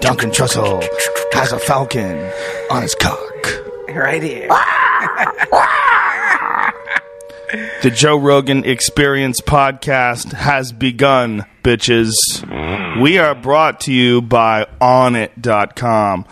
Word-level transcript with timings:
Duncan 0.00 0.30
Trussell 0.30 0.82
has 1.32 1.52
a 1.52 1.58
falcon 1.58 2.32
on 2.70 2.82
his 2.82 2.94
cock. 2.96 3.62
Right 3.88 4.22
here. 4.22 4.48
The 7.82 7.90
Joe 7.90 8.16
Rogan 8.16 8.64
Experience 8.64 9.40
podcast 9.40 10.32
has 10.32 10.72
begun, 10.72 11.44
bitches. 11.62 12.12
We 13.00 13.18
are 13.18 13.36
brought 13.36 13.80
to 13.82 13.92
you 13.92 14.20
by 14.20 14.66
onnit.com. 14.80 16.26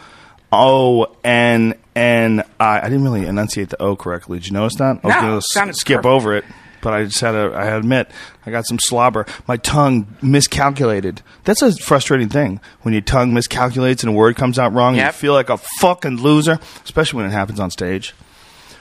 O 0.50 1.16
N 1.22 1.74
N 1.96 2.42
I. 2.58 2.78
I 2.80 2.84
didn't 2.84 3.04
really 3.04 3.26
enunciate 3.26 3.68
the 3.70 3.80
O 3.80 3.96
correctly. 3.96 4.38
Did 4.38 4.48
you 4.48 4.52
notice 4.54 4.76
that? 4.76 5.00
I 5.04 5.06
was 5.06 5.14
No, 5.54 5.60
going 5.60 5.68
to 5.68 5.74
skip 5.74 5.96
perfect. 5.98 6.06
over 6.06 6.34
it, 6.36 6.44
but 6.80 6.92
I 6.92 7.04
just 7.04 7.20
had 7.20 7.32
to, 7.32 7.52
I 7.54 7.66
admit, 7.76 8.10
I 8.44 8.50
got 8.50 8.66
some 8.66 8.78
slobber. 8.78 9.26
My 9.46 9.56
tongue 9.56 10.06
miscalculated. 10.20 11.22
That's 11.44 11.62
a 11.62 11.72
frustrating 11.72 12.28
thing 12.28 12.60
when 12.82 12.92
your 12.94 13.00
tongue 13.02 13.32
miscalculates 13.32 14.02
and 14.02 14.10
a 14.10 14.12
word 14.12 14.36
comes 14.36 14.58
out 14.58 14.72
wrong 14.72 14.98
and 14.98 15.06
you 15.06 15.12
feel 15.12 15.32
like 15.34 15.50
a 15.50 15.58
fucking 15.80 16.20
loser, 16.20 16.58
especially 16.84 17.18
when 17.18 17.26
it 17.26 17.32
happens 17.32 17.60
on 17.60 17.70
stage. 17.70 18.14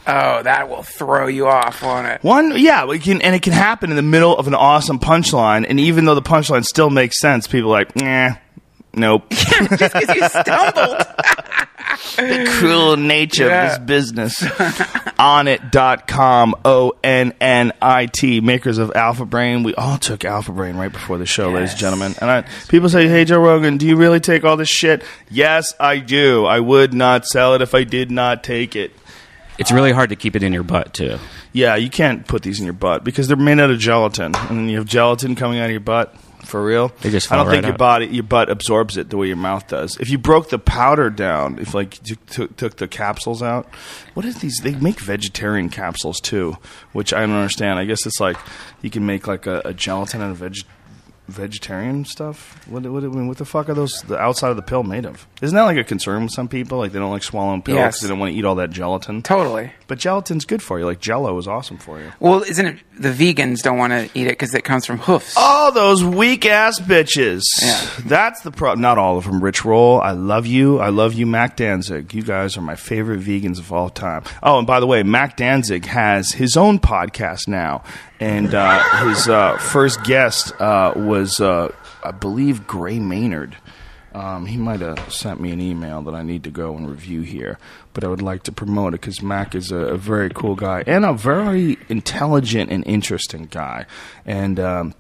Oh, 0.06 0.44
that 0.44 0.68
will 0.70 0.84
throw 0.84 1.28
you 1.28 1.48
off, 1.48 1.82
won't 1.82 2.08
it? 2.08 2.22
One, 2.24 2.58
yeah, 2.58 2.90
it 2.92 3.04
can, 3.04 3.22
and 3.22 3.34
it 3.34 3.42
can 3.42 3.54
happen 3.54 3.90
in 3.90 3.96
the 3.96 4.02
middle 4.02 4.38
of 4.38 4.48
an 4.48 4.54
awesome 4.54 5.00
punchline, 5.00 5.66
and 5.70 5.80
even 5.80 6.04
though 6.04 6.16
the 6.16 6.22
punchline 6.22 6.66
still 6.66 6.90
makes 6.90 7.22
sense, 7.22 7.48
people 7.48 7.70
are 7.70 7.80
like, 7.80 7.96
nah, 7.96 8.32
nope. 8.96 9.24
Just 9.32 9.94
because 9.94 10.16
you 10.16 10.28
stumbled. 10.30 10.98
the 12.18 12.46
cruel 12.60 12.98
nature 12.98 13.48
Yeah. 13.48 13.76
of 13.76 13.88
this 13.88 14.12
business. 14.14 14.40
Onnit.com, 15.20 16.56
O 16.66 16.94
N 17.04 17.34
N 17.40 17.72
I 17.82 18.06
T, 18.08 18.42
makers 18.42 18.78
of 18.78 18.92
Alpha 18.96 19.26
Brain. 19.26 19.64
We 19.64 19.74
all 19.76 19.98
took 19.98 20.26
Alpha 20.26 20.52
Brain 20.52 20.76
right 20.76 20.92
before 20.92 21.18
the 21.18 21.26
show, 21.26 21.50
ladies 21.52 21.72
and 21.72 21.80
gentlemen. 21.80 22.16
And 22.22 22.30
I, 22.30 22.42
people 22.68 22.90
say, 22.90 23.08
hey, 23.08 23.26
Joe 23.26 23.40
Rogan, 23.40 23.78
do 23.78 23.88
you 23.88 23.96
really 23.96 24.20
take 24.20 24.44
all 24.44 24.58
this 24.58 24.70
shit? 24.70 25.04
Yes, 25.30 25.74
I 25.80 25.98
do. 26.00 26.46
I 26.46 26.60
would 26.60 26.94
not 26.94 27.26
sell 27.26 27.54
it 27.56 27.62
if 27.62 27.74
I 27.74 27.84
did 27.84 28.12
not 28.12 28.44
take 28.44 28.76
it. 28.76 28.92
It's 29.58 29.72
really 29.72 29.92
hard 29.92 30.10
to 30.10 30.16
keep 30.16 30.36
it 30.36 30.42
in 30.44 30.52
your 30.52 30.64
butt 30.64 30.94
too. 30.94 31.18
Yeah, 31.52 31.76
you 31.76 31.90
can't 31.90 32.28
put 32.28 32.42
these 32.42 32.60
in 32.60 32.66
your 32.66 32.74
butt 32.74 33.04
because 33.04 33.28
they're 33.28 33.38
made 33.38 33.60
out 33.60 33.70
of 33.70 33.78
gelatin, 33.80 34.36
and 34.36 34.58
then 34.58 34.68
you 34.70 34.78
have 34.78 34.86
gelatin 34.88 35.36
coming 35.36 35.60
out 35.60 35.66
of 35.66 35.72
your 35.72 35.80
butt. 35.80 36.16
For 36.44 36.64
real, 36.64 36.90
They 37.02 37.10
just 37.10 37.32
I 37.32 37.38
don't 37.38 37.46
fall 37.46 37.52
think 37.54 37.64
right 37.64 37.68
your 37.70 37.74
out. 37.74 37.80
body, 37.80 38.06
your 38.08 38.24
butt 38.24 38.50
absorbs 38.50 38.98
it 38.98 39.10
the 39.10 39.18
way 39.18 39.28
your 39.28 39.38
mouth 39.38 39.68
does. 39.68 39.98
If 39.98 40.10
you 40.10 40.18
broke 40.18 40.50
the 40.50 40.60
powder 40.60 41.10
down, 41.10 41.58
if 41.60 41.74
like 41.74 42.08
you 42.10 42.16
took, 42.28 42.56
took 42.58 42.78
the 42.78 42.88
capsules 42.88 43.42
out, 43.42 43.68
what 44.14 44.26
is 44.26 44.40
these? 44.40 44.60
They 44.62 44.76
make 44.76 45.00
vegetarian 45.00 45.70
capsules 45.70 46.20
too, 46.20 46.58
which 46.92 47.14
I 47.14 47.22
don't 47.22 47.32
understand. 47.32 47.80
I 47.80 47.86
guess 47.86 48.06
it's 48.06 48.20
like 48.20 48.38
you 48.82 48.90
can 48.90 49.06
make 49.06 49.26
like 49.28 49.48
a, 49.48 49.62
a 49.66 49.74
gelatin 49.74 50.22
out 50.22 50.32
of 50.32 50.38
veg, 50.38 50.58
vegetarian 51.30 52.04
stuff. 52.06 52.68
What, 52.68 52.84
what, 52.84 53.04
I 53.04 53.08
mean, 53.08 53.28
what 53.28 53.38
the 53.38 53.46
fuck 53.46 53.70
are 53.70 53.74
those? 53.74 54.02
The 54.02 54.18
outside 54.20 54.50
of 54.50 54.58
the 54.58 54.62
pill 54.62 54.84
made 54.84 55.06
of? 55.06 55.26
Isn't 55.42 55.56
that 55.56 55.64
like 55.64 55.78
a 55.78 55.84
concern 55.84 56.24
with 56.24 56.34
some 56.34 56.48
people? 56.50 56.78
Like 56.78 56.92
they 56.92 57.00
don't 57.00 57.12
like 57.12 57.24
swallowing 57.24 57.62
pills 57.62 57.78
Yes. 57.78 57.96
because 57.96 58.02
they 58.04 58.08
don't 58.10 58.20
want 58.20 58.34
to 58.34 58.38
eat 58.38 58.46
all 58.46 58.56
that 58.56 58.70
gelatin. 58.72 59.22
Totally. 59.24 59.72
But 59.88 60.00
gelatin's 60.00 60.46
good 60.46 60.62
for 60.62 60.80
you. 60.80 60.86
Like 60.86 61.00
Jello 61.00 61.38
is 61.38 61.48
awesome 61.48 61.78
for 61.78 62.00
you. 62.00 62.12
Well, 62.20 62.44
isn't 62.44 62.66
it 62.66 62.80
the 62.98 63.10
vegans 63.10 63.62
don't 63.62 63.78
want 63.78 63.92
to 63.94 64.10
eat 64.14 64.28
it 64.28 64.32
because 64.32 64.54
it 64.54 64.64
comes 64.64 64.86
from 64.86 65.00
hoofs? 65.00 65.34
Oh, 65.38 65.72
those 65.74 66.04
weak 66.04 66.46
ass 66.46 66.80
bitches. 66.80 67.44
Yeah. 67.62 67.90
That's 68.06 68.42
the 68.42 68.52
problem. 68.52 68.82
Not 68.82 68.98
all 68.98 69.18
of 69.18 69.26
them. 69.26 69.44
Rich 69.44 69.66
Roll, 69.66 70.00
I 70.02 70.12
love 70.12 70.46
you. 70.46 70.80
I 70.80 70.90
love 70.90 71.14
you, 71.14 71.26
Mac 71.26 71.56
Danzig. 71.58 72.14
You 72.14 72.22
guys 72.24 72.58
are 72.58 72.62
my 72.62 72.76
favorite 72.76 73.22
vegans 73.22 73.60
of 73.60 73.72
all 73.72 73.90
time. 73.90 74.24
Oh, 74.42 74.58
and 74.58 74.68
by 74.68 74.80
the 74.80 74.88
way, 74.88 75.04
Mac 75.04 75.38
Danzig 75.38 75.86
has 75.86 76.32
his 76.32 76.56
own 76.56 76.80
podcast 76.80 77.48
now. 77.48 77.84
And 78.20 78.54
uh, 78.54 78.82
his 79.08 79.28
uh, 79.28 79.58
first 79.58 80.04
guest 80.04 80.54
uh, 80.62 80.94
was, 80.96 81.40
uh, 81.40 81.74
I 82.04 82.12
believe, 82.12 82.66
Gray 82.68 83.00
Maynard. 83.00 83.58
Um, 84.14 84.46
he 84.46 84.58
might 84.58 84.82
have 84.82 85.12
sent 85.12 85.42
me 85.42 85.52
an 85.52 85.60
email 85.60 86.02
that 86.04 86.14
I 86.14 86.22
need 86.22 86.44
to 86.44 86.52
go 86.52 86.78
and 86.78 86.88
review 86.88 87.22
here, 87.22 87.58
but 87.94 88.04
I 88.04 88.08
would 88.08 88.22
like 88.22 88.44
to 88.44 88.52
promote 88.52 88.94
it 88.94 89.02
because 89.02 89.22
Mac 89.24 89.56
is 89.56 89.72
a, 89.72 89.78
a 89.78 89.98
very 89.98 90.30
cool 90.30 90.56
guy 90.56 90.84
and 90.86 91.04
a 91.04 91.14
very 91.14 91.80
intelligent 91.90 92.72
and 92.72 92.86
interesting 92.86 93.48
guy. 93.50 93.86
And 94.26 94.60
um, 94.60 94.94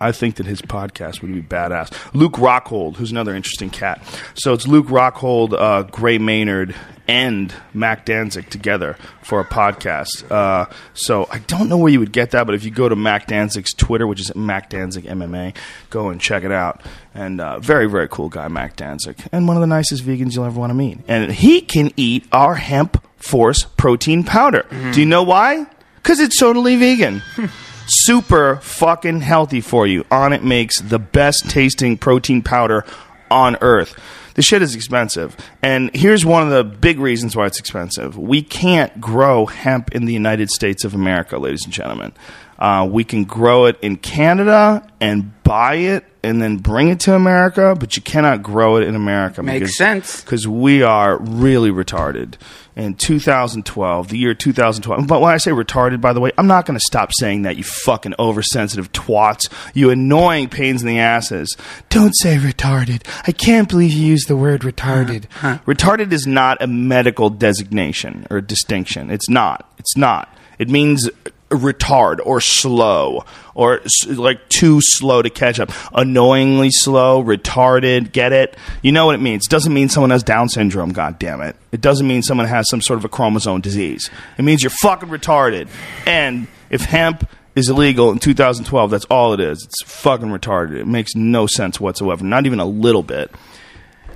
I 0.00 0.12
think 0.12 0.36
that 0.36 0.46
his 0.46 0.60
podcast 0.62 1.22
would 1.22 1.32
be 1.32 1.42
badass. 1.42 1.92
Luke 2.14 2.34
Rockhold, 2.34 2.96
who's 2.96 3.10
another 3.10 3.34
interesting 3.34 3.70
cat. 3.70 4.02
So 4.34 4.52
it's 4.52 4.66
Luke 4.66 4.86
Rockhold, 4.86 5.52
uh, 5.52 5.82
Gray 5.84 6.18
Maynard, 6.18 6.74
and 7.06 7.54
Mac 7.74 8.06
Danzig 8.06 8.48
together 8.48 8.96
for 9.22 9.40
a 9.40 9.44
podcast. 9.44 10.30
Uh, 10.30 10.66
so 10.94 11.26
I 11.30 11.38
don't 11.40 11.68
know 11.68 11.76
where 11.76 11.92
you 11.92 12.00
would 12.00 12.12
get 12.12 12.30
that, 12.30 12.46
but 12.46 12.54
if 12.54 12.64
you 12.64 12.70
go 12.70 12.88
to 12.88 12.96
Mac 12.96 13.26
Danzig's 13.26 13.74
Twitter, 13.74 14.06
which 14.06 14.20
is 14.20 14.34
Mac 14.34 14.70
Danzig 14.70 15.04
MMA, 15.04 15.54
go 15.90 16.08
and 16.08 16.20
check 16.20 16.44
it 16.44 16.52
out. 16.52 16.82
And 17.14 17.40
uh, 17.40 17.58
very, 17.60 17.88
very 17.88 18.08
cool 18.08 18.28
guy, 18.28 18.48
Mac 18.48 18.76
Danzig, 18.76 19.16
and 19.32 19.46
one 19.46 19.56
of 19.56 19.60
the 19.60 19.66
nicest 19.66 20.02
vegans 20.04 20.34
you'll 20.34 20.46
ever 20.46 20.58
want 20.58 20.70
to 20.70 20.74
meet. 20.74 20.98
And 21.06 21.30
he 21.30 21.60
can 21.60 21.92
eat 21.96 22.26
our 22.32 22.54
hemp 22.54 23.04
force 23.16 23.64
protein 23.64 24.24
powder. 24.24 24.66
Do 24.92 25.00
you 25.00 25.06
know 25.06 25.22
why? 25.22 25.66
Because 25.96 26.20
it's 26.20 26.38
totally 26.38 26.76
vegan 26.76 27.22
super 27.86 28.56
fucking 28.56 29.20
healthy 29.20 29.60
for 29.60 29.86
you. 29.86 30.04
Onnit 30.04 30.42
makes 30.42 30.80
the 30.80 30.98
best 30.98 31.48
tasting 31.50 31.96
protein 31.98 32.42
powder 32.42 32.84
on 33.30 33.56
earth. 33.60 33.94
The 34.34 34.42
shit 34.42 34.62
is 34.62 34.74
expensive. 34.74 35.36
And 35.62 35.94
here's 35.94 36.24
one 36.26 36.42
of 36.42 36.50
the 36.50 36.64
big 36.64 36.98
reasons 36.98 37.36
why 37.36 37.46
it's 37.46 37.60
expensive. 37.60 38.18
We 38.18 38.42
can't 38.42 39.00
grow 39.00 39.46
hemp 39.46 39.94
in 39.94 40.06
the 40.06 40.12
United 40.12 40.50
States 40.50 40.84
of 40.84 40.94
America, 40.94 41.38
ladies 41.38 41.64
and 41.64 41.72
gentlemen. 41.72 42.12
Uh, 42.58 42.88
we 42.90 43.04
can 43.04 43.24
grow 43.24 43.66
it 43.66 43.76
in 43.82 43.96
Canada 43.96 44.88
and 45.00 45.32
buy 45.42 45.74
it 45.74 46.04
and 46.22 46.40
then 46.40 46.56
bring 46.56 46.88
it 46.88 47.00
to 47.00 47.14
America, 47.14 47.76
but 47.78 47.96
you 47.96 48.02
cannot 48.02 48.42
grow 48.42 48.76
it 48.76 48.84
in 48.84 48.94
America. 48.94 49.42
Makes 49.42 49.58
because- 49.60 49.76
sense. 49.76 50.20
because 50.22 50.48
we 50.48 50.82
are 50.82 51.18
really 51.18 51.70
retarded. 51.70 52.34
In 52.76 52.94
2012, 52.94 54.08
the 54.08 54.18
year 54.18 54.34
2012, 54.34 55.06
but 55.06 55.20
when 55.20 55.32
I 55.32 55.36
say 55.36 55.52
retarded, 55.52 56.00
by 56.00 56.12
the 56.12 56.18
way, 56.20 56.32
I'm 56.36 56.48
not 56.48 56.66
going 56.66 56.76
to 56.76 56.84
stop 56.84 57.12
saying 57.12 57.42
that, 57.42 57.56
you 57.56 57.62
fucking 57.62 58.16
oversensitive 58.18 58.90
twats, 58.90 59.48
you 59.74 59.90
annoying 59.90 60.48
pains 60.48 60.82
in 60.82 60.88
the 60.88 60.98
asses. 60.98 61.56
Don't 61.88 62.16
say 62.16 62.36
retarded. 62.36 63.06
I 63.28 63.30
can't 63.30 63.68
believe 63.68 63.92
you 63.92 64.04
used 64.04 64.26
the 64.26 64.36
word 64.36 64.62
retarded. 64.62 65.28
Retarded 65.66 66.10
is 66.10 66.26
not 66.26 66.60
a 66.60 66.66
medical 66.66 67.30
designation 67.30 68.26
or 68.28 68.40
distinction. 68.40 69.08
It's 69.08 69.28
not. 69.28 69.72
It's 69.78 69.96
not. 69.96 70.36
It 70.58 70.68
means 70.68 71.08
retard 71.56 72.18
or 72.24 72.40
slow 72.40 73.24
or 73.54 73.80
like 74.08 74.48
too 74.48 74.80
slow 74.80 75.22
to 75.22 75.30
catch 75.30 75.60
up. 75.60 75.70
Annoyingly 75.92 76.70
slow 76.70 77.22
retarded 77.22 78.12
get 78.12 78.32
it? 78.32 78.56
You 78.82 78.92
know 78.92 79.06
what 79.06 79.14
it 79.14 79.20
means. 79.20 79.46
Doesn't 79.46 79.72
mean 79.72 79.88
someone 79.88 80.10
has 80.10 80.22
down 80.22 80.48
syndrome 80.48 80.92
god 80.92 81.18
damn 81.18 81.40
it. 81.40 81.56
It 81.72 81.80
doesn't 81.80 82.06
mean 82.06 82.22
someone 82.22 82.46
has 82.46 82.68
some 82.68 82.80
sort 82.80 82.98
of 82.98 83.04
a 83.04 83.08
chromosome 83.08 83.60
disease. 83.60 84.10
It 84.38 84.42
means 84.42 84.62
you're 84.62 84.70
fucking 84.70 85.08
retarded. 85.08 85.68
And 86.06 86.46
if 86.70 86.82
hemp 86.82 87.28
is 87.54 87.68
illegal 87.68 88.10
in 88.10 88.18
2012 88.18 88.90
that's 88.90 89.04
all 89.06 89.32
it 89.32 89.40
is. 89.40 89.64
It's 89.64 89.82
fucking 89.84 90.28
retarded. 90.28 90.80
It 90.80 90.86
makes 90.86 91.14
no 91.14 91.46
sense 91.46 91.80
whatsoever. 91.80 92.24
Not 92.24 92.46
even 92.46 92.60
a 92.60 92.66
little 92.66 93.02
bit. 93.02 93.30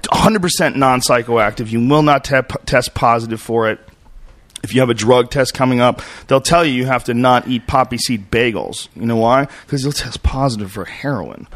100% 0.02 0.76
non-psychoactive. 0.76 1.70
You 1.70 1.86
will 1.86 2.02
not 2.02 2.24
te- 2.24 2.40
test 2.66 2.94
positive 2.94 3.40
for 3.40 3.68
it 3.68 3.80
if 4.62 4.74
you 4.74 4.80
have 4.80 4.90
a 4.90 4.94
drug 4.94 5.30
test 5.30 5.54
coming 5.54 5.80
up, 5.80 6.02
they'll 6.26 6.40
tell 6.40 6.64
you 6.64 6.72
you 6.72 6.86
have 6.86 7.04
to 7.04 7.14
not 7.14 7.48
eat 7.48 7.66
poppy 7.66 7.98
seed 7.98 8.30
bagels. 8.30 8.88
You 8.94 9.06
know 9.06 9.16
why? 9.16 9.48
Because 9.64 9.82
you'll 9.82 9.92
test 9.92 10.22
positive 10.22 10.72
for 10.72 10.84
heroin. 10.84 11.48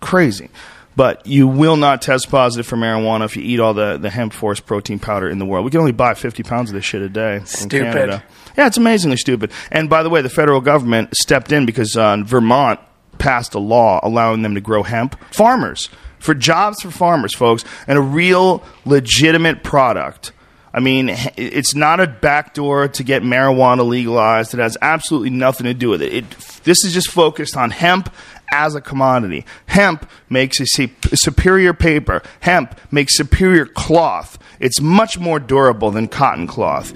Crazy. 0.00 0.50
But 0.96 1.26
you 1.26 1.46
will 1.46 1.76
not 1.76 2.02
test 2.02 2.30
positive 2.30 2.66
for 2.66 2.76
marijuana 2.76 3.24
if 3.24 3.36
you 3.36 3.42
eat 3.42 3.60
all 3.60 3.74
the, 3.74 3.96
the 3.96 4.10
hemp 4.10 4.32
force 4.32 4.60
protein 4.60 4.98
powder 4.98 5.28
in 5.28 5.38
the 5.38 5.46
world. 5.46 5.64
We 5.64 5.70
can 5.70 5.80
only 5.80 5.92
buy 5.92 6.14
50 6.14 6.42
pounds 6.42 6.70
of 6.70 6.74
this 6.74 6.84
shit 6.84 7.00
a 7.00 7.08
day. 7.08 7.40
Stupid. 7.44 7.92
Canada. 7.92 8.24
Yeah, 8.56 8.66
it's 8.66 8.76
amazingly 8.76 9.16
stupid. 9.16 9.52
And 9.70 9.88
by 9.88 10.02
the 10.02 10.10
way, 10.10 10.20
the 10.20 10.28
federal 10.28 10.60
government 10.60 11.16
stepped 11.16 11.52
in 11.52 11.64
because 11.64 11.96
uh, 11.96 12.18
Vermont 12.24 12.80
passed 13.18 13.54
a 13.54 13.58
law 13.58 14.00
allowing 14.02 14.42
them 14.42 14.54
to 14.56 14.60
grow 14.60 14.82
hemp. 14.82 15.16
Farmers. 15.32 15.88
For 16.18 16.34
jobs 16.34 16.82
for 16.82 16.90
farmers, 16.90 17.34
folks, 17.34 17.64
and 17.86 17.96
a 17.96 18.02
real 18.02 18.62
legitimate 18.84 19.62
product. 19.62 20.32
I 20.72 20.80
mean, 20.80 21.10
it's 21.36 21.74
not 21.74 21.98
a 21.98 22.06
backdoor 22.06 22.88
to 22.88 23.02
get 23.02 23.22
marijuana 23.22 23.86
legalized. 23.86 24.54
It 24.54 24.60
has 24.60 24.78
absolutely 24.80 25.30
nothing 25.30 25.64
to 25.64 25.74
do 25.74 25.88
with 25.88 26.00
it. 26.00 26.12
it 26.12 26.24
this 26.62 26.84
is 26.84 26.94
just 26.94 27.10
focused 27.10 27.56
on 27.56 27.70
hemp 27.70 28.12
as 28.52 28.74
a 28.74 28.80
commodity. 28.80 29.44
Hemp 29.66 30.08
makes 30.28 30.60
a 30.60 30.66
superior 30.66 31.74
paper. 31.74 32.22
Hemp 32.40 32.78
makes 32.90 33.16
superior 33.16 33.66
cloth. 33.66 34.38
It's 34.60 34.80
much 34.80 35.18
more 35.18 35.40
durable 35.40 35.90
than 35.90 36.08
cotton 36.08 36.46
cloth. 36.46 36.92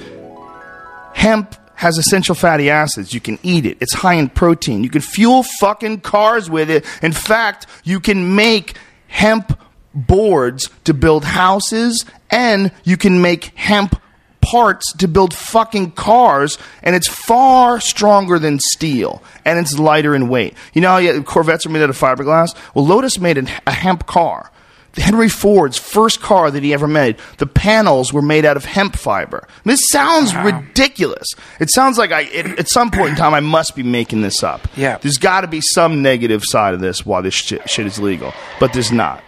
Hemp 1.14 1.56
has 1.76 1.98
essential 1.98 2.34
fatty 2.34 2.70
acids. 2.70 3.12
You 3.12 3.20
can 3.20 3.38
eat 3.42 3.66
it. 3.66 3.78
It's 3.80 3.94
high 3.94 4.14
in 4.14 4.28
protein. 4.28 4.84
You 4.84 4.90
can 4.90 5.00
fuel 5.00 5.42
fucking 5.42 6.00
cars 6.00 6.48
with 6.48 6.70
it. 6.70 6.84
In 7.02 7.12
fact, 7.12 7.66
you 7.82 8.00
can 8.00 8.36
make 8.36 8.76
hemp 9.08 9.58
boards 9.94 10.70
to 10.84 10.94
build 10.94 11.24
houses 11.24 12.04
and 12.30 12.72
you 12.84 12.96
can 12.96 13.22
make 13.22 13.46
hemp 13.56 14.00
parts 14.44 14.92
to 14.94 15.08
build 15.08 15.32
fucking 15.32 15.90
cars, 15.92 16.58
and 16.82 16.94
it's 16.94 17.08
far 17.08 17.80
stronger 17.80 18.38
than 18.38 18.60
steel, 18.60 19.22
and 19.44 19.58
it's 19.58 19.78
lighter 19.78 20.14
in 20.14 20.28
weight. 20.28 20.54
You 20.74 20.82
know 20.82 20.90
how 20.90 20.98
yeah, 20.98 21.20
Corvettes 21.22 21.64
are 21.64 21.70
made 21.70 21.82
out 21.82 21.90
of 21.90 21.98
fiberglass? 21.98 22.54
Well, 22.74 22.86
Lotus 22.86 23.18
made 23.18 23.38
a 23.38 23.70
hemp 23.70 24.06
car. 24.06 24.50
Henry 24.96 25.28
Ford's 25.28 25.76
first 25.76 26.20
car 26.20 26.52
that 26.52 26.62
he 26.62 26.72
ever 26.72 26.86
made, 26.86 27.16
the 27.38 27.46
panels 27.46 28.12
were 28.12 28.22
made 28.22 28.44
out 28.44 28.56
of 28.56 28.64
hemp 28.64 28.94
fiber. 28.94 29.48
This 29.64 29.88
sounds 29.88 30.34
ridiculous. 30.36 31.26
It 31.58 31.70
sounds 31.70 31.98
like 31.98 32.12
I, 32.12 32.20
it, 32.22 32.58
at 32.58 32.68
some 32.68 32.92
point 32.92 33.10
in 33.10 33.16
time, 33.16 33.34
I 33.34 33.40
must 33.40 33.74
be 33.74 33.82
making 33.82 34.22
this 34.22 34.44
up. 34.44 34.68
Yeah. 34.76 34.98
There's 34.98 35.18
got 35.18 35.40
to 35.40 35.48
be 35.48 35.60
some 35.60 36.02
negative 36.02 36.42
side 36.44 36.74
of 36.74 36.80
this 36.80 37.04
why 37.04 37.22
this 37.22 37.34
shit, 37.34 37.68
shit 37.68 37.86
is 37.86 37.98
legal, 37.98 38.32
but 38.60 38.72
there's 38.72 38.92
not. 38.92 39.22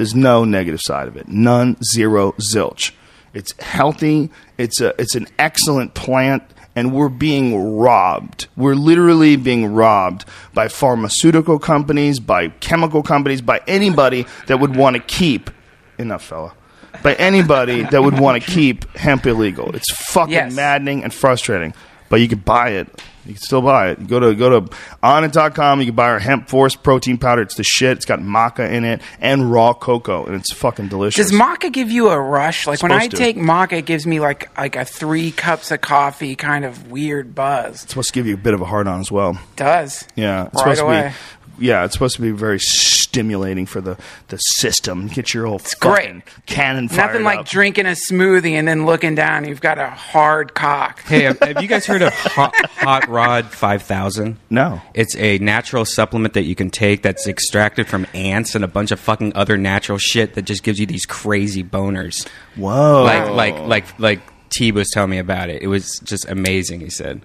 There's 0.00 0.14
no 0.14 0.46
negative 0.46 0.80
side 0.82 1.08
of 1.08 1.16
it. 1.18 1.28
None, 1.28 1.76
zero, 1.84 2.32
zilch. 2.54 2.92
It's 3.34 3.52
healthy. 3.60 4.30
It's 4.56 4.80
a, 4.80 4.94
it's 4.98 5.14
an 5.14 5.26
excellent 5.38 5.92
plant, 5.92 6.42
and 6.74 6.94
we're 6.94 7.10
being 7.10 7.76
robbed. 7.76 8.46
We're 8.56 8.76
literally 8.76 9.36
being 9.36 9.74
robbed 9.74 10.24
by 10.54 10.68
pharmaceutical 10.68 11.58
companies, 11.58 12.18
by 12.18 12.48
chemical 12.48 13.02
companies, 13.02 13.42
by 13.42 13.60
anybody 13.66 14.24
that 14.46 14.58
would 14.58 14.74
want 14.74 14.96
to 14.96 15.02
keep 15.02 15.50
enough, 15.98 16.24
fella. 16.24 16.54
By 17.02 17.12
anybody 17.16 17.82
that 17.82 18.02
would 18.02 18.18
want 18.18 18.42
to 18.42 18.50
keep 18.54 18.90
hemp 18.96 19.26
illegal. 19.26 19.76
It's 19.76 19.92
fucking 20.06 20.32
Yes. 20.32 20.54
maddening 20.54 21.04
and 21.04 21.12
frustrating. 21.12 21.74
But 22.10 22.20
you 22.20 22.28
can 22.28 22.40
buy 22.40 22.70
it. 22.70 22.88
You 23.24 23.34
can 23.34 23.42
still 23.42 23.62
buy 23.62 23.90
it. 23.90 24.00
You 24.00 24.06
go 24.06 24.18
to 24.20 24.34
go 24.34 24.60
to 24.60 24.76
onnit.com. 25.02 25.80
You 25.80 25.86
can 25.86 25.94
buy 25.94 26.08
our 26.08 26.18
hemp 26.18 26.48
force 26.48 26.74
protein 26.74 27.18
powder. 27.18 27.42
It's 27.42 27.54
the 27.54 27.62
shit. 27.62 27.96
It's 27.98 28.04
got 28.04 28.18
maca 28.20 28.68
in 28.70 28.84
it 28.84 29.00
and 29.20 29.50
raw 29.52 29.72
cocoa, 29.74 30.24
and 30.26 30.34
it's 30.34 30.52
fucking 30.52 30.88
delicious. 30.88 31.30
Does 31.30 31.38
maca 31.38 31.72
give 31.72 31.90
you 31.90 32.08
a 32.08 32.18
rush? 32.20 32.66
Like 32.66 32.82
when 32.82 32.92
I 32.92 33.04
Supposed 33.04 33.10
to. 33.12 33.16
take 33.18 33.36
maca, 33.36 33.72
it 33.74 33.86
gives 33.86 34.06
me 34.06 34.20
like 34.20 34.50
like 34.58 34.76
a 34.76 34.84
three 34.84 35.30
cups 35.30 35.70
of 35.70 35.80
coffee 35.80 36.34
kind 36.34 36.64
of 36.64 36.90
weird 36.90 37.34
buzz. 37.34 37.82
it's 37.84 37.90
supposed 37.92 38.08
to 38.08 38.14
give 38.14 38.26
you 38.26 38.34
a 38.34 38.38
bit 38.38 38.54
of 38.54 38.60
a 38.60 38.64
hard 38.66 38.88
on 38.88 39.00
as 39.00 39.10
well. 39.12 39.38
does. 39.56 40.06
Yeah, 40.16 40.46
it's 40.46 40.54
Right 40.56 40.76
supposed 40.76 40.80
away. 40.82 41.02
to 41.02 41.08
be. 41.10 41.14
Yeah, 41.60 41.84
it's 41.84 41.92
supposed 41.92 42.16
to 42.16 42.22
be 42.22 42.30
very 42.30 42.58
stimulating 42.58 43.66
for 43.66 43.80
the, 43.80 43.98
the 44.28 44.38
system. 44.38 45.08
Get 45.08 45.34
your 45.34 45.46
old 45.46 45.62
great. 45.80 46.06
fucking 46.06 46.22
cannon 46.46 46.88
fired 46.88 47.08
Nothing 47.08 47.22
like 47.24 47.38
up. 47.40 47.46
drinking 47.48 47.86
a 47.86 47.90
smoothie 47.90 48.52
and 48.52 48.66
then 48.66 48.86
looking 48.86 49.14
down, 49.14 49.46
you've 49.46 49.60
got 49.60 49.78
a 49.78 49.90
hard 49.90 50.54
cock. 50.54 51.02
Hey, 51.02 51.22
have, 51.22 51.38
have 51.40 51.60
you 51.62 51.68
guys 51.68 51.84
heard 51.86 52.02
of 52.02 52.12
Hot, 52.14 52.54
Hot 52.70 53.08
Rod 53.08 53.46
5000? 53.46 54.38
No. 54.48 54.80
It's 54.94 55.14
a 55.16 55.38
natural 55.38 55.84
supplement 55.84 56.34
that 56.34 56.44
you 56.44 56.54
can 56.54 56.70
take 56.70 57.02
that's 57.02 57.26
extracted 57.28 57.86
from 57.88 58.06
ants 58.14 58.54
and 58.54 58.64
a 58.64 58.68
bunch 58.68 58.90
of 58.90 58.98
fucking 59.00 59.32
other 59.34 59.56
natural 59.58 59.98
shit 59.98 60.34
that 60.34 60.42
just 60.42 60.62
gives 60.62 60.78
you 60.80 60.86
these 60.86 61.04
crazy 61.04 61.62
boners. 61.62 62.26
Whoa. 62.56 63.02
Like 63.04 63.30
like 63.30 63.58
like 63.66 63.98
like 64.00 64.20
T 64.50 64.72
was 64.72 64.88
telling 64.90 65.10
me 65.10 65.18
about 65.18 65.50
it. 65.50 65.62
It 65.62 65.66
was 65.68 65.98
just 66.00 66.28
amazing. 66.28 66.80
He 66.80 66.90
said 66.90 67.20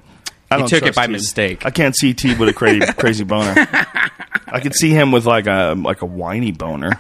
I 0.52 0.56
he 0.56 0.60
don't 0.62 0.70
took 0.70 0.84
it 0.84 0.96
by 0.96 1.08
T. 1.08 1.12
mistake. 1.14 1.66
I 1.66 1.72
can't 1.72 1.96
see 1.96 2.14
T 2.14 2.36
with 2.36 2.50
a 2.50 2.54
crazy 2.54 2.86
crazy 2.98 3.24
boner. 3.24 3.54
I 4.48 4.60
could 4.62 4.76
see 4.76 4.92
him 4.92 5.12
with 5.12 5.26
like 5.26 5.48
a 5.48 5.74
like 5.76 6.02
a 6.02 6.06
whiny 6.06 6.52
boner. 6.52 6.92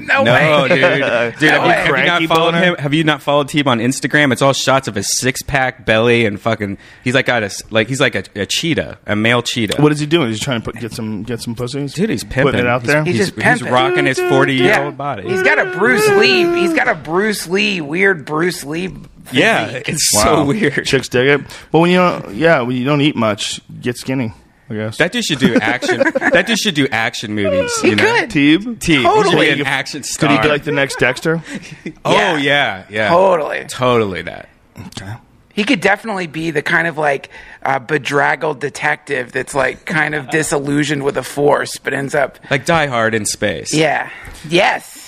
No, 0.00 0.22
No, 0.22 0.32
way. 0.32 0.68
dude. 0.68 0.78
Dude, 1.38 1.50
have, 1.50 1.66
you, 1.66 1.94
have 1.94 1.98
you 1.98 2.06
not 2.06 2.22
followed 2.36 2.52
boner? 2.52 2.64
him? 2.64 2.74
Have 2.76 2.94
you 2.94 3.04
not 3.04 3.20
followed 3.22 3.48
T 3.48 3.62
on 3.64 3.80
Instagram? 3.80 4.32
It's 4.32 4.40
all 4.40 4.52
shots 4.52 4.86
of 4.88 4.94
his 4.94 5.18
six 5.18 5.42
pack 5.42 5.84
belly 5.84 6.24
and 6.26 6.40
fucking. 6.40 6.78
He's 7.02 7.14
like 7.14 7.26
got 7.26 7.42
a 7.42 7.46
s- 7.46 7.62
like 7.72 7.88
he's 7.88 8.00
like 8.00 8.14
a, 8.14 8.24
a 8.36 8.46
cheetah, 8.46 8.98
a 9.06 9.16
male 9.16 9.42
cheetah. 9.42 9.82
What 9.82 9.90
is 9.92 9.98
he 10.00 10.06
doing? 10.06 10.28
He's 10.28 10.40
trying 10.40 10.60
to 10.62 10.64
put, 10.72 10.80
get 10.80 10.92
some 10.92 11.24
get 11.24 11.40
some 11.40 11.54
pussies. 11.54 11.94
Dude, 11.94 12.08
he's 12.08 12.22
pimping. 12.24 12.44
putting 12.44 12.60
it 12.60 12.66
out 12.66 12.84
there. 12.84 13.04
He's 13.04 13.16
He's, 13.18 13.30
just 13.32 13.42
he's 13.42 13.62
rocking 13.70 14.06
his 14.06 14.18
forty 14.20 14.54
year 14.54 14.80
old 14.80 14.96
body. 14.96 15.28
He's 15.28 15.42
got 15.42 15.58
a 15.58 15.76
Bruce 15.76 16.08
Lee. 16.10 16.44
He's 16.60 16.72
got 16.72 16.88
a 16.88 16.94
Bruce 16.94 17.48
Lee, 17.48 17.80
weird 17.80 18.24
Bruce 18.24 18.64
Lee. 18.64 18.94
Physique. 19.24 19.32
yeah, 19.40 19.82
it's 19.86 20.10
so 20.10 20.44
weird. 20.44 20.84
Chicks 20.86 21.08
dig 21.08 21.28
it. 21.28 21.40
But 21.70 21.78
when 21.80 21.90
you 21.90 21.96
don't, 21.98 22.34
yeah, 22.34 22.60
when 22.62 22.76
you 22.76 22.84
don't 22.84 23.00
eat 23.00 23.16
much, 23.16 23.60
get 23.80 23.96
skinny. 23.96 24.32
I 24.70 24.74
guess. 24.74 24.96
That 24.98 25.12
dude 25.12 25.24
should 25.24 25.38
do 25.38 25.56
action. 25.56 25.98
that 26.14 26.46
dude 26.46 26.58
should 26.58 26.74
do 26.74 26.86
action 26.90 27.34
movies. 27.34 27.72
He 27.80 27.90
you 27.90 27.96
know? 27.96 28.04
could. 28.20 28.30
Teeb. 28.30 28.58
Teeb, 28.78 28.80
he 28.80 28.94
should 28.94 29.04
Totally. 29.04 29.54
be 29.54 29.60
an 29.60 29.66
action 29.66 30.02
star. 30.02 30.30
Could 30.30 30.36
he 30.38 30.42
be 30.42 30.48
like 30.48 30.64
the 30.64 30.72
next 30.72 30.98
Dexter? 30.98 31.42
oh 32.04 32.14
Yeah. 32.14 32.36
yeah, 32.38 32.84
yeah, 32.88 33.08
Totally. 33.10 33.64
totally 33.68 34.22
that. 34.22 34.48
Okay. 34.78 35.14
He 35.54 35.64
could 35.64 35.82
definitely 35.82 36.26
be 36.28 36.50
the 36.50 36.62
kind 36.62 36.86
of 36.86 36.96
like 36.96 37.28
uh, 37.62 37.78
bedraggled 37.80 38.60
detective 38.60 39.32
that's 39.32 39.54
like 39.54 39.84
kind 39.84 40.14
of 40.14 40.30
disillusioned 40.30 41.02
with 41.02 41.16
the 41.16 41.22
force, 41.22 41.76
but 41.76 41.92
ends 41.92 42.14
up. 42.14 42.38
Like 42.50 42.64
Die 42.64 42.86
Hard 42.86 43.14
in 43.14 43.26
space. 43.26 43.74
Yeah. 43.74 44.08
Yes. 44.48 45.01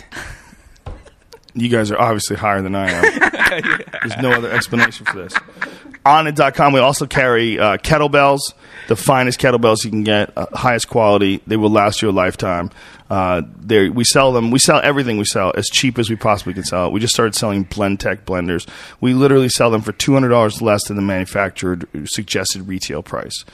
You 1.55 1.69
guys 1.69 1.91
are 1.91 2.01
obviously 2.01 2.37
higher 2.37 2.63
than 2.63 2.75
I 2.75 2.91
am. 2.91 3.83
There's 4.03 4.21
no 4.21 4.33
other 4.33 4.51
explanation 4.51 5.07
for 5.07 5.23
this. 5.23 5.35
Onnit.com, 6.05 6.73
we 6.73 6.81
also 6.81 7.07
carry 7.07 7.59
uh, 7.59 7.79
kettlebells, 7.79 8.41
the 8.89 8.97
finest 8.97 9.41
kettlebells 9.41 9.85
you 9.85 9.91
can 9.91 10.05
get, 10.05 10.37
uh, 10.37 10.47
highest 10.53 10.89
quality. 10.89 11.41
They 11.47 11.57
will 11.57 11.71
last 11.71 12.03
you 12.03 12.11
a 12.11 12.13
lifetime. 12.13 12.71
Uh, 13.09 13.43
we 13.69 14.05
sell 14.05 14.33
them. 14.33 14.51
We 14.51 14.59
sell 14.59 14.81
everything 14.83 15.19
we 15.19 15.25
sell 15.25 15.53
as 15.57 15.69
cheap 15.69 15.99
as 15.99 16.11
we 16.11 16.17
possibly 16.17 16.55
can 16.55 16.65
sell 16.65 16.87
it. 16.87 16.93
We 16.93 17.01
just 17.01 17.15
started 17.15 17.35
selling 17.35 17.65
Blendtec 17.65 18.25
blenders. 18.25 18.67
We 19.01 19.15
literally 19.15 19.49
sell 19.49 19.71
them 19.71 19.83
for 19.83 19.93
two 19.93 20.15
hundred 20.15 20.31
dollars 20.31 20.61
less 20.61 20.89
than 20.89 20.97
the 20.97 21.03
manufactured 21.03 21.87
suggested 22.07 22.67
retail 22.67 23.03
price. 23.03 23.45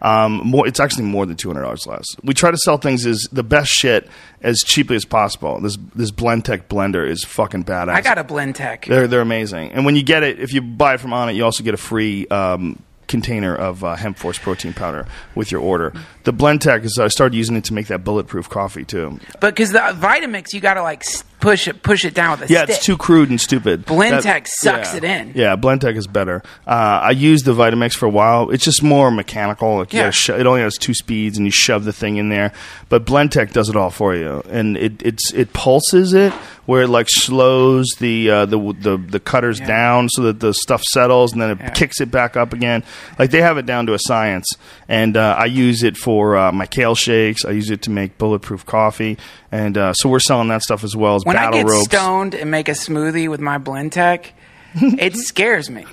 Um, 0.00 0.42
more, 0.44 0.66
it's 0.66 0.80
actually 0.80 1.04
more 1.04 1.26
than 1.26 1.36
two 1.36 1.48
hundred 1.48 1.62
dollars 1.62 1.86
less. 1.86 2.06
We 2.22 2.34
try 2.34 2.50
to 2.50 2.56
sell 2.58 2.78
things 2.78 3.04
as 3.06 3.28
the 3.32 3.42
best 3.42 3.70
shit 3.70 4.08
as 4.42 4.60
cheaply 4.60 4.96
as 4.96 5.04
possible. 5.04 5.60
This 5.60 5.76
this 5.94 6.10
Blendtec 6.10 6.66
blender 6.68 7.08
is 7.08 7.24
fucking 7.24 7.64
badass. 7.64 7.94
I 7.94 8.00
got 8.00 8.18
a 8.18 8.24
Blendtec. 8.24 8.86
They're 8.86 9.08
they're 9.08 9.20
amazing. 9.20 9.72
And 9.72 9.84
when 9.84 9.96
you 9.96 10.02
get 10.02 10.22
it, 10.22 10.38
if 10.38 10.52
you 10.52 10.62
buy 10.62 10.94
it 10.94 11.00
from 11.00 11.10
Onnit, 11.10 11.34
you 11.34 11.44
also 11.44 11.64
get 11.64 11.74
a 11.74 11.78
free 11.78 12.26
um, 12.28 12.80
container 13.08 13.54
of 13.54 13.82
uh, 13.82 13.96
hemp 13.96 14.18
force 14.18 14.38
protein 14.38 14.72
powder 14.72 15.06
with 15.34 15.50
your 15.50 15.60
order. 15.60 15.92
The 16.28 16.34
Blendtec 16.34 16.84
is 16.84 16.98
I 16.98 17.08
started 17.08 17.34
using 17.34 17.56
it 17.56 17.64
to 17.64 17.72
make 17.72 17.86
that 17.86 18.04
bulletproof 18.04 18.50
coffee 18.50 18.84
too. 18.84 19.18
But 19.40 19.54
because 19.54 19.72
the 19.72 19.78
Vitamix, 19.78 20.52
you 20.52 20.60
got 20.60 20.74
to 20.74 20.82
like 20.82 21.02
push 21.40 21.66
it, 21.68 21.82
push 21.82 22.04
it 22.04 22.12
down 22.12 22.32
with 22.32 22.42
a 22.42 22.44
stick. 22.44 22.54
Yeah, 22.54 22.64
stick. 22.64 22.76
it's 22.76 22.84
too 22.84 22.98
crude 22.98 23.30
and 23.30 23.40
stupid. 23.40 23.86
Blendtec 23.86 24.46
sucks 24.46 24.90
yeah. 24.92 24.96
it 24.98 25.04
in. 25.04 25.32
Yeah, 25.34 25.56
Blendtec 25.56 25.96
is 25.96 26.06
better. 26.06 26.42
Uh, 26.66 26.70
I 27.02 27.12
used 27.12 27.46
the 27.46 27.54
Vitamix 27.54 27.94
for 27.94 28.04
a 28.04 28.10
while. 28.10 28.50
It's 28.50 28.62
just 28.62 28.82
more 28.82 29.10
mechanical. 29.10 29.78
Like 29.78 29.94
Yeah. 29.94 30.10
sho- 30.10 30.36
it 30.38 30.44
only 30.46 30.60
has 30.60 30.76
two 30.76 30.92
speeds, 30.92 31.38
and 31.38 31.46
you 31.46 31.50
shove 31.50 31.84
the 31.86 31.94
thing 31.94 32.18
in 32.18 32.28
there. 32.28 32.52
But 32.90 33.06
Blendtec 33.06 33.54
does 33.54 33.70
it 33.70 33.76
all 33.76 33.88
for 33.90 34.14
you, 34.14 34.42
and 34.50 34.76
it 34.76 35.00
it's 35.02 35.32
it 35.32 35.54
pulses 35.54 36.12
it 36.12 36.34
where 36.66 36.82
it 36.82 36.88
like 36.88 37.06
slows 37.08 37.86
the 38.00 38.30
uh, 38.30 38.44
the 38.44 38.58
the 38.78 38.98
the 38.98 39.20
cutters 39.20 39.60
Yeah. 39.60 39.66
down 39.68 40.08
so 40.10 40.20
that 40.24 40.40
the 40.40 40.52
stuff 40.52 40.82
settles, 40.82 41.32
and 41.32 41.40
then 41.40 41.50
it 41.52 41.58
Yeah. 41.60 41.70
kicks 41.70 42.02
it 42.02 42.10
back 42.10 42.36
up 42.36 42.52
again. 42.52 42.84
Like 43.18 43.30
they 43.30 43.40
have 43.40 43.56
it 43.56 43.64
down 43.64 43.86
to 43.86 43.94
a 43.94 43.98
science. 43.98 44.46
And 44.90 45.16
uh, 45.18 45.36
I 45.38 45.44
use 45.44 45.82
it 45.82 45.96
for 45.98 46.17
uh, 46.36 46.52
my 46.52 46.66
kale 46.66 46.94
shakes. 46.94 47.44
I 47.44 47.50
use 47.50 47.70
it 47.70 47.82
to 47.82 47.90
make 47.90 48.18
bulletproof 48.18 48.66
coffee, 48.66 49.18
and 49.52 49.76
uh, 49.76 49.92
so 49.92 50.08
we're 50.08 50.20
selling 50.20 50.48
that 50.48 50.62
stuff 50.62 50.84
as 50.84 50.96
well 50.96 51.14
as 51.16 51.24
when 51.24 51.36
I 51.36 51.46
battle 51.46 51.60
get 51.60 51.66
ropes. 51.70 51.84
stoned 51.84 52.34
and 52.34 52.50
make 52.50 52.68
a 52.68 52.72
smoothie 52.72 53.28
with 53.28 53.40
my 53.40 53.58
Blendtec, 53.58 54.26
it 54.74 55.14
scares 55.16 55.70
me. 55.70 55.84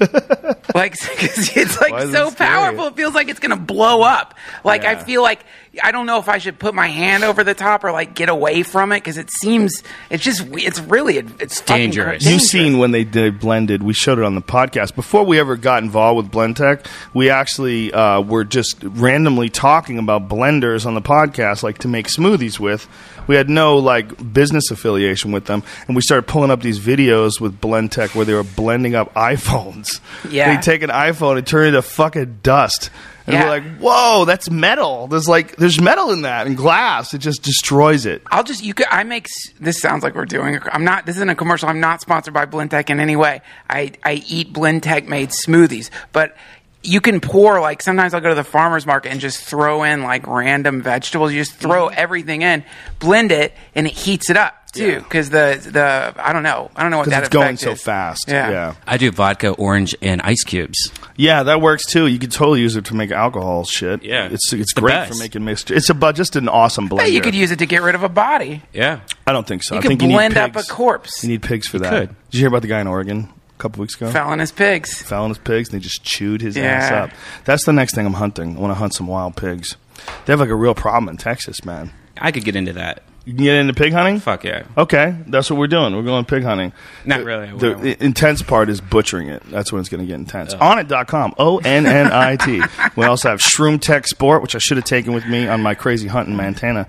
like 0.73 0.95
it's 1.01 1.79
like 1.81 1.91
Why 1.91 2.03
it 2.03 2.11
so 2.11 2.31
powerful. 2.31 2.87
It 2.87 2.95
feels 2.95 3.13
like 3.13 3.29
it's 3.29 3.39
gonna 3.39 3.55
blow 3.55 4.01
up. 4.01 4.35
Like 4.63 4.83
I 4.83 4.95
feel 4.95 5.21
like 5.21 5.41
I 5.81 5.91
don't 5.91 6.05
know 6.05 6.19
if 6.19 6.29
I 6.29 6.37
should 6.37 6.59
put 6.59 6.73
my 6.73 6.87
hand 6.87 7.23
over 7.23 7.43
the 7.43 7.53
top 7.53 7.83
or 7.83 7.91
like 7.91 8.13
get 8.15 8.29
away 8.29 8.63
from 8.63 8.91
it 8.91 8.97
because 8.97 9.17
it 9.17 9.29
seems 9.31 9.83
it's 10.09 10.23
just 10.23 10.45
it's 10.51 10.79
really 10.79 11.17
it's 11.17 11.61
fucking 11.61 11.91
dangerous. 11.91 12.25
You've 12.25 12.41
seen 12.41 12.77
when 12.77 12.91
they 12.91 13.03
did 13.03 13.39
blended. 13.39 13.83
We 13.83 13.93
showed 13.93 14.19
it 14.19 14.23
on 14.23 14.35
the 14.35 14.41
podcast 14.41 14.95
before 14.95 15.23
we 15.23 15.39
ever 15.39 15.55
got 15.55 15.83
involved 15.83 16.17
with 16.17 16.31
Blendtec. 16.31 16.85
We 17.13 17.29
actually 17.29 17.93
uh, 17.93 18.21
were 18.21 18.43
just 18.43 18.77
randomly 18.83 19.49
talking 19.49 19.99
about 19.99 20.27
blenders 20.29 20.85
on 20.85 20.93
the 20.93 21.01
podcast, 21.01 21.63
like 21.63 21.79
to 21.79 21.87
make 21.87 22.07
smoothies 22.07 22.59
with. 22.59 22.87
We 23.27 23.35
had 23.35 23.49
no 23.49 23.77
like 23.77 24.33
business 24.33 24.71
affiliation 24.71 25.31
with 25.31 25.45
them, 25.45 25.63
and 25.87 25.95
we 25.95 26.01
started 26.01 26.27
pulling 26.27 26.51
up 26.51 26.61
these 26.61 26.79
videos 26.79 27.41
with 27.41 27.59
Blendtec 27.59 28.15
where 28.15 28.25
they 28.25 28.33
were 28.33 28.43
blending 28.43 28.95
up 28.95 29.13
iPhones. 29.15 29.99
Yeah. 30.29 30.55
they 30.55 30.61
take 30.61 30.81
an 30.83 30.89
iPhone 30.89 31.37
and 31.37 31.45
turn 31.45 31.67
it 31.67 31.71
to 31.71 31.81
fucking 31.81 32.39
dust. 32.43 32.89
And 33.27 33.33
Yeah. 33.33 33.43
we're 33.43 33.49
like, 33.49 33.77
"Whoa, 33.79 34.25
that's 34.25 34.49
metal! 34.49 35.07
There's 35.07 35.27
like, 35.27 35.55
there's 35.55 35.81
metal 35.81 36.11
in 36.11 36.21
that 36.23 36.45
and 36.45 36.55
glass. 36.55 37.13
It 37.13 37.19
just 37.19 37.41
destroys 37.41 38.05
it." 38.05 38.21
I'll 38.31 38.43
just 38.43 38.63
you 38.63 38.73
could 38.73 38.87
I 38.91 39.03
make 39.03 39.27
this 39.59 39.79
sounds 39.79 40.03
like 40.03 40.15
we're 40.15 40.25
doing. 40.25 40.59
I'm 40.71 40.83
not. 40.83 41.05
This 41.05 41.15
isn't 41.17 41.29
a 41.29 41.35
commercial. 41.35 41.69
I'm 41.69 41.79
not 41.79 42.01
sponsored 42.01 42.33
by 42.33 42.45
Blendtec 42.45 42.89
in 42.89 42.99
any 42.99 43.15
way. 43.15 43.41
I 43.69 43.93
I 44.03 44.23
eat 44.27 44.53
Blendtec 44.53 45.07
made 45.07 45.29
smoothies, 45.29 45.89
but 46.11 46.35
you 46.83 47.01
can 47.01 47.19
pour 47.19 47.59
like 47.59 47.81
sometimes 47.81 48.13
I'll 48.13 48.21
go 48.21 48.29
to 48.29 48.35
the 48.35 48.43
farmers 48.43 48.85
market 48.85 49.11
and 49.11 49.19
just 49.19 49.43
throw 49.43 49.83
in 49.83 50.03
like 50.03 50.27
random 50.27 50.81
vegetables. 50.81 51.33
You 51.33 51.41
just 51.41 51.55
throw 51.55 51.87
mm-hmm. 51.87 51.95
everything 51.97 52.41
in, 52.43 52.63
blend 52.99 53.31
it, 53.31 53.53
and 53.73 53.87
it 53.87 53.93
heats 53.93 54.29
it 54.29 54.37
up 54.37 54.64
too. 54.75 54.87
Yeah. 54.87 54.99
Because 54.99 55.29
the 55.31 55.59
the 55.71 56.13
I 56.17 56.31
don't 56.33 56.43
know 56.43 56.69
I 56.75 56.81
don't 56.83 56.91
know 56.91 56.97
what 56.97 57.05
Because 57.05 57.17
that 57.19 57.23
it's 57.25 57.33
going 57.33 57.45
effect 57.55 57.61
so 57.61 57.71
is. 57.71 57.81
fast. 57.83 58.25
Yeah. 58.27 58.49
yeah. 58.49 58.75
I 58.85 58.97
do 58.97 59.11
vodka, 59.11 59.49
orange, 59.51 59.95
and 60.01 60.21
ice 60.21 60.43
cubes. 60.43 60.91
Yeah, 61.17 61.43
that 61.43 61.61
works 61.61 61.85
too. 61.85 62.07
You 62.07 62.19
could 62.19 62.31
totally 62.31 62.61
use 62.61 62.75
it 62.75 62.85
to 62.85 62.93
make 62.95 63.11
alcohol 63.11 63.63
shit. 63.65 64.03
Yeah. 64.03 64.25
it's 64.27 64.53
it's, 64.53 64.61
It's 64.61 64.73
the 64.75 64.81
great 64.81 64.93
best. 64.93 65.13
for 65.13 65.17
making 65.19 65.43
mixture. 65.45 65.73
It's 65.73 65.89
a 65.89 65.93
bu- 65.93 66.13
just 66.13 66.35
an 66.35 66.47
awesome 66.49 66.87
blender. 66.89 67.01
Hey, 67.01 67.09
you 67.09 67.21
could 67.21 67.35
use 67.35 67.51
it 67.51 67.59
to 67.59 67.65
get 67.65 67.81
rid 67.81 67.95
of 67.95 68.03
a 68.03 68.09
body. 68.09 68.61
Yeah. 68.73 68.99
I 69.25 69.31
don't 69.31 69.47
think 69.47 69.63
so. 69.63 69.75
You 69.75 69.79
I 69.79 69.81
could 69.81 69.87
think 69.89 70.01
you 70.03 70.09
blend 70.09 70.35
need 70.35 70.39
up 70.41 70.55
a 70.55 70.63
corpse. 70.63 71.23
You 71.23 71.29
need 71.29 71.41
pigs 71.41 71.67
for 71.67 71.79
that. 71.79 71.89
could. 71.89 72.09
Did 72.31 72.33
you 72.33 72.39
hear 72.41 72.49
about 72.49 72.61
the 72.61 72.67
guy 72.67 72.81
in 72.81 72.87
Oregon? 72.87 73.29
a 73.57 73.57
couple 73.57 73.79
weeks 73.79 73.95
ago. 73.95 74.11
Fell 74.11 74.27
on 74.27 74.39
his 74.39 74.51
pigs. 74.51 75.01
Fell 75.01 75.23
on 75.23 75.29
his 75.29 75.37
pigs, 75.37 75.69
and 75.69 75.79
they 75.79 75.81
just 75.83 76.03
chewed 76.03 76.41
his 76.41 76.57
Yeah. 76.57 76.63
ass 76.65 76.91
up. 76.91 77.09
That's 77.45 77.63
the 77.63 77.71
next 77.71 77.95
thing 77.95 78.05
I'm 78.05 78.15
hunting. 78.15 78.57
I 78.57 78.59
want 78.59 78.71
to 78.71 78.75
hunt 78.75 78.93
some 78.93 79.07
wild 79.07 79.37
pigs. 79.37 79.77
They 80.25 80.33
have 80.33 80.41
like 80.41 80.49
a 80.49 80.55
real 80.55 80.75
problem 80.75 81.07
in 81.07 81.15
Texas, 81.15 81.63
man. 81.63 81.91
I 82.19 82.33
could 82.33 82.43
get 82.43 82.57
into 82.57 82.73
that. 82.73 83.01
You 83.25 83.33
can 83.33 83.43
get 83.43 83.55
into 83.55 83.73
pig 83.73 83.91
hunting? 83.91 84.19
Fuck 84.19 84.43
yeah. 84.43 84.63
Okay, 84.77 85.15
that's 85.25 85.49
what 85.49 85.57
we're 85.57 85.65
doing. 85.67 85.95
We're 85.95 86.03
going 86.03 86.25
pig 86.25 86.43
hunting. 86.43 86.73
Not 87.05 87.19
The- 87.21 87.25
really. 87.25 87.51
The 87.57 88.03
intense 88.03 88.43
part 88.43 88.69
is 88.69 88.81
butchering 88.81 89.29
it. 89.29 89.41
That's 89.49 89.71
when 89.73 89.79
it's 89.79 89.89
going 89.89 90.01
to 90.01 90.05
get 90.07 90.15
intense. 90.15 90.53
Oh. 90.53 90.57
Onnit.com. 90.59 91.33
O 91.39 91.57
N 91.57 91.87
N 91.87 92.11
I 92.11 92.35
T. 92.35 92.61
We 92.95 93.05
also 93.05 93.29
have 93.31 93.39
Shroom 93.39 93.81
Tech 93.81 94.05
Sport, 94.07 94.43
which 94.43 94.53
I 94.55 94.59
should 94.59 94.77
have 94.77 94.85
taken 94.85 95.13
with 95.13 95.25
me 95.25 95.47
on 95.47 95.63
my 95.63 95.73
crazy 95.73 96.07
hunt 96.07 96.27
in 96.29 96.35
Montana 96.35 96.85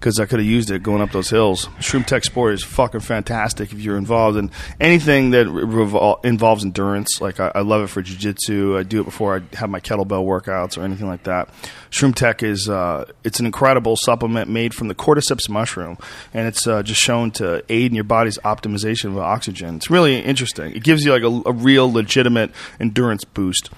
because 0.00 0.18
I 0.18 0.24
could 0.24 0.38
have 0.38 0.48
used 0.48 0.70
it 0.70 0.82
going 0.82 1.02
up 1.02 1.12
those 1.12 1.28
hills. 1.28 1.66
Shroom 1.78 2.06
Tech 2.06 2.24
Sport 2.24 2.54
is 2.54 2.64
fucking 2.64 3.00
fantastic 3.00 3.70
if 3.70 3.80
you're 3.80 3.98
involved 3.98 4.38
in 4.38 4.50
anything 4.80 5.32
that 5.32 5.46
revol- 5.46 6.24
involves 6.24 6.64
endurance. 6.64 7.20
Like, 7.20 7.38
I, 7.38 7.52
I 7.54 7.60
love 7.60 7.82
it 7.82 7.88
for 7.88 8.00
jiu 8.00 8.16
jitsu. 8.16 8.78
I 8.78 8.82
do 8.82 9.02
it 9.02 9.04
before 9.04 9.36
I 9.36 9.56
have 9.56 9.68
my 9.68 9.78
kettlebell 9.78 10.24
workouts 10.24 10.78
or 10.78 10.84
anything 10.84 11.06
like 11.06 11.24
that. 11.24 11.50
Shroom 11.90 12.14
Tech 12.14 12.42
is 12.42 12.66
uh, 12.66 13.04
it's 13.24 13.40
an 13.40 13.46
incredible 13.46 13.94
supplement 13.94 14.48
made 14.48 14.72
from 14.72 14.88
the 14.88 14.94
cordyceps 14.94 15.50
mushroom, 15.50 15.98
and 16.32 16.48
it's 16.48 16.66
uh, 16.66 16.82
just 16.82 17.02
shown 17.02 17.30
to 17.32 17.62
aid 17.68 17.90
in 17.90 17.94
your 17.94 18.04
body's 18.04 18.38
optimization 18.38 19.10
of 19.10 19.18
oxygen. 19.18 19.76
It's 19.76 19.90
really 19.90 20.18
interesting. 20.18 20.74
It 20.74 20.82
gives 20.82 21.04
you 21.04 21.12
like 21.12 21.22
a, 21.22 21.50
a 21.50 21.52
real 21.52 21.92
legitimate 21.92 22.52
endurance 22.80 23.24
boost. 23.24 23.68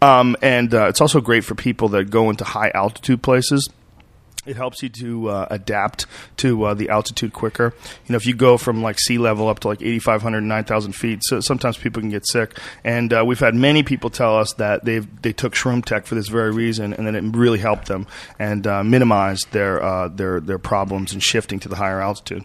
Um, 0.00 0.34
and 0.40 0.74
uh, 0.74 0.88
it's 0.88 1.02
also 1.02 1.20
great 1.20 1.44
for 1.44 1.54
people 1.54 1.90
that 1.90 2.10
go 2.10 2.30
into 2.30 2.42
high 2.42 2.72
altitude 2.74 3.22
places. 3.22 3.68
It 4.44 4.56
helps 4.56 4.82
you 4.82 4.88
to 4.88 5.28
uh, 5.28 5.46
adapt 5.50 6.06
to 6.38 6.64
uh, 6.64 6.74
the 6.74 6.88
altitude 6.88 7.32
quicker. 7.32 7.72
You 8.06 8.12
know, 8.12 8.16
if 8.16 8.26
you 8.26 8.34
go 8.34 8.56
from 8.56 8.82
like 8.82 8.98
sea 8.98 9.16
level 9.16 9.46
up 9.46 9.60
to 9.60 9.68
like 9.68 9.80
8,500, 9.80 10.40
9,000 10.40 10.92
feet, 10.94 11.20
so 11.22 11.38
sometimes 11.38 11.76
people 11.78 12.02
can 12.02 12.10
get 12.10 12.26
sick. 12.26 12.58
And 12.82 13.12
uh, 13.12 13.22
we've 13.24 13.38
had 13.38 13.54
many 13.54 13.84
people 13.84 14.10
tell 14.10 14.36
us 14.36 14.52
that 14.54 14.84
they 14.84 14.98
they 14.98 15.32
took 15.32 15.54
Shroom 15.54 15.84
Tech 15.84 16.06
for 16.06 16.16
this 16.16 16.26
very 16.26 16.50
reason, 16.50 16.92
and 16.92 17.06
then 17.06 17.14
it 17.14 17.36
really 17.36 17.60
helped 17.60 17.86
them 17.86 18.08
and 18.36 18.66
uh, 18.66 18.82
minimized 18.82 19.52
their 19.52 19.80
uh, 19.80 20.08
their 20.08 20.40
their 20.40 20.58
problems 20.58 21.14
in 21.14 21.20
shifting 21.20 21.60
to 21.60 21.68
the 21.68 21.76
higher 21.76 22.00
altitude. 22.00 22.44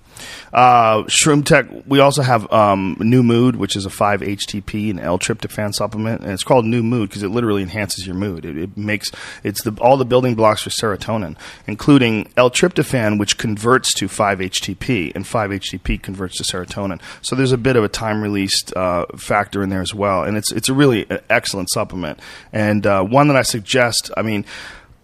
Uh, 0.54 1.02
Shroom 1.06 1.44
Tech. 1.44 1.66
We 1.88 2.00
also 2.00 2.22
have 2.22 2.52
um, 2.54 2.98
New 3.00 3.24
Mood, 3.24 3.56
which 3.56 3.76
is 3.76 3.88
a 3.88 3.90
5-HTP 3.90 4.92
and 4.92 5.00
L-tryptophan 5.00 5.74
supplement, 5.74 6.22
and 6.22 6.32
it's 6.32 6.44
called 6.44 6.66
New 6.66 6.84
Mood 6.84 7.10
because 7.10 7.24
it 7.24 7.30
literally 7.30 7.64
enhances 7.64 8.06
your 8.06 8.16
mood. 8.16 8.46
It, 8.46 8.56
it 8.56 8.78
makes 8.78 9.10
it's 9.44 9.64
the 9.64 9.76
all 9.82 9.98
the 9.98 10.06
building 10.06 10.36
blocks 10.36 10.62
for 10.62 10.70
serotonin, 10.70 11.36
including 11.66 11.87
L-tryptophan, 11.88 13.18
which 13.18 13.38
converts 13.38 13.94
to 13.94 14.08
5-HTP, 14.08 15.16
and 15.16 15.24
5-HTP 15.24 16.02
converts 16.02 16.38
to 16.38 16.44
serotonin. 16.44 17.00
So 17.22 17.34
there's 17.34 17.54
a 17.54 17.58
bit 17.58 17.78
of 17.78 17.84
a 17.86 17.88
time 17.88 18.22
released 18.22 18.76
uh, 18.76 19.06
factor 19.16 19.64
in 19.64 19.70
there 19.70 19.82
as 19.82 19.94
well, 19.94 20.24
and 20.24 20.36
it's 20.36 20.52
it's 20.52 20.68
a 20.68 20.74
really 20.74 21.10
uh, 21.10 21.20
excellent 21.30 21.70
supplement 21.70 22.20
and 22.52 22.86
uh, 22.86 23.04
one 23.04 23.30
that 23.30 23.38
I 23.38 23.44
suggest. 23.44 24.12
I 24.18 24.22
mean. 24.22 24.46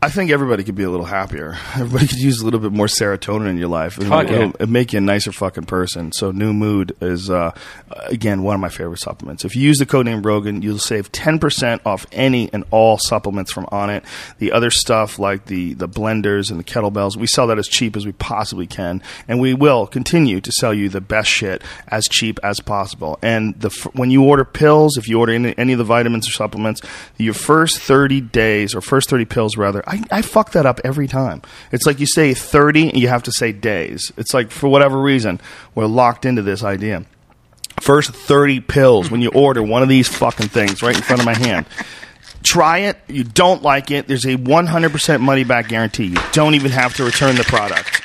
I 0.03 0.09
think 0.09 0.31
everybody 0.31 0.65
could 0.65 0.75
be 0.75 0.83
a 0.83 0.89
little 0.89 1.05
happier. 1.05 1.57
Everybody 1.75 2.07
could 2.07 2.19
use 2.19 2.41
a 2.41 2.43
little 2.43 2.59
bit 2.59 2.73
more 2.73 2.87
serotonin 2.87 3.47
in 3.47 3.57
your 3.57 3.69
life. 3.69 3.97
It'll, 3.97 4.11
yeah. 4.11 4.21
it'll- 4.33 4.49
it'll 4.49 4.69
make 4.69 4.91
you 4.91 4.97
a 4.97 5.01
nicer 5.01 5.31
fucking 5.31 5.63
person. 5.63 6.11
So, 6.11 6.31
New 6.31 6.51
Mood 6.51 6.93
is 6.99 7.29
uh, 7.29 7.51
again 8.07 8.43
one 8.43 8.53
of 8.55 8.59
my 8.59 8.67
favorite 8.67 8.99
supplements. 8.99 9.45
If 9.45 9.55
you 9.55 9.61
use 9.61 9.77
the 9.77 9.85
code 9.85 10.05
name 10.05 10.21
Rogan, 10.21 10.61
you'll 10.61 10.77
save 10.77 11.09
ten 11.13 11.39
percent 11.39 11.81
off 11.85 12.05
any 12.11 12.51
and 12.51 12.65
all 12.69 12.97
supplements 12.97 13.53
from 13.53 13.65
Onnit. 13.67 14.03
The 14.39 14.51
other 14.51 14.71
stuff 14.71 15.19
like 15.19 15.45
the 15.45 15.73
the 15.73 15.87
blenders 15.87 16.51
and 16.51 16.59
the 16.59 16.65
kettlebells, 16.65 17.15
we 17.15 17.25
sell 17.25 17.47
that 17.47 17.57
as 17.57 17.69
cheap 17.69 17.95
as 17.95 18.05
we 18.05 18.11
possibly 18.11 18.67
can, 18.67 19.01
and 19.29 19.39
we 19.39 19.53
will 19.53 19.87
continue 19.87 20.41
to 20.41 20.51
sell 20.51 20.73
you 20.73 20.89
the 20.89 20.99
best 20.99 21.29
shit 21.29 21.61
as 21.87 22.09
cheap 22.09 22.41
as 22.43 22.59
possible. 22.59 23.19
And 23.21 23.57
the 23.57 23.69
when 23.93 24.11
you 24.11 24.25
order 24.25 24.43
pills, 24.43 24.97
if 24.97 25.07
you 25.07 25.17
order 25.21 25.31
any, 25.31 25.57
any 25.57 25.71
of 25.71 25.77
the 25.79 25.85
vitamins 25.85 26.27
or 26.27 26.33
supplements, 26.33 26.81
your 27.17 27.33
first 27.33 27.79
thirty 27.79 28.19
days 28.19 28.75
or 28.75 28.81
first 28.81 29.09
thirty 29.09 29.23
pills 29.23 29.55
rather, 29.55 29.81
I, 29.93 30.17
I 30.17 30.21
fuck 30.21 30.51
that 30.51 30.65
up 30.65 30.81
every 30.83 31.07
time. 31.07 31.41
It's 31.71 31.85
like 31.85 31.99
you 31.99 32.07
say 32.07 32.33
thirty, 32.33 32.89
and 32.89 32.97
you 32.97 33.07
have 33.07 33.23
to 33.23 33.31
say 33.31 33.51
days. 33.51 34.11
It's 34.17 34.33
like 34.33 34.51
for 34.51 34.67
whatever 34.69 34.99
reason 34.99 35.39
we're 35.75 35.85
locked 35.85 36.25
into 36.25 36.41
this 36.41 36.63
idea 36.63 37.05
first 37.81 38.11
30 38.11 38.61
pills 38.61 39.11
when 39.11 39.21
you 39.21 39.29
order 39.29 39.61
one 39.61 39.83
of 39.83 39.89
these 39.89 40.07
fucking 40.07 40.47
things 40.47 40.81
right 40.81 40.95
in 40.95 41.01
front 41.01 41.21
of 41.21 41.25
my 41.25 41.33
hand. 41.33 41.65
Try 42.43 42.79
it. 42.79 42.97
You 43.07 43.23
don't 43.23 43.61
like 43.61 43.91
it. 43.91 44.07
There's 44.07 44.25
a 44.25 44.35
100% 44.35 45.21
money 45.21 45.43
back 45.43 45.69
guarantee. 45.69 46.07
You 46.07 46.17
don't 46.31 46.55
even 46.55 46.71
have 46.71 46.95
to 46.95 47.03
return 47.03 47.35
the 47.35 47.43
product. 47.43 48.01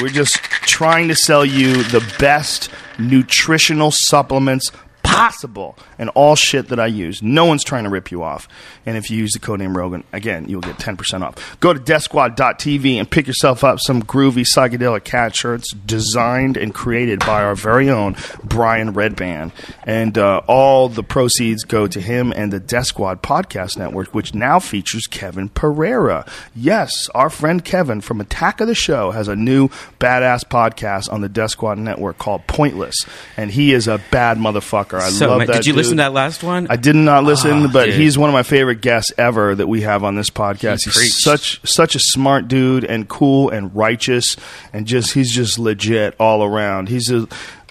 We're 0.00 0.08
just 0.08 0.36
trying 0.36 1.08
to 1.08 1.14
sell 1.14 1.44
you 1.44 1.82
the 1.84 2.00
best 2.18 2.70
nutritional 2.98 3.90
supplements 3.90 4.70
possible 5.02 5.76
and 5.98 6.08
all 6.10 6.34
shit 6.34 6.68
that 6.68 6.80
I 6.80 6.86
use. 6.86 7.22
No 7.22 7.44
one's 7.44 7.64
trying 7.64 7.84
to 7.84 7.90
rip 7.90 8.10
you 8.10 8.22
off. 8.22 8.48
And 8.86 8.96
if 8.96 9.10
you 9.10 9.18
use 9.18 9.32
the 9.32 9.38
code 9.38 9.60
name 9.60 9.76
Rogan, 9.76 10.04
again, 10.12 10.48
you'll 10.48 10.60
get 10.60 10.76
10% 10.78 11.22
off. 11.22 11.58
Go 11.60 11.72
to 11.72 11.80
DeathSquad.tv 11.80 12.94
and 12.96 13.10
pick 13.10 13.26
yourself 13.26 13.62
up 13.62 13.80
some 13.80 14.02
groovy 14.02 14.46
psychedelic 14.46 15.04
cat 15.04 15.34
shirts 15.36 15.72
designed 15.74 16.56
and 16.56 16.74
created 16.74 17.20
by 17.20 17.42
our 17.42 17.54
very 17.54 17.90
own 17.90 18.16
Brian 18.42 18.94
Redban. 18.94 19.52
And 19.84 20.16
uh, 20.16 20.42
all 20.46 20.88
the 20.88 21.02
proceeds 21.02 21.64
go 21.64 21.86
to 21.86 22.00
him 22.00 22.32
and 22.34 22.52
the 22.52 22.60
Death 22.60 22.86
Squad 22.86 23.22
podcast 23.22 23.76
network, 23.76 24.14
which 24.14 24.34
now 24.34 24.58
features 24.58 25.06
Kevin 25.06 25.48
Pereira. 25.48 26.26
Yes, 26.54 27.08
our 27.14 27.30
friend 27.30 27.64
Kevin 27.64 28.00
from 28.00 28.20
Attack 28.20 28.60
of 28.60 28.68
the 28.68 28.74
Show 28.74 29.10
has 29.10 29.28
a 29.28 29.36
new 29.36 29.68
badass 29.98 30.44
podcast 30.44 31.12
on 31.12 31.20
the 31.20 31.28
Death 31.28 31.50
Squad 31.50 31.78
network 31.78 32.18
called 32.18 32.46
Pointless. 32.46 32.96
And 33.36 33.50
he 33.50 33.72
is 33.72 33.86
a 33.86 34.00
bad 34.10 34.38
motherfucker. 34.38 34.89
I 34.98 35.10
so, 35.10 35.28
love 35.28 35.46
that 35.46 35.52
did 35.56 35.66
you 35.66 35.72
listen 35.74 35.98
to 35.98 36.02
that 36.02 36.12
last 36.12 36.42
one? 36.42 36.66
I 36.70 36.76
did 36.76 36.96
not 36.96 37.24
listen, 37.24 37.66
Oh, 37.66 37.68
but 37.72 37.86
dude. 37.86 37.94
he's 37.94 38.16
one 38.18 38.28
of 38.28 38.34
my 38.34 38.42
favorite 38.42 38.80
guests 38.80 39.12
ever 39.18 39.54
that 39.54 39.66
we 39.66 39.82
have 39.82 40.04
on 40.04 40.14
this 40.16 40.30
podcast. 40.30 40.84
He 40.84 40.90
he's 40.90 40.96
preached. 40.96 41.14
such 41.20 41.60
such 41.68 41.94
a 41.94 42.00
smart 42.00 42.48
dude 42.48 42.84
and 42.84 43.08
cool 43.08 43.50
and 43.50 43.74
righteous 43.74 44.36
and 44.72 44.86
just 44.86 45.14
he's 45.14 45.32
just 45.32 45.58
legit 45.58 46.14
all 46.18 46.42
around. 46.44 46.88
He's 46.88 47.10
a 47.10 47.28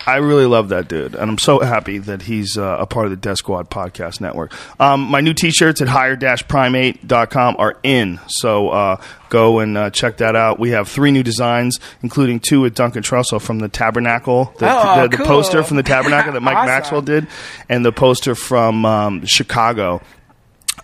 I 0.07 0.17
really 0.17 0.45
love 0.45 0.69
that 0.69 0.87
dude, 0.87 1.13
and 1.13 1.29
I'm 1.29 1.37
so 1.37 1.59
happy 1.59 1.97
that 1.99 2.23
he's 2.23 2.57
uh, 2.57 2.77
a 2.79 2.85
part 2.87 3.05
of 3.05 3.11
the 3.11 3.17
Death 3.17 3.37
Squad 3.39 3.69
podcast 3.69 4.21
network. 4.21 4.53
Um, 4.79 5.01
my 5.01 5.21
new 5.21 5.33
T-shirts 5.33 5.81
at 5.81 5.87
higher-primate.com 5.89 7.55
are 7.59 7.77
in, 7.83 8.19
so 8.27 8.69
uh, 8.69 9.01
go 9.29 9.59
and 9.59 9.77
uh, 9.77 9.89
check 9.89 10.17
that 10.17 10.35
out. 10.35 10.59
We 10.59 10.71
have 10.71 10.87
three 10.87 11.11
new 11.11 11.23
designs, 11.23 11.79
including 12.01 12.39
two 12.39 12.61
with 12.61 12.75
Duncan 12.75 13.03
Trussell 13.03 13.41
from 13.41 13.59
the 13.59 13.67
Tabernacle, 13.69 14.53
the, 14.57 14.67
Oh, 14.71 15.01
the, 15.03 15.07
the 15.09 15.17
cool. 15.17 15.25
poster 15.25 15.63
from 15.63 15.77
the 15.77 15.83
Tabernacle 15.83 16.33
that 16.33 16.41
Mike 16.41 16.55
Awesome. 16.57 16.65
Maxwell 16.67 17.01
did, 17.01 17.27
and 17.67 17.85
the 17.85 17.91
poster 17.91 18.35
from 18.35 18.85
um, 18.85 19.25
Chicago 19.25 20.01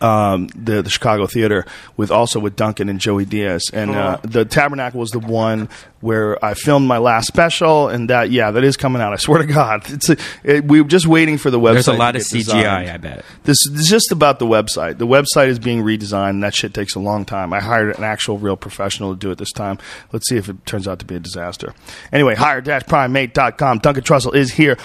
um, 0.01 0.47
the 0.55 0.81
the 0.81 0.89
Chicago 0.89 1.27
theater 1.27 1.65
with 1.97 2.11
also 2.11 2.39
with 2.39 2.55
Duncan 2.55 2.89
and 2.89 2.99
Joey 2.99 3.25
Diaz, 3.25 3.69
and 3.73 3.91
uh, 3.91 4.17
the 4.23 4.45
Tabernacle 4.45 4.99
was 4.99 5.11
the 5.11 5.19
one 5.19 5.69
where 6.01 6.43
I 6.43 6.53
filmed 6.53 6.87
my 6.87 6.99
last 6.99 7.27
special, 7.27 7.89
and 7.89 8.09
that 8.09 8.29
yeah, 8.29 8.51
that 8.51 8.63
is 8.63 8.77
coming 8.77 9.01
out. 9.01 9.13
I 9.13 9.17
swear 9.17 9.39
to 9.39 9.45
God, 9.45 9.83
it's 9.89 10.09
a, 10.09 10.17
it, 10.43 10.65
we 10.65 10.81
were 10.81 10.87
just 10.87 11.07
waiting 11.07 11.37
for 11.37 11.49
the 11.49 11.59
website. 11.59 11.73
There's 11.73 11.87
a 11.87 11.93
lot 11.93 12.15
of 12.15 12.21
CGI, 12.21 12.37
designed. 12.37 12.89
I 12.89 12.97
bet. 12.97 13.25
This 13.43 13.65
is 13.65 13.89
just 13.89 14.11
about 14.11 14.39
the 14.39 14.45
website. 14.45 14.97
The 14.97 15.07
website 15.07 15.47
is 15.47 15.59
being 15.59 15.81
redesigned. 15.81 16.35
And 16.35 16.43
that 16.43 16.53
shit 16.53 16.73
takes 16.73 16.95
a 16.95 16.99
long 16.99 17.25
time. 17.25 17.53
I 17.53 17.59
hired 17.59 17.97
an 17.97 18.03
actual 18.03 18.37
real 18.37 18.57
professional 18.57 19.13
to 19.13 19.19
do 19.19 19.31
it 19.31 19.37
this 19.37 19.51
time. 19.51 19.77
Let's 20.11 20.27
see 20.27 20.37
if 20.37 20.49
it 20.49 20.65
turns 20.65 20.87
out 20.87 20.99
to 20.99 21.05
be 21.05 21.15
a 21.15 21.19
disaster. 21.19 21.73
Anyway, 22.11 22.35
higher-primate.com. 22.35 23.79
Duncan 23.79 24.03
Trussell 24.03 24.35
is 24.35 24.51
here. 24.51 24.77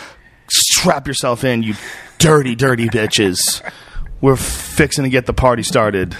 Strap 0.48 1.06
yourself 1.06 1.44
in, 1.44 1.62
you 1.62 1.74
dirty, 2.18 2.54
dirty 2.54 2.88
bitches. 2.88 3.62
We're 4.20 4.36
fixing 4.36 5.04
to 5.04 5.10
get 5.10 5.26
the 5.26 5.32
party 5.32 5.62
started. 5.62 6.12
Joe 6.12 6.18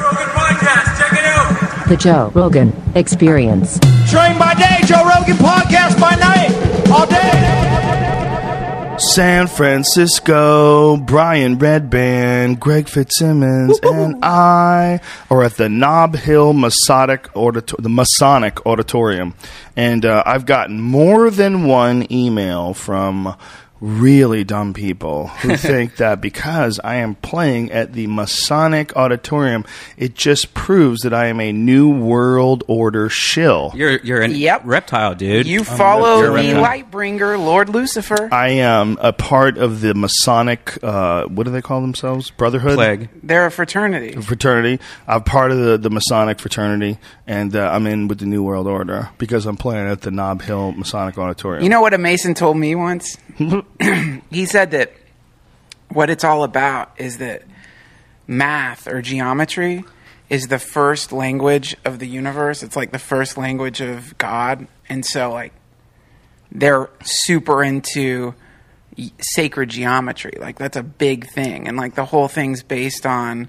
Rogan 0.00 0.28
Podcast, 0.28 0.98
check 0.98 1.12
it 1.12 1.24
out. 1.24 1.88
The 1.88 1.96
Joe 1.96 2.32
Rogan 2.34 2.72
Experience. 2.94 3.78
Train 4.10 4.38
by 4.38 4.54
day, 4.54 4.78
Joe 4.86 5.04
Rogan 5.04 5.36
Podcast 5.36 6.00
by 6.00 6.14
night, 6.14 6.50
all 6.90 7.06
day. 7.06 8.96
San 8.98 9.46
Francisco, 9.46 10.96
Brian 10.96 11.56
Redban, 11.58 12.58
Greg 12.58 12.88
Fitzsimmons, 12.88 13.78
and 13.82 14.16
I 14.24 14.98
are 15.30 15.44
at 15.44 15.54
the 15.56 15.68
Nob 15.68 16.16
Hill 16.16 16.52
Masonic 16.52 17.28
Auditor- 17.36 17.76
the 17.78 17.88
Masonic 17.88 18.66
Auditorium, 18.66 19.34
and 19.76 20.04
uh, 20.04 20.24
I've 20.26 20.46
gotten 20.46 20.80
more 20.80 21.30
than 21.30 21.64
one 21.64 22.10
email 22.12 22.74
from 22.74 23.36
really 23.80 24.44
dumb 24.44 24.74
people 24.74 25.28
who 25.28 25.56
think 25.56 25.96
that 25.96 26.20
because 26.20 26.80
I 26.82 26.96
am 26.96 27.14
playing 27.14 27.70
at 27.72 27.92
the 27.92 28.06
Masonic 28.06 28.96
Auditorium, 28.96 29.64
it 29.96 30.14
just 30.14 30.54
proves 30.54 31.02
that 31.02 31.14
I 31.14 31.26
am 31.26 31.40
a 31.40 31.52
New 31.52 31.90
World 31.90 32.64
Order 32.66 33.08
shill. 33.08 33.72
You're 33.74 33.98
you're 34.00 34.20
an 34.22 34.34
Yep. 34.34 34.62
reptile, 34.64 35.14
dude. 35.14 35.46
You 35.46 35.64
follow 35.64 36.18
you're 36.20 36.42
the 36.42 36.54
right. 36.60 36.84
Lightbringer, 36.90 37.38
Lord 37.38 37.68
Lucifer. 37.68 38.28
I 38.32 38.48
am 38.50 38.98
a 39.00 39.12
part 39.12 39.58
of 39.58 39.80
the 39.80 39.94
Masonic. 39.94 40.78
Uh, 40.82 41.24
what 41.26 41.44
do 41.44 41.50
they 41.50 41.62
call 41.62 41.80
themselves? 41.80 42.30
Brotherhood. 42.30 42.74
plague. 42.76 43.08
They're 43.22 43.46
a 43.46 43.50
fraternity. 43.50 44.12
fraternity. 44.20 44.80
I'm 45.06 45.22
part 45.22 45.50
of 45.50 45.58
the, 45.58 45.78
the 45.78 45.90
Masonic 45.90 46.38
fraternity, 46.40 46.98
and 47.26 47.54
uh, 47.54 47.70
I'm 47.72 47.86
in 47.86 48.08
with 48.08 48.18
the 48.18 48.26
New 48.26 48.42
World 48.42 48.66
Order 48.66 49.10
because 49.18 49.46
I'm 49.46 49.56
playing 49.56 49.88
at 49.88 50.02
the 50.02 50.10
Nob 50.10 50.42
Hill 50.42 50.72
Masonic 50.72 51.18
Auditorium. 51.18 51.62
You 51.62 51.68
know 51.70 51.80
what 51.80 51.94
a 51.94 51.98
Mason 51.98 52.34
told 52.34 52.56
me 52.56 52.74
once? 52.74 53.16
he 54.30 54.46
said 54.46 54.70
that 54.72 54.92
what 55.88 56.10
it's 56.10 56.24
all 56.24 56.44
about 56.44 56.92
is 56.98 57.18
that 57.18 57.42
math 58.26 58.86
or 58.86 59.00
geometry 59.00 59.84
is 60.28 60.48
the 60.48 60.58
first 60.58 61.12
language 61.12 61.76
of 61.84 61.98
the 61.98 62.06
universe. 62.06 62.62
It's 62.62 62.76
like 62.76 62.92
the 62.92 62.98
first 62.98 63.38
language 63.38 63.80
of 63.80 64.16
God. 64.18 64.66
And 64.88 65.04
so, 65.04 65.32
like, 65.32 65.52
they're 66.52 66.90
super 67.02 67.62
into 67.64 68.34
sacred 69.20 69.70
geometry. 69.70 70.32
Like, 70.38 70.58
that's 70.58 70.76
a 70.76 70.82
big 70.82 71.30
thing. 71.30 71.66
And, 71.66 71.76
like, 71.76 71.94
the 71.94 72.04
whole 72.04 72.28
thing's 72.28 72.62
based 72.62 73.06
on 73.06 73.48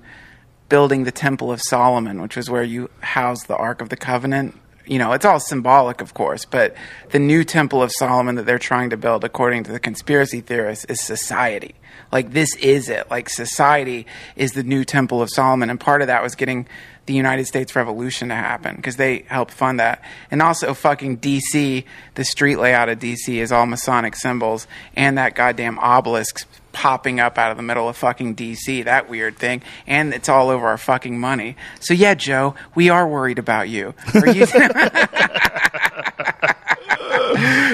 building 0.70 1.04
the 1.04 1.12
Temple 1.12 1.52
of 1.52 1.62
Solomon, 1.62 2.22
which 2.22 2.38
was 2.38 2.50
where 2.50 2.64
you 2.64 2.90
house 3.02 3.44
the 3.46 3.58
Ark 3.58 3.82
of 3.82 3.90
the 3.90 3.98
Covenant. 3.98 4.56
You 4.90 4.98
know, 4.98 5.12
it's 5.12 5.24
all 5.24 5.40
symbolic, 5.40 6.02
of 6.02 6.16
course, 6.16 6.46
but 6.46 6.76
the 7.12 7.20
new 7.20 7.44
Temple 7.44 7.84
of 7.84 7.92
Solomon 7.92 8.34
that 8.36 8.48
they're 8.48 8.58
trying 8.58 8.90
to 8.90 8.98
build, 8.98 9.24
according 9.24 9.64
to 9.66 9.72
the 9.72 9.80
conspiracy 9.80 10.42
theorists, 10.42 10.84
is 10.86 11.00
society. 11.00 11.76
Like, 12.12 12.32
this 12.32 12.56
is 12.56 12.90
it. 12.90 13.08
Like, 13.12 13.30
society 13.30 14.08
is 14.36 14.54
the 14.54 14.64
new 14.64 14.84
Temple 14.84 15.22
of 15.22 15.30
Solomon. 15.30 15.70
And 15.70 15.80
part 15.80 16.02
of 16.02 16.08
that 16.08 16.24
was 16.24 16.34
getting 16.34 16.68
the 17.10 17.16
United 17.16 17.48
States 17.48 17.76
Revolution 17.76 18.30
to 18.30 18.36
happen 18.36 18.76
because 18.76 18.98
they 18.98 19.26
helped 19.28 19.52
fund 19.52 19.80
that. 19.80 20.00
And 20.30 20.44
also, 20.44 20.76
fucking 20.76 21.18
DC, 21.18 21.84
the 22.14 22.24
street 22.24 22.58
layout 22.58 22.88
of 22.88 23.00
DC 23.00 23.36
is 23.36 23.52
all 23.52 23.66
Masonic 23.66 24.16
symbols 24.16 24.68
and 24.96 25.18
that 25.18 25.34
goddamn 25.34 25.80
obelisk 25.80 26.48
popping 26.72 27.20
up 27.20 27.40
out 27.40 27.50
of 27.50 27.58
the 27.58 27.64
middle 27.64 27.90
of 27.90 27.98
fucking 27.98 28.36
DC, 28.36 28.86
that 28.86 29.10
weird 29.10 29.38
thing. 29.38 29.64
And 29.88 30.14
it's 30.14 30.30
all 30.30 30.50
over 30.50 30.68
our 30.68 30.78
fucking 30.78 31.20
money. 31.20 31.56
So, 31.80 31.96
yeah, 31.96 32.14
Joe, 32.14 32.54
we 32.76 32.92
are 32.92 33.08
worried 33.08 33.40
about 33.40 33.70
you. 33.70 33.96
You, 34.14 34.46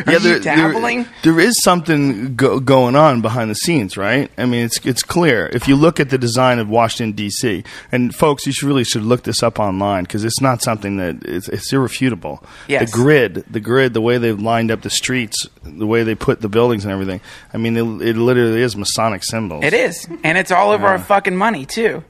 are 0.07 0.13
you 0.19 0.39
dabbling? 0.39 1.07
there 1.23 1.39
is 1.39 1.55
something 1.63 2.35
go- 2.35 2.59
going 2.59 2.95
on 2.95 3.21
behind 3.21 3.49
the 3.49 3.55
scenes, 3.55 3.97
right? 3.97 4.29
I 4.37 4.45
mean, 4.45 4.65
it's 4.65 4.83
it's 4.85 5.03
clear 5.03 5.47
if 5.47 5.67
you 5.67 5.75
look 5.75 5.99
at 5.99 6.09
the 6.09 6.17
design 6.17 6.59
of 6.59 6.69
Washington 6.69 7.13
D.C. 7.15 7.63
and 7.91 8.13
folks, 8.15 8.45
you 8.45 8.51
should 8.51 8.67
really 8.67 8.83
should 8.83 9.03
look 9.03 9.23
this 9.23 9.41
up 9.43 9.59
online 9.59 10.03
because 10.03 10.23
it's 10.23 10.41
not 10.41 10.61
something 10.61 10.97
that 10.97 11.23
it's, 11.25 11.47
it's 11.49 11.71
irrefutable. 11.73 12.43
Yes. 12.67 12.89
The 12.91 12.95
grid, 12.97 13.45
the 13.49 13.59
grid, 13.59 13.93
the 13.93 14.01
way 14.01 14.17
they've 14.17 14.39
lined 14.39 14.71
up 14.71 14.81
the 14.81 14.89
streets, 14.89 15.47
the 15.63 15.87
way 15.87 16.03
they 16.03 16.15
put 16.15 16.41
the 16.41 16.49
buildings 16.49 16.83
and 16.85 16.91
everything. 16.91 17.21
I 17.53 17.57
mean, 17.57 17.75
it, 17.75 18.07
it 18.09 18.17
literally 18.17 18.61
is 18.61 18.75
Masonic 18.75 19.23
symbols. 19.23 19.63
It 19.63 19.73
is. 19.73 20.07
And 20.23 20.37
it's 20.37 20.51
all 20.51 20.71
over 20.71 20.85
our 20.87 20.99
fucking 20.99 21.35
money, 21.35 21.65
too. 21.65 22.03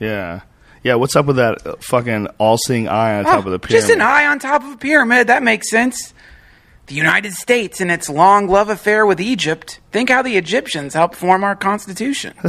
Yeah. 0.00 0.40
Yeah, 0.84 0.94
what's 0.94 1.16
up 1.16 1.26
with 1.26 1.36
that 1.36 1.82
fucking 1.82 2.28
all-seeing 2.38 2.86
eye 2.88 3.18
on 3.18 3.24
top 3.24 3.34
Oh, 3.34 3.38
of 3.48 3.50
the 3.52 3.58
pyramid? 3.58 3.82
Just 3.82 3.92
an 3.92 4.00
eye 4.00 4.26
on 4.26 4.38
top 4.38 4.62
of 4.62 4.70
a 4.72 4.76
pyramid. 4.76 5.26
That 5.26 5.42
makes 5.42 5.68
sense. 5.70 6.14
The 6.88 6.94
United 6.94 7.34
States 7.34 7.80
and 7.80 7.90
its 7.90 8.08
long 8.08 8.48
love 8.48 8.68
affair 8.70 9.04
with 9.06 9.20
Egypt. 9.20 9.80
Think 9.92 10.08
how 10.10 10.22
the 10.22 10.36
Egyptians 10.36 10.94
helped 10.94 11.14
form 11.14 11.44
our 11.44 11.54
Constitution. 11.54 12.34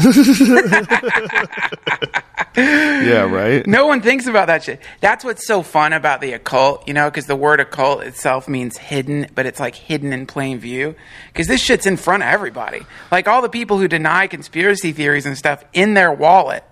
Yeah, 2.55 3.29
right. 3.31 3.65
no 3.65 3.85
one 3.85 4.01
thinks 4.01 4.27
about 4.27 4.47
that 4.47 4.63
shit. 4.63 4.81
That's 5.01 5.23
what's 5.23 5.45
so 5.45 5.61
fun 5.61 5.93
about 5.93 6.19
the 6.19 6.33
occult, 6.33 6.87
you 6.87 6.93
know, 6.93 7.09
because 7.09 7.25
the 7.25 7.35
word 7.35 7.59
occult 7.59 8.03
itself 8.03 8.47
means 8.47 8.77
hidden, 8.77 9.27
but 9.35 9.45
it's 9.45 9.59
like 9.59 9.75
hidden 9.75 10.11
in 10.11 10.25
plain 10.25 10.59
view. 10.59 10.95
Because 11.31 11.47
this 11.47 11.61
shit's 11.61 11.85
in 11.85 11.95
front 11.95 12.23
of 12.23 12.29
everybody. 12.29 12.81
Like 13.11 13.27
all 13.27 13.41
the 13.41 13.49
people 13.49 13.77
who 13.77 13.87
deny 13.87 14.27
conspiracy 14.27 14.91
theories 14.91 15.25
and 15.25 15.37
stuff 15.37 15.63
in 15.73 15.93
their 15.93 16.11
wallet 16.11 16.63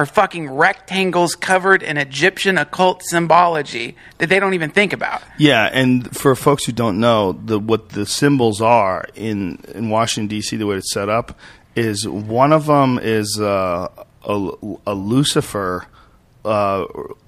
are 0.00 0.06
fucking 0.06 0.50
rectangles 0.50 1.34
covered 1.34 1.82
in 1.82 1.98
Egyptian 1.98 2.56
occult 2.56 3.02
symbology 3.04 3.96
that 4.16 4.30
they 4.30 4.40
don't 4.40 4.54
even 4.54 4.70
think 4.70 4.94
about. 4.94 5.22
Yeah, 5.36 5.68
and 5.70 6.16
for 6.16 6.34
folks 6.34 6.64
who 6.64 6.72
don't 6.72 6.98
know, 6.98 7.32
the 7.32 7.58
what 7.58 7.90
the 7.90 8.06
symbols 8.06 8.62
are 8.62 9.04
in 9.14 9.62
in 9.74 9.90
Washington 9.90 10.28
D.C. 10.28 10.56
the 10.56 10.66
way 10.66 10.76
it's 10.76 10.90
set 10.92 11.10
up 11.10 11.38
is 11.76 12.08
one 12.08 12.52
of 12.54 12.64
them 12.64 12.98
is 13.00 13.38
uh, 13.38 13.88
a, 14.24 14.50
a 14.86 14.94
Lucifer 14.94 15.86
uh, 16.46 16.86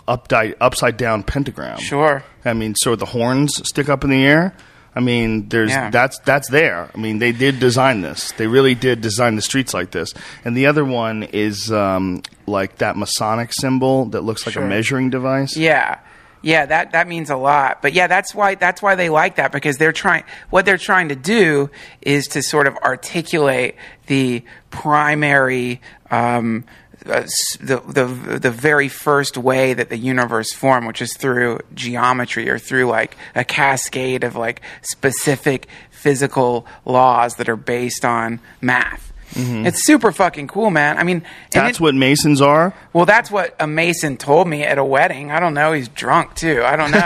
upside 0.09 0.55
upside 0.59 0.97
down 0.97 1.23
pentagram. 1.25 1.79
Sure. 1.79 2.25
I 2.45 2.55
mean, 2.55 2.75
so 2.75 2.97
the 2.97 3.07
horns 3.07 3.61
stick 3.69 3.91
up 3.91 4.03
in 4.03 4.09
the 4.11 4.25
air. 4.25 4.55
I 4.95 5.01
mean, 5.01 5.49
there's 5.49 5.71
Yeah. 5.71 5.89
that's 5.91 6.19
that's 6.21 6.49
there. 6.51 6.91
I 6.95 6.99
mean, 6.99 7.19
they 7.19 7.33
did 7.33 7.59
design 7.61 8.03
this. 8.03 8.33
They 8.33 8.47
really 8.47 8.75
did 8.75 9.01
design 9.01 9.37
the 9.37 9.43
streets 9.43 9.73
like 9.73 9.91
this. 9.91 10.13
And 10.45 10.55
the 10.57 10.67
other 10.67 10.85
one 10.85 11.23
is 11.23 11.73
um, 11.73 12.23
like 12.47 12.77
that 12.79 12.97
Masonic 12.97 13.51
symbol 13.53 14.05
that 14.07 14.21
looks 14.23 14.45
like 14.47 14.53
Sure. 14.55 14.65
a 14.65 14.69
measuring 14.69 15.09
device. 15.11 15.57
Yeah. 15.57 15.99
Yeah, 16.45 16.67
that, 16.67 16.91
that 16.91 17.07
means 17.07 17.31
a 17.31 17.37
lot. 17.37 17.81
But 17.83 17.93
yeah, 17.93 18.09
that's 18.09 18.35
why 18.35 18.57
that's 18.57 18.83
why 18.83 18.97
they 18.97 19.09
like 19.09 19.37
that 19.37 19.53
because 19.53 19.79
they're 19.79 19.93
trying 19.93 20.25
what 20.51 20.65
they're 20.67 20.77
trying 20.77 21.09
to 21.11 21.15
do 21.15 21.71
is 22.01 22.27
to 22.29 22.43
sort 22.43 22.67
of 22.67 22.77
articulate 22.79 23.77
the 24.09 24.43
primary 24.71 25.81
um, 26.11 26.65
uh, 27.07 27.23
the, 27.61 27.81
the 27.87 28.39
the 28.39 28.51
very 28.51 28.89
first 28.89 29.37
way 29.37 29.75
that 29.75 29.89
the 29.89 29.97
universe 29.99 30.53
formed, 30.53 30.87
which 30.87 31.03
is 31.03 31.17
through 31.17 31.61
geometry 31.75 32.49
or 32.49 32.59
through 32.59 32.87
like 32.87 33.17
a 33.35 33.45
cascade 33.45 34.25
of 34.25 34.37
like 34.37 34.61
specific 34.83 35.67
physical 35.91 36.67
laws 36.85 37.37
that 37.37 37.49
are 37.49 37.57
based 37.57 38.05
on 38.05 38.41
math. 38.61 39.09
It's 39.35 39.83
super 39.87 40.13
fucking 40.13 40.49
cool, 40.49 40.71
man. 40.71 40.99
I 40.99 41.05
mean, 41.05 41.25
That's 41.53 41.79
it- 41.79 41.81
what 41.83 41.95
Masons 41.95 42.43
are. 42.43 42.75
well, 42.93 43.07
that's 43.07 43.31
what 43.31 43.57
a 43.59 43.67
Mason 43.67 44.19
told 44.19 44.47
me 44.47 44.63
at 44.63 44.77
a 44.77 44.85
wedding. 44.85 45.31
I 45.31 45.41
don't 45.41 45.55
know. 45.55 45.73
He's 45.73 45.89
drunk 45.89 46.35
too. 46.35 46.63
I 46.63 46.77
don't 46.77 46.91
know. 46.91 46.99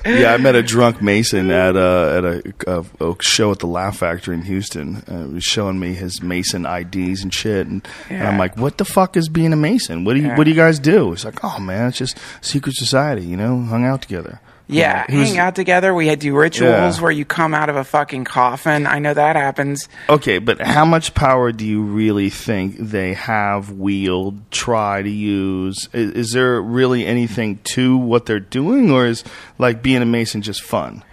Yeah, 0.06 0.34
I 0.34 0.38
met 0.38 0.56
a 0.56 0.64
drunk 0.64 1.02
Mason 1.02 1.52
at 1.52 1.76
a 1.76 2.14
at 2.18 2.26
a, 2.26 2.86
a, 3.02 3.10
a 3.12 3.16
show 3.22 3.52
at 3.52 3.60
the 3.60 3.68
Laugh 3.68 3.98
Factory 3.98 4.36
in 4.36 4.42
Houston. 4.44 4.98
Uh, 5.08 5.28
he 5.28 5.34
was 5.36 5.44
showing 5.44 5.80
me 5.80 5.94
his 5.94 6.22
Mason 6.22 6.66
IDs 6.66 7.24
and 7.24 7.34
shit, 7.34 7.68
and, 7.68 7.88
and 8.10 8.28
I'm 8.28 8.38
like, 8.38 8.58
"What 8.58 8.78
the 8.78 8.86
fuck 8.86 9.18
is 9.18 9.30
being 9.30 9.54
a 9.54 9.58
Mason? 9.58 10.04
What 10.06 10.14
do 10.16 10.22
you 10.22 10.28
Yeah. 10.28 10.38
What 10.38 10.44
do 10.46 10.50
you 10.52 10.56
guys 10.56 10.80
do?" 10.80 11.12
He's 11.12 11.26
like, 11.26 11.44
"Oh 11.44 11.60
man, 11.60 11.90
it's 11.90 11.98
just 11.98 12.18
secret 12.42 12.76
society, 12.76 13.24
you 13.26 13.38
know, 13.38 13.62
hung 13.62 13.86
out 13.86 14.02
together." 14.02 14.40
Yeah, 14.68 15.06
was- 15.10 15.30
hang 15.30 15.38
out 15.40 15.56
together. 15.56 15.94
We 15.94 16.08
had 16.08 16.20
do 16.20 16.36
rituals 16.36 16.98
Yeah. 16.98 17.02
where 17.04 17.12
you 17.12 17.24
come 17.26 17.54
out 17.54 17.70
of 17.70 17.76
a 17.76 17.84
fucking 17.84 18.26
coffin. 18.26 18.86
I 18.88 19.00
know 19.00 19.14
that 19.14 19.36
happens. 19.36 19.88
Okay, 20.10 20.40
but 20.40 20.62
how 20.62 20.86
much 20.86 21.14
power 21.14 21.52
do 21.52 21.66
you 21.66 21.82
really 21.82 22.30
think 22.30 22.76
they 22.78 23.14
have 23.14 23.72
wield, 23.72 24.40
try 24.52 25.02
to 25.02 25.10
use? 25.10 25.88
Is, 25.94 26.12
is 26.12 26.32
there 26.32 26.62
really 26.62 27.06
anything 27.06 27.60
to 27.76 27.98
what 27.98 28.26
they're 28.26 28.40
doing, 28.40 28.92
or 28.92 29.06
is 29.06 29.24
like 29.58 29.82
being 29.82 30.02
a 30.02 30.06
Mason 30.06 30.42
just 30.42 30.62
fun? 30.62 31.04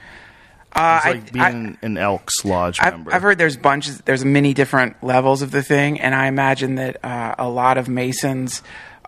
Uh, 0.77 0.97
It's 0.97 1.07
I- 1.07 1.11
like 1.13 1.33
being 1.33 1.79
an 1.83 1.97
Elks 1.97 2.45
Lodge 2.45 2.79
I've, 2.81 2.95
member. 2.95 3.15
I've 3.15 3.23
heard 3.23 3.39
there's 3.39 3.57
bunches, 3.57 3.99
there's 4.07 4.25
many 4.25 4.55
different 4.55 4.97
levels 5.05 5.41
of 5.41 5.53
the 5.53 5.63
thing, 5.63 6.01
and 6.01 6.13
I 6.17 6.27
imagine 6.27 6.75
that 6.75 7.05
uh, 7.05 7.37
a 7.39 7.49
lot 7.49 7.79
of 7.79 7.89
Masons 7.89 8.61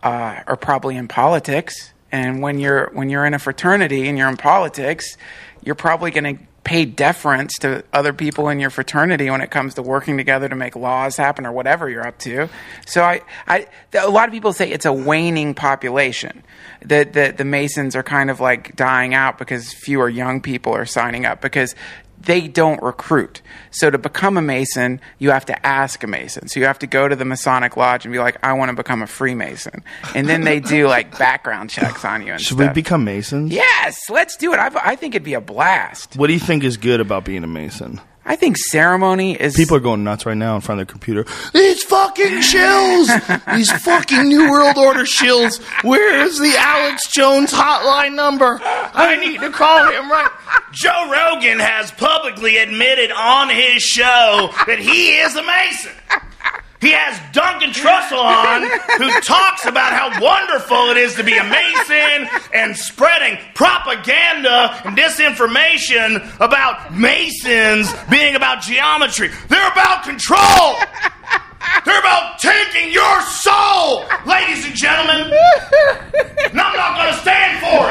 uh, 0.05 0.41
are 0.47 0.57
probably 0.57 0.97
in 0.97 1.09
politics. 1.09 1.93
And 2.12 2.40
when 2.40 2.59
you're 2.59 2.90
when 2.92 3.11
you're 3.11 3.27
in 3.27 3.35
a 3.35 3.38
fraternity 3.38 4.09
and 4.09 4.16
you're 4.16 4.29
in 4.29 4.37
politics, 4.37 5.16
you're 5.62 5.75
probably 5.75 6.11
going 6.11 6.37
to 6.37 6.42
pay 6.66 6.85
deference 6.85 7.59
to 7.59 7.85
other 7.92 8.12
people 8.12 8.49
in 8.49 8.59
your 8.59 8.71
fraternity 8.71 9.31
when 9.31 9.40
it 9.40 9.53
comes 9.53 9.75
to 9.75 9.83
working 9.83 10.16
together 10.16 10.49
to 10.49 10.57
make 10.57 10.75
laws 10.75 11.16
happen 11.16 11.47
or 11.47 11.53
whatever 11.53 11.88
you're 11.88 12.05
up 12.05 12.19
to. 12.19 12.49
So 12.87 13.05
I, 13.05 13.23
I 13.47 13.69
a 13.95 14.11
lot 14.11 14.29
of 14.29 14.33
people 14.33 14.53
say 14.53 14.69
it's 14.73 14.85
a 14.85 14.92
waning 14.92 15.55
population. 15.55 16.42
That 16.83 17.12
the, 17.12 17.33
the 17.37 17.45
Masons 17.45 17.95
are 17.95 18.03
kind 18.03 18.31
of 18.31 18.40
like 18.40 18.75
dying 18.75 19.14
out 19.14 19.38
because 19.38 19.73
fewer 19.73 20.09
young 20.09 20.40
people 20.40 20.73
are 20.73 20.87
signing 20.87 21.25
up 21.25 21.40
because 21.40 21.77
they 22.27 22.47
don't 22.47 22.83
recruit. 22.83 23.41
So 23.71 23.91
to 23.91 23.99
become 23.99 24.37
a 24.37 24.43
Mason, 24.43 25.01
you 25.19 25.31
have 25.31 25.47
to 25.47 25.67
ask 25.67 26.03
a 26.05 26.07
Mason. 26.07 26.49
So 26.49 26.61
you 26.61 26.67
have 26.67 26.79
to 26.81 26.87
go 26.87 27.09
to 27.09 27.17
the 27.17 27.25
Masonic 27.25 27.77
Lodge 27.77 28.05
and 28.05 28.12
be 28.12 28.19
like, 28.19 28.37
I 28.45 28.53
want 28.53 28.69
to 28.71 28.77
become 28.77 29.01
a 29.03 29.07
Freemason. 29.07 29.83
And 30.15 30.29
then 30.29 30.43
they 30.43 30.61
do 30.61 30.87
like 30.89 31.17
background 31.19 31.71
checks 31.71 32.05
on 32.05 32.27
you 32.27 32.33
and 32.33 32.41
Should 32.41 32.57
stuff. 32.59 32.69
we 32.71 32.75
become 32.75 33.05
Masons? 33.05 33.53
yes, 33.53 34.11
let's 34.11 34.37
do 34.37 34.53
it. 34.53 34.59
I, 34.59 34.71
I 34.85 34.97
think 34.97 35.15
it'd 35.15 35.25
be 35.25 35.35
a 35.35 35.41
blast. 35.41 36.17
What 36.17 36.27
do 36.27 36.33
you 36.35 36.41
think 36.41 36.65
is 36.65 36.77
good 36.77 37.01
about 37.01 37.25
being 37.25 37.45
a 37.45 37.49
Mason? 37.49 38.01
I 38.29 38.35
think 38.35 38.57
ceremony 38.57 39.41
is. 39.41 39.55
People 39.55 39.77
are 39.77 39.81
going 39.81 40.03
nuts 40.03 40.27
right 40.27 40.37
now 40.37 40.57
in 40.57 40.61
front 40.61 40.81
of 40.81 40.87
their 40.87 40.93
computer. 40.93 41.25
These 41.53 41.85
fucking 41.85 42.39
shills! 42.41 43.55
These 43.57 43.71
fucking 43.71 44.29
New 44.29 44.51
World 44.51 44.77
Order 44.77 45.05
shills! 45.05 45.62
Where 45.85 46.25
is 46.27 46.39
the 46.39 46.55
Alex 46.59 47.09
Jones 47.12 47.53
hotline 47.53 48.15
number? 48.15 48.61
I 48.62 49.17
need 49.17 49.41
to 49.41 49.51
call 49.51 49.91
him 49.91 50.11
right. 50.11 50.31
Joe 50.73 51.09
Rogan 51.11 51.61
has 51.61 51.93
publicly 51.93 52.59
admitted 52.59 53.12
on 53.12 53.49
his 53.49 53.83
show 53.83 54.51
that 54.67 54.79
he 54.81 55.17
is 55.19 55.37
a 55.37 55.43
Mason. 55.43 55.93
He 56.81 56.91
has 56.93 57.19
Duncan 57.33 57.71
Trussell 57.71 58.19
on, 58.19 58.62
who 58.99 59.09
talks 59.21 59.65
about 59.65 59.93
how 59.93 60.21
wonderful 60.21 60.91
it 60.91 60.97
is 60.99 61.15
to 61.15 61.23
be 61.25 61.35
a 61.37 61.45
Mason 61.45 62.29
and 62.53 62.77
spreading 62.77 63.39
propaganda 63.55 64.79
and 64.85 64.95
disinformation 64.97 66.17
about 66.39 66.93
Masons 66.95 67.93
being 68.11 68.35
about 68.35 68.61
geometry. 68.62 69.29
They're 69.49 69.71
about 69.73 70.05
control. 70.05 70.77
They're 71.85 71.99
about 71.99 72.39
taking 72.39 72.93
your 72.93 73.21
soul, 73.23 74.05
ladies 74.27 74.65
and 74.67 74.75
gentlemen. 74.75 75.33
And 76.51 76.61
I'm 76.61 76.77
not 76.77 76.97
going 76.97 77.12
to 77.12 77.19
stand 77.21 77.59
for 77.65 77.91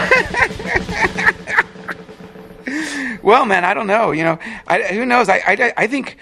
it. 2.68 3.24
Well, 3.24 3.46
man, 3.46 3.64
I 3.66 3.74
don't 3.74 3.88
know. 3.88 4.12
You 4.12 4.24
know, 4.24 4.40
I, 4.68 4.82
who 4.84 5.06
knows? 5.06 5.30
I, 5.30 5.42
I, 5.48 5.74
I 5.78 5.88
think 5.88 6.18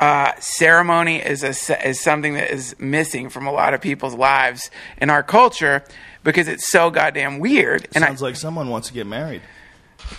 uh, 0.00 0.32
ceremony 0.40 1.16
is 1.16 1.44
a 1.44 1.88
is 1.88 2.00
something 2.00 2.34
that 2.34 2.50
is 2.50 2.74
missing 2.78 3.28
from 3.28 3.46
a 3.46 3.52
lot 3.52 3.74
of 3.74 3.82
people's 3.82 4.14
lives 4.14 4.70
in 4.98 5.10
our 5.10 5.22
culture 5.22 5.84
because 6.24 6.48
it's 6.48 6.70
so 6.70 6.90
goddamn 6.90 7.38
weird. 7.38 7.86
And 7.94 8.02
Sounds 8.02 8.22
like 8.22 8.36
someone 8.36 8.68
wants 8.68 8.88
to 8.88 8.94
get 8.94 9.06
married. 9.06 9.42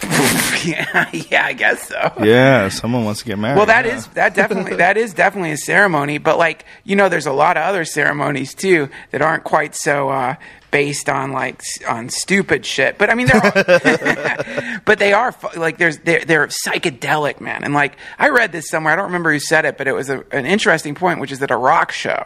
Yeah, 0.63 1.09
yeah, 1.11 1.45
I 1.45 1.53
guess 1.53 1.87
so. 1.87 2.13
Yeah, 2.21 2.69
someone 2.69 3.03
wants 3.03 3.21
to 3.21 3.25
get 3.25 3.39
married. 3.39 3.57
Well, 3.57 3.65
that 3.65 3.85
yeah. 3.85 3.95
is 3.95 4.05
that 4.09 4.35
definitely 4.35 4.75
that 4.75 4.95
is 4.95 5.15
definitely 5.15 5.53
a 5.53 5.57
ceremony, 5.57 6.19
but 6.19 6.37
like 6.37 6.65
you 6.83 6.95
know, 6.95 7.09
there's 7.09 7.25
a 7.25 7.33
lot 7.33 7.57
of 7.57 7.63
other 7.63 7.83
ceremonies 7.83 8.53
too 8.53 8.89
that 9.09 9.23
aren't 9.23 9.43
quite 9.43 9.73
so 9.73 10.09
uh, 10.09 10.35
based 10.71 11.10
on 11.10 11.31
like 11.31 11.62
on 11.88 12.10
stupid 12.10 12.65
shit. 12.65 12.97
But 12.97 13.10
I 13.10 13.15
mean, 13.15 13.27
they're 13.27 13.43
all, 13.43 14.79
but 14.86 14.99
they 14.99 15.13
are 15.13 15.36
like 15.55 15.77
there's 15.77 15.99
they're, 15.99 16.25
they're 16.25 16.47
psychedelic, 16.47 17.39
man. 17.41 17.63
And 17.63 17.73
like 17.73 17.97
I 18.17 18.29
read 18.29 18.51
this 18.51 18.69
somewhere, 18.69 18.93
I 18.93 18.95
don't 18.95 19.05
remember 19.05 19.31
who 19.31 19.39
said 19.39 19.65
it, 19.65 19.77
but 19.77 19.88
it 19.88 19.93
was 19.93 20.10
a, 20.10 20.23
an 20.31 20.45
interesting 20.45 20.95
point, 20.95 21.19
which 21.19 21.31
is 21.31 21.39
that 21.39 21.51
a 21.51 21.57
rock 21.57 21.91
show 21.91 22.25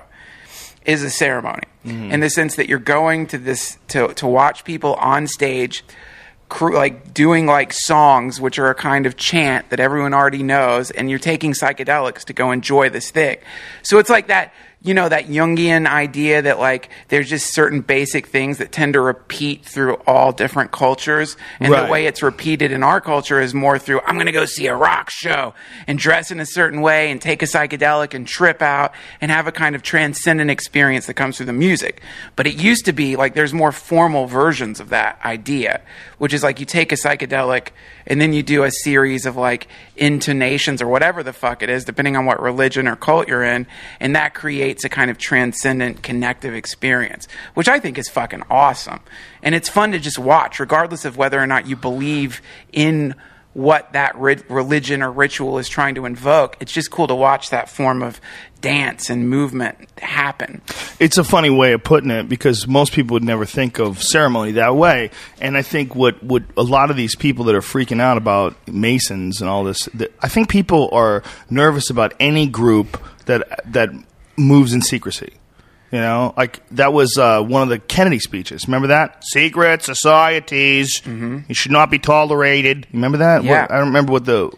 is 0.86 1.04
a 1.04 1.10
ceremony 1.10 1.64
mm-hmm. 1.86 2.12
in 2.12 2.20
the 2.20 2.30
sense 2.30 2.56
that 2.56 2.70
you're 2.70 2.80
going 2.80 3.28
to 3.28 3.38
this 3.38 3.78
to 3.90 4.14
to 4.14 4.28
watch 4.28 4.64
people 4.64 4.94
on 4.96 5.28
stage 5.28 5.84
cr- 6.50 6.74
like 6.74 7.14
doing 7.14 7.46
like 7.46 7.74
songs 7.74 8.40
which 8.40 8.60
are 8.60 8.70
a 8.70 8.76
kind 8.76 9.06
of 9.06 9.18
chant 9.18 9.70
that 9.70 9.80
everyone 9.80 10.14
already 10.14 10.44
knows 10.44 10.92
and 10.92 11.10
you're 11.10 11.20
taking 11.20 11.54
psychedelics 11.54 12.24
to 12.24 12.34
go 12.34 12.52
enjoy 12.52 12.90
this 12.90 13.10
thing 13.10 13.38
so 13.82 13.98
it's 13.98 14.10
like 14.10 14.28
that 14.28 14.54
you 14.86 14.94
know 14.94 15.10
that 15.10 15.28
jungian 15.28 15.88
idea 15.88 16.42
that 16.44 16.60
like 16.60 16.90
there's 17.10 17.30
just 17.30 17.54
certain 17.54 17.82
basic 17.82 18.28
things 18.28 18.60
that 18.60 18.72
tend 18.72 18.94
to 18.94 19.02
repeat 19.02 19.66
through 19.66 19.96
all 20.06 20.32
different 20.32 20.72
cultures. 20.72 21.36
And 21.60 21.72
Right. 21.72 21.86
the 21.86 21.92
way 21.92 22.06
it's 22.06 22.22
repeated 22.22 22.72
in 22.72 22.84
our 22.84 23.02
culture 23.02 23.42
is 23.42 23.54
more 23.54 23.80
through 23.80 24.02
i'm 24.06 24.16
going 24.16 24.28
to 24.28 24.32
go 24.32 24.46
see 24.46 24.68
a 24.68 24.76
rock 24.76 25.10
show 25.10 25.54
and 25.88 25.98
dress 25.98 26.30
in 26.32 26.40
a 26.40 26.46
certain 26.46 26.82
way 26.82 27.10
and 27.12 27.22
take 27.22 27.42
a 27.42 27.46
psychedelic 27.46 28.14
and 28.14 28.28
trip 28.28 28.62
out 28.62 28.94
and 29.22 29.32
have 29.32 29.48
a 29.48 29.52
kind 29.52 29.76
of 29.76 29.82
transcendent 29.82 30.52
experience 30.52 31.08
that 31.08 31.16
comes 31.16 31.38
through 31.38 31.46
the 31.48 31.54
music. 31.54 32.02
But 32.36 32.46
it 32.48 32.56
used 32.56 32.86
to 32.86 32.94
be 32.94 33.16
like 33.16 33.34
there's 33.34 33.54
more 33.54 33.72
formal 33.72 34.28
versions 34.28 34.80
of 34.80 34.90
that 34.90 35.20
idea 35.26 35.82
which 36.18 36.34
is 36.34 36.44
like 36.44 36.60
you 36.60 36.66
take 36.66 36.92
a 36.92 36.96
psychedelic 36.96 37.70
and 38.08 38.20
then 38.20 38.34
you 38.34 38.44
do 38.44 38.64
a 38.64 38.72
series 38.72 39.26
of 39.26 39.36
like 39.36 39.68
intonations 39.96 40.82
or 40.82 40.88
whatever 40.88 41.24
the 41.24 41.34
fuck 41.34 41.62
it 41.62 41.70
is 41.70 41.86
depending 41.86 42.16
on 42.16 42.26
what 42.26 42.42
religion 42.42 42.88
or 42.88 42.96
cult 42.96 43.28
you're 43.28 43.44
in 43.44 43.68
and 44.00 44.16
that 44.16 44.34
creates 44.34 44.84
a 44.84 44.90
kind 44.90 45.12
of 45.12 45.18
transcendent 45.18 46.02
connective 46.04 46.54
experience 46.54 47.28
which 47.54 47.68
i 47.68 47.80
think 47.80 47.98
is 47.98 48.10
fucking 48.10 48.44
awesome. 48.50 49.02
And 49.44 49.54
it's 49.54 49.70
fun 49.70 49.92
to 49.92 50.00
just 50.00 50.18
watch 50.18 50.60
regardless 50.60 51.06
of 51.06 51.18
whether 51.18 51.40
or 51.40 51.46
not 51.46 51.68
you 51.68 51.76
believe 51.76 52.42
in 52.72 53.16
what 53.56 53.92
that 53.94 54.16
ri- 54.16 54.44
religion 54.48 55.02
or 55.02 55.12
ritual 55.12 55.58
is 55.58 55.68
trying 55.68 55.96
to 55.96 56.06
invoke 56.06 56.56
it's 56.60 56.72
just 56.72 56.92
cool 56.92 57.08
to 57.08 57.16
watch 57.16 57.50
that 57.50 57.68
form 57.68 58.04
of 58.04 58.22
dance 58.62 59.10
and 59.10 59.30
movement 59.30 59.78
happen 60.00 60.62
it's 61.00 61.18
a 61.18 61.24
funny 61.24 61.50
way 61.50 61.74
of 61.74 61.84
putting 61.84 62.10
it 62.10 62.30
because 62.30 62.68
most 62.68 62.94
people 62.94 63.16
would 63.16 63.24
never 63.24 63.46
think 63.46 63.80
of 63.80 64.02
ceremony 64.02 64.54
that 64.54 64.76
way. 64.76 65.12
And 65.42 65.58
I 65.58 65.62
think 65.62 65.96
what, 65.96 66.22
what 66.24 66.44
a 66.58 66.64
lot 66.64 66.90
of 66.90 66.98
these 66.98 67.16
people 67.16 67.46
that 67.46 67.56
are 67.56 67.62
freaking 67.62 68.02
out 68.02 68.18
about 68.18 68.56
Masons 68.68 69.42
and 69.42 69.50
all 69.50 69.64
this, 69.64 69.86
that 69.94 70.14
I 70.22 70.28
think 70.28 70.50
people 70.50 70.90
are 70.92 71.24
nervous 71.50 71.90
about 71.90 72.14
any 72.20 72.48
group 72.48 73.02
that 73.26 73.62
that 73.72 73.90
moves 74.38 74.74
in 74.74 74.82
secrecy. 74.82 75.34
You 75.96 76.02
know, 76.02 76.34
like 76.36 76.60
that 76.72 76.92
was 76.92 77.18
uh, 77.18 77.42
one 77.42 77.62
of 77.64 77.70
the 77.70 77.80
Kennedy 77.80 78.20
speeches. 78.20 78.68
Remember 78.68 78.88
that? 78.90 79.24
Secret 79.24 79.82
societies, 79.82 81.02
you 81.06 81.54
should 81.54 81.72
not 81.72 81.90
be 81.90 82.00
tolerated. 82.00 82.86
Remember 82.92 83.20
that? 83.20 83.44
Yeah. 83.46 83.62
What- 83.62 83.72
I 83.72 83.78
don't 83.78 83.88
remember 83.88 84.12
what 84.12 84.26
the 84.26 84.52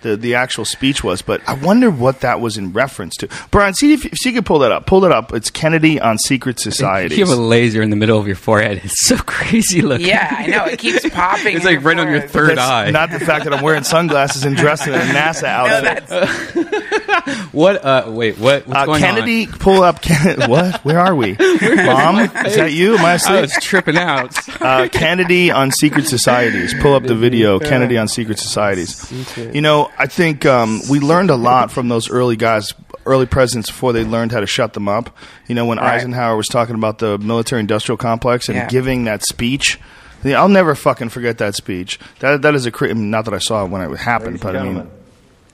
the, 0.00 0.16
the 0.16 0.34
actual 0.34 0.64
speech 0.64 1.04
was, 1.04 1.22
but 1.22 1.40
I 1.48 1.52
wonder 1.54 1.88
what 1.88 2.22
that 2.22 2.40
was 2.40 2.56
in 2.56 2.72
reference 2.72 3.14
to. 3.18 3.28
Brian, 3.52 3.72
see 3.72 3.92
if, 3.92 4.00
see 4.00 4.08
if 4.08 4.24
you 4.26 4.32
can 4.32 4.42
pull 4.42 4.58
that 4.58 4.72
up. 4.72 4.84
Pull 4.84 5.04
it 5.04 5.12
up. 5.12 5.32
It's 5.32 5.48
Kennedy 5.48 6.00
on 6.00 6.18
secret 6.18 6.58
societies. 6.58 7.16
You 7.16 7.24
have 7.24 7.38
a 7.38 7.40
laser 7.40 7.80
in 7.82 7.90
the 7.90 7.94
middle 7.94 8.18
of 8.18 8.26
your 8.26 8.34
forehead. 8.34 8.80
It's 8.82 9.06
so 9.06 9.16
crazy 9.26 9.80
looking. 9.80 10.08
yeah 10.08 10.34
i 10.40 10.46
know 10.48 10.64
it 10.64 10.80
keeps 10.80 11.08
popping 11.14 11.54
It's 11.54 11.64
like 11.64 11.84
right 11.84 11.96
on 11.96 12.10
your 12.10 12.20
third 12.22 12.58
That's 12.58 12.60
eye. 12.68 12.90
Not 12.90 13.12
the 13.12 13.20
fact 13.20 13.44
that 13.44 13.54
I'm 13.54 13.62
wearing 13.62 13.84
sunglasses 13.84 14.42
and 14.44 14.56
dressed 14.56 14.88
in 14.88 14.94
a 14.94 14.98
NASA 14.98 15.42
no, 15.44 15.48
outfit. 15.48 16.06
that's, 16.08 17.08
what? 17.52 17.84
Uh, 17.84 18.04
wait, 18.08 18.38
what? 18.38 18.66
What's 18.66 18.80
uh, 18.80 18.86
going 18.86 19.00
Kennedy, 19.00 19.46
pull 19.46 19.82
up. 19.82 20.00
Ken- 20.02 20.40
what? 20.50 20.84
Where 20.84 20.98
are 20.98 21.14
we? 21.14 21.32
Mom, 21.38 22.18
is 22.20 22.56
that 22.56 22.70
you? 22.72 22.94
Am 22.96 23.00
I 23.00 23.02
on? 23.02 23.08
I 23.10 23.14
asleep? 23.14 23.40
was 23.42 23.52
tripping 23.60 23.96
out. 23.96 24.60
uh, 24.62 24.88
Kennedy 24.88 25.50
on 25.50 25.70
secret 25.70 26.06
societies. 26.06 26.74
Pull 26.80 26.94
up 26.94 27.02
the 27.04 27.14
video. 27.14 27.58
Kennedy 27.58 27.98
on 27.98 28.08
secret 28.08 28.38
societies. 28.38 29.10
You 29.36 29.60
know, 29.60 29.90
I 29.98 30.06
think 30.06 30.46
um, 30.46 30.80
we 30.90 31.00
learned 31.00 31.30
a 31.30 31.36
lot 31.36 31.70
from 31.70 31.88
those 31.88 32.10
early 32.10 32.36
guys, 32.36 32.72
early 33.06 33.26
presidents, 33.26 33.68
before 33.70 33.92
they 33.92 34.04
learned 34.04 34.32
how 34.32 34.40
to 34.40 34.46
shut 34.46 34.72
them 34.72 34.88
up. 34.88 35.16
You 35.48 35.54
know, 35.54 35.66
when 35.66 35.78
Right. 35.78 35.94
Eisenhower 35.94 36.36
was 36.36 36.48
talking 36.48 36.74
about 36.74 36.98
the 36.98 37.18
military-industrial 37.18 37.96
complex 37.98 38.48
and 38.48 38.56
Yeah. 38.56 38.68
giving 38.68 39.04
that 39.04 39.22
speech. 39.24 39.78
I'll 40.24 40.48
never 40.48 40.76
fucking 40.76 41.08
forget 41.08 41.38
that 41.38 41.56
speech. 41.56 41.98
That 42.20 42.42
that 42.42 42.54
is 42.54 42.64
a 42.64 42.70
cra- 42.70 42.94
not 42.94 43.24
that 43.24 43.34
I 43.34 43.38
saw 43.38 43.64
it 43.64 43.70
when 43.70 43.82
it 43.82 43.96
happened, 43.98 44.40
Ladies 44.40 44.42
but 44.42 44.56
I 44.56 44.62
mean, 44.62 44.74
look 44.76 44.86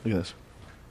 at 0.04 0.12
this. 0.12 0.34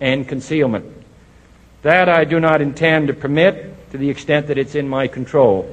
and 0.00 0.28
concealment. 0.28 0.86
That 1.82 2.08
I 2.08 2.24
do 2.24 2.40
not 2.40 2.60
intend 2.60 3.08
to 3.08 3.14
permit 3.14 3.90
to 3.90 3.98
the 3.98 4.10
extent 4.10 4.48
that 4.48 4.58
it's 4.58 4.74
in 4.74 4.88
my 4.88 5.08
control. 5.08 5.70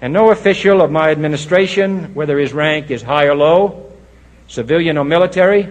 And 0.00 0.12
no 0.12 0.30
official 0.30 0.82
of 0.82 0.90
my 0.90 1.10
administration, 1.10 2.14
whether 2.14 2.38
his 2.38 2.52
rank 2.52 2.90
is 2.90 3.02
high 3.02 3.26
or 3.26 3.36
low, 3.36 3.92
civilian 4.48 4.98
or 4.98 5.04
military, 5.04 5.68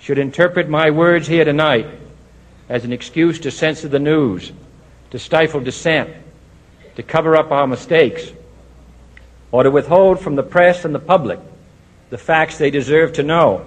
should 0.00 0.18
interpret 0.18 0.68
my 0.68 0.90
words 0.90 1.26
here 1.26 1.44
tonight 1.44 1.86
as 2.68 2.84
an 2.84 2.92
excuse 2.92 3.38
to 3.40 3.50
censor 3.50 3.88
the 3.88 3.98
news, 3.98 4.52
to 5.10 5.18
stifle 5.18 5.60
dissent, 5.60 6.10
to 6.96 7.02
cover 7.02 7.36
up 7.36 7.50
our 7.52 7.66
mistakes, 7.66 8.30
or 9.52 9.62
to 9.62 9.70
withhold 9.70 10.20
from 10.20 10.34
the 10.34 10.42
press 10.42 10.84
and 10.84 10.94
the 10.94 10.98
public 10.98 11.38
the 12.10 12.18
facts 12.18 12.58
they 12.58 12.70
deserve 12.70 13.12
to 13.14 13.22
know. 13.22 13.66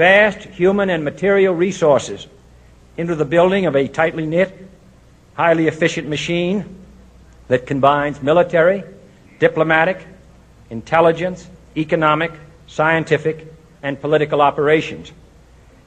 vast 0.00 0.38
human 0.38 0.88
and 0.88 1.04
material 1.04 1.54
resources 1.54 2.26
into 2.96 3.14
the 3.14 3.26
building 3.26 3.66
of 3.66 3.76
a 3.76 3.86
tightly 3.86 4.24
knit, 4.24 4.50
highly 5.34 5.66
efficient 5.66 6.08
machine 6.08 6.64
that 7.48 7.66
combines 7.66 8.22
military, 8.22 8.82
diplomatic, 9.40 10.06
intelligence, 10.70 11.46
economic, 11.76 12.32
scientific, 12.66 13.46
and 13.82 14.00
political 14.00 14.40
operations. 14.40 15.12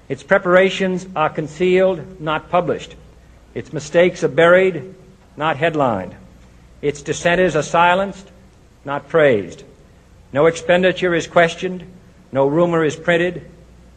Its 0.08 0.22
preparations 0.22 1.08
are 1.16 1.32
concealed, 1.32 2.22
not 2.22 2.52
published. 2.52 2.96
Its 3.56 3.74
mistakes 3.74 4.24
are 4.24 4.36
buried, 4.44 4.94
not 5.36 5.58
headlined. 5.58 6.16
Its 6.84 7.02
dissenters 7.02 7.56
are 7.56 7.64
silenced, 7.64 8.30
not 8.86 9.10
praised. 9.10 9.64
No 10.32 10.46
expenditure 10.46 11.16
is 11.16 11.26
questioned, 11.26 11.84
no 12.32 12.46
rumor 12.46 12.84
is 12.86 12.96
printed, 12.96 13.50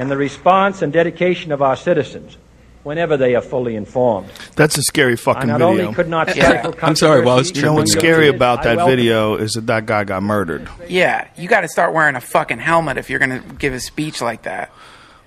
in 0.00 0.08
the 0.08 0.16
response 0.16 0.80
and 0.80 0.92
dedication 0.92 1.52
of 1.52 1.60
our 1.60 1.76
citizens 1.76 2.38
whenever 2.84 3.18
they 3.18 3.34
are 3.34 3.42
fully 3.42 3.76
informed. 3.76 4.30
That's 4.56 4.78
a 4.78 4.82
scary 4.82 5.16
fucking 5.16 5.50
I 5.50 5.52
fucking 5.52 5.58
not 5.58 5.58
video. 5.58 5.82
only 5.84 5.94
could 5.94 6.08
not 6.08 6.30
stifle 6.30 6.74
I'm 6.80 6.96
sorry, 6.96 7.20
well, 7.20 7.34
I 7.34 7.36
was 7.36 7.48
controversy 7.48 7.60
you 7.60 7.66
know 7.66 7.74
what's 7.74 7.92
scary 7.92 8.28
about 8.28 8.62
that 8.62 8.86
video 8.86 9.36
is 9.36 9.52
that 9.52 9.66
that 9.66 9.84
guy 9.84 10.04
got 10.04 10.22
murdered. 10.22 10.68
Yeah, 10.88 11.28
you 11.36 11.48
got 11.48 11.60
to 11.60 11.68
start 11.68 11.92
wearing 11.92 12.16
a 12.16 12.20
fucking 12.20 12.58
helmet 12.58 12.96
if 12.96 13.10
you're 13.10 13.18
going 13.18 13.42
to 13.42 13.54
give 13.56 13.74
a 13.74 13.80
speech 13.80 14.22
like 14.22 14.42
that. 14.42 14.72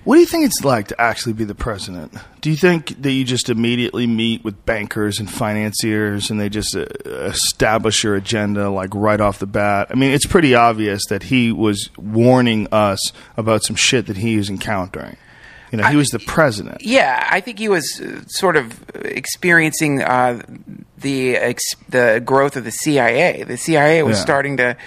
What 0.04 0.16
do 0.16 0.22
you 0.22 0.28
think 0.28 0.46
it's 0.46 0.64
like 0.66 0.90
to 0.90 1.00
actually 1.02 1.34
be 1.34 1.46
the 1.46 1.56
president? 1.56 2.14
Do 2.42 2.50
you 2.50 2.58
think 2.58 3.02
that 3.02 3.12
you 3.12 3.24
just 3.24 3.50
immediately 3.50 4.06
meet 4.06 4.44
with 4.44 4.66
bankers 4.66 5.20
and 5.20 5.30
financiers 5.32 6.30
and 6.30 6.40
they 6.40 6.50
just 6.50 6.76
uh, 6.76 6.86
establish 7.08 8.04
your 8.04 8.16
agenda 8.16 8.70
like 8.70 8.94
right 8.94 9.22
off 9.22 9.40
the 9.40 9.46
bat? 9.48 9.88
I 9.90 9.96
mean, 9.96 10.12
it's 10.12 10.26
pretty 10.26 10.56
obvious 10.56 11.06
that 11.10 11.24
he 11.24 11.52
was 11.54 11.90
warning 11.98 12.68
us 12.72 13.00
about 13.38 13.64
some 13.64 13.76
shit 13.78 14.08
that 14.08 14.18
he 14.18 14.36
was 14.38 14.50
encountering. 14.50 15.16
You 15.72 15.78
know, 15.78 15.88
he 15.88 15.96
was 15.96 16.10
the 16.10 16.20
president. 16.20 16.82
Yeah, 16.84 17.26
I 17.32 17.40
think 17.42 17.58
he 17.58 17.68
was 17.70 18.00
uh, 18.00 18.22
sort 18.28 18.58
of 18.58 18.80
experiencing 18.94 20.04
uh, 20.04 20.44
the 21.00 21.36
ex- 21.38 21.74
the 21.90 22.22
growth 22.24 22.56
of 22.58 22.64
the 22.64 22.72
CIA. 22.72 23.42
The 23.44 23.58
CIA 23.58 24.04
was 24.04 24.18
Yeah. 24.18 24.22
starting 24.24 24.58
to 24.58 24.78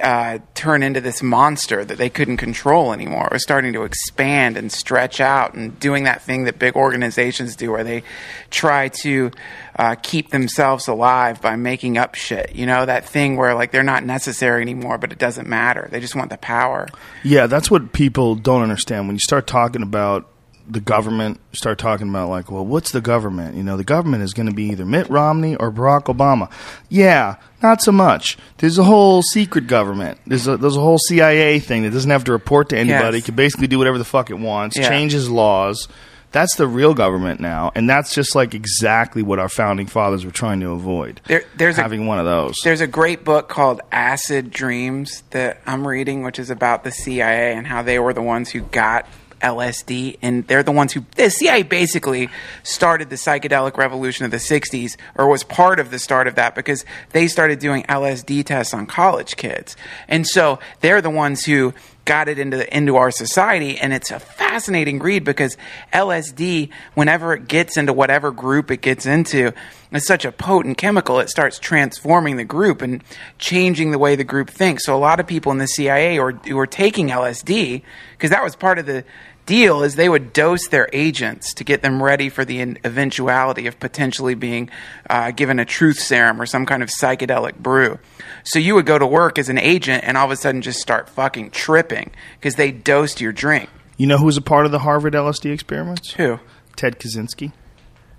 uh, 0.00 0.38
turn 0.54 0.82
into 0.82 1.00
this 1.00 1.22
monster 1.22 1.84
that 1.84 1.98
they 1.98 2.10
couldn't 2.10 2.38
control 2.38 2.92
anymore. 2.92 3.26
It 3.26 3.32
was 3.32 3.42
starting 3.42 3.72
to 3.74 3.84
expand 3.84 4.56
and 4.56 4.70
stretch 4.72 5.20
out 5.20 5.54
and 5.54 5.78
doing 5.78 6.04
that 6.04 6.22
thing 6.22 6.44
that 6.44 6.58
big 6.58 6.74
organizations 6.74 7.56
do, 7.56 7.70
where 7.70 7.84
they 7.84 8.02
try 8.50 8.88
to 9.02 9.30
uh, 9.76 9.94
keep 10.02 10.30
themselves 10.30 10.88
alive 10.88 11.40
by 11.40 11.56
making 11.56 11.96
up 11.98 12.14
shit. 12.14 12.54
You 12.54 12.66
know, 12.66 12.86
that 12.86 13.08
thing 13.08 13.36
where 13.36 13.54
like 13.54 13.70
they're 13.70 13.82
not 13.82 14.04
necessary 14.04 14.62
anymore, 14.62 14.98
but 14.98 15.12
it 15.12 15.18
doesn't 15.18 15.48
matter. 15.48 15.88
They 15.90 16.00
just 16.00 16.16
want 16.16 16.30
the 16.30 16.38
power. 16.38 16.88
Yeah, 17.22 17.46
that's 17.46 17.70
what 17.70 17.92
people 17.92 18.34
don't 18.34 18.62
understand. 18.62 19.06
When 19.06 19.16
you 19.16 19.20
start 19.20 19.46
talking 19.46 19.82
about 19.82 20.28
the 20.68 20.80
government, 20.80 21.40
start 21.52 21.78
talking 21.78 22.08
about 22.08 22.28
like, 22.30 22.50
well, 22.50 22.64
what's 22.64 22.90
the 22.92 23.00
government? 23.00 23.56
You 23.56 23.62
know, 23.62 23.76
the 23.76 23.84
government 23.84 24.22
is 24.22 24.32
going 24.32 24.48
to 24.48 24.54
be 24.54 24.64
either 24.70 24.84
Mitt 24.84 25.08
Romney 25.10 25.56
or 25.56 25.70
Barack 25.70 26.04
Obama. 26.04 26.50
Yeah, 26.88 27.36
not 27.62 27.82
so 27.82 27.92
much. 27.92 28.38
There's 28.58 28.78
a 28.78 28.84
whole 28.84 29.22
secret 29.22 29.66
government. 29.66 30.18
There's 30.26 30.46
a 30.46 30.56
there's 30.56 30.76
a 30.76 30.80
whole 30.80 30.98
CIA 30.98 31.58
thing 31.60 31.82
that 31.82 31.90
doesn't 31.90 32.10
have 32.10 32.24
to 32.24 32.32
report 32.32 32.70
to 32.70 32.78
anybody. 32.78 33.18
Yes. 33.18 33.26
Can 33.26 33.34
basically 33.34 33.66
do 33.66 33.78
whatever 33.78 33.98
the 33.98 34.04
fuck 34.04 34.30
it 34.30 34.38
wants. 34.38 34.76
Yeah. 34.76 34.88
Changes 34.88 35.28
laws. 35.30 35.88
That's 36.32 36.56
the 36.56 36.66
real 36.66 36.94
government 36.94 37.38
now, 37.38 37.70
and 37.76 37.88
that's 37.88 38.12
just 38.12 38.34
like 38.34 38.54
exactly 38.54 39.22
what 39.22 39.38
our 39.38 39.48
founding 39.48 39.86
fathers 39.86 40.24
were 40.24 40.32
trying 40.32 40.58
to 40.60 40.70
avoid. 40.72 41.20
There- 41.28 41.44
there's 41.56 41.78
a- 41.78 41.82
having 41.82 42.06
one 42.08 42.18
of 42.18 42.24
those. 42.24 42.56
There's 42.64 42.80
a 42.80 42.88
great 42.88 43.22
book 43.24 43.48
called 43.48 43.80
Acid 43.92 44.50
Dreams 44.50 45.22
that 45.30 45.60
I'm 45.64 45.86
reading, 45.86 46.24
which 46.24 46.40
is 46.40 46.50
about 46.50 46.82
the 46.82 46.90
CIA 46.90 47.54
and 47.54 47.68
how 47.68 47.82
they 47.82 48.00
were 48.00 48.12
the 48.12 48.20
ones 48.20 48.50
who 48.50 48.62
got 48.62 49.06
LSD, 49.44 50.18
and 50.22 50.46
they're 50.46 50.62
the 50.62 50.72
ones 50.72 50.92
who 50.92 51.04
the 51.16 51.30
CIA 51.30 51.62
basically 51.62 52.28
started 52.62 53.10
the 53.10 53.16
psychedelic 53.16 53.76
revolution 53.76 54.24
of 54.24 54.30
the 54.30 54.38
'60s, 54.38 54.96
or 55.16 55.28
was 55.28 55.44
part 55.44 55.78
of 55.78 55.90
the 55.90 55.98
start 55.98 56.26
of 56.26 56.34
that 56.34 56.54
because 56.54 56.84
they 57.12 57.28
started 57.28 57.58
doing 57.58 57.84
LSD 57.84 58.44
tests 58.44 58.74
on 58.74 58.86
college 58.86 59.36
kids, 59.36 59.76
and 60.08 60.26
so 60.26 60.58
they're 60.80 61.02
the 61.02 61.10
ones 61.10 61.44
who 61.44 61.74
got 62.04 62.28
it 62.28 62.38
into 62.38 62.56
the, 62.58 62.76
into 62.76 62.96
our 62.96 63.10
society 63.10 63.78
and 63.78 63.92
it's 63.92 64.10
a 64.10 64.18
fascinating 64.18 64.98
read 64.98 65.24
because 65.24 65.56
LSD 65.92 66.70
whenever 66.94 67.34
it 67.34 67.48
gets 67.48 67.76
into 67.76 67.92
whatever 67.92 68.30
group 68.30 68.70
it 68.70 68.82
gets 68.82 69.06
into 69.06 69.52
it's 69.90 70.06
such 70.06 70.24
a 70.24 70.32
potent 70.32 70.76
chemical 70.76 71.18
it 71.20 71.30
starts 71.30 71.58
transforming 71.58 72.36
the 72.36 72.44
group 72.44 72.82
and 72.82 73.02
changing 73.38 73.90
the 73.90 73.98
way 73.98 74.16
the 74.16 74.24
group 74.24 74.50
thinks. 74.50 74.84
So 74.84 74.94
a 74.94 74.98
lot 74.98 75.20
of 75.20 75.26
people 75.26 75.52
in 75.52 75.58
the 75.58 75.66
CIA 75.66 76.18
or 76.18 76.32
who 76.32 76.56
were 76.56 76.66
taking 76.66 77.08
LSD 77.08 77.82
because 78.12 78.30
that 78.30 78.42
was 78.42 78.56
part 78.56 78.78
of 78.78 78.86
the 78.86 79.04
deal 79.46 79.82
is 79.82 79.96
they 79.96 80.08
would 80.08 80.32
dose 80.32 80.68
their 80.68 80.88
agents 80.92 81.52
to 81.54 81.64
get 81.64 81.82
them 81.82 82.02
ready 82.02 82.28
for 82.28 82.44
the 82.44 82.60
eventuality 82.84 83.66
of 83.66 83.78
potentially 83.78 84.34
being 84.34 84.70
uh, 85.10 85.30
given 85.30 85.58
a 85.58 85.64
truth 85.64 85.98
serum 85.98 86.40
or 86.40 86.46
some 86.46 86.64
kind 86.66 86.82
of 86.82 86.88
psychedelic 86.88 87.56
brew. 87.56 87.98
So 88.44 88.58
you 88.58 88.74
would 88.74 88.86
go 88.86 88.98
to 88.98 89.06
work 89.06 89.38
as 89.38 89.48
an 89.48 89.58
agent 89.58 90.04
and 90.06 90.16
all 90.16 90.24
of 90.26 90.30
a 90.30 90.36
sudden 90.36 90.62
just 90.62 90.80
start 90.80 91.08
fucking 91.08 91.50
tripping 91.50 92.10
because 92.38 92.56
they 92.56 92.70
dosed 92.72 93.20
your 93.20 93.32
drink. 93.32 93.68
you 93.96 94.06
know 94.06 94.18
who 94.18 94.26
was 94.26 94.36
a 94.36 94.42
part 94.42 94.66
of 94.66 94.72
the 94.72 94.80
Harvard 94.80 95.14
LSD 95.14 95.52
experiments? 95.52 96.12
Who? 96.14 96.40
Ted 96.76 96.98
Kaczynski, 96.98 97.52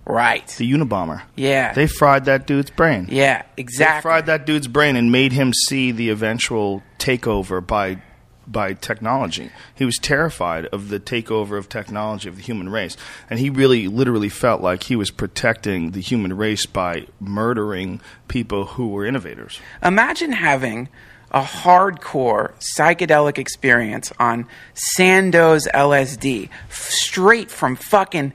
Right. 0.06 0.48
the 0.58 0.72
Unabomber. 0.72 1.24
Yeah. 1.36 1.74
They 1.74 1.88
fried 1.88 2.26
that 2.26 2.46
dude's 2.48 2.70
brain. 2.70 3.08
yeah, 3.10 3.42
exactly. 3.58 3.98
They 3.98 4.02
fried 4.02 4.26
that 4.28 4.46
dude's 4.46 4.68
brain 4.68 4.96
and 4.96 5.12
made 5.12 5.34
him 5.34 5.52
see 5.54 5.92
the 5.92 6.10
eventual 6.10 6.84
takeover 7.00 7.66
by 7.66 8.02
by 8.48 8.74
technology. 8.74 9.52
He 9.74 9.86
was 9.86 9.98
terrified 10.02 10.66
of 10.68 10.90
the 10.90 11.00
takeover 11.00 11.58
of 11.58 11.70
technology 11.70 12.30
of 12.30 12.38
the 12.38 12.42
human 12.42 12.70
race, 12.70 12.96
and 13.30 13.40
he 13.40 13.50
really, 13.50 13.88
literally 13.88 14.30
felt 14.30 14.62
like 14.62 14.84
he 14.84 14.96
was 14.96 15.12
protecting 15.12 15.92
the 15.92 16.02
human 16.02 16.36
race 16.36 16.66
by 16.66 17.08
murdering 17.20 18.02
people 18.28 18.66
who 18.66 18.90
were 18.90 19.06
innovators. 19.06 19.60
Imagine 19.84 20.32
having 20.32 20.90
a 21.32 21.42
hardcore 21.42 22.54
psychedelic 22.78 23.38
experience 23.38 24.12
on 24.20 24.48
Sandoz 24.74 25.68
LSD, 25.74 26.50
f- 26.70 26.90
straight 26.90 27.52
from 27.52 27.76
fucking 27.76 28.34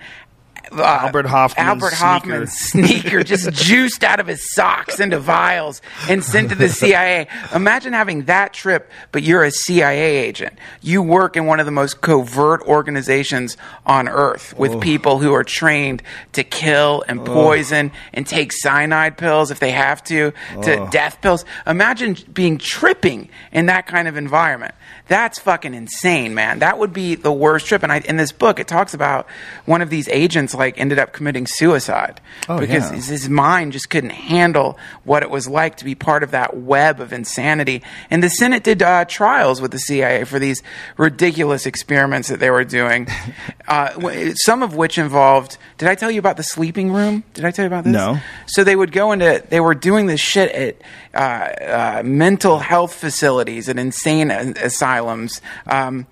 uh, 0.73 0.83
Albert 0.83 1.27
Hofmann's 1.27 1.69
Albert 1.69 1.95
Hofmann's 1.95 2.53
sneaker. 2.53 3.01
sneaker, 3.01 3.25
just 3.25 3.51
juiced 3.65 4.05
out 4.05 4.21
of 4.21 4.27
his 4.27 4.53
socks 4.53 5.01
into 5.01 5.19
vials 5.19 5.83
and 6.09 6.23
sent 6.23 6.51
to 6.51 6.55
the 6.55 6.69
CIA. 6.81 7.27
Imagine 7.55 7.93
having 7.93 8.25
that 8.25 8.53
trip, 8.53 8.91
but 9.13 9.23
you're 9.23 9.43
a 9.45 9.51
CIA 9.51 10.19
agent. 10.19 10.59
You 10.81 11.03
work 11.03 11.37
in 11.37 11.47
one 11.47 11.61
of 11.61 11.67
the 11.67 11.73
most 11.73 12.01
covert 12.01 12.63
organizations 12.63 13.57
on 13.87 14.09
earth 14.09 14.57
with 14.57 14.81
people 14.81 15.19
who 15.19 15.33
are 15.33 15.45
trained 15.45 16.03
to 16.33 16.45
kill 16.45 17.03
and 17.09 17.25
poison 17.25 17.93
and 18.13 18.27
take 18.27 18.53
cyanide 18.53 19.17
pills 19.17 19.51
if 19.51 19.59
they 19.59 19.73
have 19.73 20.03
to, 20.05 20.33
to 20.63 20.89
death 20.91 21.21
pills. 21.21 21.45
Imagine 21.67 22.17
being 22.33 22.59
tripping 22.59 23.29
in 23.53 23.67
that 23.67 23.87
kind 23.87 24.09
of 24.09 24.17
environment. 24.17 24.75
That's 25.09 25.39
fucking 25.41 25.75
insane, 25.75 26.35
man. 26.35 26.61
That 26.61 26.79
would 26.79 26.93
be 26.93 27.17
the 27.17 27.33
worst 27.33 27.67
trip. 27.67 27.83
And 27.83 27.91
I, 27.91 27.99
in 27.99 28.17
this 28.17 28.31
book, 28.31 28.61
it 28.61 28.69
talks 28.69 28.95
about 28.95 29.27
one 29.65 29.83
of 29.83 29.91
these 29.91 30.09
agents 30.09 30.55
like 30.61 30.79
ended 30.79 30.99
up 31.01 31.13
committing 31.13 31.47
suicide 31.47 32.21
Oh, 32.49 32.61
because 32.61 32.89
yeah. 32.91 32.97
his, 32.97 33.09
his 33.09 33.29
mind 33.29 33.73
just 33.73 33.91
couldn't 33.91 34.11
handle 34.11 34.79
what 35.05 35.23
it 35.25 35.31
was 35.31 35.49
like 35.49 35.77
to 35.79 35.85
be 35.85 35.95
part 35.97 36.23
of 36.23 36.31
that 36.31 36.57
web 36.57 37.01
of 37.01 37.13
insanity. 37.13 37.83
And 38.11 38.23
the 38.23 38.31
Senate 38.31 38.63
did 38.63 38.83
uh, 38.83 39.05
trials 39.07 39.61
with 39.61 39.73
the 39.73 39.79
CIA 39.79 40.25
for 40.25 40.39
these 40.39 40.63
ridiculous 40.97 41.67
experiments 41.67 42.29
that 42.29 42.39
they 42.41 42.51
were 42.51 42.65
doing, 42.65 43.09
uh, 43.69 44.33
some 44.37 44.63
of 44.63 44.77
which 44.77 44.99
involved. 44.99 45.59
Did 45.79 45.89
I 45.89 45.95
tell 45.95 46.11
you 46.11 46.19
about 46.21 46.37
the 46.37 46.43
sleeping 46.43 46.93
room? 46.93 47.25
Did 47.35 47.45
I 47.45 47.51
tell 47.51 47.65
you 47.65 47.69
about 47.69 47.85
this? 47.85 47.93
No. 47.93 48.19
So 48.47 48.63
they 48.65 48.77
would 48.77 48.93
go 48.93 49.13
into, 49.13 49.43
they 49.49 49.61
were 49.61 49.75
doing 49.75 50.07
this 50.07 50.21
shit 50.21 50.51
at 50.53 50.77
uh, 51.15 51.19
uh, 51.19 52.03
mental 52.05 52.59
health 52.61 52.95
facilities 52.95 53.69
and 53.69 53.81
insane 53.81 54.31
asylums. 54.31 55.41
Um, 55.67 56.07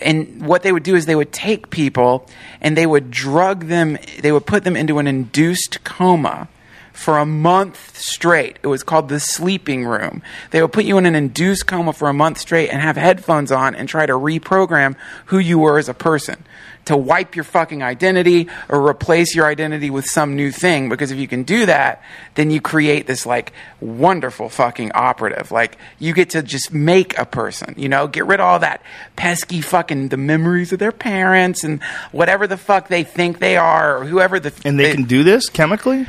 and 0.00 0.46
what 0.46 0.62
they 0.62 0.72
would 0.72 0.82
do 0.82 0.96
is 0.96 1.06
they 1.06 1.16
would 1.16 1.32
take 1.32 1.70
people 1.70 2.28
and 2.60 2.76
they 2.76 2.86
would 2.86 3.10
drug 3.10 3.66
them, 3.66 3.98
they 4.20 4.32
would 4.32 4.46
put 4.46 4.64
them 4.64 4.76
into 4.76 4.98
an 4.98 5.06
induced 5.06 5.82
coma 5.84 6.48
for 6.92 7.18
a 7.18 7.26
month 7.26 7.98
straight. 7.98 8.58
It 8.62 8.68
was 8.68 8.82
called 8.82 9.08
the 9.08 9.18
sleeping 9.18 9.84
room. 9.84 10.22
They 10.50 10.62
would 10.62 10.72
put 10.72 10.84
you 10.84 10.96
in 10.98 11.06
an 11.06 11.14
induced 11.14 11.66
coma 11.66 11.92
for 11.92 12.08
a 12.08 12.14
month 12.14 12.38
straight 12.38 12.70
and 12.70 12.80
have 12.80 12.96
headphones 12.96 13.50
on 13.50 13.74
and 13.74 13.88
try 13.88 14.06
to 14.06 14.12
reprogram 14.12 14.94
who 15.26 15.38
you 15.38 15.58
were 15.58 15.78
as 15.78 15.88
a 15.88 15.94
person. 15.94 16.44
To 16.86 16.96
wipe 16.96 17.34
your 17.34 17.44
fucking 17.44 17.82
identity 17.82 18.48
or 18.68 18.86
replace 18.86 19.34
your 19.34 19.46
identity 19.46 19.90
with 19.90 20.06
some 20.06 20.36
new 20.36 20.50
thing. 20.50 20.88
Because 20.88 21.10
if 21.10 21.18
you 21.18 21.28
can 21.28 21.42
do 21.42 21.66
that, 21.66 22.02
then 22.34 22.50
you 22.50 22.60
create 22.60 23.06
this 23.06 23.26
like 23.26 23.52
wonderful 23.80 24.48
fucking 24.48 24.92
operative. 24.94 25.50
Like 25.50 25.78
you 25.98 26.12
get 26.12 26.30
to 26.30 26.42
just 26.42 26.72
make 26.72 27.16
a 27.18 27.24
person, 27.24 27.74
you 27.76 27.88
know, 27.88 28.06
get 28.06 28.26
rid 28.26 28.40
of 28.40 28.46
all 28.46 28.58
that 28.60 28.82
pesky 29.16 29.60
fucking 29.60 30.08
the 30.08 30.16
memories 30.16 30.72
of 30.72 30.78
their 30.78 30.92
parents 30.92 31.64
and 31.64 31.82
whatever 32.12 32.46
the 32.46 32.56
fuck 32.56 32.88
they 32.88 33.04
think 33.04 33.38
they 33.38 33.56
are 33.56 33.98
or 33.98 34.04
whoever 34.04 34.40
the 34.40 34.52
And 34.64 34.78
they 34.78 34.92
can 34.92 35.04
do 35.04 35.24
this 35.24 35.48
chemically? 35.48 36.06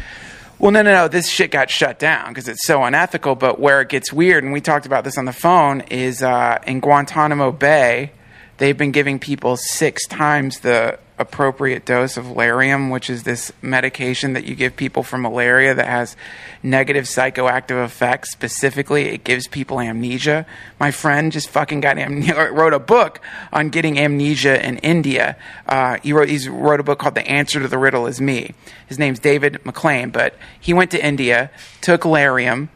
well, 0.60 0.72
no, 0.72 0.82
no, 0.82 0.92
no. 0.92 1.08
This 1.08 1.28
shit 1.28 1.52
got 1.52 1.70
shut 1.70 2.00
down 2.00 2.30
because 2.30 2.48
it's 2.48 2.66
so 2.66 2.84
unethical. 2.84 3.36
But 3.36 3.60
where 3.60 3.82
it 3.82 3.90
gets 3.90 4.14
weird, 4.14 4.44
and 4.44 4.54
we 4.54 4.62
talked 4.62 4.86
about 4.86 5.04
this 5.04 5.18
on 5.18 5.26
the 5.26 5.34
phone, 5.34 5.82
is 5.82 6.24
uh, 6.24 6.60
in 6.66 6.80
Guantanamo 6.80 7.52
Bay, 7.52 8.12
they've 8.58 8.78
been 8.78 8.92
giving 8.92 9.20
people 9.20 9.58
six 9.58 10.08
times 10.08 10.60
the 10.60 11.00
appropriate 11.18 11.86
dose 11.86 12.18
of 12.18 12.26
Lariam, 12.26 12.92
which 12.92 13.10
is 13.10 13.24
this 13.24 13.52
medication 13.62 14.34
that 14.34 14.44
you 14.44 14.54
give 14.54 14.76
people 14.76 15.02
for 15.02 15.18
malaria 15.18 15.74
that 15.74 15.88
has 15.88 16.18
negative 16.62 17.06
psychoactive 17.06 17.84
effects. 17.86 18.32
Specifically, 18.32 19.06
it 19.06 19.24
gives 19.24 19.48
people 19.48 19.80
amnesia. 19.80 20.46
My 20.80 20.92
friend 20.92 21.32
just 21.32 21.50
fucking 21.50 21.80
got 21.80 21.98
amnesia, 21.98 22.52
wrote 22.52 22.74
a 22.74 22.80
book 22.80 23.22
on 23.54 23.70
getting 23.70 23.98
amnesia 23.98 24.66
in 24.66 24.78
India. 24.80 25.38
Uh, 25.66 26.00
he 26.04 26.12
wrote, 26.12 26.28
he's 26.28 26.50
wrote 26.50 26.82
a 26.82 26.84
book 26.84 27.00
called 27.00 27.16
The 27.16 27.28
Answer 27.28 27.62
to 27.62 27.68
the 27.68 27.78
Riddle 27.78 28.08
Is 28.08 28.20
Me. 28.20 28.54
His 28.88 29.00
name's 29.00 29.20
David 29.20 29.66
MacLean, 29.66 30.10
but 30.10 30.36
he 30.60 30.74
went 30.74 30.92
to 30.92 31.06
India, 31.06 31.50
took 31.80 32.02
Lariam, 32.02 32.68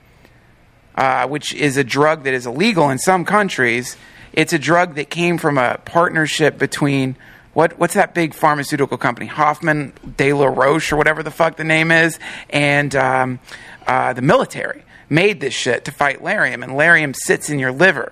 uh, 0.99 1.25
which 1.25 1.53
is 1.53 1.77
a 1.77 1.83
drug 1.83 2.23
that 2.25 2.33
is 2.33 2.45
illegal 2.45 2.89
in 2.89 2.97
some 2.99 3.23
countries. 3.23 3.95
It's 4.33 4.51
a 4.51 4.59
drug 4.59 4.95
that 4.95 5.09
came 5.09 5.38
from 5.38 5.57
a 5.57 5.79
partnership 5.85 6.57
between 6.57 7.15
what 7.53 7.79
what's 7.79 7.93
that 7.93 8.13
big 8.13 8.33
pharmaceutical 8.33 8.97
company, 8.97 9.25
Hoffman 9.25 9.93
De 10.17 10.33
La 10.33 10.47
Roche 10.47 10.91
or 10.91 10.97
whatever 10.97 11.23
the 11.23 11.31
fuck 11.31 11.55
the 11.55 11.63
name 11.63 11.89
is, 11.89 12.19
and 12.49 12.93
um, 12.97 13.39
uh, 13.88 14.12
the 14.12 14.21
military 14.21 14.83
made 15.09 15.39
this 15.39 15.53
shit 15.53 15.85
to 15.85 15.91
fight 15.91 16.21
Larium, 16.21 16.63
and 16.63 16.73
Lariam 16.73 17.15
sits 17.15 17.49
in 17.49 17.59
your 17.59 17.71
liver. 17.71 18.12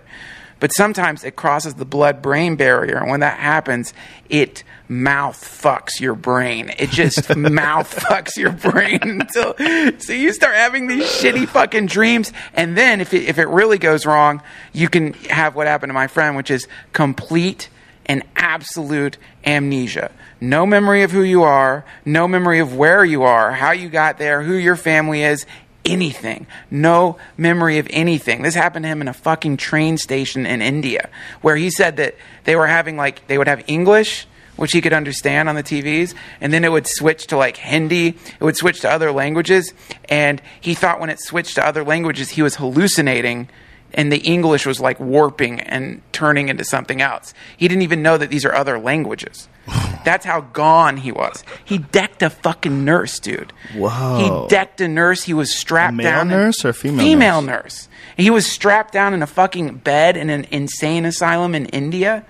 But 0.59 0.73
sometimes 0.73 1.23
it 1.23 1.35
crosses 1.35 1.75
the 1.75 1.85
blood 1.85 2.21
brain 2.21 2.55
barrier, 2.55 2.97
and 2.97 3.09
when 3.09 3.19
that 3.19 3.39
happens, 3.39 3.93
it 4.29 4.63
mouth 4.89 5.39
fucks 5.39 5.99
your 5.99 6.15
brain. 6.15 6.73
It 6.77 6.89
just 6.89 7.35
mouth 7.35 7.93
fucks 7.93 8.37
your 8.37 8.53
brain 8.53 8.99
until 9.01 9.55
so 9.99 10.13
you 10.13 10.33
start 10.33 10.55
having 10.55 10.87
these 10.87 11.03
shitty 11.03 11.47
fucking 11.47 11.87
dreams, 11.87 12.33
and 12.53 12.77
then 12.77 13.01
if 13.01 13.13
it, 13.13 13.23
if 13.23 13.37
it 13.37 13.47
really 13.47 13.77
goes 13.77 14.05
wrong, 14.05 14.41
you 14.73 14.89
can 14.89 15.13
have 15.13 15.55
what 15.55 15.67
happened 15.67 15.89
to 15.89 15.95
my 15.95 16.07
friend, 16.07 16.35
which 16.35 16.51
is 16.51 16.67
complete 16.93 17.69
and 18.07 18.23
absolute 18.35 19.17
amnesia. 19.45 20.11
No 20.39 20.65
memory 20.65 21.03
of 21.03 21.11
who 21.11 21.23
you 21.23 21.43
are, 21.43 21.83
no 22.05 22.27
memory 22.27 22.59
of 22.59 22.75
where 22.75 23.03
you 23.03 23.23
are, 23.23 23.51
how 23.51 23.71
you 23.71 23.89
got 23.89 24.17
there, 24.17 24.43
who 24.43 24.53
your 24.53 24.75
family 24.75 25.23
is, 25.23 25.45
anything. 25.87 26.47
No 26.69 27.17
memory 27.37 27.77
of 27.77 27.87
anything. 27.89 28.41
This 28.41 28.55
happened 28.55 28.83
to 28.83 28.89
him 28.89 29.01
in 29.01 29.07
a 29.07 29.13
fucking 29.13 29.57
train 29.57 29.97
station 29.97 30.45
in 30.45 30.61
India 30.61 31.09
where 31.41 31.55
he 31.55 31.69
said 31.69 31.97
that 31.97 32.15
they 32.43 32.55
were 32.55 32.67
having 32.67 32.97
like, 32.97 33.25
they 33.27 33.37
would 33.37 33.47
have 33.47 33.63
English. 33.67 34.27
Which 34.55 34.71
he 34.71 34.81
could 34.81 34.91
understand 34.91 35.49
on 35.49 35.53
the 35.53 35.61
TVs, 35.61 36.15
and 36.41 36.51
then 36.51 36.63
it 36.63 36.71
would 36.71 36.87
switch 36.87 37.27
to 37.27 37.37
like 37.37 37.57
Hindi. 37.57 38.07
It 38.07 38.41
would 38.41 38.57
switch 38.57 38.79
to 38.79 38.89
other 38.89 39.11
languages, 39.11 39.71
and 40.09 40.41
he 40.59 40.73
thought 40.73 40.99
when 40.99 41.11
it 41.11 41.21
switched 41.21 41.53
to 41.57 41.63
other 41.63 41.83
languages, 41.83 42.31
he 42.31 42.41
was 42.41 42.55
hallucinating 42.55 43.49
and 43.93 44.11
the 44.11 44.17
English 44.17 44.65
was 44.65 44.79
like 44.79 44.99
warping 44.99 45.61
and 45.61 46.01
turning 46.11 46.49
into 46.49 46.63
something 46.63 47.01
else. 47.01 47.33
He 47.55 47.67
didn't 47.67 47.83
even 47.83 48.01
know 48.01 48.17
that 48.17 48.29
these 48.29 48.45
are 48.45 48.53
other 48.53 48.79
languages. 48.79 49.47
That's 50.05 50.25
how 50.25 50.41
gone 50.41 50.97
he 50.97 51.11
was. 51.11 51.43
He 51.65 51.77
decked 51.79 52.23
a 52.23 52.29
fucking 52.29 52.85
nurse, 52.85 53.19
dude. 53.19 53.51
Whoa. 53.75 54.47
He 54.47 54.49
decked 54.49 54.79
a 54.79 54.87
nurse. 54.87 55.23
He 55.23 55.33
was 55.33 55.53
strapped 55.53 55.95
male 55.95 56.05
down. 56.09 56.29
nurse 56.29 56.63
or 56.63 56.71
female 56.73 57.05
Female 57.05 57.41
nurse? 57.41 57.63
nurse. 57.63 57.89
He 58.15 58.29
was 58.29 58.45
strapped 58.45 58.93
down 58.93 59.13
in 59.13 59.21
a 59.21 59.27
fucking 59.27 59.75
bed 59.77 60.15
in 60.15 60.29
an 60.29 60.45
insane 60.49 61.03
asylum 61.05 61.53
in 61.53 61.65
India. 61.67 62.25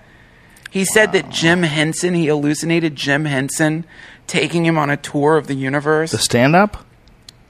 He 0.71 0.83
said 0.85 1.11
that 1.13 1.29
Jim 1.29 1.63
Henson, 1.63 2.13
he 2.15 2.25
hallucinated 2.27 2.95
Jim 2.95 3.25
Henson 3.25 3.85
taking 4.25 4.65
him 4.65 4.77
on 4.77 4.89
a 4.89 4.97
tour 4.97 5.37
of 5.37 5.47
the 5.47 5.53
universe. 5.55 6.11
The 6.11 6.17
stand 6.17 6.55
up? 6.55 6.83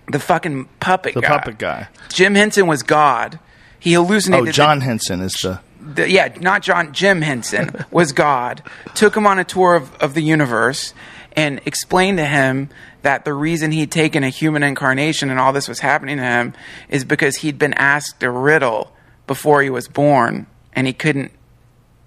the 0.09 0.19
fucking 0.19 0.65
puppet 0.79 1.13
The 1.15 1.21
guy. 1.21 1.27
puppet 1.27 1.57
guy. 1.57 1.87
Jim 2.09 2.35
Henson 2.35 2.65
was 2.67 2.81
God. 2.83 3.39
He 3.79 3.93
hallucinated. 3.93 4.49
Oh, 4.49 4.51
John 4.51 4.81
Henson 4.81 5.21
is 5.21 5.33
the. 5.33 5.59
The, 5.95 6.09
yeah, 6.09 6.33
not 6.39 6.61
John. 6.61 6.93
Jim 6.93 7.21
Henson 7.21 7.85
was 7.91 8.11
God. 8.11 8.63
Took 8.95 9.15
him 9.15 9.27
on 9.27 9.39
a 9.39 9.43
tour 9.43 9.75
of, 9.75 9.93
of 9.95 10.13
the 10.13 10.21
universe 10.21 10.93
and 11.33 11.61
explained 11.65 12.17
to 12.17 12.25
him 12.25 12.69
that 13.01 13.25
the 13.25 13.33
reason 13.33 13.71
he'd 13.71 13.91
taken 13.91 14.23
a 14.23 14.29
human 14.29 14.63
incarnation 14.63 15.29
and 15.29 15.39
all 15.39 15.53
this 15.53 15.67
was 15.67 15.79
happening 15.79 16.17
to 16.17 16.23
him 16.23 16.53
is 16.89 17.05
because 17.05 17.37
he'd 17.37 17.57
been 17.57 17.73
asked 17.73 18.21
a 18.23 18.31
riddle 18.31 18.91
before 19.27 19.61
he 19.61 19.69
was 19.69 19.87
born 19.87 20.47
and 20.73 20.87
he 20.87 20.93
couldn't 20.93 21.31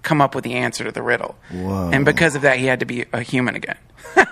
come 0.03 0.21
up 0.21 0.35
with 0.35 0.43
the 0.43 0.53
answer 0.53 0.83
to 0.83 0.91
the 0.91 1.01
riddle. 1.01 1.35
Whoa. 1.51 1.91
And 1.91 2.05
because 2.05 2.35
of 2.35 2.41
that, 2.41 2.57
he 2.57 2.65
had 2.65 2.79
to 2.81 2.85
be 2.85 3.05
a 3.13 3.21
human 3.21 3.55
again. 3.55 3.77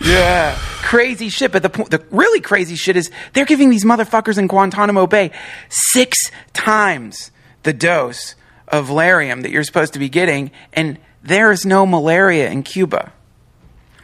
Yeah, 0.00 0.56
crazy 0.82 1.28
shit. 1.28 1.52
But 1.52 1.62
the 1.62 1.68
po- 1.68 1.84
the 1.84 2.04
really 2.10 2.40
crazy 2.40 2.74
shit 2.74 2.96
is 2.96 3.10
they're 3.32 3.44
giving 3.44 3.70
these 3.70 3.84
motherfuckers 3.84 4.38
in 4.38 4.46
Guantanamo 4.46 5.06
Bay 5.06 5.30
six 5.68 6.18
times 6.52 7.30
the 7.62 7.72
dose 7.72 8.34
of 8.68 8.88
Lariam 8.88 9.42
that 9.42 9.50
you're 9.50 9.64
supposed 9.64 9.92
to 9.94 9.98
be 9.98 10.08
getting, 10.08 10.50
and 10.72 10.98
there 11.22 11.52
is 11.52 11.66
no 11.66 11.84
malaria 11.86 12.50
in 12.50 12.62
Cuba. 12.62 13.12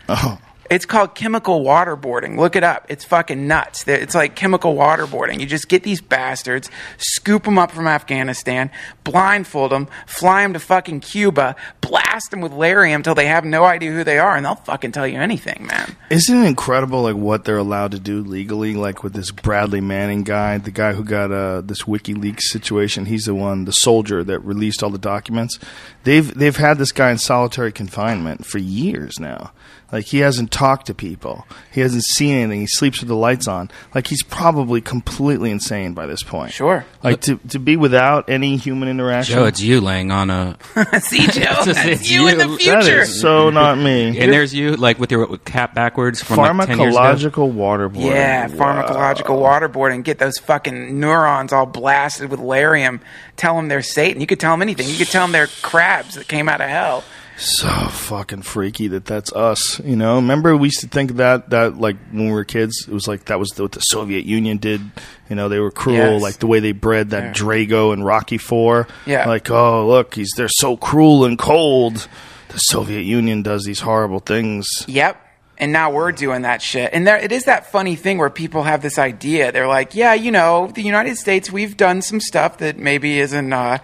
Oh. 0.09 0.39
It's 0.71 0.87
called 0.87 1.15
chemical 1.15 1.65
waterboarding. 1.65 2.39
Look 2.39 2.57
it 2.57 2.65
up. 2.65 2.87
It's 2.89 3.05
fucking 3.05 3.47
nuts. 3.47 3.87
It's 3.87 4.15
like 4.15 4.35
chemical 4.35 4.75
waterboarding. 4.75 5.41
You 5.41 5.47
just 5.47 5.69
get 5.69 5.83
these 5.83 6.01
bastards, 6.01 6.71
scoop 6.99 7.45
them 7.45 7.59
up 7.59 7.71
from 7.71 7.87
Afghanistan, 7.87 8.71
blindfold 9.05 9.73
them, 9.73 9.89
fly 10.07 10.43
them 10.43 10.53
to 10.53 10.59
fucking 10.59 11.01
Cuba, 11.01 11.57
blast 11.81 12.31
them 12.31 12.41
with 12.41 12.53
Lariam 12.53 12.97
until 12.97 13.15
they 13.15 13.27
have 13.27 13.45
no 13.45 13.65
idea 13.65 13.93
who 13.93 14.05
they 14.05 14.19
are, 14.19 14.37
and 14.37 14.45
they'll 14.45 14.55
fucking 14.57 14.93
tell 14.93 15.07
you 15.07 15.19
anything, 15.19 15.67
man. 15.67 15.97
Isn't 16.11 16.43
it 16.43 16.47
incredible, 16.47 17.03
like 17.03 17.17
what 17.17 17.45
they're 17.45 17.57
allowed 17.57 17.93
to 17.93 18.01
do 18.01 18.23
legally? 18.23 18.75
Like 18.75 19.03
with 19.03 19.13
this 19.13 19.31
Bradley 19.31 19.81
Manning 19.81 20.25
guy, 20.25 20.59
the 20.59 20.71
guy 20.71 20.93
who 20.93 21.05
got 21.05 21.31
uh, 21.33 21.61
this 21.61 21.83
WikiLeaks 21.83 22.43
situation. 22.43 23.07
He's 23.07 23.25
the 23.25 23.35
one, 23.35 23.65
the 23.65 23.73
soldier 23.73 24.25
that 24.25 24.41
released 24.41 24.83
all 24.83 24.91
the 24.91 24.99
documents. 24.99 25.59
They've 26.05 26.33
they've 26.35 26.57
had 26.57 26.79
this 26.79 26.93
guy 26.93 27.11
in 27.11 27.19
solitary 27.19 27.73
confinement 27.73 28.47
for 28.47 28.59
years 28.59 29.19
now. 29.19 29.53
Like 29.97 30.05
he 30.05 30.19
hasn't 30.19 30.51
talked 30.53 30.89
to 30.89 30.95
people. 30.95 31.47
He 31.73 31.81
hasn't 31.81 32.03
seen 32.03 32.37
anything. 32.37 32.61
He 32.61 32.67
sleeps 32.67 33.01
with 33.01 33.09
the 33.09 33.17
lights 33.17 33.49
on. 33.49 33.71
Like 33.95 34.09
he's 34.09 34.23
probably 34.23 34.83
completely 34.83 35.51
insane 35.51 35.95
by 35.95 36.05
this 36.05 36.23
point. 36.23 36.53
Sure. 36.53 36.85
Like 37.03 37.23
to 37.23 37.37
to 37.49 37.59
be 37.59 37.79
without 37.79 38.29
any 38.29 38.59
human 38.59 38.91
interaction. 38.91 39.37
Joe, 39.37 39.47
it's 39.47 39.63
you 39.63 39.81
laying 39.81 40.11
on 40.11 40.29
a. 40.29 40.59
See, 41.01 41.27
Joe, 41.29 41.31
It's 41.49 41.65
just- 41.65 41.67
that's 41.67 41.87
it's 42.03 42.11
you, 42.11 42.29
in 42.29 42.37
the 42.37 42.59
future. 42.59 43.01
is 43.01 43.19
so 43.19 43.49
not 43.49 43.79
me. 43.79 44.09
And 44.21 44.31
there's 44.31 44.53
you, 44.53 44.77
like 44.77 44.99
with 44.99 45.11
your 45.11 45.39
cap 45.39 45.75
backwards 45.75 46.23
from 46.23 46.37
like 46.37 46.67
10 46.69 46.79
years 46.79 46.95
ago. 46.95 47.01
Pharmacological 47.01 47.55
waterboarding. 47.55 48.11
Yeah, 48.11 48.49
pharmacological 48.49 49.39
waterboarding. 49.41 50.05
Get 50.05 50.19
those 50.19 50.37
fucking 50.37 51.01
neurons 51.01 51.55
all 51.55 51.65
blasted 51.65 52.31
with 52.31 52.41
Lariam. 52.41 53.01
Tell 53.37 53.57
them 53.57 53.69
they're 53.69 53.81
Satan. 53.81 54.21
You 54.21 54.27
could 54.27 54.41
tell 54.41 54.53
them 54.53 54.61
anything. 54.61 54.89
You 54.91 54.97
could 54.99 55.09
tell 55.09 55.25
them 55.25 55.33
they're 55.33 55.47
crabs 55.63 56.17
that 56.17 56.29
came 56.29 56.51
out 56.51 56.61
of 56.61 56.69
hell. 56.69 57.03
So 57.39 57.69
fucking 57.69 58.43
freaky 58.43 58.89
that 58.89 59.05
that's 59.05 59.33
us. 59.33 59.79
You 59.81 59.97
know, 59.97 60.17
remember 60.17 60.57
we 60.57 60.69
used 60.69 60.81
to 60.81 60.89
think 60.89 61.13
that 61.17 61.51
that 61.51 61.77
like 61.79 61.97
when 62.11 62.27
we 62.27 62.33
were 62.33 62.45
kids, 62.45 62.87
it 62.89 62.93
was 62.95 63.07
like 63.07 63.27
that 63.27 63.39
was 63.39 63.53
what 63.59 63.73
the 63.73 63.81
Soviet 63.81 64.25
Union 64.25 64.57
did. 64.59 64.81
You 65.29 65.37
know, 65.37 65.49
they 65.49 65.59
were 65.59 65.71
cruel, 65.71 65.97
Yes. 66.15 66.23
like 66.23 66.39
the 66.39 66.47
way 66.47 66.61
they 66.61 66.73
bred 66.73 67.11
that 67.11 67.23
Yeah. 67.25 67.33
Drago 67.33 67.93
and 67.93 68.05
Rocky 68.05 68.39
Four. 68.39 68.89
Yeah. 69.07 69.27
like 69.29 69.51
oh 69.51 69.87
look, 69.87 70.15
he's 70.15 70.33
they're 70.37 70.49
so 70.49 70.77
cruel 70.77 71.25
and 71.25 71.39
cold. 71.39 72.09
The 72.49 72.59
Soviet 72.59 73.03
Union 73.03 73.43
does 73.43 73.65
these 73.65 73.81
horrible 73.81 74.21
things. 74.21 74.67
Yep. 74.87 75.21
And 75.59 75.73
now 75.73 75.91
we're 75.91 76.13
doing 76.13 76.43
that 76.43 76.61
shit. 76.61 76.91
And 76.93 77.07
there, 77.07 77.17
it 77.17 77.33
is 77.33 77.45
that 77.45 77.71
funny 77.73 77.97
thing 77.97 78.19
where 78.19 78.29
people 78.31 78.63
have 78.65 78.83
this 78.83 78.99
idea. 78.99 79.53
They're 79.53 79.67
like, 79.67 79.95
yeah, 79.95 80.13
you 80.15 80.31
know, 80.31 80.67
the 80.75 80.83
United 80.83 81.17
States, 81.17 81.51
we've 81.51 81.77
done 81.77 82.03
some 82.03 82.21
stuff 82.21 82.59
that 82.59 82.79
maybe 82.79 83.19
isn't 83.19 83.53
uh, 83.53 83.79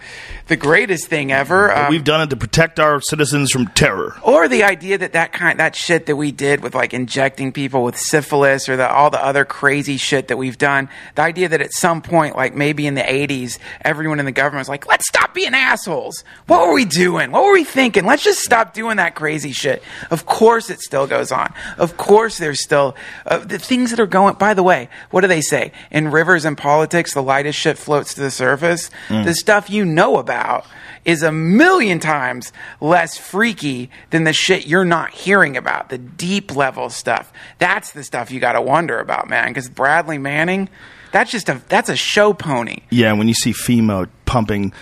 the 0.47 0.55
greatest 0.55 1.07
thing 1.07 1.31
ever. 1.31 1.75
Um, 1.75 1.89
We've 1.89 2.03
done 2.03 2.21
it 2.21 2.29
to 2.29 2.35
protect 2.35 2.79
our 2.79 3.01
citizens 3.01 3.51
from 3.51 3.67
terror. 3.69 4.15
or 4.23 4.47
the 4.47 4.63
idea 4.63 4.97
that 4.99 5.13
that 5.13 5.33
kind 5.33 5.59
that 5.59 5.75
shit 5.75 6.05
that 6.05 6.15
we 6.15 6.31
did 6.31 6.61
with 6.61 6.75
like 6.75 6.93
injecting 6.93 7.51
people 7.51 7.83
with 7.83 7.97
syphilis 7.97 8.69
or 8.69 8.75
the, 8.77 8.87
all 8.89 9.09
the 9.09 9.23
other 9.23 9.45
crazy 9.45 9.97
shit 9.97 10.27
that 10.27 10.37
we've 10.37 10.57
done 10.57 10.89
the 11.15 11.21
idea 11.21 11.49
that 11.49 11.61
at 11.61 11.71
some 11.73 12.01
point 12.01 12.35
like 12.35 12.53
maybe 12.55 12.85
in 12.85 12.93
the 12.95 13.01
80s 13.01 13.57
everyone 13.81 14.19
in 14.19 14.25
the 14.25 14.31
government 14.31 14.61
was 14.61 14.69
like 14.69 14.87
let's 14.87 15.07
stop 15.07 15.33
being 15.33 15.53
assholes 15.53 16.23
what 16.47 16.67
were 16.67 16.73
we 16.73 16.85
doing 16.85 17.31
what 17.31 17.43
were 17.43 17.53
we 17.53 17.63
thinking 17.63 18.05
let's 18.05 18.23
just 18.23 18.39
stop 18.41 18.73
doing 18.73 18.97
that 18.97 19.15
crazy 19.15 19.51
shit 19.51 19.81
of 20.11 20.25
course 20.25 20.69
it 20.69 20.79
still 20.81 21.07
goes 21.07 21.31
on 21.31 21.53
Of 21.77 21.97
course, 21.97 22.37
there's 22.37 22.61
still 22.61 22.95
uh, 23.25 23.39
the 23.39 23.59
things 23.59 23.89
that 23.91 23.99
are 23.99 24.07
going. 24.07 24.35
By 24.35 24.53
the 24.53 24.63
way, 24.63 24.89
what 25.11 25.21
do 25.21 25.27
they 25.27 25.41
say 25.41 25.71
in 25.91 26.09
rivers 26.11 26.45
and 26.45 26.57
politics? 26.57 27.13
The 27.13 27.23
lightest 27.23 27.57
shit 27.59 27.77
floats 27.77 28.13
to 28.15 28.21
the 28.21 28.31
surface. 28.31 28.89
The 29.09 29.33
stuff 29.33 29.69
you 29.69 29.85
know 29.85 30.17
about 30.17 30.65
is 31.05 31.21
a 31.21 31.31
million 31.31 31.99
times 31.99 32.53
less 32.79 33.17
freaky 33.17 33.89
than 34.11 34.23
the 34.23 34.33
shit 34.33 34.65
you're 34.65 34.85
not 34.85 35.11
hearing 35.11 35.57
about. 35.57 35.89
The 35.89 35.97
deep 35.97 36.55
level 36.55 36.89
stuff. 36.89 37.31
That's 37.59 37.91
the 37.91 38.03
stuff 38.03 38.31
you 38.31 38.39
got 38.39 38.53
to 38.53 38.61
wonder 38.61 38.99
about, 38.99 39.27
man. 39.29 39.49
Because 39.49 39.69
Bradley 39.69 40.17
Manning, 40.17 40.69
that's 41.11 41.31
just 41.31 41.49
a 41.49 41.61
that's 41.67 41.89
a 41.89 41.95
show 41.95 42.33
pony. 42.33 42.79
Yeah, 42.89 43.13
when 43.13 43.27
you 43.27 43.33
see 43.33 43.51
FEMA 43.51 44.09
pumping, 44.25 44.73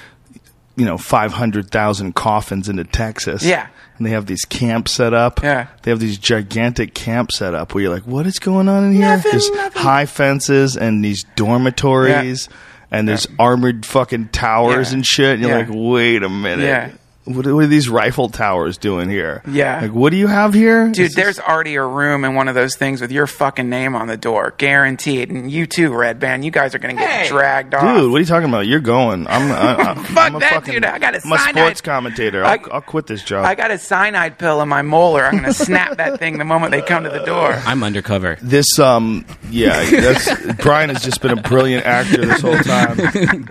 you 0.76 0.86
know, 0.86 0.98
500,000 0.98 2.16
coffins 2.16 2.70
into 2.70 2.84
Texas. 2.84 3.44
Yeah. 3.44 3.68
And 4.02 4.06
they 4.08 4.14
have 4.14 4.26
these 4.26 4.46
camps 4.46 4.94
set 4.94 5.14
up. 5.14 5.44
Yeah. 5.44 5.68
They 5.84 5.92
have 5.92 6.00
these 6.00 6.18
gigantic 6.18 6.96
camps 6.96 7.38
set 7.38 7.54
up 7.54 7.76
where 7.76 7.84
you're 7.84 7.94
like, 7.94 8.08
what 8.08 8.26
is 8.26 8.40
going 8.40 8.68
on 8.68 8.84
in 8.86 8.94
here? 8.94 9.02
Nothing, 9.02 9.30
there's 9.30 9.52
nothing. 9.52 9.80
high 9.80 10.08
fences 10.08 10.76
and 10.76 11.06
these 11.06 11.24
dormitories 11.36 12.50
and 12.90 13.08
there's 13.08 13.28
armored 13.38 13.86
fucking 13.86 14.30
towers 14.30 14.90
Yeah. 14.90 14.96
and 14.96 15.06
shit. 15.06 15.34
And 15.34 15.42
you're 15.44 15.52
Yeah. 15.52 15.58
like, 15.58 15.68
wait 15.70 16.24
a 16.24 16.30
minute. 16.30 16.96
Yeah. 17.32 17.38
What, 17.38 17.46
what 17.54 17.64
are 17.64 17.68
these 17.68 17.90
rifle 17.90 18.30
towers 18.30 18.78
doing 18.78 19.10
here? 19.10 19.42
Yeah. 19.48 19.82
Like, 19.82 19.92
what 19.94 20.12
do 20.12 20.18
you 20.18 20.28
have 20.28 20.54
here? 20.54 20.86
Dude, 20.88 21.00
Is 21.00 21.16
this- 21.16 21.16
there's 21.16 21.40
already 21.40 21.76
a 21.76 21.84
room 21.86 22.24
in 22.26 22.36
one 22.36 22.48
of 22.48 22.56
those 22.56 22.76
things 22.76 23.02
with 23.02 23.12
your 23.12 23.28
fucking 23.28 23.70
name 23.70 23.96
on 23.96 24.08
the 24.08 24.18
door, 24.18 24.54
guaranteed. 24.58 25.30
And 25.30 25.50
you 25.52 25.66
too, 25.68 25.92
Redban. 25.92 26.44
You 26.44 26.52
guys 26.52 26.74
are 26.76 26.80
gonna 26.80 26.96
get 26.96 27.10
Hey. 27.10 27.28
dragged 27.30 27.74
off. 27.74 27.82
Dude, 27.98 28.12
what 28.12 28.18
are 28.18 28.20
you 28.20 28.26
talking 28.26 28.50
about? 28.50 28.68
You're 28.68 28.80
going. 28.80 29.28
I'm. 29.28 29.52
I, 29.52 29.76
I, 29.92 29.96
Fuck 29.96 30.18
I'm 30.18 30.36
a 30.36 30.40
that, 30.40 30.54
fucking, 30.54 30.74
dude. 30.74 30.86
I 30.86 31.00
got 31.00 31.16
a 31.16 31.22
I'm 31.24 31.32
a 31.32 31.38
cyanide- 31.38 31.56
sports 31.64 31.82
commentator. 31.82 32.44
I'll, 32.44 32.60
I- 32.60 32.74
I'll 32.76 32.82
quit 32.82 33.08
this 33.08 33.24
job. 33.24 33.46
I 33.46 33.56
got 33.56 33.72
a 33.72 33.78
cyanide 33.78 34.38
pill 34.38 34.62
in 34.62 34.70
my 34.70 34.82
molar. 34.82 35.24
I'm 35.26 35.36
gonna 35.38 35.54
snap 35.54 35.98
that 35.98 36.20
thing 36.20 36.38
the 36.38 36.46
moment 36.46 36.72
they 36.72 36.82
come 36.82 37.04
to 37.04 37.10
the 37.10 37.24
door. 37.26 37.52
I'm 37.66 37.84
undercover. 37.84 38.38
this 38.42 38.80
um 38.80 39.26
yeah 39.50 39.84
that's 39.90 40.54
brian 40.64 40.90
has 40.90 41.04
just 41.04 41.22
been 41.22 41.38
a 41.38 41.42
brilliant 41.42 41.86
actor 41.86 42.26
this 42.26 42.42
whole 42.42 42.58
time 42.60 42.98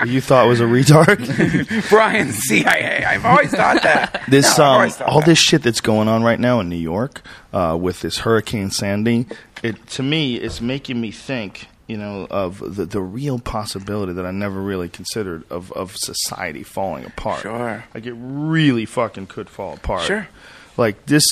you 0.06 0.20
thought 0.20 0.46
was 0.46 0.60
a 0.60 0.64
retard 0.64 1.18
Brian 1.88 2.32
CIA. 2.32 3.04
I've 3.04 3.24
always 3.24 3.50
thought 3.50 3.69
that. 3.82 4.22
this 4.28 4.58
No, 4.58 4.64
um 4.64 4.92
all 5.06 5.20
that. 5.20 5.26
this 5.26 5.38
shit 5.38 5.62
that's 5.62 5.80
going 5.80 6.08
on 6.08 6.22
right 6.22 6.38
now 6.40 6.60
in 6.60 6.68
new 6.68 6.76
york 6.76 7.22
uh 7.52 7.76
with 7.80 8.00
this 8.00 8.18
hurricane 8.18 8.70
sandy 8.70 9.26
it 9.62 9.86
to 9.88 10.02
me 10.02 10.36
it's 10.36 10.60
making 10.60 11.00
me 11.00 11.10
think 11.10 11.68
you 11.86 11.96
know 11.96 12.26
of 12.30 12.58
the, 12.76 12.86
the 12.86 13.00
real 13.00 13.38
possibility 13.38 14.12
that 14.12 14.24
i 14.26 14.30
never 14.30 14.60
really 14.60 14.88
considered 14.88 15.42
of 15.50 15.72
of 15.72 15.94
society 15.96 16.62
falling 16.62 17.04
apart 17.04 17.42
Sure. 17.42 17.84
like 17.94 18.06
it 18.06 18.14
really 18.14 18.86
fucking 18.86 19.26
could 19.26 19.50
fall 19.50 19.74
apart 19.74 20.02
Sure. 20.02 20.28
like 20.76 21.06
this 21.06 21.24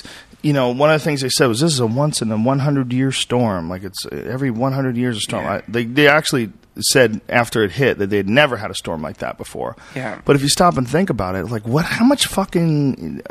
you 0.42 0.52
know 0.52 0.70
one 0.70 0.90
of 0.90 1.00
the 1.00 1.04
things 1.04 1.20
they 1.20 1.28
said 1.28 1.46
was 1.46 1.60
this 1.60 1.72
is 1.72 1.80
a 1.80 1.86
once 1.86 2.20
in 2.22 2.30
a 2.32 2.36
100 2.36 2.92
year 2.92 3.12
storm 3.12 3.68
like 3.68 3.82
it's 3.84 4.04
every 4.12 4.50
100 4.50 4.96
years 4.96 5.16
a 5.16 5.20
storm 5.20 5.44
Yeah. 5.44 5.52
I, 5.54 5.62
they, 5.68 5.84
they 5.84 6.08
actually 6.08 6.52
said 6.80 7.20
after 7.28 7.62
it 7.62 7.72
hit 7.72 7.98
that 7.98 8.10
they'd 8.10 8.28
never 8.28 8.56
had 8.56 8.70
a 8.70 8.74
storm 8.74 9.02
like 9.02 9.18
that 9.18 9.36
before. 9.38 9.76
Yeah. 9.94 10.20
but 10.24 10.36
if 10.36 10.42
you 10.42 10.48
stop 10.48 10.76
and 10.76 10.88
think 10.88 11.10
about 11.10 11.34
it 11.34 11.44
like 11.46 11.66
what 11.66 11.84
how 11.84 12.04
much 12.04 12.26
fucking 12.26 13.22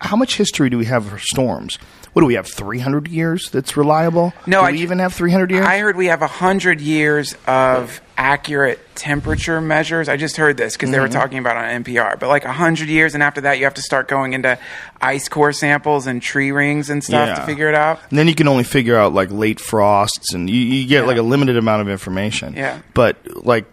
how 0.00 0.16
much 0.16 0.36
history 0.36 0.70
do 0.70 0.78
we 0.78 0.84
have 0.86 1.06
for 1.06 1.18
storms? 1.18 1.78
What 2.12 2.22
do 2.22 2.26
we 2.26 2.34
have 2.34 2.46
300 2.46 3.08
years 3.08 3.50
that's 3.50 3.76
reliable? 3.76 4.32
No, 4.46 4.60
do 4.60 4.66
I 4.66 4.72
even 4.72 5.00
have 5.00 5.12
300 5.12 5.50
years? 5.50 5.66
I 5.66 5.78
heard 5.78 5.96
we 5.96 6.06
have 6.06 6.22
a 6.22 6.28
hundred 6.28 6.80
years 6.80 7.34
of 7.46 8.00
accurate 8.16 8.78
temperature 8.94 9.60
measures. 9.60 10.08
I 10.08 10.16
just 10.16 10.36
heard 10.36 10.56
this 10.56 10.74
because 10.74 10.90
they 10.90 10.98
were 11.00 11.08
Mm-hmm. 11.08 11.18
talking 11.18 11.38
about 11.38 11.56
on 11.56 11.84
NPR. 11.84 12.18
But 12.18 12.28
like 12.28 12.44
a 12.44 12.52
hundred 12.52 12.88
years, 12.88 13.14
and 13.14 13.22
after 13.22 13.40
that, 13.42 13.58
you 13.58 13.64
have 13.64 13.74
to 13.74 13.82
start 13.82 14.08
going 14.08 14.32
into 14.32 14.58
ice 15.00 15.28
core 15.28 15.52
samples 15.52 16.06
and 16.06 16.22
tree 16.22 16.50
rings 16.52 16.90
and 16.90 17.02
stuff 17.02 17.28
to 17.36 17.40
Yeah. 17.40 17.46
figure 17.46 17.68
it 17.68 17.74
out. 17.74 18.00
And 18.10 18.18
then 18.18 18.28
you 18.28 18.34
can 18.34 18.48
only 18.48 18.64
figure 18.64 18.96
out 18.96 19.12
like 19.12 19.30
late 19.30 19.60
frosts, 19.60 20.32
and 20.32 20.48
you, 20.48 20.56
you 20.60 20.86
get 20.86 21.06
like 21.06 21.16
a 21.18 21.22
limited 21.22 21.56
amount 21.56 21.82
of 21.82 21.88
information. 21.88 22.54
Yeah. 22.54 22.80
But 22.94 23.16
like, 23.44 23.66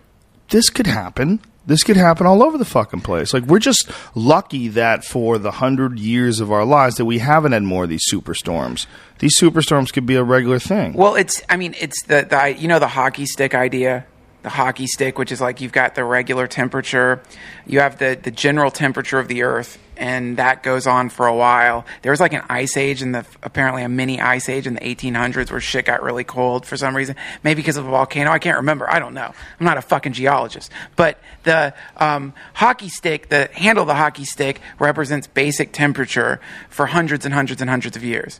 this 0.49 0.69
could 0.69 0.87
happen. 0.87 1.39
This 1.67 1.83
could 1.83 1.95
happen 1.95 2.25
all 2.25 2.41
over 2.43 2.57
the 2.57 2.65
fucking 2.65 3.01
place. 3.01 3.35
Like, 3.35 3.43
we're 3.43 3.59
just 3.59 3.89
lucky 4.15 4.67
that 4.69 5.05
for 5.05 5.37
the 5.37 5.51
hundred 5.51 5.99
years 5.99 6.39
of 6.39 6.51
our 6.51 6.65
lives 6.65 6.95
that 6.95 7.05
we 7.05 7.19
haven't 7.19 7.51
had 7.51 7.61
more 7.61 7.83
of 7.83 7.89
these 7.89 8.03
superstorms. 8.11 8.87
These 9.19 9.39
superstorms 9.39 9.93
could 9.93 10.07
be 10.07 10.15
a 10.15 10.23
regular 10.23 10.57
thing. 10.57 10.93
Well, 10.93 11.13
it's 11.15 11.43
I 11.47 11.57
mean 11.57 11.75
it's 11.79 12.01
the, 12.07 12.25
the 12.27 12.55
you 12.59 12.67
know 12.67 12.79
the 12.79 12.87
hockey 12.87 13.27
stick 13.27 13.53
idea, 13.53 14.05
the 14.43 14.49
hockey 14.49 14.87
stick, 14.87 15.17
which 15.17 15.31
is 15.31 15.39
like 15.41 15.61
you've 15.61 15.71
got 15.71 15.95
the 15.95 16.03
regular 16.03 16.47
temperature, 16.47 17.21
you 17.65 17.79
have 17.79 17.97
the 17.97 18.19
the 18.21 18.31
general 18.31 18.71
temperature 18.71 19.19
of 19.19 19.27
the 19.27 19.43
Earth, 19.43 19.77
and 20.01 20.37
that 20.37 20.63
goes 20.63 20.87
on 20.87 21.09
for 21.09 21.27
a 21.27 21.35
while. 21.35 21.85
There 22.01 22.11
was 22.11 22.19
like 22.19 22.33
an 22.33 22.41
ice 22.49 22.75
age 22.75 23.03
and 23.03 23.13
the 23.13 23.25
apparently 23.43 23.83
a 23.83 23.89
mini 23.89 24.19
ice 24.19 24.49
age 24.49 24.65
in 24.65 24.73
the 24.73 24.79
1800s 24.79 25.51
where 25.51 25.61
shit 25.61 25.85
got 25.85 26.01
really 26.01 26.23
cold 26.23 26.65
for 26.65 26.75
some 26.75 26.95
reason, 26.95 27.15
maybe 27.43 27.61
because 27.61 27.77
of 27.77 27.85
a 27.85 27.89
volcano. 27.89 28.31
I 28.31 28.39
can't 28.39 28.57
remember. 28.57 28.89
I 28.89 28.97
don't 28.97 29.13
know. 29.13 29.31
I'm 29.59 29.65
not 29.65 29.77
a 29.77 29.81
fucking 29.81 30.13
geologist, 30.13 30.71
but 30.95 31.19
the 31.43 31.75
um, 31.97 32.33
hockey 32.55 32.89
stick, 32.89 33.29
the 33.29 33.49
handle 33.53 33.83
of 33.83 33.87
the 33.87 33.95
hockey 33.95 34.25
stick 34.25 34.59
represents 34.79 35.27
basic 35.27 35.71
temperature 35.71 36.41
for 36.69 36.87
hundreds 36.87 37.23
and 37.25 37.33
hundreds 37.33 37.61
and 37.61 37.69
hundreds 37.69 37.95
of 37.95 38.03
years. 38.03 38.39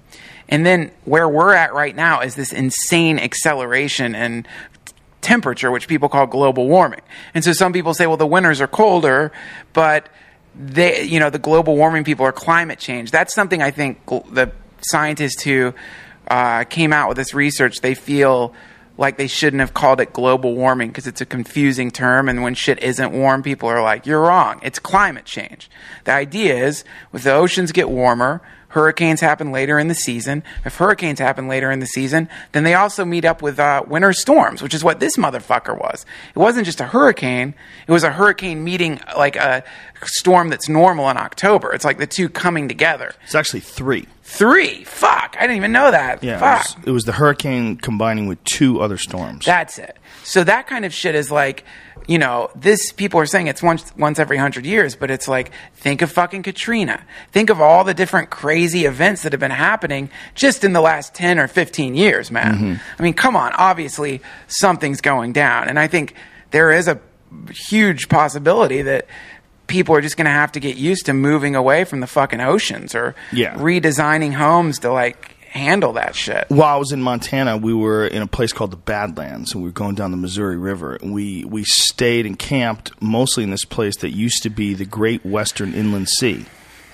And 0.49 0.65
then 0.65 0.91
where 1.05 1.29
we're 1.29 1.53
at 1.53 1.73
right 1.73 1.95
now 1.95 2.21
is 2.21 2.35
this 2.35 2.51
insane 2.51 3.19
acceleration 3.19 4.15
and 4.15 4.47
temperature, 5.21 5.71
which 5.71 5.87
people 5.87 6.09
call 6.09 6.27
global 6.27 6.67
warming. 6.67 7.01
And 7.33 7.43
so 7.43 7.53
some 7.53 7.73
people 7.73 7.93
say, 7.93 8.07
well, 8.07 8.17
the 8.17 8.27
winters 8.27 8.59
are 8.59 8.67
colder, 8.67 9.31
but 9.73 10.09
they, 10.55 11.03
you 11.03 11.19
know, 11.19 11.29
the 11.29 11.39
global 11.39 11.77
warming 11.77 12.03
people 12.03 12.25
are 12.25 12.31
climate 12.31 12.79
change. 12.79 13.11
That's 13.11 13.33
something 13.33 13.61
I 13.61 13.71
think 13.71 14.05
the 14.05 14.51
scientists 14.81 15.43
who 15.43 15.73
uh, 16.27 16.63
came 16.65 16.91
out 16.91 17.07
with 17.07 17.17
this 17.17 17.33
research, 17.33 17.77
they 17.81 17.93
feel 17.93 18.53
like 18.97 19.17
they 19.17 19.27
shouldn't 19.27 19.61
have 19.61 19.73
called 19.73 19.99
it 19.99 20.13
global 20.13 20.55
warming 20.55 20.89
because 20.89 21.07
it's 21.07 21.21
a 21.21 21.25
confusing 21.25 21.91
term. 21.91 22.29
And 22.29 22.43
when 22.43 22.53
shit 22.53 22.81
isn't 22.83 23.11
warm, 23.11 23.41
people 23.41 23.69
are 23.69 23.81
like, 23.81 24.05
you're 24.05 24.21
wrong. 24.21 24.59
It's 24.63 24.79
climate 24.79 25.25
change. 25.25 25.69
The 26.03 26.11
idea 26.11 26.65
is 26.65 26.83
if 27.13 27.23
the 27.23 27.33
oceans 27.33 27.71
get 27.71 27.89
warmer, 27.89 28.41
hurricanes 28.71 29.21
happen 29.21 29.51
later 29.51 29.77
in 29.79 29.87
the 29.87 29.95
season. 29.95 30.43
If 30.65 30.75
hurricanes 30.77 31.19
happen 31.19 31.47
later 31.47 31.71
in 31.71 31.79
the 31.79 31.85
season, 31.85 32.29
then 32.51 32.63
they 32.63 32.73
also 32.73 33.05
meet 33.05 33.25
up 33.25 33.41
with 33.41 33.59
uh, 33.59 33.83
winter 33.87 34.13
storms, 34.13 34.61
which 34.61 34.73
is 34.73 34.83
what 34.83 34.99
this 34.99 35.17
motherfucker 35.17 35.77
was. 35.79 36.05
It 36.35 36.39
wasn't 36.39 36.65
just 36.65 36.81
a 36.81 36.85
hurricane; 36.85 37.53
it 37.87 37.91
was 37.91 38.03
a 38.03 38.11
hurricane 38.11 38.63
meeting 38.63 38.99
like 39.17 39.35
a 39.35 39.63
storm 40.03 40.49
that's 40.49 40.67
normal 40.67 41.09
in 41.09 41.17
October. 41.17 41.73
It's 41.73 41.85
like 41.85 41.97
the 41.97 42.07
two 42.07 42.29
coming 42.29 42.67
together. 42.67 43.13
it's 43.23 43.35
actually 43.35 43.59
three. 43.61 44.07
Three. 44.23 44.83
Fuck! 44.85 45.35
I 45.37 45.41
didn't 45.41 45.57
even 45.57 45.73
know 45.73 45.91
that. 45.91 46.23
Yeah. 46.23 46.37
It 46.37 46.39
Fuck. 46.39 46.77
was, 46.77 46.87
it 46.87 46.91
was 46.91 47.03
the 47.03 47.11
hurricane 47.11 47.75
combining 47.75 48.27
with 48.27 48.41
two 48.45 48.79
other 48.79 48.97
storms. 48.97 49.45
That's 49.45 49.77
it. 49.77 49.97
So 50.23 50.43
that 50.45 50.67
kind 50.67 50.85
of 50.85 50.93
shit 50.93 51.15
is 51.15 51.29
like, 51.31 51.65
you 52.07 52.17
know, 52.17 52.49
this 52.55 52.91
people 52.91 53.19
are 53.19 53.25
saying 53.25 53.47
it's 53.47 53.61
once 53.63 53.95
once 53.95 54.19
every 54.19 54.37
hundred 54.37 54.65
years, 54.65 54.95
but 54.95 55.09
it's 55.11 55.27
like 55.27 55.51
think 55.75 56.01
of 56.01 56.11
fucking 56.11 56.43
Katrina. 56.43 57.03
Think 57.31 57.49
of 57.49 57.61
all 57.61 57.83
the 57.83 57.93
different 57.93 58.29
crazy 58.29 58.85
events 58.85 59.23
that 59.23 59.33
have 59.33 59.39
been 59.39 59.51
happening 59.51 60.09
just 60.35 60.63
in 60.63 60.73
the 60.73 60.81
last 60.81 61.13
ten 61.13 61.39
or 61.39 61.47
fifteen 61.47 61.95
years, 61.95 62.31
man. 62.31 62.53
Mm-hmm. 62.55 62.73
I 62.99 63.03
mean, 63.03 63.13
come 63.13 63.35
on. 63.35 63.53
Obviously, 63.53 64.21
something's 64.47 65.01
going 65.01 65.33
down, 65.33 65.69
and 65.69 65.79
I 65.79 65.87
think 65.87 66.15
there 66.51 66.71
is 66.71 66.87
a 66.87 66.99
huge 67.69 68.09
possibility 68.09 68.81
that 68.81 69.07
people 69.67 69.95
are 69.95 70.01
just 70.01 70.17
going 70.17 70.25
to 70.25 70.31
have 70.31 70.51
to 70.51 70.59
get 70.59 70.75
used 70.75 71.05
to 71.05 71.13
moving 71.13 71.55
away 71.55 71.85
from 71.85 72.01
the 72.01 72.07
fucking 72.07 72.41
oceans 72.41 72.93
or 72.93 73.15
Yeah. 73.31 73.55
redesigning 73.55 74.33
homes 74.33 74.79
to 74.79 74.91
like 74.91 75.37
handle 75.51 75.93
that 75.93 76.15
shit. 76.15 76.45
While 76.47 76.75
I 76.75 76.77
was 76.77 76.91
in 76.91 77.01
Montana, 77.01 77.57
we 77.57 77.73
were 77.73 78.07
in 78.07 78.21
a 78.21 78.27
place 78.27 78.53
called 78.53 78.71
the 78.71 78.77
Badlands, 78.77 79.53
and 79.53 79.61
we 79.61 79.69
were 79.69 79.73
going 79.73 79.95
down 79.95 80.11
the 80.11 80.17
Missouri 80.17 80.57
River. 80.57 80.97
We 81.03 81.43
we 81.45 81.63
stayed 81.65 82.25
and 82.25 82.39
camped 82.39 82.99
mostly 83.01 83.43
in 83.43 83.51
this 83.51 83.65
place 83.65 83.97
that 83.97 84.11
used 84.11 84.43
to 84.43 84.49
be 84.49 84.73
the 84.73 84.85
Great 84.85 85.25
Western 85.25 85.73
Inland 85.73 86.09
Sea, 86.09 86.45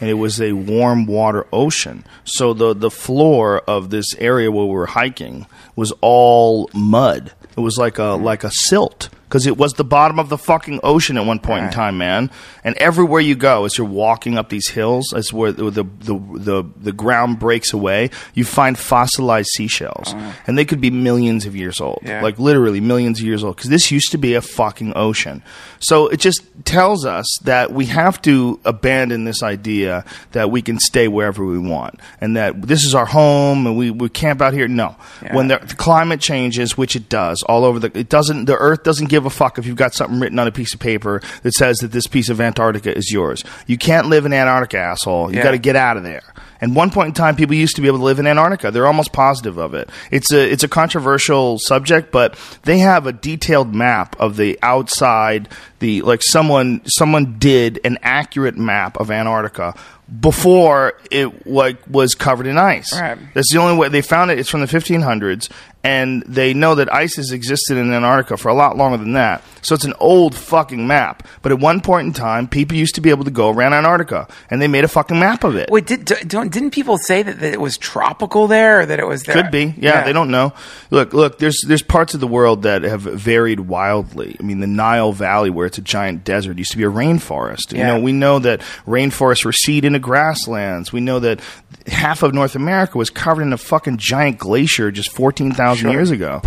and 0.01 0.09
it 0.09 0.15
was 0.15 0.41
a 0.41 0.53
warm 0.53 1.05
water 1.05 1.45
ocean. 1.53 2.03
So 2.23 2.53
the 2.53 2.73
the 2.73 2.89
floor 2.89 3.59
of 3.67 3.91
this 3.91 4.15
area 4.15 4.51
where 4.51 4.65
we 4.65 4.73
were 4.73 4.87
hiking 4.87 5.45
was 5.75 5.93
all 6.01 6.69
mud. 6.73 7.33
It 7.55 7.61
was 7.61 7.77
like 7.77 7.99
a 7.99 8.15
like 8.15 8.43
a 8.43 8.51
silt 8.51 9.09
because 9.27 9.45
it 9.45 9.57
was 9.57 9.73
the 9.73 9.83
bottom 9.83 10.19
of 10.19 10.29
the 10.29 10.37
fucking 10.37 10.79
ocean 10.83 11.17
at 11.17 11.25
one 11.25 11.39
point 11.39 11.65
in 11.65 11.71
time, 11.71 11.97
man. 11.97 12.31
And 12.63 12.77
everywhere 12.77 13.19
you 13.21 13.35
go, 13.35 13.65
as 13.65 13.77
you're 13.77 13.87
walking 13.87 14.37
up 14.37 14.49
these 14.49 14.69
hills, 14.69 15.13
as 15.13 15.33
where 15.33 15.51
the 15.51 15.69
the 15.69 15.83
the, 15.83 16.13
the, 16.39 16.63
the 16.77 16.91
ground 16.91 17.39
breaks 17.39 17.73
away, 17.73 18.09
you 18.33 18.45
find 18.45 18.77
fossilized 18.77 19.49
seashells, 19.55 20.13
uh-huh. 20.13 20.31
and 20.47 20.57
they 20.57 20.65
could 20.65 20.79
be 20.81 20.89
millions 20.91 21.45
of 21.45 21.55
years 21.55 21.81
old, 21.81 21.99
Yeah. 22.03 22.21
like 22.21 22.39
literally 22.39 22.79
millions 22.79 23.19
of 23.19 23.25
years 23.25 23.43
old. 23.43 23.57
Because 23.57 23.69
this 23.69 23.91
used 23.91 24.11
to 24.11 24.17
be 24.17 24.33
a 24.33 24.41
fucking 24.41 24.93
ocean. 24.95 25.43
So 25.79 26.07
it 26.07 26.19
just 26.19 26.41
tells 26.65 27.05
us 27.05 27.25
that 27.43 27.71
we 27.71 27.85
have 27.87 28.21
to 28.23 28.59
abandon 28.65 29.25
this 29.25 29.43
idea 29.43 30.05
that 30.31 30.49
we 30.51 30.61
can 30.61 30.79
stay 30.79 31.07
wherever 31.07 31.45
we 31.45 31.59
want, 31.59 31.99
and 32.21 32.35
that 32.37 32.61
this 32.61 32.85
is 32.85 32.95
our 32.95 33.05
home, 33.05 33.67
and 33.67 33.77
we, 33.77 33.91
we 33.91 34.09
camp 34.09 34.41
out 34.41 34.53
here. 34.53 34.67
No, 34.67 34.95
Yeah. 35.21 35.35
when 35.35 35.47
the, 35.49 35.57
the 35.59 35.75
climate 35.75 36.21
changes, 36.21 36.77
which 36.77 36.95
it 36.95 37.09
does 37.09 37.43
all 37.43 37.65
over 37.65 37.79
the, 37.79 37.91
it 37.97 38.09
doesn't. 38.09 38.45
The 38.45 38.55
Earth 38.55 38.83
doesn't 38.83 39.07
give 39.09 39.16
give 39.17 39.25
a 39.25 39.29
fuck 39.31 39.57
if 39.57 39.65
you've 39.65 39.75
got 39.75 39.93
something 39.95 40.19
written 40.19 40.37
on 40.37 40.47
a 40.47 40.51
piece 40.51 40.73
of 40.75 40.79
paper 40.79 41.21
that 41.41 41.53
says 41.53 41.77
that 41.77 41.91
this 41.91 42.05
piece 42.05 42.29
of 42.29 42.39
Antarctica 42.39 42.95
is 42.95 43.11
yours. 43.11 43.43
You 43.65 43.77
can't 43.77 44.07
live 44.07 44.25
in 44.25 44.33
Antarctica, 44.33 44.77
asshole. 44.77 45.31
You 45.31 45.37
Yeah. 45.37 45.43
got 45.43 45.51
to 45.51 45.57
get 45.57 45.75
out 45.75 45.97
of 45.97 46.03
there. 46.03 46.21
And 46.61 46.75
one 46.75 46.89
point 46.89 47.09
in 47.09 47.13
time, 47.13 47.35
people 47.35 47.55
used 47.55 47.75
to 47.75 47.81
be 47.81 47.87
able 47.87 47.99
to 47.99 48.03
live 48.03 48.17
in 48.19 48.25
Antarctica. 48.27 48.71
They're 48.71 48.87
almost 48.87 49.11
positive 49.13 49.57
of 49.57 49.73
it. 49.75 49.89
It's 50.11 50.31
a 50.31 50.51
it's 50.51 50.63
a 50.63 50.67
controversial 50.67 51.59
subject, 51.59 52.11
but 52.11 52.35
they 52.63 52.79
have 52.79 53.05
a 53.05 53.11
detailed 53.13 53.73
map 53.75 54.15
of 54.19 54.37
the 54.37 54.57
outside. 54.63 55.49
The 55.79 56.01
like 56.01 56.21
someone 56.23 56.81
someone 56.85 57.35
did 57.37 57.79
an 57.83 57.97
accurate 58.01 58.57
map 58.57 58.97
of 58.99 59.11
Antarctica 59.11 59.75
before 60.19 60.93
it 61.11 61.45
like 61.45 61.77
was 61.89 62.15
covered 62.15 62.47
in 62.47 62.57
ice. 62.57 62.91
Right. 62.99 63.17
That's 63.33 63.51
the 63.53 63.59
only 63.59 63.77
way 63.77 63.89
they 63.89 64.01
found 64.01 64.31
it. 64.31 64.39
It's 64.39 64.49
from 64.49 64.61
the 64.61 64.67
1500s, 64.67 65.49
and 65.83 66.23
they 66.23 66.53
know 66.53 66.75
that 66.75 66.93
ice 66.93 67.15
has 67.15 67.31
existed 67.31 67.77
in 67.77 67.93
Antarctica 67.93 68.35
for 68.35 68.49
a 68.49 68.53
lot 68.53 68.75
longer 68.75 68.97
than 68.97 69.13
that. 69.13 69.43
So 69.61 69.75
it's 69.75 69.85
an 69.85 69.93
old 69.99 70.35
fucking 70.35 70.85
map. 70.85 71.27
But 71.41 71.51
at 71.51 71.59
one 71.59 71.81
point 71.81 72.07
in 72.07 72.13
time, 72.13 72.47
people 72.47 72.77
used 72.77 72.95
to 72.95 73.01
be 73.01 73.09
able 73.09 73.25
to 73.25 73.31
go 73.31 73.49
around 73.49 73.73
Antarctica, 73.73 74.27
and 74.49 74.61
they 74.61 74.67
made 74.67 74.83
a 74.83 74.87
fucking 74.87 75.19
map 75.19 75.43
of 75.43 75.55
it. 75.55 75.69
Wait, 75.69 75.85
did, 75.85 76.05
don't, 76.05 76.51
didn't 76.51 76.71
people 76.71 76.97
say 76.97 77.21
that, 77.21 77.39
that 77.39 77.53
it 77.53 77.61
was 77.61 77.77
tropical 77.77 78.47
there, 78.47 78.81
or 78.81 78.85
that 78.85 78.99
it 78.99 79.07
was 79.07 79.23
there? 79.23 79.35
Could 79.35 79.51
be, 79.51 79.73
yeah, 79.77 80.03
They 80.03 80.13
don't 80.13 80.31
know. 80.31 80.53
Look, 80.89 81.13
look. 81.13 81.39
There's 81.39 81.61
there's 81.67 81.81
parts 81.81 82.13
of 82.13 82.19
the 82.19 82.27
world 82.27 82.63
that 82.63 82.83
have 82.83 83.01
varied 83.01 83.61
wildly. 83.61 84.35
I 84.39 84.43
mean, 84.43 84.59
the 84.59 84.67
Nile 84.67 85.11
Valley, 85.11 85.49
where 85.49 85.65
it's 85.65 85.77
a 85.77 85.81
giant 85.81 86.23
desert, 86.23 86.57
used 86.57 86.71
to 86.71 86.77
be 86.77 86.83
a 86.83 86.91
rainforest. 86.91 87.73
You 87.73 87.83
know, 87.83 87.99
we 87.99 88.13
know 88.13 88.39
that 88.39 88.61
rainforests 88.85 89.45
recede 89.45 89.85
into 89.85 89.99
grasslands. 89.99 90.91
We 90.91 91.01
know 91.01 91.19
that 91.19 91.41
half 91.87 92.23
of 92.23 92.33
North 92.33 92.55
America 92.55 92.97
was 92.97 93.09
covered 93.09 93.43
in 93.43 93.53
a 93.53 93.57
fucking 93.57 93.97
giant 93.97 94.37
glacier 94.37 94.91
just 94.91 95.11
fourteen 95.11 95.51
thousand 95.51 95.66
years 95.75 96.11
ago. 96.11 96.41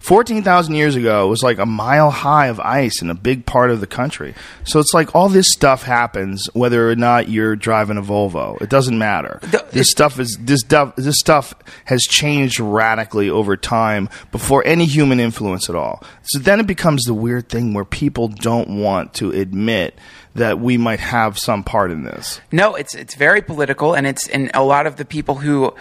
14,000 0.00 0.74
years 0.74 0.96
ago, 0.96 1.26
was 1.28 1.42
like 1.42 1.56
a 1.56 1.64
mile 1.64 2.10
high 2.10 2.48
of 2.48 2.60
ice 2.60 3.00
in 3.00 3.08
a 3.08 3.14
big 3.14 3.46
part 3.46 3.70
of 3.70 3.80
the 3.80 3.86
country. 3.86 4.34
So 4.64 4.78
it's 4.78 4.92
like 4.92 5.14
all 5.14 5.30
this 5.30 5.50
stuff 5.50 5.82
happens 5.84 6.46
whether 6.52 6.90
or 6.90 6.94
not 6.94 7.30
you're 7.30 7.56
driving 7.56 7.96
a 7.96 8.02
Volvo. 8.02 8.60
It 8.60 8.68
doesn't 8.68 8.98
matter. 8.98 9.38
The- 9.40 9.64
this 9.72 9.90
stuff 9.90 10.20
is 10.20 10.36
this 10.38 10.60
stuff 10.60 10.94
this 10.96 11.18
stuff 11.18 11.54
has 11.86 12.02
changed 12.02 12.60
radically 12.60 13.30
over 13.30 13.56
time 13.56 14.10
before 14.30 14.62
any 14.66 14.84
human 14.84 15.20
influence 15.20 15.70
at 15.70 15.74
all. 15.74 16.02
So 16.24 16.38
then 16.38 16.60
it 16.60 16.66
becomes 16.66 17.04
the 17.04 17.14
weird 17.14 17.48
thing 17.48 17.72
where 17.72 17.86
people 17.86 18.28
don't 18.28 18.78
want 18.82 19.14
to 19.14 19.30
admit 19.30 19.98
that 20.34 20.60
we 20.60 20.76
might 20.76 21.00
have 21.00 21.38
some 21.38 21.64
part 21.64 21.90
in 21.90 22.02
this. 22.02 22.42
No, 22.52 22.74
it's 22.74 22.94
it's 22.94 23.14
very 23.14 23.40
political, 23.40 23.94
and 23.94 24.06
it's 24.06 24.28
and 24.28 24.50
a 24.52 24.64
lot 24.64 24.86
of 24.86 24.96
the 24.96 25.06
people 25.06 25.36
who 25.36 25.72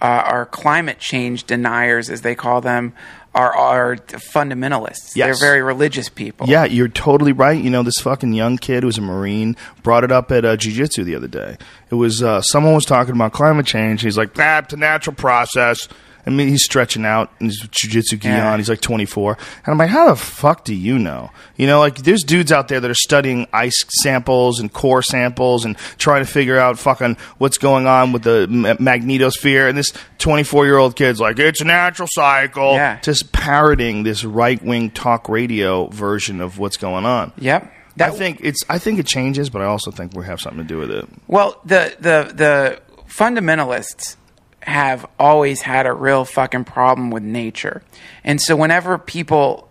uh, 0.00 0.22
are 0.26 0.46
climate 0.46 0.98
change 0.98 1.44
deniers, 1.44 2.08
as 2.08 2.22
they 2.22 2.34
call 2.34 2.60
them, 2.60 2.94
are 3.34 3.54
are 3.54 3.96
fundamentalists. 3.96 5.14
Yes. 5.14 5.38
They're 5.38 5.48
very 5.48 5.62
religious 5.62 6.08
people. 6.08 6.48
Yeah, 6.48 6.64
you're 6.64 6.88
totally 6.88 7.32
right. 7.32 7.62
You 7.62 7.70
know, 7.70 7.82
this 7.82 7.98
fucking 7.98 8.32
young 8.32 8.58
kid 8.58 8.82
who's 8.82 8.98
a 8.98 9.02
Marine 9.02 9.56
brought 9.82 10.04
it 10.04 10.10
up 10.10 10.32
at 10.32 10.44
uh, 10.44 10.56
Jiu 10.56 10.72
Jitsu 10.72 11.04
the 11.04 11.14
other 11.14 11.28
day. 11.28 11.56
It 11.90 11.94
was 11.94 12.22
uh, 12.22 12.40
someone 12.40 12.74
was 12.74 12.84
talking 12.84 13.14
about 13.14 13.32
climate 13.32 13.66
change. 13.66 14.02
He's 14.02 14.18
like, 14.18 14.30
ah, 14.38 14.58
it's 14.58 14.72
a 14.72 14.76
natural 14.76 15.14
process. 15.14 15.88
I 16.26 16.30
mean, 16.30 16.48
he's 16.48 16.62
stretching 16.64 17.04
out 17.06 17.30
and 17.40 17.48
his 17.48 17.58
jiu-jitsu 17.70 18.16
gi 18.18 18.28
Yeah. 18.28 18.52
on. 18.52 18.58
He's 18.58 18.68
like 18.68 18.80
24. 18.80 19.36
And 19.64 19.72
I'm 19.72 19.78
like, 19.78 19.90
how 19.90 20.08
the 20.08 20.16
fuck 20.16 20.64
do 20.64 20.74
you 20.74 20.98
know? 20.98 21.30
You 21.56 21.66
know, 21.66 21.78
like 21.80 21.96
there's 21.98 22.22
dudes 22.22 22.52
out 22.52 22.68
there 22.68 22.80
that 22.80 22.90
are 22.90 22.94
studying 22.94 23.46
ice 23.52 23.84
samples 24.02 24.60
and 24.60 24.72
core 24.72 25.02
samples 25.02 25.64
and 25.64 25.76
trying 25.98 26.24
to 26.24 26.30
figure 26.30 26.58
out 26.58 26.78
fucking 26.78 27.16
what's 27.38 27.58
going 27.58 27.86
on 27.86 28.12
with 28.12 28.22
the 28.22 28.46
ma- 28.48 28.74
magnetosphere. 28.74 29.68
And 29.68 29.76
this 29.78 29.92
24 30.18 30.66
year 30.66 30.76
old 30.76 30.96
kid's 30.96 31.20
like, 31.20 31.38
it's 31.38 31.60
a 31.60 31.64
natural 31.64 32.08
cycle. 32.10 32.74
Yeah. 32.74 33.00
Just 33.00 33.32
parroting 33.32 34.02
this 34.02 34.24
right 34.24 34.62
wing 34.62 34.90
talk 34.90 35.28
radio 35.28 35.86
version 35.86 36.40
of 36.40 36.58
what's 36.58 36.76
going 36.76 37.06
on. 37.06 37.32
Yep. 37.38 37.72
I 37.98 38.08
think 38.10 38.40
it's. 38.42 38.64
I 38.70 38.78
think 38.78 38.98
it 38.98 39.04
changes, 39.06 39.50
but 39.50 39.60
I 39.60 39.66
also 39.66 39.90
think 39.90 40.14
we 40.16 40.24
have 40.24 40.40
something 40.40 40.62
to 40.62 40.64
do 40.66 40.78
with 40.78 40.90
it. 40.90 41.06
Well, 41.26 41.60
the 41.66 41.94
the 42.00 42.32
the 42.34 42.80
fundamentalists 43.12 44.16
have 44.62 45.06
always 45.18 45.62
had 45.62 45.86
a 45.86 45.92
real 45.92 46.24
fucking 46.24 46.64
problem 46.64 47.10
with 47.10 47.22
nature. 47.22 47.82
And 48.24 48.40
so 48.40 48.56
whenever 48.56 48.98
people 48.98 49.68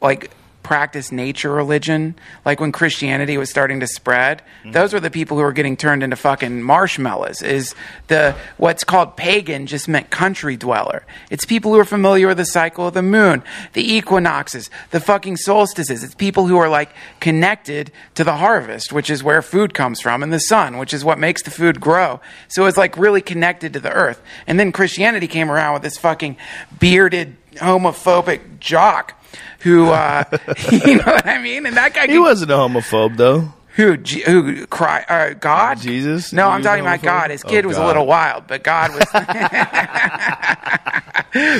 like 0.00 0.30
practice 0.66 1.12
nature 1.12 1.52
religion, 1.52 2.16
like 2.44 2.58
when 2.58 2.72
Christianity 2.72 3.38
was 3.38 3.48
starting 3.48 3.78
to 3.78 3.86
spread, 3.86 4.42
mm-hmm. 4.60 4.72
those 4.72 4.92
were 4.92 4.98
the 4.98 5.12
people 5.12 5.36
who 5.36 5.44
were 5.44 5.52
getting 5.52 5.76
turned 5.76 6.02
into 6.02 6.16
fucking 6.16 6.60
marshmallows. 6.60 7.40
Is 7.40 7.72
the 8.08 8.34
what's 8.56 8.82
called 8.82 9.16
pagan 9.16 9.68
just 9.68 9.86
meant 9.86 10.10
country 10.10 10.56
dweller. 10.56 11.06
It's 11.30 11.44
people 11.44 11.72
who 11.72 11.78
are 11.78 11.84
familiar 11.84 12.26
with 12.26 12.38
the 12.38 12.44
cycle 12.44 12.88
of 12.88 12.94
the 12.94 13.02
moon, 13.02 13.44
the 13.74 13.94
equinoxes, 13.94 14.68
the 14.90 14.98
fucking 14.98 15.36
solstices. 15.36 16.02
It's 16.02 16.16
people 16.16 16.48
who 16.48 16.56
are 16.56 16.68
like 16.68 16.90
connected 17.20 17.92
to 18.16 18.24
the 18.24 18.34
harvest, 18.34 18.92
which 18.92 19.08
is 19.08 19.22
where 19.22 19.42
food 19.42 19.72
comes 19.72 20.00
from, 20.00 20.20
and 20.20 20.32
the 20.32 20.40
sun, 20.40 20.78
which 20.78 20.92
is 20.92 21.04
what 21.04 21.20
makes 21.20 21.42
the 21.42 21.52
food 21.52 21.80
grow. 21.80 22.20
So 22.48 22.66
it's 22.66 22.76
like 22.76 22.98
really 22.98 23.22
connected 23.22 23.72
to 23.74 23.78
the 23.78 23.92
earth. 23.92 24.20
And 24.48 24.58
then 24.58 24.72
Christianity 24.72 25.28
came 25.28 25.48
around 25.48 25.74
with 25.74 25.82
this 25.82 25.96
fucking 25.96 26.36
bearded 26.80 27.36
homophobic 27.56 28.58
jock 28.58 29.15
who 29.60 29.90
uh, 29.90 30.24
you 30.72 30.96
know 30.96 31.04
what 31.04 31.26
I 31.26 31.40
mean? 31.40 31.66
And 31.66 31.76
that 31.76 31.94
guy 31.94 32.06
He 32.06 32.18
wasn't 32.18 32.50
a 32.50 32.54
homophobe, 32.54 33.16
though. 33.16 33.52
who 33.76 33.96
G- 33.96 34.22
who 34.22 34.66
cry 34.66 35.04
uh, 35.08 35.34
God 35.34 35.80
Jesus? 35.80 36.32
No, 36.32 36.48
I'm 36.48 36.62
talking 36.62 36.82
about? 36.82 37.02
God. 37.02 37.30
His 37.30 37.44
Oh, 37.44 37.48
kid 37.48 37.66
was 37.66 37.76
a 37.76 37.84
little 37.84 38.06
wild, 38.06 38.46
but 38.46 38.62
God 38.62 38.94
was 38.94 39.04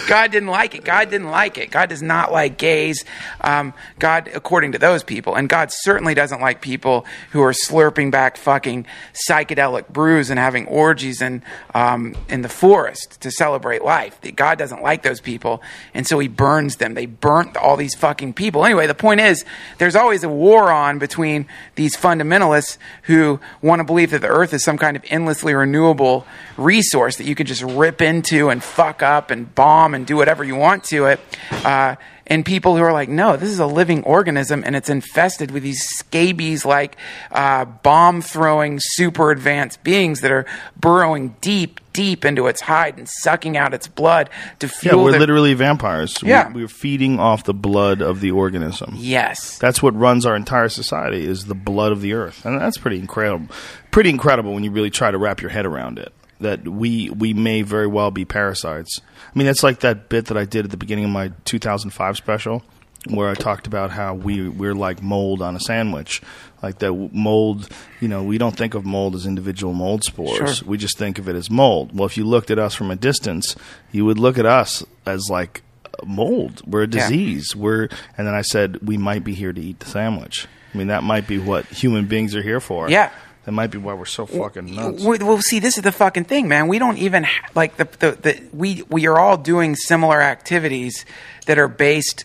God 0.07 0.31
didn't 0.31 0.49
like 0.49 0.75
it. 0.75 0.85
God 0.85 1.11
didn't 1.11 1.31
like 1.31 1.59
it. 1.59 1.71
God 1.71 1.89
does 1.89 2.03
not 2.03 2.33
like 2.33 2.57
gays. 2.57 3.05
Um, 3.41 3.75
God, 3.99 4.31
according 4.35 4.73
to 4.73 4.79
those 4.79 5.03
people, 5.03 5.35
and 5.35 5.49
God 5.49 5.71
certainly 5.71 6.15
doesn't 6.15 6.41
like 6.41 6.61
people 6.61 7.07
who 7.33 7.43
are 7.43 7.53
slurping 7.53 8.11
back 8.11 8.37
fucking 8.37 8.87
psychedelic 9.29 9.89
brews 9.89 10.31
and 10.31 10.39
having 10.39 10.67
orgies 10.67 11.21
in 11.21 11.43
um, 11.75 12.15
in 12.29 12.43
the 12.43 12.49
forest 12.49 13.21
to 13.21 13.31
celebrate 13.31 13.83
life. 13.83 14.19
God 14.35 14.59
doesn't 14.59 14.83
like 14.83 15.03
those 15.03 15.21
people, 15.21 15.63
and 15.95 16.07
so 16.07 16.19
He 16.19 16.29
burns 16.29 16.77
them. 16.77 16.95
They 16.95 17.07
burnt 17.07 17.57
all 17.57 17.77
these 17.77 17.95
fucking 17.95 18.35
people. 18.35 18.65
Anyway, 18.65 18.87
the 18.87 18.95
point 18.95 19.21
is, 19.21 19.45
there's 19.79 19.97
always 19.97 20.25
a 20.25 20.29
war 20.29 20.73
on 20.73 20.99
between 20.99 21.47
these 21.75 21.97
fundamentalists 21.97 22.79
who 23.03 23.41
want 23.61 23.81
to 23.81 23.85
believe 23.85 24.11
that 24.11 24.23
the 24.23 24.29
Earth 24.29 24.55
is 24.55 24.65
some 24.65 24.79
kind 24.79 24.97
of 24.97 25.05
endlessly 25.09 25.55
renewable 25.55 26.27
resource 26.57 27.17
that 27.17 27.25
you 27.25 27.35
can 27.35 27.47
just 27.47 27.63
rip 27.63 28.01
into 28.01 28.49
and 28.49 28.63
fuck 28.63 29.03
up 29.03 29.31
and 29.31 29.55
bomb 29.55 29.66
and 29.95 30.07
do 30.07 30.17
whatever 30.17 30.45
you 30.45 30.57
want 30.57 30.85
to 30.85 31.07
it. 31.07 31.21
Uh, 31.51 31.97
and 32.29 32.45
people 32.45 32.77
who 32.77 32.83
are 32.83 32.93
like, 32.93 33.09
no, 33.09 33.37
this 33.37 33.49
is 33.51 33.61
a 33.61 33.67
living 33.67 34.03
organism 34.03 34.65
and 34.67 34.75
it's 34.75 34.91
infested 34.91 35.53
with 35.53 35.63
these 35.63 35.83
scabies 35.85 36.65
like 36.65 36.97
uh, 37.31 37.65
bomb 37.65 38.21
throwing 38.21 38.79
super 38.81 39.31
advanced 39.31 39.85
beings 39.85 40.23
that 40.23 40.33
are 40.33 40.45
burrowing 40.77 41.37
deep, 41.41 41.79
deep 41.93 42.25
into 42.25 42.49
its 42.49 42.63
hide 42.63 42.99
and 42.99 43.09
sucking 43.09 43.57
out 43.57 43.73
its 43.75 43.87
blood 43.87 44.29
to 44.59 44.69
fuel. 44.69 44.99
Yeah, 44.99 45.05
we're 45.05 45.11
their- 45.13 45.21
literally 45.21 45.55
vampires. 45.55 46.17
Yeah. 46.21 46.49
We're, 46.49 46.63
we're 46.63 46.69
feeding 46.69 47.21
off 47.21 47.45
the 47.45 47.55
blood 47.55 48.03
of 48.03 48.21
the 48.21 48.33
organism. 48.33 48.95
Yes. 48.97 49.57
That's 49.59 49.81
what 49.81 49.95
runs 49.95 50.27
our 50.27 50.35
entire 50.35 50.69
society 50.69 51.25
is 51.25 51.45
the 51.45 51.55
blood 51.55 51.93
of 51.93 52.01
the 52.01 52.15
earth, 52.15 52.45
and 52.45 52.61
that's 52.61 52.77
pretty 52.77 52.99
incredible. 52.99 53.55
Pretty 53.93 54.11
incredible 54.11 54.53
when 54.53 54.65
you 54.65 54.73
really 54.73 54.91
try 54.91 55.13
to 55.13 55.17
wrap 55.17 55.41
your 55.41 55.51
head 55.51 55.65
around 55.65 56.01
it. 56.01 56.13
That 56.41 56.69
we 56.69 57.09
we 57.11 57.33
may 57.33 57.63
very 57.63 57.87
well 57.87 58.11
be 58.11 58.25
parasites. 58.25 59.01
I 59.35 59.39
mean, 59.39 59.47
that's 59.47 59.63
like 59.63 59.81
that 59.81 60.09
bit 60.09 60.27
that 60.27 60.37
I 60.37 60.45
did 60.45 60.65
at 60.67 60.71
the 60.71 60.77
beginning 60.77 61.05
of 61.07 61.11
my 61.11 61.33
2005 61.47 62.17
special, 62.17 62.63
where 63.09 63.29
I 63.31 63.35
talked 63.35 63.67
about 63.67 63.91
how 63.91 64.15
we 64.15 64.47
we're 64.49 64.75
like 64.75 65.03
mold 65.03 65.41
on 65.41 65.57
a 65.57 65.61
sandwich. 65.61 66.21
Like 66.63 66.79
that 66.81 66.93
mold, 67.13 67.69
you 68.01 68.09
know, 68.09 68.23
we 68.23 68.37
don't 68.39 68.57
think 68.57 68.75
of 68.75 68.85
mold 68.85 69.15
as 69.15 69.25
individual 69.27 69.73
mold 69.73 70.05
spores. 70.05 70.59
Sure. 70.59 70.69
We 70.69 70.77
just 70.79 70.99
think 70.99 71.19
of 71.19 71.29
it 71.29 71.37
as 71.37 71.51
mold. 71.51 71.97
Well, 71.97 72.07
if 72.07 72.17
you 72.19 72.25
looked 72.25 72.51
at 72.51 72.59
us 72.59 72.75
from 72.75 72.91
a 72.91 72.97
distance, 72.97 73.55
you 73.93 74.05
would 74.05 74.19
look 74.19 74.37
at 74.39 74.47
us 74.47 74.85
as 75.07 75.29
like 75.31 75.63
uh, 75.87 76.05
mold. 76.05 76.63
We're 76.67 76.83
a 76.83 76.89
Yeah. 76.89 77.09
disease. 77.09 77.57
We're 77.57 77.89
and 78.19 78.27
then 78.27 78.35
I 78.35 78.43
said 78.43 78.87
we 78.87 78.99
might 78.99 79.25
be 79.25 79.33
here 79.33 79.53
to 79.55 79.61
eat 79.61 79.81
the 79.81 79.87
sandwich. 79.87 80.47
I 80.75 80.79
mean, 80.79 80.89
that 80.89 81.03
might 81.03 81.27
be 81.27 81.39
what 81.39 81.65
human 81.67 82.05
beings 82.07 82.35
are 82.37 82.43
here 82.43 82.61
for. 82.61 82.91
Yeah. 82.91 83.11
That 83.47 83.53
might 83.53 83.71
be 83.71 83.79
why 83.79 83.95
we're 83.95 84.07
so 84.07 84.27
fucking 84.27 84.75
nuts. 84.75 85.05
Well, 85.05 85.19
well, 85.21 85.41
see, 85.41 85.61
this 85.61 85.79
is 85.79 85.85
the 85.85 85.93
fucking 85.93 86.25
thing, 86.25 86.49
man. 86.49 86.67
We 86.67 86.81
don't 86.81 86.99
even 86.99 87.23
ha- 87.23 87.49
like 87.55 87.77
the, 87.77 87.85
the 88.01 88.11
the 88.21 88.43
we 88.53 88.83
we 88.91 89.07
are 89.07 89.19
all 89.21 89.37
doing 89.37 89.77
similar 89.77 90.21
activities 90.21 91.07
that 91.47 91.57
are 91.57 91.69
based 91.69 92.25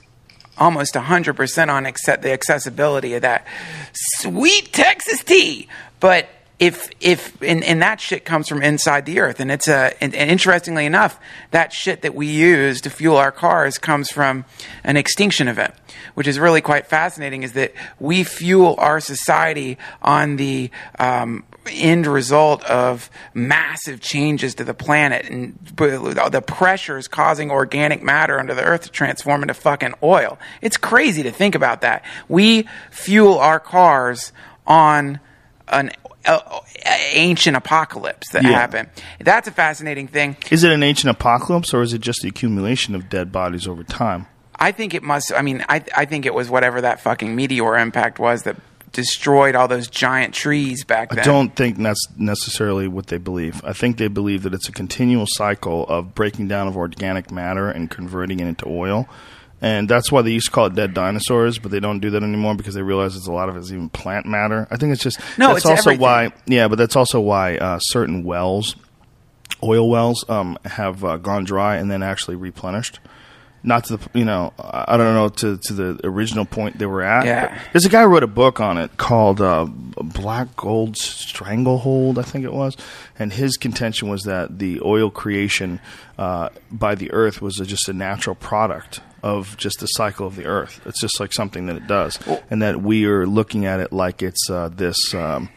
almost 0.57 0.95
100% 0.95 1.69
on 1.69 1.85
accept 1.85 2.23
the 2.23 2.31
accessibility 2.31 3.13
of 3.13 3.21
that 3.21 3.45
sweet 3.93 4.73
Texas 4.73 5.23
tea. 5.23 5.67
But 5.99 6.27
if 6.61 6.91
if 7.01 7.41
and, 7.41 7.63
and 7.63 7.81
that 7.81 7.99
shit 7.99 8.23
comes 8.23 8.47
from 8.47 8.61
inside 8.61 9.07
the 9.07 9.19
earth, 9.19 9.39
and 9.39 9.51
it's 9.51 9.67
a 9.67 9.91
and, 10.01 10.13
and 10.13 10.29
interestingly 10.29 10.85
enough, 10.85 11.19
that 11.49 11.73
shit 11.73 12.03
that 12.03 12.13
we 12.13 12.27
use 12.27 12.81
to 12.81 12.91
fuel 12.91 13.17
our 13.17 13.31
cars 13.31 13.79
comes 13.79 14.11
from 14.11 14.45
an 14.83 14.95
extinction 14.95 15.47
event, 15.47 15.73
which 16.13 16.27
is 16.27 16.37
really 16.39 16.61
quite 16.61 16.85
fascinating. 16.85 17.41
Is 17.41 17.53
that 17.53 17.73
we 17.99 18.23
fuel 18.23 18.75
our 18.77 18.99
society 18.99 19.79
on 20.03 20.35
the 20.35 20.69
um, 20.99 21.45
end 21.67 22.05
result 22.05 22.63
of 22.65 23.09
massive 23.33 23.99
changes 23.99 24.53
to 24.55 24.63
the 24.63 24.75
planet 24.75 25.27
and 25.31 25.57
the 25.65 26.43
pressures 26.45 27.07
causing 27.07 27.49
organic 27.49 28.03
matter 28.03 28.39
under 28.39 28.53
the 28.53 28.63
earth 28.63 28.83
to 28.83 28.89
transform 28.91 29.41
into 29.41 29.55
fucking 29.55 29.95
oil. 30.03 30.37
It's 30.61 30.77
crazy 30.77 31.23
to 31.23 31.31
think 31.31 31.55
about 31.55 31.81
that. 31.81 32.05
We 32.29 32.67
fuel 32.91 33.39
our 33.39 33.59
cars 33.59 34.31
on 34.67 35.19
an 35.71 35.91
ancient 37.13 37.57
apocalypse 37.57 38.29
that 38.31 38.43
Yeah. 38.43 38.51
happened. 38.51 38.89
That's 39.19 39.47
a 39.47 39.51
fascinating 39.51 40.07
thing. 40.07 40.37
Is 40.49 40.63
it 40.63 40.71
an 40.71 40.83
ancient 40.83 41.11
apocalypse 41.11 41.73
or 41.73 41.81
is 41.81 41.93
it 41.93 42.01
just 42.01 42.21
the 42.21 42.29
accumulation 42.29 42.95
of 42.95 43.09
dead 43.09 43.31
bodies 43.31 43.67
over 43.67 43.83
time? 43.83 44.27
I 44.57 44.71
think 44.71 44.93
it 44.93 45.01
must. 45.01 45.31
I 45.35 45.41
mean, 45.41 45.65
I 45.69 45.83
I 45.95 46.05
think 46.05 46.25
it 46.25 46.33
was 46.33 46.49
whatever 46.49 46.81
that 46.81 47.01
fucking 47.01 47.35
meteor 47.35 47.77
impact 47.77 48.19
was 48.19 48.43
that 48.43 48.57
destroyed 48.91 49.55
all 49.55 49.67
those 49.67 49.87
giant 49.87 50.33
trees 50.33 50.83
back 50.83 51.09
then. 51.09 51.19
I 51.19 51.23
don't 51.23 51.55
think 51.55 51.77
that's 51.77 52.05
necessarily 52.17 52.87
what 52.87 53.07
they 53.07 53.17
believe. 53.17 53.63
I 53.65 53.73
think 53.73 53.97
they 53.97 54.09
believe 54.09 54.43
that 54.43 54.53
it's 54.53 54.67
a 54.67 54.71
continual 54.73 55.25
cycle 55.29 55.87
of 55.87 56.13
breaking 56.13 56.49
down 56.49 56.67
of 56.67 56.75
organic 56.77 57.31
matter 57.31 57.69
and 57.69 57.89
converting 57.89 58.39
it 58.41 58.47
into 58.47 58.67
oil. 58.67 59.07
And 59.63 59.87
that's 59.87 60.11
why 60.11 60.23
they 60.23 60.31
used 60.31 60.47
to 60.47 60.51
call 60.51 60.65
it 60.65 60.73
dead 60.75 60.95
dinosaurs, 60.95 61.59
but 61.59 61.69
they 61.71 61.79
don't 61.79 61.99
do 61.99 62.09
that 62.09 62.23
anymore 62.23 62.55
because 62.55 62.73
they 62.73 62.81
realize 62.81 63.15
it's 63.15 63.27
a 63.27 63.31
lot 63.31 63.47
of 63.47 63.55
it's 63.57 63.71
even 63.71 63.89
plant 63.89 64.25
matter. 64.25 64.67
I 64.71 64.77
think 64.77 64.91
it's 64.91 65.03
just 65.03 65.19
No, 65.37 65.49
that's 65.49 65.57
it's 65.59 65.65
also 65.67 65.91
everything. 65.91 66.01
why 66.01 66.31
yeah, 66.47 66.67
but 66.67 66.77
that's 66.79 66.95
also 66.95 67.19
why 67.19 67.57
uh, 67.57 67.77
certain 67.79 68.23
wells, 68.23 68.75
oil 69.61 69.87
wells, 69.87 70.27
um, 70.29 70.57
have 70.65 71.03
uh, 71.05 71.17
gone 71.17 71.43
dry 71.43 71.75
and 71.75 71.91
then 71.91 72.01
actually 72.01 72.37
replenished. 72.37 72.99
Not 73.63 73.83
to 73.85 73.97
the 73.97 74.09
you 74.17 74.25
know 74.25 74.51
I 74.59 74.97
don't 74.97 75.13
know 75.13 75.29
to 75.29 75.57
to 75.65 75.73
the 75.73 75.99
original 76.07 76.45
point 76.45 76.79
they 76.79 76.87
were 76.87 77.03
at. 77.03 77.27
Yeah. 77.27 77.61
There's 77.71 77.85
a 77.85 77.89
guy 77.89 78.01
who 78.01 78.07
wrote 78.07 78.23
a 78.23 78.27
book 78.27 78.59
on 78.59 78.79
it 78.79 78.97
called 78.97 79.39
uh, 79.39 79.65
Black 79.65 80.55
Gold 80.55 80.97
Stranglehold, 80.97 82.17
I 82.17 82.23
think 82.23 82.43
it 82.45 82.53
was, 82.53 82.75
and 83.19 83.31
his 83.31 83.57
contention 83.57 84.09
was 84.09 84.23
that 84.23 84.57
the 84.57 84.81
oil 84.83 85.11
creation 85.11 85.79
uh, 86.17 86.49
by 86.71 86.95
the 86.95 87.11
Earth 87.11 87.39
was 87.43 87.59
a, 87.59 87.65
just 87.67 87.87
a 87.87 87.93
natural 87.93 88.35
product 88.35 89.01
of 89.23 89.55
just 89.57 89.79
the 89.79 89.87
cycle 89.87 90.27
of 90.27 90.35
the 90.35 90.45
Earth. 90.45 90.81
It's 90.85 90.99
just 90.99 91.19
like 91.19 91.33
something 91.33 91.67
that 91.67 91.75
it 91.75 91.87
does, 91.87 92.19
and 92.49 92.61
that 92.61 92.81
we 92.81 93.05
are 93.05 93.25
looking 93.27 93.65
at 93.65 93.79
it 93.79 93.91
like 93.91 94.21
it's 94.21 94.49
uh, 94.49 94.69
this 94.69 95.13
um, 95.13 95.49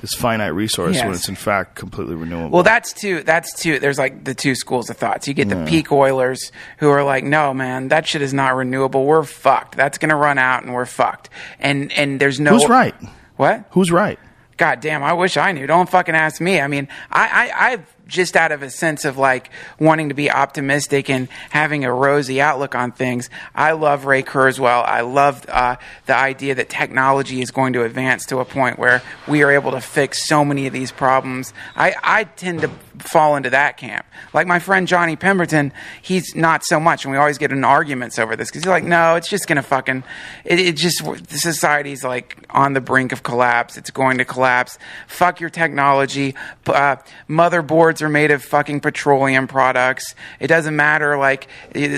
this 0.00 0.14
finite 0.14 0.54
resource 0.54 0.98
when 0.98 1.12
it's 1.12 1.28
in 1.28 1.36
fact 1.36 1.76
completely 1.76 2.14
renewable. 2.14 2.50
Well, 2.50 2.62
that's 2.62 2.92
two. 2.92 3.22
That's 3.22 3.54
two. 3.54 3.78
There's 3.78 3.98
like 3.98 4.24
the 4.24 4.34
two 4.34 4.54
schools 4.54 4.90
of 4.90 4.96
thoughts. 4.96 5.28
You 5.28 5.34
get 5.34 5.48
the 5.48 5.64
peak 5.64 5.92
oilers 5.92 6.50
who 6.78 6.90
are 6.90 7.04
like, 7.04 7.24
"No, 7.24 7.54
man, 7.54 7.88
that 7.88 8.06
shit 8.06 8.22
is 8.22 8.34
not 8.34 8.54
renewable. 8.56 9.04
We're 9.06 9.22
fucked. 9.22 9.76
That's 9.76 9.98
gonna 9.98 10.16
run 10.16 10.38
out, 10.38 10.64
and 10.64 10.74
we're 10.74 10.86
fucked." 10.86 11.30
And 11.60 11.92
and 11.92 12.20
there's 12.20 12.40
no 12.40 12.52
who's 12.52 12.68
right? 12.68 12.94
What? 13.36 13.64
Who's 13.70 13.90
right? 13.90 14.18
God 14.56 14.80
damn, 14.80 15.02
I 15.02 15.12
wish 15.14 15.36
I 15.36 15.52
knew. 15.52 15.66
Don't 15.66 15.88
fucking 15.88 16.14
ask 16.14 16.40
me. 16.40 16.60
I 16.60 16.68
mean, 16.68 16.86
I, 17.10 17.50
I, 17.50 17.70
I've 17.72 17.94
just 18.12 18.36
out 18.36 18.52
of 18.52 18.62
a 18.62 18.70
sense 18.70 19.04
of 19.04 19.18
like 19.18 19.50
wanting 19.80 20.10
to 20.10 20.14
be 20.14 20.30
optimistic 20.30 21.10
and 21.10 21.28
having 21.50 21.84
a 21.84 21.92
rosy 21.92 22.40
outlook 22.40 22.74
on 22.74 22.92
things. 22.92 23.28
I 23.54 23.72
love 23.72 24.04
Ray 24.04 24.22
Kurzweil. 24.22 24.84
I 24.84 25.00
love 25.00 25.44
uh, 25.48 25.76
the 26.06 26.14
idea 26.14 26.54
that 26.54 26.68
technology 26.68 27.40
is 27.40 27.50
going 27.50 27.72
to 27.72 27.84
advance 27.84 28.26
to 28.26 28.38
a 28.38 28.44
point 28.44 28.78
where 28.78 29.02
we 29.26 29.42
are 29.42 29.50
able 29.50 29.72
to 29.72 29.80
fix 29.80 30.28
so 30.28 30.44
many 30.44 30.66
of 30.66 30.72
these 30.72 30.92
problems. 30.92 31.52
I, 31.74 31.94
I 32.02 32.24
tend 32.24 32.60
to 32.60 32.70
fall 32.98 33.36
into 33.36 33.50
that 33.50 33.78
camp. 33.78 34.04
Like 34.34 34.46
my 34.46 34.58
friend 34.58 34.86
Johnny 34.86 35.16
Pemberton, 35.16 35.72
he's 36.02 36.36
not 36.36 36.64
so 36.64 36.78
much, 36.78 37.04
and 37.04 37.12
we 37.12 37.18
always 37.18 37.38
get 37.38 37.50
in 37.50 37.64
arguments 37.64 38.18
over 38.18 38.36
this 38.36 38.48
because 38.48 38.62
he's 38.62 38.70
like, 38.70 38.84
no, 38.84 39.16
it's 39.16 39.28
just 39.28 39.46
gonna 39.48 39.62
fucking, 39.62 40.04
it, 40.44 40.60
it 40.60 40.76
just 40.76 41.02
the 41.02 41.38
society's 41.38 42.04
like 42.04 42.46
on 42.50 42.74
the 42.74 42.80
brink 42.80 43.12
of 43.12 43.22
collapse. 43.22 43.76
It's 43.78 43.90
going 43.90 44.18
to 44.18 44.24
collapse. 44.24 44.78
Fuck 45.06 45.40
your 45.40 45.50
technology. 45.50 46.34
Uh, 46.66 46.96
motherboards 47.28 48.01
are 48.02 48.08
made 48.08 48.30
of 48.30 48.42
fucking 48.42 48.80
petroleum 48.80 49.46
products. 49.46 50.14
It 50.40 50.48
doesn't 50.48 50.74
matter. 50.76 51.16
Like, 51.16 51.48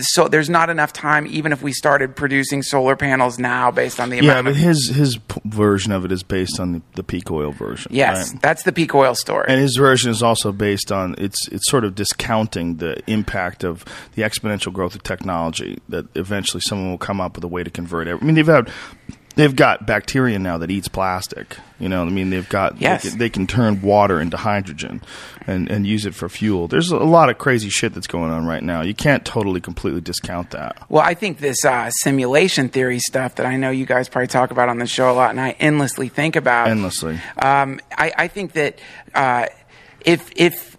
so 0.02 0.28
there's 0.28 0.50
not 0.50 0.70
enough 0.70 0.92
time, 0.92 1.26
even 1.28 1.52
if 1.52 1.62
we 1.62 1.72
started 1.72 2.14
producing 2.16 2.62
solar 2.62 2.96
panels 2.96 3.38
now 3.38 3.70
based 3.70 4.00
on 4.00 4.10
the 4.10 4.16
Yeah, 4.16 4.22
amount 4.32 4.44
but 4.46 4.50
of. 4.52 4.56
his 4.56 4.88
his 4.90 5.16
p- 5.16 5.40
version 5.44 5.92
of 5.92 6.04
it 6.04 6.12
is 6.12 6.22
based 6.22 6.60
on 6.60 6.72
the, 6.72 6.82
the 6.94 7.02
peak 7.02 7.30
oil 7.30 7.50
version. 7.52 7.90
Yes, 7.94 8.32
right? 8.32 8.42
that's 8.42 8.62
the 8.64 8.72
peak 8.72 8.94
oil 8.94 9.14
story. 9.14 9.46
and 9.48 9.60
his 9.60 9.76
version 9.76 10.10
is 10.10 10.22
also 10.22 10.52
based 10.52 10.92
on 10.92 11.14
it's 11.18 11.48
it's 11.48 11.68
sort 11.70 11.84
of 11.84 11.94
discounting 11.94 12.76
the 12.76 12.96
impact 13.10 13.64
of 13.64 13.84
the 14.14 14.22
exponential 14.22 14.72
growth 14.72 14.94
of 14.94 15.02
technology 15.02 15.78
that 15.88 16.06
eventually 16.14 16.60
someone 16.60 16.90
will 16.90 16.98
come 16.98 17.20
up 17.20 17.36
with 17.36 17.44
a 17.44 17.48
way 17.48 17.62
to 17.64 17.70
convert 17.70 18.08
it. 18.08 18.18
I 18.20 18.24
mean, 18.24 18.34
they've 18.34 18.46
had 18.46 18.70
they've 19.36 19.54
got 19.54 19.86
bacteria 19.86 20.38
now 20.38 20.58
that 20.58 20.70
eats 20.70 20.88
plastic. 20.88 21.56
You 21.78 21.88
know, 21.88 22.02
I 22.02 22.10
mean, 22.10 22.30
they've 22.30 22.48
got 22.48 22.80
Yes. 22.80 23.02
they, 23.02 23.10
can, 23.10 23.18
they 23.18 23.30
can 23.30 23.46
turn 23.46 23.82
water 23.82 24.20
into 24.20 24.36
hydrogen 24.36 25.02
and 25.46 25.70
and 25.70 25.86
use 25.86 26.06
it 26.06 26.14
for 26.14 26.28
fuel. 26.28 26.68
There's 26.68 26.90
a 26.90 26.96
lot 26.98 27.28
of 27.28 27.38
crazy 27.38 27.68
shit 27.68 27.92
that's 27.94 28.06
going 28.06 28.30
on 28.30 28.46
right 28.46 28.62
now. 28.62 28.80
You 28.82 28.94
can't 28.94 29.24
totally 29.24 29.60
completely 29.60 30.00
discount 30.00 30.52
that. 30.52 30.76
Well, 30.88 31.02
I 31.02 31.14
think 31.14 31.38
this 31.38 31.64
uh, 31.64 31.90
simulation 31.90 32.68
theory 32.68 33.00
stuff 33.00 33.34
that 33.36 33.46
I 33.46 33.56
know 33.56 33.70
you 33.70 33.86
guys 33.86 34.08
probably 34.08 34.28
talk 34.28 34.50
about 34.50 34.68
on 34.68 34.78
the 34.78 34.86
show 34.86 35.10
a 35.10 35.14
lot, 35.14 35.30
and 35.30 35.40
I 35.40 35.50
endlessly 35.60 36.08
think 36.08 36.36
about 36.36 36.68
Endlessly. 36.68 37.20
Um, 37.36 37.80
I, 37.96 38.12
I 38.16 38.28
think 38.28 38.52
that 38.52 38.78
uh, 39.14 39.46
if 40.04 40.30
if 40.36 40.73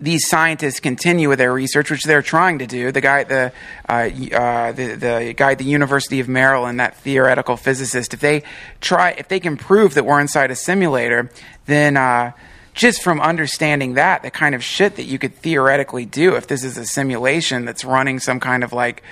these 0.00 0.28
scientists 0.28 0.80
continue 0.80 1.28
with 1.28 1.38
their 1.38 1.52
research, 1.52 1.90
which 1.90 2.04
they're 2.04 2.22
trying 2.22 2.60
to 2.60 2.66
do, 2.66 2.92
the 2.92 3.00
guy 3.00 3.24
the 3.24 3.52
uh, 3.88 3.92
uh, 3.92 4.72
the 4.72 4.94
the 4.94 5.34
guy 5.36 5.52
at 5.52 5.58
the 5.58 5.64
University 5.64 6.20
of 6.20 6.28
Maryland, 6.28 6.78
that 6.78 6.96
theoretical 6.96 7.56
physicist, 7.56 8.14
if 8.14 8.20
they 8.20 8.44
try, 8.80 9.10
if 9.10 9.28
they 9.28 9.40
can 9.40 9.56
prove 9.56 9.94
that 9.94 10.04
we're 10.04 10.20
inside 10.20 10.50
a 10.50 10.56
simulator, 10.56 11.30
then. 11.66 11.96
Uh, 11.96 12.32
just 12.74 13.02
from 13.02 13.20
understanding 13.20 13.94
that, 13.94 14.22
the 14.22 14.30
kind 14.30 14.54
of 14.54 14.62
shit 14.62 14.94
that 14.96 15.02
you 15.02 15.18
could 15.18 15.34
theoretically 15.34 16.04
do 16.04 16.36
if 16.36 16.46
this 16.46 16.62
is 16.62 16.78
a 16.78 16.86
simulation 16.86 17.64
that's 17.64 17.84
running 17.84 18.20
some 18.20 18.38
kind 18.38 18.62
of 18.62 18.72
like 18.72 19.02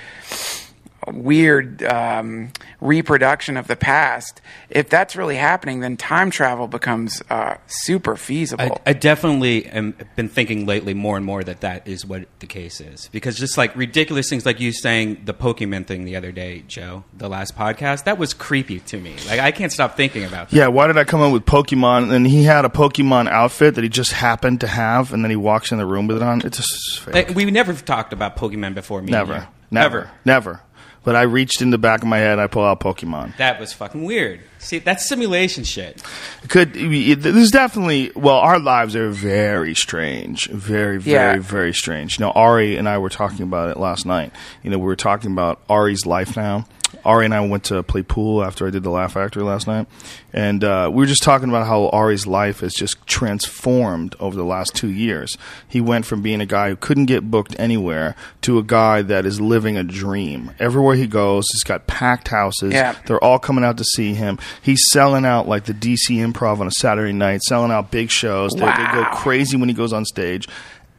weird 1.11 1.83
um, 1.83 2.51
reproduction 2.81 3.57
of 3.57 3.67
the 3.67 3.75
past, 3.75 4.41
if 4.69 4.89
that's 4.89 5.15
really 5.15 5.35
happening, 5.35 5.79
then 5.79 5.97
time 5.97 6.29
travel 6.31 6.67
becomes 6.67 7.21
uh, 7.29 7.57
super 7.67 8.15
feasible. 8.15 8.81
I, 8.85 8.91
I 8.91 8.93
definitely 8.93 9.65
am 9.67 9.95
been 10.15 10.29
thinking 10.29 10.65
lately 10.65 10.93
more 10.93 11.17
and 11.17 11.25
more 11.25 11.43
that 11.43 11.61
that 11.61 11.87
is 11.87 12.05
what 12.05 12.27
the 12.39 12.47
case 12.47 12.81
is 12.81 13.09
because 13.11 13.37
just 13.37 13.57
like 13.57 13.75
ridiculous 13.75 14.29
things 14.29 14.45
like 14.45 14.59
you 14.59 14.71
saying 14.71 15.21
the 15.25 15.33
Pokemon 15.33 15.85
thing 15.87 16.05
the 16.05 16.15
other 16.15 16.31
day, 16.31 16.63
Joe, 16.67 17.03
the 17.15 17.29
last 17.29 17.55
podcast, 17.55 18.03
that 18.05 18.17
was 18.17 18.33
creepy 18.33 18.79
to 18.81 18.97
me. 18.97 19.15
Like 19.27 19.39
I 19.39 19.51
can't 19.51 19.71
stop 19.71 19.95
thinking 19.95 20.23
about 20.23 20.49
that. 20.49 20.55
Yeah, 20.55 20.67
why 20.67 20.87
did 20.87 20.97
I 20.97 21.03
come 21.03 21.21
up 21.21 21.31
with 21.31 21.45
Pokemon? 21.45 22.11
And 22.11 22.25
he 22.27 22.43
had 22.43 22.65
a 22.65 22.69
Pokemon 22.69 23.29
outfit 23.29 23.75
that 23.75 23.83
he 23.83 23.89
just 23.89 24.11
happened 24.11 24.61
to 24.61 24.67
have, 24.67 25.13
and 25.13 25.23
then 25.23 25.29
he 25.29 25.35
walks 25.35 25.71
in 25.71 25.77
the 25.77 25.85
room 25.85 26.07
with 26.07 26.17
it 26.17 26.23
on. 26.23 26.41
It's 26.45 26.57
just 26.57 26.99
fake. 26.99 27.13
Like, 27.13 27.35
we 27.35 27.45
never 27.45 27.73
talked 27.73 28.13
about 28.13 28.35
Pokemon 28.37 28.75
before 28.75 29.01
me. 29.01 29.07
and 29.07 29.11
never, 29.11 29.47
never, 29.71 30.11
never. 30.25 30.61
But 31.07 31.15
I 31.15 31.21
reached 31.21 31.61
in 31.61 31.69
the 31.69 31.77
back 31.77 32.01
of 32.01 32.07
my 32.09 32.17
head. 32.17 32.37
I 32.37 32.47
pull 32.47 32.65
out 32.65 32.81
Pokemon. 32.81 33.37
That 33.37 33.61
was 33.61 33.71
fucking 33.71 34.03
weird. 34.03 34.41
See, 34.59 34.79
that's 34.79 35.07
simulation 35.07 35.63
shit. 35.63 36.03
Could 36.49 36.75
it- 36.75 37.21
there's 37.21 37.49
definitely 37.49 38.11
well, 38.13 38.35
our 38.35 38.59
lives 38.59 38.93
are 38.93 39.09
very 39.09 39.73
strange, 39.73 40.49
very, 40.49 40.97
very, 40.99 41.35
Yeah. 41.35 41.39
very 41.39 41.73
strange. 41.73 42.19
You 42.19 42.25
know, 42.25 42.31
Ari 42.31 42.75
and 42.75 42.89
I 42.89 42.97
were 42.97 43.07
talking 43.07 43.43
about 43.43 43.69
it 43.69 43.77
last 43.77 44.05
night. 44.05 44.33
You 44.63 44.69
know, 44.69 44.77
we 44.79 44.83
were 44.83 44.97
talking 44.97 45.31
about 45.31 45.61
Ari's 45.69 46.05
life 46.05 46.35
now. 46.35 46.65
Ari 47.03 47.25
and 47.25 47.33
I 47.33 47.41
went 47.41 47.65
to 47.65 47.83
play 47.83 48.01
pool 48.01 48.43
after 48.43 48.67
I 48.67 48.69
did 48.69 48.83
the 48.83 48.89
Laugh 48.89 49.13
Factory 49.13 49.43
last 49.43 49.67
night, 49.67 49.87
and 50.33 50.63
uh, 50.63 50.89
we 50.91 50.97
were 50.97 51.05
just 51.07 51.23
talking 51.23 51.49
about 51.49 51.67
how 51.67 51.89
Ari's 51.89 52.27
life 52.27 52.61
has 52.61 52.73
just 52.73 53.05
transformed 53.05 54.15
over 54.19 54.35
the 54.35 54.43
last 54.43 54.75
two 54.75 54.89
years. 54.89 55.37
He 55.67 55.81
went 55.81 56.05
from 56.05 56.21
being 56.21 56.41
a 56.41 56.45
guy 56.45 56.69
who 56.69 56.75
couldn't 56.75 57.05
get 57.05 57.29
booked 57.29 57.55
anywhere 57.59 58.15
to 58.41 58.57
a 58.57 58.63
guy 58.63 59.01
that 59.01 59.25
is 59.25 59.41
living 59.41 59.77
a 59.77 59.83
dream. 59.83 60.51
Everywhere 60.59 60.95
he 60.95 61.07
goes, 61.07 61.47
he's 61.51 61.63
got 61.63 61.87
packed 61.87 62.29
houses. 62.29 62.73
Yeah. 62.73 62.95
They're 63.05 63.23
all 63.23 63.39
coming 63.39 63.63
out 63.63 63.77
to 63.77 63.83
see 63.83 64.13
him. 64.13 64.39
He's 64.61 64.89
selling 64.89 65.25
out 65.25 65.47
like 65.47 65.65
the 65.65 65.73
DC 65.73 66.09
Improv 66.09 66.59
on 66.59 66.67
a 66.67 66.71
Saturday 66.71 67.13
night, 67.13 67.41
selling 67.43 67.71
out 67.71 67.91
big 67.91 68.09
shows. 68.09 68.53
They, 68.53 68.59
they 68.59 68.87
go 68.93 69.05
crazy 69.13 69.57
when 69.57 69.69
he 69.69 69.75
goes 69.75 69.93
on 69.93 70.05
stage, 70.05 70.47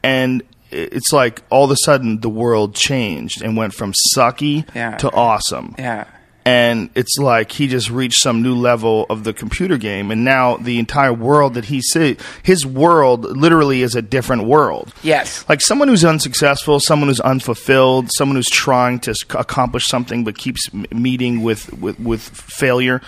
and 0.03 0.43
it's 0.71 1.11
like 1.13 1.41
all 1.49 1.65
of 1.65 1.71
a 1.71 1.75
sudden 1.77 2.21
the 2.21 2.29
world 2.29 2.75
changed 2.75 3.41
and 3.41 3.57
went 3.57 3.73
from 3.73 3.93
sucky 4.15 4.65
Yeah. 4.75 4.97
to 4.97 5.11
awesome. 5.11 5.75
yeah. 5.77 6.05
And 6.45 6.89
it's 6.95 7.17
like 7.19 7.51
he 7.51 7.67
just 7.67 7.91
reached 7.91 8.21
some 8.21 8.41
new 8.41 8.55
level 8.55 9.05
of 9.09 9.23
the 9.23 9.33
computer 9.33 9.77
game, 9.77 10.09
and 10.09 10.23
now 10.23 10.57
the 10.57 10.79
entire 10.79 11.13
world 11.13 11.53
that 11.55 11.65
he 11.65 11.79
see, 11.81 12.17
his 12.41 12.65
world 12.65 13.23
literally 13.37 13.81
is 13.83 13.93
a 13.93 14.01
different 14.01 14.45
world 14.45 14.91
Yes. 15.03 15.45
like 15.47 15.61
someone 15.61 15.89
who's 15.89 16.05
unsuccessful, 16.05 16.79
someone 16.79 17.09
who's 17.09 17.19
unfulfilled, 17.19 18.09
someone 18.17 18.35
who's 18.37 18.49
trying 18.49 18.99
to 19.01 19.13
accomplish 19.31 19.85
something 19.87 20.23
but 20.23 20.37
keeps 20.39 20.73
meeting 20.91 21.43
with, 21.43 21.71
with, 21.73 21.99
with 21.99 22.21
failure. 22.21 23.01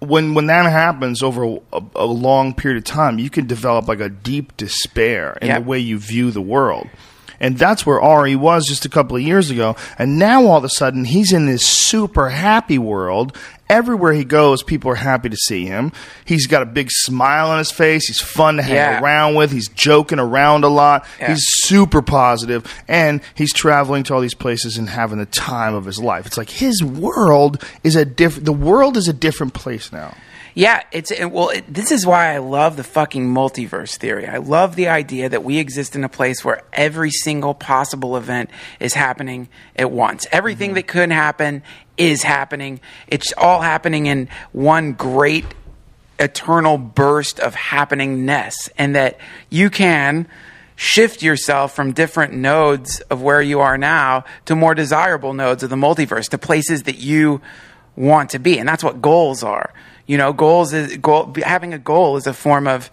When 0.00 0.34
when 0.34 0.46
that 0.46 0.64
happens 0.70 1.22
over 1.22 1.44
a, 1.44 1.82
a 1.94 2.06
long 2.06 2.54
period 2.54 2.78
of 2.78 2.84
time, 2.84 3.18
you 3.18 3.30
can 3.30 3.46
develop 3.46 3.86
like 3.86 4.00
a 4.00 4.08
deep 4.08 4.56
despair 4.56 5.36
in 5.42 5.48
Yeah. 5.48 5.58
the 5.58 5.64
way 5.64 5.78
you 5.78 5.98
view 5.98 6.30
the 6.30 6.40
world. 6.42 6.88
And 7.40 7.56
that's 7.56 7.86
where 7.86 8.00
Ari 8.00 8.36
was 8.36 8.66
just 8.66 8.84
a 8.84 8.88
couple 8.90 9.16
of 9.16 9.22
years 9.22 9.50
ago. 9.50 9.74
And 9.98 10.18
now 10.18 10.44
all 10.44 10.58
of 10.58 10.64
a 10.64 10.68
sudden 10.68 11.06
he's 11.06 11.32
in 11.32 11.46
this 11.46 11.66
super 11.66 12.28
happy 12.28 12.76
world. 12.78 13.36
Everywhere 13.70 14.12
he 14.12 14.24
goes, 14.24 14.62
people 14.64 14.90
are 14.90 14.96
happy 14.96 15.28
to 15.28 15.36
see 15.36 15.64
him. 15.64 15.92
He's 16.24 16.46
got 16.48 16.62
a 16.62 16.66
big 16.66 16.88
smile 16.90 17.50
on 17.50 17.58
his 17.58 17.70
face. 17.70 18.08
He's 18.08 18.20
fun 18.20 18.56
to 18.56 18.62
hang 18.62 18.74
Yeah. 18.74 19.00
around 19.00 19.36
with. 19.36 19.52
He's 19.52 19.68
joking 19.68 20.18
around 20.18 20.64
a 20.64 20.68
lot. 20.68 21.06
Yeah. 21.20 21.28
He's 21.30 21.44
super 21.46 22.02
positive, 22.02 22.64
and 22.88 23.20
he's 23.36 23.52
traveling 23.52 24.02
to 24.04 24.14
all 24.14 24.20
these 24.20 24.34
places 24.34 24.76
and 24.76 24.90
having 24.90 25.18
the 25.18 25.26
time 25.26 25.74
of 25.74 25.84
his 25.84 26.00
life. 26.00 26.26
It's 26.26 26.36
like 26.36 26.50
his 26.50 26.82
world 26.82 27.62
is 27.84 27.94
a 27.94 28.04
different. 28.04 28.44
The 28.44 28.52
world 28.52 28.96
is 28.96 29.06
a 29.06 29.12
different 29.12 29.54
place 29.54 29.92
now. 29.92 30.14
Yeah, 30.54 30.82
it's 30.92 31.10
it, 31.10 31.26
well. 31.26 31.50
It, 31.50 31.72
this 31.72 31.92
is 31.92 32.06
why 32.06 32.34
I 32.34 32.38
love 32.38 32.76
the 32.76 32.84
fucking 32.84 33.26
multiverse 33.26 33.96
theory. 33.96 34.26
I 34.26 34.38
love 34.38 34.76
the 34.76 34.88
idea 34.88 35.28
that 35.28 35.44
we 35.44 35.58
exist 35.58 35.94
in 35.94 36.04
a 36.04 36.08
place 36.08 36.44
where 36.44 36.62
every 36.72 37.10
single 37.10 37.54
possible 37.54 38.16
event 38.16 38.50
is 38.80 38.94
happening 38.94 39.48
at 39.76 39.90
once. 39.90 40.26
Everything 40.32 40.70
mm-hmm. 40.70 40.76
that 40.76 40.88
could 40.88 41.12
happen 41.12 41.62
is 41.96 42.22
happening. 42.22 42.80
It's 43.06 43.32
all 43.36 43.60
happening 43.60 44.06
in 44.06 44.28
one 44.52 44.92
great 44.94 45.44
eternal 46.18 46.78
burst 46.78 47.40
of 47.40 47.54
happeningness, 47.54 48.68
and 48.76 48.96
that 48.96 49.18
you 49.48 49.70
can 49.70 50.26
shift 50.76 51.22
yourself 51.22 51.74
from 51.74 51.92
different 51.92 52.32
nodes 52.32 53.00
of 53.02 53.20
where 53.20 53.42
you 53.42 53.60
are 53.60 53.76
now 53.76 54.24
to 54.46 54.56
more 54.56 54.74
desirable 54.74 55.34
nodes 55.34 55.62
of 55.62 55.70
the 55.70 55.76
multiverse, 55.76 56.28
to 56.30 56.38
places 56.38 56.84
that 56.84 56.96
you 56.96 57.40
want 57.96 58.30
to 58.30 58.38
be, 58.38 58.58
and 58.58 58.68
that's 58.68 58.82
what 58.82 59.02
goals 59.02 59.42
are. 59.42 59.72
You 60.10 60.18
know, 60.18 60.32
goals 60.32 60.72
is 60.72 60.96
goal. 60.96 61.32
Having 61.36 61.72
a 61.72 61.78
goal 61.78 62.16
is 62.16 62.26
a 62.26 62.32
form 62.32 62.66
of 62.66 62.90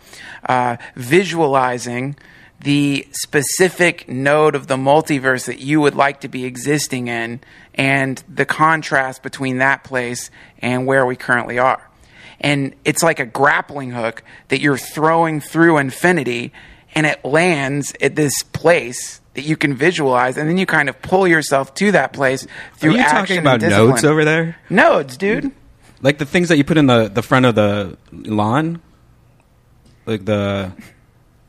uh, 0.47 0.77
visualizing 0.95 2.15
the 2.59 3.07
specific 3.09 4.07
node 4.07 4.53
of 4.53 4.67
the 4.67 4.75
multiverse 4.75 5.47
that 5.47 5.57
you 5.57 5.81
would 5.81 5.95
like 5.95 6.21
to 6.21 6.27
be 6.27 6.45
existing 6.45 7.07
in, 7.07 7.39
and 7.73 8.23
the 8.31 8.45
contrast 8.45 9.23
between 9.23 9.57
that 9.57 9.83
place 9.83 10.29
and 10.59 10.85
where 10.85 11.07
we 11.07 11.15
currently 11.15 11.57
are. 11.57 11.89
And 12.39 12.75
it's 12.85 13.01
like 13.01 13.19
a 13.19 13.25
grappling 13.25 13.89
hook 13.93 14.21
that 14.49 14.61
you're 14.61 14.77
throwing 14.77 15.41
through 15.41 15.79
infinity, 15.79 16.53
and 16.93 17.07
it 17.07 17.25
lands 17.25 17.95
at 17.99 18.15
this 18.15 18.43
place 18.43 19.21
that 19.33 19.41
you 19.41 19.57
can 19.57 19.73
visualize, 19.73 20.37
and 20.37 20.47
then 20.47 20.59
you 20.59 20.67
kind 20.67 20.87
of 20.87 21.01
pull 21.01 21.27
yourself 21.27 21.73
to 21.73 21.93
that 21.93 22.13
place 22.13 22.45
Are 22.83 22.91
you 22.91 22.99
action 22.99 23.17
talking 23.17 23.37
about 23.39 23.61
nodes 23.61 24.05
over 24.05 24.23
there? 24.23 24.57
Nodes, 24.69 25.17
dude. 25.17 25.51
Like 26.01 26.17
the 26.17 26.25
things 26.25 26.49
that 26.49 26.57
you 26.57 26.63
put 26.63 26.77
in 26.77 26.87
the, 26.87 27.09
the 27.09 27.21
front 27.21 27.45
of 27.45 27.55
the 27.55 27.97
lawn? 28.11 28.81
Like 30.05 30.25
the. 30.25 30.71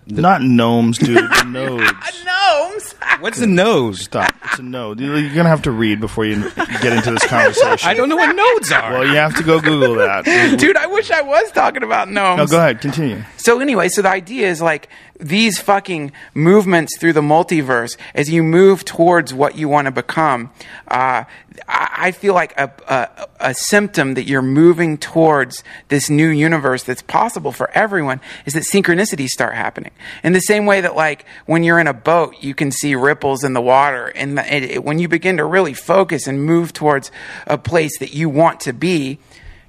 Not 0.07 0.43
gnomes, 0.43 0.99
dude. 0.99 1.19
The 1.19 1.45
nodes. 1.47 2.25
Gnomes. 2.49 2.93
What's 3.21 3.41
a 3.41 3.47
node? 3.47 3.97
Stop. 3.97 4.35
It's 4.45 4.59
a 4.59 4.63
node. 4.63 5.01
You're 5.01 5.35
gonna 5.35 5.49
have 5.49 5.63
to 5.63 5.71
read 5.71 6.01
before 6.01 6.25
you 6.25 6.51
get 6.81 6.93
into 6.93 7.11
this 7.11 7.27
conversation. 7.27 7.89
I 7.89 7.95
don't 7.95 8.09
know 8.09 8.17
what 8.17 8.35
nodes 8.35 8.71
are. 8.73 8.93
Well, 8.93 9.07
you 9.07 9.15
have 9.15 9.37
to 9.37 9.43
go 9.43 9.61
Google 9.61 9.95
that. 9.97 10.25
Dude, 10.59 10.77
I 10.77 10.87
wish 10.87 11.11
I 11.11 11.23
was 11.23 11.51
talking 11.53 11.83
about 11.83 12.09
gnomes. 12.09 12.39
No, 12.39 12.47
go 12.47 12.59
ahead. 12.59 12.81
Continue. 12.81 13.23
So 13.37 13.61
anyway, 13.61 13.89
so 13.89 14.03
the 14.03 14.09
idea 14.11 14.49
is 14.49 14.63
like 14.63 14.89
these 15.19 15.59
fucking 15.59 16.13
movements 16.35 16.97
through 16.99 17.13
the 17.13 17.21
multiverse 17.21 17.97
as 18.15 18.31
you 18.31 18.43
move 18.43 18.85
towards 18.85 19.35
what 19.35 19.57
you 19.57 19.69
want 19.69 19.87
to 19.87 19.91
become. 19.91 20.51
Uh, 20.87 21.25
I 21.67 21.89
I 22.01 22.13
feel 22.13 22.33
like 22.35 22.57
a, 22.57 22.71
a 22.87 23.29
a 23.51 23.55
symptom 23.55 24.15
that 24.15 24.25
you're 24.25 24.43
moving 24.43 24.99
towards 24.99 25.65
this 25.89 26.09
new 26.09 26.29
universe 26.29 26.85
that's 26.85 27.03
possible 27.03 27.51
for 27.53 27.71
everyone 27.71 28.21
is 28.47 28.55
that 28.55 28.63
synchronicities 28.63 29.29
start 29.29 29.55
happening. 29.55 29.91
In 30.23 30.33
the 30.33 30.41
same 30.41 30.65
way 30.67 30.81
that 30.81 30.95
like 30.95 31.25
when 31.47 31.65
you're 31.65 31.81
in 31.81 31.87
a 31.89 31.93
boat, 31.93 32.37
you 32.43 32.55
can 32.55 32.71
see 32.71 32.95
ripples 32.95 33.45
in 33.45 33.53
the 33.53 33.61
water, 33.61 34.07
and 34.09 34.39
it, 34.39 34.63
it- 34.65 34.85
when 34.85 34.99
you 34.99 35.09
begin 35.09 35.37
to 35.39 35.45
really 35.45 35.75
focus 35.75 36.27
and 36.27 36.43
move 36.45 36.73
towards 36.73 37.11
a 37.47 37.59
place 37.59 37.99
that 37.99 38.13
you 38.15 38.29
want 38.29 38.61
to 38.61 38.73
be 38.73 39.19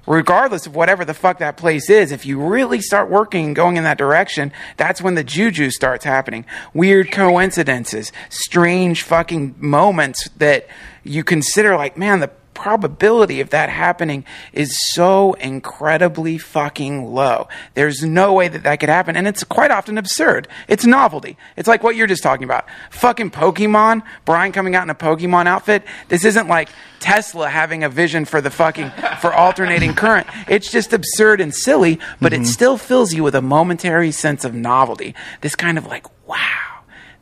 regardless 0.06 0.66
of 0.66 0.74
whatever 0.74 1.04
the 1.04 1.14
fuck 1.14 1.38
that 1.38 1.56
place 1.56 1.88
is, 1.88 2.10
if 2.10 2.26
you 2.26 2.40
really 2.40 2.80
start 2.80 3.08
working 3.08 3.46
and 3.46 3.54
going 3.54 3.76
in 3.76 3.84
that 3.84 3.98
direction, 3.98 4.50
that's 4.76 5.00
when 5.00 5.14
the 5.14 5.22
juju 5.22 5.70
starts 5.70 6.04
happening. 6.04 6.44
Weird 6.74 7.12
coincidences, 7.12 8.10
strange 8.28 9.02
fucking 9.02 9.54
moments 9.58 10.28
that 10.38 10.66
you 11.04 11.22
consider 11.22 11.76
like, 11.76 11.96
man, 11.96 12.18
the 12.20 12.30
probability 12.60 13.40
of 13.40 13.48
that 13.50 13.70
happening 13.70 14.22
is 14.52 14.78
so 14.92 15.32
incredibly 15.34 16.36
fucking 16.36 17.14
low. 17.14 17.48
There's 17.72 18.04
no 18.04 18.34
way 18.34 18.48
that 18.48 18.64
that 18.64 18.80
could 18.80 18.90
happen. 18.90 19.16
And 19.16 19.26
it's 19.26 19.42
quite 19.44 19.70
often 19.70 19.96
absurd. 19.96 20.46
It's 20.68 20.84
novelty. 20.84 21.38
It's 21.56 21.66
like 21.66 21.82
what 21.82 21.96
you're 21.96 22.06
just 22.06 22.22
talking 22.22 22.44
about. 22.44 22.66
Fucking 22.90 23.30
Pokemon, 23.30 24.02
Brian 24.26 24.52
coming 24.52 24.74
out 24.74 24.82
in 24.82 24.90
a 24.90 24.94
Pokemon 24.94 25.46
outfit. 25.46 25.84
This 26.08 26.26
isn't 26.26 26.48
like 26.48 26.68
Tesla 26.98 27.48
having 27.48 27.82
a 27.82 27.88
vision 27.88 28.26
for 28.26 28.42
the 28.42 28.50
fucking, 28.50 28.90
for 29.22 29.32
alternating 29.32 29.94
current. 29.94 30.26
It's 30.46 30.70
just 30.70 30.92
absurd 30.92 31.40
and 31.40 31.54
silly, 31.54 31.98
but 32.20 32.34
it 32.34 32.42
mm-hmm. 32.42 32.44
still 32.44 32.76
fills 32.76 33.14
you 33.14 33.22
with 33.22 33.34
a 33.34 33.42
momentary 33.42 34.10
sense 34.10 34.44
of 34.44 34.54
novelty. 34.54 35.14
This 35.40 35.56
kind 35.56 35.78
of 35.78 35.86
like, 35.86 36.06
wow, 36.28 36.69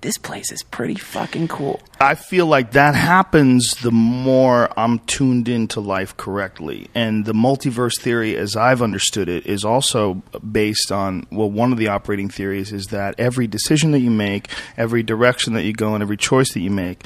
this 0.00 0.18
place 0.18 0.52
is 0.52 0.62
pretty 0.62 0.94
fucking 0.94 1.48
cool. 1.48 1.80
I 2.00 2.14
feel 2.14 2.46
like 2.46 2.72
that 2.72 2.94
happens 2.94 3.74
the 3.82 3.90
more 3.90 4.68
I'm 4.78 5.00
tuned 5.00 5.48
into 5.48 5.80
life 5.80 6.16
correctly. 6.16 6.88
And 6.94 7.24
the 7.24 7.32
multiverse 7.32 8.00
theory, 8.00 8.36
as 8.36 8.54
I've 8.54 8.82
understood 8.82 9.28
it, 9.28 9.46
is 9.46 9.64
also 9.64 10.22
based 10.52 10.92
on 10.92 11.26
well, 11.30 11.50
one 11.50 11.72
of 11.72 11.78
the 11.78 11.88
operating 11.88 12.28
theories 12.28 12.72
is 12.72 12.86
that 12.86 13.14
every 13.18 13.46
decision 13.46 13.90
that 13.92 14.00
you 14.00 14.10
make, 14.10 14.48
every 14.76 15.02
direction 15.02 15.54
that 15.54 15.64
you 15.64 15.72
go, 15.72 15.94
and 15.94 16.02
every 16.02 16.16
choice 16.16 16.52
that 16.52 16.60
you 16.60 16.70
make 16.70 17.04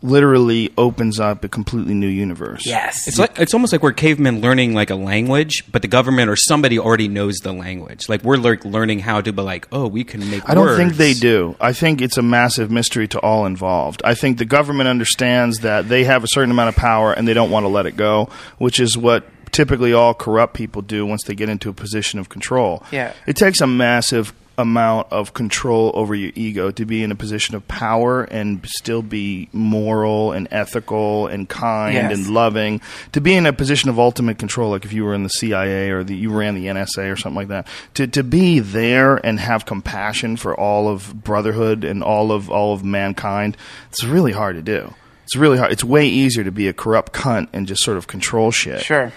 literally 0.00 0.72
opens 0.78 1.18
up 1.18 1.44
a 1.44 1.48
completely 1.48 1.94
new 1.94 2.08
universe. 2.08 2.64
Yes. 2.64 3.08
It's 3.08 3.18
like 3.18 3.38
it's 3.38 3.52
almost 3.52 3.72
like 3.72 3.82
we're 3.82 3.92
cavemen 3.92 4.40
learning 4.40 4.74
like 4.74 4.90
a 4.90 4.94
language, 4.94 5.64
but 5.70 5.82
the 5.82 5.88
government 5.88 6.30
or 6.30 6.36
somebody 6.36 6.78
already 6.78 7.08
knows 7.08 7.36
the 7.38 7.52
language. 7.52 8.08
Like 8.08 8.22
we're 8.22 8.36
like 8.36 8.64
learning 8.64 9.00
how 9.00 9.20
to, 9.20 9.32
but 9.32 9.44
like, 9.44 9.66
oh, 9.72 9.88
we 9.88 10.04
can 10.04 10.30
make. 10.30 10.48
I 10.48 10.54
don't 10.54 10.66
words. 10.66 10.78
think 10.78 10.94
they 10.94 11.14
do. 11.14 11.56
I 11.60 11.72
think 11.72 12.00
it's 12.00 12.16
a 12.16 12.22
massive 12.22 12.70
mystery 12.70 13.08
to 13.08 13.18
all 13.20 13.46
involved. 13.46 14.02
I 14.04 14.14
think 14.14 14.38
the 14.38 14.44
government 14.44 14.88
understands 14.88 15.60
that 15.60 15.88
they 15.88 16.04
have 16.04 16.22
a 16.22 16.28
certain 16.28 16.50
amount 16.50 16.68
of 16.68 16.76
power 16.76 17.12
and 17.12 17.26
they 17.26 17.34
don't 17.34 17.50
want 17.50 17.64
to 17.64 17.68
let 17.68 17.86
it 17.86 17.96
go, 17.96 18.28
which 18.58 18.78
is 18.78 18.96
what 18.96 19.26
typically 19.50 19.92
all 19.92 20.14
corrupt 20.14 20.54
people 20.54 20.82
do 20.82 21.04
once 21.06 21.24
they 21.24 21.34
get 21.34 21.48
into 21.48 21.68
a 21.68 21.72
position 21.72 22.20
of 22.20 22.28
control. 22.28 22.84
Yeah. 22.92 23.14
It 23.26 23.36
takes 23.36 23.60
a 23.60 23.66
massive 23.66 24.32
amount 24.58 25.06
of 25.12 25.32
control 25.32 25.90
over 25.94 26.14
your 26.14 26.32
ego 26.34 26.70
to 26.72 26.84
be 26.84 27.02
in 27.02 27.10
a 27.10 27.14
position 27.14 27.54
of 27.54 27.66
power 27.68 28.24
and 28.24 28.66
still 28.66 29.00
be 29.02 29.48
moral 29.52 30.32
and 30.32 30.48
ethical 30.50 31.26
and 31.28 31.48
kind 31.48 31.94
Yes. 31.94 32.12
and 32.18 32.28
loving 32.34 32.80
to 33.12 33.20
be 33.20 33.34
in 33.34 33.46
a 33.46 33.52
position 33.52 33.88
of 33.88 33.98
ultimate 33.98 34.38
control 34.38 34.70
like 34.70 34.84
if 34.84 34.92
you 34.92 35.04
were 35.04 35.14
in 35.14 35.22
the 35.22 35.28
CIA 35.30 35.90
or 35.90 36.02
the, 36.04 36.14
you 36.16 36.30
ran 36.30 36.56
the 36.56 36.66
NSA 36.66 37.10
or 37.10 37.16
something 37.16 37.36
like 37.36 37.48
that 37.48 37.66
to 37.94 38.06
to 38.08 38.22
be 38.24 38.58
there 38.58 39.16
and 39.24 39.38
have 39.40 39.64
compassion 39.64 40.36
for 40.36 40.54
all 40.58 40.88
of 40.88 41.22
brotherhood 41.24 41.84
and 41.84 42.02
all 42.02 42.32
of 42.32 42.50
all 42.50 42.74
of 42.74 42.84
mankind 42.84 43.56
it's 43.90 44.02
really 44.04 44.32
hard 44.32 44.56
to 44.56 44.62
do 44.62 44.92
it's 45.22 45.36
really 45.36 45.56
hard 45.58 45.70
it's 45.70 45.84
way 45.84 46.06
easier 46.08 46.42
to 46.42 46.50
be 46.52 46.66
a 46.66 46.72
corrupt 46.72 47.12
cunt 47.12 47.46
and 47.52 47.68
just 47.68 47.82
sort 47.84 47.96
of 47.96 48.06
control 48.08 48.50
shit 48.50 48.82
Sure. 48.82 49.12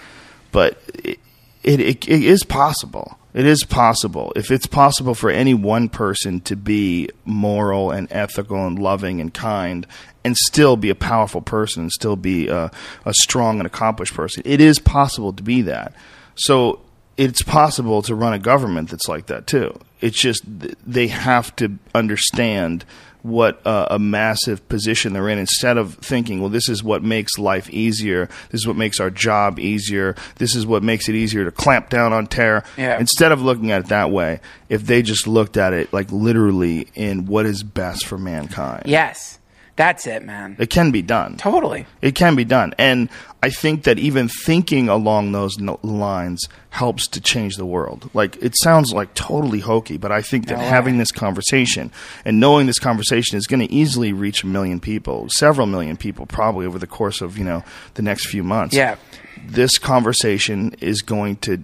but 0.52 0.78
it, 1.02 1.18
it, 1.64 1.80
it, 1.80 2.08
it 2.08 2.22
is 2.24 2.44
possible. 2.44 3.18
It 3.34 3.46
is 3.46 3.64
possible. 3.64 4.32
If 4.36 4.50
it's 4.50 4.66
possible 4.66 5.14
for 5.14 5.30
any 5.30 5.54
one 5.54 5.88
person 5.88 6.40
to 6.42 6.56
be 6.56 7.08
moral 7.24 7.90
and 7.90 8.06
ethical 8.10 8.66
and 8.66 8.78
loving 8.78 9.20
and 9.20 9.32
kind 9.32 9.86
and 10.22 10.36
still 10.36 10.76
be 10.76 10.90
a 10.90 10.94
powerful 10.94 11.40
person 11.40 11.84
and 11.84 11.92
still 11.92 12.16
be 12.16 12.48
a, 12.48 12.70
a 13.06 13.14
strong 13.14 13.58
and 13.58 13.66
accomplished 13.66 14.14
person, 14.14 14.42
it 14.44 14.60
is 14.60 14.78
possible 14.78 15.32
to 15.32 15.42
be 15.42 15.62
that. 15.62 15.94
So 16.34 16.80
it's 17.16 17.42
possible 17.42 18.02
to 18.02 18.14
run 18.14 18.32
a 18.32 18.38
government 18.38 18.90
that's 18.90 19.08
like 19.08 19.26
that 19.26 19.46
too. 19.46 19.78
It's 20.00 20.20
just 20.20 20.42
they 20.86 21.08
have 21.08 21.54
to 21.56 21.78
understand 21.94 22.84
what 23.22 23.64
uh, 23.66 23.86
a 23.90 23.98
massive 23.98 24.68
position 24.68 25.12
they're 25.12 25.28
in 25.28 25.38
instead 25.38 25.78
of 25.78 25.94
thinking, 25.94 26.40
well, 26.40 26.48
this 26.48 26.68
is 26.68 26.82
what 26.82 27.02
makes 27.02 27.38
life 27.38 27.70
easier. 27.70 28.28
This 28.50 28.62
is 28.62 28.66
what 28.66 28.76
makes 28.76 28.98
our 29.00 29.10
job 29.10 29.58
easier. 29.58 30.16
This 30.36 30.54
is 30.54 30.66
what 30.66 30.82
makes 30.82 31.08
it 31.08 31.14
easier 31.14 31.44
to 31.44 31.50
clamp 31.52 31.88
down 31.88 32.12
on 32.12 32.26
terror. 32.26 32.64
Yeah. 32.76 32.98
Instead 32.98 33.32
of 33.32 33.40
looking 33.42 33.70
at 33.70 33.82
it 33.82 33.88
that 33.88 34.10
way, 34.10 34.40
if 34.68 34.82
they 34.86 35.02
just 35.02 35.26
looked 35.26 35.56
at 35.56 35.72
it 35.72 35.92
like 35.92 36.10
literally 36.10 36.88
in 36.94 37.26
what 37.26 37.46
is 37.46 37.62
best 37.62 38.06
for 38.06 38.18
mankind, 38.18 38.82
Yes. 38.86 39.38
That's 39.74 40.06
it, 40.06 40.22
man. 40.22 40.56
it 40.58 40.68
can 40.68 40.90
be 40.90 41.00
done. 41.00 41.38
Totally. 41.38 41.86
It 42.02 42.14
can 42.14 42.36
be 42.36 42.44
done. 42.44 42.74
And 42.78 43.08
I 43.42 43.48
think 43.48 43.84
that 43.84 43.98
even 43.98 44.28
thinking 44.28 44.88
along 44.88 45.32
those 45.32 45.58
no- 45.58 45.80
lines 45.82 46.46
helps 46.70 47.06
to 47.08 47.20
change 47.20 47.56
the 47.56 47.64
world. 47.64 48.10
Like, 48.12 48.36
it 48.42 48.54
sounds 48.56 48.92
like 48.92 49.14
totally 49.14 49.60
hokey, 49.60 49.96
but 49.96 50.12
I 50.12 50.20
think 50.20 50.46
that 50.48 50.58
No 50.58 50.64
having 50.64 50.98
this 50.98 51.10
conversation 51.10 51.90
and 52.24 52.38
knowing 52.38 52.66
this 52.66 52.78
conversation 52.78 53.38
is 53.38 53.46
going 53.46 53.66
to 53.66 53.72
easily 53.72 54.12
reach 54.12 54.44
a 54.44 54.46
million 54.46 54.78
people, 54.78 55.28
several 55.30 55.66
million 55.66 55.96
people, 55.96 56.26
probably 56.26 56.66
over 56.66 56.78
the 56.78 56.86
course 56.86 57.20
of, 57.20 57.38
you 57.38 57.44
know, 57.44 57.64
the 57.94 58.02
next 58.02 58.26
few 58.26 58.42
months. 58.42 58.74
Yeah. 58.74 58.96
This 59.44 59.78
conversation 59.78 60.76
is 60.80 61.00
going 61.00 61.36
to 61.36 61.62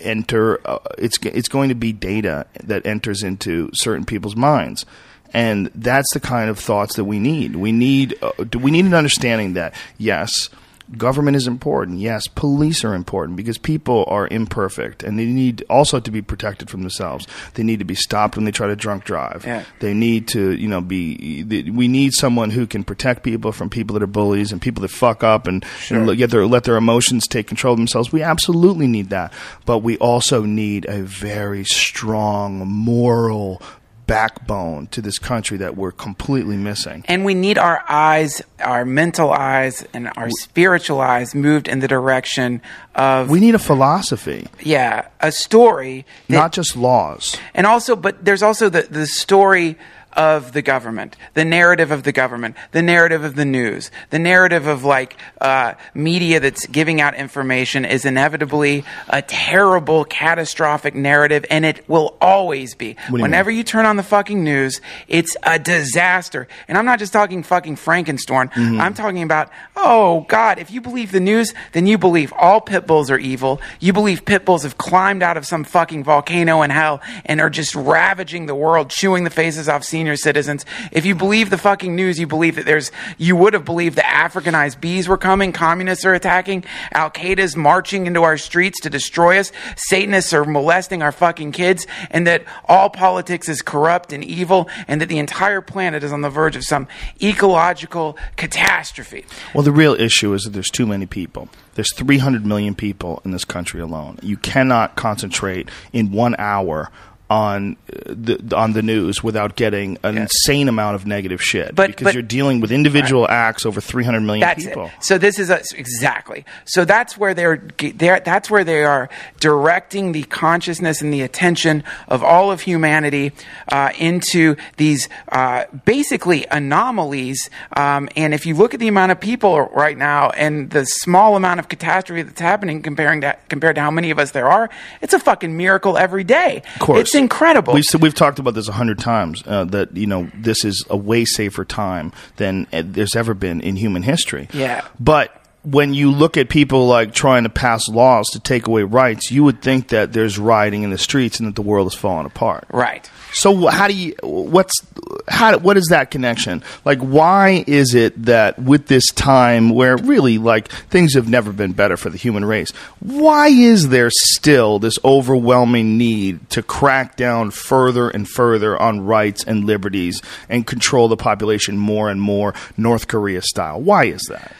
enter, 0.00 0.60
uh, 0.68 0.78
it's, 0.98 1.16
it's 1.22 1.48
going 1.48 1.68
to 1.68 1.74
be 1.74 1.92
data 1.92 2.46
that 2.64 2.84
enters 2.84 3.22
into 3.22 3.70
certain 3.72 4.04
people's 4.04 4.36
minds. 4.36 4.84
And 5.32 5.70
that's 5.74 6.12
the 6.12 6.20
kind 6.20 6.50
of 6.50 6.58
thoughts 6.58 6.96
that 6.96 7.04
we 7.04 7.18
need. 7.18 7.56
We 7.56 7.72
need 7.72 8.16
uh, 8.22 8.32
we 8.58 8.70
need 8.70 8.84
an 8.84 8.94
understanding 8.94 9.54
that 9.54 9.74
yes, 9.98 10.50
government 10.96 11.36
is 11.36 11.46
important. 11.46 11.98
Yes, 11.98 12.26
police 12.28 12.84
are 12.84 12.94
important 12.94 13.36
because 13.36 13.58
people 13.58 14.04
are 14.08 14.28
imperfect 14.28 15.02
and 15.02 15.18
they 15.18 15.24
need 15.26 15.64
also 15.68 16.00
to 16.00 16.10
be 16.10 16.22
protected 16.22 16.70
from 16.70 16.82
themselves. 16.82 17.26
They 17.54 17.62
need 17.62 17.80
to 17.80 17.84
be 17.84 17.94
stopped 17.94 18.36
when 18.36 18.44
they 18.44 18.52
try 18.52 18.68
to 18.68 18.76
drunk 18.76 19.04
drive. 19.04 19.44
Yeah. 19.44 19.64
They 19.80 19.94
need 19.94 20.28
to, 20.28 20.52
you 20.52 20.68
know, 20.68 20.80
be. 20.80 21.42
We 21.70 21.88
need 21.88 22.12
someone 22.12 22.50
who 22.50 22.66
can 22.66 22.84
protect 22.84 23.22
people 23.22 23.52
from 23.52 23.70
people 23.70 23.94
that 23.94 24.02
are 24.02 24.08
bullies 24.08 24.52
and 24.52 24.62
people 24.62 24.82
that 24.82 24.90
fuck 24.90 25.24
up 25.24 25.46
and, 25.46 25.64
and 25.90 26.06
let, 26.06 26.30
their, 26.30 26.46
let 26.46 26.64
their 26.64 26.76
emotions 26.76 27.26
take 27.26 27.46
control 27.46 27.72
of 27.72 27.78
themselves. 27.78 28.12
We 28.12 28.22
absolutely 28.22 28.86
need 28.86 29.10
that, 29.10 29.32
but 29.64 29.78
we 29.78 29.96
also 29.98 30.44
need 30.44 30.86
a 30.86 31.02
very 31.02 31.64
strong 31.64 32.66
moral 32.66 33.62
backbone 34.06 34.86
to 34.88 35.02
this 35.02 35.18
country 35.18 35.56
that 35.58 35.76
we're 35.76 35.92
completely 35.92 36.56
missing. 36.56 37.04
And 37.08 37.24
we 37.24 37.34
need 37.34 37.58
our 37.58 37.84
eyes, 37.88 38.42
our 38.60 38.84
mental 38.84 39.32
eyes, 39.32 39.84
and 39.92 40.10
our 40.16 40.30
spiritual 40.30 41.00
eyes 41.00 41.34
moved 41.34 41.68
in 41.68 41.80
the 41.80 41.88
direction 41.88 42.62
of 42.94 43.30
We 43.30 43.40
need 43.40 43.54
a 43.54 43.58
philosophy, 43.58 44.46
yeah, 44.60 45.08
a 45.20 45.32
story 45.32 46.06
that 46.28 46.36
not 46.36 46.52
just 46.52 46.76
laws. 46.76 47.36
and 47.54 47.66
also 47.66 47.96
but 47.96 48.24
there's 48.24 48.42
also 48.42 48.68
the, 48.68 48.82
the 48.82 49.06
story 49.06 49.76
of 50.16 50.52
the 50.52 50.62
government 50.62 51.16
the 51.34 51.44
narrative 51.44 51.90
of 51.90 52.02
the 52.02 52.12
government 52.12 52.56
the 52.72 52.82
narrative 52.82 53.22
of 53.22 53.36
the 53.36 53.44
news 53.44 53.90
the 54.10 54.18
narrative 54.18 54.66
of 54.66 54.82
like 54.82 55.16
uh, 55.40 55.74
media 55.94 56.40
that's 56.40 56.66
giving 56.66 57.00
out 57.00 57.14
information 57.14 57.84
is 57.84 58.04
inevitably 58.04 58.84
a 59.08 59.20
terrible 59.22 60.04
catastrophic 60.04 60.94
narrative 60.94 61.44
and 61.50 61.64
it 61.64 61.86
will 61.88 62.16
always 62.20 62.74
be. 62.74 62.96
You 63.10 63.18
whenever 63.22 63.50
you 63.50 63.62
turn 63.62 63.84
on 63.84 63.96
the 63.96 64.02
fucking 64.02 64.42
news 64.42 64.80
it's 65.06 65.36
a 65.42 65.58
disaster. 65.58 66.48
And 66.66 66.78
i'm 66.78 66.86
not 66.86 66.98
just 66.98 67.12
talking 67.12 67.42
fucking 67.42 67.76
frankenstorm. 67.76 68.50
Mm-hmm. 68.52 68.80
i'm 68.80 68.94
talking 68.94 69.22
about 69.22 69.50
oh 69.76 70.22
god 70.28 70.58
if 70.58 70.70
you 70.70 70.80
believe 70.80 71.12
the 71.12 71.20
news 71.20 71.52
then 71.72 71.86
you 71.86 71.98
believe 71.98 72.32
all 72.38 72.60
pit 72.60 72.86
bulls 72.86 73.10
are 73.10 73.18
evil. 73.18 73.60
You 73.80 73.92
believe 73.92 74.24
pit 74.24 74.44
bulls 74.46 74.62
have 74.62 74.78
climbed 74.78 75.22
out 75.22 75.36
of 75.36 75.46
some 75.46 75.64
fucking 75.64 76.04
volcano 76.04 76.62
in 76.62 76.70
hell 76.70 77.02
and 77.26 77.40
are 77.40 77.50
just 77.50 77.74
ravaging 77.74 78.46
the 78.46 78.54
world 78.54 78.88
chewing 78.88 79.24
the 79.24 79.30
faces 79.30 79.68
off 79.68 79.84
senior 79.84 80.05
citizens 80.14 80.64
if 80.92 81.04
you 81.04 81.14
believe 81.14 81.50
the 81.50 81.58
fucking 81.58 81.96
news 81.96 82.20
you 82.20 82.26
believe 82.26 82.54
that 82.54 82.66
there's 82.66 82.92
you 83.18 83.34
would 83.34 83.52
have 83.52 83.64
believed 83.64 83.96
that 83.96 84.04
africanized 84.04 84.80
bees 84.80 85.08
were 85.08 85.16
coming 85.16 85.50
communists 85.50 86.04
are 86.04 86.14
attacking 86.14 86.64
al 86.92 87.10
qaeda's 87.10 87.56
marching 87.56 88.06
into 88.06 88.22
our 88.22 88.36
streets 88.38 88.78
to 88.80 88.90
destroy 88.90 89.38
us 89.38 89.50
satanists 89.76 90.32
are 90.32 90.44
molesting 90.44 91.02
our 91.02 91.12
fucking 91.12 91.50
kids 91.50 91.86
and 92.10 92.26
that 92.26 92.44
all 92.66 92.90
politics 92.90 93.48
is 93.48 93.62
corrupt 93.62 94.12
and 94.12 94.22
evil 94.22 94.68
and 94.86 95.00
that 95.00 95.08
the 95.08 95.18
entire 95.18 95.60
planet 95.60 96.04
is 96.04 96.12
on 96.12 96.20
the 96.20 96.30
verge 96.30 96.54
of 96.54 96.62
some 96.62 96.86
ecological 97.22 98.16
catastrophe 98.36 99.24
Well, 99.54 99.64
the 99.64 99.72
real 99.72 99.94
issue 99.94 100.32
is 100.34 100.42
that 100.44 100.50
there's 100.50 100.70
too 100.70 100.86
many 100.86 101.06
people. 101.06 101.48
There's 101.74 101.94
300 101.94 102.44
million 102.46 102.74
people 102.74 103.22
in 103.24 103.30
this 103.30 103.44
country 103.44 103.80
alone. 103.80 104.18
You 104.22 104.36
cannot 104.36 104.96
concentrate 104.96 105.68
in 105.92 106.12
one 106.12 106.34
hour 106.38 106.90
on 107.28 107.76
the 107.88 108.40
on 108.56 108.72
the 108.72 108.82
news 108.82 109.22
without 109.22 109.56
getting 109.56 109.98
an 110.04 110.16
insane 110.16 110.68
amount 110.68 110.94
of 110.94 111.06
negative 111.06 111.42
shit 111.42 111.74
But- 111.74 111.88
because 111.88 112.04
but- 112.04 112.14
you're 112.14 112.22
dealing 112.22 112.60
with 112.60 112.70
individual 112.70 113.28
acts 113.28 113.66
over 113.66 113.80
300 113.80 114.20
million 114.20 114.40
That's 114.40 114.64
people. 114.64 114.86
it. 114.86 114.92
So 115.00 115.18
this 115.18 115.38
is 115.38 115.50
a, 115.50 115.60
exactly. 115.76 116.44
So 116.66 116.84
that's 116.84 117.18
where 117.18 117.34
they're, 117.34 117.56
they're 117.78 118.20
that's 118.20 118.48
where 118.50 118.62
they 118.62 118.84
are 118.84 119.08
directing 119.40 120.12
the 120.12 120.22
consciousness 120.24 121.02
and 121.02 121.12
the 121.12 121.22
attention 121.22 121.82
of 122.08 122.22
all 122.22 122.52
of 122.52 122.60
humanity 122.60 123.32
uh, 123.72 123.90
into 123.98 124.54
these 124.76 125.08
uh, 125.32 125.64
basically 125.84 126.46
anomalies. 126.50 127.50
Um, 127.76 128.08
and 128.16 128.34
if 128.34 128.46
you 128.46 128.54
look 128.54 128.72
at 128.74 128.80
the 128.80 128.88
amount 128.88 129.12
of 129.12 129.20
people 129.20 129.62
right 129.62 129.96
now 129.98 130.30
and 130.30 130.70
the 130.70 130.84
small 130.86 131.34
amount 131.36 131.58
of 131.60 131.68
catastrophe 131.68 132.22
that's 132.22 132.40
happening 132.40 132.82
comparing 132.82 133.20
to 133.22 133.36
compared 133.48 133.74
to 133.76 133.80
how 133.80 133.90
many 133.90 134.10
of 134.10 134.18
us 134.20 134.30
there 134.30 134.48
are, 134.48 134.70
it's 135.00 135.12
a 135.14 135.18
fucking 135.18 135.56
miracle 135.56 135.98
every 135.98 136.22
day. 136.24 136.62
Of 136.74 136.80
course, 136.80 137.00
it's 137.00 137.15
incredible. 137.16 137.74
We've 137.74 137.84
we've 138.00 138.14
talked 138.14 138.38
about 138.38 138.54
this 138.54 138.68
a 138.68 138.72
hundred 138.72 138.98
times. 138.98 139.42
Uh, 139.46 139.64
that 139.64 139.96
you 139.96 140.06
know 140.06 140.30
this 140.34 140.64
is 140.64 140.84
a 140.90 140.96
way 140.96 141.24
safer 141.24 141.64
time 141.64 142.12
than 142.36 142.66
uh, 142.72 142.82
there's 142.84 143.16
ever 143.16 143.34
been 143.34 143.60
in 143.60 143.76
human 143.76 144.02
history. 144.02 144.48
Yeah. 144.52 144.86
but. 145.00 145.42
When 145.68 145.94
you 145.94 146.12
look 146.12 146.36
at 146.36 146.48
people 146.48 146.86
like 146.86 147.12
trying 147.12 147.42
to 147.42 147.48
pass 147.48 147.88
laws 147.88 148.28
to 148.30 148.40
take 148.40 148.68
away 148.68 148.84
rights, 148.84 149.32
you 149.32 149.42
would 149.42 149.60
think 149.62 149.88
that 149.88 150.12
there's 150.12 150.38
rioting 150.38 150.84
in 150.84 150.90
the 150.90 150.98
streets 150.98 151.40
and 151.40 151.48
that 151.48 151.56
the 151.56 151.62
world 151.62 151.88
is 151.88 151.94
falling 151.94 152.24
apart. 152.24 152.66
right. 152.70 153.10
So 153.32 153.66
how 153.66 153.86
do 153.86 153.94
you 153.94 154.14
what's 154.22 154.80
how 155.28 155.58
what 155.58 155.76
is 155.76 155.88
that 155.88 156.10
connection? 156.10 156.62
Like 156.86 157.00
why 157.00 157.64
is 157.66 157.94
it 157.94 158.22
that 158.24 158.58
with 158.58 158.86
this 158.86 159.10
time 159.10 159.70
where 159.70 159.98
really 159.98 160.38
like 160.38 160.68
things 160.68 161.14
have 161.14 161.28
never 161.28 161.52
been 161.52 161.72
better 161.72 161.98
for 161.98 162.08
the 162.08 162.16
human 162.16 162.46
race, 162.46 162.70
why 163.00 163.48
is 163.48 163.90
there 163.90 164.08
still 164.10 164.78
this 164.78 164.98
overwhelming 165.04 165.98
need 165.98 166.48
to 166.50 166.62
crack 166.62 167.16
down 167.16 167.50
further 167.50 168.08
and 168.08 168.26
further 168.26 168.80
on 168.80 169.00
rights 169.00 169.44
and 169.44 169.64
liberties 169.64 170.22
and 170.48 170.66
control 170.66 171.08
the 171.08 171.16
population 171.16 171.76
more 171.76 172.08
and 172.08 172.22
more 172.22 172.54
North 172.78 173.06
Korea 173.06 173.42
style? 173.42 173.80
Why 173.82 174.04
is 174.04 174.22
that? 174.30 174.52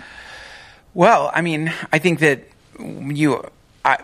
Well, 0.97 1.31
I 1.35 1.43
mean, 1.43 1.75
I 1.93 1.99
think 1.99 2.21
that 2.21 2.45
you, 2.81 3.47
I, 3.85 3.99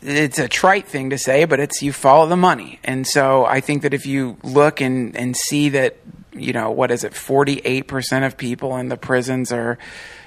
it's 0.00 0.38
a 0.38 0.48
trite 0.48 0.86
thing 0.86 1.10
to 1.10 1.18
say, 1.18 1.44
but 1.44 1.60
it's 1.60 1.82
you 1.82 1.92
follow 1.92 2.26
the 2.26 2.38
money. 2.38 2.80
And 2.82 3.06
so 3.06 3.44
I 3.44 3.60
think 3.60 3.82
that 3.82 3.92
if 3.92 4.06
you 4.06 4.38
look 4.42 4.80
and, 4.80 5.14
and 5.14 5.36
see 5.36 5.68
that, 5.68 5.98
you 6.32 6.54
know, 6.54 6.70
what 6.70 6.90
is 6.90 7.04
it, 7.04 7.12
48% 7.12 8.24
of 8.24 8.38
people 8.38 8.78
in 8.78 8.88
the 8.88 8.96
prisons 8.96 9.52
are 9.52 9.76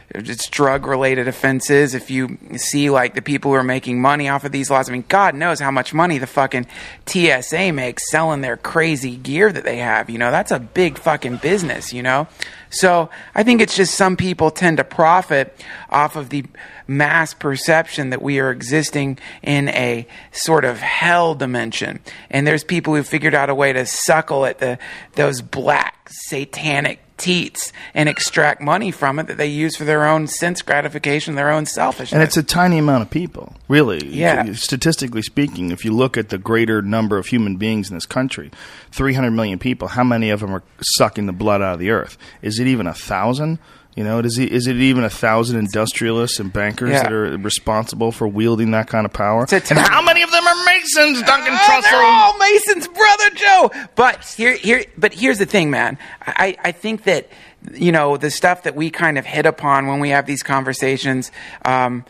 it's 0.10 0.50
drug 0.50 0.86
related 0.86 1.28
offenses. 1.28 1.94
If 1.94 2.12
you 2.12 2.38
see 2.58 2.90
like 2.90 3.16
the 3.16 3.22
people 3.22 3.52
who 3.52 3.58
are 3.58 3.64
making 3.64 4.02
money 4.02 4.30
off 4.30 4.44
of 4.44 4.52
these 4.52 4.70
laws, 4.70 4.90
I 4.90 4.94
mean, 4.94 5.06
God 5.08 5.36
knows 5.36 5.60
how 5.60 5.72
much 5.72 5.94
money 5.94 6.18
the 6.18 6.28
fucking 6.28 6.68
TSA 7.06 7.72
makes 7.72 8.10
selling 8.10 8.42
their 8.42 8.58
crazy 8.58 9.16
gear 9.16 9.52
that 9.52 9.64
they 9.64 9.78
have. 9.78 10.10
You 10.10 10.18
know, 10.18 10.32
that's 10.32 10.52
a 10.52 10.60
big 10.60 10.98
fucking 10.98 11.38
business, 11.38 11.92
you 11.92 12.04
know? 12.04 12.28
So 12.70 13.10
I 13.34 13.44
think 13.44 13.62
it's 13.62 13.76
just 13.76 13.96
some 13.96 14.18
people 14.18 14.52
tend 14.52 14.78
to 14.78 14.84
profit 14.84 15.58
off 15.90 16.16
of 16.16 16.30
the 16.30 16.46
mass 16.88 17.34
perception 17.34 18.10
that 18.10 18.22
we 18.22 18.40
are 18.40 18.52
existing 18.52 19.18
in 19.42 19.70
a 19.70 20.08
sort 20.32 20.66
of 20.66 20.80
hell 20.80 21.36
dimension. 21.36 22.00
And 22.30 22.46
there's 22.46 22.64
people 22.64 22.94
who 22.96 23.04
figured 23.04 23.34
out 23.34 23.50
a 23.50 23.56
way 23.56 23.74
to 23.74 23.86
suckle 23.86 24.46
at 24.46 24.60
the 24.60 24.78
those 25.14 25.42
black 25.42 26.10
satanic 26.10 27.00
teats 27.18 27.72
and 27.94 28.10
extract 28.10 28.62
money 28.62 28.92
from 28.92 29.20
it 29.20 29.28
that 29.28 29.38
they 29.38 29.48
use 29.48 29.76
for 29.76 29.86
their 29.86 30.06
own 30.06 30.28
sense 30.28 30.62
gratification, 30.62 31.36
their 31.36 31.52
own 31.52 31.66
selfishness. 31.66 32.14
And 32.14 32.22
it's 32.22 32.38
a 32.38 32.44
tiny 32.44 32.78
amount 32.78 33.04
of 33.04 33.10
people, 33.10 33.56
really. 33.68 34.06
Yeah. 34.06 34.54
Statistically 34.54 35.22
speaking, 35.22 35.72
if 35.72 35.86
you 35.86 35.92
look 35.92 36.18
at 36.18 36.30
the 36.30 36.38
greater 36.38 36.82
number 36.82 37.18
of 37.18 37.28
human 37.28 37.58
beings 37.58 37.90
in 37.90 37.96
this 37.96 38.06
country, 38.06 38.52
300 38.92 39.32
million 39.32 39.60
people, 39.60 39.90
how 39.90 40.04
many 40.04 40.30
of 40.30 40.42
them 40.42 40.54
are 40.54 40.64
sucking 40.82 41.26
the 41.26 41.34
blood 41.34 41.62
out 41.62 41.76
of 41.76 41.80
the 41.80 41.92
earth? 41.92 42.18
Is 42.42 42.60
it 42.60 42.68
even 42.68 42.88
a 42.88 42.94
thousand? 42.94 43.60
You 43.96 44.04
know, 44.04 44.20
is 44.20 44.38
it, 44.38 44.52
is 44.52 44.68
it 44.68 44.76
even 44.76 45.06
a 45.06 45.10
thousand 45.10 45.58
industrialists 45.58 46.38
and 46.40 46.52
bankers 46.52 46.90
Yeah. 46.92 47.04
that 47.04 47.14
are 47.14 47.38
responsible 47.38 48.12
for 48.12 48.28
wielding 48.28 48.72
that 48.72 48.88
kind 48.90 49.06
of 49.06 49.14
power? 49.14 49.46
A 49.50 49.56
and 49.56 49.80
how 49.80 50.02
many 50.02 50.22
of 50.22 50.32
them 50.32 50.46
are 50.46 50.66
Masons, 50.66 51.22
Duncan 51.22 51.54
Oh, 51.54 51.58
Trussell? 51.58 51.82
they're 51.92 52.04
all 52.04 52.38
Masons, 52.38 52.88
brother 52.90 53.30
Joe. 53.36 53.72
But 53.96 54.26
here, 54.36 54.54
here, 54.58 54.84
but 54.98 55.14
here's 55.14 55.38
the 55.40 55.46
thing, 55.46 55.70
man. 55.72 55.98
I, 56.28 56.58
I 56.62 56.72
think 56.74 57.04
that 57.06 57.30
you 57.74 57.92
know 57.94 58.18
the 58.18 58.30
stuff 58.30 58.64
that 58.64 58.76
we 58.76 58.90
kind 58.92 59.18
of 59.18 59.26
hit 59.26 59.46
upon 59.46 59.88
when 59.88 60.02
we 60.02 60.10
have 60.10 60.26
these 60.26 60.44
conversations. 60.44 61.32
Um, 61.64 62.04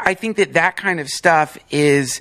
I 0.00 0.14
think 0.14 0.36
that 0.38 0.54
that 0.54 0.76
kind 0.76 0.98
of 0.98 1.08
stuff 1.08 1.56
is 1.70 2.20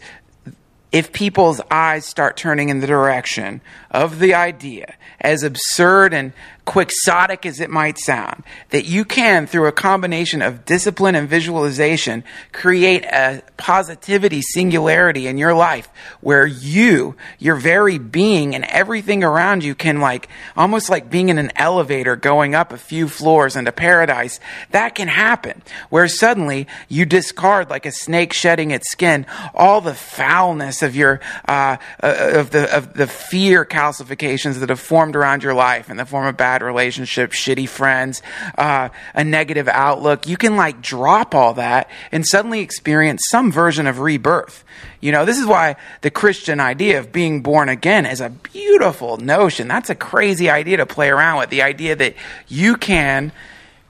if 0.91 1.11
people's 1.13 1.61
eyes 1.71 2.05
start 2.05 2.37
turning 2.37 2.69
in 2.69 2.79
the 2.79 2.85
direction 2.87 3.61
of 3.89 4.19
the 4.19 4.33
idea, 4.35 4.93
as 5.19 5.41
absurd 5.41 6.13
and 6.13 6.31
quixotic 6.65 7.45
as 7.45 7.59
it 7.59 7.69
might 7.69 7.97
sound, 7.97 8.43
that 8.69 8.85
you 8.85 9.03
can, 9.03 9.47
through 9.47 9.67
a 9.67 9.71
combination 9.71 10.41
of 10.41 10.65
discipline 10.65 11.15
and 11.15 11.27
visualization, 11.27 12.23
create 12.51 13.03
a 13.05 13.41
positivity 13.57 14.41
singularity 14.41 15.27
in 15.27 15.37
your 15.37 15.53
life 15.53 15.89
where 16.21 16.45
you, 16.45 17.15
your 17.39 17.55
very 17.55 17.97
being, 17.97 18.53
and 18.53 18.63
everything 18.65 19.23
around 19.23 19.63
you 19.63 19.73
can, 19.73 19.99
like, 19.99 20.29
almost 20.55 20.89
like 20.89 21.09
being 21.09 21.29
in 21.29 21.37
an 21.37 21.51
elevator 21.55 22.15
going 22.15 22.53
up 22.53 22.71
a 22.71 22.77
few 22.77 23.07
floors 23.07 23.55
into 23.55 23.71
paradise, 23.71 24.39
that 24.69 24.95
can 24.95 25.07
happen. 25.07 25.61
Where 25.89 26.07
suddenly 26.07 26.67
you 26.87 27.05
discard, 27.05 27.69
like 27.69 27.85
a 27.85 27.91
snake 27.91 28.33
shedding 28.33 28.71
its 28.71 28.91
skin, 28.91 29.25
all 29.53 29.81
the 29.81 29.93
foulness 29.93 30.81
of 30.81 30.95
your 30.95 31.19
uh, 31.47 31.77
uh, 32.03 32.31
of 32.33 32.51
the 32.51 32.75
of 32.75 32.93
the 32.93 33.07
fear 33.07 33.65
calcifications 33.65 34.59
that 34.59 34.69
have 34.69 34.79
formed 34.79 35.15
around 35.15 35.43
your 35.43 35.53
life 35.53 35.89
in 35.89 35.97
the 35.97 36.05
form 36.05 36.27
of 36.27 36.37
bad 36.37 36.50
relationships, 36.61 37.37
shitty 37.37 37.69
friends, 37.69 38.21
uh, 38.57 38.89
a 39.13 39.23
negative 39.23 39.67
outlook. 39.67 40.27
You 40.27 40.37
can 40.37 40.57
like 40.57 40.81
drop 40.81 41.33
all 41.33 41.53
that 41.53 41.89
and 42.11 42.27
suddenly 42.27 42.59
experience 42.59 43.23
some 43.29 43.51
version 43.51 43.87
of 43.87 43.99
rebirth. 43.99 44.65
You 44.99 45.11
know, 45.11 45.25
this 45.25 45.39
is 45.39 45.45
why 45.45 45.77
the 46.01 46.11
Christian 46.11 46.59
idea 46.59 46.99
of 46.99 47.11
being 47.11 47.41
born 47.41 47.69
again 47.69 48.05
is 48.05 48.21
a 48.21 48.29
beautiful 48.29 49.17
notion. 49.17 49.67
That's 49.67 49.89
a 49.89 49.95
crazy 49.95 50.49
idea 50.49 50.77
to 50.77 50.85
play 50.85 51.09
around 51.09 51.39
with. 51.39 51.49
The 51.49 51.61
idea 51.61 51.95
that 51.95 52.15
you 52.47 52.75
can 52.75 53.31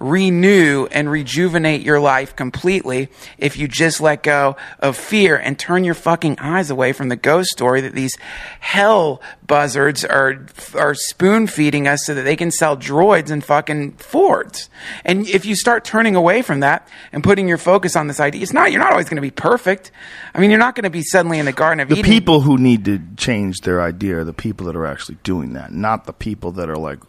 renew 0.01 0.87
and 0.91 1.09
rejuvenate 1.09 1.81
your 1.81 1.99
life 1.99 2.35
completely 2.35 3.07
if 3.37 3.55
you 3.57 3.67
just 3.67 4.01
let 4.01 4.23
go 4.23 4.57
of 4.79 4.97
fear 4.97 5.37
and 5.37 5.59
turn 5.59 5.83
your 5.83 5.93
fucking 5.93 6.37
eyes 6.39 6.69
away 6.69 6.91
from 6.91 7.09
the 7.09 7.15
ghost 7.15 7.51
story 7.51 7.81
that 7.81 7.93
these 7.93 8.17
hell 8.59 9.21
buzzards 9.45 10.03
are 10.03 10.45
are 10.75 10.95
spoon 10.95 11.45
feeding 11.45 11.87
us 11.87 12.05
so 12.05 12.15
that 12.15 12.23
they 12.23 12.35
can 12.35 12.49
sell 12.49 12.75
droids 12.75 13.29
and 13.29 13.43
fucking 13.43 13.91
Fords. 13.91 14.69
And 15.05 15.27
if 15.27 15.45
you 15.45 15.55
start 15.55 15.85
turning 15.85 16.15
away 16.15 16.41
from 16.41 16.61
that 16.61 16.87
and 17.11 17.23
putting 17.23 17.47
your 17.47 17.57
focus 17.57 17.95
on 17.95 18.07
this 18.07 18.19
idea, 18.19 18.41
it's 18.41 18.53
not 18.53 18.71
you're 18.71 18.81
not 18.81 18.91
always 18.91 19.07
going 19.07 19.17
to 19.17 19.21
be 19.21 19.31
perfect. 19.31 19.91
I 20.33 20.39
mean, 20.39 20.49
you're 20.49 20.59
not 20.59 20.75
going 20.75 20.83
to 20.83 20.89
be 20.89 21.03
suddenly 21.03 21.39
in 21.39 21.45
the 21.45 21.51
Garden 21.51 21.79
of 21.79 21.89
The 21.89 21.95
Eden. 21.97 22.11
people 22.11 22.41
who 22.41 22.57
need 22.57 22.85
to 22.85 22.99
change 23.17 23.61
their 23.61 23.81
idea 23.81 24.17
are 24.17 24.23
the 24.23 24.33
people 24.33 24.65
that 24.67 24.75
are 24.75 24.85
actually 24.85 25.17
doing 25.23 25.53
that, 25.53 25.71
not 25.71 26.05
the 26.05 26.13
people 26.13 26.51
that 26.53 26.69
are 26.69 26.77
like 26.77 26.99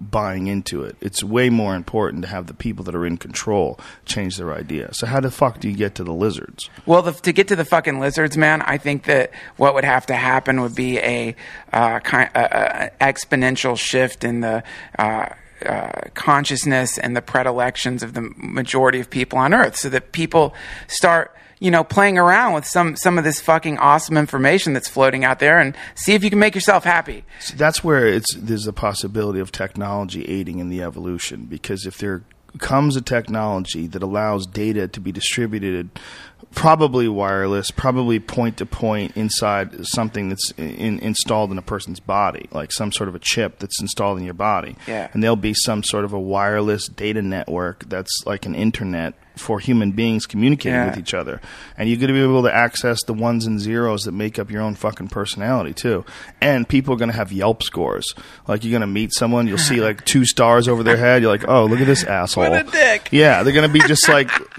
buying 0.00 0.46
into 0.46 0.82
it. 0.84 0.96
It's 1.00 1.22
way 1.22 1.50
more 1.50 1.74
important 1.74 2.22
to 2.22 2.28
have 2.28 2.46
the 2.46 2.54
people 2.54 2.84
that 2.84 2.94
are 2.94 3.06
in 3.06 3.16
control 3.16 3.78
change 4.04 4.36
their 4.36 4.52
idea. 4.52 4.92
So 4.94 5.06
how 5.06 5.20
the 5.20 5.30
fuck 5.30 5.60
do 5.60 5.68
you 5.68 5.76
get 5.76 5.94
to 5.96 6.04
the 6.04 6.12
lizards? 6.12 6.68
Well, 6.86 7.02
the, 7.02 7.12
to 7.12 7.32
get 7.32 7.48
to 7.48 7.56
the 7.56 7.64
fucking 7.64 8.00
lizards, 8.00 8.36
man, 8.36 8.62
I 8.62 8.78
think 8.78 9.04
that 9.04 9.30
what 9.56 9.74
would 9.74 9.84
have 9.84 10.06
to 10.06 10.14
happen 10.14 10.60
would 10.60 10.74
be 10.74 10.98
a 10.98 11.34
uh, 11.72 12.00
kind, 12.00 12.30
uh, 12.34 12.38
uh, 12.38 12.88
exponential 13.00 13.78
shift 13.78 14.24
in 14.24 14.40
the. 14.40 14.62
Uh, 14.98 15.28
uh, 15.66 16.08
consciousness 16.14 16.96
and 16.96 17.14
the 17.14 17.20
predilections 17.20 18.02
of 18.02 18.14
the 18.14 18.22
majority 18.38 18.98
of 18.98 19.10
people 19.10 19.38
on 19.38 19.52
Earth, 19.52 19.76
so 19.76 19.90
that 19.90 20.10
people 20.10 20.54
start, 20.88 21.36
you 21.60 21.70
know, 21.70 21.84
playing 21.84 22.18
around 22.18 22.54
with 22.54 22.66
some 22.66 22.96
some 22.96 23.16
of 23.18 23.24
this 23.24 23.40
fucking 23.40 23.78
awesome 23.78 24.16
information 24.16 24.72
that's 24.72 24.88
floating 24.88 25.24
out 25.24 25.38
there, 25.38 25.58
and 25.60 25.76
see 25.94 26.14
if 26.14 26.24
you 26.24 26.30
can 26.30 26.38
make 26.40 26.54
yourself 26.56 26.82
happy. 26.84 27.22
So 27.38 27.54
that's 27.56 27.84
where 27.84 28.06
it's 28.06 28.34
there's 28.34 28.66
a 28.66 28.72
possibility 28.72 29.38
of 29.40 29.52
technology 29.52 30.24
aiding 30.26 30.58
in 30.58 30.68
the 30.70 30.82
evolution 30.82 31.44
because 31.44 31.86
if 31.86 31.98
there 31.98 32.22
comes 32.58 32.96
a 32.96 33.00
technology 33.00 33.86
that 33.86 34.02
allows 34.02 34.44
data 34.44 34.88
to 34.88 34.98
be 35.00 35.12
distributed 35.12 35.88
probably 36.52 37.06
wireless 37.06 37.70
probably 37.70 38.18
point 38.18 38.56
to 38.56 38.66
point 38.66 39.16
inside 39.16 39.86
something 39.86 40.28
that's 40.30 40.50
in, 40.56 40.98
installed 40.98 41.52
in 41.52 41.58
a 41.58 41.62
person's 41.62 42.00
body 42.00 42.48
like 42.50 42.72
some 42.72 42.90
sort 42.90 43.08
of 43.08 43.14
a 43.14 43.20
chip 43.20 43.60
that's 43.60 43.80
installed 43.80 44.18
in 44.18 44.24
your 44.24 44.34
body 44.34 44.74
Yeah. 44.88 45.08
and 45.12 45.22
there'll 45.22 45.36
be 45.36 45.54
some 45.54 45.84
sort 45.84 46.04
of 46.04 46.12
a 46.12 46.18
wireless 46.18 46.88
data 46.88 47.22
network 47.22 47.88
that's 47.88 48.10
like 48.26 48.46
an 48.46 48.56
internet 48.56 49.14
for 49.40 49.58
human 49.60 49.92
beings 49.92 50.26
communicating 50.26 50.74
Yeah. 50.74 50.90
with 50.90 50.98
each 50.98 51.14
other. 51.14 51.40
And 51.76 51.88
you're 51.88 51.98
going 51.98 52.08
to 52.08 52.14
be 52.14 52.22
able 52.22 52.42
to 52.44 52.54
access 52.54 53.02
the 53.02 53.14
ones 53.14 53.46
and 53.46 53.58
zeros 53.58 54.02
that 54.04 54.12
make 54.12 54.38
up 54.38 54.50
your 54.50 54.62
own 54.62 54.74
fucking 54.74 55.08
personality 55.08 55.72
too. 55.72 56.04
And 56.40 56.68
people 56.68 56.94
are 56.94 56.96
going 56.96 57.10
to 57.10 57.16
have 57.16 57.32
yelp 57.32 57.62
scores. 57.62 58.14
Like 58.46 58.62
you're 58.64 58.70
going 58.70 58.80
to 58.82 58.86
meet 58.86 59.12
someone 59.14 59.46
you'll 59.48 59.58
see 59.58 59.80
like 59.80 60.04
two 60.04 60.24
stars 60.24 60.68
over 60.68 60.82
their 60.82 60.96
head. 60.96 61.22
You're 61.22 61.30
like 61.30 61.48
oh 61.48 61.64
look 61.66 61.80
at 61.80 61.86
this 61.86 62.04
asshole. 62.04 62.48
What 62.50 62.68
a 62.68 62.70
dick. 62.70 63.08
yeah 63.10 63.42
they're 63.42 63.52
going 63.54 63.68
to 63.68 63.72
be 63.72 63.80
just 63.86 64.08
like 64.08 64.30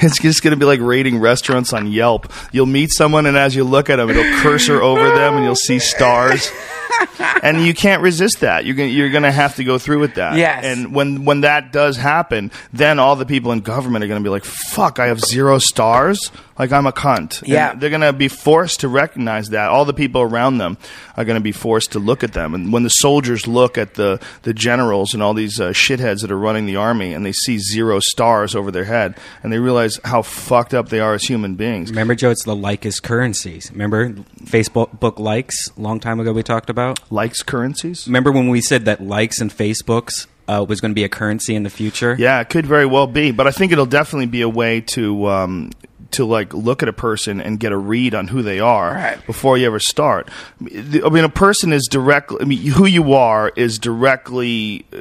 it's 0.00 0.18
just 0.20 0.42
going 0.42 0.52
to 0.52 0.56
be 0.56 0.64
like 0.66 0.80
rating 0.80 1.18
restaurants 1.18 1.72
on 1.72 1.86
yelp. 1.90 2.32
You'll 2.52 2.66
meet 2.66 2.90
someone 2.90 3.26
and 3.26 3.36
as 3.36 3.54
you 3.54 3.64
look 3.64 3.90
at 3.90 3.96
them 3.96 4.10
it'll 4.10 4.40
cursor 4.40 4.80
over 4.82 5.04
them 5.10 5.34
and 5.36 5.44
you'll 5.44 5.54
see 5.54 5.78
stars 5.78 6.50
and 7.42 7.64
you 7.64 7.74
can't 7.74 8.02
resist 8.02 8.40
that. 8.40 8.64
You're 8.64 8.74
gonna, 8.76 8.88
you're 8.88 9.10
going 9.10 9.22
to 9.24 9.32
have 9.32 9.56
to 9.56 9.64
go 9.64 9.78
through 9.78 10.00
with 10.00 10.14
that. 10.14 10.36
Yes. 10.36 10.64
And 10.64 10.94
when 10.94 11.24
when 11.24 11.42
that 11.42 11.72
does 11.72 11.96
happen, 11.96 12.50
then 12.72 12.98
all 12.98 13.16
the 13.16 13.26
people 13.26 13.52
in 13.52 13.60
government 13.60 14.04
are 14.04 14.08
going 14.08 14.20
to 14.22 14.24
be 14.26 14.30
like, 14.30 14.44
"Fuck, 14.44 14.98
I 14.98 15.06
have 15.06 15.20
zero 15.20 15.58
stars. 15.58 16.30
Like 16.58 16.72
I'm 16.72 16.86
a 16.86 16.92
cunt." 16.92 17.40
And 17.40 17.48
Yeah. 17.48 17.74
they're 17.74 17.90
going 17.90 18.00
to 18.02 18.12
be 18.12 18.28
forced 18.28 18.80
to 18.80 18.88
recognize 18.88 19.50
that. 19.50 19.68
All 19.68 19.84
the 19.84 19.92
people 19.94 20.22
around 20.22 20.58
them 20.58 20.78
are 21.16 21.24
going 21.24 21.36
to 21.36 21.42
be 21.42 21.52
forced 21.52 21.92
to 21.92 21.98
look 21.98 22.22
at 22.24 22.32
them. 22.32 22.54
And 22.54 22.72
when 22.72 22.82
the 22.82 22.88
soldiers 22.90 23.46
look 23.46 23.76
at 23.78 23.94
the 23.94 24.20
the 24.42 24.54
generals 24.54 25.12
and 25.14 25.22
all 25.22 25.34
these 25.34 25.60
uh, 25.60 25.70
shitheads 25.70 26.20
that 26.22 26.30
are 26.30 26.38
running 26.38 26.66
the 26.66 26.76
army, 26.76 27.12
and 27.12 27.24
they 27.26 27.32
see 27.32 27.58
zero 27.58 28.00
stars 28.00 28.54
over 28.54 28.70
their 28.70 28.84
head, 28.84 29.16
and 29.42 29.52
they 29.52 29.58
realize 29.58 29.98
how 30.04 30.22
fucked 30.22 30.72
up 30.74 30.88
they 30.88 31.00
are 31.00 31.14
as 31.14 31.24
human 31.24 31.54
beings. 31.56 31.90
Remember, 31.90 32.14
Joe, 32.14 32.30
it's 32.30 32.44
the 32.44 32.54
like 32.56 32.86
is 32.86 33.00
currencies. 33.00 33.70
Remember 33.72 34.10
Facebook 34.44 34.98
book 35.00 35.18
likes 35.18 35.70
a 35.76 35.80
long 35.80 36.00
time 36.00 36.20
ago 36.20 36.32
we 36.32 36.42
talked 36.42 36.70
about? 36.70 36.75
Likes 37.10 37.42
currencies. 37.42 38.06
Remember 38.06 38.30
when 38.32 38.48
we 38.48 38.60
said 38.60 38.84
that 38.84 39.00
likes 39.02 39.40
and 39.40 39.50
Facebooks 39.50 40.26
uh, 40.48 40.64
was 40.68 40.80
going 40.80 40.90
to 40.92 40.94
be 40.94 41.04
a 41.04 41.08
currency 41.08 41.54
in 41.54 41.62
the 41.62 41.70
future? 41.70 42.14
Yeah, 42.18 42.40
it 42.40 42.48
could 42.48 42.66
very 42.66 42.86
well 42.86 43.06
be, 43.06 43.30
but 43.32 43.46
I 43.46 43.50
think 43.50 43.72
it'll 43.72 43.86
definitely 43.86 44.26
be 44.26 44.42
a 44.42 44.48
way 44.48 44.80
to 44.82 45.26
um, 45.26 45.70
to 46.12 46.24
like 46.24 46.54
look 46.54 46.82
at 46.82 46.88
a 46.88 46.92
person 46.92 47.40
and 47.40 47.58
get 47.58 47.72
a 47.72 47.76
read 47.76 48.14
on 48.14 48.28
who 48.28 48.42
they 48.42 48.60
are 48.60 48.92
Right. 48.94 49.26
before 49.26 49.58
you 49.58 49.66
ever 49.66 49.80
start. 49.80 50.28
I 50.60 51.08
mean, 51.08 51.24
a 51.24 51.28
person 51.28 51.72
is 51.72 51.88
directly. 51.90 52.38
I 52.40 52.44
mean, 52.44 52.58
who 52.58 52.86
you 52.86 53.14
are 53.14 53.52
is 53.56 53.78
directly 53.80 54.86
uh, 54.92 54.98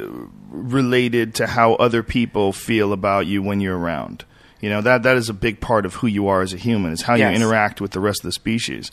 related 0.50 1.36
to 1.36 1.48
how 1.48 1.74
other 1.76 2.02
people 2.04 2.54
feel 2.54 2.92
about 2.94 3.28
you 3.28 3.44
when 3.44 3.60
you're 3.62 3.78
around. 3.78 4.26
You 4.62 4.70
know 4.70 4.82
that 4.82 5.04
that 5.04 5.16
is 5.18 5.30
a 5.30 5.34
big 5.34 5.60
part 5.60 5.86
of 5.86 5.96
who 5.96 6.08
you 6.08 6.28
are 6.28 6.42
as 6.42 6.54
a 6.54 6.58
human 6.58 6.92
is 6.94 7.04
how 7.04 7.14
Yes. 7.16 7.30
you 7.30 7.36
interact 7.44 7.82
with 7.82 7.92
the 7.92 8.00
rest 8.00 8.22
of 8.22 8.26
the 8.26 8.32
species. 8.32 8.90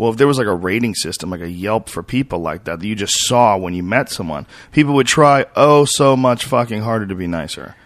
Well, 0.00 0.10
if 0.10 0.16
there 0.16 0.26
was 0.26 0.38
like 0.38 0.46
a 0.46 0.54
rating 0.54 0.94
system, 0.94 1.28
like 1.28 1.42
a 1.42 1.50
Yelp 1.50 1.90
for 1.90 2.02
people 2.02 2.38
like 2.38 2.64
that, 2.64 2.80
that 2.80 2.86
you 2.86 2.94
just 2.94 3.26
saw 3.26 3.58
when 3.58 3.74
you 3.74 3.82
met 3.82 4.08
someone, 4.08 4.46
people 4.72 4.94
would 4.94 5.06
try 5.06 5.44
oh 5.56 5.84
so 5.84 6.16
much 6.16 6.46
fucking 6.46 6.80
harder 6.80 7.04
to 7.04 7.14
be 7.14 7.26
nicer. 7.26 7.76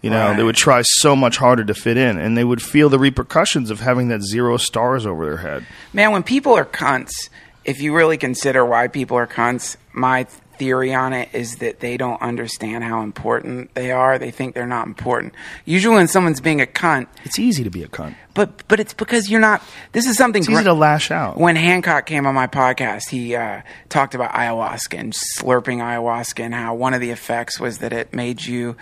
You 0.00 0.10
know, 0.10 0.36
they 0.36 0.44
would 0.44 0.54
try 0.54 0.82
so 0.82 1.16
much 1.16 1.38
harder 1.38 1.64
to 1.64 1.74
fit 1.74 1.96
in, 1.96 2.16
and 2.16 2.38
they 2.38 2.44
would 2.44 2.62
feel 2.62 2.88
the 2.88 3.00
repercussions 3.00 3.72
of 3.72 3.80
having 3.80 4.06
that 4.06 4.22
zero 4.22 4.56
stars 4.56 5.04
over 5.04 5.24
their 5.24 5.38
head. 5.38 5.66
Man, 5.92 6.12
when 6.12 6.22
people 6.22 6.52
are 6.54 6.64
cunts, 6.64 7.28
if 7.64 7.80
you 7.80 7.92
really 7.92 8.18
consider 8.18 8.64
why 8.64 8.86
people 8.86 9.16
are 9.16 9.26
cunts, 9.26 9.76
my 9.92 10.28
theory 10.58 10.92
on 10.94 11.12
it 11.12 11.28
is 11.32 11.56
that 11.56 11.80
they 11.80 11.96
don't 11.96 12.20
understand 12.20 12.84
how 12.84 13.02
important 13.02 13.74
they 13.74 13.90
are. 13.92 14.18
They 14.18 14.30
think 14.30 14.54
they're 14.54 14.66
not 14.66 14.86
important. 14.86 15.34
Usually, 15.64 15.94
when 15.94 16.08
someone's 16.08 16.40
being 16.40 16.60
a 16.60 16.66
cunt, 16.66 17.06
It's 17.24 17.38
easy 17.38 17.64
to 17.64 17.70
be 17.70 17.82
a 17.82 17.88
cunt. 17.88 18.14
but 18.34 18.66
but 18.68 18.80
it's 18.80 18.94
because 18.94 19.30
you're 19.30 19.40
not. 19.40 19.62
This 19.92 20.06
is 20.06 20.16
something. 20.16 20.40
It's 20.42 20.50
easy 20.50 20.64
to 20.64 20.72
lash 20.74 21.10
out. 21.10 21.38
When 21.38 21.56
Hancock 21.56 22.06
came 22.06 22.26
on 22.26 22.34
my 22.34 22.46
podcast, 22.46 23.08
he 23.10 23.34
uh, 23.36 23.62
talked 23.88 24.14
about 24.14 24.32
ayahuasca 24.32 24.98
and 24.98 25.12
slurping 25.12 25.78
ayahuasca 25.78 26.40
and 26.44 26.54
how 26.54 26.74
one 26.74 26.94
of 26.94 27.00
the 27.00 27.10
effects 27.10 27.58
was 27.60 27.78
that 27.78 27.92
it 27.92 28.12
made 28.12 28.42
you 28.44 28.76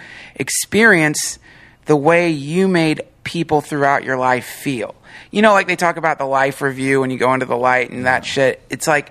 experience 0.51 1.39
the 1.87 1.97
way 1.97 2.31
you 2.31 2.69
made 2.69 3.03
people 3.25 3.61
throughout 3.61 4.05
your 4.05 4.17
life 4.17 4.45
feel. 4.47 4.95
You 5.31 5.43
know, 5.43 5.53
like 5.53 5.67
they 5.67 5.77
talk 5.77 5.97
about 5.97 6.19
the 6.19 6.25
life 6.25 6.61
review 6.63 7.01
when 7.01 7.11
you 7.11 7.19
go 7.19 7.33
into 7.35 7.47
the 7.47 7.57
light 7.57 7.91
and 7.91 8.07
that 8.07 8.25
shit. 8.25 8.63
It's 8.71 8.87
like 8.87 9.11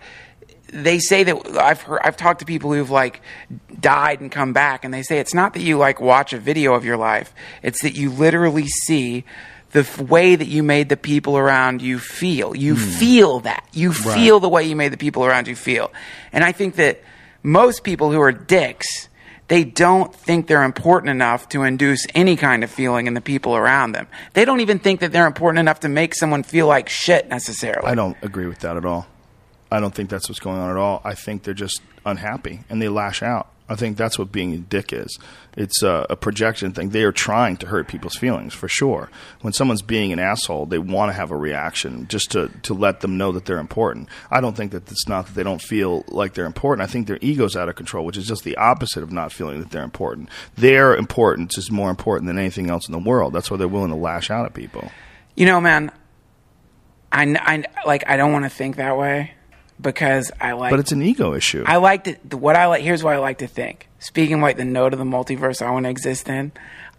they 0.72 1.00
say 1.00 1.24
that 1.24 1.58
I've 1.58 1.82
heard 1.82 2.00
I've 2.04 2.18
talked 2.18 2.40
to 2.40 2.46
people 2.46 2.74
who've 2.74 2.90
like 2.90 3.22
died 3.80 4.22
and 4.22 4.32
come 4.32 4.54
back 4.54 4.84
and 4.84 4.94
they 4.94 5.04
say 5.04 5.20
it's 5.20 5.34
not 5.34 5.54
that 5.54 5.62
you 5.62 5.78
like 5.78 6.02
watch 6.02 6.34
a 6.34 6.40
video 6.40 6.74
of 6.74 6.86
your 6.86 6.98
life 6.98 7.34
it's 7.62 7.82
that 7.84 7.96
you 7.96 8.10
literally 8.10 8.68
see 8.68 9.26
the 9.72 9.82
f- 9.82 10.00
way 10.00 10.36
that 10.36 10.48
you 10.48 10.64
made 10.64 10.90
the 10.90 10.98
people 10.98 11.38
around 11.38 11.82
you 11.82 12.00
feel 12.00 12.56
you 12.56 12.76
hmm. 12.76 12.82
feel 12.82 13.40
that 13.42 13.68
you 13.74 13.94
feel 13.94 14.40
the 14.40 14.50
way 14.50 14.64
you 14.64 14.76
made 14.76 14.92
the 14.92 14.98
people 14.98 15.26
around 15.26 15.48
you 15.48 15.56
feel 15.56 15.92
and 16.32 16.44
I 16.44 16.52
think 16.52 16.76
that 16.76 17.02
most 17.44 17.84
people 17.84 18.12
who 18.12 18.22
are 18.22 18.32
dicks 18.32 19.10
they 19.48 19.64
don't 19.64 20.14
think 20.14 20.48
they're 20.48 20.64
important 20.64 21.12
enough 21.12 21.48
to 21.50 21.62
induce 21.62 22.08
any 22.16 22.36
kind 22.36 22.64
of 22.64 22.72
feeling 22.72 23.06
in 23.06 23.14
the 23.14 23.22
people 23.22 23.56
around 23.56 23.92
them. 23.92 24.08
They 24.34 24.44
don't 24.44 24.60
even 24.62 24.80
think 24.80 25.02
that 25.02 25.12
they're 25.12 25.28
important 25.28 25.60
enough 25.60 25.82
to 25.82 25.88
make 25.88 26.16
someone 26.16 26.42
feel 26.42 26.66
like 26.66 26.90
shit 26.90 27.30
necessarily. 27.30 27.88
I 27.88 27.94
don't 27.94 28.18
agree 28.24 28.48
with 28.48 28.58
that 28.62 28.76
at 28.76 28.86
all. 28.86 29.06
I 29.76 29.80
don't 29.80 29.94
think 29.94 30.10
that's 30.10 30.30
what's 30.30 30.40
going 30.40 30.58
on 30.58 30.70
at 30.70 30.78
all. 30.78 31.02
I 31.04 31.14
think 31.14 31.44
they're 31.44 31.54
just 31.54 31.82
unhappy 32.06 32.62
and 32.70 32.82
they 32.82 32.88
lash 32.88 33.22
out. 33.22 33.50
I 33.68 33.76
think 33.76 33.98
that's 33.98 34.20
what 34.20 34.32
being 34.32 34.54
a 34.54 34.58
dick 34.58 34.94
is. 34.94 35.18
It's 35.58 35.82
a, 35.82 36.06
a 36.12 36.16
projection 36.16 36.72
thing. 36.72 36.90
They 36.90 37.04
are 37.04 37.12
trying 37.12 37.58
to 37.58 37.68
hurt 37.68 37.88
people's 37.88 38.16
feelings 38.16 38.54
for 38.54 38.68
sure. 38.68 39.10
When 39.42 39.54
someone's 39.54 39.82
being 39.82 40.14
an 40.14 40.20
asshole, 40.20 40.68
they 40.68 40.78
want 40.78 41.10
to 41.10 41.14
have 41.14 41.32
a 41.32 41.38
reaction 41.38 42.08
just 42.08 42.32
to, 42.32 42.50
to 42.64 42.76
let 42.76 43.02
them 43.02 43.18
know 43.18 43.32
that 43.32 43.46
they're 43.46 43.58
important. 43.58 44.08
I 44.30 44.40
don't 44.40 44.56
think 44.56 44.72
that 44.72 44.90
it's 44.92 45.08
not 45.08 45.26
that 45.26 45.34
they 45.34 45.44
don't 45.44 45.62
feel 45.62 46.06
like 46.10 46.36
they're 46.36 46.46
important. 46.46 46.88
I 46.88 46.92
think 46.92 47.08
their 47.08 47.18
ego's 47.22 47.56
out 47.56 47.68
of 47.68 47.76
control, 47.76 48.06
which 48.06 48.18
is 48.18 48.28
just 48.28 48.44
the 48.44 48.56
opposite 48.58 49.02
of 49.02 49.12
not 49.12 49.34
feeling 49.34 49.60
that 49.60 49.72
they're 49.72 49.84
important. 49.84 50.30
Their 50.56 50.96
importance 50.96 51.58
is 51.58 51.72
more 51.72 51.90
important 51.90 52.28
than 52.28 52.38
anything 52.38 52.70
else 52.70 52.88
in 52.88 52.92
the 52.92 53.00
world. 53.00 53.34
That's 53.34 53.50
why 53.50 53.58
they're 53.58 53.68
willing 53.68 53.90
to 53.90 53.96
lash 53.96 54.30
out 54.30 54.46
at 54.46 54.54
people. 54.54 54.92
You 55.36 55.48
know, 55.48 55.60
man, 55.60 55.92
I, 57.12 57.24
I 57.24 57.64
like 57.88 58.08
I 58.08 58.16
don't 58.16 58.32
want 58.32 58.46
to 58.46 58.50
think 58.50 58.76
that 58.76 58.96
way 58.96 59.32
because 59.80 60.32
I 60.40 60.54
like 60.54 60.72
But 60.72 60.80
it's 60.80 60.92
an 60.92 61.02
ego 61.02 61.34
issue. 61.34 61.64
I 61.66 61.78
like 61.78 62.06
to 62.06 62.38
what 62.38 62.56
I 62.56 62.68
like. 62.68 62.82
Here's 62.84 63.04
what 63.04 63.14
I 63.14 63.18
like 63.18 63.40
to 63.40 63.48
think. 63.48 63.90
Speaking 64.00 64.42
like 64.42 64.58
the 64.58 64.66
node 64.66 64.94
of 64.94 65.00
the 65.00 65.06
multiverse, 65.06 65.62
I 65.66 65.72
want 65.72 65.86
to 65.86 65.90
exist 65.90 66.30
in. 66.30 66.52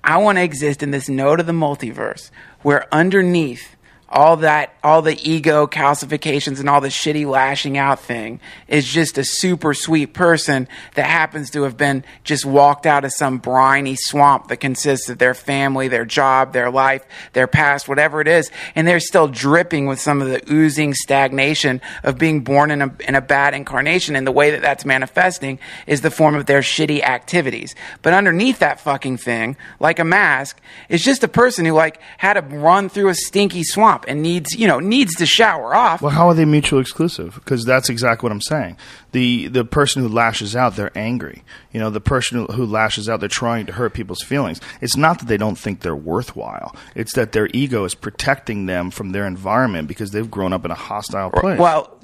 I 0.02 0.18
want 0.18 0.38
to 0.38 0.42
exist 0.42 0.82
in 0.82 0.90
this 0.90 1.08
node 1.08 1.40
of 1.40 1.46
the 1.46 1.52
multiverse 1.52 2.30
where 2.62 2.86
underneath 2.92 3.75
all 4.08 4.36
that, 4.38 4.72
all 4.84 5.02
the 5.02 5.18
ego 5.28 5.66
calcifications 5.66 6.60
and 6.60 6.68
all 6.68 6.80
the 6.80 6.88
shitty 6.88 7.26
lashing 7.26 7.76
out 7.76 7.98
thing 7.98 8.38
is 8.68 8.86
just 8.86 9.18
a 9.18 9.24
super 9.24 9.74
sweet 9.74 10.14
person 10.14 10.68
that 10.94 11.06
happens 11.06 11.50
to 11.50 11.64
have 11.64 11.76
been 11.76 12.04
just 12.22 12.46
walked 12.46 12.86
out 12.86 13.04
of 13.04 13.12
some 13.12 13.38
briny 13.38 13.96
swamp 13.96 14.46
that 14.48 14.58
consists 14.58 15.08
of 15.08 15.18
their 15.18 15.34
family, 15.34 15.88
their 15.88 16.04
job, 16.04 16.52
their 16.52 16.70
life, 16.70 17.04
their 17.32 17.48
past, 17.48 17.88
whatever 17.88 18.20
it 18.20 18.28
is. 18.28 18.50
And 18.76 18.86
they're 18.86 19.00
still 19.00 19.26
dripping 19.26 19.86
with 19.86 20.00
some 20.00 20.22
of 20.22 20.28
the 20.28 20.42
oozing 20.52 20.94
stagnation 20.94 21.80
of 22.04 22.16
being 22.16 22.42
born 22.42 22.70
in 22.70 22.82
a, 22.82 22.94
in 23.08 23.16
a 23.16 23.20
bad 23.20 23.54
incarnation. 23.54 24.14
And 24.14 24.24
the 24.24 24.32
way 24.32 24.52
that 24.52 24.62
that's 24.62 24.84
manifesting 24.84 25.58
is 25.88 26.02
the 26.02 26.12
form 26.12 26.36
of 26.36 26.46
their 26.46 26.60
shitty 26.60 27.02
activities. 27.02 27.74
But 28.02 28.14
underneath 28.14 28.60
that 28.60 28.78
fucking 28.78 29.16
thing, 29.16 29.56
like 29.80 29.98
a 29.98 30.04
mask, 30.04 30.60
is 30.88 31.02
just 31.02 31.24
a 31.24 31.28
person 31.28 31.64
who 31.64 31.72
like 31.72 32.00
had 32.18 32.34
to 32.34 32.42
run 32.42 32.88
through 32.88 33.08
a 33.08 33.14
stinky 33.14 33.64
swamp 33.64 33.95
and 34.06 34.22
needs, 34.22 34.54
you 34.54 34.66
know, 34.66 34.78
needs 34.80 35.14
to 35.16 35.26
shower 35.26 35.74
off. 35.74 36.02
Well, 36.02 36.12
how 36.12 36.28
are 36.28 36.34
they 36.34 36.44
mutually 36.44 36.80
exclusive? 36.80 37.34
Because 37.34 37.64
that's 37.64 37.88
exactly 37.88 38.26
what 38.26 38.32
I'm 38.32 38.40
saying. 38.40 38.76
The 39.12 39.48
the 39.48 39.64
person 39.64 40.02
who 40.02 40.08
lashes 40.08 40.54
out, 40.54 40.76
they're 40.76 40.96
angry. 40.96 41.42
You 41.72 41.80
know, 41.80 41.90
the 41.90 42.00
person 42.00 42.46
who, 42.46 42.66
lashes 42.66 43.08
out, 43.08 43.20
they're 43.20 43.28
trying 43.28 43.66
to 43.66 43.72
hurt 43.72 43.94
people's 43.94 44.22
feelings. 44.22 44.60
It's 44.80 44.96
not 44.96 45.18
that 45.20 45.26
they 45.26 45.36
don't 45.36 45.56
think 45.56 45.80
they're 45.80 45.96
worthwhile. 45.96 46.74
It's 46.94 47.14
that 47.14 47.32
their 47.32 47.48
ego 47.52 47.84
is 47.84 47.94
protecting 47.94 48.66
them 48.66 48.90
from 48.90 49.12
their 49.12 49.26
environment 49.26 49.88
because 49.88 50.10
they've 50.10 50.30
grown 50.30 50.52
up 50.52 50.64
in 50.64 50.70
a 50.70 50.74
hostile 50.74 51.30
place. 51.30 51.58
Well, 51.58 51.98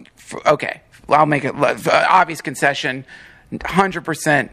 okay, 0.47 0.83
well, 1.07 1.21
I'll 1.21 1.27
make 1.27 1.45
it 1.45 1.55
obvious 1.57 2.41
concession. 2.41 3.05
Hundred 3.65 4.05
percent 4.05 4.51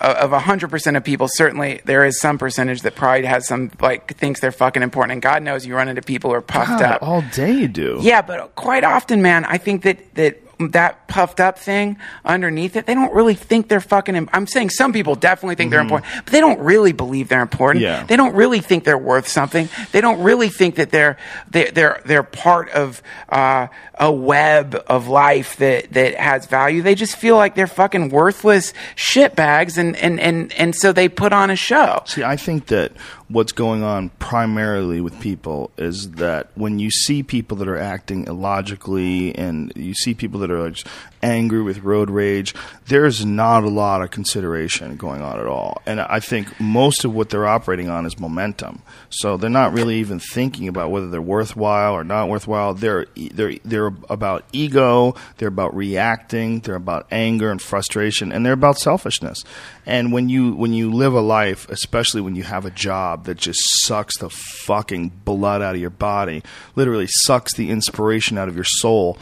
of 0.00 0.30
hundred 0.42 0.70
percent 0.70 0.96
of 0.96 1.04
people, 1.04 1.28
certainly 1.30 1.80
there 1.84 2.04
is 2.04 2.20
some 2.20 2.38
percentage 2.38 2.82
that 2.82 2.94
probably 2.94 3.26
has 3.26 3.46
some 3.46 3.70
like 3.80 4.16
thinks 4.16 4.40
they're 4.40 4.52
fucking 4.52 4.82
important, 4.82 5.12
and 5.12 5.22
God 5.22 5.42
knows 5.42 5.66
you 5.66 5.74
run 5.74 5.88
into 5.88 6.02
people 6.02 6.30
who 6.30 6.36
are 6.36 6.40
puffed 6.40 6.80
God, 6.80 6.82
up. 6.82 7.02
all 7.02 7.22
day 7.32 7.52
you 7.52 7.68
do. 7.68 7.98
Yeah, 8.00 8.22
but 8.22 8.54
quite 8.54 8.84
often, 8.84 9.22
man, 9.22 9.44
I 9.44 9.58
think 9.58 9.82
that 9.82 10.14
that 10.14 10.40
that 10.58 11.06
puffed 11.08 11.40
up 11.40 11.58
thing 11.58 11.96
underneath 12.24 12.76
it, 12.76 12.86
they 12.86 12.94
don't 12.94 13.14
really 13.14 13.34
think 13.34 13.68
they're 13.68 13.80
fucking. 13.80 14.16
Im- 14.16 14.28
I'm 14.32 14.46
saying 14.46 14.70
some 14.70 14.92
people 14.92 15.14
definitely 15.14 15.54
think 15.54 15.70
they're 15.70 15.80
important, 15.80 16.10
but 16.24 16.32
they 16.32 16.40
don't 16.40 16.58
really 16.60 16.92
believe 16.92 17.28
they're 17.28 17.42
important. 17.42 17.82
Yeah. 17.82 18.04
They 18.04 18.16
don't 18.16 18.34
really 18.34 18.60
think 18.60 18.84
they're 18.84 18.98
worth 18.98 19.28
something. 19.28 19.68
They 19.92 20.00
don't 20.00 20.20
really 20.20 20.48
think 20.48 20.76
that 20.76 20.90
they're 20.90 21.16
they're 21.50 21.70
they're, 21.70 22.02
they're 22.04 22.22
part 22.22 22.70
of 22.70 23.02
uh, 23.28 23.68
a 23.94 24.10
web 24.12 24.82
of 24.88 25.08
life 25.08 25.56
that 25.56 25.92
that 25.92 26.14
has 26.16 26.46
value. 26.46 26.82
They 26.82 26.94
just 26.94 27.16
feel 27.16 27.36
like 27.36 27.54
they're 27.54 27.66
fucking 27.66 28.08
worthless 28.08 28.72
shitbags, 28.96 29.78
and 29.78 29.96
and 29.96 30.18
and 30.18 30.52
and 30.54 30.74
so 30.74 30.92
they 30.92 31.08
put 31.08 31.32
on 31.32 31.50
a 31.50 31.56
show. 31.56 32.02
See, 32.06 32.24
I 32.24 32.36
think 32.36 32.66
that 32.66 32.92
what's 33.28 33.52
going 33.52 33.82
on 33.82 34.08
primarily 34.18 35.00
with 35.00 35.18
people 35.20 35.70
is 35.76 36.12
that 36.12 36.48
when 36.54 36.78
you 36.78 36.90
see 36.90 37.22
people 37.22 37.56
that 37.58 37.68
are 37.68 37.76
acting 37.76 38.26
illogically 38.26 39.34
and 39.36 39.72
you 39.76 39.94
see 39.94 40.14
people 40.14 40.40
that 40.40 40.50
are 40.50 40.62
like 40.62 40.78
angry 41.22 41.62
with 41.62 41.82
road 41.82 42.10
rage, 42.10 42.54
there's 42.86 43.24
not 43.24 43.64
a 43.64 43.68
lot 43.68 44.02
of 44.02 44.10
consideration 44.10 44.96
going 44.96 45.22
on 45.22 45.38
at 45.38 45.46
all. 45.46 45.80
And 45.86 46.00
I 46.00 46.20
think 46.20 46.58
most 46.60 47.04
of 47.04 47.14
what 47.14 47.30
they're 47.30 47.46
operating 47.46 47.88
on 47.88 48.06
is 48.06 48.18
momentum. 48.18 48.82
So 49.10 49.36
they're 49.36 49.50
not 49.50 49.72
really 49.72 49.96
even 49.96 50.18
thinking 50.18 50.68
about 50.68 50.90
whether 50.90 51.08
they're 51.08 51.20
worthwhile 51.20 51.94
or 51.94 52.04
not 52.04 52.28
worthwhile. 52.28 52.74
They're 52.74 53.06
they're 53.16 53.56
they're 53.64 53.92
about 54.08 54.44
ego, 54.52 55.14
they're 55.36 55.48
about 55.48 55.74
reacting, 55.74 56.60
they're 56.60 56.74
about 56.74 57.06
anger 57.10 57.50
and 57.50 57.60
frustration, 57.60 58.32
and 58.32 58.44
they're 58.44 58.52
about 58.52 58.78
selfishness. 58.78 59.44
And 59.86 60.12
when 60.12 60.28
you 60.28 60.52
when 60.54 60.74
you 60.74 60.92
live 60.92 61.14
a 61.14 61.20
life, 61.20 61.68
especially 61.70 62.20
when 62.20 62.36
you 62.36 62.42
have 62.42 62.66
a 62.66 62.70
job 62.70 63.24
that 63.24 63.38
just 63.38 63.60
sucks 63.84 64.18
the 64.18 64.28
fucking 64.28 65.08
blood 65.24 65.62
out 65.62 65.74
of 65.74 65.80
your 65.80 65.90
body, 65.90 66.42
literally 66.76 67.06
sucks 67.08 67.54
the 67.54 67.70
inspiration 67.70 68.36
out 68.36 68.48
of 68.48 68.54
your 68.54 68.64
soul, 68.64 69.16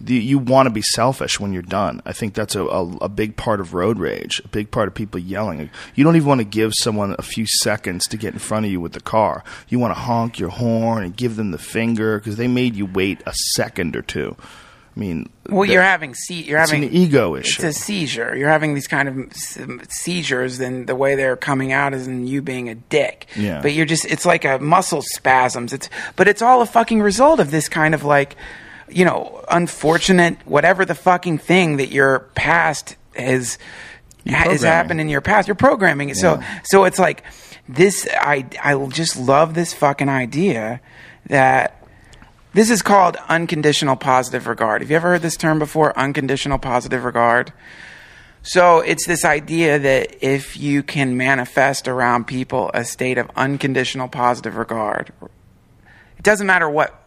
the, 0.00 0.14
you 0.14 0.38
want 0.38 0.66
to 0.66 0.70
be 0.70 0.82
selfish 0.82 1.38
when 1.38 1.52
you're 1.52 1.62
done. 1.62 2.00
I 2.06 2.12
think 2.12 2.34
that's 2.34 2.54
a, 2.54 2.64
a, 2.64 2.96
a 3.02 3.08
big 3.08 3.36
part 3.36 3.60
of 3.60 3.74
road 3.74 3.98
rage, 3.98 4.40
a 4.44 4.48
big 4.48 4.70
part 4.70 4.88
of 4.88 4.94
people 4.94 5.20
yelling. 5.20 5.70
You 5.94 6.04
don't 6.04 6.16
even 6.16 6.28
want 6.28 6.40
to 6.40 6.44
give 6.44 6.72
someone 6.74 7.14
a 7.18 7.22
few 7.22 7.46
seconds 7.46 8.06
to 8.08 8.16
get 8.16 8.32
in 8.32 8.38
front 8.38 8.66
of 8.66 8.72
you 8.72 8.80
with 8.80 8.92
the 8.92 9.00
car. 9.00 9.44
You 9.68 9.78
want 9.78 9.94
to 9.94 10.00
honk 10.00 10.38
your 10.38 10.50
horn 10.50 11.04
and 11.04 11.16
give 11.16 11.36
them 11.36 11.50
the 11.50 11.58
finger 11.58 12.18
because 12.18 12.36
they 12.36 12.48
made 12.48 12.74
you 12.76 12.86
wait 12.86 13.20
a 13.26 13.32
second 13.54 13.94
or 13.96 14.02
two. 14.02 14.36
I 14.96 14.98
mean, 14.98 15.30
Well, 15.48 15.66
you're 15.66 15.82
having 15.82 16.14
se- 16.14 16.34
you're 16.46 16.60
it's 16.60 16.70
having 16.70 16.88
an 16.88 16.92
ego 16.92 17.36
issue. 17.36 17.62
It's 17.64 17.76
a 17.76 17.80
seizure. 17.80 18.34
You're 18.36 18.48
having 18.48 18.74
these 18.74 18.88
kind 18.88 19.08
of 19.08 19.32
seizures, 19.88 20.58
and 20.60 20.86
the 20.86 20.96
way 20.96 21.14
they're 21.14 21.36
coming 21.36 21.72
out 21.72 21.94
is 21.94 22.06
in 22.06 22.26
you 22.26 22.42
being 22.42 22.68
a 22.68 22.74
dick. 22.74 23.26
Yeah. 23.36 23.62
But 23.62 23.72
you're 23.72 23.86
just 23.86 24.04
it's 24.04 24.26
like 24.26 24.44
a 24.44 24.58
muscle 24.58 25.02
spasms. 25.02 25.72
It's 25.72 25.88
but 26.16 26.26
it's 26.28 26.42
all 26.42 26.60
a 26.60 26.66
fucking 26.66 27.00
result 27.02 27.38
of 27.40 27.52
this 27.52 27.68
kind 27.68 27.94
of 27.94 28.02
like, 28.04 28.34
you 28.90 29.04
know, 29.04 29.44
unfortunate 29.50 30.36
whatever 30.44 30.84
the 30.84 30.94
fucking 30.94 31.38
thing 31.38 31.76
that 31.78 31.90
your 31.90 32.20
past 32.34 32.96
has 33.14 33.58
ha- 34.26 34.50
has 34.50 34.62
happened 34.62 35.00
in 35.00 35.08
your 35.08 35.20
past. 35.20 35.48
You're 35.48 35.54
programming 35.54 36.10
it. 36.10 36.16
So 36.16 36.42
so 36.64 36.84
it's 36.84 36.98
like 36.98 37.24
this. 37.68 38.06
I 38.12 38.46
I 38.62 38.86
just 38.88 39.18
love 39.18 39.54
this 39.54 39.72
fucking 39.74 40.08
idea 40.08 40.80
that. 41.26 41.76
This 42.52 42.68
is 42.68 42.82
called 42.82 43.16
unconditional 43.28 43.94
positive 43.94 44.48
regard. 44.48 44.82
Have 44.82 44.90
you 44.90 44.96
ever 44.96 45.10
heard 45.10 45.22
this 45.22 45.36
term 45.36 45.60
before? 45.60 45.96
Unconditional 45.96 46.58
positive 46.58 47.04
regard. 47.04 47.52
So 48.42 48.80
it's 48.80 49.06
this 49.06 49.24
idea 49.24 49.78
that 49.78 50.16
if 50.20 50.56
you 50.56 50.82
can 50.82 51.16
manifest 51.16 51.86
around 51.86 52.26
people 52.26 52.70
a 52.74 52.84
state 52.84 53.18
of 53.18 53.30
unconditional 53.36 54.08
positive 54.08 54.56
regard, 54.56 55.12
it 55.22 56.24
doesn't 56.24 56.46
matter 56.46 56.68
what 56.68 56.99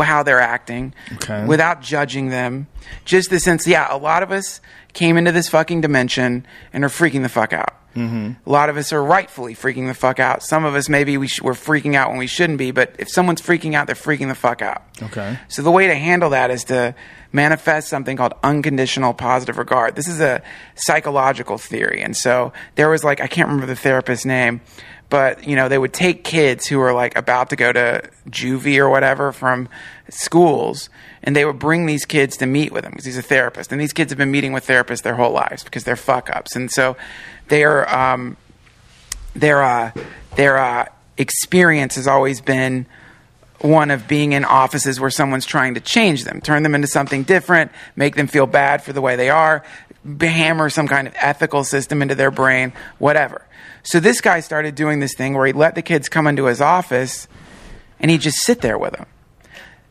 how 0.00 0.22
they're 0.22 0.40
acting 0.40 0.94
Okay. 1.14 1.44
without 1.46 1.82
judging 1.82 2.28
them. 2.30 2.66
Just 3.04 3.30
the 3.30 3.38
sense, 3.40 3.66
yeah, 3.66 3.86
a 3.90 3.96
lot 3.98 4.22
of 4.22 4.32
us 4.32 4.60
came 4.92 5.16
into 5.16 5.32
this 5.32 5.48
fucking 5.48 5.80
dimension 5.80 6.46
and 6.72 6.84
are 6.84 6.88
freaking 6.88 7.22
the 7.22 7.28
fuck 7.28 7.52
out. 7.52 7.76
Mm-hmm. 7.96 8.48
A 8.48 8.50
lot 8.50 8.68
of 8.68 8.76
us 8.76 8.92
are 8.92 9.02
rightfully 9.02 9.52
freaking 9.56 9.88
the 9.88 9.94
fuck 9.94 10.20
out. 10.20 10.44
Some 10.44 10.64
of 10.64 10.76
us 10.76 10.88
maybe 10.88 11.18
we 11.18 11.26
sh- 11.26 11.42
we're 11.42 11.54
freaking 11.54 11.96
out 11.96 12.08
when 12.10 12.18
we 12.18 12.28
shouldn't 12.28 12.58
be, 12.58 12.70
but 12.70 12.94
if 13.00 13.08
someone's 13.10 13.42
freaking 13.42 13.74
out, 13.74 13.88
they're 13.88 13.96
freaking 13.96 14.28
the 14.28 14.34
fuck 14.36 14.62
out. 14.62 14.84
Okay. 15.02 15.36
So 15.48 15.62
the 15.62 15.72
way 15.72 15.88
to 15.88 15.94
handle 15.96 16.30
that 16.30 16.52
is 16.52 16.62
to 16.64 16.94
manifest 17.32 17.88
something 17.88 18.16
called 18.16 18.34
unconditional 18.44 19.12
positive 19.12 19.58
regard. 19.58 19.96
This 19.96 20.06
is 20.06 20.20
a 20.20 20.40
psychological 20.76 21.58
theory. 21.58 22.00
And 22.02 22.16
so 22.16 22.52
there 22.76 22.88
was 22.88 23.02
like 23.02 23.20
I 23.20 23.26
can't 23.26 23.48
remember 23.48 23.66
the 23.66 23.76
therapist's 23.76 24.24
name, 24.24 24.60
but 25.10 25.46
you 25.46 25.56
know, 25.56 25.68
they 25.68 25.76
would 25.76 25.92
take 25.92 26.24
kids 26.24 26.66
who 26.66 26.78
were 26.78 26.94
like 26.94 27.16
about 27.16 27.50
to 27.50 27.56
go 27.56 27.72
to 27.72 28.08
juvie 28.30 28.78
or 28.78 28.88
whatever 28.88 29.32
from 29.32 29.68
schools 30.08 30.88
and 31.22 31.36
they 31.36 31.44
would 31.44 31.58
bring 31.58 31.84
these 31.84 32.06
kids 32.06 32.38
to 32.38 32.46
meet 32.46 32.72
with 32.72 32.84
him 32.84 32.92
because 32.92 33.04
he's 33.04 33.18
a 33.18 33.22
therapist. 33.22 33.72
And 33.72 33.80
these 33.80 33.92
kids 33.92 34.10
have 34.10 34.18
been 34.18 34.30
meeting 34.30 34.52
with 34.52 34.66
therapists 34.66 35.02
their 35.02 35.16
whole 35.16 35.32
lives 35.32 35.62
because 35.62 35.84
they're 35.84 35.96
fuck 35.96 36.30
ups. 36.30 36.56
And 36.56 36.70
so 36.70 36.96
they're 37.48 37.92
um 37.94 38.38
their 39.34 39.62
uh, 39.62 39.92
their 40.36 40.58
uh, 40.58 40.86
experience 41.16 41.96
has 41.96 42.06
always 42.06 42.40
been 42.40 42.86
one 43.60 43.90
of 43.90 44.08
being 44.08 44.32
in 44.32 44.44
offices 44.44 44.98
where 44.98 45.10
someone's 45.10 45.44
trying 45.44 45.74
to 45.74 45.80
change 45.80 46.24
them, 46.24 46.40
turn 46.40 46.62
them 46.62 46.74
into 46.74 46.88
something 46.88 47.24
different, 47.24 47.70
make 47.94 48.16
them 48.16 48.26
feel 48.26 48.46
bad 48.46 48.82
for 48.82 48.92
the 48.92 49.02
way 49.02 49.16
they 49.16 49.28
are, 49.28 49.62
hammer 50.18 50.70
some 50.70 50.88
kind 50.88 51.06
of 51.06 51.14
ethical 51.18 51.62
system 51.62 52.00
into 52.00 52.14
their 52.14 52.30
brain, 52.30 52.72
whatever. 52.98 53.44
So 53.82 54.00
this 54.00 54.20
guy 54.20 54.40
started 54.40 54.74
doing 54.74 55.00
this 55.00 55.14
thing 55.14 55.34
where 55.34 55.46
he 55.46 55.52
let 55.52 55.74
the 55.74 55.82
kids 55.82 56.08
come 56.08 56.26
into 56.26 56.46
his 56.46 56.60
office 56.60 57.28
and 57.98 58.10
he'd 58.10 58.20
just 58.20 58.38
sit 58.38 58.60
there 58.60 58.78
with 58.78 58.92
them. 58.92 59.06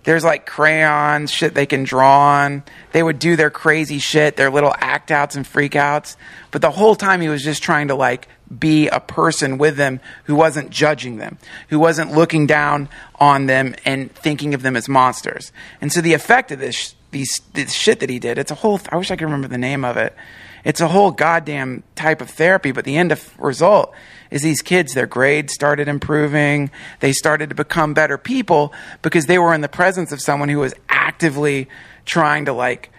There's 0.04 0.24
like 0.24 0.46
crayons, 0.46 1.30
shit 1.30 1.54
they 1.54 1.66
can 1.66 1.84
draw 1.84 2.42
on. 2.42 2.64
They 2.94 3.04
would 3.04 3.20
do 3.20 3.36
their 3.36 3.50
crazy 3.50 4.00
shit, 4.00 4.38
their 4.38 4.50
little 4.50 4.74
act 4.80 5.12
outs 5.12 5.36
and 5.36 5.46
freak 5.46 5.76
outs. 5.76 6.16
But 6.52 6.62
the 6.62 6.72
whole 6.72 6.96
time 6.96 7.22
he 7.22 7.28
was 7.28 7.44
just 7.44 7.62
trying 7.62 7.90
to 7.90 7.96
like 7.96 8.28
be 8.58 8.88
a 8.88 9.00
person 9.00 9.58
with 9.58 9.76
them 9.76 10.00
who 10.24 10.36
wasn't 10.36 10.70
judging 10.70 11.18
them, 11.18 11.38
who 11.68 11.80
wasn't 11.80 12.14
looking 12.14 12.48
down 12.48 12.90
on 13.20 13.46
them 13.46 13.76
and 13.86 14.12
thinking 14.16 14.54
of 14.54 14.62
them 14.62 14.76
as 14.76 14.88
monsters. 14.88 15.52
And 15.82 15.92
so 15.92 16.02
the 16.02 16.14
effect 16.14 16.52
of 16.52 16.60
this, 16.60 16.96
these, 17.12 17.42
this 17.54 17.74
shit 17.74 18.00
that 18.00 18.10
he 18.10 18.20
did, 18.20 18.38
it's 18.38 18.52
a 18.52 18.56
whole, 18.56 18.80
I 18.90 18.98
wish 18.98 19.12
I 19.12 19.16
could 19.16 19.26
remember 19.26 19.48
the 19.48 19.58
name 19.58 19.84
of 19.84 19.98
it. 19.98 20.16
It's 20.64 20.82
a 20.82 20.88
whole 20.88 21.12
goddamn 21.12 21.84
type 21.96 22.22
of 22.22 22.30
therapy, 22.30 22.72
but 22.72 22.86
the 22.86 22.98
end 22.98 23.12
of 23.12 23.40
result 23.40 23.94
is 24.32 24.42
these 24.42 24.62
kids, 24.62 24.94
their 24.94 25.08
grades 25.08 25.54
started 25.54 25.88
improving. 25.88 26.72
They 27.00 27.14
started 27.14 27.50
to 27.50 27.56
become 27.56 27.94
better 27.94 28.18
people 28.18 28.74
because 29.02 29.26
they 29.26 29.40
were 29.40 29.54
in 29.54 29.62
the 29.62 29.70
presence 29.70 30.12
of 30.12 30.22
someone 30.22 30.50
who 30.50 30.60
was 30.60 30.74
actively 30.90 31.68
trying 32.06 32.46
to 32.46 32.54
like 32.54 32.92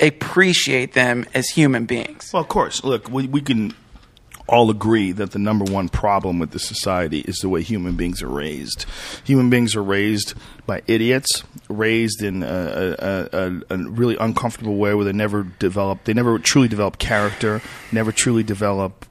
appreciate 0.00 0.94
them 0.94 1.24
as 1.34 1.48
human 1.50 1.86
beings. 1.86 2.30
Well, 2.32 2.42
of 2.42 2.48
course. 2.48 2.84
Look, 2.84 3.08
we, 3.10 3.26
we 3.26 3.40
can 3.40 3.74
all 4.48 4.70
agree 4.70 5.12
that 5.12 5.32
the 5.32 5.38
number 5.38 5.64
one 5.64 5.88
problem 5.88 6.38
with 6.38 6.50
the 6.52 6.58
society 6.58 7.20
is 7.20 7.36
the 7.36 7.48
way 7.48 7.62
human 7.62 7.96
beings 7.96 8.22
are 8.22 8.28
raised. 8.28 8.86
Human 9.24 9.50
beings 9.50 9.76
are 9.76 9.82
raised 9.82 10.34
by 10.66 10.82
idiots, 10.86 11.42
raised 11.68 12.22
in 12.22 12.42
a, 12.42 12.96
a, 12.98 13.28
a, 13.32 13.60
a 13.70 13.78
really 13.78 14.16
uncomfortable 14.16 14.76
way 14.76 14.94
where 14.94 15.04
they 15.04 15.12
never 15.12 15.42
develop, 15.58 16.04
they 16.04 16.14
never 16.14 16.38
truly 16.38 16.68
develop 16.68 16.98
character, 16.98 17.60
never 17.92 18.10
truly 18.10 18.42
develop 18.42 19.04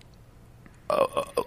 a, 0.89 1.05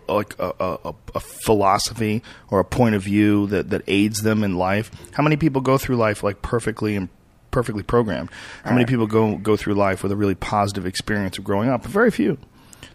a, 0.09 0.13
like 0.13 0.39
a, 0.39 0.53
a, 0.61 0.95
a 1.15 1.21
philosophy 1.21 2.23
or 2.51 2.61
a 2.61 2.65
point 2.65 2.95
of 2.95 3.03
view 3.03 3.47
that, 3.49 3.71
that 3.71 3.83
aids 3.87 4.23
them 4.23 4.45
in 4.45 4.57
life. 4.57 4.91
How 5.13 5.23
many 5.23 5.37
people 5.37 5.61
go 5.61 5.79
through 5.79 5.97
life 5.97 6.23
like 6.23 6.43
perfectly 6.43 6.95
and 6.95 7.09
perfectly 7.51 7.83
programmed? 7.83 8.31
How 8.65 8.73
many 8.73 8.85
people 8.85 9.07
go 9.07 9.37
go 9.37 9.57
through 9.57 9.75
life 9.75 10.03
with 10.03 10.13
a 10.13 10.17
really 10.17 10.35
positive 10.35 10.87
experience 10.87 11.39
of 11.39 11.45
growing 11.45 11.69
up? 11.69 11.85
Very 11.85 12.11
few. 12.11 12.39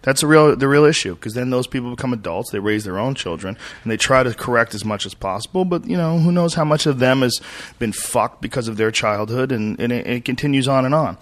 That's 0.06 0.22
the 0.22 0.28
real 0.28 0.56
the 0.56 0.68
real 0.68 0.86
issue 0.86 1.16
because 1.16 1.34
then 1.34 1.50
those 1.50 1.66
people 1.66 1.90
become 1.90 2.14
adults. 2.14 2.52
They 2.52 2.60
raise 2.60 2.84
their 2.84 3.00
own 3.00 3.16
children 3.16 3.58
and 3.84 3.92
they 3.92 3.98
try 3.98 4.22
to 4.22 4.36
correct 4.36 4.76
as 4.76 4.86
much 4.86 5.08
as 5.08 5.16
possible. 5.16 5.66
But 5.66 5.88
you 5.88 5.98
know, 5.98 6.20
who 6.20 6.32
knows 6.32 6.54
how 6.54 6.64
much 6.64 6.86
of 6.86 7.00
them 7.00 7.24
has 7.24 7.42
been 7.80 7.92
fucked 7.92 8.40
because 8.40 8.68
of 8.68 8.78
their 8.78 8.92
childhood, 8.92 9.52
and, 9.52 9.80
and 9.80 9.92
it, 9.92 10.06
it 10.06 10.26
continues 10.26 10.68
on 10.68 10.86
and 10.86 10.94
on. 10.94 11.18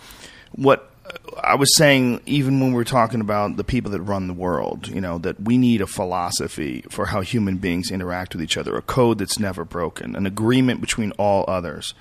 What 0.51 0.91
uh, 1.05 1.39
I 1.41 1.55
was 1.55 1.77
saying, 1.77 2.19
even 2.25 2.59
when 2.59 2.71
we 2.71 2.75
were 2.75 2.83
talking 2.83 3.21
about 3.21 3.55
the 3.55 3.63
people 3.63 3.89
that 3.91 4.01
run 4.01 4.27
the 4.27 4.33
world, 4.33 4.89
you 4.89 4.99
know, 4.99 5.17
that 5.19 5.41
we 5.41 5.57
need 5.57 5.79
a 5.79 5.87
philosophy 5.87 6.83
for 6.89 7.05
how 7.05 7.21
human 7.21 7.59
beings 7.59 7.89
interact 7.89 8.35
with 8.35 8.43
each 8.43 8.57
other, 8.57 8.75
a 8.75 8.81
code 8.81 9.17
that's 9.17 9.39
never 9.39 9.63
broken, 9.63 10.13
an 10.17 10.25
agreement 10.25 10.81
between 10.81 11.13
all 11.13 11.45
others. 11.47 11.93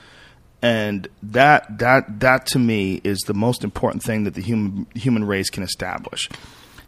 And 0.60 1.06
that 1.22 1.78
that 1.78 2.18
that 2.18 2.46
to 2.46 2.58
me 2.58 3.00
is 3.04 3.20
the 3.20 3.34
most 3.34 3.62
important 3.62 4.02
thing 4.02 4.24
that 4.24 4.34
the 4.34 4.42
human 4.42 4.88
human 4.96 5.24
race 5.24 5.48
can 5.48 5.62
establish. 5.62 6.28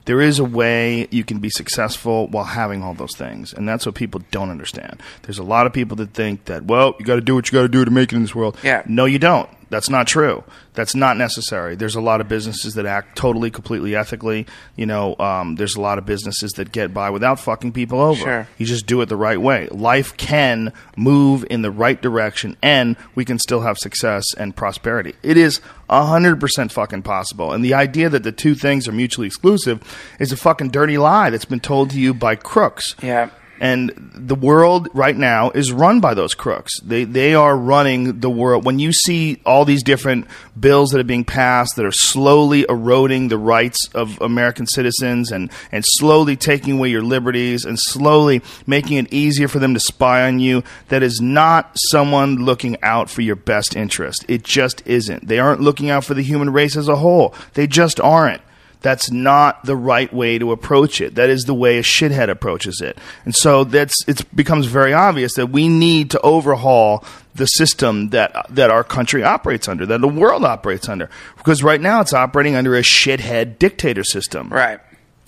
There 0.07 0.21
is 0.21 0.39
a 0.39 0.45
way 0.45 1.09
you 1.11 1.25
can 1.25 1.39
be 1.39 1.49
successful 1.51 2.27
while 2.29 2.45
having 2.45 2.83
all 2.83 2.95
those 2.95 3.17
things, 3.17 3.53
and 3.53 3.69
that's 3.69 3.87
what 3.87 3.95
people 3.95 4.23
don't 4.31 4.51
understand. 4.51 5.03
There's 5.23 5.39
a 5.39 5.43
lot 5.43 5.67
of 5.67 5.73
people 5.73 5.97
that 5.97 6.11
think 6.13 6.45
that, 6.45 6.65
well, 6.65 6.95
you 6.99 7.07
got 7.07 7.15
to 7.17 7.21
do 7.21 7.35
what 7.35 7.51
you 7.51 7.57
got 7.57 7.63
to 7.63 7.69
do 7.69 7.85
to 7.85 7.91
make 7.91 8.13
it 8.13 8.17
in 8.17 8.23
this 8.23 8.35
world. 8.35 8.57
Yeah. 8.63 8.83
No, 8.87 9.07
you 9.07 9.19
don't. 9.19 9.49
That's 9.75 9.91
not 9.91 10.07
true. 10.07 10.45
That's 10.75 10.95
not 10.95 11.17
necessary. 11.17 11.75
There's 11.75 11.97
a 11.97 12.01
lot 12.01 12.21
of 12.21 12.29
businesses 12.29 12.75
that 12.75 12.87
act 12.87 13.19
totally, 13.19 13.51
completely 13.51 13.97
ethically. 13.97 14.47
You 14.77 14.87
know, 14.87 15.17
um, 15.19 15.57
there's 15.57 15.75
a 15.75 15.81
lot 15.81 15.99
of 15.99 16.07
businesses 16.07 16.53
that 16.53 16.71
get 16.71 16.95
by 16.95 17.11
without 17.11 17.41
fucking 17.41 17.73
people 17.73 18.01
over. 18.01 18.21
Sure. 18.21 18.49
You 18.57 18.67
just 18.67 18.87
do 18.87 19.01
it 19.01 19.07
the 19.07 19.17
right 19.17 19.41
way. 19.41 19.67
Life 19.73 20.17
can 20.17 20.73
move 20.97 21.45
in 21.51 21.63
the 21.63 21.73
right 21.73 22.01
direction, 22.01 22.57
and 22.63 22.97
we 23.17 23.25
can 23.25 23.41
still 23.41 23.63
have 23.63 23.77
success 23.77 24.25
and 24.39 24.55
prosperity. 24.55 25.17
It 25.25 25.37
is 25.37 25.61
hundred 25.91 26.39
percent 26.39 26.71
fucking 26.71 27.03
possible. 27.03 27.53
And 27.53 27.65
the 27.65 27.75
idea 27.75 28.09
that 28.09 28.23
the 28.23 28.31
two 28.31 28.55
things 28.55 28.87
are 28.87 28.93
mutually 28.93 29.27
exclusive 29.27 29.83
is 30.21 30.31
a 30.31 30.37
fucking 30.37 30.71
dirty 30.71 30.99
lie 30.99 31.31
that's 31.31 31.45
been 31.45 31.59
told 31.59 31.91
to 31.91 31.99
you 31.99 32.15
by 32.15 32.37
crooks. 32.37 32.95
Yeah. 33.03 33.31
And 33.61 33.93
the 34.15 34.35
world 34.35 34.89
right 34.95 35.17
now 35.17 35.51
is 35.51 35.73
run 35.73 36.01
by 36.01 36.15
those 36.15 36.35
crooks. 36.35 36.81
They 36.81 37.05
they 37.05 37.35
are 37.35 37.57
running 37.57 38.21
the 38.21 38.31
world. 38.31 38.65
When 38.65 38.79
you 38.79 38.93
see 38.93 39.41
all 39.47 39.65
these 39.65 39.83
different 39.83 40.27
bills 40.59 40.91
that 40.91 41.01
are 41.01 41.05
being 41.05 41.25
passed 41.25 41.77
that 41.77 41.85
are 41.85 41.93
slowly 41.93 42.67
eroding 42.69 43.29
the 43.29 43.39
rights 43.39 43.89
of 43.95 44.21
American 44.21 44.67
citizens 44.67 45.31
and 45.31 45.51
and 45.71 45.85
slowly 45.87 46.37
taking 46.37 46.79
away 46.79 46.89
your 46.89 47.03
liberties 47.03 47.65
and 47.65 47.79
slowly 47.79 48.43
making 48.67 48.99
it 48.99 49.13
easier 49.13 49.49
for 49.49 49.61
them 49.61 49.75
to 49.75 49.81
spy 49.81 50.27
on 50.27 50.41
you, 50.41 50.63
that 50.89 51.03
is 51.03 51.21
not 51.21 51.71
someone 51.91 52.45
looking 52.45 52.77
out 52.83 53.09
for 53.09 53.23
your 53.23 53.37
best 53.37 53.77
interest. 53.77 54.25
It 54.29 54.43
just 54.43 54.85
isn't. 54.87 55.29
They 55.29 55.39
aren't 55.39 55.61
looking 55.61 55.91
out 55.91 56.05
for 56.05 56.15
the 56.15 56.23
human 56.23 56.51
race 56.51 56.77
as 56.77 56.89
a 56.89 56.97
whole. 56.97 57.35
They 57.55 57.67
just 57.67 58.01
aren't. 58.01 58.43
That's 58.85 59.11
not 59.11 59.65
the 59.65 59.77
right 59.77 60.13
way 60.13 60.39
to 60.39 60.53
approach 60.53 61.01
it. 61.01 61.15
That 61.15 61.31
is 61.31 61.45
the 61.45 61.55
way 61.55 61.79
a 61.79 61.83
shithead 61.83 62.29
approaches 62.29 62.83
it. 62.83 62.99
And 63.25 63.35
so 63.35 63.65
that's 63.65 63.97
it 64.07 64.23
becomes 64.37 64.67
very 64.67 64.93
obvious 64.93 65.33
that 65.37 65.47
we 65.47 65.71
need 65.71 66.11
to 66.11 66.21
overhaul 66.21 67.03
the 67.35 67.47
system 67.47 68.11
that 68.11 68.47
that 68.51 68.71
our 68.71 68.85
country 68.85 69.23
operates 69.23 69.69
under, 69.69 69.87
that 69.87 70.03
the 70.03 70.07
world 70.07 70.45
operates 70.45 70.87
under. 70.87 71.09
Because 71.39 71.63
right 71.63 71.81
now 71.81 72.03
it's 72.03 72.13
operating 72.13 72.57
under 72.57 72.77
a 72.77 72.83
shithead 72.83 73.59
dictator 73.59 74.05
system. 74.05 74.51
Right. 74.51 74.81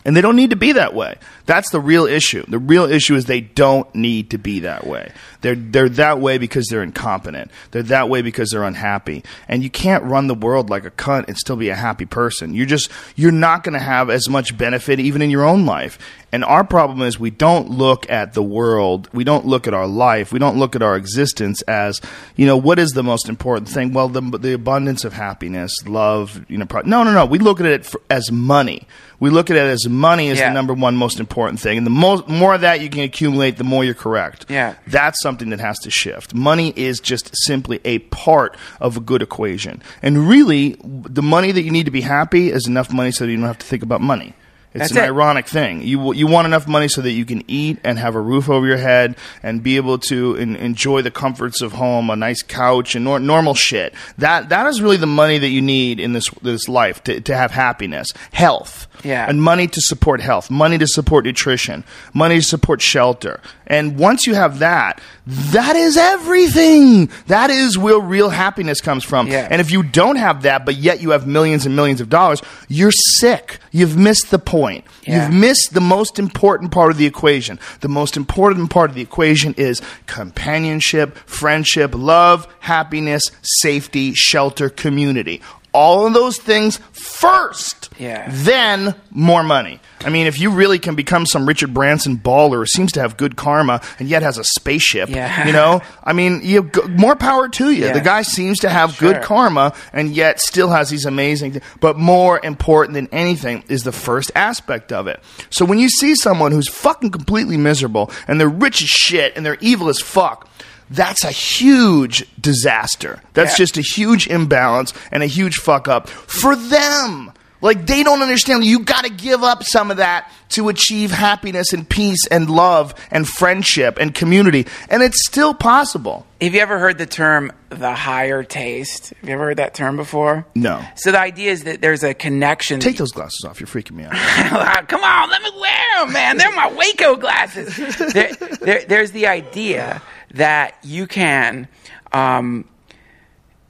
And 0.07 0.17
they 0.17 0.21
don't 0.21 0.37
need 0.37 0.51
to 0.51 0.57
be 0.57 0.71
that 0.71 0.95
way. 0.95 1.19
That's 1.47 1.71
the 1.71 1.81
real 1.81 2.07
issue. 2.07 2.45
The 2.47 2.61
real 2.61 2.85
issue 2.85 3.17
is 3.17 3.25
they 3.25 3.41
don't 3.41 3.93
need 3.93 4.31
to 4.31 4.39
be 4.39 4.61
that 4.61 4.87
way. 4.87 5.11
They're 5.41 5.57
they're 5.57 5.89
that 5.89 6.21
way 6.21 6.39
because 6.39 6.69
they're 6.69 6.85
incompetent. 6.85 7.51
They're 7.73 7.83
that 7.83 8.09
way 8.09 8.23
because 8.23 8.51
they're 8.51 8.63
unhappy. 8.63 9.25
And 9.49 9.65
you 9.65 9.71
can't 9.71 10.05
run 10.05 10.29
the 10.29 10.35
world 10.35 10.71
like 10.71 10.85
a 10.85 10.93
cunt 10.93 11.27
and 11.27 11.37
still 11.37 11.57
be 11.57 11.71
a 11.71 11.75
happy 11.75 12.07
person. 12.07 12.55
You're 12.55 12.67
just 12.67 12.89
you're 13.17 13.33
not 13.33 13.65
going 13.65 13.73
to 13.73 13.85
have 13.85 14.09
as 14.09 14.29
much 14.29 14.57
benefit 14.57 15.01
even 15.01 15.23
in 15.23 15.31
your 15.31 15.45
own 15.45 15.67
life. 15.67 15.99
And 16.37 16.45
our 16.45 16.65
problem 16.65 17.01
is 17.01 17.19
we 17.19 17.31
don't 17.31 17.71
look 17.71 18.11
at 18.11 18.35
the 18.35 18.43
world, 18.43 19.09
we 19.15 19.25
don't 19.25 19.47
look 19.47 19.67
at 19.67 19.73
our 19.73 19.87
life, 19.87 20.33
we 20.35 20.39
don't 20.39 20.59
look 20.59 20.77
at 20.77 20.83
our 20.83 20.95
existence 20.95 21.63
as, 21.63 21.99
you 22.37 22.45
know, 22.45 22.59
what 22.59 22.79
is 22.79 22.91
the 22.91 23.03
most 23.03 23.31
important 23.31 23.71
thing? 23.71 23.95
Well, 23.95 24.11
the 24.11 24.21
the 24.21 24.53
abundance 24.53 25.07
of 25.07 25.15
happiness, 25.15 25.73
love, 25.87 26.45
you 26.47 26.59
know, 26.59 26.67
pro- 26.67 26.83
no, 26.83 27.05
no, 27.05 27.13
no. 27.15 27.25
We 27.25 27.39
look 27.39 27.59
at 27.59 27.65
it 27.65 27.87
for, 27.87 28.03
as 28.11 28.31
money. 28.31 28.87
We 29.19 29.31
look 29.31 29.49
at 29.49 29.57
it 29.57 29.61
as 29.61 29.89
money 29.89 30.29
is 30.29 30.39
Yeah. 30.39 30.51
the 30.51 30.53
number 30.55 30.75
one 30.75 30.95
most 30.95 31.21
important 31.21 31.59
thing, 31.59 31.79
and 31.79 31.87
the 31.87 31.91
most 31.91 32.29
more 32.29 32.55
of 32.55 32.61
that 32.61 32.83
you 32.83 32.91
can 32.91 33.01
accumulate, 33.01 33.57
the 33.57 33.65
more 33.65 33.83
you're 33.83 33.95
correct. 33.95 34.45
Yeah. 34.51 34.75
that's 34.87 35.23
something 35.23 35.49
that 35.49 35.61
has 35.61 35.79
to 35.85 35.91
shift. 35.91 36.35
Money 36.35 36.75
is 36.77 37.01
just 37.01 37.31
simply 37.47 37.81
a 37.87 38.01
part 38.01 38.59
of 38.79 38.99
a 38.99 39.01
good 39.01 39.23
equation, 39.23 39.83
and 40.03 40.29
really, 40.29 40.77
the 40.85 41.23
money 41.23 41.51
that 41.51 41.63
you 41.63 41.71
need 41.71 41.87
to 41.87 41.91
be 41.91 42.03
happy 42.03 42.53
is 42.53 42.67
enough 42.67 42.93
money 42.93 43.11
so 43.11 43.25
that 43.25 43.31
you 43.31 43.39
don't 43.39 43.47
have 43.47 43.59
to 43.61 43.67
think 43.67 43.83
about 43.83 44.03
money. 44.03 44.35
It's 44.77 44.91
That's 44.91 44.93
an 44.93 45.05
it. 45.05 45.07
ironic 45.09 45.47
thing. 45.47 45.83
You 45.83 46.13
you 46.13 46.27
want 46.27 46.47
enough 46.47 46.67
money 46.69 46.89
so 46.89 47.01
that 47.03 47.13
you 47.13 47.25
can 47.25 47.43
eat 47.49 47.79
and 47.85 47.99
have 47.99 48.15
a 48.15 48.21
roof 48.21 48.49
over 48.49 48.67
your 48.67 48.77
head 48.77 49.17
and 49.43 49.63
be 49.63 49.77
able 49.77 49.99
to 49.99 50.37
en- 50.37 50.57
enjoy 50.57 51.03
the 51.03 51.11
comforts 51.11 51.61
of 51.63 51.73
home, 51.73 52.11
a 52.11 52.17
nice 52.17 52.43
couch 52.43 52.95
and 52.95 53.05
nor- 53.05 53.19
normal 53.21 53.55
shit. 53.55 53.95
That 54.19 54.49
that 54.51 54.67
is 54.67 54.81
really 54.81 54.97
the 54.97 55.07
money 55.07 55.39
that 55.39 55.49
you 55.49 55.63
need 55.63 56.01
in 56.01 56.13
this 56.13 56.29
this 56.43 56.69
life 56.69 57.03
to 57.05 57.21
to 57.21 57.37
have 57.37 57.51
happiness, 57.51 58.09
health, 58.33 58.87
Yeah. 59.03 59.27
and 59.29 59.43
money 59.43 59.67
to 59.69 59.81
support 59.81 60.21
health, 60.21 60.51
money 60.51 60.79
to 60.79 60.87
support 60.87 61.25
nutrition, 61.25 61.85
money 62.15 62.37
to 62.37 62.43
support 62.43 62.81
shelter. 62.83 63.41
And 63.69 63.97
once 63.99 64.27
you 64.27 64.35
have 64.35 64.61
that, 64.61 65.01
that 65.27 65.75
is 65.75 65.97
everything. 65.97 67.11
That 67.27 67.51
is 67.51 67.77
where 67.77 67.99
real 67.99 68.29
happiness 68.31 68.81
comes 68.81 69.03
from. 69.05 69.27
Yeah. 69.27 69.49
And 69.51 69.61
if 69.61 69.71
you 69.73 69.83
don't 69.83 70.17
have 70.17 70.43
that, 70.43 70.65
but 70.65 70.77
yet 70.77 71.01
you 71.01 71.11
have 71.11 71.27
millions 71.27 71.67
and 71.67 71.75
millions 71.75 72.01
of 72.01 72.09
dollars, 72.09 72.43
you're 72.69 72.93
sick. 72.93 73.59
You've 73.73 73.97
missed 73.97 74.31
the 74.31 74.39
point. 74.39 74.66
Yeah. 75.05 75.27
You've 75.27 75.35
missed 75.35 75.75
the 75.75 75.81
most 75.81 76.19
important 76.19 76.73
part 76.73 76.91
of 76.91 76.99
the 76.99 77.07
equation. 77.07 77.59
The 77.81 77.89
most 77.89 78.17
important 78.17 78.71
part 78.71 78.91
of 78.91 78.97
the 78.97 79.03
equation 79.03 79.55
is 79.57 79.81
companionship, 80.07 81.17
friendship, 81.27 81.93
love, 81.95 82.47
happiness, 82.61 83.31
safety, 83.43 84.13
shelter, 84.15 84.69
community. 84.69 85.43
All 85.77 86.07
of 86.07 86.15
those 86.15 86.39
things 86.39 86.79
first. 86.93 87.91
Yeah. 87.99 88.29
Then 88.31 88.95
more 89.11 89.43
money. 89.43 89.81
I 90.05 90.11
mean, 90.11 90.27
if 90.27 90.39
you 90.39 90.51
really 90.51 90.79
can 90.79 90.95
become 90.95 91.27
some 91.27 91.47
Richard 91.47 91.73
Branson 91.75 92.17
baller 92.19 92.59
who 92.59 92.67
seems 92.67 92.93
to 92.93 93.01
have 93.01 93.17
good 93.17 93.37
karma 93.37 93.81
and 93.99 94.09
yet 94.09 94.23
has 94.23 94.39
a 94.39 94.45
spaceship, 94.45 95.09
Yeah. 95.09 95.47
you 95.47 95.53
know, 95.53 95.81
I 96.05 96.13
mean, 96.13 96.41
you 96.45 96.71
g- 96.73 96.83
more 96.89 97.17
power 97.17 97.49
to 97.49 97.71
you. 97.71 97.87
Yeah. 97.87 97.93
The 97.93 98.01
guy 98.01 98.23
seems 98.23 98.59
to 98.61 98.69
have 98.71 98.95
Sure. 98.95 99.13
good 99.15 99.23
karma 99.23 99.73
and 99.93 100.15
yet 100.15 100.41
still 100.41 100.71
has 100.71 100.91
these 100.91 101.05
amazing 101.07 101.53
things. 101.53 101.65
But 101.81 101.99
more 101.99 102.41
important 102.43 102.95
than 102.95 103.09
anything 103.13 103.65
is 103.69 103.83
the 103.85 103.93
first 103.93 104.31
aspect 104.35 104.93
of 104.93 105.07
it. 105.07 105.21
So 105.51 105.65
when 105.65 105.79
you 105.79 105.89
see 105.89 106.15
someone 106.15 106.53
who's 106.53 106.69
fucking 106.69 107.11
completely 107.11 107.57
miserable 107.57 108.11
and 108.29 108.41
they're 108.41 108.49
rich 108.49 108.83
as 108.83 108.89
shit 108.89 109.35
and 109.37 109.45
they're 109.45 109.59
evil 109.61 109.89
as 109.89 110.01
fuck, 110.01 110.49
that's 110.91 111.25
a 111.25 111.31
huge 111.31 112.25
disaster. 112.41 113.21
That's 113.35 113.53
Yeah. 113.53 113.65
just 113.65 113.77
a 113.79 113.83
huge 113.83 114.27
imbalance 114.27 114.93
and 115.11 115.23
a 115.23 115.27
huge 115.27 115.57
fuck 115.57 115.89
up 115.89 116.09
for 116.09 116.55
them. 116.57 117.33
Like 117.63 117.87
they 117.87 118.03
don't 118.03 118.21
understand 118.23 118.65
you 118.65 118.81
got 118.81 119.05
to 119.05 119.11
give 119.11 119.43
up 119.43 119.65
some 119.65 119.91
of 119.91 119.97
that 119.97 120.31
to 120.51 120.69
achieve 120.69 121.11
happiness 121.11 121.73
and 121.73 121.89
peace 121.89 122.27
and 122.31 122.49
love 122.51 122.95
and 123.11 123.27
friendship 123.27 123.99
and 123.99 124.15
community, 124.15 124.67
and 124.91 125.03
it's 125.03 125.27
still 125.27 125.55
possible. 125.55 126.27
Have 126.41 126.55
you 126.55 126.61
ever 126.61 126.79
heard 126.79 126.99
the 126.99 127.07
term 127.07 127.51
the 127.71 127.93
higher 127.95 128.45
taste? 128.45 129.15
Have 129.21 129.29
you 129.29 129.35
ever 129.35 129.45
heard 129.47 129.57
that 129.57 129.73
term 129.75 129.97
before? 129.97 130.47
No. 130.55 130.85
So 130.97 131.11
the 131.13 131.19
idea 131.19 131.51
is 131.51 131.65
that 131.65 131.81
there's 131.81 132.05
a 132.05 132.13
connection. 132.13 132.79
Take 132.79 132.99
those 132.99 133.11
glasses 133.11 133.45
off. 133.49 133.59
You're 133.59 133.67
freaking 133.69 133.93
me 133.93 134.05
out. 134.05 134.13
Come 134.89 135.03
on, 135.03 135.31
let 135.31 135.43
me 135.43 135.51
wear 135.59 136.05
them, 136.05 136.13
man. 136.13 136.37
They're 136.37 136.53
my 136.53 136.71
Waco 136.73 137.17
glasses. 137.17 137.75
there, 138.13 138.33
there, 138.61 138.85
there's 138.87 139.11
the 139.13 139.27
idea 139.27 140.03
that 140.37 140.77
you 140.83 141.07
can 141.07 141.69
um, 142.13 142.69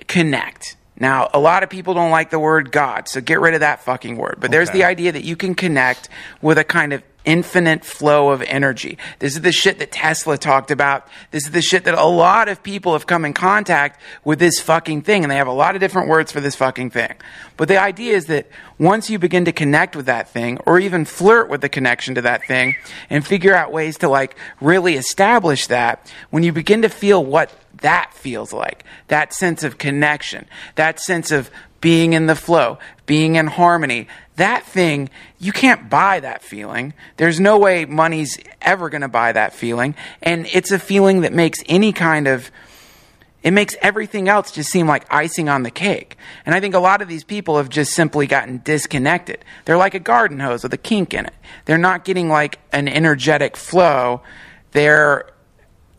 connect. 0.06 0.76
Now, 0.98 1.28
a 1.34 1.38
lot 1.40 1.62
of 1.62 1.68
people 1.68 1.94
don't 1.94 2.10
like 2.10 2.30
the 2.30 2.38
word 2.38 2.72
God, 2.72 3.08
so 3.08 3.20
get 3.20 3.40
rid 3.40 3.54
of 3.54 3.60
that 3.60 3.80
fucking 3.80 4.16
word. 4.16 4.36
But 4.40 4.50
there's 4.50 4.70
Okay. 4.70 4.78
the 4.78 4.84
idea 4.84 5.12
that 5.12 5.24
you 5.24 5.36
can 5.36 5.54
connect 5.54 6.08
with 6.40 6.56
a 6.58 6.64
kind 6.64 6.92
of 6.92 7.02
infinite 7.26 7.84
flow 7.84 8.30
of 8.30 8.40
energy. 8.42 8.96
This 9.18 9.34
is 9.34 9.42
the 9.42 9.52
shit 9.52 9.78
that 9.80 9.92
Tesla 9.92 10.38
talked 10.38 10.70
about. 10.70 11.06
This 11.32 11.44
is 11.44 11.50
the 11.50 11.60
shit 11.60 11.84
that 11.84 11.94
a 11.94 12.06
lot 12.06 12.48
of 12.48 12.62
people 12.62 12.94
have 12.94 13.06
come 13.06 13.24
in 13.24 13.34
contact 13.34 14.00
with 14.24 14.38
this 14.38 14.60
fucking 14.60 15.02
thing, 15.02 15.24
and 15.24 15.30
they 15.30 15.36
have 15.36 15.46
a 15.46 15.52
lot 15.52 15.74
of 15.74 15.80
different 15.80 16.08
words 16.08 16.32
for 16.32 16.40
this 16.40 16.54
fucking 16.54 16.90
thing. 16.90 17.12
But 17.56 17.68
the 17.68 17.78
idea 17.78 18.16
is 18.16 18.26
that 18.26 18.48
once 18.78 19.10
you 19.10 19.18
begin 19.18 19.44
to 19.44 19.52
connect 19.52 19.96
with 19.96 20.06
that 20.06 20.30
thing, 20.30 20.58
or 20.64 20.78
even 20.78 21.04
flirt 21.04 21.50
with 21.50 21.60
the 21.60 21.68
connection 21.68 22.14
to 22.14 22.22
that 22.22 22.46
thing, 22.46 22.76
and 23.10 23.26
figure 23.26 23.54
out 23.54 23.72
ways 23.72 23.98
to 23.98 24.08
like 24.08 24.36
really 24.60 24.94
establish 24.94 25.66
that, 25.66 26.10
when 26.30 26.42
you 26.44 26.52
begin 26.52 26.82
to 26.82 26.88
feel 26.88 27.22
what 27.22 27.52
that 27.82 28.14
feels 28.14 28.52
like, 28.52 28.84
that 29.08 29.34
sense 29.34 29.64
of 29.64 29.78
connection, 29.78 30.46
that 30.76 31.00
sense 31.00 31.30
of 31.30 31.50
being 31.80 32.14
in 32.14 32.26
the 32.26 32.34
flow, 32.34 32.78
being 33.04 33.36
in 33.36 33.46
harmony, 33.46 34.08
that 34.36 34.64
thing, 34.66 35.08
you 35.38 35.52
can't 35.52 35.90
buy 35.90 36.20
that 36.20 36.42
feeling. 36.42 36.94
There's 37.16 37.40
no 37.40 37.58
way 37.58 37.84
money's 37.84 38.38
ever 38.62 38.88
going 38.88 39.02
to 39.02 39.08
buy 39.08 39.32
that 39.32 39.54
feeling. 39.54 39.94
And 40.22 40.46
it's 40.52 40.70
a 40.70 40.78
feeling 40.78 41.22
that 41.22 41.32
makes 41.32 41.58
any 41.66 41.92
kind 41.92 42.28
of, 42.28 42.50
it 43.42 43.52
makes 43.52 43.74
everything 43.80 44.28
else 44.28 44.50
just 44.50 44.70
seem 44.70 44.86
like 44.86 45.06
icing 45.10 45.48
on 45.48 45.62
the 45.62 45.70
cake. 45.70 46.16
And 46.44 46.54
I 46.54 46.60
think 46.60 46.74
a 46.74 46.78
lot 46.78 47.02
of 47.02 47.08
these 47.08 47.24
people 47.24 47.56
have 47.56 47.68
just 47.68 47.92
simply 47.92 48.26
gotten 48.26 48.60
disconnected. 48.64 49.44
They're 49.64 49.76
like 49.76 49.94
a 49.94 50.00
garden 50.00 50.40
hose 50.40 50.62
with 50.62 50.72
a 50.74 50.78
kink 50.78 51.14
in 51.14 51.26
it. 51.26 51.34
They're 51.64 51.78
not 51.78 52.04
getting 52.04 52.28
like 52.28 52.58
an 52.72 52.88
energetic 52.88 53.56
flow. 53.56 54.22
They're 54.72 55.30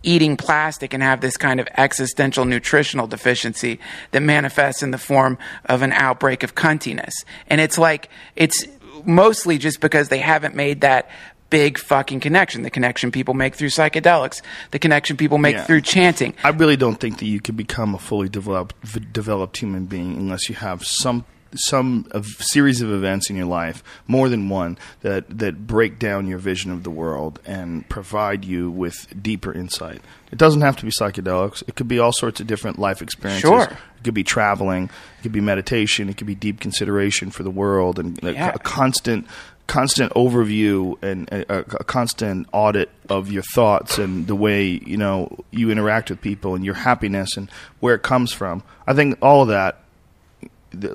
eating 0.03 0.37
plastic 0.37 0.93
and 0.93 1.01
have 1.03 1.21
this 1.21 1.37
kind 1.37 1.59
of 1.59 1.67
existential 1.77 2.45
nutritional 2.45 3.07
deficiency 3.07 3.79
that 4.11 4.21
manifests 4.21 4.83
in 4.83 4.91
the 4.91 4.97
form 4.97 5.37
of 5.65 5.81
an 5.81 5.91
outbreak 5.91 6.43
of 6.43 6.55
cuntiness. 6.55 7.13
And 7.47 7.59
it's 7.59 7.77
like, 7.77 8.09
it's 8.35 8.65
mostly 9.05 9.57
just 9.57 9.79
because 9.81 10.09
they 10.09 10.19
haven't 10.19 10.55
made 10.55 10.81
that 10.81 11.09
big 11.49 11.77
fucking 11.77 12.19
connection. 12.19 12.63
The 12.63 12.69
connection 12.69 13.09
people 13.11 13.33
make 13.33 13.55
through 13.55 13.69
psychedelics, 13.69 14.41
the 14.71 14.79
connection 14.79 15.15
people 15.15 15.37
make 15.37 15.55
Yeah. 15.55 15.63
through 15.63 15.81
chanting. 15.81 16.33
I 16.43 16.49
really 16.49 16.75
don't 16.75 16.99
think 16.99 17.19
that 17.19 17.25
you 17.25 17.39
can 17.39 17.55
become 17.55 17.95
a 17.95 17.99
fully 17.99 18.27
developed 18.27 18.75
v- 18.83 18.99
developed 19.13 19.57
human 19.57 19.85
being 19.85 20.17
unless 20.17 20.49
you 20.49 20.55
have 20.55 20.85
some 20.85 21.23
some 21.55 22.07
series 22.39 22.81
of 22.81 22.91
events 22.91 23.29
in 23.29 23.35
your 23.35 23.45
life, 23.45 23.83
more 24.07 24.29
than 24.29 24.49
one, 24.49 24.77
that 25.01 25.39
that 25.39 25.65
break 25.67 25.99
down 25.99 26.27
your 26.27 26.39
vision 26.39 26.71
of 26.71 26.83
the 26.83 26.89
world 26.89 27.39
and 27.45 27.87
provide 27.89 28.45
you 28.45 28.69
with 28.71 29.07
deeper 29.21 29.53
insight. 29.53 30.01
It 30.31 30.37
doesn't 30.37 30.61
have 30.61 30.75
to 30.77 30.85
be 30.85 30.91
psychedelics. 30.91 31.63
It 31.67 31.75
could 31.75 31.87
be 31.87 31.99
all 31.99 32.11
sorts 32.11 32.39
of 32.39 32.47
different 32.47 32.79
life 32.79 33.01
experiences. 33.01 33.41
Sure. 33.49 33.63
It 33.63 34.03
could 34.03 34.13
be 34.13 34.23
traveling. 34.23 34.85
It 35.19 35.23
could 35.23 35.31
be 35.31 35.41
meditation. 35.41 36.09
It 36.09 36.17
could 36.17 36.27
be 36.27 36.35
deep 36.35 36.59
consideration 36.59 37.31
for 37.31 37.43
the 37.43 37.49
world 37.51 37.97
and 37.99 38.21
a, 38.23 38.33
Yeah. 38.33 38.51
a 38.53 38.59
constant 38.59 39.25
constant 39.67 40.13
overview 40.13 40.95
and 41.03 41.27
a, 41.29 41.53
a, 41.53 41.59
a 41.59 41.83
constant 41.83 42.47
audit 42.53 42.89
of 43.09 43.29
your 43.29 43.43
thoughts 43.43 43.97
and 43.97 44.25
the 44.25 44.35
way 44.35 44.63
you 44.85 44.95
know 44.95 45.43
you 45.51 45.69
interact 45.69 46.09
with 46.09 46.21
people 46.21 46.55
and 46.55 46.63
your 46.63 46.73
happiness 46.73 47.35
and 47.35 47.49
where 47.81 47.93
it 47.95 48.01
comes 48.01 48.31
from. 48.31 48.63
I 48.85 48.93
think 48.93 49.17
all 49.21 49.41
of 49.41 49.49
that, 49.49 49.73
th- 49.73 49.83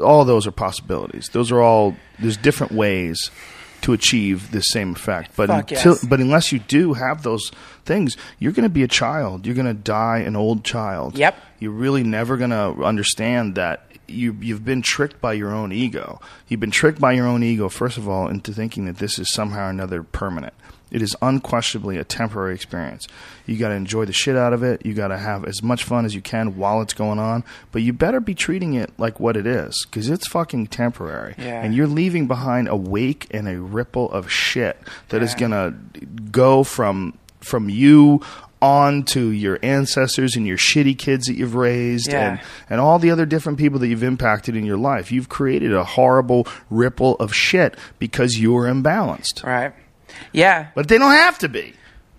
all 0.02 0.24
those 0.24 0.46
are 0.46 0.52
possibilities. 0.52 1.28
Those 1.32 1.50
are 1.52 1.60
all 1.60 1.96
there's 2.18 2.36
different 2.36 2.72
ways 2.72 3.30
to 3.82 3.92
achieve 3.92 4.50
this 4.52 4.70
same 4.70 4.92
effect. 4.92 5.32
But 5.36 5.48
Fuck 5.48 5.70
until, 5.72 5.92
yes. 5.92 6.04
but 6.04 6.20
unless 6.20 6.52
you 6.52 6.60
do 6.60 6.94
have 6.94 7.22
those 7.22 7.50
things, 7.84 8.16
you're 8.38 8.52
going 8.52 8.62
to 8.62 8.68
be 8.68 8.84
a 8.84 8.88
child. 8.88 9.44
You're 9.44 9.56
going 9.56 9.66
to 9.66 9.74
die 9.74 10.18
an 10.18 10.36
old 10.36 10.64
child. 10.64 11.18
Yep. 11.18 11.36
You're 11.58 11.72
really 11.72 12.04
never 12.04 12.36
going 12.36 12.50
to 12.50 12.84
understand 12.84 13.56
that 13.56 13.86
you 14.08 14.36
you've 14.40 14.64
been 14.64 14.82
tricked 14.82 15.20
by 15.20 15.32
your 15.32 15.52
own 15.52 15.72
ego. 15.72 16.20
You've 16.48 16.60
been 16.60 16.70
tricked 16.70 17.00
by 17.00 17.12
your 17.12 17.26
own 17.26 17.42
ego 17.42 17.68
first 17.68 17.98
of 17.98 18.08
all 18.08 18.28
into 18.28 18.52
thinking 18.52 18.84
that 18.86 18.98
this 18.98 19.18
is 19.18 19.32
somehow 19.32 19.66
or 19.66 19.70
another 19.70 20.02
permanent. 20.02 20.54
It 20.92 21.02
is 21.02 21.16
unquestionably 21.22 21.96
a 21.96 22.04
temporary 22.04 22.54
experience. 22.54 23.08
You 23.46 23.56
got 23.56 23.70
to 23.70 23.74
enjoy 23.74 24.04
the 24.04 24.12
shit 24.12 24.36
out 24.36 24.52
of 24.52 24.62
it. 24.62 24.86
You 24.86 24.94
got 24.94 25.08
to 25.08 25.18
have 25.18 25.44
as 25.44 25.62
much 25.62 25.82
fun 25.84 26.04
as 26.04 26.14
you 26.14 26.20
can 26.20 26.56
while 26.56 26.80
it's 26.82 26.92
going 26.94 27.18
on, 27.18 27.42
but 27.72 27.82
you 27.82 27.92
better 27.92 28.20
be 28.20 28.34
treating 28.34 28.74
it 28.74 28.90
like 28.98 29.18
what 29.18 29.36
it 29.36 29.46
is 29.46 29.74
cuz 29.90 30.08
it's 30.08 30.28
fucking 30.28 30.66
temporary. 30.68 31.34
Yeah. 31.38 31.62
And 31.62 31.74
you're 31.74 31.86
leaving 31.88 32.26
behind 32.28 32.68
a 32.68 32.76
wake 32.76 33.26
and 33.32 33.48
a 33.48 33.58
ripple 33.60 34.12
of 34.12 34.30
shit 34.30 34.76
that 35.08 35.22
is 35.22 35.34
going 35.34 35.50
to 35.52 35.74
go 36.30 36.62
from 36.62 37.14
from 37.40 37.68
you 37.68 38.20
on 38.60 39.02
to 39.02 39.30
your 39.32 39.58
ancestors 39.64 40.36
and 40.36 40.46
your 40.46 40.56
shitty 40.56 40.96
kids 40.96 41.26
that 41.26 41.34
you've 41.34 41.56
raised 41.56 42.12
Yeah. 42.12 42.28
and 42.32 42.40
and 42.70 42.80
all 42.80 43.00
the 43.00 43.10
other 43.10 43.26
different 43.26 43.58
people 43.58 43.80
that 43.80 43.88
you've 43.88 44.04
impacted 44.04 44.54
in 44.54 44.64
your 44.64 44.76
life. 44.76 45.10
You've 45.10 45.28
created 45.28 45.72
a 45.72 45.82
horrible 45.82 46.46
ripple 46.70 47.16
of 47.16 47.34
shit 47.34 47.76
because 47.98 48.38
you're 48.38 48.64
imbalanced. 48.66 49.42
Right. 49.44 49.72
Yeah. 50.32 50.68
But 50.74 50.88
they 50.88 50.98
don't 50.98 51.12
have 51.12 51.38
to 51.38 51.48
be. 51.48 51.74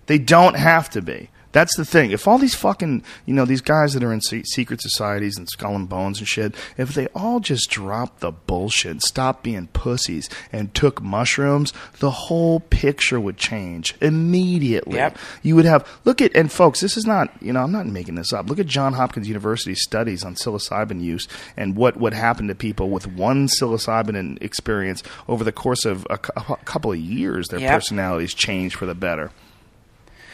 They 0.06 0.18
don't 0.18 0.56
have 0.56 0.90
to 0.90 1.02
be. 1.02 1.30
That's 1.54 1.74
the 1.76 1.84
thing. 1.86 2.10
If 2.10 2.28
all 2.28 2.36
these 2.36 2.54
fucking, 2.54 3.02
you 3.24 3.32
know, 3.32 3.46
these 3.46 3.62
guys 3.62 3.94
that 3.94 4.02
are 4.04 4.12
in 4.12 4.20
se- 4.20 4.42
secret 4.44 4.82
societies 4.82 5.38
and 5.38 5.48
skull 5.48 5.74
and 5.76 5.88
bones 5.88 6.18
and 6.18 6.28
shit, 6.28 6.54
if 6.76 6.92
they 6.92 7.06
all 7.14 7.40
just 7.40 7.70
dropped 7.70 8.20
the 8.20 8.30
bullshit, 8.32 9.00
stopped 9.02 9.42
being 9.44 9.68
pussies, 9.68 10.28
and 10.52 10.74
took 10.74 11.00
mushrooms, 11.00 11.72
the 12.00 12.10
whole 12.10 12.60
picture 12.60 13.18
would 13.18 13.38
change 13.38 13.94
immediately. 14.02 14.96
Yep. 14.96 15.16
You 15.42 15.54
would 15.56 15.64
have 15.64 15.88
look 16.04 16.20
at 16.20 16.34
and 16.36 16.50
folks, 16.50 16.80
this 16.80 16.96
is 16.96 17.06
not 17.06 17.30
you 17.40 17.52
know 17.52 17.62
I'm 17.62 17.72
not 17.72 17.86
making 17.86 18.16
this 18.16 18.32
up. 18.32 18.50
Look 18.50 18.58
at 18.58 18.66
John 18.66 18.92
Hopkins 18.94 19.28
University 19.28 19.74
studies 19.76 20.24
on 20.24 20.34
psilocybin 20.34 21.00
use 21.00 21.28
and 21.56 21.76
what 21.76 21.96
what 21.96 22.12
happened 22.12 22.48
to 22.48 22.54
people 22.54 22.90
with 22.90 23.06
one 23.06 23.46
psilocybin 23.46 24.42
experience 24.42 25.02
over 25.28 25.44
the 25.44 25.52
course 25.52 25.84
of 25.84 26.04
a, 26.10 26.14
a 26.14 26.56
couple 26.64 26.90
of 26.92 26.98
years. 26.98 27.46
Their 27.48 27.60
Yep. 27.60 27.72
personalities 27.72 28.34
changed 28.34 28.74
for 28.76 28.86
the 28.86 28.94
better. 28.96 29.30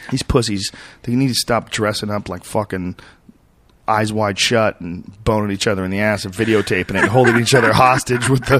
These 0.09 0.23
pussies, 0.23 0.71
they 1.03 1.15
need 1.15 1.29
to 1.29 1.35
stop 1.35 1.69
dressing 1.69 2.09
up 2.09 2.29
like 2.29 2.43
fucking 2.43 2.95
eyes 3.87 4.13
wide 4.13 4.39
shut 4.39 4.79
and 4.79 5.23
boning 5.23 5.51
each 5.51 5.67
other 5.67 5.83
in 5.83 5.91
the 5.91 5.99
ass 5.99 6.23
and 6.23 6.33
videotaping 6.33 6.91
it 6.91 6.95
and 6.97 7.09
holding 7.09 7.37
each 7.37 7.53
other 7.53 7.73
hostage 7.73 8.29
with 8.29 8.45
the 8.45 8.59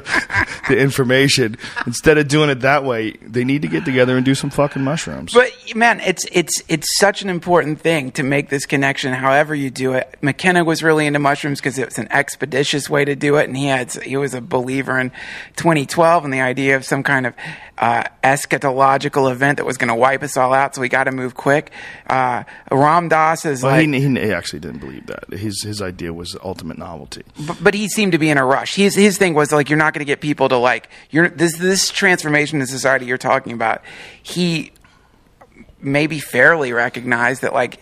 the 0.67 0.77
information. 0.77 1.57
Instead 1.85 2.17
of 2.17 2.27
doing 2.27 2.49
it 2.49 2.61
that 2.61 2.83
way, 2.83 3.11
they 3.21 3.43
need 3.43 3.61
to 3.61 3.67
get 3.67 3.85
together 3.85 4.17
and 4.17 4.25
do 4.25 4.35
some 4.35 4.49
fucking 4.49 4.83
mushrooms. 4.83 5.33
But 5.33 5.51
man, 5.75 5.99
it's 6.01 6.25
it's 6.31 6.61
it's 6.67 6.97
such 6.97 7.21
an 7.21 7.29
important 7.29 7.79
thing 7.79 8.11
to 8.11 8.23
make 8.23 8.49
this 8.49 8.65
connection. 8.65 9.13
However 9.13 9.55
you 9.55 9.69
do 9.69 9.93
it, 9.93 10.17
McKenna 10.21 10.63
was 10.63 10.83
really 10.83 11.05
into 11.05 11.19
mushrooms 11.19 11.59
because 11.59 11.77
it 11.77 11.85
was 11.85 11.97
an 11.97 12.11
expeditious 12.11 12.89
way 12.89 13.05
to 13.05 13.15
do 13.15 13.37
it, 13.37 13.47
and 13.47 13.55
he 13.55 13.67
had 13.67 13.91
he 14.03 14.17
was 14.17 14.33
a 14.33 14.41
believer 14.41 14.99
in 14.99 15.11
2012 15.55 16.25
and 16.25 16.33
the 16.33 16.41
idea 16.41 16.75
of 16.75 16.83
some 16.83 17.03
kind 17.03 17.25
of 17.25 17.33
uh, 17.81 18.03
eschatological 18.23 19.31
event 19.31 19.57
that 19.57 19.65
was 19.65 19.77
going 19.77 19.87
to 19.87 19.95
wipe 19.95 20.21
us 20.21 20.37
all 20.37 20.53
out. 20.53 20.75
So 20.75 20.81
we 20.81 20.87
got 20.87 21.05
to 21.05 21.11
move 21.11 21.33
quick. 21.33 21.71
Uh, 22.07 22.43
Ram 22.71 23.09
Dass 23.09 23.43
is 23.43 23.63
well, 23.63 23.75
like, 23.75 23.89
he, 23.89 23.99
he, 23.99 24.31
actually 24.31 24.59
didn't 24.59 24.79
believe 24.79 25.07
that. 25.07 25.33
His 25.33 25.63
his 25.63 25.81
idea 25.81 26.13
was 26.13 26.37
ultimate 26.43 26.77
novelty. 26.77 27.23
b- 27.35 27.53
but 27.59 27.73
he 27.73 27.89
seemed 27.89 28.11
to 28.11 28.19
be 28.19 28.29
in 28.29 28.37
a 28.37 28.45
rush. 28.45 28.75
His 28.75 28.93
his 28.93 29.17
thing 29.17 29.33
was 29.33 29.51
like, 29.51 29.69
you're 29.69 29.79
not 29.79 29.93
going 29.93 30.05
to 30.05 30.05
get 30.05 30.21
people 30.21 30.47
to 30.49 30.57
like 30.57 30.89
you're 31.09 31.27
this 31.27 31.57
this 31.57 31.89
transformation 31.89 32.61
in 32.61 32.67
society 32.67 33.07
you're 33.07 33.17
talking 33.17 33.53
about. 33.53 33.81
He 34.21 34.71
maybe 35.81 36.19
fairly 36.19 36.73
recognize 36.73 37.41
that 37.41 37.53
like 37.53 37.79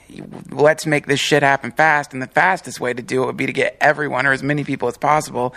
let's 0.51 0.85
make 0.85 1.05
this 1.05 1.19
shit 1.19 1.43
happen 1.43 1.71
fast 1.71 2.13
and 2.13 2.21
the 2.21 2.27
fastest 2.27 2.79
way 2.79 2.93
to 2.93 3.01
do 3.01 3.23
it 3.23 3.25
would 3.25 3.37
be 3.37 3.45
to 3.45 3.53
get 3.53 3.77
everyone 3.81 4.25
or 4.25 4.31
as 4.31 4.41
many 4.41 4.63
people 4.63 4.87
as 4.87 4.97
possible 4.97 5.53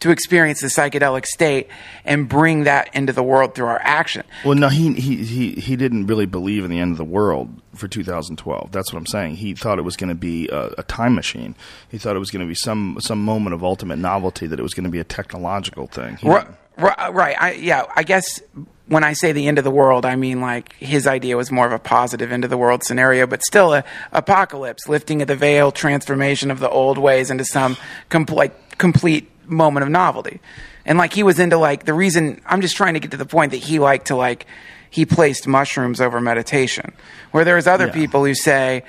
to 0.00 0.10
experience 0.10 0.60
the 0.60 0.66
psychedelic 0.66 1.24
state 1.26 1.68
and 2.04 2.28
bring 2.28 2.64
that 2.64 2.94
into 2.94 3.12
the 3.12 3.22
world 3.22 3.54
through 3.54 3.66
our 3.66 3.80
action 3.82 4.24
Well, 4.44 4.56
no, 4.56 4.68
he 4.68 4.92
he 4.94 5.24
he 5.24 5.52
he 5.52 5.76
didn't 5.76 6.06
really 6.06 6.26
believe 6.26 6.64
in 6.64 6.70
the 6.70 6.78
end 6.78 6.92
of 6.92 6.98
the 6.98 7.04
world 7.04 7.50
for 7.74 7.88
2012. 7.88 8.72
That's 8.72 8.92
what 8.92 8.98
I'm 8.98 9.06
saying. 9.06 9.36
He 9.36 9.54
thought 9.54 9.78
it 9.78 9.82
was 9.82 9.96
going 9.96 10.08
to 10.08 10.14
be 10.14 10.48
a, 10.48 10.72
a 10.78 10.82
time 10.82 11.14
machine. 11.14 11.54
He 11.90 11.98
thought 11.98 12.16
it 12.16 12.20
was 12.20 12.30
going 12.30 12.40
to 12.40 12.48
be 12.48 12.54
some 12.54 12.98
some 13.00 13.22
moment 13.22 13.54
of 13.54 13.62
ultimate 13.62 13.98
novelty. 13.98 14.46
That 14.46 14.58
it 14.58 14.62
was 14.62 14.74
going 14.74 14.84
to 14.84 14.90
be 14.90 14.98
a 14.98 15.04
technological 15.04 15.86
thing. 15.86 16.16
He 16.16 16.28
right, 16.28 16.46
right, 16.78 17.12
right. 17.12 17.36
I, 17.40 17.52
yeah 17.52 17.84
i 17.94 18.02
guess 18.02 18.40
when 18.88 19.02
i 19.04 19.12
say 19.12 19.32
the 19.32 19.46
end 19.48 19.58
of 19.58 19.64
the 19.64 19.70
world 19.70 20.04
i 20.06 20.14
mean 20.16 20.40
like 20.40 20.72
his 20.74 21.06
idea 21.06 21.36
was 21.36 21.50
more 21.50 21.66
of 21.66 21.72
a 21.72 21.78
positive 21.78 22.30
end 22.32 22.44
of 22.44 22.50
the 22.50 22.56
world 22.58 22.82
scenario 22.84 23.26
but 23.26 23.42
still 23.42 23.74
a 23.74 23.84
apocalypse 24.12 24.88
lifting 24.88 25.20
of 25.22 25.28
the 25.28 25.36
veil 25.36 25.72
transformation 25.72 26.50
of 26.50 26.58
the 26.60 26.68
old 26.70 26.98
ways 26.98 27.30
into 27.30 27.44
some 27.44 27.76
com- 28.08 28.26
like 28.30 28.78
complete 28.78 29.30
moment 29.46 29.82
of 29.84 29.88
novelty 29.90 30.40
and 30.84 30.98
like 30.98 31.12
he 31.12 31.22
was 31.22 31.38
into 31.38 31.56
like 31.56 31.84
the 31.84 31.94
reason 31.94 32.40
i'm 32.46 32.60
just 32.60 32.76
trying 32.76 32.94
to 32.94 33.00
get 33.00 33.10
to 33.10 33.16
the 33.16 33.26
point 33.26 33.50
that 33.52 33.58
he 33.58 33.78
liked 33.78 34.06
to 34.08 34.16
like 34.16 34.46
he 34.90 35.04
placed 35.04 35.46
mushrooms 35.46 36.00
over 36.00 36.20
meditation 36.20 36.92
where 37.32 37.44
there's 37.44 37.66
other 37.66 37.86
Yeah. 37.86 37.92
people 37.92 38.24
who 38.24 38.34
say 38.34 38.82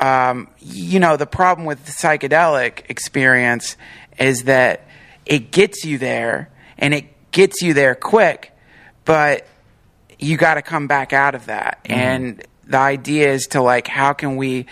um, 0.00 0.48
you 0.60 0.98
know, 0.98 1.16
the 1.16 1.26
problem 1.26 1.66
with 1.66 1.84
the 1.86 1.92
psychedelic 1.92 2.82
experience 2.90 3.76
is 4.18 4.42
that 4.44 4.88
it 5.24 5.52
gets 5.52 5.84
you 5.84 5.98
there 5.98 6.50
and 6.78 6.92
it 6.92 7.04
gets 7.30 7.62
you 7.62 7.74
there 7.74 7.94
quick, 7.94 8.52
but 9.04 9.46
you 10.18 10.36
got 10.36 10.54
to 10.54 10.62
come 10.62 10.86
back 10.86 11.12
out 11.12 11.34
of 11.34 11.46
that. 11.46 11.80
And 11.84 12.42
the 12.66 12.78
idea 12.78 13.32
is 13.32 13.46
to 13.48 13.60
like, 13.60 13.86
how 13.86 14.12
can 14.12 14.36
we 14.36 14.66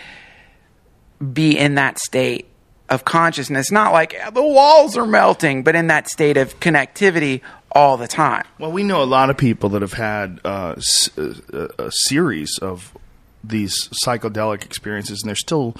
be 1.31 1.57
in 1.57 1.75
that 1.75 1.99
state 1.99 2.47
of 2.89 3.05
consciousness? 3.05 3.71
Not 3.71 3.93
like 3.93 4.15
the 4.33 4.43
walls 4.43 4.97
are 4.97 5.05
melting, 5.05 5.63
but 5.63 5.75
in 5.75 5.87
that 5.87 6.09
state 6.09 6.37
of 6.37 6.59
connectivity 6.59 7.41
all 7.71 7.97
the 7.97 8.07
time. 8.07 8.45
Well, 8.59 8.71
we 8.71 8.83
know 8.83 9.01
a 9.01 9.05
lot 9.05 9.29
of 9.29 9.37
people 9.37 9.69
that 9.69 9.81
have 9.81 9.93
had 9.93 10.39
uh, 10.43 10.75
a, 11.17 11.69
a 11.79 11.91
series 11.91 12.57
of 12.61 12.95
these 13.43 13.89
psychedelic 14.05 14.63
experiences, 14.63 15.21
and 15.21 15.29
they're 15.29 15.35
still 15.35 15.75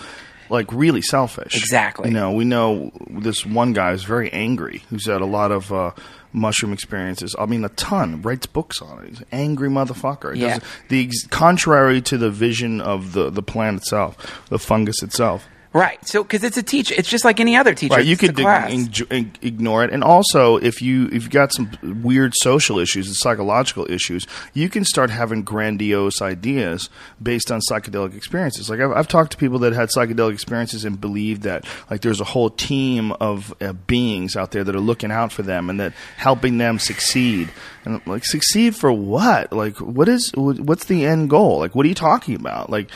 like 0.50 0.72
really 0.72 1.02
selfish. 1.02 1.56
Exactly. 1.56 2.10
You 2.10 2.14
know, 2.14 2.34
we 2.34 2.46
know 2.46 2.92
this 3.10 3.46
one 3.46 3.74
guy 3.74 3.92
is 3.94 4.04
very 4.04 4.32
angry, 4.32 4.84
who's 4.90 5.08
had 5.08 5.22
a 5.22 5.26
lot 5.26 5.52
of 5.52 5.72
uh, 5.72 5.92
mushroom 6.34 6.74
experiences. 6.74 7.36
I 7.40 7.46
mean, 7.46 7.64
a 7.64 7.70
ton. 7.70 8.22
Writes 8.22 8.46
books 8.46 8.82
on 8.82 9.04
it. 9.04 9.10
He's 9.10 9.20
an 9.20 9.28
angry 9.32 9.70
motherfucker. 9.70 10.36
He 10.36 10.42
Yeah. 10.42 10.60
The 10.90 11.10
contrary 11.30 12.02
to 12.02 12.18
the 12.18 12.30
vision 12.30 12.82
of 12.82 13.14
the 13.14 13.30
the 13.30 13.44
plant 13.44 13.78
itself, 13.78 14.44
the 14.50 14.60
fungus 14.60 15.02
itself. 15.04 15.48
Right. 15.74 16.08
So, 16.08 16.24
because 16.24 16.44
it's 16.44 16.58
a 16.58 16.64
teacher, 16.64 16.94
it's 16.96 17.10
just 17.10 17.26
like 17.26 17.40
any 17.40 17.56
other 17.56 17.74
teacher. 17.74 17.96
Right, 17.96 18.06
you 18.06 18.16
could 18.16 18.36
class. 18.36 18.72
ig- 18.72 19.08
ig- 19.12 19.40
ignore 19.42 19.84
it, 19.84 19.92
and 19.92 20.04
also 20.04 20.58
if 20.58 20.82
you 20.82 21.06
if 21.08 21.14
you've 21.14 21.30
got 21.32 21.52
some 21.52 21.72
weird 22.04 22.34
social 22.36 22.78
issues 22.78 23.08
and 23.08 23.16
psychological 23.16 23.90
issues, 23.90 24.28
you 24.54 24.70
can 24.70 24.86
start 24.86 25.10
having 25.10 25.42
grandiose 25.42 26.22
ideas 26.22 26.90
based 27.22 27.52
on 27.52 27.60
psychedelic 27.68 28.16
experiences. 28.16 28.70
Like 28.70 28.80
I've, 28.82 28.92
I've 28.92 29.08
talked 29.08 29.32
to 29.32 29.38
people 29.38 29.60
that 29.60 29.74
had 29.74 29.90
psychedelic 29.90 30.34
experiences 30.34 30.86
and 30.86 31.02
believe 31.02 31.42
that 31.42 31.66
like 31.90 32.02
there's 32.02 32.22
a 32.22 32.26
whole 32.26 32.52
team 32.52 33.12
of 33.14 33.54
uh, 33.60 33.74
beings 33.74 34.36
out 34.36 34.52
there 34.52 34.64
that 34.64 34.76
are 34.76 34.80
looking 34.80 35.12
out 35.12 35.32
for 35.32 35.42
them 35.42 35.70
and 35.72 35.80
that 35.80 35.94
helping 36.18 36.60
them 36.60 36.78
succeed. 36.78 37.50
And 37.86 38.02
like 38.08 38.24
succeed 38.26 38.76
for 38.76 38.92
what? 38.92 39.52
Like 39.52 39.78
what 39.78 40.08
is 40.08 40.32
what's 40.36 40.86
the 40.86 41.06
end 41.06 41.30
goal? 41.30 41.60
Like 41.60 41.76
what 41.76 41.86
are 41.86 41.90
you 41.90 41.96
talking 41.96 42.36
about? 42.36 42.70
Like 42.70 42.90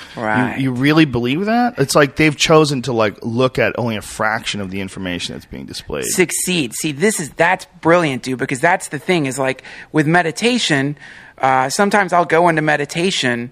you- 0.56 0.64
you 0.64 0.72
really 0.72 1.06
believe 1.06 1.46
that? 1.46 1.78
It's 1.78 1.94
like 1.96 2.16
they've 2.16 2.36
chosen 2.36 2.82
to 2.84 2.94
like 2.94 3.18
look 3.24 3.60
at 3.60 3.78
only 3.78 3.98
a 3.98 4.02
fraction 4.02 4.62
of 4.62 4.72
the 4.72 4.80
information 4.82 5.34
that's 5.36 5.46
being 5.46 5.66
displayed. 5.66 6.06
succeed. 6.06 6.74
See, 6.74 6.92
this 6.94 7.20
is 7.20 7.30
that's 7.32 7.66
brilliant, 7.82 8.24
dude. 8.24 8.40
Because 8.40 8.60
that's 8.62 8.88
the 8.88 9.00
thing 9.00 9.26
is 9.26 9.38
like 9.38 9.64
with 9.92 10.08
meditation. 10.08 10.98
Uh, 11.38 11.70
sometimes 11.70 12.14
I'll 12.14 12.26
go 12.26 12.50
into 12.50 12.62
meditation 12.62 13.52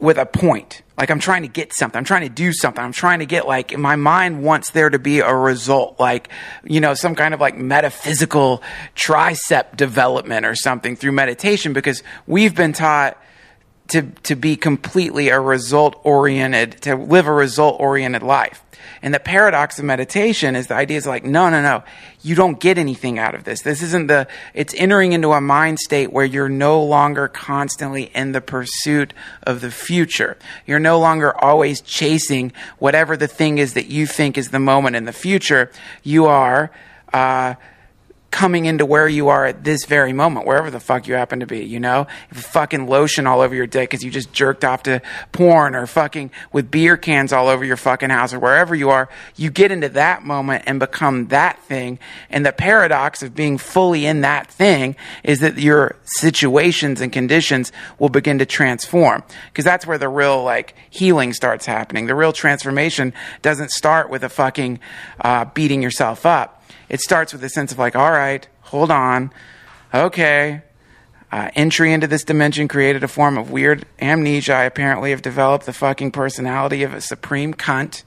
with 0.00 0.18
a 0.18 0.26
point. 0.26 0.82
Like 0.98 1.10
I'm 1.10 1.18
trying 1.18 1.42
to 1.42 1.48
get 1.48 1.72
something. 1.72 1.98
I'm 1.98 2.04
trying 2.04 2.22
to 2.22 2.28
do 2.28 2.52
something. 2.52 2.82
I'm 2.82 2.92
trying 2.92 3.20
to 3.20 3.26
get 3.26 3.46
like 3.46 3.76
my 3.76 3.96
mind 3.96 4.42
wants 4.42 4.70
there 4.70 4.90
to 4.90 4.98
be 4.98 5.20
a 5.20 5.34
result, 5.34 5.98
like 5.98 6.28
you 6.64 6.80
know 6.80 6.94
some 6.94 7.14
kind 7.14 7.32
of 7.32 7.40
like 7.40 7.56
metaphysical 7.56 8.62
tricep 8.96 9.76
development 9.76 10.44
or 10.44 10.54
something 10.54 10.96
through 10.96 11.12
meditation. 11.12 11.72
Because 11.72 12.02
we've 12.26 12.54
been 12.54 12.72
taught 12.72 13.16
to 13.90 14.02
to 14.22 14.36
be 14.36 14.56
completely 14.56 15.28
a 15.28 15.40
result 15.40 16.00
oriented 16.04 16.80
to 16.82 16.96
live 16.96 17.26
a 17.26 17.32
result 17.32 17.80
oriented 17.80 18.22
life. 18.22 18.62
And 19.02 19.14
the 19.14 19.20
paradox 19.20 19.78
of 19.78 19.84
meditation 19.84 20.56
is 20.56 20.66
the 20.66 20.74
idea 20.74 20.96
is 20.98 21.06
like 21.06 21.24
no 21.24 21.48
no 21.50 21.62
no. 21.62 21.82
You 22.22 22.34
don't 22.34 22.60
get 22.60 22.76
anything 22.76 23.18
out 23.18 23.34
of 23.34 23.44
this. 23.44 23.62
This 23.62 23.82
isn't 23.82 24.08
the 24.08 24.26
it's 24.52 24.74
entering 24.74 25.12
into 25.12 25.32
a 25.32 25.40
mind 25.40 25.78
state 25.78 26.12
where 26.12 26.24
you're 26.24 26.50
no 26.50 26.82
longer 26.82 27.28
constantly 27.28 28.10
in 28.14 28.32
the 28.32 28.40
pursuit 28.40 29.14
of 29.42 29.60
the 29.60 29.70
future. 29.70 30.36
You're 30.66 30.80
no 30.80 30.98
longer 30.98 31.36
always 31.42 31.80
chasing 31.80 32.52
whatever 32.78 33.16
the 33.16 33.28
thing 33.28 33.58
is 33.58 33.74
that 33.74 33.86
you 33.86 34.06
think 34.06 34.36
is 34.36 34.50
the 34.50 34.58
moment 34.58 34.96
in 34.96 35.04
the 35.04 35.12
future. 35.12 35.70
You 36.02 36.26
are 36.26 36.70
uh, 37.12 37.54
coming 38.30 38.66
into 38.66 38.86
where 38.86 39.08
you 39.08 39.28
are 39.28 39.46
at 39.46 39.64
this 39.64 39.84
very 39.84 40.12
moment, 40.12 40.46
wherever 40.46 40.70
the 40.70 40.80
fuck 40.80 41.06
you 41.08 41.14
happen 41.14 41.40
to 41.40 41.46
be, 41.46 41.64
you 41.64 41.80
know? 41.80 42.06
If 42.30 42.38
fucking 42.38 42.86
lotion 42.86 43.26
all 43.26 43.40
over 43.40 43.54
your 43.54 43.66
dick 43.66 43.90
because 43.90 44.04
you 44.04 44.10
just 44.10 44.32
jerked 44.32 44.64
off 44.64 44.84
to 44.84 45.02
porn 45.32 45.74
or 45.74 45.86
fucking 45.86 46.30
with 46.52 46.70
beer 46.70 46.96
cans 46.96 47.32
all 47.32 47.48
over 47.48 47.64
your 47.64 47.76
fucking 47.76 48.10
house 48.10 48.32
or 48.32 48.38
wherever 48.38 48.74
you 48.74 48.90
are, 48.90 49.08
you 49.36 49.50
get 49.50 49.72
into 49.72 49.88
that 49.90 50.24
moment 50.24 50.64
and 50.66 50.78
become 50.78 51.26
that 51.28 51.62
thing. 51.64 51.98
And 52.28 52.46
the 52.46 52.52
paradox 52.52 53.22
of 53.22 53.34
being 53.34 53.58
fully 53.58 54.06
in 54.06 54.20
that 54.20 54.46
thing 54.46 54.94
is 55.24 55.40
that 55.40 55.58
your 55.58 55.96
situations 56.04 57.00
and 57.00 57.12
conditions 57.12 57.72
will 57.98 58.08
begin 58.08 58.38
to 58.38 58.46
transform 58.46 59.24
because 59.48 59.64
that's 59.64 59.86
where 59.86 59.98
the 59.98 60.08
real 60.08 60.42
like 60.44 60.74
healing 60.88 61.32
starts 61.32 61.66
happening. 61.66 62.06
The 62.06 62.14
real 62.14 62.32
transformation 62.32 63.12
doesn't 63.42 63.70
start 63.70 64.08
with 64.08 64.22
a 64.22 64.28
fucking 64.28 64.78
uh, 65.20 65.46
beating 65.46 65.82
yourself 65.82 66.24
up 66.24 66.59
it 66.88 67.00
starts 67.00 67.32
with 67.32 67.42
a 67.44 67.48
sense 67.48 67.72
of 67.72 67.78
like, 67.78 67.96
all 67.96 68.12
right, 68.12 68.46
hold 68.62 68.90
on, 68.90 69.32
okay. 69.94 70.62
Uh, 71.32 71.48
entry 71.54 71.92
into 71.92 72.08
this 72.08 72.24
dimension 72.24 72.66
created 72.66 73.04
a 73.04 73.08
form 73.08 73.38
of 73.38 73.52
weird 73.52 73.86
amnesia. 74.00 74.52
I 74.52 74.64
apparently 74.64 75.10
have 75.10 75.22
developed 75.22 75.64
the 75.64 75.72
fucking 75.72 76.10
personality 76.10 76.82
of 76.82 76.92
a 76.92 77.00
supreme 77.00 77.54
cunt. 77.54 78.02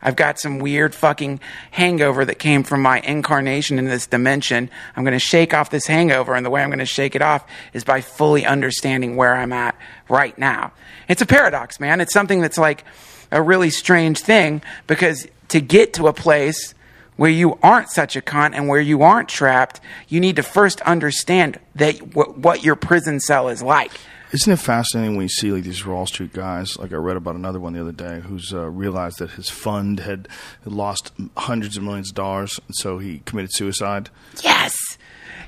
I've 0.00 0.16
got 0.16 0.38
some 0.38 0.60
weird 0.60 0.94
fucking 0.94 1.40
hangover 1.72 2.24
that 2.24 2.38
came 2.38 2.62
from 2.62 2.82
my 2.82 3.00
incarnation 3.00 3.78
in 3.78 3.86
this 3.86 4.06
dimension. 4.06 4.70
I'm 4.94 5.02
going 5.02 5.12
to 5.12 5.18
shake 5.18 5.54
off 5.54 5.70
this 5.70 5.86
hangover, 5.86 6.34
and 6.34 6.46
the 6.46 6.50
way 6.50 6.62
I'm 6.62 6.68
going 6.68 6.78
to 6.78 6.86
shake 6.86 7.16
it 7.16 7.22
off 7.22 7.44
is 7.72 7.82
by 7.82 8.00
fully 8.00 8.46
understanding 8.46 9.16
where 9.16 9.34
I'm 9.34 9.52
at 9.52 9.76
right 10.08 10.36
now. 10.38 10.72
It's 11.08 11.22
a 11.22 11.26
paradox, 11.26 11.80
man. 11.80 12.00
It's 12.00 12.12
something 12.12 12.40
that's 12.40 12.58
like 12.58 12.84
a 13.32 13.42
really 13.42 13.70
strange 13.70 14.20
thing 14.20 14.62
because 14.86 15.26
to 15.48 15.60
get 15.60 15.94
to 15.94 16.06
a 16.06 16.12
place 16.12 16.74
where 17.18 17.30
you 17.30 17.58
aren't 17.62 17.90
such 17.90 18.16
a 18.16 18.22
cunt 18.22 18.54
and 18.54 18.68
where 18.68 18.80
you 18.80 19.02
aren't 19.02 19.28
trapped, 19.28 19.80
you 20.08 20.20
need 20.20 20.36
to 20.36 20.42
first 20.42 20.80
understand 20.82 21.58
that 21.74 21.98
w- 21.98 22.32
what 22.40 22.64
your 22.64 22.76
prison 22.76 23.20
cell 23.20 23.48
is 23.48 23.60
like. 23.60 23.92
Isn't 24.30 24.52
it 24.52 24.56
fascinating 24.58 25.16
when 25.16 25.24
you 25.24 25.28
see 25.28 25.50
like 25.50 25.64
these 25.64 25.84
Wall 25.84 26.06
Street 26.06 26.32
guys? 26.32 26.76
Like 26.78 26.92
I 26.92 26.96
read 26.96 27.16
about 27.16 27.34
another 27.34 27.58
one 27.58 27.72
the 27.72 27.80
other 27.80 27.92
day 27.92 28.20
who's 28.20 28.52
uh, 28.52 28.68
realized 28.68 29.18
that 29.18 29.30
his 29.32 29.48
fund 29.48 30.00
had 30.00 30.28
lost 30.64 31.12
hundreds 31.36 31.76
of 31.76 31.82
millions 31.82 32.10
of 32.10 32.14
dollars, 32.14 32.60
and 32.66 32.76
so 32.76 32.98
he 32.98 33.20
committed 33.24 33.50
suicide. 33.52 34.10
Yes, 34.44 34.76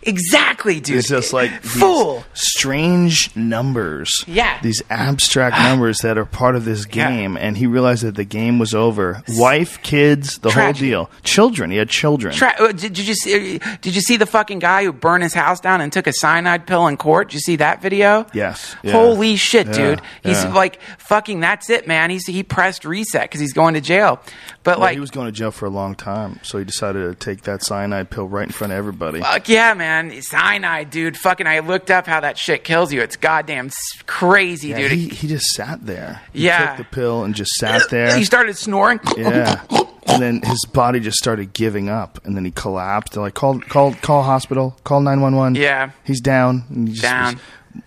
exactly, 0.03 0.81
dude. 0.81 0.99
It's 0.99 1.09
just 1.09 1.33
like 1.33 1.63
these 1.63 1.73
fool. 1.81 2.25
strange 2.33 3.35
numbers. 3.37 4.11
Yeah. 4.27 4.59
These 4.63 4.83
abstract 4.91 5.57
numbers 5.63 5.99
that 5.99 6.19
are 6.19 6.25
part 6.25 6.57
of 6.57 6.65
this 6.65 6.87
Yeah. 6.91 7.11
game. 7.11 7.37
And 7.37 7.57
he 7.57 7.67
realized 7.67 8.03
that 8.05 8.15
the 8.17 8.25
game 8.25 8.59
was 8.59 8.75
over. 8.75 9.23
Wife, 9.29 9.83
kids, 9.83 10.39
the 10.39 10.51
Tragedy. 10.51 10.93
whole 10.93 11.05
deal. 11.07 11.11
Children. 11.23 11.71
He 11.71 11.77
had 11.79 11.89
children. 11.89 12.35
Tra- 12.35 12.55
uh, 12.59 12.73
did, 12.73 12.99
you 12.99 13.15
see? 13.15 13.59
Did 13.81 13.95
you 13.95 14.01
see 14.01 14.17
the 14.17 14.27
fucking 14.27 14.59
guy 14.59 14.85
who 14.85 14.93
burned 14.93 15.23
his 15.23 15.35
house 15.35 15.61
down 15.61 15.81
and 15.81 15.93
took 15.93 16.07
a 16.07 16.13
cyanide 16.13 16.67
pill 16.67 16.87
in 16.87 16.97
court? 16.97 17.29
Did 17.29 17.35
you 17.35 17.41
see 17.41 17.57
that 17.57 17.83
video? 17.83 18.27
Yes. 18.33 18.75
Yeah. 18.83 18.93
Holy 18.93 19.37
shit, 19.37 19.67
Yeah. 19.69 19.73
dude! 19.73 20.03
He's 20.23 20.43
Yeah. 20.45 20.53
like 20.55 20.81
fucking. 20.99 21.41
That's 21.41 21.71
it, 21.71 21.87
man. 21.87 22.11
He's 22.11 22.27
he 22.27 22.43
pressed 22.43 22.85
reset 22.85 23.23
because 23.23 23.41
he's 23.41 23.53
going 23.53 23.75
to 23.75 23.81
jail. 23.81 24.21
But 24.63 24.73
Well, 24.79 24.87
like, 24.89 24.95
he 24.95 25.01
was 25.01 25.11
going 25.11 25.27
to 25.27 25.33
jail 25.33 25.51
for 25.51 25.65
a 25.67 25.71
long 25.71 25.95
time, 25.95 26.39
so 26.43 26.59
he 26.59 26.65
decided 26.65 27.09
to 27.09 27.15
take 27.15 27.43
that 27.43 27.63
cyanide 27.65 28.11
pill 28.11 28.29
right 28.29 28.47
in 28.47 28.53
front 28.53 28.73
of 28.73 28.79
everybody. 28.79 29.21
Fuck 29.21 29.49
yeah, 29.49 29.73
man. 29.75 29.90
Cyanide, 30.23 30.91
dude. 30.91 31.17
Fucking, 31.17 31.47
I 31.47 31.59
looked 31.61 31.91
up 31.91 32.07
how 32.07 32.21
that 32.21 32.39
shit 32.39 32.65
kills 32.65 32.93
you. 32.93 33.01
It's 33.03 33.17
goddamn 33.17 33.71
crazy, 34.07 34.69
Yeah, 34.69 34.77
dude. 34.79 34.91
he, 34.93 35.09
he 35.09 35.29
just 35.29 35.47
sat 35.55 35.85
there. 35.87 36.21
He 36.33 36.47
Yeah. 36.47 36.69
took 36.77 36.87
the 36.87 36.95
pill 36.95 37.25
and 37.25 37.35
just 37.35 37.53
sat 37.53 37.83
there. 37.91 38.17
He 38.17 38.25
started 38.25 38.57
snoring. 38.57 39.01
yeah. 39.17 39.63
And 40.07 40.21
then 40.21 40.43
his 40.43 40.65
body 40.73 40.99
just 40.99 41.19
started 41.19 41.53
giving 41.53 41.89
up, 41.89 42.19
and 42.25 42.37
then 42.37 42.45
he 42.45 42.51
collapsed. 42.51 43.13
They're 43.13 43.23
like, 43.23 43.35
call, 43.35 43.61
call, 43.61 43.95
call 43.95 44.23
hospital, 44.23 44.77
call 44.83 45.01
nine 45.01 45.21
one 45.21 45.37
one. 45.37 45.55
Yeah. 45.55 45.91
he's 46.05 46.21
down. 46.21 46.65
And 46.71 46.89
he 46.89 46.95
just 46.95 47.03
Down. 47.05 47.39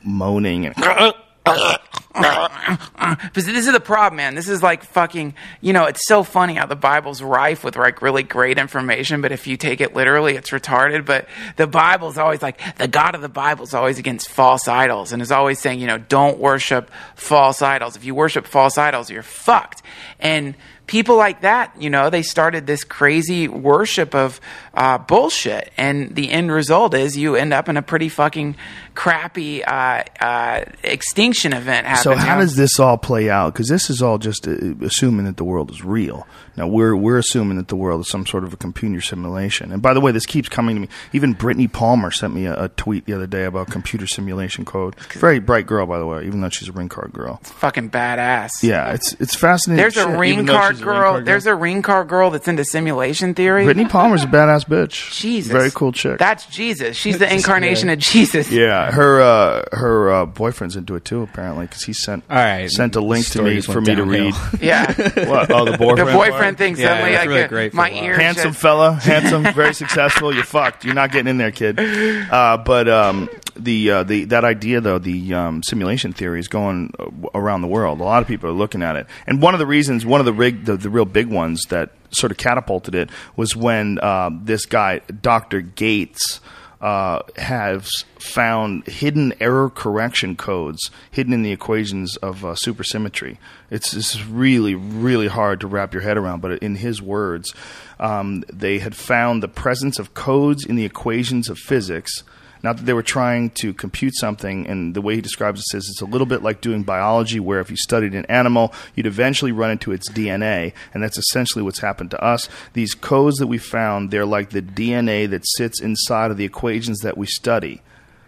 moaning 0.04 0.66
and 0.68 0.76
But 3.34 3.46
this 3.46 3.66
is 3.68 3.72
the 3.72 3.80
problem, 3.80 4.18
man. 4.18 4.36
This 4.36 4.48
is 4.48 4.62
like 4.62 4.84
fucking, 4.84 5.34
you 5.62 5.74
know, 5.74 5.86
it's 5.86 6.06
so 6.06 6.24
funny 6.24 6.56
how 6.56 6.66
the 6.66 6.76
Bible's 6.76 7.22
rife 7.22 7.64
with 7.64 7.76
like 7.76 8.02
really 8.02 8.24
great 8.24 8.58
information, 8.58 9.22
but 9.22 9.32
if 9.32 9.48
you 9.48 9.58
take 9.58 9.82
it 9.82 9.96
literally, 9.96 10.36
it's 10.36 10.52
retarded. 10.52 11.06
But 11.06 11.28
the 11.56 11.68
Bible's 11.68 12.18
always 12.18 12.42
like, 12.42 12.60
the 12.78 12.88
God 12.88 13.16
of 13.16 13.22
the 13.22 13.30
Bible's 13.30 13.74
always 13.74 13.98
against 13.98 14.30
false 14.30 14.68
idols 14.68 15.12
and 15.12 15.22
is 15.22 15.32
always 15.32 15.60
saying, 15.60 15.80
you 15.80 15.88
know, 15.88 15.98
don't 15.98 16.38
worship 16.40 16.92
false 17.16 17.62
idols. 17.62 17.96
If 17.96 18.06
you 18.06 18.14
worship 18.16 18.46
false 18.46 18.78
idols, 18.78 19.10
you're 19.10 19.24
fucked. 19.24 19.82
And 20.20 20.56
people 20.94 21.18
like 21.18 21.42
that, 21.42 21.74
you 21.82 21.90
know, 21.90 22.12
they 22.12 22.22
started 22.22 22.68
this 22.68 22.84
crazy 22.84 23.48
worship 23.48 24.14
of 24.14 24.40
uh, 24.76 25.00
bullshit. 25.00 25.72
And 25.76 26.16
the 26.16 26.30
end 26.30 26.52
result 26.52 26.94
is 26.94 27.18
you 27.18 27.36
end 27.36 27.52
up 27.52 27.68
in 27.68 27.78
a 27.78 27.82
pretty 27.82 28.10
fucking 28.10 28.56
crappy 28.94 29.64
uh, 29.64 30.04
uh, 30.22 30.66
extinction 30.84 31.52
event 31.52 31.88
So 31.98 32.14
how 32.14 32.38
does 32.38 32.56
this 32.56 32.80
all 32.80 33.00
play 33.00 33.28
out? 33.28 33.54
Because 33.54 33.70
this 33.70 33.90
is 33.90 34.04
all 34.04 34.20
just 34.20 34.48
uh, 34.48 34.56
assuming 34.82 35.26
that 35.26 35.38
the 35.38 35.44
world 35.44 35.72
is 35.72 35.84
real. 35.84 36.28
Now 36.56 36.68
we're 36.68 36.96
we're 36.96 37.18
assuming 37.18 37.58
that 37.58 37.70
the 37.70 37.76
world 37.76 38.02
is 38.02 38.10
some 38.10 38.28
sort 38.28 38.44
of 38.44 38.54
a 38.54 38.58
computer 38.58 39.02
simulation. 39.02 39.72
And 39.72 39.82
by 39.82 39.96
the 39.96 40.02
way, 40.02 40.12
this 40.12 40.28
keeps 40.28 40.48
coming 40.48 40.76
to 40.76 40.82
me. 40.82 40.88
Even 41.12 41.34
Brittney 41.34 41.72
Palmer 41.72 42.12
sent 42.12 42.36
me 42.36 42.46
a, 42.46 42.66
a 42.66 42.70
tweet 42.70 43.06
the 43.06 43.14
other 43.14 43.26
day 43.26 43.46
about 43.46 43.72
computer 43.72 44.06
simulation 44.06 44.64
code. 44.64 44.96
Very 45.14 45.40
bright 45.40 45.66
girl, 45.66 45.88
by 45.88 45.98
the 45.98 46.06
way, 46.06 46.26
even 46.28 46.42
though 46.42 46.50
she's 46.50 46.70
a 46.70 46.72
ring 46.72 46.90
card 46.90 47.12
girl. 47.14 47.38
fucking 47.44 47.90
badass. 47.90 48.62
Yeah, 48.62 48.94
it's 48.94 49.14
it's 49.14 49.34
fascinating. 49.34 49.82
There's 49.82 49.98
a 49.98 50.16
ring 50.16 50.46
card 50.46 50.83
girl. 50.84 51.16
ring 51.16 51.26
There's 51.26 51.46
a 51.46 51.56
ring 51.56 51.82
car 51.82 52.06
girl 52.06 52.30
that's 52.30 52.48
into 52.48 52.66
simulation 52.66 53.34
theory. 53.34 53.66
Brittney 53.66 53.90
Palmer's 53.90 54.24
a 54.24 54.28
badass 54.28 54.66
bitch. 54.66 55.12
Jesus, 55.14 55.52
very 55.52 55.72
cool 55.72 55.92
chick. 55.92 56.20
That's 56.20 56.46
Jesus. 56.48 56.96
She's 56.98 57.20
the 57.20 57.32
incarnation 57.34 57.90
of 57.90 58.00
Jesus. 58.00 58.52
yeah, 58.52 58.92
her 58.92 59.22
uh, 59.22 59.64
her 59.72 60.12
uh, 60.12 60.26
boyfriend's 60.26 60.76
into 60.76 60.96
it 60.96 61.06
too, 61.06 61.22
apparently, 61.22 61.66
because 61.66 61.84
he 61.84 61.94
sent 61.94 62.24
All 62.30 62.38
right. 62.38 62.70
sent 62.70 62.96
a 62.96 63.02
link 63.02 63.26
to 63.28 63.42
me 63.42 63.62
for 63.62 63.76
went 63.76 63.88
me 63.88 63.96
to 63.96 64.04
read. 64.04 64.36
Yeah. 64.62 64.86
what? 65.28 65.52
Oh, 65.52 65.66
the 65.66 65.78
boyfriend. 65.78 65.98
The 66.00 66.04
boyfriend. 66.06 66.14
boyfriend 66.14 66.58
thing 66.58 66.78
Yeah, 66.78 66.88
suddenly, 66.88 67.12
it's 67.12 67.20
like, 67.20 67.30
really 67.30 67.44
uh, 67.44 67.48
great 67.48 67.72
for 67.72 67.78
my 67.78 67.90
a 67.90 68.04
ears. 68.04 68.18
handsome 68.18 68.52
just- 68.52 68.62
fella, 68.62 68.94
handsome, 68.94 69.44
very 69.54 69.74
successful. 69.74 70.34
You're 70.34 70.44
fucked. 70.44 70.86
You're 70.86 70.94
not 70.96 71.12
getting 71.12 71.28
in 71.30 71.38
there, 71.38 71.52
kid. 71.52 71.80
Uh, 72.34 72.58
but 72.58 72.88
um, 72.88 73.30
the 73.56 73.90
uh, 73.92 74.04
the 74.04 74.26
that 74.26 74.44
idea 74.44 74.82
though, 74.82 74.98
the 74.98 75.34
um, 75.34 75.62
simulation 75.62 76.14
theory 76.14 76.40
is 76.40 76.48
going 76.48 76.92
around 77.36 77.62
the 77.62 77.68
world. 77.68 78.00
A 78.00 78.04
lot 78.04 78.22
of 78.22 78.28
people 78.28 78.50
are 78.50 78.54
looking 78.54 78.82
at 78.82 78.96
it, 78.96 79.08
and 79.28 79.42
one 79.42 79.54
of 79.54 79.60
the 79.60 79.66
reasons, 79.66 80.06
one 80.06 80.20
of 80.20 80.26
the 80.26 80.34
rig, 80.34 80.63
the, 80.66 80.78
the 80.78 80.90
real 80.90 81.06
big 81.06 81.28
ones 81.28 81.64
that 81.70 81.92
sort 82.12 82.32
of 82.32 82.38
catapulted 82.38 82.96
it 82.96 83.10
was 83.36 83.56
when 83.56 84.00
uh, 84.00 84.30
this 84.34 84.66
guy, 84.66 85.00
Doctor 85.22 85.62
Gates. 85.62 86.40
uh, 86.84 87.22
has 87.38 87.90
found 88.20 88.86
hidden 88.86 89.34
error 89.40 89.70
correction 89.70 90.36
codes 90.36 90.92
hidden 91.12 91.32
in 91.32 91.42
the 91.42 91.54
equations 91.54 92.18
of 92.18 92.44
uh, 92.44 92.50
supersymmetry. 92.50 93.38
It's, 93.72 93.94
it's 93.94 94.22
really, 94.26 94.76
really 94.76 95.28
hard 95.28 95.62
to 95.62 95.68
wrap 95.68 95.94
your 95.94 96.04
head 96.04 96.18
around, 96.18 96.42
but 96.42 96.62
in 96.62 96.76
his 96.76 97.02
words, 97.02 97.54
um, 98.02 98.44
they 98.52 98.80
had 98.80 98.98
found 98.98 99.42
the 99.42 99.48
presence 99.48 99.98
of 99.98 100.14
codes 100.14 100.66
in 100.66 100.76
the 100.76 100.84
equations 100.84 101.48
of 101.48 101.58
physics. 101.58 102.24
Not 102.64 102.78
that 102.78 102.86
they 102.86 102.94
were 102.94 103.04
trying 103.04 103.50
to 103.52 103.74
compute 103.74 104.16
something, 104.16 104.66
and 104.68 104.96
the 104.96 105.02
way 105.02 105.16
he 105.16 105.22
describes 105.22 105.60
it 105.60 105.66
says 105.66 105.88
it's 105.90 106.02
a 106.02 106.06
little 106.06 106.26
bit 106.26 106.42
like 106.42 106.62
doing 106.62 106.84
biology, 106.84 107.40
where 107.40 107.60
if 107.60 107.70
you 107.70 107.76
studied 107.76 108.16
an 108.16 108.26
animal, 108.28 108.74
you'd 108.96 109.06
eventually 109.06 109.52
run 109.52 109.70
into 109.72 109.92
its 109.92 110.10
DNA, 110.10 110.74
and 110.94 111.04
that's 111.04 111.18
essentially 111.18 111.62
what's 111.62 111.80
happened 111.80 112.12
to 112.12 112.24
us. 112.24 112.48
These 112.72 112.96
codes 112.96 113.38
that 113.38 113.48
we 113.48 113.58
found, 113.58 114.12
they're 114.12 114.26
like 114.26 114.52
the 114.52 114.62
DNA 114.62 115.30
that 115.30 115.46
sits 115.58 115.82
inside 115.82 116.32
of 116.32 116.38
the 116.38 116.46
equations 116.46 117.00
that 117.00 117.18
we 117.18 117.28
study. 117.28 117.82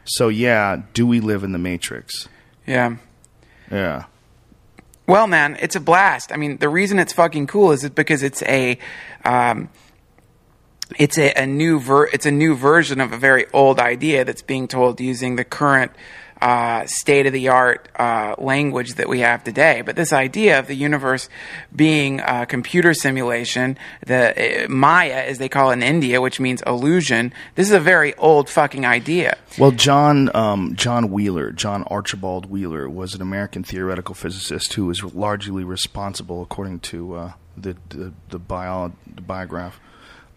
So, 0.03 0.27
yeah, 0.27 0.83
do 0.93 1.07
we 1.07 1.21
live 1.21 1.43
in 1.43 1.53
the 1.53 1.57
matrix? 1.57 2.27
Yeah. 2.67 2.97
Yeah. 3.71 4.05
Well, 5.07 5.27
man, 5.27 5.57
it's 5.61 5.75
a 5.75 5.79
blast. 5.79 6.31
I 6.31 6.37
mean, 6.37 6.57
the 6.57 6.69
reason 6.69 6.99
it's 6.99 7.13
fucking 7.13 7.47
cool 7.47 7.71
is 7.71 7.87
because 7.89 8.21
it's 8.21 8.41
a, 8.43 8.77
um, 9.23 9.69
it's 10.97 11.17
a, 11.17 11.33
a 11.33 11.45
new 11.45 11.79
ver- 11.79 12.07
it's 12.07 12.25
a 12.25 12.31
new 12.31 12.55
version 12.55 13.01
of 13.01 13.11
a 13.11 13.17
very 13.17 13.45
old 13.51 13.79
idea 13.79 14.25
that's 14.25 14.41
being 14.41 14.67
told 14.67 14.99
using 15.01 15.35
the 15.35 15.43
current 15.43 15.91
uh, 16.41 16.85
state 16.85 17.25
of 17.25 17.33
the 17.33 17.47
art 17.47 17.87
uh, 17.95 18.35
language 18.37 18.95
that 18.95 19.07
we 19.07 19.21
have 19.21 19.43
today. 19.43 19.81
But 19.81 19.95
this 19.95 20.11
idea 20.11 20.59
of 20.59 20.67
the 20.67 20.75
universe 20.75 21.29
being 21.75 22.19
a 22.19 22.45
computer 22.45 22.93
simulation, 22.93 23.77
the 24.05 24.65
uh, 24.65 24.67
Maya, 24.69 25.23
as 25.25 25.37
they 25.37 25.49
call 25.49 25.71
it 25.71 25.73
in 25.73 25.83
India, 25.83 26.21
which 26.21 26.39
means 26.39 26.61
illusion, 26.63 27.33
this 27.55 27.67
is 27.67 27.73
a 27.73 27.79
very 27.79 28.13
old 28.15 28.49
fucking 28.49 28.85
idea. 28.85 29.37
Well, 29.57 29.71
John 29.71 30.35
um, 30.35 30.75
John 30.75 31.09
Wheeler, 31.09 31.51
John 31.51 31.83
Archibald 31.83 32.47
Wheeler, 32.47 32.89
was 32.89 33.15
an 33.15 33.21
American 33.21 33.63
theoretical 33.63 34.13
physicist 34.13 34.73
who 34.73 34.85
was 34.85 35.03
largely 35.03 35.63
responsible, 35.63 36.41
according 36.41 36.81
to 36.81 37.15
uh, 37.15 37.33
the 37.57 37.77
the, 37.89 38.13
the, 38.29 38.39
bio, 38.39 38.91
the 39.07 39.21
biograph. 39.21 39.79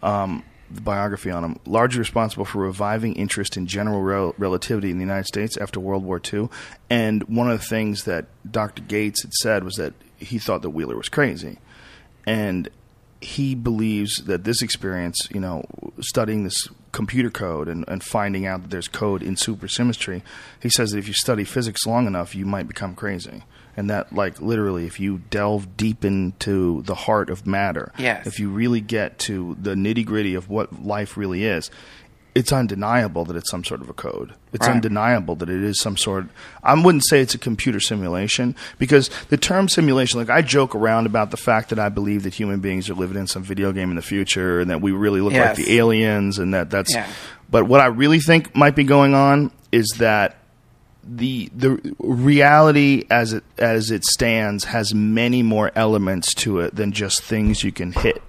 Um, 0.01 0.43
the 0.71 0.81
biography 0.81 1.31
on 1.31 1.43
him, 1.43 1.59
largely 1.65 1.99
responsible 1.99 2.45
for 2.45 2.59
reviving 2.59 3.15
interest 3.15 3.57
in 3.57 3.65
general 3.65 4.01
rel- 4.01 4.35
relativity 4.37 4.91
in 4.91 4.97
the 4.97 5.03
United 5.03 5.25
States 5.25 5.57
after 5.57 5.79
World 5.79 6.03
War 6.03 6.21
II. 6.31 6.49
And 6.89 7.23
one 7.23 7.49
of 7.49 7.59
the 7.59 7.65
things 7.65 8.03
that 8.03 8.25
Dr. 8.49 8.83
Gates 8.83 9.23
had 9.23 9.33
said 9.33 9.63
was 9.63 9.75
that 9.75 9.93
he 10.17 10.37
thought 10.37 10.61
that 10.61 10.69
Wheeler 10.69 10.95
was 10.95 11.09
crazy. 11.09 11.57
And 12.25 12.69
he 13.21 13.55
believes 13.55 14.23
that 14.25 14.43
this 14.43 14.61
experience, 14.61 15.17
you 15.31 15.39
know, 15.39 15.65
studying 15.99 16.43
this 16.43 16.67
computer 16.91 17.29
code 17.29 17.67
and, 17.67 17.83
and 17.87 18.03
finding 18.03 18.45
out 18.45 18.61
that 18.61 18.69
there's 18.69 18.87
code 18.87 19.23
in 19.23 19.35
supersymmetry, 19.35 20.21
he 20.61 20.69
says 20.69 20.91
that 20.91 20.99
if 20.99 21.07
you 21.07 21.13
study 21.13 21.43
physics 21.43 21.85
long 21.85 22.07
enough, 22.07 22.35
you 22.35 22.45
might 22.45 22.67
become 22.67 22.95
crazy. 22.95 23.43
And 23.79 23.89
that, 23.89 24.11
like, 24.13 24.41
literally, 24.41 24.85
if 24.85 24.99
you 24.99 25.21
delve 25.29 25.77
deep 25.77 26.03
into 26.03 26.81
the 26.81 26.95
heart 26.95 27.29
of 27.29 27.47
matter, 27.47 27.93
Yes. 27.97 28.27
if 28.27 28.37
you 28.37 28.49
really 28.49 28.81
get 28.81 29.17
to 29.19 29.55
the 29.61 29.73
nitty 29.73 30.05
gritty 30.05 30.35
of 30.35 30.49
what 30.49 30.83
life 30.83 31.15
really 31.15 31.45
is, 31.45 31.71
it's 32.35 32.51
undeniable 32.51 33.23
that 33.23 33.37
it's 33.37 33.49
some 33.49 33.63
sort 33.63 33.79
of 33.79 33.89
a 33.89 33.93
code. 33.93 34.33
It's 34.51 34.67
Right. 34.67 34.75
undeniable 34.75 35.35
that 35.37 35.49
it 35.49 35.63
is 35.63 35.79
some 35.79 35.95
sort. 35.95 36.25
I 36.61 36.73
wouldn't 36.73 37.05
say 37.07 37.21
it's 37.21 37.33
a 37.35 37.37
computer 37.37 37.79
simulation 37.79 38.53
because 38.79 39.09
the 39.29 39.37
term 39.37 39.69
simulation, 39.69 40.19
like 40.19 40.29
I 40.29 40.41
joke 40.41 40.75
around 40.75 41.05
about 41.05 41.31
the 41.31 41.37
fact 41.37 41.69
that 41.69 41.79
I 41.79 41.87
believe 41.87 42.23
that 42.23 42.33
human 42.33 42.59
beings 42.59 42.89
are 42.89 42.95
living 42.95 43.17
in 43.17 43.27
some 43.27 43.43
video 43.43 43.71
game 43.71 43.91
in 43.91 43.95
the 43.95 44.01
future 44.01 44.59
and 44.59 44.69
that 44.69 44.81
we 44.81 44.91
really 44.91 45.21
look 45.21 45.31
Yes. 45.31 45.57
like 45.57 45.65
the 45.65 45.77
aliens 45.77 46.37
and 46.37 46.53
that 46.53 46.69
that's. 46.69 46.93
Yeah. 46.93 47.07
But 47.49 47.63
what 47.69 47.79
I 47.79 47.85
really 47.85 48.19
think 48.19 48.53
might 48.53 48.75
be 48.75 48.83
going 48.83 49.13
on 49.15 49.51
is 49.71 49.87
that 49.99 50.35
the 51.11 51.49
the 51.55 51.95
reality 51.99 53.05
as 53.09 53.33
it 53.33 53.43
as 53.57 53.89
it 53.91 54.03
stands 54.05 54.65
has 54.65 54.93
many 54.93 55.41
more 55.43 55.71
elements 55.75 56.33
to 56.35 56.59
it 56.59 56.75
than 56.75 56.91
just 56.91 57.21
things 57.23 57.63
you 57.63 57.71
can 57.71 57.91
hit 57.91 58.21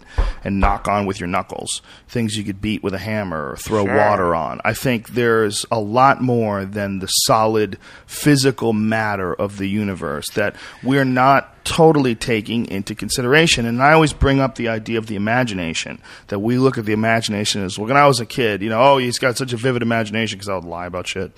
and 0.42 0.58
knock 0.58 0.88
on 0.88 1.06
with 1.06 1.20
your 1.20 1.28
knuckles, 1.28 1.82
things 2.08 2.36
you 2.36 2.42
could 2.44 2.60
beat 2.60 2.82
with 2.82 2.94
a 2.94 2.98
hammer 2.98 3.50
or 3.52 3.56
throw 3.56 3.84
Sure. 3.84 3.96
water 3.96 4.34
on. 4.34 4.60
I 4.64 4.72
think 4.72 5.10
there's 5.10 5.64
a 5.70 5.78
lot 5.78 6.20
more 6.22 6.64
than 6.64 6.98
the 6.98 7.06
solid 7.06 7.78
physical 8.06 8.72
matter 8.72 9.32
of 9.34 9.58
the 9.58 9.68
universe 9.68 10.28
that 10.30 10.56
we're 10.82 11.04
not 11.04 11.59
totally 11.64 12.14
taking 12.14 12.66
into 12.66 12.94
consideration. 12.94 13.66
And 13.66 13.82
I 13.82 13.92
always 13.92 14.12
bring 14.12 14.40
up 14.40 14.54
the 14.54 14.68
idea 14.68 14.98
of 14.98 15.06
the 15.06 15.16
imagination 15.16 16.00
that 16.28 16.38
we 16.38 16.58
look 16.58 16.78
at 16.78 16.84
the 16.84 16.92
imagination 16.92 17.62
as 17.62 17.78
well. 17.78 17.88
When 17.88 17.96
I 17.96 18.06
was 18.06 18.20
a 18.20 18.26
kid, 18.26 18.62
you 18.62 18.68
know, 18.68 18.80
oh, 18.80 18.98
he's 18.98 19.18
got 19.18 19.36
such 19.36 19.52
a 19.52 19.56
vivid 19.56 19.82
imagination 19.82 20.38
because 20.38 20.48
I 20.48 20.54
would 20.54 20.64
lie 20.64 20.86
about 20.86 21.06
shit, 21.06 21.32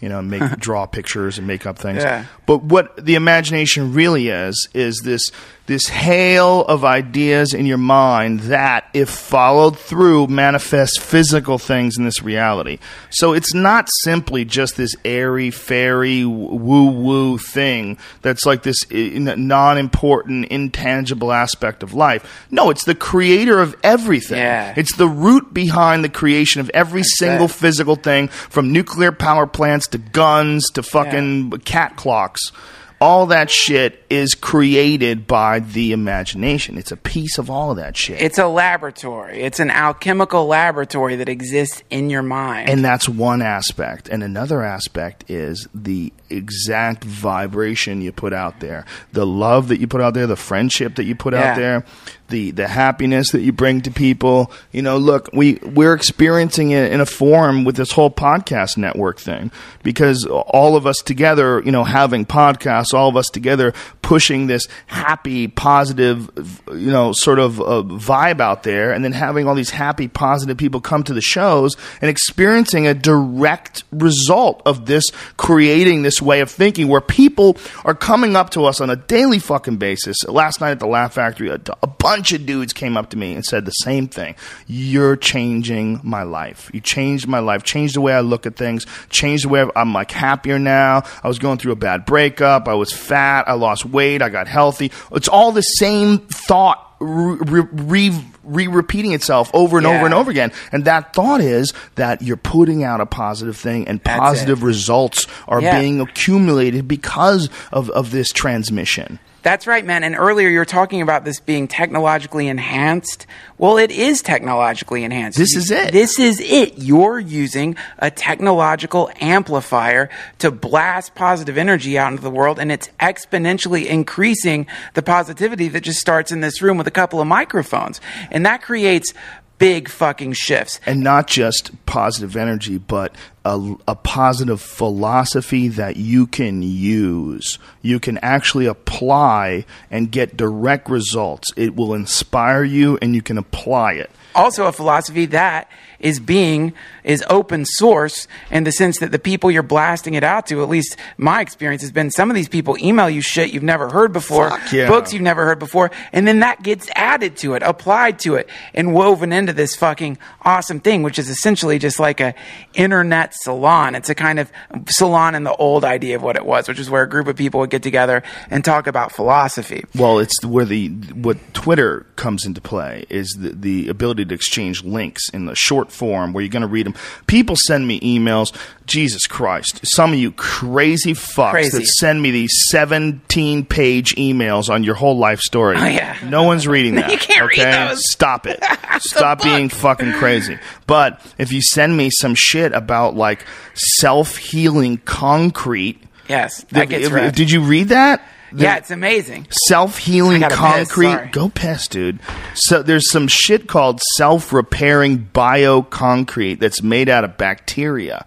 you 0.00 0.08
know, 0.08 0.18
and 0.18 0.30
make 0.30 0.42
draw 0.58 0.86
pictures 0.86 1.38
and 1.38 1.46
make 1.46 1.66
up 1.66 1.78
things. 1.78 2.02
Yeah. 2.02 2.26
But 2.46 2.62
what 2.62 3.04
the 3.04 3.14
imagination 3.14 3.94
really 3.94 4.28
is 4.28 4.68
is 4.74 5.00
this 5.04 5.30
this 5.68 5.88
hail 5.88 6.64
of 6.64 6.82
ideas 6.82 7.52
in 7.52 7.66
your 7.66 7.76
mind 7.76 8.40
that, 8.40 8.88
if 8.94 9.10
followed 9.10 9.78
through, 9.78 10.26
manifest 10.26 10.98
physical 10.98 11.58
things 11.58 11.98
in 11.98 12.06
this 12.06 12.22
reality. 12.22 12.78
So 13.10 13.34
it's 13.34 13.52
not 13.52 13.90
simply 14.00 14.46
just 14.46 14.78
this 14.78 14.96
airy, 15.04 15.50
fairy, 15.50 16.24
woo 16.24 16.90
woo 16.90 17.36
thing 17.36 17.98
that's 18.22 18.46
like 18.46 18.62
this 18.62 18.78
non 18.90 19.67
important, 19.76 20.46
intangible 20.46 21.32
aspect 21.32 21.82
of 21.82 21.92
life. 21.92 22.46
No, 22.50 22.70
it's 22.70 22.84
the 22.84 22.94
creator 22.94 23.60
of 23.60 23.76
everything. 23.82 24.38
Yeah. 24.38 24.72
It's 24.76 24.96
the 24.96 25.08
root 25.08 25.52
behind 25.52 26.04
the 26.04 26.08
creation 26.08 26.60
of 26.60 26.70
every 26.72 27.02
single 27.02 27.46
it. 27.46 27.50
physical 27.52 27.96
thing, 27.96 28.28
from 28.28 28.72
nuclear 28.72 29.12
power 29.12 29.46
plants 29.46 29.88
to 29.88 29.98
guns 29.98 30.70
to 30.70 30.82
fucking 30.82 31.50
cat 31.64 31.96
clocks. 31.96 32.52
All 33.00 33.26
that 33.26 33.48
shit 33.48 34.04
is 34.10 34.34
created 34.34 35.28
by 35.28 35.60
the 35.60 35.92
imagination. 35.92 36.76
It's 36.76 36.90
a 36.90 36.96
piece 36.96 37.38
of 37.38 37.48
all 37.48 37.70
of 37.70 37.76
that 37.76 37.96
shit. 37.96 38.20
It's 38.20 38.38
a 38.38 38.48
laboratory. 38.48 39.40
It's 39.40 39.60
an 39.60 39.70
alchemical 39.70 40.48
laboratory 40.48 41.14
that 41.14 41.28
exists 41.28 41.84
in 41.90 42.10
your 42.10 42.22
mind. 42.22 42.68
and 42.68 42.84
that's 42.84 43.08
one 43.08 43.40
aspect. 43.40 44.08
And 44.08 44.24
another 44.24 44.64
aspect 44.64 45.30
is 45.30 45.68
the 45.72 46.12
exact 46.30 47.04
vibration 47.04 48.00
you 48.00 48.12
put 48.12 48.32
out 48.32 48.60
there, 48.60 48.84
the 49.12 49.26
love 49.26 49.68
that 49.68 49.80
you 49.80 49.86
put 49.86 50.00
out 50.00 50.14
there, 50.14 50.26
the 50.26 50.36
friendship 50.36 50.96
that 50.96 51.04
you 51.04 51.14
put 51.14 51.34
Yeah. 51.34 51.50
out 51.50 51.56
there, 51.56 51.84
the 52.28 52.50
the 52.50 52.68
happiness 52.68 53.30
that 53.30 53.40
you 53.40 53.52
bring 53.52 53.80
to 53.82 53.90
people. 53.90 54.50
You 54.72 54.82
know, 54.82 54.98
look, 54.98 55.30
we 55.32 55.54
we're 55.62 55.94
experiencing 55.94 56.70
it 56.72 56.92
in 56.92 57.00
a 57.00 57.06
form 57.06 57.64
with 57.64 57.76
this 57.76 57.92
whole 57.92 58.10
podcast 58.10 58.76
network 58.76 59.18
thing 59.18 59.50
because 59.82 60.26
all 60.26 60.76
of 60.76 60.86
us 60.86 60.98
together, 60.98 61.62
you 61.64 61.72
know, 61.72 61.84
having 61.84 62.26
podcasts, 62.26 62.92
all 62.92 63.08
of 63.08 63.16
us 63.16 63.28
together 63.30 63.72
pushing 64.02 64.46
this 64.46 64.66
happy, 64.86 65.48
positive, 65.48 66.30
you 66.68 66.90
know, 66.90 67.12
sort 67.12 67.38
of 67.38 67.60
uh, 67.60 67.82
vibe 67.82 68.40
out 68.40 68.62
there, 68.62 68.92
and 68.92 69.04
then 69.04 69.12
having 69.12 69.46
all 69.46 69.54
these 69.54 69.70
happy, 69.70 70.08
positive 70.08 70.56
people 70.56 70.80
come 70.80 71.02
to 71.02 71.12
the 71.14 71.20
shows 71.20 71.76
and 72.00 72.10
experiencing 72.10 72.86
a 72.86 72.94
direct 72.94 73.84
result 73.92 74.62
of 74.66 74.86
this 74.86 75.04
creating 75.36 76.02
this 76.02 76.17
way 76.22 76.40
of 76.40 76.50
thinking 76.50 76.88
where 76.88 77.00
people 77.00 77.56
are 77.84 77.94
coming 77.94 78.36
up 78.36 78.50
to 78.50 78.64
us 78.64 78.80
on 78.80 78.90
a 78.90 78.96
daily 78.96 79.38
fucking 79.38 79.76
basis. 79.76 80.24
Last 80.24 80.60
night 80.60 80.72
at 80.72 80.80
the 80.80 80.86
Laugh 80.86 81.14
Factory, 81.14 81.48
a, 81.48 81.60
a 81.82 81.86
bunch 81.86 82.32
of 82.32 82.46
dudes 82.46 82.72
came 82.72 82.96
up 82.96 83.10
to 83.10 83.16
me 83.16 83.34
and 83.34 83.44
said 83.44 83.64
the 83.64 83.70
same 83.70 84.08
thing. 84.08 84.34
You're 84.66 85.16
changing 85.16 86.00
my 86.02 86.22
life. 86.22 86.70
You 86.72 86.80
changed 86.80 87.28
my 87.28 87.38
life, 87.38 87.62
changed 87.62 87.96
the 87.96 88.00
way 88.00 88.12
I 88.12 88.20
look 88.20 88.46
at 88.46 88.56
things, 88.56 88.86
changed 89.10 89.44
the 89.44 89.48
way 89.48 89.68
I'm 89.76 89.92
like 89.92 90.10
happier 90.10 90.58
now. 90.58 91.02
I 91.22 91.28
was 91.28 91.38
going 91.38 91.58
through 91.58 91.72
a 91.72 91.76
bad 91.76 92.04
breakup. 92.04 92.68
I 92.68 92.74
was 92.74 92.92
fat. 92.92 93.48
I 93.48 93.54
lost 93.54 93.84
weight. 93.84 94.22
I 94.22 94.28
got 94.28 94.48
healthy. 94.48 94.92
It's 95.12 95.28
all 95.28 95.52
the 95.52 95.62
same 95.62 96.18
thought 96.18 96.87
re, 97.00 97.60
re, 97.72 98.24
re 98.42 98.66
repeating 98.66 99.12
itself 99.12 99.50
over 99.54 99.78
and 99.78 99.86
over 99.86 100.04
and 100.04 100.14
over 100.14 100.30
again. 100.30 100.52
And 100.72 100.84
that 100.84 101.12
thought 101.14 101.40
is 101.40 101.72
that 101.94 102.22
you're 102.22 102.36
putting 102.36 102.82
out 102.84 103.00
a 103.00 103.06
positive 103.06 103.56
thing 103.56 103.86
and 103.88 104.02
positive 104.02 104.62
results 104.62 105.26
are 105.46 105.60
Yeah. 105.60 105.78
being 105.80 106.00
accumulated 106.00 106.88
because 106.88 107.48
of, 107.72 107.90
of 107.90 108.10
this 108.10 108.32
transmission. 108.32 109.18
That's 109.42 109.68
right, 109.68 109.84
man. 109.84 110.02
And 110.02 110.16
earlier 110.16 110.48
you 110.48 110.58
were 110.58 110.64
talking 110.64 111.00
about 111.00 111.24
this 111.24 111.38
being 111.38 111.68
technologically 111.68 112.48
enhanced. 112.48 113.26
Well, 113.56 113.78
it 113.78 113.90
is 113.92 114.20
technologically 114.20 115.04
enhanced. 115.04 115.38
This 115.38 115.52
You- 115.54 115.60
is 115.60 115.70
it. 115.70 115.92
This 115.92 116.18
is 116.18 116.40
it. 116.40 116.74
You're 116.78 117.20
using 117.20 117.76
a 117.98 118.10
technological 118.10 119.10
amplifier 119.20 120.10
to 120.38 120.50
blast 120.50 121.14
positive 121.14 121.56
energy 121.56 121.96
out 121.96 122.10
into 122.10 122.22
the 122.22 122.30
world, 122.30 122.58
and 122.58 122.70
it's 122.72 122.90
exponentially 123.00 123.86
increasing 123.86 124.66
the 124.94 125.02
positivity 125.02 125.68
that 125.68 125.82
just 125.82 126.00
starts 126.00 126.32
in 126.32 126.40
this 126.40 126.60
room 126.60 126.76
with 126.76 126.86
a 126.88 126.92
couple 126.92 127.20
of 127.20 127.26
microphones. 127.28 128.00
And 128.30 128.44
that 128.44 128.60
creates 128.60 129.14
big 129.58 129.88
fucking 129.88 130.32
shifts. 130.32 130.80
and 130.86 131.02
not 131.02 131.26
just 131.26 131.70
positive 131.86 132.36
energy, 132.36 132.78
but 132.78 133.14
a, 133.44 133.74
a 133.86 133.94
positive 133.94 134.60
philosophy 134.60 135.68
that 135.68 135.96
you 135.96 136.26
can 136.26 136.62
use. 136.62 137.58
You 137.82 137.98
can 138.00 138.18
actually 138.18 138.66
apply 138.66 139.64
and 139.90 140.10
get 140.10 140.36
direct 140.36 140.88
results. 140.88 141.52
It 141.56 141.74
will 141.76 141.94
inspire 141.94 142.64
you, 142.64 142.98
and 143.02 143.14
you 143.14 143.22
can 143.22 143.38
apply 143.38 143.92
it. 143.94 144.10
also 144.34 144.66
a 144.66 144.72
philosophy 144.72 145.26
that 145.26 145.70
is 146.00 146.20
being 146.20 146.72
is 147.04 147.24
open 147.30 147.64
source 147.64 148.28
in 148.50 148.64
the 148.64 148.72
sense 148.72 148.98
that 148.98 149.12
the 149.12 149.18
people 149.18 149.50
you're 149.50 149.62
blasting 149.62 150.14
it 150.14 150.22
out 150.22 150.46
to, 150.46 150.62
at 150.62 150.68
least 150.68 150.96
my 151.16 151.40
experience 151.40 151.82
has 151.82 151.90
been 151.90 152.10
some 152.10 152.30
of 152.30 152.36
these 152.36 152.48
people 152.48 152.76
email 152.78 153.08
you 153.08 153.20
shit 153.20 153.52
you've 153.52 153.62
never 153.62 153.88
heard 153.88 154.12
before, 154.12 154.50
yeah. 154.72 154.88
books 154.88 155.12
you've 155.12 155.22
never 155.22 155.44
heard 155.44 155.58
before, 155.58 155.90
and 156.12 156.28
then 156.28 156.40
that 156.40 156.62
gets 156.62 156.88
added 156.94 157.36
to 157.36 157.54
it, 157.54 157.62
applied 157.62 158.18
to 158.18 158.34
it, 158.34 158.48
and 158.74 158.92
woven 158.92 159.32
into 159.32 159.52
this 159.52 159.74
fucking 159.74 160.18
awesome 160.42 160.80
thing, 160.80 161.02
which 161.02 161.18
is 161.18 161.28
essentially 161.28 161.78
just 161.78 161.98
like 161.98 162.20
a 162.20 162.34
internet 162.74 163.34
salon. 163.34 163.94
It's 163.94 164.08
a 164.08 164.14
kind 164.14 164.38
of 164.38 164.52
salon 164.88 165.34
in 165.34 165.44
the 165.44 165.54
old 165.56 165.84
idea 165.84 166.16
of 166.16 166.22
what 166.22 166.36
it 166.36 166.44
was, 166.44 166.68
which 166.68 166.78
is 166.78 166.90
where 166.90 167.02
a 167.02 167.08
group 167.08 167.26
of 167.26 167.36
people 167.36 167.60
would 167.60 167.70
get 167.70 167.82
together 167.82 168.22
and 168.50 168.64
talk 168.64 168.86
about 168.86 169.12
philosophy. 169.12 169.84
Well, 169.94 170.18
it's 170.18 170.44
where 170.44 170.64
the 170.64 170.88
what 170.88 171.38
Twitter 171.54 172.06
comes 172.16 172.44
into 172.44 172.60
play 172.60 173.06
is 173.08 173.36
the, 173.38 173.50
the 173.50 173.88
ability 173.88 174.26
to 174.26 174.34
exchange 174.34 174.84
links 174.84 175.28
in 175.30 175.46
the 175.46 175.54
short 175.54 175.87
form 175.90 176.32
where 176.32 176.42
you're 176.42 176.50
going 176.50 176.62
to 176.62 176.66
read 176.68 176.86
them. 176.86 176.94
People 177.26 177.56
send 177.56 177.86
me 177.86 178.00
emails. 178.00 178.54
Jesus 178.86 179.26
Christ, 179.26 179.80
some 179.84 180.12
of 180.14 180.18
you 180.18 180.32
crazy 180.32 181.12
fucks 181.12 181.50
Crazy. 181.50 181.78
that 181.78 181.86
send 181.86 182.22
me 182.22 182.30
these 182.30 182.50
17 182.70 183.66
page 183.66 184.14
emails 184.16 184.70
on 184.70 184.82
your 184.82 184.94
whole 184.94 185.18
life 185.18 185.40
story. 185.40 185.76
Oh, 185.78 185.84
yeah. 185.84 186.16
No 186.24 186.44
one's 186.44 186.66
reading 186.66 186.94
that. 186.96 187.10
You 187.10 187.18
can't 187.18 187.48
read 187.50 187.58
okay? 187.60 187.88
those. 187.88 188.00
Stop 188.10 188.46
it. 188.46 188.62
Stop 189.00 189.42
being 189.42 189.68
fucking 189.68 190.12
crazy. 190.14 190.58
But 190.86 191.20
if 191.36 191.52
you 191.52 191.60
send 191.60 191.96
me 191.96 192.08
some 192.10 192.34
shit 192.34 192.72
about 192.72 193.14
like 193.14 193.44
self 193.74 194.36
healing 194.36 194.98
concrete. 195.04 196.02
Yes, 196.28 196.64
that 196.70 196.88
gets 196.88 197.06
If- 197.06 197.12
read. 197.12 197.34
Did 197.34 197.50
you 197.50 197.60
read 197.62 197.88
that? 197.90 198.22
Yeah, 198.54 198.76
it's 198.76 198.90
amazing. 198.90 199.46
self 199.50 199.98
healing 199.98 200.40
gotta 200.40 200.54
piss, 200.54 200.92
concrete. 200.92 201.32
Go 201.32 201.48
piss, 201.48 201.88
dude. 201.88 202.20
So 202.54 202.82
there's 202.82 203.10
some 203.10 203.28
shit 203.28 203.66
called 203.66 204.00
self 204.16 204.52
repairing 204.52 205.28
bio 205.32 205.82
concrete 205.82 206.56
that's 206.56 206.82
made 206.82 207.08
out 207.08 207.24
of 207.24 207.36
bacteria. 207.36 208.24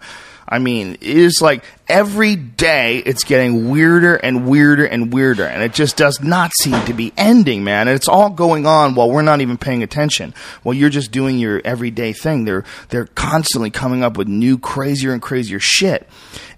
I 0.52 0.58
mean, 0.58 0.96
it 1.00 1.02
is 1.02 1.40
like 1.40 1.64
every 1.88 2.36
day 2.36 2.98
it's 2.98 3.24
getting 3.24 3.70
weirder 3.70 4.16
and 4.16 4.46
weirder 4.46 4.84
and 4.84 5.10
weirder, 5.10 5.46
and 5.46 5.62
it 5.62 5.72
just 5.72 5.96
does 5.96 6.20
not 6.22 6.52
seem 6.54 6.84
to 6.84 6.92
be 6.92 7.10
ending, 7.16 7.64
man. 7.64 7.88
And 7.88 7.96
it's 7.96 8.06
all 8.06 8.28
going 8.28 8.66
on 8.66 8.94
while 8.94 9.10
we're 9.10 9.22
not 9.22 9.40
even 9.40 9.56
paying 9.56 9.82
attention. 9.82 10.34
While 10.62 10.74
you're 10.74 10.90
just 10.90 11.10
doing 11.10 11.38
your 11.38 11.62
everyday 11.64 12.12
thing, 12.12 12.44
they're 12.44 12.64
they're 12.90 13.06
constantly 13.06 13.70
coming 13.70 14.04
up 14.04 14.18
with 14.18 14.28
new, 14.28 14.58
crazier 14.58 15.14
and 15.14 15.22
crazier 15.22 15.58
shit. 15.58 16.06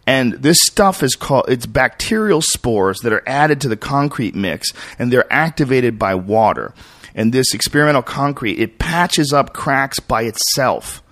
And 0.07 0.35
this 0.35 0.61
stuff 0.61 1.03
is 1.03 1.17
called 1.17 1.47
it's 1.49 1.67
bacterial 1.67 2.43
spores 2.43 3.01
that 3.01 3.13
are 3.13 3.23
added 3.27 3.61
to 3.63 3.69
the 3.69 3.77
concrete 3.77 4.35
mix 4.35 4.73
and 4.99 5.13
they're 5.13 5.33
activated 5.33 5.99
by 5.99 6.15
water. 6.15 6.75
And 7.15 7.33
this 7.33 7.55
experimental 7.55 8.03
concrete, 8.03 8.59
it 8.59 8.79
patches 8.79 9.33
up 9.33 9.55
cracks 9.55 10.01
by 10.01 10.23
itself. 10.23 11.03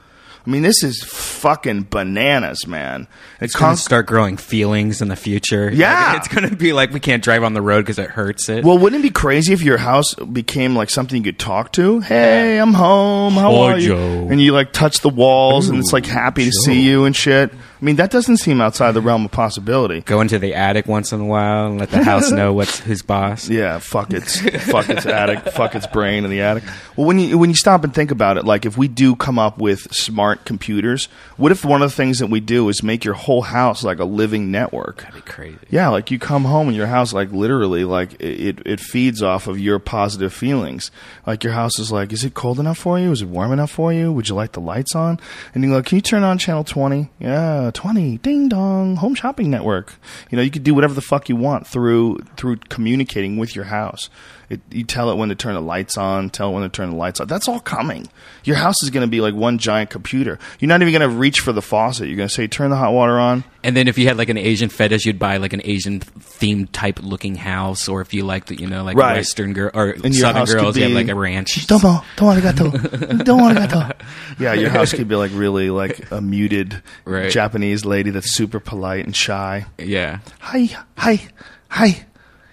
I 0.44 0.50
mean, 0.50 0.62
this 0.62 0.82
is 0.82 1.04
fucking 1.04 1.84
bananas, 1.84 2.66
man. 2.66 3.06
It's 3.40 3.54
going 3.54 3.76
to 3.76 3.80
start 3.80 4.06
growing 4.06 4.36
feelings 4.36 5.00
in 5.00 5.06
the 5.06 5.14
future. 5.14 5.70
Yeah. 5.72 6.08
Like, 6.08 6.16
it's 6.16 6.28
going 6.28 6.48
to 6.48 6.56
be 6.56 6.72
like 6.72 6.90
we 6.90 6.98
can't 6.98 7.22
drive 7.22 7.44
on 7.44 7.54
the 7.54 7.62
road 7.62 7.82
because 7.82 8.00
it 8.00 8.10
hurts 8.10 8.48
it. 8.48 8.64
well, 8.64 8.76
wouldn't 8.76 9.04
it 9.04 9.06
be 9.06 9.10
crazy 9.10 9.52
if 9.52 9.62
your 9.62 9.78
house 9.78 10.14
became 10.14 10.74
like 10.74 10.90
something 10.90 11.16
you 11.16 11.22
could 11.22 11.38
talk 11.38 11.70
to? 11.74 12.00
Hey, 12.00 12.58
I'm 12.58 12.74
home. 12.74 13.34
How 13.34 13.54
are 13.54 13.78
you? 13.78 13.88
Joe. 13.88 14.28
And 14.28 14.40
you 14.40 14.52
like 14.52 14.72
touch 14.72 14.98
the 15.00 15.10
walls, 15.10 15.68
and 15.68 15.78
it's 15.78 15.92
like 15.92 16.08
Ooh, 16.08 16.10
happy 16.10 16.46
to 16.46 16.52
see 16.52 16.82
you 16.82 17.04
and 17.04 17.14
shit. 17.14 17.52
I 17.82 17.84
mean, 17.84 17.96
that 17.96 18.12
doesn't 18.12 18.36
seem 18.36 18.60
outside 18.60 18.92
the 18.92 19.00
realm 19.00 19.24
of 19.24 19.32
possibility. 19.32 20.02
Go 20.02 20.20
into 20.20 20.38
the 20.38 20.54
attic 20.54 20.86
once 20.86 21.12
in 21.12 21.20
a 21.20 21.24
while 21.24 21.66
and 21.66 21.80
let 21.80 21.90
the 21.90 22.04
house 22.04 22.30
know 22.30 22.52
what's 22.52 22.78
who's 22.78 23.02
boss. 23.02 23.48
Yeah, 23.48 23.80
fuck 23.80 24.12
its 24.12 24.40
fuck 24.70 24.88
its 24.88 25.04
attic, 25.04 25.52
fuck 25.52 25.74
its 25.74 25.88
brain 25.88 26.24
in 26.24 26.30
the 26.30 26.42
attic. 26.42 26.62
Well, 26.94 27.08
when 27.08 27.18
you 27.18 27.36
when 27.36 27.50
you 27.50 27.56
stop 27.56 27.82
and 27.82 27.92
think 27.92 28.12
about 28.12 28.36
it, 28.36 28.44
like 28.44 28.64
if 28.66 28.78
we 28.78 28.86
do 28.86 29.16
come 29.16 29.36
up 29.36 29.58
with 29.58 29.92
smart 29.92 30.44
computers, 30.44 31.06
what 31.36 31.50
if 31.50 31.64
one 31.64 31.82
of 31.82 31.90
the 31.90 31.96
things 31.96 32.20
that 32.20 32.28
we 32.28 32.38
do 32.38 32.68
is 32.68 32.84
make 32.84 33.04
your 33.04 33.14
whole 33.14 33.42
house 33.42 33.82
like 33.82 33.98
a 33.98 34.04
living 34.04 34.52
network? 34.52 34.98
That'd 34.98 35.16
be 35.16 35.20
crazy. 35.22 35.58
Yeah, 35.68 35.88
like 35.88 36.12
you 36.12 36.20
come 36.20 36.44
home 36.44 36.68
and 36.68 36.76
your 36.76 36.86
house, 36.86 37.12
like 37.12 37.32
literally, 37.32 37.84
like 37.84 38.12
it, 38.20 38.64
it 38.64 38.78
feeds 38.78 39.24
off 39.24 39.48
of 39.48 39.58
your 39.58 39.80
positive 39.80 40.32
feelings. 40.32 40.92
Like 41.26 41.42
your 41.42 41.54
house 41.54 41.80
is 41.80 41.90
like, 41.90 42.12
is 42.12 42.22
it 42.22 42.34
cold 42.34 42.60
enough 42.60 42.78
for 42.78 43.00
you? 43.00 43.10
Is 43.10 43.22
it 43.22 43.28
warm 43.28 43.50
enough 43.50 43.72
for 43.72 43.92
you? 43.92 44.12
Would 44.12 44.28
you 44.28 44.36
like 44.36 44.52
the 44.52 44.60
lights 44.60 44.94
on? 44.94 45.18
And 45.52 45.64
you 45.64 45.70
go, 45.70 45.76
like, 45.76 45.86
can 45.86 45.96
you 45.96 46.02
turn 46.02 46.22
on 46.22 46.38
channel 46.38 46.62
20? 46.62 47.10
Yeah, 47.18 47.71
20. 47.72 48.18
Ding 48.18 48.48
dong. 48.48 48.96
Home 48.96 49.14
shopping 49.14 49.50
network. 49.50 49.94
You 50.30 50.36
know, 50.36 50.42
you 50.42 50.50
could 50.50 50.64
do 50.64 50.74
whatever 50.74 50.94
the 50.94 51.00
fuck 51.00 51.28
you 51.28 51.36
want 51.36 51.66
through, 51.66 52.18
through 52.36 52.56
communicating 52.68 53.36
with 53.36 53.54
your 53.54 53.66
house. 53.66 54.10
It, 54.52 54.60
you 54.70 54.84
tell 54.84 55.10
it 55.10 55.16
when 55.16 55.30
to 55.30 55.34
turn 55.34 55.54
the 55.54 55.62
lights 55.62 55.96
on, 55.96 56.28
tell 56.28 56.50
it 56.50 56.52
when 56.52 56.62
to 56.62 56.68
turn 56.68 56.90
the 56.90 56.96
lights 56.96 57.20
off. 57.20 57.28
That's 57.28 57.48
all 57.48 57.58
coming. 57.58 58.06
Your 58.44 58.56
house 58.56 58.82
is 58.82 58.90
going 58.90 59.00
to 59.00 59.10
be 59.10 59.22
like 59.22 59.34
one 59.34 59.56
giant 59.56 59.88
computer. 59.88 60.38
You're 60.60 60.68
not 60.68 60.82
even 60.82 60.92
going 60.92 61.08
to 61.10 61.16
reach 61.16 61.40
for 61.40 61.52
the 61.52 61.62
faucet. 61.62 62.08
You're 62.08 62.18
going 62.18 62.28
to 62.28 62.34
say, 62.34 62.46
turn 62.48 62.68
the 62.68 62.76
hot 62.76 62.92
water 62.92 63.18
on. 63.18 63.44
And 63.64 63.74
then 63.74 63.88
if 63.88 63.96
you 63.96 64.08
had 64.08 64.18
like 64.18 64.28
an 64.28 64.36
Asian 64.36 64.68
fetish, 64.68 65.06
you'd 65.06 65.18
buy 65.18 65.38
like 65.38 65.54
an 65.54 65.62
Asian 65.64 66.00
themed 66.00 66.68
type 66.72 67.00
looking 67.02 67.34
house, 67.36 67.88
or 67.88 68.02
if 68.02 68.12
you 68.12 68.24
liked, 68.24 68.50
you 68.50 68.66
know, 68.66 68.84
like 68.84 68.96
Right. 68.96 69.16
Western 69.16 69.54
girl 69.54 69.70
or 69.72 69.90
And 69.90 70.14
Southern 70.14 70.44
girls, 70.44 70.76
you 70.76 70.82
have 70.82 70.92
like 70.92 71.08
a 71.08 71.14
ranch. 71.14 71.66
Domo, 71.66 72.02
domo 72.16 72.32
arigato. 72.34 73.24
Domo 73.24 73.48
arigato. 73.54 73.98
Yeah, 74.38 74.52
your 74.52 74.68
house 74.70 74.92
could 74.92 75.08
be 75.08 75.14
like 75.16 75.30
really 75.32 75.70
like 75.70 76.10
a 76.10 76.20
muted 76.20 76.82
Right. 77.06 77.30
Japanese 77.30 77.84
lady 77.86 78.10
that's 78.10 78.34
super 78.34 78.60
polite 78.60 79.06
and 79.06 79.16
shy. 79.16 79.64
Yeah. 79.78 80.18
Hi, 80.40 80.68
hi, 80.98 81.22
hi. 81.70 82.04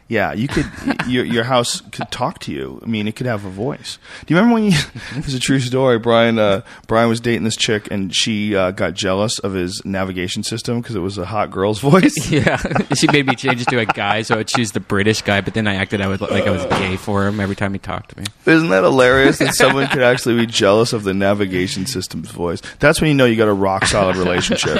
Yeah, 0.10 0.34
you 0.34 0.48
could. 0.48 0.66
your 1.08 1.24
your 1.24 1.44
house 1.44 1.82
could 1.92 2.10
talk 2.10 2.40
to 2.40 2.52
you. 2.52 2.80
I 2.84 2.88
mean, 2.88 3.08
it 3.08 3.16
could 3.16 3.28
have 3.28 3.46
a 3.46 3.50
voice. 3.50 4.00
Do 4.26 4.34
you 4.34 4.40
remember 4.40 4.56
when 4.56 4.64
you? 4.72 4.78
it's 5.16 5.36
a 5.36 5.40
true 5.40 5.60
story. 5.60 6.00
Brian 6.00 6.40
uh, 6.40 6.62
Brian 6.88 7.10
was 7.10 7.22
dating 7.22 7.44
this 7.44 7.56
chick, 7.56 7.88
and 7.92 8.14
she 8.14 8.56
uh, 8.56 8.72
got 8.72 8.96
jealous 8.96 9.38
of 9.38 9.54
his 9.54 9.86
navigation 9.86 10.42
system 10.42 10.82
because 10.82 10.96
it 10.96 11.00
was 11.00 11.20
a 11.20 11.26
hot 11.26 11.52
girl's 11.52 11.80
voice. 11.90 12.14
Yeah, 12.40 12.58
she 12.96 13.08
made 13.12 13.26
me 13.28 13.36
change 13.36 13.62
it 13.62 13.68
to 13.70 13.80
a 13.80 13.86
guy, 13.86 14.22
so 14.24 14.38
I'd 14.40 14.48
choose 14.48 14.72
the 14.72 14.80
British 14.80 15.22
guy. 15.22 15.42
But 15.42 15.54
then 15.54 15.68
I 15.68 15.76
acted 15.76 16.02
out 16.02 16.20
like 16.22 16.46
I 16.46 16.50
was 16.50 16.66
gay 16.66 16.96
for 16.96 17.28
him 17.28 17.40
every 17.40 17.56
time 17.56 17.74
he 17.74 17.80
talked 17.80 18.12
to 18.12 18.20
me. 18.20 18.26
Isn't 18.46 18.70
that 18.70 18.84
hilarious 18.84 19.38
that 19.40 19.54
someone 19.54 19.88
could 19.88 20.02
actually 20.02 20.38
be 20.38 20.46
jealous 20.48 20.92
of 20.92 21.04
the 21.04 21.14
navigation 21.14 21.86
system's 21.86 22.32
voice? 22.32 22.62
That's 22.80 23.00
when 23.00 23.10
you 23.10 23.16
know 23.16 23.26
you 23.26 23.36
got 23.36 23.48
a 23.48 23.54
rock 23.54 23.86
solid 23.86 24.16
relationship. 24.16 24.76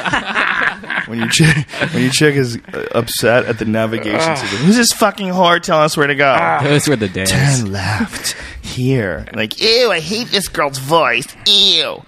When 1.10 1.20
your 1.20 1.28
chick, 1.28 1.68
when 1.94 2.04
your 2.04 2.12
chick 2.12 2.36
is 2.36 2.58
uh, 2.74 2.86
upset 2.94 3.46
at 3.46 3.60
the 3.60 3.66
navigation 3.66 4.38
system, 4.38 4.60
who's 4.60 4.76
this 4.78 4.94
fucking 4.94 5.28
whore 5.28 5.62
telling 5.62 5.84
us 5.86 5.98
where 5.98 6.08
to 6.08 6.16
go? 6.16 6.60
Those 6.64 6.88
were 6.88 6.96
the 6.96 7.10
days. 7.10 7.32
Turn 7.32 7.72
left 7.72 8.36
here. 8.62 9.26
Like, 9.34 9.60
ew, 9.62 9.92
I 9.92 10.00
hate 10.00 10.28
this 10.28 10.48
girl's 10.48 10.78
voice. 10.78 11.26
Ew. 11.48 12.04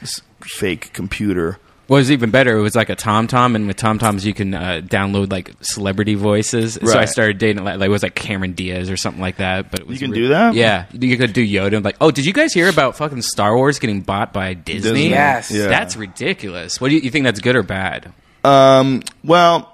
This 0.00 0.22
fake 0.40 0.92
computer. 0.92 1.58
What 1.92 1.98
was 1.98 2.10
even 2.10 2.30
better, 2.30 2.56
it 2.56 2.62
was 2.62 2.74
like 2.74 2.88
a 2.88 2.96
Tom 2.96 3.26
Tom, 3.26 3.54
and 3.54 3.66
with 3.66 3.76
Tom 3.76 3.98
Toms 3.98 4.24
you 4.24 4.32
can 4.32 4.54
uh, 4.54 4.80
download 4.82 5.30
like 5.30 5.52
celebrity 5.60 6.14
voices. 6.14 6.78
So 6.82 6.90
I 6.90 7.00
Right. 7.00 7.08
started 7.10 7.36
dating 7.36 7.62
like, 7.64 7.78
like 7.78 7.88
it 7.88 7.90
was 7.90 8.02
like 8.02 8.14
Cameron 8.14 8.52
Diaz 8.54 8.88
or 8.90 8.96
something 8.96 9.20
like 9.20 9.36
that. 9.36 9.70
But 9.70 9.80
it 9.80 9.86
was 9.86 10.00
You 10.00 10.06
can 10.06 10.12
re- 10.12 10.18
do 10.22 10.28
that? 10.28 10.54
Yeah, 10.54 10.86
you 10.90 11.18
could 11.18 11.34
do 11.34 11.46
Yoda. 11.46 11.74
and 11.76 11.84
Like, 11.84 11.96
oh, 12.00 12.10
did 12.10 12.24
you 12.24 12.32
guys 12.32 12.54
hear 12.54 12.70
about 12.70 12.96
fucking 12.96 13.20
Star 13.20 13.54
Wars 13.54 13.78
getting 13.78 14.00
bought 14.00 14.32
by 14.32 14.54
Disney? 14.54 14.80
Disney. 14.80 15.08
Yes. 15.10 15.50
Yeah. 15.50 15.66
that's 15.68 15.94
ridiculous. 15.94 16.80
What 16.80 16.88
do 16.88 16.94
you, 16.94 17.02
you 17.02 17.10
think? 17.10 17.24
That's 17.24 17.40
good 17.40 17.56
or 17.56 17.62
bad? 17.62 18.10
Um, 18.42 19.02
well, 19.22 19.71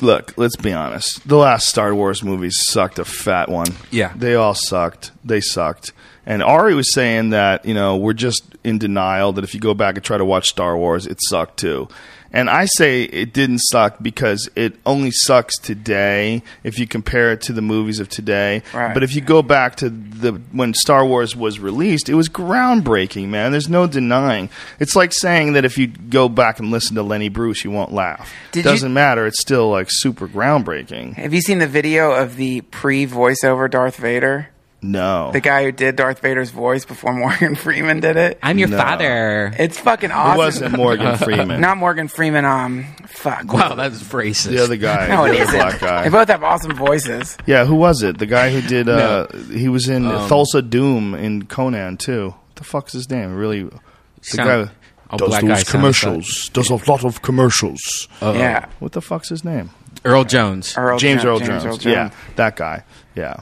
look, 0.00 0.34
let's 0.36 0.56
be 0.56 0.72
honest. 0.72 1.26
The 1.26 1.36
last 1.36 1.68
Star 1.68 1.94
Wars 1.94 2.22
movies 2.22 2.56
sucked 2.66 2.98
a 2.98 3.04
fat 3.04 3.48
one. 3.48 3.68
Yeah. 3.90 4.12
They 4.16 4.34
all 4.34 4.54
sucked. 4.54 5.12
They 5.24 5.40
sucked. 5.40 5.92
And 6.26 6.42
Ari 6.42 6.74
was 6.74 6.92
saying 6.92 7.30
that, 7.30 7.64
you 7.64 7.74
know, 7.74 7.96
we're 7.96 8.12
just 8.12 8.42
in 8.62 8.78
denial 8.78 9.32
that 9.32 9.44
if 9.44 9.54
you 9.54 9.60
go 9.60 9.74
back 9.74 9.94
and 9.96 10.04
try 10.04 10.18
to 10.18 10.24
watch 10.24 10.48
Star 10.48 10.76
Wars, 10.76 11.06
it 11.06 11.18
sucked 11.22 11.58
too. 11.58 11.88
And 12.32 12.50
I 12.50 12.66
say 12.66 13.04
it 13.04 13.32
didn't 13.32 13.60
suck 13.60 13.96
because 14.02 14.50
it 14.54 14.74
only 14.84 15.10
sucks 15.10 15.56
today 15.58 16.42
if 16.62 16.78
you 16.78 16.86
compare 16.86 17.32
it 17.32 17.40
to 17.42 17.52
the 17.54 17.62
movies 17.62 18.00
of 18.00 18.08
today. 18.10 18.62
Right. 18.74 18.92
But 18.92 19.02
if 19.02 19.14
you 19.14 19.20
go 19.22 19.40
back 19.42 19.76
to 19.76 19.88
the 19.88 20.32
when 20.52 20.74
Star 20.74 21.06
Wars 21.06 21.34
was 21.34 21.58
released, 21.58 22.08
it 22.08 22.14
was 22.14 22.28
groundbreaking, 22.28 23.28
man. 23.28 23.52
There's 23.52 23.68
no 23.70 23.86
denying. 23.86 24.50
It's 24.78 24.94
like 24.94 25.12
saying 25.14 25.54
that 25.54 25.64
if 25.64 25.78
you 25.78 25.86
go 25.86 26.28
back 26.28 26.58
and 26.58 26.70
listen 26.70 26.96
to 26.96 27.02
Lenny 27.02 27.28
Bruce, 27.30 27.64
you 27.64 27.70
won't 27.70 27.92
laugh. 27.92 28.32
Did 28.52 28.64
you- 28.64 28.70
Doesn't 28.72 28.92
matter. 28.92 29.26
It's 29.26 29.40
still 29.40 29.70
like 29.70 29.86
super 29.90 30.28
groundbreaking. 30.28 31.14
Have 31.14 31.32
you 31.32 31.40
seen 31.40 31.58
the 31.60 31.66
video 31.66 32.12
of 32.12 32.36
the 32.36 32.60
pre-voiceover 32.62 33.70
Darth 33.70 33.96
Vader? 33.96 34.48
No. 34.80 35.32
The 35.32 35.40
guy 35.40 35.64
who 35.64 35.72
did 35.72 35.96
Darth 35.96 36.20
Vader's 36.20 36.50
voice 36.50 36.84
before 36.84 37.12
Morgan 37.18 37.56
Freeman 37.56 37.98
did 38.00 38.16
it. 38.16 38.38
I'm 38.42 38.58
your 38.58 38.68
No. 38.68 38.76
father. 38.78 39.52
It's 39.58 39.78
fucking 39.78 40.10
it 40.10 40.14
awesome. 40.14 40.36
wasn't 40.38 40.76
Morgan 40.76 41.16
Freeman. 41.18 41.60
Not 41.60 41.78
Morgan 41.78 42.06
Freeman. 42.06 42.44
Um, 42.44 42.84
fuck. 43.06 43.52
Wow, 43.52 43.74
that's 43.74 44.00
racist. 44.04 44.50
the 44.50 44.62
other 44.62 44.76
guy. 44.76 45.08
No, 45.08 45.24
the 45.26 45.32
it 45.32 45.40
other 45.40 45.42
isn't. 45.42 45.54
black 45.58 45.80
guy. 45.80 46.02
They 46.04 46.10
guy. 46.10 46.18
both 46.18 46.28
have 46.28 46.44
awesome 46.44 46.76
voices. 46.76 47.36
Yeah, 47.46 47.64
who 47.64 47.74
was 47.74 48.02
it? 48.04 48.18
The 48.18 48.26
guy 48.26 48.50
who 48.52 48.60
did 48.60 48.88
uh 48.88 49.26
he 49.50 49.68
was 49.68 49.88
in 49.88 50.06
Um, 50.06 50.28
Thulsa 50.30 50.68
Doom 50.68 51.14
in 51.14 51.46
Conan 51.46 51.96
too. 51.96 52.28
What 52.28 52.54
the 52.56 52.64
fuck's 52.64 52.92
his 52.92 53.10
name? 53.10 53.34
Really 53.34 53.64
the 53.64 53.80
Sound- 54.20 54.48
guy 54.68 54.72
all 55.10 55.18
does 55.18 55.28
black 55.30 55.40
those 55.42 55.48
guys 55.50 55.58
sound 55.66 55.70
commercials. 55.82 56.48
Does 56.50 56.70
a 56.70 56.76
lot 56.90 57.04
of 57.04 57.22
commercials. 57.22 58.06
Yeah. 58.22 58.66
What 58.78 58.92
the 58.92 59.00
fuck's 59.00 59.30
his 59.30 59.42
name? 59.44 59.70
Earl 60.04 60.22
Jones. 60.24 60.76
Earl 60.76 60.98
James 60.98 61.22
Jo- 61.22 61.30
Earl 61.30 61.38
Jones. 61.40 61.84
Yeah, 61.84 62.10
that 62.36 62.54
guy. 62.56 62.84
Yeah. 63.16 63.40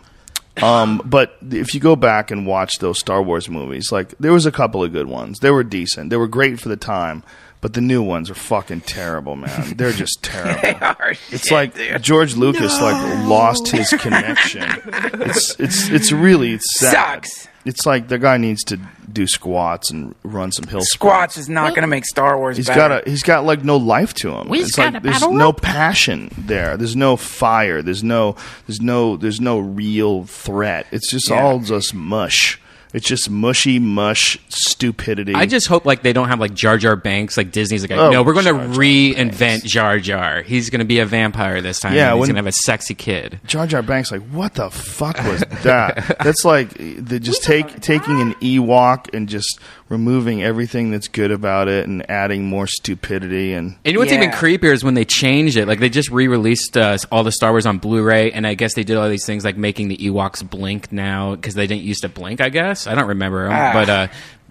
Um, 0.62 1.02
but 1.04 1.36
if 1.50 1.74
you 1.74 1.80
go 1.80 1.96
back 1.96 2.30
and 2.30 2.46
watch 2.46 2.78
those 2.78 2.98
Star 2.98 3.22
Wars 3.22 3.48
movies, 3.48 3.92
like 3.92 4.16
there 4.18 4.32
was 4.32 4.46
a 4.46 4.52
couple 4.52 4.82
of 4.82 4.92
good 4.92 5.06
ones. 5.06 5.38
They 5.40 5.50
were 5.50 5.64
decent. 5.64 6.10
They 6.10 6.16
were 6.16 6.28
great 6.28 6.60
for 6.60 6.68
the 6.68 6.76
time. 6.76 7.22
But 7.62 7.72
the 7.72 7.80
new 7.80 8.02
ones 8.02 8.30
are 8.30 8.34
fucking 8.34 8.82
terrible, 8.82 9.34
man. 9.34 9.74
They're 9.76 9.90
just 9.92 10.18
terrible. 10.22 10.60
They 10.62 10.74
are 10.74 11.14
It's 11.30 11.44
shit, 11.48 11.52
like 11.52 11.74
dude. 11.74 12.02
George 12.02 12.36
Lucas 12.36 12.80
like 12.80 13.26
lost 13.26 13.68
his 13.68 13.88
connection. 13.90 14.62
It's 14.86 15.58
it's 15.58 15.88
it's 15.88 16.12
really 16.12 16.58
sad. 16.58 17.24
Sucks. 17.24 17.48
It's 17.64 17.84
like 17.84 18.06
the 18.08 18.18
guy 18.18 18.36
needs 18.36 18.62
to 18.64 18.78
do 19.12 19.26
squats 19.26 19.90
and 19.90 20.14
run 20.22 20.52
some 20.52 20.68
hill 20.68 20.82
Squats 20.82 21.36
is 21.36 21.48
not 21.48 21.70
going 21.70 21.80
to 21.80 21.88
make 21.88 22.04
Star 22.04 22.38
Wars 22.38 22.56
He's 22.58 22.66
better. 22.68 22.78
got 22.78 23.06
a 23.06 23.10
he's 23.10 23.22
got 23.24 23.44
like 23.44 23.64
no 23.64 23.76
life 23.78 24.14
to 24.14 24.30
him. 24.30 24.48
We 24.48 24.60
it's 24.60 24.76
like 24.78 25.02
there's 25.02 25.26
no 25.26 25.52
passion 25.52 26.30
there. 26.38 26.76
There's 26.76 26.94
no 26.94 27.16
fire. 27.16 27.82
There's 27.82 28.04
no 28.04 28.36
there's 28.68 28.80
no 28.80 29.16
there's 29.16 29.40
no 29.40 29.58
real 29.58 30.24
threat. 30.26 30.86
It's 30.92 31.10
just 31.10 31.30
Yeah. 31.30 31.42
all 31.42 31.58
just 31.60 31.94
mush. 31.94 32.60
It's 32.96 33.06
just 33.06 33.28
mushy 33.28 33.78
mush 33.78 34.38
stupidity. 34.48 35.34
I 35.34 35.44
just 35.44 35.66
hope 35.66 35.84
like 35.84 36.00
they 36.00 36.14
don't 36.14 36.28
have 36.28 36.40
like 36.40 36.54
Jar 36.54 36.78
Jar 36.78 36.96
Binks. 36.96 37.36
Like 37.36 37.52
Disney's 37.52 37.82
like, 37.82 37.90
Oh, 37.90 38.10
no, 38.10 38.22
we're 38.22 38.32
going 38.32 38.46
to 38.46 38.78
reinvent 38.78 39.64
Jar 39.64 39.98
Jar. 39.98 40.40
He's 40.40 40.70
going 40.70 40.78
to 40.78 40.86
be 40.86 41.00
a 41.00 41.04
vampire 41.04 41.60
this 41.60 41.78
time. 41.78 41.92
Yeah, 41.92 42.14
he's 42.14 42.20
going 42.24 42.36
to 42.36 42.36
have 42.36 42.46
a 42.46 42.52
sexy 42.52 42.94
kid. 42.94 43.38
Jar 43.44 43.66
Jar 43.66 43.82
Binks 43.82 44.10
like 44.10 44.22
what 44.28 44.54
the 44.54 44.70
fuck 44.70 45.18
was 45.24 45.40
that? 45.62 46.16
That's 46.24 46.42
like 46.46 46.70
the 46.70 47.20
just 47.20 47.44
take 47.44 47.80
taking 47.82 48.18
an 48.22 48.32
Ewok 48.36 49.12
and 49.12 49.28
just 49.28 49.60
removing 49.88 50.42
everything 50.42 50.90
that's 50.90 51.06
good 51.08 51.30
about 51.30 51.68
it 51.68 51.86
and 51.86 52.08
adding 52.10 52.44
more 52.44 52.66
stupidity 52.66 53.52
and 53.52 53.76
And 53.84 53.86
you 53.86 53.92
know 53.94 53.98
what's 54.00 54.12
even 54.12 54.30
creepier 54.30 54.72
is 54.72 54.82
when 54.82 54.94
they 54.94 55.04
changed 55.04 55.56
it. 55.56 55.66
Like 55.68 55.78
they 55.78 55.88
just 55.88 56.10
re-released 56.10 56.76
uh, 56.76 56.98
all 57.12 57.22
the 57.22 57.30
Star 57.32 57.52
Wars 57.52 57.66
on 57.66 57.78
Blu-ray, 57.78 58.32
and 58.32 58.46
I 58.46 58.54
guess 58.54 58.74
they 58.74 58.82
did 58.84 58.96
all 58.96 59.08
these 59.08 59.24
things 59.26 59.44
like 59.44 59.56
making 59.56 59.88
the 59.88 59.96
Ewoks 59.98 60.48
blink 60.48 60.90
now 60.90 61.34
because 61.36 61.54
they 61.54 61.66
didn't 61.66 61.84
used 61.84 62.02
to 62.02 62.08
blink. 62.08 62.40
I 62.40 62.48
guess 62.48 62.86
I 62.86 62.94
don't 62.94 63.08
remember, 63.08 63.46
'em. 63.46 63.52
Ah. 63.52 63.70
but 63.72 63.88
uh, 63.88 64.08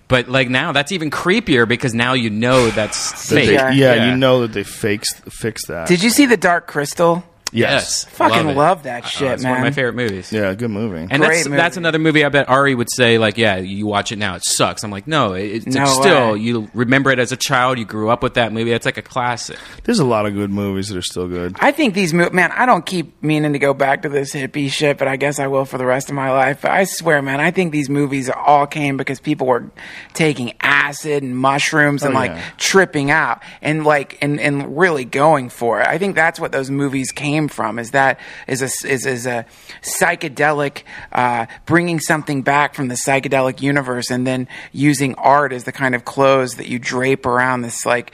but 0.07 0.29
like 0.29 0.49
now 0.49 0.71
that's 0.71 0.91
even 0.91 1.09
creepier 1.11 1.67
because 1.67 1.93
now 1.93 2.13
you 2.13 2.29
know 2.29 2.69
that's 2.69 3.27
that 3.29 3.35
they- 3.35 3.53
Yeah. 3.53 3.71
yeah, 3.71 4.11
you 4.11 4.17
know 4.17 4.41
that 4.41 4.53
they 4.53 4.63
fixed 4.63 5.15
fixed 5.29 5.67
that. 5.67 5.87
Did 5.87 6.01
you 6.03 6.11
see 6.11 6.25
the 6.27 6.37
Dark 6.37 6.67
Crystal? 6.67 7.23
Yes, 7.55 8.03
Fucking 8.05 8.49
it. 8.49 8.55
love 8.57 8.83
that 8.83 9.05
Uh, 9.05 9.07
shit, 9.07 9.31
it's 9.31 9.43
One 9.43 9.53
of 9.53 9.59
my 9.61 9.71
favorite 9.71 9.95
movies. 9.95 10.31
Yeah, 10.31 10.53
good 10.53 10.69
movie. 10.71 11.07
And 11.09 11.21
Great 11.23 11.35
that's 11.37 11.45
movie. 11.47 11.57
that's 11.57 11.77
another 11.77 11.99
movie. 11.99 12.25
I 12.25 12.29
bet 12.29 12.49
Ari 12.49 12.75
would 12.75 12.89
say 12.91 13.17
like, 13.17 13.37
yeah, 13.37 13.57
you 13.57 13.85
watch 13.87 14.11
it 14.11 14.17
now, 14.17 14.35
it 14.35 14.43
sucks. 14.43 14.83
I'm 14.83 14.91
like, 14.91 15.07
no, 15.07 15.33
it- 15.33 15.43
it's 15.65 15.65
No 15.67 15.83
like 15.85 15.89
still 16.03 16.31
way. 16.33 16.39
you 16.39 16.69
remember 16.73 17.11
it 17.11 17.19
as 17.19 17.31
a 17.31 17.37
child. 17.37 17.77
You 17.79 17.85
grew 17.85 18.09
up 18.09 18.21
with 18.23 18.33
that 18.35 18.51
movie. 18.51 18.71
It's 18.71 18.85
like 18.85 18.97
a 18.97 19.01
classic. 19.01 19.57
There's 19.83 19.99
a 19.99 20.05
lot 20.05 20.25
of 20.25 20.33
good 20.33 20.51
movies 20.51 20.89
that 20.89 20.97
are 20.97 21.01
still 21.01 21.27
good. 21.27 21.55
I 21.59 21.71
think 21.71 21.93
these 21.93 22.13
mo- 22.13 22.29
man, 22.31 22.51
I 22.51 22.65
don't 22.65 22.85
keep 22.85 23.21
meaning 23.23 23.53
to 23.53 23.59
go 23.59 23.73
back 23.73 24.01
to 24.01 24.09
this 24.09 24.33
hippie 24.33 24.69
shit, 24.69 24.97
but 24.97 25.07
I 25.07 25.15
guess 25.15 25.39
I 25.39 25.47
will 25.47 25.65
for 25.65 25.77
the 25.77 25.85
rest 25.85 26.09
of 26.09 26.15
my 26.15 26.31
life. 26.31 26.59
But 26.61 26.71
I 26.71 26.83
swear, 26.83 27.21
man, 27.21 27.39
I 27.39 27.51
think 27.51 27.71
these 27.71 27.89
movies 27.89 28.29
all 28.29 28.67
came 28.67 28.97
because 28.97 29.19
people 29.19 29.47
were 29.47 29.71
taking 30.13 30.53
acid 30.61 31.23
and 31.23 31.37
mushrooms 31.37 32.03
and 32.03 32.15
Oh, 32.15 32.19
like 32.19 32.31
yeah. 32.31 32.41
tripping 32.57 33.11
out 33.11 33.41
and 33.61 33.85
like 33.85 34.17
and 34.21 34.39
and 34.39 34.77
really 34.77 35.05
going 35.05 35.49
for 35.49 35.79
it. 35.81 35.87
I 35.87 35.97
think 35.97 36.15
that's 36.15 36.39
what 36.39 36.51
those 36.51 36.69
movies 36.69 37.11
came 37.11 37.44
from. 37.47 37.79
Is 37.79 37.91
that 37.91 38.19
is 38.47 38.61
a 38.61 38.87
is, 38.87 39.05
is 39.05 39.25
a 39.25 39.45
psychedelic 39.81 40.83
uh, 41.11 41.45
bringing 41.65 41.99
something 41.99 42.41
back 42.41 42.75
from 42.75 42.87
the 42.87 42.95
psychedelic 42.95 43.61
universe 43.61 44.11
and 44.11 44.25
then 44.25 44.47
using 44.71 45.15
art 45.15 45.53
as 45.53 45.63
the 45.63 45.71
kind 45.71 45.95
of 45.95 46.05
clothes 46.05 46.55
that 46.55 46.67
you 46.67 46.79
drape 46.79 47.25
around 47.25 47.61
this 47.61 47.85
like 47.85 48.11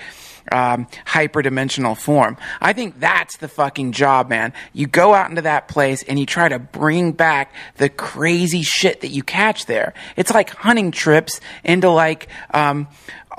um, 0.51 0.87
hyperdimensional 1.05 1.97
form. 1.97 2.37
I 2.59 2.73
think 2.73 2.99
that's 2.99 3.37
the 3.37 3.47
fucking 3.47 3.91
job, 3.91 4.29
man. 4.29 4.53
You 4.73 4.87
go 4.87 5.13
out 5.13 5.29
into 5.29 5.43
that 5.43 5.67
place 5.67 6.03
and 6.03 6.19
you 6.19 6.25
try 6.25 6.49
to 6.49 6.59
bring 6.59 7.11
back 7.11 7.53
the 7.77 7.89
crazy 7.89 8.63
shit 8.63 9.01
that 9.01 9.09
you 9.09 9.23
catch 9.23 9.65
there. 9.65 9.93
It's 10.15 10.31
like 10.31 10.49
hunting 10.51 10.91
trips 10.91 11.39
into 11.63 11.89
like 11.89 12.27
um, 12.51 12.87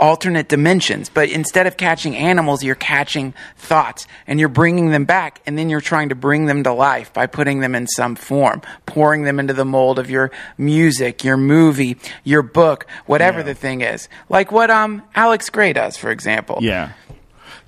alternate 0.03 0.49
dimensions, 0.49 1.09
but 1.09 1.31
instead 1.31 1.69
of 1.69 1.77
catching 1.77 2.17
animals, 2.17 2.65
you're 2.65 2.75
catching 2.75 3.33
thoughts 3.57 4.09
and 4.27 4.41
you're 4.41 4.49
bringing 4.49 4.91
them 4.91 5.05
back, 5.05 5.41
and 5.47 5.57
then 5.57 5.71
you're 5.71 5.81
trying 5.81 6.09
to 6.09 6.17
bring 6.17 6.47
them 6.47 6.65
to 6.65 6.73
life 6.73 7.13
by 7.13 7.25
putting 7.27 7.61
them 7.61 7.77
in 7.77 7.87
some 7.87 8.17
form, 8.17 8.61
pouring 8.85 9.23
them 9.23 9.39
into 9.39 9.55
the 9.55 9.65
mold 9.65 10.01
of 10.01 10.11
your 10.11 10.33
music, 10.59 11.23
your 11.23 11.37
movie, 11.37 11.97
your 12.25 12.43
book, 12.43 12.87
whatever 13.07 13.45
the 13.45 13.55
thing 13.55 13.81
is. 13.81 14.09
Like 14.29 14.51
what 14.51 14.71
um 14.71 15.03
Alex 15.15 15.49
Grey 15.49 15.73
does, 15.73 15.97
for 15.97 16.11
example. 16.11 16.59
Yeah. 16.61 16.93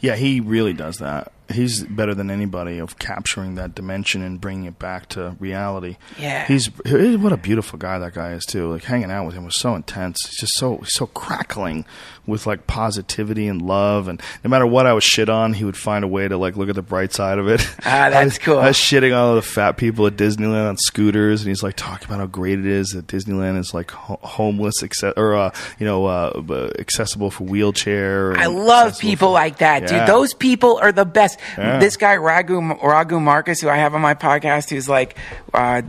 Yeah, 0.01 0.17
he 0.17 0.41
really 0.41 0.73
does 0.73 0.99
that. 0.99 1.33
He's 1.53 1.85
better 1.85 2.15
than 2.15 2.31
anybody 2.31 2.79
of 2.79 2.99
capturing 2.99 3.55
that 3.57 3.75
dimension 3.75 4.23
and 4.23 4.41
bringing 4.41 4.65
it 4.65 4.79
back 4.79 5.09
to 5.11 5.37
reality. 5.39 5.97
Yeah. 6.19 6.47
He's 6.47 6.71
he- 6.87 7.17
what 7.17 7.33
a 7.33 7.37
beautiful 7.37 7.79
guy 7.79 7.99
that 7.99 8.15
guy 8.15 8.33
is 8.33 8.45
too. 8.47 8.71
Like 8.73 8.85
hanging 8.85 9.11
out 9.11 9.27
with 9.27 9.35
him 9.35 9.45
was 9.45 9.59
so 9.61 9.75
intense. 9.75 10.19
He's 10.27 10.41
just 10.41 10.55
so 10.57 10.81
so 10.85 11.07
crackling 11.07 11.85
with 12.27 12.47
like 12.47 12.67
positivity 12.67 13.47
and 13.47 13.61
love 13.61 14.09
and 14.09 14.23
no 14.43 14.49
matter 14.49 14.67
what 14.67 14.87
I 14.87 14.95
was 14.95 15.05
shit 15.05 15.29
on, 15.29 15.53
he 15.53 15.65
would 15.65 15.77
find 15.77 16.03
a 16.05 16.09
way 16.09 16.27
to 16.27 16.39
like 16.39 16.57
look 16.57 16.71
at 16.71 16.75
the 16.75 16.83
bright 16.83 17.13
side 17.13 17.39
of 17.39 17.47
it. 17.49 17.61
Ah, 17.81 18.09
that's 18.11 18.37
I 18.39 18.43
cool. 18.43 18.59
I 18.59 18.69
was 18.69 18.77
shitting 18.79 19.13
on 19.13 19.19
all 19.19 19.35
the 19.35 19.43
fat 19.43 19.73
people 19.77 20.07
at 20.07 20.17
Disneyland 20.17 20.69
on 20.71 20.79
scooters 20.79 21.43
and 21.43 21.49
he's 21.49 21.63
like 21.63 21.77
talking 21.77 22.07
about 22.07 22.21
how 22.21 22.27
great 22.27 22.59
it 22.59 22.67
is 22.67 22.89
that 22.91 23.07
Disneyland 23.07 23.59
is 23.59 23.75
like 23.75 23.91
ho- 23.91 24.19
homeless 24.23 24.81
acce- 24.83 25.13
or 25.19 25.35
uh, 25.35 25.53
you 25.79 25.85
know 25.85 26.07
uh, 26.07 26.71
accessible 26.79 27.31
for 27.31 27.45
wheelchair. 27.45 28.35
I 28.39 28.47
love 28.47 28.99
people 28.99 29.29
for- 29.29 29.33
like 29.35 29.59
that, 29.59 29.83
Yeah. 29.83 29.99
dude. 30.01 30.09
Those 30.09 30.33
people 30.33 30.79
are 30.81 30.93
the 30.93 31.05
best. 31.05 31.39
Yeah. 31.57 31.79
This 31.79 31.97
guy 31.97 32.17
Raghu 32.17 32.61
Raghu 32.61 33.21
Markus, 33.21 33.61
who 33.61 33.69
I 33.69 33.77
have 33.77 33.95
on 33.95 34.01
my 34.01 34.15
podcast, 34.15 34.71
who's 34.71 34.89
like 34.89 35.17
uh, 35.53 35.83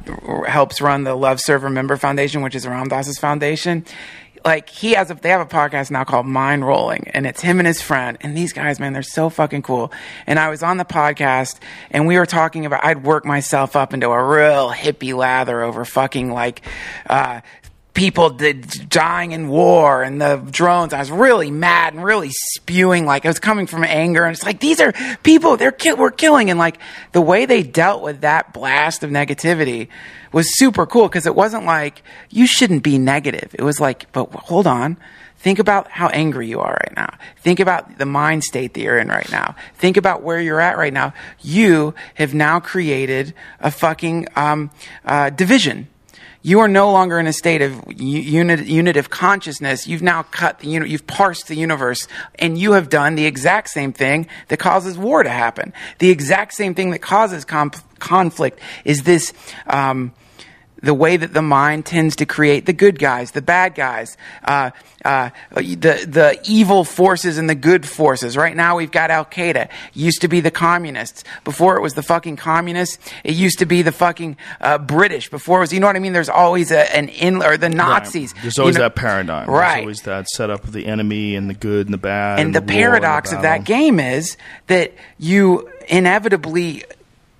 helps 0.48 0.82
run 0.82 1.04
the 1.04 1.16
Love 1.16 1.40
Serve 1.40 1.64
Remember 1.64 1.98
Foundation, 1.98 2.42
which 2.42 2.56
is 2.56 2.68
Ram 2.68 2.88
Dass's 2.88 3.18
foundation. 3.20 3.86
Like 4.44 4.70
he 4.70 4.92
has 4.92 5.10
a, 5.10 5.16
they 5.16 5.30
have 5.30 5.42
a 5.42 5.46
podcast 5.48 5.90
now 5.90 6.04
called 6.04 6.28
Mind 6.28 6.68
Rolling, 6.68 7.08
and 7.16 7.26
it's 7.26 7.42
him 7.42 7.58
and 7.60 7.66
his 7.66 7.82
friend. 7.82 8.16
And 8.22 8.38
these 8.38 8.54
guys, 8.54 8.80
man, 8.80 8.94
they're 8.94 9.02
so 9.02 9.30
fucking 9.30 9.64
cool. 9.64 9.92
And 10.28 10.38
I 10.38 10.50
was 10.50 10.62
on 10.62 10.78
the 10.78 10.86
podcast, 10.86 11.60
and 11.90 12.06
we 12.06 12.18
were 12.18 12.28
talking 12.28 12.66
about 12.68 12.86
I'd 12.86 13.04
work 13.04 13.26
myself 13.26 13.76
up 13.76 13.92
into 13.92 14.08
a 14.10 14.24
real 14.24 14.70
hippie 14.70 15.16
lather 15.16 15.64
over 15.64 15.84
fucking 15.84 16.32
like. 16.32 16.62
Uh, 17.10 17.42
people 17.96 18.30
did, 18.30 18.90
dying 18.90 19.32
in 19.32 19.48
war 19.48 20.04
and 20.04 20.22
the 20.22 20.36
drones. 20.52 20.94
I 20.94 21.00
was 21.00 21.10
really 21.10 21.50
mad 21.50 21.96
and 21.96 22.04
really 22.04 22.30
spewing 22.30 23.06
like 23.06 23.26
I 23.26 23.30
was 23.30 23.40
coming 23.40 23.66
from 23.66 23.84
anger. 23.84 24.24
And 24.26 24.36
it's 24.36 24.46
like 24.46 24.60
these 24.60 24.80
are 24.80 24.94
people 25.24 25.58
they're 25.58 25.72
ki- 25.72 25.94
we're 25.94 26.12
killing. 26.12 26.52
And 26.52 26.60
like 26.60 26.78
the 27.14 27.22
way 27.22 27.48
they 27.48 27.64
dealt 27.64 28.04
with 28.04 28.22
that 28.22 28.54
blast 28.54 29.04
of 29.04 29.10
negativity 29.10 29.88
was 30.32 30.56
super 30.58 30.86
cool 30.86 31.08
because 31.08 31.26
it 31.26 31.34
wasn't 31.34 31.66
like 31.66 32.04
you 32.30 32.46
shouldn't 32.46 32.84
be 32.84 33.00
negative. 33.00 33.56
It 33.58 33.64
was 33.64 33.80
like, 33.80 34.12
but 34.12 34.32
hold 34.32 34.68
on. 34.68 34.98
Think 35.38 35.60
about 35.60 35.90
how 35.90 36.08
angry 36.10 36.48
you 36.48 36.60
are 36.60 36.74
right 36.74 36.96
now. 36.96 37.18
Think 37.38 37.60
about 37.60 37.98
the 37.98 38.06
mind 38.06 38.44
state 38.44 38.74
that 38.74 38.82
you're 38.82 38.98
in 38.98 39.10
right 39.10 39.32
now. 39.32 39.56
Think 39.76 39.96
about 39.96 40.24
where 40.24 40.42
you're 40.42 40.60
at 40.60 40.78
right 40.78 40.94
now. 40.94 41.14
You 41.40 41.94
have 42.16 42.34
now 42.34 42.60
created 42.60 43.34
a 43.60 43.70
fucking 43.70 44.28
um, 44.36 44.72
uh, 45.06 45.30
division 45.30 45.88
you 46.46 46.60
are 46.60 46.68
no 46.68 46.92
longer 46.92 47.18
in 47.18 47.26
a 47.26 47.34
state 47.34 47.64
of 47.64 47.82
unit, 48.00 48.68
unit 48.68 48.98
of 48.98 49.10
consciousness. 49.10 49.88
You've 49.88 50.04
now 50.04 50.22
cut 50.22 50.60
the 50.60 50.68
unit, 50.68 50.90
you've 50.90 51.08
parsed 51.08 51.48
the 51.48 51.56
universe, 51.56 52.08
and 52.38 52.56
you 52.56 52.74
have 52.74 52.88
done 52.88 53.16
the 53.16 53.26
exact 53.26 53.70
same 53.70 53.92
thing 53.92 54.28
that 54.50 54.58
causes 54.58 54.96
war 54.96 55.24
to 55.24 55.30
happen. 55.30 55.74
The 55.98 56.12
exact 56.12 56.54
same 56.54 56.76
thing 56.76 56.92
that 56.92 57.00
causes 57.00 57.46
comp- 57.46 57.78
conflict 57.98 58.60
is 58.84 59.02
this, 59.02 59.34
um, 59.66 60.14
the 60.82 60.94
way 60.94 61.18
that 61.18 61.34
the 61.34 61.42
mind 61.42 61.86
tends 61.86 62.16
to 62.18 62.26
create 62.26 62.66
the 62.66 62.74
good 62.74 63.00
guys, 63.00 63.32
the 63.32 63.42
bad 63.42 63.76
guys, 63.76 64.18
uh, 64.44 64.72
uh, 65.04 65.30
the 65.52 66.06
the 66.08 66.40
evil 66.46 66.84
forces 66.84 67.38
and 67.38 67.50
the 67.50 67.56
good 67.56 67.88
forces. 67.88 68.36
Right 68.36 68.56
now, 68.56 68.78
we've 68.78 68.92
got 68.92 69.12
Al 69.12 69.26
Qaeda. 69.26 69.70
Used 69.94 70.22
to 70.22 70.28
be 70.28 70.42
the 70.42 70.52
communists. 70.52 71.24
Before 71.44 71.78
it 71.78 71.82
was 71.82 71.94
the 71.94 72.04
fucking 72.04 72.36
communists. 72.38 72.98
It 73.24 73.36
used 73.36 73.60
to 73.60 73.66
be 73.66 73.82
the 73.82 73.92
fucking 73.92 74.38
uh, 74.62 74.78
British. 74.80 75.30
Before 75.30 75.60
it 75.60 75.62
was, 75.62 75.74
you 75.74 75.80
know 75.80 75.88
what 75.88 75.96
I 75.96 76.00
mean? 76.00 76.14
There's 76.14 76.30
always 76.30 76.72
a, 76.72 76.96
an 76.96 77.10
in 77.10 77.42
or 77.42 77.58
the 77.58 77.70
Nazis. 77.70 78.34
Right. 78.34 78.42
There's 78.44 78.58
you 78.58 78.64
always 78.64 78.76
know- 78.76 78.84
that 78.84 78.96
paradigm. 78.96 79.50
right? 79.50 79.76
There's 79.76 79.82
always 79.82 80.02
that 80.02 80.28
setup 80.30 80.64
of 80.64 80.74
the 80.74 80.86
enemy 80.86 81.36
and 81.36 81.50
the 81.50 81.54
good 81.54 81.88
and 81.88 81.94
the 81.94 81.98
bad. 81.98 82.40
and 82.40 82.54
the, 82.54 82.60
war 82.60 82.70
and 82.70 82.70
paradox 82.70 83.32
of 83.32 83.42
that 83.44 83.64
game 83.64 84.00
is 84.00 84.38
that 84.68 84.94
you 85.18 85.70
inevitably 85.88 86.84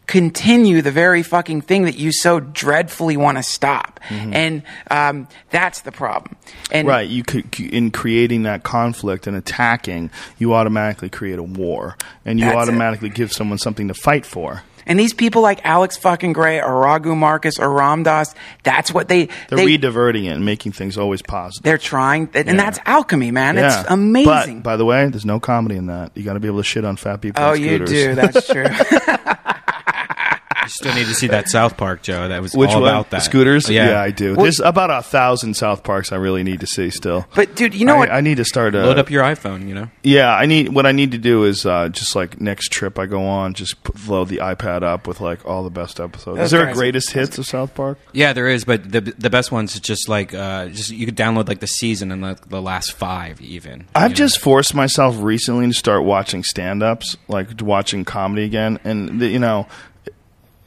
continue 0.08 0.82
the 0.82 0.92
very 0.92 1.24
fucking 1.24 1.62
thing 1.62 1.84
that 1.86 1.96
you 1.96 2.12
so 2.12 2.40
dreadfully 2.40 3.18
want 3.18 3.38
to 3.38 3.44
stop, 3.44 4.00
and 4.10 4.64
um, 4.92 5.28
that's 5.50 5.82
the 5.82 5.92
problem. 5.92 6.36
And 6.72 6.88
Right, 6.88 7.08
you 7.10 7.24
could 7.24 7.60
in 7.60 7.92
creating 7.92 8.44
that 8.44 8.64
conflict 8.64 9.28
and 9.28 9.36
attacking, 9.36 10.12
you 10.38 10.54
automatically 10.54 11.10
create 11.10 11.40
a 11.40 11.44
war, 11.44 11.96
and 12.26 12.40
you 12.40 12.46
That's 12.46 12.56
it. 12.56 12.60
automatically 12.60 13.10
give 13.10 13.32
someone 13.34 13.58
something 13.58 13.88
to 13.88 13.94
fight 13.94 14.26
for. 14.26 14.64
And 14.88 15.00
these 15.00 15.16
people 15.16 15.42
like 15.42 15.66
Alex 15.66 15.98
fucking 15.98 16.34
Grey 16.34 16.62
or 16.62 16.80
Raghu 16.82 17.16
Markus 17.16 17.58
or 17.58 17.72
Ram 17.72 18.04
Dass, 18.04 18.36
that's 18.62 18.94
what 18.94 19.08
they 19.08 19.26
They're 19.50 19.58
they, 19.58 19.66
re-diverting 19.66 20.26
it 20.26 20.34
and 20.36 20.46
making 20.46 20.74
things 20.74 20.96
always 20.96 21.24
positive. 21.24 21.64
they're 21.64 21.80
trying, 21.80 22.30
and 22.36 22.46
Yeah. 22.48 22.54
that's 22.54 22.78
alchemy, 22.86 23.32
man. 23.32 23.56
yeah. 23.56 23.82
It's 23.82 23.90
amazing. 23.90 24.58
But 24.58 24.64
by 24.64 24.78
the 24.78 24.86
way, 24.86 25.10
there's 25.10 25.26
no 25.26 25.40
comedy 25.40 25.76
in 25.78 25.88
that. 25.88 26.12
You 26.14 26.22
got 26.22 26.34
to 26.34 26.40
be 26.40 26.48
able 26.48 26.60
to 26.60 26.64
shit 26.64 26.86
on 26.86 26.98
fat 26.98 27.20
people. 27.20 27.44
oh, 27.44 27.54
you 27.54 27.84
do. 27.84 28.14
That's 28.14 28.46
true. 28.52 28.66
You 30.66 30.70
still 30.70 30.96
need 30.96 31.08
to 31.08 31.14
see 31.14 31.28
that 31.28 31.48
South 31.48 31.78
Park, 31.78 32.02
Joe. 32.02 32.28
That 32.28 32.42
was 32.42 32.54
Which 32.54 32.72
all 32.72 32.82
one? 32.82 32.90
about 32.90 33.12
that. 33.12 33.22
Scooters? 33.22 33.70
Yeah, 33.70 34.02
I 34.02 34.12
do. 34.12 34.36
There's 34.36 34.60
about 34.60 34.90
a 34.90 35.02
thousand 35.02 35.54
South 35.56 35.84
Parks 35.84 36.12
I 36.12 36.16
really 36.16 36.44
need 36.44 36.62
to 36.62 36.68
see 36.68 36.90
still. 36.90 37.28
But 37.36 37.56
dude, 37.56 37.74
you 37.74 37.86
know 37.86 37.96
I, 37.96 38.00
what? 38.00 38.12
I 38.12 38.22
need 38.22 38.38
to 38.38 38.46
start. 38.46 38.76
A, 38.76 38.84
Load 38.84 39.00
up 39.00 39.10
your 39.10 39.24
iPhone. 39.24 39.68
You 39.68 39.76
know. 39.76 39.90
Yeah, 40.04 40.34
I 40.34 40.46
need. 40.46 40.70
What 40.70 40.86
I 40.86 40.92
need 40.92 41.12
to 41.12 41.18
do 41.18 41.44
is 41.44 41.66
uh, 41.66 41.90
just 41.90 42.16
like 42.16 42.42
next 42.42 42.72
trip 42.72 42.98
I 42.98 43.06
go 43.06 43.26
on, 43.26 43.54
just 43.54 43.84
put, 43.84 44.08
load 44.08 44.30
the 44.30 44.38
iPad 44.38 44.84
up 44.84 45.08
with 45.08 45.22
like 45.22 45.46
all 45.46 45.64
the 45.64 45.70
best 45.70 46.00
episodes. 46.00 46.38
Those 46.38 46.46
is 46.46 46.52
there 46.52 46.68
a 46.68 46.74
greatest 46.74 47.12
hits 47.12 47.38
of 47.38 47.46
South 47.46 47.74
Park? 47.76 48.00
Yeah, 48.12 48.34
there 48.34 48.48
is, 48.48 48.66
but 48.66 48.92
the 48.92 49.02
the 49.02 49.30
best 49.30 49.52
ones 49.52 49.76
is 49.76 49.82
just 49.82 50.10
like 50.10 50.34
uh, 50.34 50.68
just 50.68 50.90
you 50.90 51.06
could 51.06 51.18
download 51.18 51.48
like 51.48 51.60
the 51.60 51.68
season 51.68 52.12
and 52.12 52.22
like 52.22 52.50
the 52.50 52.62
last 52.62 52.94
five 52.94 53.42
even. 53.42 53.88
I've 53.94 54.12
know? 54.12 54.16
just 54.16 54.40
forced 54.40 54.74
myself 54.74 55.18
recently 55.20 55.68
to 55.68 55.74
start 55.74 56.04
watching 56.04 56.44
stand-ups, 56.44 57.18
like 57.28 57.62
watching 57.62 58.06
comedy 58.06 58.44
again, 58.44 58.80
and 58.84 59.20
the, 59.22 59.28
you 59.28 59.40
know, 59.40 59.68
uh, 59.68 59.68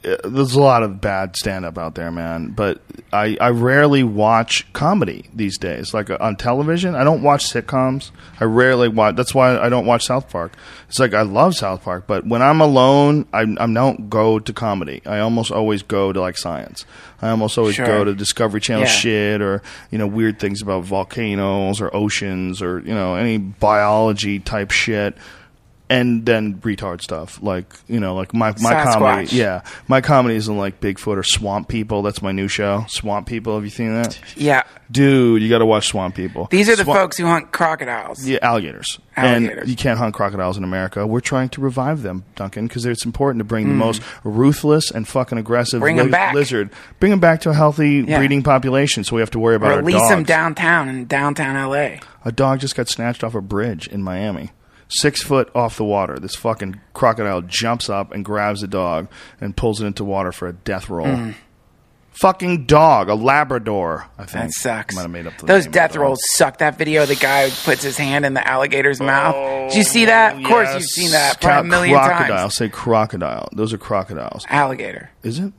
there's 0.01 0.53
a 0.53 0.61
lot 0.61 0.83
of 0.83 1.01
bad 1.01 1.35
stand-up 1.35 1.77
out 1.77 1.95
there, 1.95 2.09
man. 2.11 2.51
But 2.51 2.81
I, 3.11 3.37
I 3.41 3.49
rarely 3.49 4.03
watch 4.03 4.71
comedy 4.73 5.29
these 5.33 5.57
days, 5.57 5.93
like 5.93 6.09
on 6.21 6.35
television. 6.37 6.95
I 6.95 7.03
don't 7.03 7.21
watch 7.21 7.45
sitcoms. 7.51 8.11
I 8.39 8.45
rarely 8.45 8.87
watch. 8.87 9.15
That's 9.15 9.35
why 9.35 9.57
I 9.57 9.67
don't 9.69 9.85
watch 9.85 10.05
South 10.05 10.29
Park. 10.29 10.53
It's 10.87 10.99
like 10.99 11.13
I 11.13 11.23
love 11.23 11.55
South 11.55 11.83
Park, 11.83 12.05
but 12.07 12.25
when 12.25 12.41
I'm 12.41 12.61
alone, 12.61 13.27
I, 13.33 13.41
I 13.41 13.67
don't 13.67 14.09
go 14.09 14.39
to 14.39 14.53
comedy. 14.53 15.01
I 15.05 15.19
almost 15.19 15.51
always 15.51 15.83
go 15.83 16.13
to 16.13 16.21
like 16.21 16.37
science. 16.37 16.85
I 17.21 17.29
almost 17.29 17.57
always 17.57 17.75
Sure. 17.75 17.85
go 17.85 18.03
to 18.05 18.15
Discovery 18.15 18.61
Channel 18.61 18.85
Yeah. 18.85 18.89
shit 18.89 19.41
or 19.41 19.61
you 19.91 19.97
know 19.97 20.07
weird 20.07 20.39
things 20.39 20.61
about 20.61 20.85
volcanoes 20.85 21.81
or 21.81 21.93
oceans 21.95 22.61
or 22.61 22.79
you 22.79 22.93
know 22.93 23.15
any 23.15 23.37
biology 23.37 24.39
type 24.39 24.71
shit 24.71 25.15
and 25.89 26.25
then 26.25 26.55
retard 26.61 27.01
stuff 27.01 27.41
like 27.41 27.73
you 27.87 27.99
know 27.99 28.13
like 28.15 28.33
my 28.33 28.51
my 28.61 28.73
Sasquatch. 28.73 28.93
comedy 28.93 29.35
yeah 29.35 29.61
my 29.87 30.01
comedy 30.01 30.35
isn't 30.35 30.57
like 30.57 30.79
Bigfoot 30.79 31.17
or 31.17 31.23
Swamp 31.23 31.67
People 31.67 32.01
that's 32.03 32.21
my 32.21 32.31
new 32.31 32.47
show 32.47 32.85
Swamp 32.87 33.27
People 33.27 33.55
have 33.55 33.63
you 33.63 33.69
seen 33.71 33.93
that 33.93 34.19
yeah, 34.35 34.63
dude 34.91 35.41
you 35.41 35.49
got 35.49 35.59
to 35.59 35.65
watch 35.65 35.87
Swamp 35.87 36.15
People 36.15 36.47
these 36.51 36.69
are 36.69 36.75
the 36.75 36.83
Swamp- 36.83 36.99
folks 36.99 37.17
who 37.17 37.25
hunt 37.25 37.51
crocodiles. 37.51 38.25
yeah, 38.27 38.39
alligators. 38.41 38.99
Alligators. 39.17 39.59
And 39.61 39.69
you 39.69 39.75
can't 39.75 39.97
hunt 39.99 40.13
crocodiles 40.15 40.57
in 40.57 40.63
America. 40.63 41.05
We're 41.05 41.19
trying 41.19 41.49
to 41.49 41.61
revive 41.61 42.03
them, 42.03 42.23
Duncan, 42.35 42.67
because 42.67 42.85
it's 42.85 43.03
important 43.03 43.39
to 43.41 43.43
bring 43.43 43.65
Hmm. 43.65 43.71
the 43.71 43.75
most 43.75 44.01
ruthless 44.23 44.91
and 44.91 45.05
fucking 45.07 45.37
aggressive 45.37 45.81
Bring 45.81 45.99
'em 45.99 46.09
back. 46.09 46.33
lizard, 46.33 46.69
bring 47.01 47.09
them 47.09 47.19
back 47.19 47.41
to 47.41 47.49
a 47.49 47.53
healthy 47.53 48.05
Yeah. 48.07 48.17
breeding 48.19 48.43
population. 48.43 49.03
So 49.03 49.15
we 49.17 49.21
have 49.21 49.31
to 49.31 49.39
worry 49.39 49.55
about 49.55 49.71
our 49.71 49.77
Release 49.81 50.07
them 50.07 50.23
downtown 50.23 50.87
in 50.87 51.05
downtown 51.05 51.57
LA. 51.57 51.99
A 52.23 52.31
dog 52.31 52.59
just 52.59 52.75
got 52.77 52.87
snatched 52.87 53.23
off 53.23 53.35
a 53.35 53.41
bridge 53.41 53.87
in 53.87 54.01
Miami. 54.03 54.51
Six 54.89 55.21
foot 55.21 55.51
off 55.55 55.77
the 55.77 55.85
water. 55.85 56.17
This 56.17 56.35
fucking 56.35 56.81
crocodile 56.93 57.41
jumps 57.43 57.89
up 57.89 58.11
and 58.11 58.25
grabs 58.25 58.61
the 58.61 58.67
dog 58.67 59.07
and 59.39 59.55
pulls 59.55 59.81
it 59.81 59.85
into 59.85 60.03
water 60.03 60.31
for 60.31 60.47
a 60.47 60.53
death 60.53 60.89
roll. 60.89 61.07
Hmm. 61.07 61.31
Fucking 62.11 62.65
dog, 62.65 63.07
a 63.07 63.13
Labrador. 63.13 64.07
I 64.17 64.25
think. 64.25 64.45
That 64.45 64.51
sucks. 64.51 64.95
I 64.95 64.97
might 64.97 65.01
have 65.03 65.11
made 65.11 65.27
up 65.27 65.37
the 65.37 65.45
Those 65.45 65.63
name 65.63 65.69
of 65.69 65.73
death 65.73 65.91
the 65.93 65.99
rolls 65.99 66.19
suck. 66.31 66.57
That 66.57 66.77
video, 66.77 67.05
the 67.05 67.15
guy 67.15 67.49
puts 67.63 67.83
his 67.83 67.97
hand 67.97 68.25
in 68.25 68.33
the 68.33 68.45
alligator's 68.45 68.99
mouth. 68.99 69.69
Did 69.69 69.77
you 69.77 69.83
see 69.83 70.05
that? 70.05 70.35
Of 70.35 70.43
course, 70.43 70.73
you've 70.73 70.83
seen 70.83 71.11
that 71.11 71.39
probably 71.39 71.67
a 71.67 71.71
million 71.71 71.95
crocodile. 71.95 72.37
times. 72.37 72.55
Say 72.55 72.67
crocodile. 72.67 73.47
Those 73.53 73.71
are 73.71 73.77
crocodiles. 73.77 74.45
Alligator. 74.49 75.11
Is 75.23 75.39
it? 75.39 75.53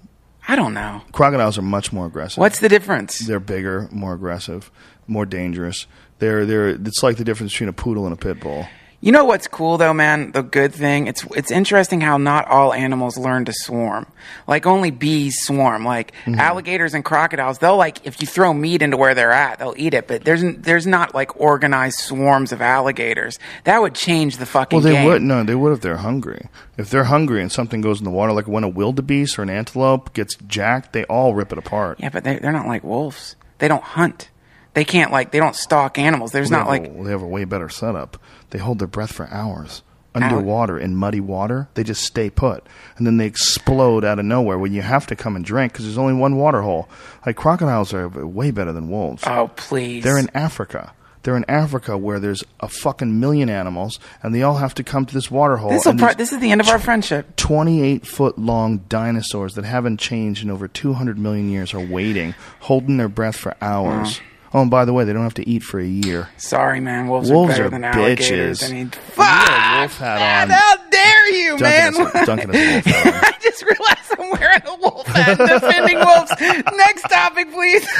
I 0.49 0.57
don't 0.57 0.75
know. 0.75 1.03
Crocodiles 1.13 1.57
are 1.57 1.63
much 1.63 1.93
more 1.93 2.07
aggressive. 2.07 2.39
What's 2.39 2.59
the 2.59 2.69
difference? 2.69 3.21
They're 3.21 3.41
bigger, 3.41 3.89
more 3.93 4.13
aggressive, 4.13 4.71
more 5.07 5.25
dangerous. 5.25 5.87
They're 6.19 6.45
they're. 6.45 6.69
It's 6.71 7.03
like 7.03 7.17
the 7.17 7.25
difference 7.25 7.53
between 7.53 7.69
a 7.69 7.73
poodle 7.73 8.05
and 8.05 8.13
a 8.13 8.17
pit 8.17 8.41
bull. 8.41 8.67
You 9.03 9.13
know 9.13 9.25
what's 9.25 9.49
cool 9.49 9.79
though, 9.79 9.95
man? 9.95 10.33
The 10.33 10.43
good 10.43 10.75
thing 10.75 11.07
it's 11.07 11.25
it's 11.35 11.51
interesting 11.51 12.03
how 12.03 12.19
not 12.19 12.47
all 12.49 12.75
animals 12.75 13.17
learn 13.17 13.47
to 13.47 13.53
swarm. 13.55 14.07
Like 14.47 14.67
only 14.67 14.91
bees 14.91 15.41
swarm. 15.41 15.87
Like 15.87 16.13
Mm-hmm. 16.27 16.39
alligators 16.39 16.93
and 16.93 17.03
crocodiles, 17.03 17.59
they'll 17.61 17.79
like 17.79 18.05
if 18.07 18.21
you 18.21 18.27
throw 18.27 18.53
meat 18.53 18.83
into 18.83 18.99
where 18.99 19.15
they're 19.15 19.33
at, 19.33 19.59
they'll 19.59 19.73
eat 19.79 19.95
it. 19.95 20.07
But 20.07 20.25
there's 20.25 20.43
there's 20.59 20.87
not 20.87 21.15
like 21.15 21.41
organized 21.41 21.99
swarms 22.01 22.53
of 22.53 22.61
alligators. 22.61 23.39
That 23.65 23.81
would 23.81 23.95
change 23.95 24.37
the 24.37 24.45
fucking 24.45 24.79
game. 24.81 24.85
Well, 24.85 24.93
they 24.93 24.99
game. 25.01 25.07
would 25.07 25.23
no, 25.23 25.45
they 25.45 25.55
would 25.55 25.73
if 25.73 25.81
they're 25.81 25.97
hungry. 25.97 26.49
If 26.77 26.91
they're 26.91 27.05
hungry 27.05 27.41
and 27.41 27.51
something 27.51 27.81
goes 27.81 28.01
in 28.01 28.05
the 28.05 28.11
water, 28.11 28.33
like 28.35 28.49
when 28.49 28.65
a 28.65 28.69
wildebeest 28.69 29.39
or 29.39 29.43
an 29.43 29.51
antelope 29.51 30.13
gets 30.13 30.35
jacked, 30.47 30.93
they 30.93 31.05
all 31.05 31.35
rip 31.35 31.53
it 31.53 31.59
apart. 31.59 31.99
Yeah, 32.01 32.11
but 32.11 32.25
they, 32.25 32.39
they're 32.39 32.53
not 32.53 32.67
like 32.67 32.85
wolves. 32.85 33.37
They 33.59 33.69
don't 33.69 33.83
hunt. 33.83 34.29
They 34.75 34.85
can't 34.85 35.11
like 35.11 35.31
they 35.33 35.39
don't 35.39 35.57
stalk 35.57 35.99
animals. 35.99 36.33
There's 36.33 36.51
They 36.51 36.57
not 36.57 36.69
like 36.69 36.85
a, 36.87 37.03
they 37.03 37.11
have 37.11 37.23
a 37.23 37.27
way 37.27 37.45
better 37.45 37.69
setup. 37.71 38.19
They 38.51 38.59
hold 38.59 38.79
their 38.79 38.89
breath 38.89 39.13
for 39.13 39.29
hours 39.31 39.83
underwater 40.15 40.79
in 40.79 40.97
muddy 40.97 41.21
water. 41.21 41.69
They 41.75 41.85
just 41.85 42.03
stay 42.05 42.31
put, 42.31 42.67
and 42.97 43.07
then 43.07 43.17
they 43.17 43.27
explode 43.27 44.05
out 44.05 44.19
of 44.19 44.25
nowhere 44.25 44.59
when 44.59 44.73
you 44.73 44.83
have 44.83 45.07
to 45.09 45.17
come 45.17 45.37
and 45.37 45.45
drink 45.45 45.73
because 45.73 45.85
there's 45.85 45.99
only 45.99 46.15
one 46.15 46.37
water 46.37 46.63
hole. 46.63 46.89
Like 47.25 47.37
crocodiles 47.37 47.95
are 47.95 48.09
way 48.09 48.51
better 48.51 48.73
than 48.73 48.91
wolves. 48.91 49.23
oh 49.27 49.51
please. 49.57 50.03
They're 50.05 50.19
in 50.19 50.31
Africa. 50.35 50.95
They're 51.23 51.37
in 51.37 51.45
Africa 51.49 51.99
where 51.99 52.19
there's 52.19 52.43
a 52.61 52.69
fucking 52.69 53.21
million 53.21 53.51
animals, 53.51 53.99
and 54.23 54.35
they 54.35 54.43
all 54.43 54.57
have 54.57 54.75
to 54.77 54.83
come 54.83 55.05
to 55.05 55.13
this 55.15 55.31
water 55.31 55.59
hole. 55.59 55.71
this 55.71 55.85
pro- 55.85 56.15
this 56.15 56.33
is 56.33 56.41
the 56.41 56.51
end 56.51 56.63
of 56.63 56.69
our 56.69 56.79
friendship. 56.79 57.37
28 57.37 58.07
foot 58.07 58.39
long 58.39 58.79
dinosaurs 58.89 59.55
that 59.55 59.67
haven't 59.67 59.99
changed 60.01 60.43
in 60.43 60.51
over 60.51 60.67
200 60.67 61.19
million 61.19 61.51
years 61.51 61.75
are 61.75 61.85
waiting, 61.85 62.35
holding 62.61 62.97
their 62.97 63.09
breath 63.09 63.37
for 63.37 63.55
hours. 63.61 64.21
Oh, 64.53 64.63
and 64.63 64.71
by 64.71 64.85
the 64.85 64.93
way, 64.93 65.05
they 65.05 65.13
don't 65.13 65.23
have 65.23 65.35
to 65.35 65.49
eat 65.49 65.63
for 65.63 65.79
a 65.79 65.87
year. 65.87 66.29
Sorry, 66.37 66.81
man. 66.81 67.07
Wolves, 67.07 67.31
Wolves 67.31 67.51
are 67.53 67.53
better 67.53 67.65
are 67.67 67.71
than 67.71 67.85
alligators. 67.85 68.61
bitches. 68.61 68.69
I 68.69 68.73
mean, 68.73 68.93
got 69.17 69.79
a 69.79 69.81
wolf 69.83 69.99
hat 69.99 70.19
man, 70.19 70.51
on. 70.51 70.57
how 70.59 70.77
dare 70.91 71.31
you, 71.31 71.59
man? 71.59 71.93
Duncan 71.93 72.11
has, 72.17 72.27
Duncan 72.27 72.51
has 72.51 72.57
a 72.57 72.73
wolf 72.75 72.85
hat 72.85 73.07
on. 73.07 73.21
I 73.25 73.39
just 73.41 73.63
realized 73.63 74.13
I'm 74.19 74.31
wearing 74.41 74.63
a 74.67 74.75
wolf 74.77 75.07
hat 75.07 75.39
defending 75.39 75.99
wolves. 75.99 76.33
Next 76.77 77.03
topic, 77.03 77.53
please. 77.53 77.87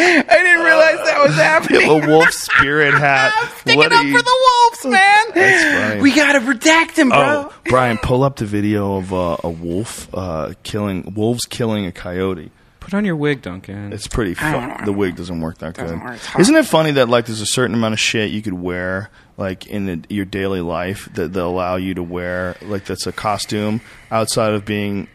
I 0.00 0.24
didn't 0.28 0.64
realize 0.64 1.06
that 1.06 1.20
was 1.26 1.34
happening. 1.34 1.88
A 2.04 2.06
wolf 2.08 2.30
spirit 2.30 2.94
hat. 2.98 3.32
I'm 3.36 3.48
sticking 3.58 3.78
What 3.78 3.92
up 3.92 4.04
you- 4.04 4.16
for 4.16 4.22
the 4.22 4.48
wolves, 4.62 4.86
man. 4.86 5.16
That's 5.34 5.88
funny. 5.88 6.00
We 6.02 6.14
gotta 6.14 6.40
protect 6.40 6.96
him, 6.98 7.08
bro. 7.08 7.48
Oh, 7.50 7.54
Brian, 7.64 7.98
pull 7.98 8.22
up 8.22 8.36
the 8.36 8.44
video 8.46 8.96
of 8.98 9.12
uh, 9.12 9.38
a 9.42 9.50
wolf 9.50 10.08
uh, 10.14 10.52
killing 10.62 11.12
wolves 11.14 11.46
killing 11.46 11.84
a 11.86 11.92
coyote. 11.92 12.52
Put 12.88 12.96
on 12.96 13.04
your 13.04 13.16
wig, 13.16 13.42
Duncan. 13.42 13.92
It's 13.92 14.06
pretty. 14.06 14.34
I 14.40 14.78
Fu- 14.78 14.84
the 14.86 14.92
wig 14.92 15.16
doesn't 15.16 15.40
work 15.40 15.58
that 15.58 15.74
Doesn't 15.74 15.98
good. 15.98 16.04
work. 16.06 16.14
It's 16.16 16.24
hot. 16.26 16.40
Isn't 16.40 16.54
it 16.54 16.64
funny 16.66 16.92
that 16.92 17.08
like 17.10 17.26
there's 17.26 17.42
a 17.42 17.46
certain 17.46 17.74
amount 17.74 17.92
of 17.92 18.00
shit 18.00 18.30
you 18.30 18.40
could 18.40 18.54
wear 18.54 19.10
like 19.36 19.66
in 19.66 19.84
the, 19.86 20.04
your 20.08 20.24
daily 20.24 20.62
life 20.62 21.06
that 21.12 21.34
they'll 21.34 21.50
allow 21.50 21.76
you 21.76 21.92
to 21.94 22.02
wear 22.02 22.56
like 22.62 22.86
that's 22.86 23.06
a 23.06 23.12
costume 23.12 23.82
outside 24.10 24.54
of 24.54 24.64
being 24.64 25.06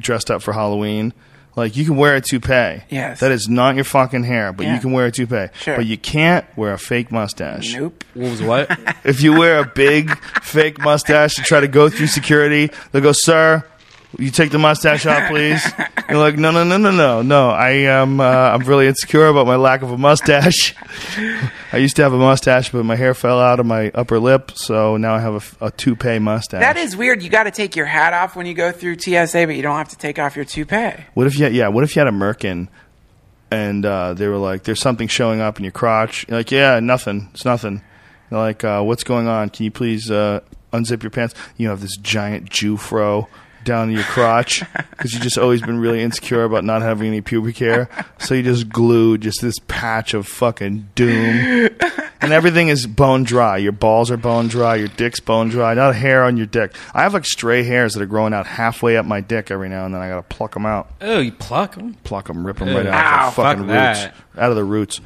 dressed 0.00 0.30
up 0.30 0.42
for 0.42 0.52
Halloween. 0.52 1.12
Like 1.56 1.76
you 1.76 1.84
can 1.84 1.96
wear 1.96 2.14
a 2.14 2.20
toupee. 2.20 2.84
Yes. 2.88 3.18
That 3.18 3.32
is 3.32 3.48
not 3.48 3.74
your 3.74 3.82
fucking 3.82 4.22
hair, 4.22 4.52
but 4.52 4.66
Yeah. 4.66 4.74
you 4.76 4.80
can 4.80 4.92
wear 4.92 5.06
a 5.06 5.10
toupee. 5.10 5.46
Sure. 5.60 5.74
But 5.74 5.86
you 5.86 5.98
can't 5.98 6.46
wear 6.56 6.72
a 6.72 6.78
fake 6.78 7.10
mustache. 7.10 7.74
Nope. 7.74 8.04
Wolves 8.14 8.40
what? 8.40 8.70
If 9.04 9.22
you 9.22 9.36
wear 9.36 9.58
a 9.58 9.66
big 9.66 10.16
fake 10.42 10.78
mustache 10.78 11.34
to 11.34 11.42
try 11.42 11.58
to 11.58 11.66
go 11.66 11.88
through 11.88 12.06
security, 12.08 12.70
they'll 12.92 13.02
go, 13.02 13.10
"Sir, 13.12 13.64
will 13.64 13.68
you 14.16 14.30
take 14.30 14.50
the 14.50 14.58
mustache 14.58 15.04
off, 15.06 15.28
please." 15.28 15.62
You're 16.08 16.18
like, 16.18 16.38
"No, 16.38 16.50
no, 16.50 16.64
no, 16.64 16.78
no, 16.78 16.90
no, 16.90 17.20
no. 17.22 17.50
I 17.50 17.70
am. 17.70 18.20
Uh, 18.20 18.24
I'm 18.24 18.62
really 18.62 18.86
insecure 18.86 19.26
about 19.26 19.46
my 19.46 19.56
lack 19.56 19.82
of 19.82 19.90
a 19.90 19.98
mustache. 19.98 20.74
I 21.72 21.76
used 21.76 21.96
to 21.96 22.02
have 22.02 22.14
a 22.14 22.18
mustache, 22.18 22.70
but 22.70 22.84
my 22.84 22.96
hair 22.96 23.12
fell 23.12 23.38
out 23.38 23.60
of 23.60 23.66
my 23.66 23.90
upper 23.94 24.18
lip, 24.18 24.52
so 24.54 24.96
now 24.96 25.14
I 25.14 25.20
have 25.20 25.56
a 25.60 25.70
toupee 25.70 26.18
mustache." 26.18 26.60
That 26.60 26.78
is 26.78 26.96
weird. 26.96 27.22
You 27.22 27.28
got 27.28 27.44
to 27.44 27.50
take 27.50 27.76
your 27.76 27.86
hat 27.86 28.14
off 28.14 28.36
when 28.36 28.46
you 28.46 28.54
go 28.54 28.72
through 28.72 28.98
TSA, 28.98 29.46
but 29.46 29.56
you 29.56 29.62
don't 29.62 29.76
have 29.76 29.90
to 29.90 29.98
take 29.98 30.18
off 30.18 30.36
your 30.36 30.46
toupee. 30.46 30.92
What 31.12 31.26
if 31.26 31.38
you 31.38 31.44
had, 31.44 31.54
yeah? 31.54 31.68
What 31.68 31.84
if 31.84 31.94
you 31.94 32.00
had 32.00 32.08
a 32.08 32.16
merkin, 32.16 32.68
and 33.50 33.84
uh, 33.84 34.14
they 34.14 34.28
were 34.28 34.38
like, 34.38 34.62
"There's 34.62 34.80
something 34.80 35.08
showing 35.08 35.40
up 35.40 35.58
in 35.58 35.64
your 35.64 35.72
crotch." 35.72 36.26
You're 36.28 36.38
like, 36.38 36.50
"Yeah, 36.50 36.80
nothing. 36.80 37.28
It's 37.34 37.44
nothing." 37.44 37.82
They're 38.30 38.38
like, 38.38 38.64
uh, 38.64 38.82
"What's 38.82 39.04
going 39.04 39.28
on? 39.28 39.50
Can 39.50 39.64
you 39.64 39.70
please 39.70 40.10
uh, 40.10 40.40
unzip 40.72 41.02
your 41.02 41.10
pants?" 41.10 41.34
You 41.58 41.68
have 41.68 41.82
this 41.82 41.98
giant 41.98 42.48
Jew 42.48 42.78
fro 42.78 43.28
down 43.68 43.88
to 43.88 43.94
your 43.94 44.02
crotch 44.04 44.64
because 44.90 45.12
you've 45.12 45.22
just 45.22 45.38
always 45.38 45.62
been 45.62 45.78
really 45.78 46.02
insecure 46.02 46.42
about 46.42 46.64
not 46.64 46.82
having 46.82 47.06
any 47.08 47.20
pubic 47.20 47.58
hair. 47.58 47.88
So 48.18 48.34
you 48.34 48.42
just 48.42 48.68
glue 48.68 49.18
just 49.18 49.40
this 49.40 49.54
patch 49.68 50.14
of 50.14 50.26
fucking 50.26 50.88
doom, 50.96 51.68
and 52.20 52.32
everything 52.32 52.68
is 52.68 52.86
bone 52.86 53.22
dry. 53.22 53.58
Your 53.58 53.72
balls 53.72 54.10
are 54.10 54.16
bone 54.16 54.48
dry. 54.48 54.74
Your 54.76 54.88
dick's 54.88 55.20
bone 55.20 55.48
dry. 55.50 55.74
Not 55.74 55.90
a 55.90 55.94
hair 55.94 56.24
on 56.24 56.36
your 56.36 56.46
dick. 56.46 56.74
I 56.94 57.02
have 57.02 57.14
like 57.14 57.24
stray 57.26 57.62
hairs 57.62 57.94
that 57.94 58.02
are 58.02 58.06
growing 58.06 58.32
out 58.34 58.46
halfway 58.46 58.96
up 58.96 59.06
my 59.06 59.20
dick 59.20 59.50
every 59.50 59.68
now 59.68 59.84
and 59.84 59.94
then. 59.94 60.00
I 60.02 60.08
gotta 60.08 60.22
pluck 60.22 60.54
them 60.54 60.66
out 60.66 60.90
oh, 61.00 61.20
you 61.20 61.32
pluck 61.32 61.74
them? 61.74 61.94
pluck 62.04 62.26
them, 62.26 62.46
rip 62.46 62.58
them 62.58 62.68
Ew. 62.68 62.76
right 62.76 62.86
out 62.86 62.94
Ow, 62.94 63.28
of 63.28 63.34
the 63.36 63.42
fucking 63.42 63.66
fuck 63.68 63.68
roots, 63.68 64.00
that. 64.00 64.14
out 64.42 64.50
of 64.50 64.56
the 64.56 64.64
roots. 64.64 65.00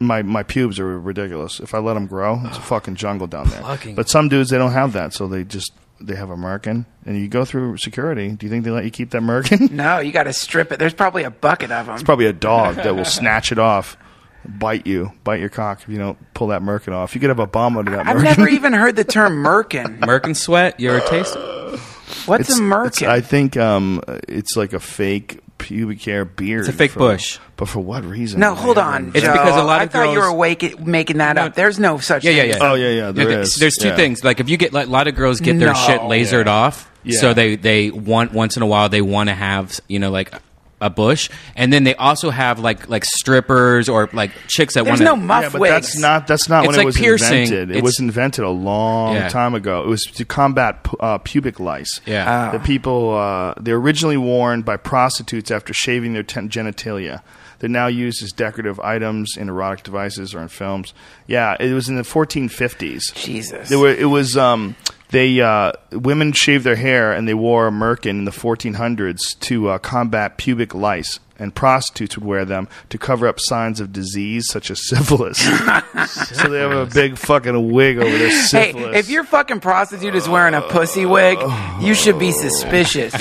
My 0.00 0.22
my 0.22 0.42
pubes 0.42 0.78
are 0.80 0.98
ridiculous. 1.00 1.60
If 1.60 1.72
I 1.74 1.78
let 1.78 1.94
them 1.94 2.06
grow, 2.06 2.40
it's 2.44 2.58
a 2.58 2.60
fucking 2.60 2.96
jungle 2.96 3.26
down 3.26 3.48
there. 3.48 3.60
Plucking. 3.60 3.94
But 3.94 4.08
some 4.08 4.28
dudes 4.28 4.50
they 4.50 4.58
don't 4.58 4.72
have 4.72 4.92
that, 4.92 5.12
so 5.14 5.26
they 5.28 5.44
just 5.44 5.72
they 6.06 6.16
have 6.16 6.30
a 6.30 6.36
merkin, 6.36 6.86
and 7.06 7.18
you 7.18 7.28
go 7.28 7.44
through 7.44 7.76
security. 7.78 8.30
Do 8.32 8.46
you 8.46 8.50
think 8.50 8.64
they 8.64 8.70
let 8.70 8.84
you 8.84 8.90
keep 8.90 9.10
that 9.10 9.22
merkin? 9.22 9.70
No, 9.84 9.98
you 9.98 10.12
got 10.12 10.24
to 10.24 10.32
strip 10.32 10.72
it. 10.72 10.78
There's 10.78 10.94
probably 10.94 11.24
a 11.24 11.30
bucket 11.30 11.70
of 11.70 11.86
them. 11.86 11.94
It's 11.94 12.04
probably 12.04 12.26
a 12.26 12.32
dog 12.32 12.76
that 12.76 12.94
will 12.94 13.04
snatch 13.06 13.52
it 13.52 13.58
off, 13.58 13.96
bite 14.44 14.86
you, 14.86 15.12
bite 15.24 15.40
your 15.40 15.48
cock 15.48 15.82
if 15.82 15.88
you 15.88 15.98
don't 15.98 16.18
pull 16.34 16.48
that 16.48 16.62
merkin 16.62 16.92
off. 16.92 17.14
You 17.14 17.20
could 17.20 17.30
have 17.30 17.38
a 17.40 17.46
bomb 17.46 17.76
under 17.76 17.92
that 17.92 18.06
merkin 18.06 18.08
I've 18.08 18.16
merkin. 18.16 18.24
never 18.38 18.48
even 18.48 18.72
heard 18.72 18.96
the 18.96 19.04
term 19.04 19.34
merkin. 19.44 19.98
Merkin 20.00 20.36
sweat. 20.36 20.78
You 20.80 20.90
ever 20.92 21.06
taste 21.06 21.34
it? 21.36 21.80
What's 22.26 22.50
It's- 22.50 22.58
a 22.60 22.62
it's- 22.62 22.98
merkin? 23.00 23.08
I 23.08 23.20
think 23.20 23.56
um, 23.56 24.02
it's 24.28 24.56
like 24.56 24.72
a 24.72 24.80
fake 24.80 25.40
pubic 25.64 26.02
hair 26.02 26.24
beard. 26.24 26.60
It's 26.60 26.68
a 26.68 26.72
fake 26.72 26.92
for- 26.92 26.98
bush. 27.00 27.38
But 27.56 27.68
for 27.68 27.80
what 27.80 28.04
reason? 28.04 28.40
no, 28.40 28.54
hold 28.54 28.78
on. 28.78 29.12
It's 29.14 29.24
Joe. 29.24 29.32
because 29.32 29.56
a 29.56 29.62
lot 29.62 29.76
of 29.76 29.80
I 29.80 29.84
of 29.84 29.90
thought 29.92 30.12
you 30.12 30.18
were 30.20 30.32
wake- 30.32 30.80
making 30.80 31.18
that 31.18 31.38
up. 31.38 31.54
There's 31.54 31.78
no 31.78 31.98
such 31.98 32.24
Yeah, 32.24 32.32
yeah, 32.32 32.40
thing. 32.42 32.50
yeah. 32.50 32.56
as 32.56 32.62
Oh 32.62 32.74
yeah, 32.74 32.88
yeah. 32.90 33.12
There 33.12 33.30
Yeah, 33.30 33.38
is. 33.38 33.54
There's 33.54 33.76
two 33.76 33.88
Yeah. 33.88 33.96
things. 33.96 34.22
Like 34.24 34.40
if 34.40 34.48
you 34.48 34.56
get 34.56 34.72
like, 34.72 34.86
a 34.88 34.90
lot 34.90 35.06
of 35.08 35.14
girls 35.14 35.40
get 35.40 35.58
their 35.58 35.68
No. 35.72 35.74
shit 35.74 36.00
lasered 36.02 36.46
off, 36.48 36.90
Yeah. 37.04 37.18
so 37.20 37.32
they 37.34 37.56
they 37.56 37.90
want 37.90 38.32
once 38.32 38.56
in 38.56 38.62
a 38.62 38.66
while 38.66 38.88
they 38.88 39.00
want 39.02 39.28
to 39.28 39.34
have 39.34 39.80
you 39.88 39.98
know 40.00 40.10
like 40.10 40.32
a 40.84 40.90
bush, 40.90 41.30
and 41.56 41.72
then 41.72 41.84
they 41.84 41.94
also 41.96 42.28
have 42.30 42.58
like 42.58 42.88
like 42.88 43.04
strippers 43.04 43.88
or 43.88 44.08
like 44.12 44.30
chicks 44.48 44.74
that 44.74 44.84
There's 44.84 45.00
want 45.00 45.18
no 45.20 45.24
muff 45.24 45.42
Yeah, 45.44 45.48
but 45.50 45.60
wigs. 45.62 45.72
that's 45.72 45.98
not 45.98 46.26
that's 46.26 46.48
not 46.48 46.64
It's 46.64 46.68
when 46.68 46.76
like 46.76 46.82
it 46.82 46.86
was 46.86 46.96
piercing. 46.96 47.42
invented. 47.44 47.70
It 47.70 47.76
It's- 47.78 47.82
was 47.82 47.98
invented 48.00 48.44
a 48.44 48.50
long 48.50 49.14
Yeah. 49.14 49.28
time 49.28 49.54
ago. 49.54 49.82
It 49.82 49.88
was 49.88 50.02
to 50.04 50.24
combat 50.24 50.86
uh, 51.00 51.18
pubic 51.18 51.58
lice. 51.58 52.00
Yeah. 52.06 52.50
the 52.52 52.58
people 52.60 53.16
uh, 53.16 53.54
they're 53.60 53.76
originally 53.76 54.16
worn 54.18 54.62
by 54.62 54.76
prostitutes 54.76 55.50
after 55.50 55.72
shaving 55.72 56.12
their 56.12 56.22
ten- 56.22 56.48
genitalia. 56.50 57.22
They're 57.60 57.70
now 57.70 57.86
used 57.86 58.22
as 58.22 58.32
decorative 58.32 58.78
items 58.80 59.36
in 59.38 59.48
erotic 59.48 59.84
devices 59.84 60.34
or 60.34 60.42
in 60.42 60.48
films. 60.48 60.92
Yeah, 61.26 61.56
it 61.58 61.72
was 61.72 61.88
in 61.88 61.96
the 61.96 62.02
1450s. 62.02 63.14
Jesus. 63.14 63.68
There 63.70 63.78
were, 63.78 63.88
it 63.94 64.06
was 64.10 64.36
um, 64.36 64.76
they 65.14 65.40
uh, 65.40 65.70
women 65.92 66.32
shaved 66.32 66.64
their 66.64 66.74
hair 66.74 67.12
and 67.12 67.28
they 67.28 67.34
wore 67.34 67.68
a 67.68 67.70
merkin 67.70 68.10
in 68.10 68.24
the 68.24 68.32
1400s 68.32 69.38
to 69.38 69.68
uh, 69.68 69.78
combat 69.78 70.36
pubic 70.38 70.74
lice, 70.74 71.20
and 71.38 71.54
prostitutes 71.54 72.16
would 72.16 72.24
wear 72.26 72.44
them 72.44 72.68
to 72.90 72.98
cover 72.98 73.26
up 73.26 73.40
signs 73.40 73.80
of 73.80 73.92
disease 73.92 74.46
such 74.48 74.70
as 74.70 74.86
syphilis. 74.88 75.38
so 76.38 76.48
they 76.48 76.60
have 76.60 76.72
a 76.72 76.86
big 76.86 77.16
fucking 77.18 77.72
wig 77.72 77.98
over 77.98 78.08
their 78.18 78.28
Hey, 78.28 78.72
syphilis. 78.72 78.96
if 78.96 79.08
your 79.10 79.24
fucking 79.24 79.60
prostitute 79.60 80.14
is 80.14 80.28
wearing 80.28 80.54
a 80.54 80.62
pussy 80.62 81.06
wig, 81.06 81.38
you 81.80 81.94
should 81.94 82.18
be 82.18 82.30
suspicious. 82.32 83.12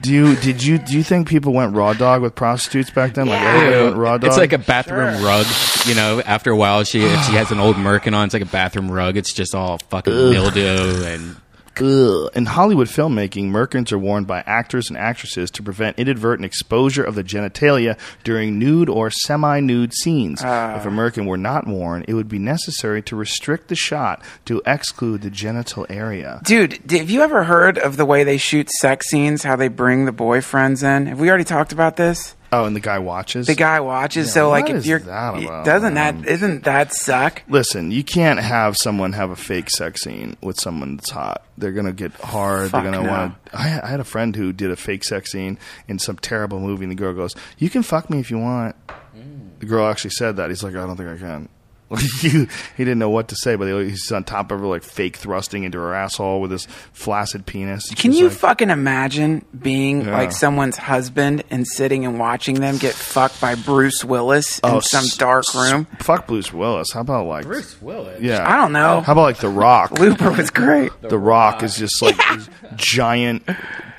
do 0.00 0.12
you 0.12 0.36
did 0.36 0.62
you 0.62 0.78
do 0.78 0.96
you 0.96 1.02
think 1.02 1.28
people 1.28 1.52
went 1.52 1.74
raw 1.74 1.92
dog 1.92 2.22
with 2.22 2.34
prostitutes 2.34 2.90
back 2.90 3.14
then? 3.14 3.26
Like 3.28 3.40
Yeah. 3.40 3.48
everybody 3.54 3.84
went 3.84 3.96
raw 3.96 4.18
dog. 4.18 4.28
It's 4.28 4.36
like 4.38 4.52
a 4.52 4.58
bathroom 4.58 5.22
rug, 5.22 5.46
you 5.86 5.94
know. 5.94 6.20
After 6.26 6.50
a 6.50 6.56
while, 6.56 6.82
she 6.84 7.02
if 7.02 7.24
she 7.26 7.32
has 7.36 7.50
an 7.50 7.60
old 7.60 7.76
merkin 7.76 8.14
on, 8.14 8.24
it's 8.24 8.34
like 8.34 8.42
a 8.42 8.46
bathroom 8.46 8.90
rug. 8.90 9.16
It's 9.16 9.32
just 9.32 9.54
all 9.54 9.78
fucking 9.90 10.12
mildew 10.12 11.04
and 11.04 11.36
Ugh. 11.80 12.30
In 12.34 12.46
Hollywood 12.46 12.88
filmmaking, 12.88 13.46
merkins 13.46 13.92
are 13.92 13.98
worn 13.98 14.24
by 14.24 14.42
actors 14.46 14.88
and 14.88 14.98
actresses 14.98 15.50
to 15.52 15.62
prevent 15.62 15.98
inadvertent 15.98 16.44
exposure 16.44 17.02
of 17.02 17.14
the 17.14 17.24
genitalia 17.24 17.98
during 18.24 18.58
nude 18.58 18.88
or 18.88 19.10
semi-nude 19.10 19.92
scenes. 19.94 20.42
Ah. 20.44 20.76
if 20.76 20.86
a 20.86 20.90
merkin 20.90 21.26
were 21.26 21.38
not 21.38 21.66
worn, 21.66 22.04
it 22.06 22.14
would 22.14 22.28
be 22.28 22.38
necessary 22.38 23.02
to 23.02 23.16
restrict 23.16 23.68
the 23.68 23.74
shot 23.74 24.22
to 24.44 24.62
exclude 24.66 25.22
the 25.22 25.30
genital 25.30 25.86
area. 25.88 26.40
Dude, 26.44 26.80
have 26.90 27.10
you 27.10 27.22
ever 27.22 27.44
heard 27.44 27.78
of 27.78 27.96
the 27.96 28.04
way 28.04 28.24
they 28.24 28.36
shoot 28.36 28.68
sex 28.70 29.08
scenes? 29.08 29.42
How 29.42 29.56
they 29.56 29.68
bring 29.68 30.04
the 30.04 30.12
boyfriends 30.12 30.82
in? 30.82 31.06
Have 31.06 31.20
we 31.20 31.28
already 31.28 31.44
talked 31.44 31.72
about 31.72 31.96
this? 31.96 32.34
Oh, 32.52 32.64
and 32.64 32.74
the 32.74 32.80
guy 32.80 32.98
watches. 32.98 33.46
The 33.46 33.54
guy 33.54 33.78
watches, 33.80 34.26
Yeah, 34.28 34.32
so 34.32 34.50
like 34.50 34.68
if 34.70 34.84
you're 34.84 34.98
that 34.98 35.42
about, 35.42 35.64
doesn't 35.64 35.94
man? 35.94 36.22
that 36.22 36.28
isn't 36.28 36.64
that 36.64 36.92
suck? 36.92 37.42
Listen, 37.48 37.90
you 37.92 38.02
can't 38.02 38.40
have 38.40 38.76
someone 38.76 39.12
have 39.12 39.30
a 39.30 39.36
fake 39.36 39.70
sex 39.70 40.02
scene 40.02 40.36
with 40.42 40.58
someone 40.60 40.96
that's 40.96 41.10
hot. 41.10 41.44
They're 41.58 41.72
gonna 41.72 41.92
get 41.92 42.12
hard. 42.14 42.70
Fuck 42.70 42.82
They're 42.82 42.92
gonna 42.92 43.04
no. 43.06 43.10
want 43.12 43.44
to. 43.46 43.56
I, 43.58 43.80
I 43.84 43.86
had 43.88 44.00
a 44.00 44.04
friend 44.04 44.34
who 44.34 44.52
did 44.52 44.70
a 44.70 44.76
fake 44.76 45.04
sex 45.04 45.30
scene 45.30 45.58
in 45.86 45.98
some 45.98 46.16
terrible 46.16 46.58
movie, 46.58 46.84
and 46.84 46.90
the 46.90 46.96
girl 46.96 47.12
goes, 47.12 47.34
"You 47.58 47.70
can 47.70 47.82
fuck 47.82 48.10
me 48.10 48.18
if 48.18 48.30
you 48.30 48.38
want." 48.38 48.74
Mm. 49.16 49.58
The 49.60 49.66
girl 49.66 49.86
actually 49.88 50.10
said 50.12 50.36
that. 50.38 50.48
He's 50.50 50.62
like, 50.64 50.74
"I 50.74 50.86
don't 50.86 50.96
think 50.96 51.08
I 51.08 51.16
can." 51.18 51.48
he, 52.20 52.28
he 52.28 52.46
didn't 52.78 52.98
know 53.00 53.10
what 53.10 53.28
to 53.28 53.36
say, 53.36 53.56
but 53.56 53.66
he's 53.84 54.12
on 54.12 54.22
top 54.24 54.52
of 54.52 54.60
her, 54.60 54.66
like 54.66 54.82
fake 54.84 55.16
thrusting 55.16 55.64
into 55.64 55.78
her 55.78 55.92
asshole 55.94 56.40
with 56.40 56.52
his 56.52 56.66
flaccid 56.92 57.46
penis. 57.46 57.88
And 57.88 57.98
Can 57.98 58.12
you 58.12 58.28
like, 58.28 58.36
fucking 58.38 58.70
imagine 58.70 59.44
being 59.60 60.02
Yeah. 60.02 60.16
like 60.16 60.30
someone's 60.32 60.76
husband 60.76 61.42
and 61.50 61.66
sitting 61.66 62.04
and 62.04 62.18
watching 62.18 62.60
them 62.60 62.76
get 62.78 62.94
fucked 62.94 63.40
by 63.40 63.56
Bruce 63.56 64.04
Willis 64.04 64.58
in 64.60 64.70
oh, 64.70 64.80
some 64.80 65.04
s- 65.04 65.16
dark 65.16 65.44
s- 65.48 65.54
room? 65.72 65.86
Fuck 65.98 66.28
Bruce 66.28 66.52
Willis. 66.52 66.92
How 66.92 67.00
about 67.00 67.26
like 67.26 67.44
Bruce 67.44 67.80
Willis. 67.82 68.20
Yeah, 68.22 68.48
I 68.48 68.56
don't 68.56 68.72
know. 68.72 69.00
How 69.00 69.12
about 69.12 69.22
like 69.22 69.38
The 69.38 69.48
Rock? 69.48 69.90
Looper 69.98 70.30
was 70.30 70.50
great. 70.50 70.92
The 71.02 71.18
Rock 71.18 71.62
is 71.64 71.76
just 71.76 72.00
like 72.02 72.20
his 72.22 72.48
giant 72.76 73.42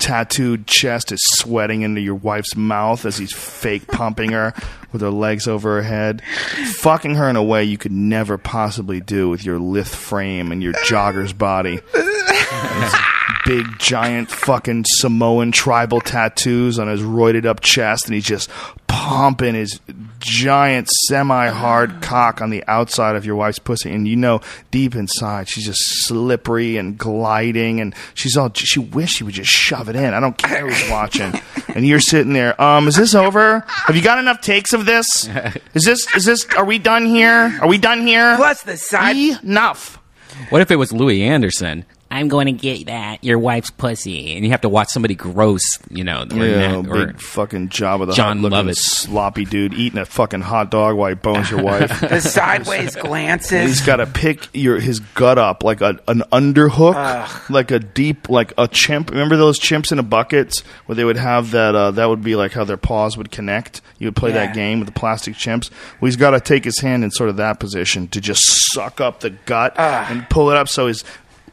tattooed 0.02 0.66
chest 0.66 1.12
is 1.12 1.20
sweating 1.22 1.82
into 1.82 2.00
your 2.00 2.16
wife's 2.16 2.56
mouth 2.56 3.06
as 3.06 3.18
he's 3.18 3.32
fake 3.32 3.86
pumping 3.86 4.32
her 4.32 4.52
with 4.92 5.00
her 5.00 5.10
legs 5.10 5.46
over 5.46 5.76
her 5.76 5.82
head, 5.82 6.20
fucking 6.80 7.14
her 7.14 7.30
in 7.30 7.36
a 7.36 7.42
way 7.42 7.62
you 7.62 7.78
could 7.78 7.92
never 7.92 8.36
possibly 8.36 9.00
do 9.00 9.30
with 9.30 9.44
your 9.44 9.60
lithe 9.60 9.86
frame 9.86 10.50
and 10.50 10.60
your 10.60 10.72
jogger's 10.84 11.32
body. 11.32 11.80
His 13.44 13.62
big 13.64 13.78
giant 13.78 14.30
fucking 14.30 14.84
Samoan 14.86 15.52
tribal 15.52 16.00
tattoos 16.00 16.78
on 16.78 16.88
his 16.88 17.00
roided 17.00 17.44
up 17.44 17.60
chest, 17.60 18.06
and 18.06 18.14
he's 18.14 18.24
just 18.24 18.50
pumping 18.86 19.54
his 19.54 19.80
giant 20.18 20.88
semi 20.88 21.48
hard 21.48 22.02
cock 22.02 22.40
on 22.40 22.50
the 22.50 22.62
outside 22.66 23.16
of 23.16 23.24
your 23.24 23.36
wife's 23.36 23.58
pussy, 23.58 23.90
and 23.92 24.06
you 24.06 24.16
know 24.16 24.40
deep 24.70 24.94
inside 24.94 25.48
she's 25.48 25.64
just 25.64 25.80
slippery 26.06 26.76
and 26.76 26.98
gliding, 26.98 27.80
and 27.80 27.94
she's 28.14 28.36
all 28.36 28.52
she 28.54 28.80
wished 28.80 29.16
she 29.16 29.24
would 29.24 29.34
just 29.34 29.50
shove 29.50 29.88
it 29.88 29.96
in. 29.96 30.14
I 30.14 30.20
don't 30.20 30.36
care 30.36 30.68
who's 30.68 30.90
watching, 30.90 31.32
and 31.74 31.86
you're 31.86 32.00
sitting 32.00 32.32
there. 32.32 32.60
Um, 32.60 32.88
is 32.88 32.96
this 32.96 33.14
over? 33.14 33.64
Have 33.66 33.96
you 33.96 34.02
got 34.02 34.18
enough 34.18 34.40
takes 34.40 34.72
of 34.72 34.86
this? 34.86 35.28
Is 35.74 35.84
this 35.84 36.14
is 36.14 36.24
this? 36.24 36.46
Are 36.56 36.64
we 36.64 36.78
done 36.78 37.06
here? 37.06 37.58
Are 37.60 37.68
we 37.68 37.78
done 37.78 38.06
here? 38.06 38.36
Plus 38.36 38.62
the 38.62 38.76
side 38.76 39.16
Enough. 39.42 39.98
What 40.50 40.60
if 40.62 40.70
it 40.70 40.76
was 40.76 40.92
Louie 40.92 41.22
Anderson? 41.22 41.84
I'm 42.12 42.28
going 42.28 42.46
to 42.46 42.52
get 42.52 42.86
that 42.86 43.24
your 43.24 43.38
wife's 43.38 43.70
pussy, 43.70 44.34
and 44.36 44.44
you 44.44 44.50
have 44.50 44.60
to 44.60 44.68
watch 44.68 44.88
somebody 44.90 45.14
gross, 45.14 45.62
you 45.90 46.04
know, 46.04 46.26
or, 46.30 46.36
Yeah, 46.46 46.80
na- 46.82 46.90
or 46.90 47.06
big 47.06 47.20
fucking 47.20 47.70
job 47.70 48.02
of 48.02 48.08
the 48.08 48.14
John 48.14 48.38
hot 48.40 48.50
looking 48.52 48.68
Lovitz. 48.68 48.76
sloppy 48.76 49.44
dude 49.44 49.74
eating 49.74 49.98
a 49.98 50.04
fucking 50.04 50.42
hot 50.42 50.70
dog 50.70 50.96
while 50.96 51.08
he 51.08 51.14
bones 51.14 51.50
your 51.50 51.62
wife. 51.64 52.00
the 52.00 52.20
sideways 52.20 52.94
glances. 52.96 53.66
He's 53.68 53.80
got 53.86 53.96
to 53.96 54.06
pick 54.06 54.48
your 54.52 54.78
his 54.78 55.00
gut 55.00 55.38
up 55.38 55.64
like 55.64 55.80
a 55.80 55.98
an 56.06 56.22
underhook, 56.32 57.50
like 57.50 57.70
a 57.70 57.78
deep 57.78 58.28
like 58.28 58.52
a 58.58 58.68
chimp. 58.68 59.10
Remember 59.10 59.36
those 59.36 59.58
chimps 59.58 59.92
in 59.92 59.98
a 59.98 60.02
buckets 60.02 60.60
where 60.86 60.96
they 60.96 61.04
would 61.04 61.16
have 61.16 61.50
that? 61.52 61.74
Uh, 61.74 61.90
that 61.92 62.06
would 62.08 62.22
be 62.22 62.36
like 62.36 62.52
how 62.52 62.64
their 62.64 62.76
paws 62.76 63.16
would 63.16 63.30
connect. 63.30 63.80
You 63.98 64.08
would 64.08 64.16
play 64.16 64.30
Yeah. 64.30 64.46
that 64.46 64.54
game 64.54 64.80
with 64.80 64.86
the 64.86 64.92
plastic 64.98 65.34
chimps. 65.34 65.70
Well, 66.00 66.08
he's 66.08 66.16
got 66.16 66.30
to 66.32 66.40
take 66.40 66.64
his 66.64 66.80
hand 66.80 67.04
in 67.04 67.10
sort 67.10 67.30
of 67.30 67.36
that 67.36 67.58
position 67.60 68.08
to 68.08 68.20
just 68.20 68.42
suck 68.72 69.00
up 69.00 69.20
the 69.20 69.30
gut 69.30 69.78
and 69.78 70.28
pull 70.28 70.50
it 70.50 70.56
up 70.56 70.68
so 70.68 70.86
his 70.88 71.04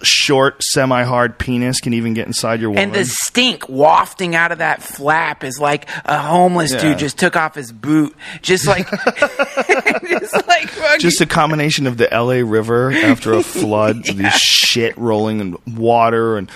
short, 0.01 0.63
semi-hard 0.63 1.37
penis 1.37 1.79
can 1.81 1.93
even 1.93 2.13
get 2.13 2.25
inside 2.27 2.61
your 2.61 2.69
woman. 2.69 2.83
and 2.85 2.93
the 2.93 3.05
stink 3.05 3.67
wafting 3.67 4.35
out 4.35 4.51
of 4.51 4.59
that 4.59 4.81
flap 4.81 5.43
is 5.43 5.59
like 5.59 5.89
a 6.05 6.17
homeless 6.17 6.71
Yeah. 6.71 6.81
dude 6.81 6.99
just 6.99 7.17
took 7.19 7.35
off 7.35 7.55
his 7.55 7.71
boot. 7.71 8.15
Just 8.41 8.65
like, 8.67 8.87
just 10.07 10.47
like 10.47 10.69
fucking- 10.69 10.99
just 10.99 11.21
a 11.21 11.25
combination 11.25 11.87
of 11.87 11.97
the 11.97 12.07
LA 12.11 12.47
River 12.49 12.91
after 12.91 13.33
a 13.33 13.43
flood, 13.43 14.03
this 14.15 14.35
shit 14.37 14.97
rolling 14.97 15.41
and 15.41 15.57
water 15.77 16.37
and 16.37 16.49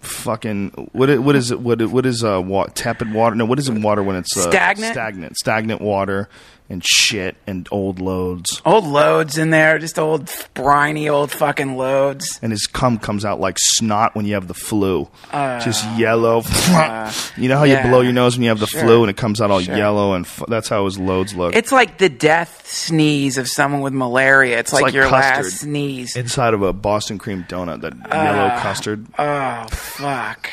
fucking 0.00 0.68
what 0.92 1.08
i- 1.08 1.16
what 1.16 1.34
is 1.34 1.50
it 1.50 1.58
What 1.60 1.80
what 1.86 2.04
is 2.04 2.22
uh 2.22 2.38
wa- 2.44 2.66
tepid 2.74 3.14
water 3.14 3.34
no 3.36 3.46
what 3.46 3.58
is 3.58 3.70
it 3.70 3.74
water 3.80 4.02
when 4.02 4.16
it's 4.16 4.36
uh, 4.36 4.42
Stagnant? 4.50 4.92
stagnant 4.92 5.36
stagnant 5.38 5.80
water 5.80 6.28
and 6.70 6.82
shit 6.84 7.36
and 7.46 7.68
old 7.70 8.00
loads 8.00 8.62
old 8.64 8.84
loads 8.86 9.36
in 9.36 9.50
there, 9.50 9.78
just 9.78 9.98
old 9.98 10.30
briny 10.54 11.08
old 11.08 11.30
fucking 11.30 11.76
loads. 11.76 12.38
and 12.42 12.52
his 12.52 12.66
cum 12.66 12.98
comes 12.98 13.22
out 13.24 13.38
like 13.38 13.56
snot 13.58 14.14
when 14.14 14.24
you 14.24 14.32
have 14.34 14.48
the 14.48 14.54
flu 14.54 15.06
just 15.32 15.84
yellow 15.98 16.42
you 17.36 17.48
know 17.48 17.56
how 17.56 17.62
Uh, 17.62 17.64
yeah. 17.64 17.84
you 17.84 17.88
blow 17.90 18.00
your 18.00 18.12
nose 18.14 18.36
when 18.36 18.42
you 18.44 18.48
have 18.48 18.60
the 18.60 18.66
Sure. 18.66 18.80
flu 18.80 19.02
and 19.02 19.10
it 19.10 19.16
comes 19.16 19.40
out 19.42 19.50
all 19.50 19.60
Sure. 19.60 19.76
yellow 19.76 20.14
and 20.14 20.24
f- 20.24 20.42
that's 20.48 20.68
how 20.68 20.84
his 20.86 20.98
loads 20.98 21.34
look 21.34 21.54
It's 21.54 21.70
like 21.70 21.98
the 21.98 22.08
death 22.08 22.66
sneeze 22.66 23.36
of 23.38 23.46
someone 23.46 23.82
with 23.82 23.92
malaria. 23.92 24.58
It's, 24.58 24.72
like, 24.72 24.84
like 24.84 24.94
your 24.94 25.08
last 25.10 25.58
sneeze. 25.60 26.16
inside 26.16 26.54
of 26.54 26.62
a 26.62 26.72
Boston 26.72 27.18
cream 27.18 27.44
donut 27.48 27.82
that 27.82 27.94
yellow 28.10 28.48
custard 28.60 29.06
oh 29.18 29.66
fuck. 29.70 30.48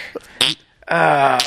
Uh, 0.91 1.39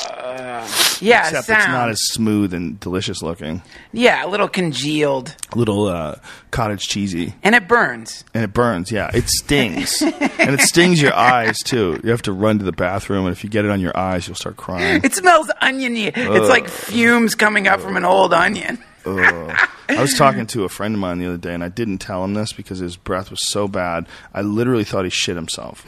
yeah, 1.01 1.27
except 1.27 1.45
sound. 1.47 1.59
it's 1.61 1.67
not 1.67 1.89
as 1.89 1.99
smooth 2.07 2.53
and 2.53 2.79
delicious 2.79 3.21
looking. 3.21 3.61
yeah, 3.93 4.25
a 4.25 4.27
little 4.27 4.47
congealed, 4.47 5.35
A 5.53 5.57
little 5.57 5.85
uh, 5.85 6.15
cottage 6.51 6.87
cheesy, 6.87 7.35
and 7.43 7.53
it 7.53 7.67
burns. 7.67 8.23
and 8.33 8.43
it 8.43 8.53
burns. 8.53 8.91
Yeah, 8.91 9.11
it 9.13 9.27
stings, 9.29 10.01
and 10.01 10.53
it 10.55 10.61
stings 10.61 10.99
your 11.01 11.13
eyes 11.13 11.59
too. 11.59 11.99
You 12.03 12.09
have 12.09 12.23
to 12.23 12.31
run 12.33 12.57
to 12.59 12.65
the 12.65 12.71
bathroom, 12.71 13.25
and 13.27 13.31
if 13.35 13.43
you 13.43 13.49
get 13.49 13.65
it 13.65 13.71
on 13.71 13.79
your 13.79 13.95
eyes, 13.95 14.27
you'll 14.27 14.35
start 14.35 14.57
crying. 14.57 15.01
It 15.03 15.13
smells 15.13 15.51
oniony. 15.61 16.07
It's 16.07 16.49
like 16.49 16.67
fumes 16.67 17.35
coming 17.35 17.67
up 17.67 17.81
from 17.81 17.97
an 17.97 18.05
old 18.05 18.33
onion. 18.33 18.79
Ugh. 19.05 19.55
I 19.87 20.01
was 20.01 20.15
talking 20.17 20.47
to 20.47 20.63
a 20.63 20.69
friend 20.69 20.95
of 20.95 20.99
mine 20.99 21.19
the 21.19 21.27
other 21.27 21.37
day, 21.37 21.53
and 21.53 21.63
I 21.63 21.69
didn't 21.69 21.99
tell 21.99 22.23
him 22.23 22.33
this 22.33 22.51
because 22.53 22.79
his 22.79 22.97
breath 22.97 23.29
was 23.29 23.47
so 23.47 23.67
bad. 23.67 24.07
I 24.33 24.41
literally 24.41 24.83
thought 24.83 25.03
he 25.03 25.11
shit 25.11 25.35
himself, 25.35 25.85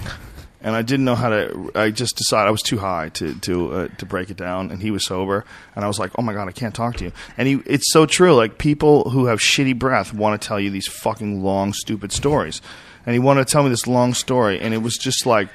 and 0.62 0.76
I 0.76 0.82
didn't 0.82 1.06
know 1.06 1.16
how 1.16 1.30
to. 1.30 1.72
I 1.76 1.92
just 1.92 2.18
decided 2.18 2.48
I 2.48 2.52
was 2.52 2.62
too 2.62 2.78
high 2.78 3.10
to 3.10 3.36
to 3.40 3.74
uh, 3.74 3.88
to 4.00 4.06
break 4.06 4.30
it 4.30 4.38
down, 4.38 4.72
and 4.72 4.82
he 4.82 4.92
was 4.92 5.06
sober, 5.06 5.46
and 5.76 5.86
I 5.86 5.88
was 5.88 6.00
like, 6.00 6.12
"Oh 6.18 6.22
my 6.22 6.34
god, 6.34 6.48
I 6.48 6.52
can't 6.52 6.74
talk 6.74 6.96
to 6.98 7.06
you." 7.06 7.12
And 7.38 7.48
he, 7.48 7.62
it's 7.66 7.92
so 7.92 8.06
true. 8.06 8.34
Like 8.34 8.58
people 8.58 9.10
who 9.10 9.26
have 9.26 9.40
shitty 9.40 9.78
breath 9.78 10.14
want 10.14 10.42
to 10.42 10.48
tell 10.48 10.60
you 10.60 10.70
these 10.70 10.88
fucking 10.88 11.44
long, 11.44 11.74
stupid 11.74 12.12
stories, 12.12 12.62
and 13.06 13.14
he 13.14 13.20
wanted 13.20 13.48
to 13.48 13.52
tell 13.52 13.64
me 13.64 13.70
this 13.70 13.88
long 13.88 14.14
story, 14.14 14.60
and 14.60 14.74
it 14.74 14.80
was 14.80 14.98
just 14.98 15.26
like. 15.26 15.50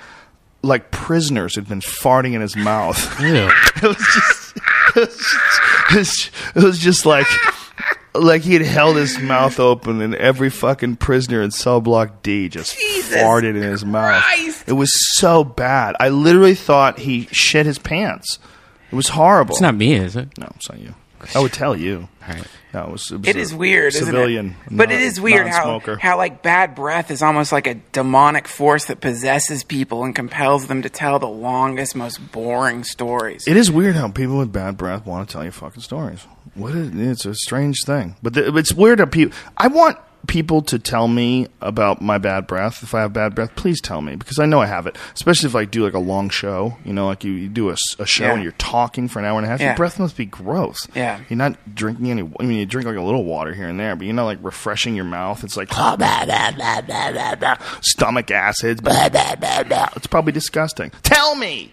like 0.64 0.92
prisoners 0.92 1.56
had 1.56 1.66
been 1.68 1.80
farting 1.80 2.34
in 2.34 2.40
his 2.40 2.54
mouth. 2.54 2.96
Ew. 3.20 3.50
it 3.76 3.82
was 3.82 3.96
just, 3.96 4.56
it 4.94 5.00
was 5.00 5.36
just, 5.90 6.30
it 6.54 6.62
was 6.62 6.78
just 6.78 7.04
like, 7.04 7.26
like 8.14 8.42
he 8.42 8.54
had 8.54 8.62
held 8.62 8.96
his 8.96 9.18
mouth 9.18 9.58
open, 9.58 10.00
and 10.02 10.14
every 10.14 10.50
fucking 10.50 10.96
prisoner 10.96 11.42
in 11.42 11.50
cell 11.50 11.80
block 11.80 12.22
D 12.22 12.48
just 12.48 12.78
Jesus 12.78 13.16
farted 13.16 13.56
in 13.56 13.62
his 13.62 13.84
mouth. 13.84 14.22
Christ. 14.22 14.64
It 14.66 14.72
was 14.72 14.90
so 15.18 15.44
bad. 15.44 15.96
I 15.98 16.10
literally 16.10 16.54
thought 16.54 16.98
he 16.98 17.28
shit 17.32 17.66
his 17.66 17.78
pants. 17.78 18.38
It 18.90 18.94
was 18.94 19.08
horrible. 19.08 19.52
It's 19.52 19.60
not 19.62 19.74
me, 19.74 19.94
is 19.94 20.16
it? 20.16 20.36
No, 20.38 20.52
it's 20.56 20.68
not 20.68 20.78
you. 20.78 20.94
I 21.34 21.40
would 21.40 21.52
tell 21.62 21.76
you. 21.76 22.08
All 22.26 22.34
right. 22.34 22.46
No, 22.74 22.84
it 22.84 22.90
was. 22.92 23.10
It, 23.12 23.18
was 23.18 23.28
It 23.28 23.36
a 23.36 23.38
is 23.40 23.54
weird, 23.54 23.92
civilian, 23.92 24.46
isn't 24.46 24.72
it? 24.72 24.76
But 24.76 24.88
non- 24.88 24.98
it 24.98 25.02
is 25.02 25.20
weird 25.20 25.46
how 25.46 25.64
non-smoker. 25.64 25.98
how 25.98 26.16
like 26.16 26.42
bad 26.42 26.74
breath 26.74 27.10
is 27.10 27.22
almost 27.22 27.52
like 27.52 27.66
a 27.66 27.74
demonic 27.92 28.48
force 28.48 28.86
that 28.86 29.00
possesses 29.00 29.62
people 29.64 30.04
and 30.04 30.14
compels 30.14 30.66
them 30.68 30.82
to 30.82 30.88
tell 30.88 31.18
the 31.18 31.28
longest, 31.28 31.94
most 31.94 32.32
boring 32.32 32.82
stories. 32.84 33.46
It 33.46 33.56
is 33.56 33.70
weird 33.70 33.96
how 33.96 34.10
people 34.10 34.38
with 34.38 34.52
bad 34.52 34.76
breath 34.78 35.04
want 35.04 35.28
to 35.28 35.32
tell 35.32 35.44
you 35.44 35.50
fucking 35.50 35.82
stories. 35.82 36.26
What 36.54 36.74
is, 36.74 36.94
it's 36.94 37.26
a 37.26 37.34
strange 37.34 37.84
thing, 37.84 38.16
but 38.22 38.34
the, 38.34 38.56
it's 38.56 38.72
weird 38.72 39.00
how 39.00 39.06
people. 39.06 39.36
I 39.56 39.66
want 39.68 39.98
people 40.26 40.62
to 40.62 40.78
tell 40.78 41.08
me 41.08 41.48
about 41.60 42.00
my 42.00 42.18
bad 42.18 42.46
breath. 42.46 42.82
If 42.82 42.94
I 42.94 43.00
have 43.00 43.12
bad 43.12 43.34
breath, 43.34 43.54
please 43.56 43.80
tell 43.80 44.00
me 44.00 44.16
because 44.16 44.38
I 44.38 44.46
know 44.46 44.60
I 44.60 44.66
have 44.66 44.86
it. 44.86 44.96
Especially 45.14 45.48
if 45.48 45.56
I 45.56 45.64
do 45.64 45.84
like 45.84 45.94
a 45.94 45.98
long 45.98 46.28
show. 46.30 46.76
You 46.84 46.92
know, 46.92 47.06
like 47.06 47.24
you, 47.24 47.32
you 47.32 47.48
do 47.48 47.70
a 47.70 47.76
show 48.06 48.24
Yeah. 48.24 48.34
and 48.34 48.42
you're 48.42 48.52
talking 48.52 49.08
for 49.08 49.18
an 49.18 49.24
hour 49.24 49.36
and 49.38 49.46
a 49.46 49.48
half. 49.48 49.60
Yeah. 49.60 49.68
Your 49.68 49.76
breath 49.76 49.98
must 49.98 50.16
be 50.16 50.24
gross. 50.26 50.86
Yeah. 50.94 51.20
you're 51.28 51.36
not 51.36 51.74
drinking 51.74 52.10
any. 52.10 52.22
I 52.40 52.42
mean, 52.44 52.58
you 52.58 52.66
drink 52.66 52.86
like 52.86 52.96
a 52.96 53.02
little 53.02 53.24
water 53.24 53.52
here 53.54 53.68
and 53.68 53.78
there, 53.78 53.96
but 53.96 54.04
you're 54.04 54.14
not 54.14 54.26
like 54.26 54.38
refreshing 54.42 54.94
your 54.94 55.04
mouth. 55.04 55.44
It's 55.44 55.56
like 55.56 55.68
ah, 55.72 55.96
stomach 57.80 58.30
acids. 58.30 58.80
Blah, 58.80 59.08
blah. 59.08 59.88
It's 59.96 60.06
probably 60.06 60.32
disgusting. 60.32 60.90
Tell 61.02 61.34
me. 61.34 61.72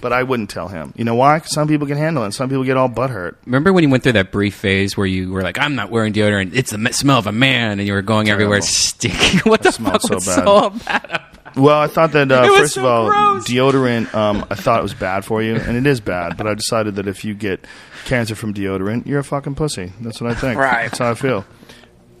But 0.00 0.12
I 0.14 0.22
wouldn't 0.22 0.48
tell 0.48 0.68
him. 0.68 0.92
You 0.96 1.04
know 1.04 1.14
why? 1.14 1.40
some 1.40 1.68
people 1.68 1.86
can 1.86 1.98
handle 1.98 2.24
it. 2.24 2.32
Some 2.32 2.48
people 2.48 2.64
get 2.64 2.76
all 2.76 2.88
butthurt. 2.88 3.36
Remember 3.44 3.72
when 3.72 3.84
you 3.84 3.90
went 3.90 4.02
through 4.02 4.12
that 4.12 4.32
brief 4.32 4.54
phase 4.54 4.96
where 4.96 5.06
you 5.06 5.30
were 5.30 5.42
like, 5.42 5.58
"I'm 5.58 5.74
not 5.74 5.90
wearing 5.90 6.12
deodorant. 6.14 6.54
It's 6.54 6.70
the 6.70 6.92
smell 6.92 7.18
of 7.18 7.26
a 7.26 7.32
man," 7.32 7.78
and 7.78 7.86
you 7.86 7.92
were 7.92 8.02
going 8.02 8.28
everywhere 8.30 8.62
stinky. 8.62 9.38
what 9.48 9.62
the 9.62 9.72
smelled 9.72 10.00
fuck 10.00 10.08
so 10.08 10.14
was 10.14 10.26
bad. 10.26 10.44
so 10.44 10.70
bad? 10.70 11.22
Well, 11.56 11.78
I 11.80 11.86
thought 11.86 12.12
that 12.12 12.32
uh, 12.32 12.44
It 12.46 12.50
was 12.50 12.60
first 12.60 12.76
of 12.78 12.84
all, 12.84 13.08
gross. 13.10 13.46
deodorant. 13.46 14.12
Um, 14.14 14.44
I 14.50 14.54
thought 14.54 14.80
it 14.80 14.82
was 14.82 14.94
bad 14.94 15.24
for 15.24 15.42
you, 15.42 15.54
and 15.66 15.76
it 15.76 15.86
is 15.86 16.00
bad. 16.00 16.36
But 16.36 16.46
I 16.46 16.54
decided 16.54 16.96
that 16.96 17.06
if 17.06 17.24
you 17.24 17.34
get 17.34 17.64
cancer 18.06 18.34
from 18.34 18.54
deodorant, 18.54 19.06
you're 19.06 19.20
a 19.20 19.24
fucking 19.24 19.54
pussy. 19.54 19.92
That's 20.00 20.20
what 20.20 20.30
I 20.30 20.34
think. 20.34 20.58
Right. 20.58 20.84
That's 20.84 20.98
how 20.98 21.10
I 21.10 21.14
feel. 21.14 21.44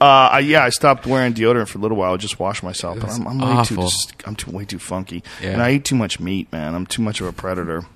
Uh, 0.04 0.28
I, 0.32 0.38
yeah, 0.40 0.62
I 0.64 0.68
stopped 0.70 1.06
wearing 1.06 1.32
deodorant 1.34 1.68
for 1.68 1.78
a 1.78 1.80
little 1.80 1.96
while. 1.96 2.12
I 2.14 2.16
just 2.18 2.38
wash 2.38 2.62
myself, 2.62 3.00
but 3.00 3.10
I'm, 3.10 3.26
I'm 3.26 3.38
way 3.38 3.46
too. 3.46 3.76
awful. 3.76 3.82
Just, 3.88 4.14
I'm 4.26 4.36
too 4.36 4.50
way 4.50 4.64
too 4.64 4.78
funky, 4.78 5.22
Yeah. 5.42 5.50
and 5.50 5.62
I 5.62 5.72
eat 5.72 5.84
too 5.84 5.94
much 5.96 6.20
meat, 6.20 6.52
man. 6.52 6.74
I'm 6.74 6.86
too 6.86 7.00
much 7.02 7.20
of 7.20 7.26
a 7.26 7.32
predator. 7.32 7.86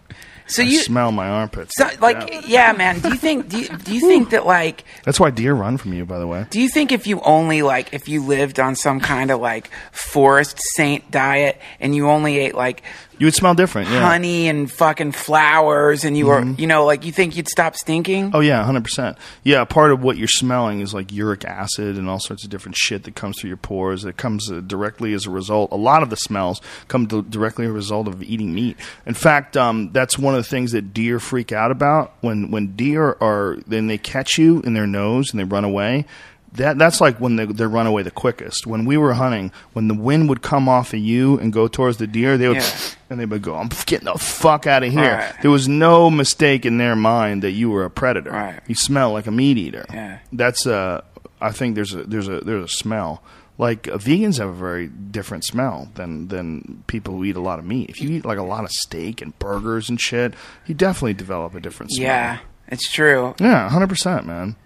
so 0.46 0.62
I 0.62 0.66
you 0.66 0.78
smell 0.80 1.12
my 1.12 1.28
armpits. 1.28 1.72
so, 1.76 1.86
like 2.00 2.46
yeah, 2.48 2.72
man. 2.72 3.00
Do 3.00 3.08
you 3.10 3.16
think 3.16 3.50
do 3.50 3.58
you, 3.58 3.68
do 3.68 3.94
you 3.94 4.00
think 4.00 4.30
that 4.30 4.46
like 4.46 4.84
That's 5.04 5.20
why 5.20 5.28
deer 5.30 5.52
run 5.52 5.76
from 5.76 5.92
you. 5.92 6.06
By 6.06 6.18
the 6.18 6.26
way, 6.26 6.46
do 6.48 6.60
you 6.60 6.70
think 6.70 6.92
if 6.92 7.06
you 7.06 7.20
only 7.20 7.60
like 7.60 7.92
if 7.92 8.08
you 8.08 8.24
lived 8.24 8.58
on 8.58 8.74
some 8.74 9.00
kind 9.00 9.30
of 9.30 9.40
like 9.40 9.68
forest 9.92 10.58
saint 10.76 11.10
diet 11.10 11.60
and 11.80 11.94
you 11.94 12.08
only 12.08 12.38
ate 12.38 12.54
like 12.54 12.82
you 13.18 13.26
would 13.26 13.34
smell 13.34 13.54
different. 13.54 13.90
Yeah. 13.90 14.00
honey 14.00 14.48
and 14.48 14.70
fucking 14.70 15.12
flowers 15.12 16.04
and 16.04 16.16
you 16.16 16.26
were 16.26 16.42
you 16.44 16.66
know 16.66 16.84
like 16.84 17.04
you 17.04 17.12
think 17.12 17.36
you'd 17.36 17.48
stop 17.48 17.76
stinking? 17.76 18.32
Oh 18.34 18.40
yeah, 18.40 18.62
hundred 18.64 18.84
percent. 18.84 19.18
Yeah, 19.44 19.64
part 19.64 19.90
of 19.92 20.02
what 20.02 20.16
you're 20.16 20.28
smelling 20.28 20.80
is 20.80 20.94
like 20.94 21.12
uric 21.12 21.44
acid 21.44 21.96
and 21.96 22.08
all 22.08 22.20
sorts 22.20 22.44
of 22.44 22.50
different 22.50 22.76
shit 22.76 23.04
that 23.04 23.14
comes 23.14 23.40
through 23.40 23.48
your 23.48 23.56
pores. 23.56 24.04
It 24.04 24.16
comes 24.16 24.50
uh, 24.50 24.60
directly 24.60 25.12
as 25.14 25.26
a 25.26 25.30
result. 25.30 25.72
A 25.72 25.76
lot 25.76 26.02
of 26.02 26.10
the 26.10 26.16
smells 26.16 26.60
come 26.88 27.06
d- 27.06 27.24
directly 27.28 27.64
as 27.66 27.70
a 27.70 27.74
result 27.74 28.08
of 28.08 28.22
eating 28.22 28.54
meat. 28.54 28.76
In 29.06 29.14
fact, 29.14 29.56
um, 29.56 29.90
that's 29.92 30.18
one 30.18 30.34
of 30.34 30.42
the 30.42 30.48
things 30.48 30.72
that 30.72 30.92
deer 30.94 31.18
freak 31.20 31.52
out 31.52 31.70
about 31.70 32.14
when 32.20 32.50
when 32.50 32.74
deer 32.76 33.16
are 33.20 33.58
then 33.66 33.86
they 33.86 33.98
catch 33.98 34.38
you 34.38 34.60
in 34.62 34.74
their 34.74 34.86
nose 34.86 35.30
and 35.30 35.40
they 35.40 35.44
run 35.44 35.64
away. 35.64 36.06
That 36.54 36.78
that's 36.78 37.00
like 37.00 37.18
when 37.20 37.36
they, 37.36 37.44
they 37.44 37.66
run 37.66 37.86
away 37.86 38.02
the 38.02 38.10
quickest. 38.10 38.66
When 38.66 38.84
we 38.86 38.96
were 38.96 39.12
hunting, 39.14 39.52
when 39.74 39.88
the 39.88 39.94
wind 39.94 40.28
would 40.30 40.40
come 40.42 40.68
off 40.68 40.92
of 40.94 40.98
you 40.98 41.38
and 41.38 41.52
go 41.52 41.68
towards 41.68 41.98
the 41.98 42.06
deer, 42.06 42.38
they 42.38 42.48
would 42.48 42.56
Yeah. 42.56 42.76
and 43.10 43.20
they 43.20 43.26
would 43.26 43.42
go, 43.42 43.54
"I'm 43.54 43.68
getting 43.86 44.06
the 44.06 44.14
fuck 44.18 44.66
out 44.66 44.82
of 44.82 44.90
here." 44.92 45.12
Right. 45.18 45.34
There 45.42 45.50
was 45.50 45.68
no 45.68 46.10
mistake 46.10 46.64
in 46.64 46.78
their 46.78 46.96
mind 46.96 47.42
that 47.42 47.50
you 47.52 47.70
were 47.70 47.84
a 47.84 47.90
predator. 47.90 48.30
Right. 48.30 48.60
You 48.66 48.74
smell 48.74 49.12
like 49.12 49.26
a 49.26 49.30
meat 49.30 49.58
eater. 49.58 49.84
Yeah. 49.92 50.18
That's 50.32 50.66
uh 50.66 51.02
I 51.40 51.52
think 51.52 51.74
there's 51.74 51.94
a 51.94 52.04
there's 52.04 52.28
a 52.28 52.40
there's 52.40 52.64
a 52.64 52.68
smell. 52.76 53.22
Like 53.58 53.88
uh, 53.88 53.98
vegans 53.98 54.38
have 54.38 54.48
a 54.48 54.52
very 54.52 54.86
different 54.88 55.44
smell 55.44 55.88
than 55.96 56.28
than 56.28 56.82
people 56.86 57.14
who 57.14 57.24
eat 57.24 57.36
a 57.36 57.40
lot 57.40 57.58
of 57.58 57.64
meat. 57.66 57.90
If 57.90 58.00
you 58.00 58.08
eat 58.10 58.24
like 58.24 58.38
a 58.38 58.42
lot 58.42 58.64
of 58.64 58.70
steak 58.70 59.20
and 59.20 59.38
burgers 59.38 59.88
and 59.90 60.00
shit, 60.00 60.32
you 60.66 60.74
definitely 60.74 61.14
develop 61.14 61.54
a 61.54 61.60
different 61.60 61.92
smell. 61.92 62.06
Yeah, 62.06 62.38
it's 62.68 62.90
true. 62.90 63.34
Yeah, 63.40 63.68
hundred 63.68 63.88
percent, 63.88 64.26
man. 64.26 64.56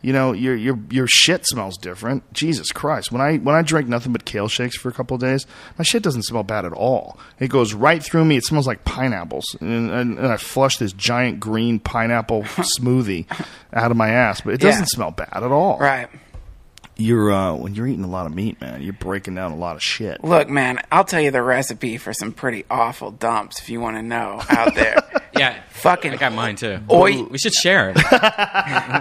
You 0.00 0.12
know, 0.12 0.32
your 0.32 0.54
your 0.54 0.78
your 0.90 1.06
shit 1.08 1.44
smells 1.44 1.76
different. 1.76 2.32
Jesus 2.32 2.70
Christ! 2.70 3.10
When 3.10 3.20
I 3.20 3.38
when 3.38 3.56
I 3.56 3.62
drink 3.62 3.88
nothing 3.88 4.12
but 4.12 4.24
kale 4.24 4.46
shakes 4.46 4.76
for 4.76 4.88
a 4.88 4.92
couple 4.92 5.16
of 5.16 5.20
days, 5.20 5.44
my 5.76 5.82
shit 5.82 6.04
doesn't 6.04 6.22
smell 6.22 6.44
bad 6.44 6.64
at 6.64 6.72
all. 6.72 7.18
It 7.40 7.48
goes 7.48 7.74
right 7.74 8.00
through 8.00 8.24
me. 8.24 8.36
It 8.36 8.44
smells 8.44 8.66
like 8.68 8.84
pineapples, 8.84 9.56
and, 9.60 9.90
and, 9.90 10.16
and 10.18 10.26
I 10.28 10.36
flush 10.36 10.76
this 10.76 10.92
giant 10.92 11.40
green 11.40 11.80
pineapple 11.80 12.42
smoothie 12.78 13.26
out 13.72 13.90
of 13.90 13.96
my 13.96 14.10
ass, 14.10 14.40
but 14.40 14.54
it 14.54 14.60
doesn't 14.60 14.82
Yeah. 14.82 14.86
smell 14.86 15.10
bad 15.10 15.30
at 15.32 15.42
all. 15.50 15.78
Right. 15.80 16.08
You're 17.00 17.30
uh, 17.30 17.54
when 17.54 17.76
you're 17.76 17.86
eating 17.86 18.02
a 18.04 18.08
lot 18.08 18.26
of 18.26 18.34
meat, 18.34 18.60
man. 18.60 18.82
You're 18.82 18.92
breaking 18.92 19.36
down 19.36 19.52
a 19.52 19.56
lot 19.56 19.76
of 19.76 19.82
shit. 19.82 20.24
Look, 20.24 20.48
man, 20.48 20.80
I'll 20.90 21.04
tell 21.04 21.20
you 21.20 21.30
the 21.30 21.42
recipe 21.42 21.96
for 21.96 22.12
some 22.12 22.32
pretty 22.32 22.64
awful 22.68 23.12
dumps 23.12 23.60
if 23.60 23.70
you 23.70 23.80
want 23.80 23.96
to 23.96 24.02
know 24.02 24.42
out 24.48 24.74
there. 24.74 25.02
Yeah, 25.38 25.62
Fucking 25.70 26.12
I 26.12 26.16
got 26.16 26.32
mine 26.32 26.56
too. 26.56 26.80
Oi. 26.90 27.22
we 27.22 27.38
should 27.38 27.52
share 27.54 27.90
it. 27.90 27.96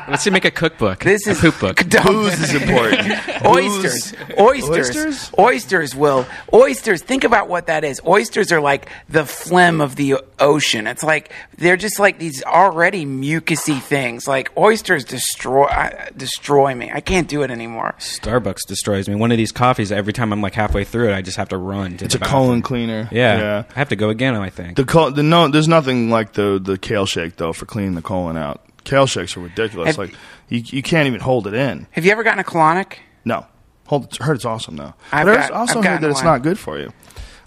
Let's 0.08 0.30
make 0.30 0.46
a 0.46 0.52
cookbook. 0.52 1.00
This 1.00 1.26
a 1.26 1.32
is 1.32 1.40
poop 1.40 1.60
book. 1.60 1.78
dump. 1.90 2.06
Booze 2.06 2.40
is 2.40 2.54
important. 2.54 3.10
oysters. 3.46 4.14
oysters. 4.40 4.70
Oysters? 4.70 5.32
Oysters 5.40 5.96
will. 5.96 6.28
Oysters. 6.54 7.02
Think 7.02 7.24
about 7.24 7.50
what 7.50 7.66
that 7.68 7.84
is. 7.84 8.00
Oysters 8.06 8.52
are 8.52 8.60
like 8.62 8.88
the 9.10 9.26
phlegm 9.26 9.82
of 9.82 9.96
the 9.96 10.18
ocean. 10.38 10.86
It's 10.86 11.02
like 11.02 11.32
they're 11.58 11.78
just 11.78 11.98
like 11.98 12.20
these 12.20 12.44
already 12.44 13.04
mucusy 13.04 13.82
things. 13.82 14.28
Like 14.28 14.56
oysters 14.56 15.06
destroy 15.06 15.64
uh, 15.66 16.10
destroy 16.16 16.76
me. 16.76 16.92
I 16.94 17.02
can't 17.02 17.28
do 17.28 17.42
it 17.42 17.50
anymore. 17.50 17.87
Starbucks 18.00 18.68
destroys 18.68 19.08
me. 19.10 19.16
One 19.16 19.32
of 19.32 19.38
these 19.38 19.52
coffees, 19.52 19.92
every 19.92 20.14
time 20.14 20.32
I'm 20.34 20.42
like 20.42 20.54
halfway 20.54 20.84
through 20.84 21.10
it, 21.10 21.14
I 21.16 21.22
just 21.22 21.38
have 21.38 21.50
to 21.50 21.58
run. 21.58 21.98
To 21.98 22.06
It's 22.06 22.14
the 22.14 22.20
a 22.20 22.22
bathroom. 22.22 22.42
colon 22.44 22.62
cleaner. 22.62 23.10
Yeah. 23.12 23.38
yeah. 23.38 23.64
I 23.70 23.80
have 23.80 23.90
to 23.90 23.96
go 23.96 24.10
again. 24.10 24.36
I 24.36 24.50
think. 24.50 24.78
The, 24.78 24.86
col- 24.86 25.12
the 25.12 25.24
no, 25.24 25.48
there's 25.48 25.68
nothing 25.68 26.10
like 26.10 26.34
the 26.34 26.60
the 26.62 26.78
kale 26.78 27.06
shake 27.06 27.38
though 27.38 27.54
for 27.54 27.66
cleaning 27.66 27.96
the 27.96 28.02
colon 28.02 28.38
out. 28.38 28.62
Kale 28.84 29.06
shakes 29.08 29.36
are 29.38 29.42
ridiculous. 29.42 29.88
Have- 29.96 29.98
like 29.98 30.16
you, 30.50 30.62
you 30.66 30.82
can't 30.82 31.08
even 31.08 31.20
hold 31.20 31.48
it 31.48 31.54
in. 31.54 31.88
Have 31.92 32.06
you 32.06 32.12
ever 32.12 32.24
gotten 32.24 32.40
a 32.40 32.44
colonic? 32.44 32.94
No, 33.26 33.46
hold. 33.88 34.06
It, 34.06 34.18
heard 34.18 34.36
it's 34.38 34.46
awesome 34.46 34.76
though. 34.78 34.94
I've 35.12 35.26
but 35.26 35.38
I've 35.40 35.50
got- 35.50 35.52
also 35.52 35.80
I've 35.80 35.86
heard 35.86 36.02
that 36.02 36.10
it's 36.10 36.20
one. 36.20 36.26
not 36.26 36.42
good 36.44 36.58
for 36.60 36.78
you. 36.80 36.92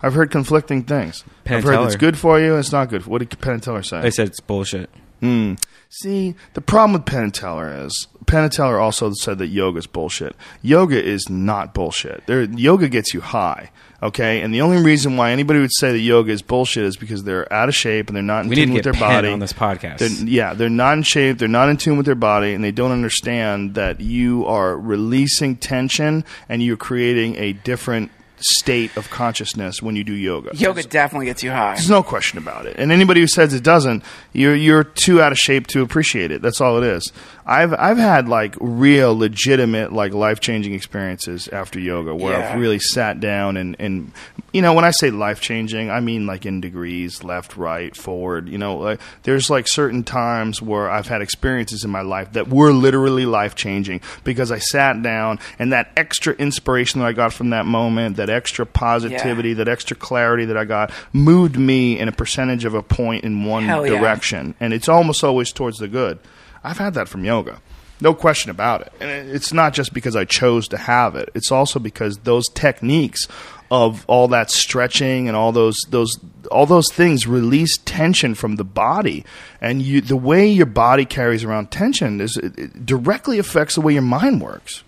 I've 0.02 0.14
heard 0.14 0.30
conflicting 0.30 0.84
things. 0.84 1.24
I've 1.46 1.62
heard 1.62 1.84
it's 1.86 1.96
good 1.96 2.16
for 2.16 2.40
you. 2.40 2.56
It's 2.56 2.72
not 2.72 2.88
good. 2.88 3.04
What 3.06 3.18
did 3.18 3.38
Penn 3.40 3.54
and 3.54 3.62
Teller 3.62 3.82
say? 3.82 4.00
they 4.00 4.10
said 4.10 4.28
it's 4.28 4.40
bullshit. 4.40 4.88
Hmm. 5.20 5.54
See, 5.92 6.34
the 6.54 6.60
problem 6.60 6.92
with 6.92 7.04
Penn 7.04 7.24
and 7.24 7.34
Teller 7.34 7.72
is 7.84 8.06
Penn 8.26 8.44
and 8.44 8.52
Teller 8.52 8.78
also 8.78 9.12
said 9.12 9.38
that 9.38 9.48
yoga 9.48 9.78
is 9.80 9.86
bullshit. 9.88 10.36
Yoga 10.62 11.02
is 11.02 11.28
not 11.28 11.74
bullshit. 11.74 12.24
There, 12.26 12.44
yoga 12.44 12.88
gets 12.88 13.12
you 13.12 13.20
high. 13.20 13.70
Okay, 14.02 14.40
and 14.40 14.54
the 14.54 14.62
only 14.62 14.82
reason 14.82 15.18
why 15.18 15.30
anybody 15.32 15.60
would 15.60 15.74
say 15.74 15.92
that 15.92 15.98
yoga 15.98 16.30
is 16.32 16.40
bullshit 16.40 16.84
is 16.84 16.96
because 16.96 17.24
they're 17.24 17.52
out 17.52 17.68
of 17.68 17.74
shape 17.74 18.08
and 18.08 18.16
they're 18.16 18.22
not 18.22 18.44
in 18.44 18.48
We 18.48 18.56
tune 18.56 18.72
with 18.72 18.84
their 18.84 18.94
Penn 18.94 19.02
body. 19.02 19.28
on 19.28 19.40
this 19.40 19.52
podcast. 19.52 19.98
They're- 19.98 20.26
yeah, 20.28 20.54
they're 20.54 20.70
not 20.70 20.96
in 20.96 21.02
shape. 21.02 21.36
They're 21.38 21.48
not 21.48 21.68
in 21.68 21.76
tune 21.76 21.96
with 21.98 22.06
their 22.06 22.14
body, 22.14 22.54
and 22.54 22.64
they 22.64 22.70
don't 22.72 22.92
understand 22.92 23.74
that 23.74 24.00
you 24.00 24.46
are 24.46 24.78
releasing 24.78 25.56
tension 25.56 26.24
and 26.48 26.62
you're 26.62 26.78
creating 26.78 27.36
a 27.36 27.52
different 27.52 28.10
state 28.40 28.96
of 28.96 29.10
consciousness 29.10 29.82
when 29.82 29.96
you 29.96 30.04
do 30.04 30.14
yoga. 30.14 30.50
Yoga 30.54 30.82
definitely 30.82 31.26
gets 31.26 31.42
you 31.42 31.50
high. 31.50 31.74
There's 31.74 31.90
no 31.90 32.02
question 32.02 32.38
about 32.38 32.66
it. 32.66 32.76
And 32.78 32.90
anybody 32.92 33.20
who 33.20 33.26
says 33.26 33.54
it 33.54 33.62
doesn't, 33.62 34.02
you're 34.32 34.56
you're 34.56 34.84
too 34.84 35.20
out 35.20 35.32
of 35.32 35.38
shape 35.38 35.66
to 35.68 35.82
appreciate 35.82 36.30
it. 36.30 36.42
That's 36.42 36.60
all 36.60 36.82
it 36.82 36.84
is. 36.86 37.12
I've 37.46 37.74
I've 37.74 37.98
had 37.98 38.28
like 38.28 38.54
real 38.60 39.16
legitimate 39.16 39.92
like 39.92 40.12
life 40.12 40.40
changing 40.40 40.74
experiences 40.74 41.48
after 41.48 41.80
yoga 41.80 42.14
where 42.14 42.38
Yeah. 42.38 42.52
I've 42.52 42.60
really 42.60 42.78
sat 42.78 43.20
down 43.20 43.56
and 43.56 43.76
and 43.78 44.12
you 44.52 44.62
know 44.62 44.72
when 44.72 44.84
I 44.84 44.90
say 44.90 45.10
life 45.10 45.40
changing, 45.40 45.90
I 45.90 46.00
mean 46.00 46.26
like 46.26 46.46
in 46.46 46.60
degrees, 46.60 47.22
left, 47.24 47.56
right, 47.56 47.94
forward. 47.96 48.48
You 48.48 48.58
know, 48.58 48.76
like 48.76 49.00
there's 49.22 49.50
like 49.50 49.68
certain 49.68 50.04
times 50.04 50.60
where 50.60 50.90
I've 50.90 51.06
had 51.08 51.22
experiences 51.22 51.84
in 51.84 51.90
my 51.90 52.02
life 52.02 52.32
that 52.32 52.48
were 52.48 52.72
literally 52.72 53.26
life 53.26 53.54
changing 53.54 54.00
because 54.24 54.50
I 54.52 54.58
sat 54.58 55.02
down 55.02 55.38
and 55.58 55.72
that 55.72 55.90
extra 55.96 56.34
inspiration 56.34 57.00
that 57.00 57.06
I 57.06 57.12
got 57.12 57.32
from 57.32 57.50
that 57.50 57.66
moment, 57.66 58.16
that 58.16 58.30
extra 58.30 58.66
positivity, 58.66 59.54
that 59.54 59.68
extra 59.68 59.96
clarity 59.96 60.44
that 60.46 60.56
I 60.56 60.64
got 60.64 60.92
moved 61.12 61.56
me 61.58 61.98
in 61.98 62.08
a 62.08 62.12
percentage 62.12 62.64
of 62.64 62.74
a 62.74 62.82
point 62.82 63.24
in 63.24 63.44
one 63.44 63.64
Hell 63.64 63.86
yeah. 63.86 63.98
direction. 63.98 64.54
And 64.60 64.72
it's 64.72 64.88
almost 64.88 65.22
always 65.24 65.52
towards 65.52 65.78
the 65.78 65.88
good. 65.88 66.18
I've 66.62 66.78
had 66.78 66.94
that 66.94 67.08
from 67.08 67.24
yoga. 67.24 67.60
No 68.00 68.14
question 68.14 68.50
about 68.50 68.80
it. 68.82 68.92
And 69.00 69.30
it's 69.30 69.52
not 69.52 69.74
just 69.74 69.92
because 69.92 70.16
I 70.16 70.24
chose 70.24 70.68
to 70.68 70.78
have 70.78 71.14
it. 71.16 71.28
It's 71.34 71.52
also 71.52 71.78
because 71.78 72.18
those 72.18 72.48
techniques 72.48 73.28
of 73.70 74.04
all 74.08 74.26
that 74.28 74.50
stretching 74.50 75.28
and 75.28 75.36
all 75.36 75.52
those 75.52 75.76
those 75.90 76.18
all 76.50 76.66
those 76.66 76.90
things 76.92 77.26
release 77.26 77.78
tension 77.84 78.34
from 78.34 78.56
the 78.56 78.64
body, 78.64 79.24
and 79.60 79.80
you 79.82 80.00
the 80.00 80.16
way 80.16 80.48
your 80.48 80.66
body 80.66 81.04
carries 81.04 81.44
around 81.44 81.70
tension 81.70 82.20
is 82.20 82.36
it, 82.36 82.58
it 82.58 82.86
directly 82.86 83.38
affects 83.38 83.76
the 83.76 83.80
way 83.80 83.92
your 83.92 84.02
mind 84.02 84.40
works. 84.40 84.82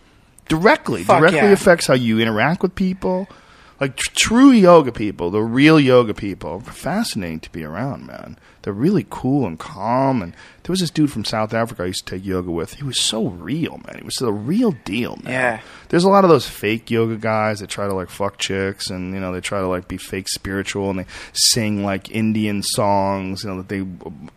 Directly, 0.49 1.05
Fuck 1.05 1.20
directly 1.20 1.40
yeah. 1.40 1.53
affects 1.53 1.86
how 1.86 1.94
you 1.94 2.19
interact 2.19 2.62
with 2.62 2.74
people. 2.74 3.28
Like 3.81 3.97
tr- 3.97 4.11
true 4.15 4.51
yoga 4.51 4.90
people, 4.93 5.31
the 5.31 5.43
real 5.43 5.78
yoga 5.78 6.15
people, 6.15 6.61
fascinating 6.61 7.40
to 7.40 7.51
be 7.51 7.65
around, 7.65 8.07
man. 8.07 8.39
They're 8.63 8.73
really 8.73 9.07
cool 9.11 9.47
and 9.47 9.59
calm. 9.59 10.23
And 10.23 10.33
there 10.63 10.73
was 10.73 10.81
this 10.81 10.91
dude 10.91 11.11
from 11.11 11.25
South 11.25 11.53
Africa 11.53 11.83
I 11.83 11.87
used 11.87 12.07
to 12.07 12.15
take 12.17 12.25
yoga 12.25 12.51
with. 12.51 12.75
He 12.75 12.85
was 12.85 13.01
so 13.01 13.27
real, 13.29 13.79
man. 13.87 13.99
He 13.99 14.05
was 14.05 14.15
the 14.15 14.33
real 14.33 14.73
deal, 14.85 15.17
man. 15.23 15.33
Yeah. 15.33 15.61
There's 15.89 16.05
a 16.05 16.09
lot 16.09 16.25
of 16.25 16.31
those 16.31 16.49
fake 16.49 16.91
yoga 16.91 17.17
guys 17.17 17.59
that 17.61 17.69
try 17.69 17.87
to 17.87 17.93
like 17.95 18.09
fuck 18.09 18.39
chicks 18.39 18.89
and 18.89 19.13
you 19.15 19.21
know 19.21 19.33
they 19.33 19.41
try 19.41 19.61
to 19.61 19.67
like 19.67 19.89
be 19.89 19.97
fake 19.99 20.29
spiritual 20.29 20.89
and 20.91 21.01
they 21.01 21.07
sing 21.35 21.85
like 21.85 22.11
Indian 22.11 22.63
songs, 22.63 23.43
you 23.45 23.51
know 23.51 23.57
that 23.63 23.69
they 23.69 23.85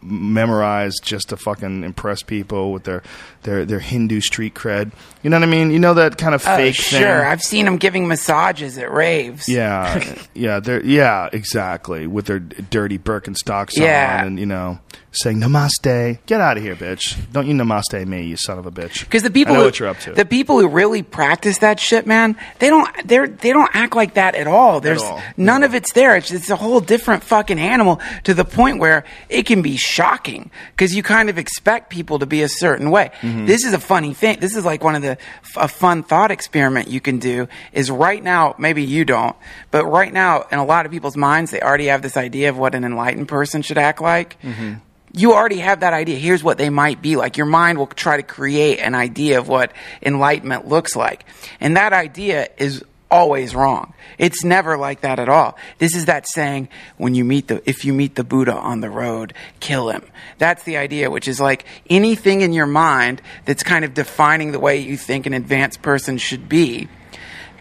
memorize 0.02 0.96
just 1.02 1.30
to 1.30 1.38
fucking 1.38 1.84
impress 1.84 2.22
people 2.24 2.72
with 2.74 2.84
their 2.84 3.04
their 3.44 3.66
their 3.66 3.80
Hindu 3.80 4.22
street 4.22 4.54
cred. 4.54 4.92
You 5.24 5.30
know 5.30 5.38
what 5.40 5.48
I 5.48 5.52
mean? 5.52 5.72
You 5.72 5.80
know 5.80 5.94
that 5.96 6.18
kind 6.18 6.36
of 6.36 6.44
Oh, 6.46 6.56
fake 6.58 6.76
sure. 6.76 7.00
thing. 7.00 7.08
I've 7.08 7.42
seen 7.42 7.66
them 7.66 7.78
giving 7.78 8.08
massages 8.08 8.78
at 8.78 8.92
raves. 8.92 9.48
Yeah, 9.50 10.16
yeah, 10.34 10.60
they're 10.60 10.84
yeah, 10.84 11.30
exactly. 11.32 12.06
With 12.08 12.26
their 12.26 12.40
dirty 12.40 12.98
Birkenstocks 13.00 13.76
Yeah. 13.78 14.15
on, 14.15 14.15
and 14.24 14.40
you 14.40 14.46
know, 14.46 14.80
saying 15.16 15.40
namaste. 15.40 16.20
Get 16.26 16.42
out 16.42 16.58
of 16.58 16.64
here, 16.64 16.76
bitch! 16.76 17.18
Don't 17.32 17.48
you 17.48 17.54
namaste 17.54 18.06
me, 18.06 18.24
you 18.24 18.38
son 18.38 18.60
of 18.60 18.66
a 18.66 18.72
bitch. 18.72 19.02
Because 19.02 19.24
the 19.24 19.32
people 19.32 19.54
I 19.54 19.58
know 19.58 19.62
who, 19.62 19.68
what 19.68 19.80
you're 19.80 19.90
up 19.90 20.00
to. 20.00 20.14
the 20.14 20.26
people 20.26 20.60
who 20.60 20.68
really 20.68 21.04
practice 21.04 21.60
that 21.60 21.80
shit, 21.80 22.06
man, 22.06 22.38
they 22.60 22.70
don't 22.70 22.90
they're 23.08 23.28
they 23.28 23.52
don't 23.52 23.70
act 23.74 23.96
like 23.96 24.16
that 24.16 24.36
at 24.36 24.48
all. 24.48 24.80
There's 24.80 25.02
all. 25.02 25.22
none 25.38 25.64
of 25.64 25.74
it's 25.74 25.94
there. 25.94 26.16
It's 26.16 26.32
it's 26.32 26.50
a 26.50 26.56
whole 26.56 26.80
different 26.80 27.24
fucking 27.24 27.60
animal 27.60 28.00
to 28.24 28.34
the 28.34 28.46
point 28.46 28.80
where 28.80 29.04
it 29.30 29.46
can 29.46 29.62
be 29.62 29.78
shocking 29.78 30.52
because 30.72 30.96
you 30.96 31.04
kind 31.04 31.30
of 31.30 31.38
expect 31.38 31.90
people 31.90 32.20
to 32.20 32.26
be 32.26 32.42
a 32.42 32.50
certain 32.50 32.92
way. 32.92 33.12
Mm-hmm. 33.22 33.46
This 33.46 33.66
is 33.66 33.74
a 33.74 33.80
funny 33.80 34.14
thing. 34.14 34.40
This 34.40 34.56
is 34.56 34.66
like 34.66 34.84
one 34.84 34.96
of 34.96 35.02
the 35.02 35.18
a 35.56 35.68
fun 35.68 36.04
thought 36.04 36.32
experiment 36.32 36.88
you 36.88 37.02
can 37.02 37.20
do. 37.20 37.48
Is 37.74 37.90
right 37.92 38.24
now 38.24 38.56
maybe 38.58 38.84
you 38.84 39.06
don't, 39.06 39.36
but 39.72 39.86
right 39.86 40.12
now 40.12 40.46
in 40.52 40.60
a 40.60 40.66
lot 40.66 40.86
of 40.86 40.92
people's 40.92 41.18
minds 41.18 41.52
they 41.52 41.62
already 41.62 41.86
have 41.86 42.02
this 42.02 42.18
idea 42.18 42.50
of 42.50 42.58
what 42.58 42.76
an 42.76 42.84
enlightened 42.84 43.28
person 43.28 43.62
should 43.62 43.78
act 43.78 44.02
like 44.02 44.26
Mm-hmm. 44.44 44.74
You 45.18 45.34
already 45.34 45.60
have 45.60 45.80
that 45.80 45.94
idea. 45.94 46.18
Here's 46.18 46.44
what 46.44 46.58
they 46.58 46.70
might 46.70 47.02
be 47.02 47.16
like. 47.16 47.38
Your 47.38 47.46
mind 47.46 47.78
will 47.78 47.88
try 47.88 48.18
to 48.18 48.24
create 48.24 48.80
an 48.80 48.96
idea 48.96 49.40
of 49.40 49.48
what 49.48 49.72
enlightenment 50.02 50.68
looks 50.68 50.96
like. 50.96 51.26
And 51.62 51.78
that 51.78 51.94
idea 51.94 52.50
is 52.58 52.84
always 53.10 53.56
wrong. 53.56 53.94
It's 54.18 54.44
never 54.44 54.78
like 54.78 55.02
that 55.02 55.20
at 55.20 55.30
all. 55.30 55.58
This 55.78 55.96
is 55.96 56.06
that 56.06 56.28
saying, 56.28 56.68
when 56.98 57.16
you 57.16 57.24
meet 57.24 57.48
the, 57.48 57.68
if 57.70 57.86
you 57.86 57.94
meet 57.94 58.16
the 58.16 58.26
Buddha 58.26 58.54
on 58.54 58.82
the 58.82 58.90
road, 58.90 59.34
kill 59.62 59.90
him. 59.90 60.04
That's 60.38 60.64
the 60.64 60.78
idea, 60.78 61.10
which 61.10 61.30
is 61.30 61.40
like 61.40 61.66
anything 61.90 62.42
in 62.42 62.52
your 62.52 62.66
mind 62.66 63.22
that's 63.46 63.64
kind 63.64 63.86
of 63.86 63.94
defining 63.94 64.52
the 64.52 64.60
way 64.60 64.80
you 64.80 64.98
think 64.98 65.26
an 65.26 65.34
advanced 65.34 65.82
person 65.82 66.18
should 66.18 66.50
be 66.50 66.90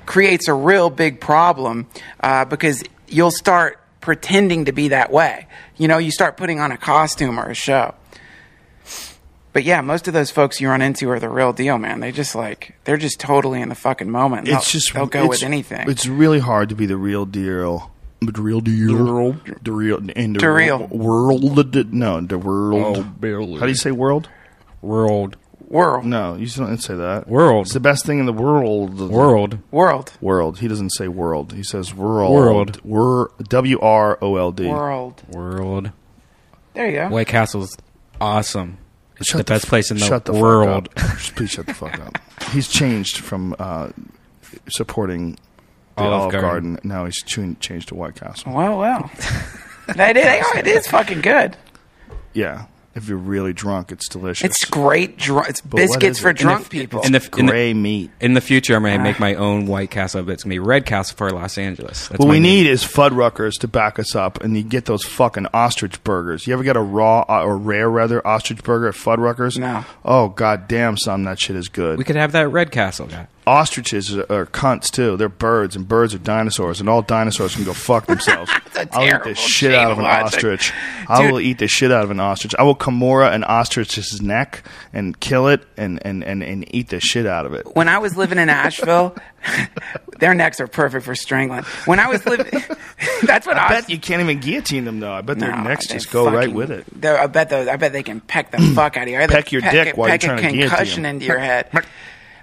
creates 0.06 0.48
a 0.48 0.54
real 0.54 0.90
big 0.90 1.20
problem 1.20 1.86
uh, 2.20 2.44
because 2.44 2.82
you'll 3.08 3.30
start 3.30 3.80
pretending 4.04 4.66
to 4.66 4.72
be 4.72 4.88
that 4.88 5.10
way. 5.10 5.46
You 5.78 5.88
know, 5.88 5.96
you 5.96 6.10
start 6.10 6.36
putting 6.36 6.60
on 6.60 6.70
a 6.70 6.76
costume 6.76 7.40
or 7.40 7.48
a 7.48 7.54
show. 7.54 7.94
But 9.54 9.64
yeah, 9.64 9.80
most 9.80 10.06
of 10.08 10.14
those 10.14 10.30
folks 10.30 10.60
you 10.60 10.68
run 10.68 10.82
into 10.82 11.08
are 11.10 11.18
the 11.18 11.28
real 11.30 11.52
deal, 11.54 11.78
man. 11.78 12.00
They 12.00 12.12
just 12.12 12.34
like 12.34 12.76
they're 12.84 12.98
just 12.98 13.18
totally 13.18 13.62
in 13.62 13.70
the 13.70 13.74
fucking 13.74 14.10
moment. 14.10 14.44
They'll, 14.46 14.58
it's 14.58 14.70
just 14.70 14.92
they'll 14.92 15.06
go 15.06 15.26
with 15.26 15.42
anything. 15.42 15.88
It's 15.88 16.06
really 16.06 16.40
hard 16.40 16.68
to 16.68 16.74
be 16.74 16.84
the 16.86 16.96
real 16.98 17.24
deal. 17.24 17.92
The 18.20 18.42
real 18.42 18.60
deal. 18.60 19.32
The 19.62 19.72
real 19.72 20.10
in 20.10 20.32
the 20.34 20.40
The 20.40 20.50
real. 20.50 20.86
world. 20.88 21.42
No, 21.92 22.20
the 22.20 22.38
world. 22.38 22.96
Oh, 22.98 23.02
barely. 23.02 23.54
How 23.54 23.66
do 23.66 23.68
you 23.68 23.74
say 23.74 23.90
world? 23.90 24.28
World. 24.82 25.36
World, 25.74 26.04
No, 26.06 26.36
you 26.36 26.46
don't 26.46 26.78
say 26.78 26.94
that. 26.94 27.28
World. 27.28 27.66
It's 27.66 27.74
the 27.74 27.80
best 27.80 28.06
thing 28.06 28.18
in 28.18 28.26
the 28.26 28.32
world. 28.32 28.98
World. 29.10 29.58
world, 29.70 30.12
World. 30.20 30.58
He 30.60 30.68
doesn't 30.68 30.90
say 30.90 31.08
world. 31.08 31.52
He 31.52 31.62
says 31.62 31.92
world. 31.94 32.32
World. 32.32 32.80
Wor- 32.84 33.30
W 33.48 33.78
R 33.80 34.18
O 34.22 34.36
L 34.36 34.52
D. 34.52 34.66
world. 34.66 35.22
World. 35.28 35.90
There 36.72 36.86
you 36.86 36.92
go. 36.96 37.08
White 37.08 37.26
Castle's 37.28 37.76
awesome. 38.20 38.78
It's 39.18 39.28
Shut 39.30 39.38
the 39.46 39.52
best 39.52 39.64
f- 39.66 39.68
place 39.68 39.90
in 39.90 39.98
the, 39.98 40.04
shut 40.04 40.24
the 40.24 40.32
world. 40.32 40.88
Fuck 40.96 41.10
up. 41.10 41.18
Please 41.36 41.50
shut 41.50 41.66
the 41.66 41.74
fuck 41.74 41.98
up. 42.00 42.18
He's 42.50 42.66
changed 42.68 43.18
from 43.18 43.54
uh, 43.60 43.90
supporting 44.68 45.32
the 45.96 46.02
Olive 46.02 46.12
Olive, 46.20 46.32
Garden. 46.32 46.72
Garden. 46.74 46.88
Now 46.88 47.04
he's 47.04 47.22
chewing, 47.22 47.56
changed 47.60 47.88
to 47.88 47.94
White 47.94 48.16
Castle. 48.16 48.52
Well, 48.52 48.78
well, 48.78 49.10
that 49.94 50.16
is, 50.16 50.46
it 50.56 50.66
is 50.66 50.86
fucking 50.88 51.20
good. 51.20 51.56
Yeah. 52.32 52.66
If 52.96 53.08
you're 53.08 53.18
really 53.18 53.52
drunk, 53.52 53.90
it's 53.90 54.08
delicious. 54.08 54.44
It's 54.48 54.64
great. 54.64 55.18
Dr- 55.18 55.48
it's 55.48 55.60
But 55.60 55.72
what 55.80 55.86
biscuits 55.88 56.18
is 56.18 56.22
for 56.22 56.30
it? 56.30 56.36
drunk 56.36 56.70
people. 56.70 57.00
In 57.02 57.10
the, 57.12 57.28
in 57.38 57.46
the, 57.46 57.50
gray 57.52 57.74
meat. 57.74 58.10
in 58.20 58.34
the 58.34 58.40
future, 58.40 58.76
I'm 58.76 58.82
going 58.82 58.94
Ah. 58.94 58.98
to 58.98 59.02
make 59.02 59.18
my 59.18 59.34
own 59.34 59.66
White 59.66 59.90
Castle, 59.90 60.22
but 60.22 60.32
it's 60.32 60.44
going 60.44 60.50
to 60.50 60.54
be 60.54 60.58
Red 60.60 60.86
Castle 60.86 61.16
for 61.16 61.30
Los 61.30 61.58
Angeles. 61.58 62.06
That's 62.08 62.18
What 62.20 62.26
my 62.28 62.32
we 62.34 62.38
new- 62.40 62.48
need 62.48 62.66
is 62.68 62.84
Fuddruckers 62.84 63.54
to 63.60 63.68
back 63.68 63.98
us 63.98 64.14
up, 64.14 64.42
and 64.44 64.56
you 64.56 64.62
get 64.62 64.84
those 64.84 65.02
fucking 65.04 65.48
ostrich 65.52 66.02
burgers. 66.04 66.46
You 66.46 66.54
ever 66.54 66.62
get 66.62 66.76
a 66.76 66.80
raw 66.80 67.24
uh, 67.28 67.42
or 67.42 67.56
rare 67.56 67.90
rather 67.90 68.24
ostrich 68.26 68.62
burger 68.62 68.88
at 68.88 68.94
Fuddruckers? 68.94 69.58
No. 69.58 69.84
Oh 70.04 70.28
god 70.28 70.68
damn, 70.68 70.96
son, 70.96 71.24
that 71.24 71.40
shit 71.40 71.56
is 71.56 71.68
good. 71.68 71.98
We 71.98 72.04
could 72.04 72.16
have 72.16 72.30
that 72.32 72.48
Red 72.48 72.70
Castle 72.70 73.06
guy. 73.06 73.26
Ostriches 73.46 74.14
are, 74.16 74.46
cunts 74.46 74.90
too. 74.90 75.16
They're 75.16 75.28
birds, 75.28 75.76
and 75.76 75.86
birds 75.86 76.14
are 76.14 76.18
dinosaurs, 76.18 76.80
and 76.80 76.88
all 76.88 77.02
dinosaurs 77.02 77.54
can 77.54 77.64
go 77.64 77.72
fuck 77.74 78.06
themselves. 78.08 78.50
I'll 78.92 79.04
eat 79.06 79.24
the 79.24 79.34
shit 79.34 79.74
out 79.74 79.92
of 79.92 79.98
an 79.98 80.04
logic. 80.04 80.34
ostrich. 80.36 80.72
I 81.08 81.30
will 81.30 81.40
eat 81.40 81.58
the 81.58 81.68
shit 81.68 81.92
out 81.92 82.04
of 82.04 82.10
an 82.10 82.20
ostrich. 82.20 82.54
I 82.58 82.62
will 82.62 82.74
Kimura 82.74 83.32
an 83.34 83.44
ostrich's 83.44 84.20
neck 84.22 84.62
and 84.92 85.18
kill 85.20 85.48
it 85.48 85.64
and, 85.76 86.04
and, 86.06 86.24
and, 86.24 86.42
and 86.42 86.74
eat 86.74 86.88
the 86.88 87.00
shit 87.00 87.26
out 87.26 87.44
of 87.46 87.52
it. 87.54 87.66
when 87.76 87.88
I 87.88 87.98
was 87.98 88.16
living 88.16 88.38
in 88.38 88.48
Asheville, 88.48 89.14
their 90.18 90.34
necks 90.34 90.60
are 90.60 90.66
perfect 90.66 91.04
for 91.04 91.14
strangling. 91.14 91.64
When 91.84 92.00
I 92.00 92.08
was 92.08 92.24
living, 92.26 92.46
that's 93.24 93.46
what 93.46 93.56
I 93.58 93.66
I, 93.66 93.68
bet 93.68 93.90
you 93.90 93.98
can't 93.98 94.22
even 94.22 94.40
guillotine 94.40 94.84
them 94.84 95.00
though. 95.00 95.12
I 95.12 95.20
bet 95.20 95.38
their 95.38 95.54
No, 95.54 95.62
necks 95.64 95.86
just 95.86 96.10
go 96.10 96.30
right 96.30 96.50
with 96.52 96.70
it. 96.70 96.86
I 97.04 97.26
bet 97.26 97.50
those. 97.50 97.68
I 97.68 97.76
bet 97.76 97.92
they 97.92 98.02
can 98.02 98.20
peck 98.20 98.50
the 98.50 98.58
fuck 98.74 98.96
out 98.96 99.02
of 99.04 99.08
you. 99.08 99.18
Peck 99.28 99.52
your 99.52 99.60
dick 99.60 99.96
while 99.96 100.08
you're 100.08 100.14
peck 100.18 100.20
trying 100.22 100.38
a 100.38 100.42
to 100.42 100.48
guillotine 100.48 100.68
concussion 100.68 101.04
into 101.04 101.26
your 101.26 101.38
head. 101.38 101.68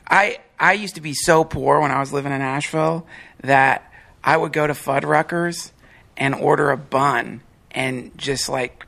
I 0.07 0.39
I 0.61 0.73
used 0.73 0.95
to 0.95 1.01
be 1.01 1.13
so 1.13 1.43
poor 1.43 1.79
when 1.81 1.91
I 1.91 1.99
was 1.99 2.13
living 2.13 2.31
in 2.31 2.41
Asheville 2.41 3.05
that 3.43 3.91
I 4.23 4.37
would 4.37 4.53
go 4.53 4.67
to 4.67 4.73
Fuddruckers 4.73 5.71
and 6.15 6.35
order 6.35 6.69
a 6.71 6.77
bun 6.77 7.41
and 7.71 8.15
just 8.17 8.47
like 8.47 8.85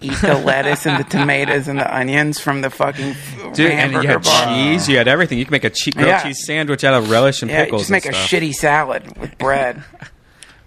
eat 0.00 0.12
the 0.20 0.34
lettuce 0.34 0.86
and 0.86 1.02
the 1.02 1.08
tomatoes 1.18 1.66
and 1.66 1.78
the 1.78 1.96
onions 1.96 2.38
from 2.38 2.60
the 2.60 2.70
fucking 2.70 3.14
Dude, 3.54 3.70
and 3.72 3.92
you 3.92 4.00
had 4.02 4.22
bar. 4.22 4.46
cheese, 4.46 4.88
you 4.88 4.96
had 4.98 5.08
everything. 5.08 5.38
You 5.38 5.44
could 5.46 5.50
make 5.52 5.64
a 5.64 5.70
che- 5.70 5.90
grilled 5.92 6.08
Yeah. 6.08 6.22
cheese 6.22 6.44
sandwich 6.46 6.84
out 6.84 6.94
of 6.94 7.10
relish 7.10 7.40
and 7.42 7.50
Yeah, 7.50 7.64
pickles. 7.64 7.82
just 7.82 7.90
make 7.90 8.04
a 8.04 8.08
and 8.08 8.16
stuff. 8.16 8.28
shitty 8.30 8.52
salad 8.52 9.18
with 9.18 9.36
bread. 9.38 9.82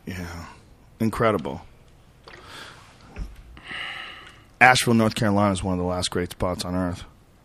Yeah, 0.07 0.45
incredible. 0.99 1.61
Asheville, 4.59 4.95
North 4.95 5.15
Carolina 5.15 5.53
is 5.53 5.63
one 5.63 5.73
of 5.73 5.79
the 5.79 5.85
last 5.85 6.09
great 6.09 6.31
spots 6.31 6.65
on 6.65 6.75
earth. 6.75 7.03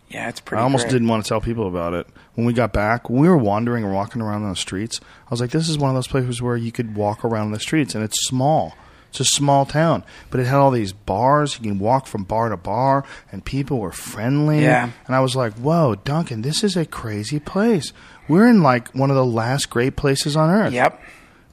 Yeah, 0.08 0.28
it's 0.28 0.40
pretty. 0.40 0.60
I 0.60 0.64
almost 0.64 0.84
great. 0.84 0.92
didn't 0.92 1.08
want 1.08 1.24
to 1.24 1.28
tell 1.28 1.40
people 1.40 1.66
about 1.66 1.94
it. 1.94 2.06
When 2.34 2.46
we 2.46 2.52
got 2.52 2.72
back, 2.72 3.10
when 3.10 3.20
we 3.20 3.28
were 3.28 3.36
wandering 3.36 3.84
and 3.84 3.92
walking 3.92 4.22
around 4.22 4.44
on 4.44 4.50
the 4.50 4.56
streets, 4.56 5.00
I 5.02 5.30
was 5.30 5.40
like, 5.40 5.50
this 5.50 5.68
is 5.68 5.78
one 5.78 5.90
of 5.90 5.96
those 5.96 6.06
places 6.06 6.40
where 6.40 6.56
you 6.56 6.70
could 6.70 6.94
walk 6.94 7.24
around 7.24 7.52
the 7.52 7.60
streets, 7.60 7.94
and 7.94 8.04
it's 8.04 8.26
small. 8.26 8.76
It's 9.10 9.20
a 9.20 9.24
small 9.24 9.64
town, 9.64 10.04
but 10.30 10.40
it 10.40 10.46
had 10.46 10.58
all 10.58 10.70
these 10.70 10.92
bars. 10.92 11.56
You 11.58 11.70
can 11.70 11.78
walk 11.78 12.06
from 12.06 12.24
bar 12.24 12.50
to 12.50 12.56
bar, 12.56 13.04
and 13.32 13.44
people 13.44 13.78
were 13.78 13.92
friendly. 13.92 14.62
Yeah. 14.62 14.90
And 15.06 15.16
I 15.16 15.20
was 15.20 15.34
like, 15.34 15.54
whoa, 15.54 15.94
Duncan, 15.94 16.42
this 16.42 16.62
is 16.62 16.76
a 16.76 16.84
crazy 16.84 17.40
place. 17.40 17.92
We're 18.28 18.46
in 18.46 18.62
like 18.62 18.94
one 18.94 19.10
of 19.10 19.16
the 19.16 19.24
last 19.24 19.70
great 19.70 19.96
places 19.96 20.36
on 20.36 20.50
earth. 20.50 20.72
Yep. 20.72 21.00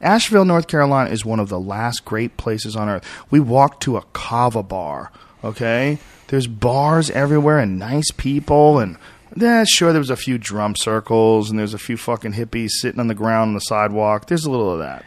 Asheville, 0.02 0.44
North 0.44 0.68
Carolina 0.68 1.10
is 1.10 1.24
one 1.24 1.40
of 1.40 1.48
the 1.48 1.60
last 1.60 2.04
great 2.04 2.36
places 2.36 2.76
on 2.76 2.90
earth. 2.90 3.08
We 3.32 3.40
walked 3.40 3.84
to 3.84 3.96
a 3.96 4.02
kava 4.12 4.62
bar, 4.62 5.12
okay? 5.42 6.00
There's 6.34 6.48
bars 6.48 7.12
everywhere 7.12 7.60
and 7.60 7.78
nice 7.78 8.10
people 8.10 8.80
and 8.80 8.98
yeah, 9.36 9.66
sure 9.68 9.92
there 9.92 10.00
was 10.00 10.10
a 10.10 10.16
few 10.16 10.40
drum 10.40 10.76
circles 10.76 11.52
and 11.52 11.60
there's 11.60 11.76
a 11.76 11.78
few 11.78 11.96
fucking 11.96 12.34
hippies 12.34 12.70
sitting 12.72 13.00
on 13.00 13.06
the 13.06 13.14
ground 13.14 13.50
on 13.50 13.54
the 13.54 13.60
sidewalk. 13.60 14.26
There's 14.26 14.44
a 14.44 14.50
little 14.50 14.72
of 14.72 14.80
that. 14.80 15.06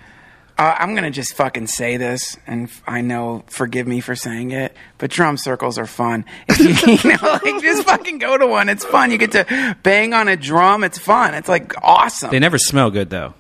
Uh, 0.57 0.77
I'm 0.79 0.95
gonna 0.95 1.11
just 1.11 1.35
fucking 1.35 1.67
say 1.67 1.97
this, 1.97 2.37
and 2.47 2.71
I 2.87 3.01
know, 3.01 3.43
forgive 3.49 3.89
me 3.89 3.99
for 3.99 4.15
saying 4.15 4.53
it, 4.53 4.77
but 4.99 5.11
drum 5.11 5.37
circles 5.37 5.79
are 5.79 5.87
fun. 5.89 6.27
If 6.49 6.61
you, 7.05 7.11
you 7.11 7.17
know, 7.17 7.41
like 7.43 7.61
just 7.61 7.89
fucking 7.89 8.19
go 8.19 8.39
to 8.39 8.47
one. 8.47 8.69
It's 8.69 8.85
fun. 8.85 9.11
You 9.11 9.19
get 9.19 9.33
to 9.33 9.77
bang 9.83 10.15
on 10.15 10.29
a 10.29 10.37
drum. 10.37 10.85
It's 10.85 10.99
fun. 10.99 11.35
It's 11.35 11.49
like 11.49 11.73
awesome. 11.83 12.31
They 12.31 12.39
never 12.39 12.57
smell 12.57 12.93
good 12.93 13.11
though. 13.11 13.35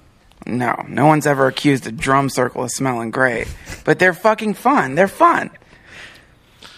no, 0.45 0.85
no 0.89 1.07
one's 1.07 1.29
ever 1.29 1.47
accused 1.47 1.87
a 1.87 1.93
drum 1.93 2.31
circle 2.31 2.65
of 2.65 2.73
smelling 2.73 3.13
great, 3.13 3.47
but 3.85 4.01
they're 4.01 4.13
fucking 4.13 4.55
fun. 4.55 4.97
They're 4.97 5.07
fun. 5.07 5.53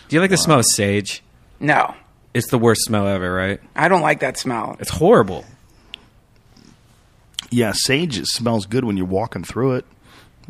Do 0.08 0.16
you 0.16 0.20
like 0.20 0.30
the 0.30 0.36
smell 0.36 0.58
of 0.60 0.64
sage? 0.66 1.22
No, 1.60 1.94
It's 2.34 2.48
the 2.50 2.58
worst 2.58 2.82
smell 2.84 3.06
ever, 3.08 3.32
right? 3.32 3.60
I 3.74 3.88
don't 3.88 4.00
like 4.02 4.20
that 4.20 4.38
smell. 4.38 4.76
It's 4.80 4.90
horrible. 4.90 5.44
Yeah, 7.50 7.72
sage 7.74 8.18
it 8.18 8.26
smells 8.26 8.66
good 8.66 8.84
when 8.84 8.96
you're 8.96 9.06
walking 9.06 9.42
through 9.44 9.74
it. 9.76 9.84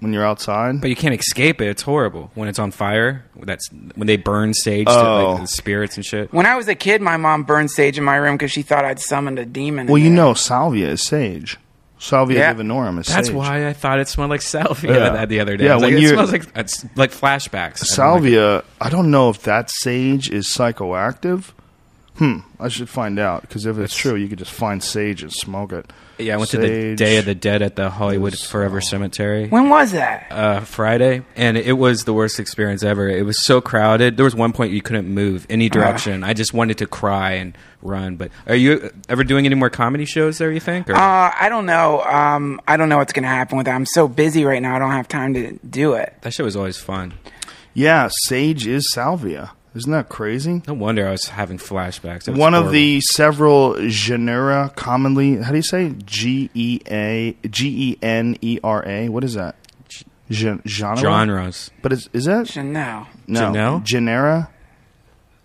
When 0.00 0.12
you're 0.12 0.24
outside. 0.24 0.80
But 0.80 0.90
you 0.90 0.96
can't 0.96 1.14
escape 1.18 1.60
it. 1.60 1.68
It's 1.68 1.82
horrible 1.82 2.30
when 2.34 2.48
it's 2.48 2.58
on 2.60 2.70
fire. 2.70 3.24
That's 3.42 3.68
when 3.96 4.06
they 4.06 4.16
burn 4.16 4.54
sage 4.54 4.86
to 4.86 4.92
Oh. 4.92 5.32
like 5.32 5.40
the 5.42 5.46
spirits 5.48 5.96
and 5.96 6.04
shit. 6.06 6.32
When 6.32 6.46
I 6.46 6.54
was 6.56 6.68
a 6.68 6.76
kid, 6.76 7.00
my 7.02 7.16
mom 7.16 7.42
burned 7.42 7.70
sage 7.72 7.98
in 7.98 8.04
my 8.04 8.14
room 8.16 8.36
because 8.36 8.52
she 8.52 8.62
thought 8.62 8.84
I'd 8.84 9.00
summoned 9.00 9.40
a 9.40 9.44
demon. 9.44 9.86
in 9.86 9.92
well, 9.92 9.98
you 9.98 10.08
there. 10.10 10.16
know, 10.16 10.34
salvia 10.34 10.88
is 10.90 11.02
sage. 11.02 11.56
Salvia 11.98 12.38
Yeah. 12.38 12.54
divinorum 12.54 13.00
is 13.00 13.06
That's 13.08 13.26
sage. 13.28 13.34
why 13.36 13.66
I 13.66 13.72
thought 13.72 13.98
it 13.98 14.06
smelled 14.08 14.30
like 14.30 14.42
salvia 14.42 14.92
Yeah. 14.94 15.10
that 15.10 15.28
the 15.28 15.40
other 15.40 15.56
day. 15.56 15.64
Yeah, 15.64 15.74
when 15.74 15.82
like, 15.82 15.92
it 15.94 16.00
you're- 16.00 16.14
smells 16.14 16.32
like 16.32 16.46
it's 16.54 16.84
like 16.96 17.10
flashbacks. 17.10 17.52
I 17.52 17.60
don't 17.60 17.70
like. 17.70 17.88
Salvia, 17.88 18.62
I 18.80 18.88
don't 18.90 19.10
know 19.10 19.30
if 19.30 19.42
that 19.42 19.70
sage 19.70 20.30
is 20.30 20.52
psychoactive. 20.54 21.46
Hmm, 22.16 22.38
I 22.60 22.68
should 22.68 22.88
find 22.88 23.18
out 23.18 23.42
because 23.42 23.66
if 23.66 23.78
it's 23.78 23.94
true, 23.96 24.14
you 24.16 24.28
could 24.28 24.38
just 24.38 24.52
find 24.52 24.82
sage 24.82 25.22
and 25.22 25.32
smoke 25.32 25.72
it. 25.72 25.90
Yeah, 26.18 26.34
I 26.34 26.36
went 26.36 26.50
to 26.50 26.58
the 26.58 26.66
Sage 26.66 26.98
Day 26.98 27.16
of 27.18 27.24
the 27.24 27.34
Dead 27.34 27.62
at 27.62 27.76
the 27.76 27.90
Hollywood 27.90 28.34
is- 28.34 28.42
Forever 28.44 28.80
Cemetery. 28.80 29.48
When 29.48 29.68
was 29.68 29.92
that? 29.92 30.26
uh, 30.30 30.60
Friday, 30.60 31.22
and 31.36 31.56
it 31.56 31.74
was 31.78 32.04
the 32.04 32.12
worst 32.12 32.40
experience 32.40 32.82
ever. 32.82 33.08
It 33.08 33.24
was 33.24 33.44
so 33.44 33.60
crowded. 33.60 34.16
There 34.16 34.24
was 34.24 34.34
one 34.34 34.52
point 34.52 34.72
you 34.72 34.82
couldn't 34.82 35.06
move 35.08 35.46
any 35.48 35.68
direction. 35.68 36.24
I 36.24 36.32
just 36.32 36.52
wanted 36.52 36.78
to 36.78 36.86
cry 36.86 37.32
and 37.34 37.56
run. 37.82 38.16
But 38.16 38.30
are 38.46 38.56
you 38.56 38.90
ever 39.08 39.22
doing 39.24 39.46
any 39.46 39.54
more 39.54 39.70
comedy 39.70 40.04
shows 40.04 40.38
there? 40.38 40.50
You 40.50 40.60
think? 40.60 40.90
Or? 40.90 40.94
Uh, 40.94 41.32
I 41.38 41.48
don't 41.48 41.66
know. 41.66 42.02
Um, 42.02 42.60
I 42.66 42.76
don't 42.76 42.88
know 42.88 42.98
what's 42.98 43.12
going 43.12 43.22
to 43.22 43.28
happen 43.28 43.56
with 43.56 43.66
that. 43.66 43.74
I'm 43.74 43.86
so 43.86 44.08
busy 44.08 44.44
right 44.44 44.60
now. 44.60 44.74
I 44.74 44.78
don't 44.80 44.90
have 44.92 45.06
time 45.08 45.34
to 45.34 45.52
do 45.68 45.92
it. 45.92 46.14
that 46.22 46.32
show 46.34 46.44
was 46.44 46.56
always 46.56 46.76
fun. 46.78 47.14
Yeah, 47.74 48.08
sage 48.24 48.66
is 48.66 48.90
salvia. 48.92 49.52
Isn't 49.74 49.92
that 49.92 50.08
crazy? 50.08 50.62
No 50.66 50.74
wonder 50.74 51.06
I 51.06 51.10
was 51.12 51.28
having 51.28 51.58
flashbacks. 51.58 52.24
That 52.24 52.32
was 52.32 52.40
One 52.40 52.54
of 52.54 52.64
horrible. 52.64 52.72
the 52.72 53.00
several 53.02 53.88
genera 53.88 54.72
commonly, 54.74 55.36
how 55.36 55.50
do 55.50 55.56
you 55.56 55.62
say? 55.62 55.94
G 56.04 56.50
E 56.54 56.80
A 56.90 57.36
G 57.48 57.92
E 57.92 57.98
N 58.02 58.36
E 58.40 58.58
R 58.64 58.82
A. 58.86 59.08
What 59.08 59.24
is 59.24 59.34
that? 59.34 59.56
Gen- 60.30 60.62
genre. 60.66 60.98
genres. 61.00 61.70
But 61.82 61.92
is 61.92 62.10
is 62.12 62.24
that 62.26 62.48
Chanel. 62.48 63.06
no 63.26 63.40
Genel? 63.52 63.80
genera? 63.84 64.50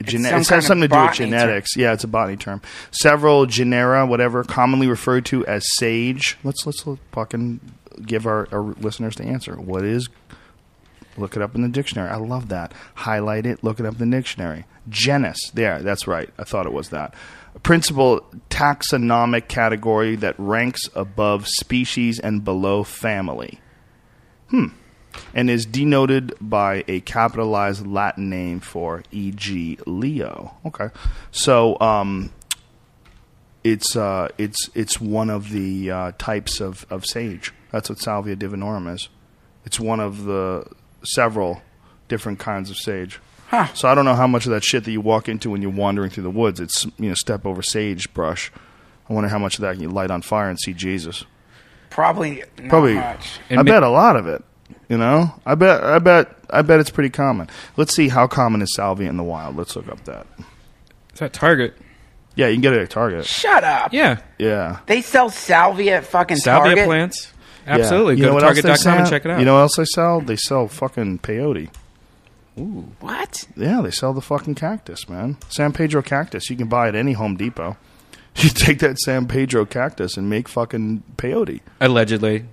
Gene- 0.03 0.23
some 0.23 0.25
it 0.25 0.31
kind 0.31 0.45
has 0.47 0.51
of 0.51 0.63
something 0.65 0.81
to 0.81 0.87
do 0.89 0.95
with 0.95 1.07
botany 1.09 1.29
term. 1.29 1.39
genetics. 1.39 1.77
Yeah, 1.77 1.93
it's 1.93 2.03
a 2.03 2.07
botany 2.07 2.35
term. 2.35 2.61
Several 2.91 3.45
genera, 3.45 4.05
whatever, 4.05 4.43
commonly 4.43 4.87
referred 4.87 5.25
to 5.27 5.45
as 5.45 5.63
sage. 5.75 6.37
Let's 6.43 6.65
let's 6.65 6.83
fucking 7.13 7.59
give 8.05 8.25
our, 8.27 8.47
our 8.51 8.61
listeners 8.81 9.15
the 9.15 9.23
answer. 9.25 9.55
What 9.55 9.85
is? 9.85 10.09
Look 11.17 11.35
it 11.35 11.41
up 11.41 11.55
in 11.55 11.61
the 11.61 11.69
dictionary. 11.69 12.09
I 12.09 12.15
love 12.17 12.49
that. 12.49 12.73
Highlight 12.95 13.45
it. 13.45 13.63
Look 13.63 13.79
it 13.79 13.85
up 13.85 13.99
in 13.99 14.09
the 14.09 14.17
dictionary. 14.17 14.65
Genus. 14.89 15.51
There, 15.53 15.81
that's 15.81 16.07
right. 16.07 16.29
I 16.37 16.43
thought 16.43 16.65
it 16.65 16.73
was 16.73 16.89
that. 16.89 17.13
A 17.55 17.59
Principal 17.59 18.25
taxonomic 18.49 19.47
category 19.47 20.15
that 20.17 20.35
ranks 20.37 20.89
above 20.95 21.47
species 21.47 22.19
and 22.19 22.43
below 22.43 22.83
family 22.83 23.59
Hmm. 24.49 24.67
and 25.35 25.49
is 25.49 25.65
denoted 25.65 26.33
by 26.41 26.83
a 26.87 26.99
capitalized 27.01 27.85
Latin 27.85 28.29
name 28.29 28.59
for 28.59 29.03
e.g. 29.11 29.77
Leo. 29.85 30.55
Okay, 30.65 30.89
so 31.31 31.79
um, 31.79 32.31
it's 33.63 33.95
uh, 33.95 34.29
it's 34.37 34.69
it's 34.75 34.99
one 34.99 35.29
of 35.29 35.51
the 35.51 35.89
uh, 35.91 36.11
types 36.17 36.59
of, 36.59 36.85
of 36.89 37.05
sage. 37.05 37.53
That's 37.71 37.89
what 37.89 37.99
Salvia 37.99 38.35
divinorum 38.35 38.93
is. 38.93 39.09
It's 39.65 39.79
one 39.79 39.99
of 39.99 40.25
the 40.25 40.65
several 41.03 41.61
different 42.07 42.39
kinds 42.39 42.69
of 42.69 42.77
sage. 42.77 43.19
Huh. 43.47 43.67
So 43.73 43.87
I 43.87 43.95
don't 43.95 44.05
know 44.05 44.15
how 44.15 44.27
much 44.27 44.45
of 44.45 44.51
that 44.51 44.63
shit 44.63 44.83
that 44.85 44.91
you 44.91 45.01
walk 45.01 45.29
into 45.29 45.49
when 45.51 45.61
you're 45.61 45.71
wandering 45.71 46.09
through 46.09 46.23
the 46.23 46.29
woods. 46.31 46.59
It's 46.59 46.85
you 46.97 47.09
know 47.09 47.13
step 47.15 47.45
over 47.45 47.61
sage 47.61 48.11
brush. 48.13 48.51
I 49.09 49.13
wonder 49.13 49.29
how 49.29 49.37
much 49.39 49.55
of 49.55 49.61
that 49.61 49.79
you 49.79 49.89
light 49.89 50.09
on 50.11 50.21
fire 50.21 50.49
and 50.49 50.59
see 50.59 50.73
Jesus. 50.73 51.25
Probably 51.89 52.43
not 52.59 52.69
Probably, 52.69 52.95
much. 52.95 53.39
I 53.49 53.55
And 53.55 53.65
bet 53.65 53.83
a 53.83 53.89
lot 53.89 54.15
of 54.15 54.27
it. 54.27 54.43
You 54.89 54.97
know, 54.97 55.31
I 55.45 55.55
bet, 55.55 55.83
I 55.83 55.99
bet, 55.99 56.35
I 56.49 56.61
bet 56.61 56.79
it's 56.79 56.89
pretty 56.89 57.09
common. 57.09 57.49
Let's 57.77 57.95
see 57.95 58.09
how 58.09 58.27
common 58.27 58.61
is 58.61 58.73
salvia 58.75 59.09
in 59.09 59.17
the 59.17 59.23
wild. 59.23 59.55
Let's 59.55 59.75
look 59.75 59.87
up 59.87 60.03
that. 60.05 60.25
Is 61.13 61.19
that 61.19 61.33
Target? 61.33 61.75
Yeah, 62.35 62.47
you 62.47 62.55
can 62.55 62.61
get 62.61 62.73
it 62.73 62.81
at 62.81 62.89
Target. 62.89 63.25
Shut 63.25 63.63
up. 63.63 63.93
Yeah, 63.93 64.19
Yeah, 64.39 64.79
They 64.87 65.01
sell 65.01 65.29
salvia 65.29 65.97
at 65.97 66.05
fucking 66.05 66.37
salvia 66.37 66.71
Target. 66.71 66.85
plants. 66.87 67.31
Yeah. 67.65 67.75
Absolutely. 67.75 68.15
You 68.17 68.23
know 68.23 68.27
Go 68.29 68.33
what 68.35 68.39
to 68.41 68.45
else 68.47 68.55
they 68.57 68.61
Target.com 68.61 68.97
and 68.99 69.09
check 69.09 69.25
it 69.25 69.31
out. 69.31 69.39
You 69.39 69.45
know 69.45 69.53
what 69.55 69.61
else 69.61 69.75
they 69.77 69.85
sell? 69.85 70.21
They 70.21 70.35
sell 70.35 70.67
fucking 70.67 71.19
peyote. 71.19 71.69
Ooh, 72.59 72.91
What? 72.99 73.47
Yeah, 73.55 73.81
they 73.81 73.89
sell 73.91 74.13
the 74.13 74.21
fucking 74.21 74.55
cactus, 74.55 75.09
man. 75.09 75.37
San 75.49 75.73
Pedro 75.73 76.01
cactus. 76.01 76.49
You 76.49 76.55
can 76.55 76.67
buy 76.67 76.87
at 76.87 76.95
any 76.95 77.13
Home 77.13 77.35
Depot. 77.35 77.77
You 78.35 78.49
take 78.49 78.79
that 78.79 78.97
San 78.97 79.27
Pedro 79.27 79.63
cactus 79.63 80.17
and 80.17 80.27
make 80.27 80.47
fucking 80.47 81.03
peyote. 81.17 81.59
Allegedly. 81.79 82.45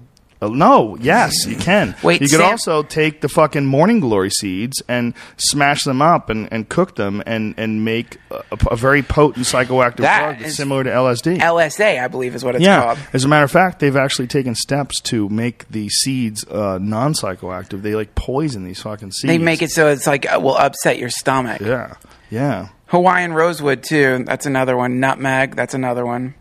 Uh, 0.43 0.49
no, 0.49 0.97
yes, 1.01 1.47
you 1.47 1.55
can. 1.57 1.95
Wait, 2.03 2.21
you 2.23 2.29
could 2.29 2.39
Sam- 2.39 2.51
also 2.53 2.83
take 2.83 3.21
the 3.21 3.29
fucking 3.29 3.67
morning 3.67 4.01
glory 4.01 4.31
seeds 4.31 4.83
and 4.89 5.13
smash 5.37 5.85
them 5.85 6.01
up 6.01 6.31
and, 6.31 6.49
and 6.51 6.67
cook 6.69 6.97
them 6.97 7.23
and, 7.27 7.55
and 7.59 7.85
make 7.85 8.17
a, 8.31 8.43
a 8.71 8.77
very 8.77 9.03
potent 9.03 9.45
psychoactive 9.45 9.97
That 9.99 10.21
drug 10.23 10.39
that's 10.39 10.51
is- 10.53 10.57
similar 10.57 10.83
to 10.85 10.91
LSD. 10.91 11.41
LSA, 11.41 12.03
I 12.03 12.09
believe, 12.09 12.35
is 12.35 12.43
what 12.43 12.55
it's 12.55 12.65
yeah, 12.65 12.83
called. 12.83 12.99
as 13.13 13.25
a 13.25 13.29
matter 13.29 13.45
of 13.45 13.51
fact, 13.51 13.81
they've 13.81 13.95
actually 13.97 14.29
taken 14.29 14.55
steps 14.55 14.99
to 15.03 15.29
make 15.29 15.69
the 15.69 15.91
seeds 15.91 16.45
uh, 16.47 16.79
non 16.81 17.13
psychoactive. 17.13 17.83
They 17.83 17.95
like 17.95 18.15
poison 18.15 18.65
these 18.65 18.81
fucking 18.81 19.13
seeds. 19.13 19.29
They 19.31 19.37
make 19.39 19.61
it 19.61 19.71
so 19.71 19.89
it's 19.89 20.07
like 20.07 20.25
uh, 20.33 20.41
will 20.41 20.57
upset 20.57 20.99
your 20.99 21.11
stomach. 21.11 21.61
Yeah, 21.61 21.97
yeah. 22.31 22.69
Hawaiian 22.87 23.35
rosewood 23.35 23.83
too. 23.83 24.25
That's 24.25 24.47
another 24.47 24.75
one. 24.77 25.01
Nutmeg. 25.01 25.55
That's 25.55 25.75
another 25.75 26.07
one. 26.07 26.35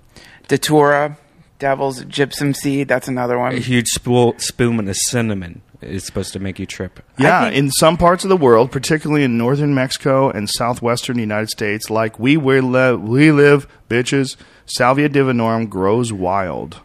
Datura, 0.48 1.18
devil's 1.60 2.04
gypsum 2.06 2.54
seed. 2.54 2.88
That's 2.88 3.08
another 3.08 3.38
one. 3.38 3.52
A 3.52 3.56
one. 3.56 3.62
huge 3.62 3.88
spool, 3.90 4.34
spoon 4.40 4.88
of 4.88 4.96
cinnamon 4.96 5.62
is 5.82 6.06
supposed 6.06 6.34
to 6.34 6.40
make 6.40 6.60
you 6.60 6.66
trip. 6.66 7.00
Yeah, 7.18 7.44
think- 7.46 7.56
in 7.56 7.72
some 7.72 7.96
parts 7.98 8.24
of 8.26 8.30
the 8.30 8.38
world, 8.38 8.72
particularly 8.72 9.24
in 9.24 9.38
northern 9.38 9.74
Mexico 9.74 10.30
and 10.30 10.50
southwestern 10.50 11.20
United 11.20 11.50
States, 11.50 11.90
like 11.90 12.20
we 12.20 12.36
where 12.38 12.62
le- 12.62 12.98
we 12.98 13.32
live, 13.32 13.68
bitches, 13.90 14.36
Salvia 14.66 15.10
divinorum 15.10 15.70
grows 15.70 16.12
wild. 16.14 16.82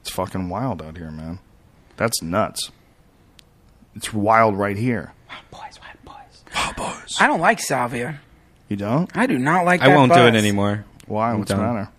It's 0.00 0.10
fucking 0.10 0.48
wild 0.48 0.82
out 0.82 0.96
here, 0.96 1.10
man. 1.10 1.38
That's 1.96 2.22
nuts. 2.22 2.70
It's 3.96 4.12
wild 4.12 4.56
right 4.56 4.76
here. 4.76 5.12
Wild 5.28 5.50
boys, 5.50 5.80
white 5.80 6.04
boys. 6.04 6.44
Wild 6.54 6.76
boys. 6.76 7.16
I 7.20 7.26
don't 7.26 7.40
like 7.40 7.60
salvia. 7.60 8.20
You 8.68 8.76
don't? 8.76 9.10
I 9.16 9.26
do 9.26 9.38
not 9.38 9.64
like. 9.64 9.82
I 9.82 9.88
that 9.88 9.96
won't 9.96 10.12
do 10.12 10.26
it 10.26 10.34
anymore. 10.34 10.84
Why? 11.06 11.30
I'm 11.32 11.38
What's 11.40 11.50
the 11.50 11.56
done. 11.56 11.74
matter? 11.74 11.90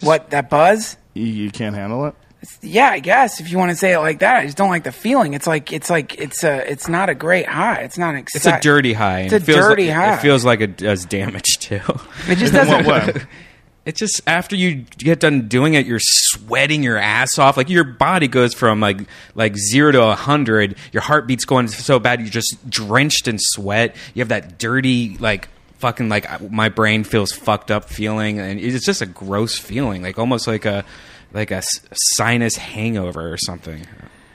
What 0.00 0.30
that 0.30 0.50
buzz? 0.50 0.96
You, 1.14 1.26
you 1.26 1.50
can't 1.50 1.74
handle 1.74 2.06
it? 2.06 2.14
Yeah, 2.60 2.90
I 2.90 2.98
guess 2.98 3.40
if 3.40 3.50
you 3.50 3.56
want 3.58 3.70
to 3.70 3.76
say 3.76 3.94
it 3.94 4.00
like 4.00 4.18
that, 4.18 4.38
I 4.38 4.44
just 4.44 4.56
don't 4.56 4.68
like 4.68 4.84
the 4.84 4.92
feeling. 4.92 5.34
It's 5.34 5.46
like 5.46 5.72
it's 5.72 5.88
like 5.88 6.18
it's 6.18 6.44
a 6.44 6.70
it's 6.70 6.88
not 6.88 7.08
a 7.08 7.14
great 7.14 7.46
high. 7.46 7.80
It's 7.80 7.96
not 7.96 8.14
It's 8.14 8.46
a 8.46 8.60
dirty 8.60 8.92
high. 8.92 9.20
It's 9.20 9.32
a 9.32 9.36
it 9.36 9.42
feels 9.44 9.58
dirty 9.58 9.86
like, 9.86 9.96
high. 9.96 10.14
It 10.14 10.20
feels 10.20 10.44
like 10.44 10.60
it 10.60 10.76
does 10.76 11.06
damage 11.06 11.58
too. 11.58 11.80
It 12.28 12.36
just 12.36 12.52
doesn't. 12.52 12.84
what 12.86 13.14
way? 13.14 13.22
It's 13.86 14.00
just 14.00 14.22
after 14.26 14.56
you 14.56 14.86
get 14.96 15.20
done 15.20 15.46
doing 15.46 15.74
it, 15.74 15.84
you're 15.84 16.00
sweating 16.00 16.82
your 16.82 16.96
ass 16.96 17.38
off. 17.38 17.58
Like 17.58 17.68
your 17.68 17.84
body 17.84 18.28
goes 18.28 18.54
from 18.54 18.80
like 18.80 18.98
like 19.34 19.56
zero 19.58 19.92
to 19.92 20.02
a 20.02 20.14
hundred. 20.14 20.76
Your 20.92 21.02
heartbeat's 21.02 21.44
going 21.44 21.68
so 21.68 21.98
bad, 21.98 22.20
you're 22.20 22.30
just 22.30 22.68
drenched 22.68 23.28
in 23.28 23.36
sweat. 23.38 23.94
You 24.14 24.20
have 24.20 24.30
that 24.30 24.58
dirty 24.58 25.18
like 25.18 25.48
fucking 25.84 26.08
like 26.08 26.24
my 26.50 26.70
brain 26.70 27.04
feels 27.04 27.30
fucked 27.30 27.70
up 27.70 27.84
feeling, 27.90 28.40
and 28.40 28.58
it's 28.58 28.86
just 28.86 29.02
a 29.02 29.06
gross 29.06 29.58
feeling, 29.58 30.00
like 30.02 30.18
almost 30.18 30.46
like 30.46 30.64
a 30.64 30.82
like 31.34 31.50
a 31.50 31.62
sinus 31.92 32.56
hangover 32.56 33.30
or 33.30 33.36
something. 33.36 33.86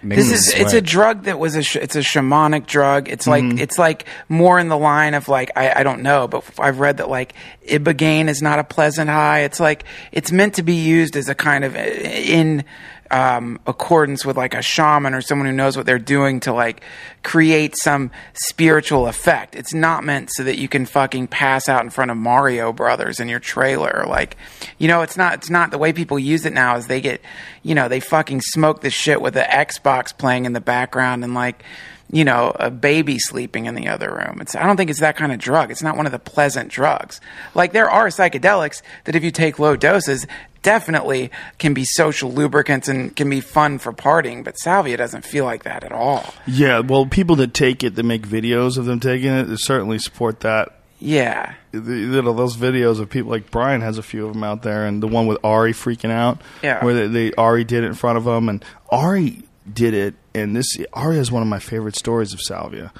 Makes 0.01 0.29
This 0.29 0.47
is 0.47 0.53
it's 0.61 0.73
a 0.73 0.79
drug 0.81 1.23
that 1.23 1.39
was 1.39 1.55
a 1.55 1.63
sh- 1.63 1.75
it's 1.75 1.95
a 1.97 1.99
shamanic 1.99 2.67
drug. 2.67 3.09
It's 3.09 3.27
like 3.27 3.43
Mm-hmm. 3.43 3.57
it's 3.57 3.77
like 3.77 4.05
more 4.29 4.57
in 4.59 4.69
the 4.69 4.77
line 4.77 5.13
of 5.13 5.27
like 5.27 5.49
I, 5.57 5.79
I 5.81 5.83
don't 5.83 6.03
know, 6.03 6.27
but 6.27 6.43
I've 6.57 6.79
read 6.79 6.97
that 6.97 7.09
like 7.09 7.33
ibogaine 7.67 8.29
is 8.29 8.41
not 8.41 8.59
a 8.59 8.63
pleasant 8.63 9.09
high. 9.09 9.39
It's 9.41 9.59
like 9.59 9.83
it's 10.13 10.31
meant 10.31 10.53
to 10.55 10.63
be 10.63 10.75
used 10.75 11.17
as 11.17 11.27
a 11.27 11.35
kind 11.35 11.65
of 11.65 11.75
in 11.75 12.63
um, 13.11 13.59
accordance 13.65 14.25
with 14.25 14.37
like 14.37 14.53
a 14.53 14.61
shaman 14.61 15.13
or 15.13 15.21
someone 15.21 15.47
who 15.47 15.53
knows 15.53 15.75
what 15.75 15.85
they're 15.85 15.99
doing 15.99 16.39
to 16.41 16.53
like 16.53 16.81
create 17.23 17.75
some 17.75 18.11
spiritual 18.33 19.07
effect. 19.07 19.55
It's 19.55 19.73
not 19.73 20.03
meant 20.03 20.29
so 20.31 20.43
that 20.43 20.57
you 20.57 20.67
can 20.67 20.85
fucking 20.85 21.27
pass 21.27 21.67
out 21.67 21.83
in 21.83 21.89
front 21.89 22.11
of 22.11 22.17
Mario 22.17 22.71
Brothers 22.71 23.19
in 23.19 23.27
your 23.27 23.39
trailer. 23.39 24.05
Like, 24.07 24.37
you 24.77 24.87
know, 24.87 25.01
it's 25.01 25.17
not. 25.17 25.33
It's 25.35 25.49
not 25.49 25.71
the 25.71 25.77
way 25.77 25.93
people 25.93 26.19
use 26.19 26.45
it 26.45 26.53
now. 26.53 26.77
Is 26.77 26.87
they 26.87 27.01
get, 27.01 27.21
you 27.63 27.75
know, 27.75 27.87
they 27.87 27.99
fucking 27.99 28.41
smoke 28.41 28.81
this 28.81 28.93
shit 28.93 29.21
with 29.21 29.33
the 29.33 29.41
Xbox 29.41 30.15
playing 30.17 30.45
in 30.45 30.53
the 30.53 30.61
background 30.61 31.23
and 31.23 31.33
like. 31.33 31.63
You 32.11 32.25
know, 32.25 32.53
a 32.55 32.71
baby 32.71 33.19
sleeping 33.19 33.67
in 33.67 33.75
the 33.75 33.87
other 33.87 34.11
room. 34.11 34.39
It's, 34.41 34.55
I 34.55 34.65
don't 34.65 34.77
think 34.77 34.89
it's 34.89 34.99
that 34.99 35.15
kind 35.15 35.31
of 35.31 35.37
drug. 35.37 35.69
It's 35.69 35.83
not 35.83 35.95
one 35.95 36.07
of 36.07 36.11
the 36.11 36.17
pleasant 36.17 36.71
drugs. 36.71 37.21
Like, 37.53 37.71
there 37.71 37.87
are 37.87 38.07
psychedelics 38.07 38.81
that, 39.03 39.15
if 39.15 39.23
you 39.23 39.29
take 39.29 39.59
low 39.59 39.75
doses, 39.75 40.25
definitely 40.61 41.31
can 41.57 41.73
be 41.73 41.83
social 41.85 42.31
lubricants 42.31 42.87
and 42.87 43.15
can 43.15 43.29
be 43.29 43.41
fun 43.41 43.77
for 43.79 43.91
partying, 43.93 44.43
but 44.43 44.57
salvia 44.57 44.97
doesn't 44.97 45.25
feel 45.25 45.45
like 45.45 45.63
that 45.63 45.83
at 45.83 45.91
all. 45.91 46.33
Yeah, 46.47 46.79
well, 46.79 47.05
people 47.05 47.35
that 47.37 47.53
take 47.53 47.83
it, 47.83 47.95
that 47.95 48.03
make 48.03 48.27
videos 48.27 48.77
of 48.77 48.85
them 48.85 48.99
taking 48.99 49.29
it, 49.31 49.57
certainly 49.59 49.99
support 49.99 50.41
that. 50.41 50.75
Yeah. 51.01 51.53
you 51.71 51.79
know 52.21 52.33
those 52.33 52.57
videos 52.57 52.99
of 52.99 53.09
people 53.09 53.31
like 53.31 53.51
Brian 53.51 53.79
has 53.79 53.97
a 53.97 54.03
few 54.03 54.27
of 54.27 54.33
them 54.33 54.43
out 54.43 54.63
there, 54.63 54.85
and 54.85 55.01
the 55.01 55.07
one 55.07 55.27
with 55.27 55.37
Ari 55.45 55.71
freaking 55.73 56.11
out, 56.11 56.41
Yeah. 56.61 56.83
where 56.83 56.93
they, 56.93 57.07
they 57.29 57.33
Ari 57.35 57.63
did 57.63 57.83
it 57.85 57.87
in 57.87 57.93
front 57.93 58.17
of 58.17 58.27
him, 58.27 58.49
and 58.49 58.63
Ari 58.89 59.43
did 59.71 59.93
it, 59.93 60.15
and 60.35 60.55
this 60.55 60.77
Ari 60.91 61.17
is 61.17 61.31
one 61.31 61.41
of 61.41 61.47
my 61.47 61.59
favorite 61.59 61.95
stories 61.95 62.33
of 62.33 62.41
Salvia. 62.41 62.91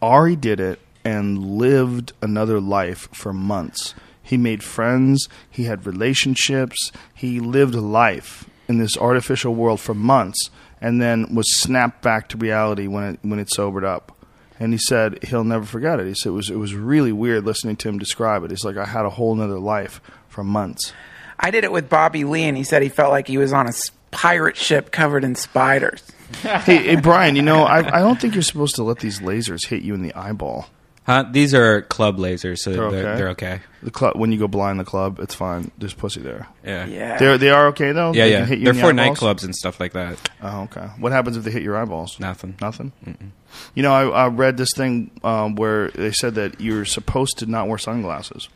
Ari 0.00 0.34
did 0.36 0.60
it 0.60 0.80
and 1.04 1.58
lived 1.58 2.12
another 2.22 2.58
life 2.60 3.08
for 3.12 3.32
months. 3.34 3.94
He 4.32 4.38
made 4.38 4.64
friends, 4.64 5.28
he 5.50 5.64
had 5.64 5.84
relationships, 5.84 6.90
he 7.12 7.38
lived 7.38 7.74
life 7.74 8.48
in 8.66 8.78
this 8.78 8.96
artificial 8.96 9.54
world 9.54 9.78
for 9.78 9.92
months, 9.92 10.48
and 10.80 11.02
then 11.02 11.34
was 11.34 11.60
snapped 11.60 12.00
back 12.00 12.30
to 12.30 12.38
reality 12.38 12.86
when 12.86 13.04
it 13.04 13.18
when 13.20 13.38
it 13.38 13.52
sobered 13.52 13.84
up 13.84 14.16
and 14.58 14.72
he 14.72 14.78
said 14.78 15.22
he'll 15.24 15.44
never 15.44 15.66
forget 15.66 16.00
it. 16.00 16.06
He 16.06 16.14
said 16.14 16.30
it 16.30 16.32
was 16.32 16.48
it 16.48 16.56
was 16.56 16.74
really 16.74 17.12
weird 17.12 17.44
listening 17.44 17.76
to 17.76 17.90
him 17.90 17.98
describe 17.98 18.42
it. 18.42 18.50
He's 18.50 18.64
like 18.64 18.78
I 18.78 18.86
had 18.86 19.04
a 19.04 19.10
whole 19.10 19.34
nother 19.34 19.58
life 19.58 20.00
for 20.28 20.42
months. 20.42 20.94
I 21.38 21.50
did 21.50 21.64
it 21.64 21.72
with 21.72 21.90
Bobby 21.90 22.24
Lee, 22.24 22.44
and 22.44 22.56
he 22.56 22.64
said 22.64 22.80
he 22.80 22.88
felt 22.88 23.10
like 23.10 23.28
he 23.28 23.36
was 23.36 23.52
on 23.52 23.68
a 23.68 23.72
pirate 24.12 24.56
ship 24.56 24.90
covered 24.90 25.24
in 25.24 25.34
spiders. 25.34 26.02
hey, 26.42 26.78
hey, 26.78 26.96
Brian, 26.96 27.36
you 27.36 27.42
know 27.42 27.64
I 27.64 27.80
I 27.80 28.00
don't 28.00 28.18
think 28.18 28.32
you're 28.32 28.42
supposed 28.42 28.76
to 28.76 28.82
let 28.82 29.00
these 29.00 29.20
lasers 29.20 29.66
hit 29.66 29.82
you 29.82 29.92
in 29.92 30.00
the 30.00 30.14
eyeball. 30.14 30.70
Huh? 31.04 31.24
These 31.32 31.52
are 31.52 31.82
club 31.82 32.16
lasers, 32.18 32.58
so 32.58 32.70
They're 32.72 32.90
they're, 32.90 33.00
okay? 33.08 33.16
they're 33.18 33.28
okay. 33.30 33.60
The 33.82 33.90
club 33.90 34.16
when 34.16 34.30
you 34.30 34.38
go 34.38 34.46
blind 34.46 34.78
the 34.78 34.84
club, 34.84 35.18
it's 35.18 35.34
fine. 35.34 35.72
There's 35.76 35.94
pussy 35.94 36.20
there. 36.20 36.46
Yeah. 36.64 36.86
Yeah. 36.86 37.18
They 37.18 37.36
they 37.38 37.50
are 37.50 37.66
okay 37.68 37.90
though. 37.90 38.12
Yeah, 38.12 38.24
They 38.26 38.30
yeah. 38.30 38.38
can 38.40 38.48
hit 38.48 38.58
you 38.60 38.64
They're 38.66 38.72
in 38.74 38.76
the 38.76 38.82
for 38.82 39.00
eyeballs? 39.00 39.18
nightclubs 39.18 39.44
and 39.44 39.54
stuff 39.56 39.80
like 39.80 39.94
that. 39.94 40.30
Oh, 40.40 40.62
okay. 40.62 40.86
What 41.00 41.10
happens 41.10 41.36
if 41.36 41.42
they 41.42 41.50
hit 41.50 41.64
your 41.64 41.76
eyeballs? 41.76 42.20
Nothing. 42.20 42.54
Nothing. 42.60 42.92
You 43.74 43.82
know, 43.82 43.92
I, 43.92 44.26
I 44.26 44.28
read 44.28 44.56
this 44.56 44.70
thing 44.76 45.10
um, 45.24 45.56
where 45.56 45.88
they 45.90 46.12
said 46.12 46.36
that 46.36 46.60
you're 46.60 46.84
supposed 46.84 47.38
to 47.38 47.46
not 47.46 47.66
wear 47.66 47.78
sunglasses, 47.78 48.48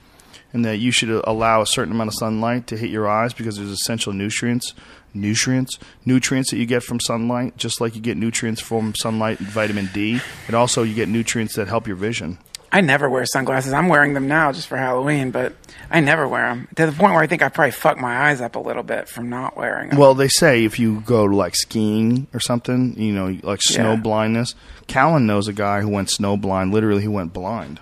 and 0.53 0.65
that 0.65 0.77
you 0.79 0.93
should 0.93 1.11
allow 1.11 1.63
a 1.63 1.67
certain 1.67 1.93
amount 1.93 2.09
of 2.09 2.15
sunlight 2.15 2.69
to 2.69 2.77
hit 2.77 2.91
your 2.91 3.09
eyes 3.09 3.35
because 3.35 3.57
there's 3.57 3.71
essential 3.71 4.13
nutrients, 4.13 4.73
nutrients, 5.17 5.79
nutrients 6.05 6.51
that 6.51 6.59
you 6.59 6.67
get 6.67 6.83
from 6.83 7.01
sunlight, 7.01 7.57
just 7.57 7.81
like 7.81 7.95
you 7.95 8.01
get 8.01 8.17
nutrients 8.17 8.61
from 8.61 8.95
sunlight 8.95 9.41
and 9.41 9.49
vitamin 9.49 9.89
D, 9.93 10.21
and 10.47 10.55
also 10.57 10.83
you 10.83 10.95
get 10.95 11.09
nutrients 11.09 11.57
that 11.57 11.69
help 11.69 11.87
your 11.87 11.97
vision. 11.97 12.39
I 12.73 12.81
never 12.81 13.09
wear 13.09 13.25
sunglasses. 13.25 13.73
I'm 13.73 13.89
wearing 13.89 14.13
them 14.15 14.27
now 14.29 14.53
just 14.53 14.67
for 14.67 14.77
Halloween, 14.77 15.31
but 15.31 15.55
I 15.91 16.01
never 16.01 16.27
wear 16.29 16.49
them 16.49 16.69
to 16.77 16.85
the 16.87 16.93
point 16.93 17.15
where 17.15 17.23
I 17.23 17.27
think 17.27 17.41
I 17.41 17.49
probably 17.49 17.71
fuck 17.71 17.97
my 17.99 18.29
eyes 18.29 18.41
up 18.41 18.57
a 18.57 18.59
little 18.59 18.83
bit 18.83 19.09
from 19.09 19.31
not 19.31 19.57
wearing 19.57 19.91
them. 19.91 19.99
Well, 19.99 20.15
they 20.15 20.29
say 20.29 20.65
if 20.65 20.79
you 20.79 21.01
go 21.03 21.27
to 21.29 21.35
like 21.35 21.55
skiing 21.57 22.27
or 22.35 22.41
something, 22.41 22.95
you 23.01 23.13
know, 23.13 23.39
like 23.43 23.63
snow 23.63 23.93
Yeah. 23.93 23.97
blindness. 24.01 24.55
Callen 24.89 25.25
knows 25.25 25.49
a 25.49 25.53
guy 25.53 25.81
who 25.81 25.89
went 25.89 26.11
snow 26.11 26.37
blind. 26.37 26.73
Literally, 26.73 27.03
he 27.03 27.09
went 27.09 27.33
blind. 27.33 27.81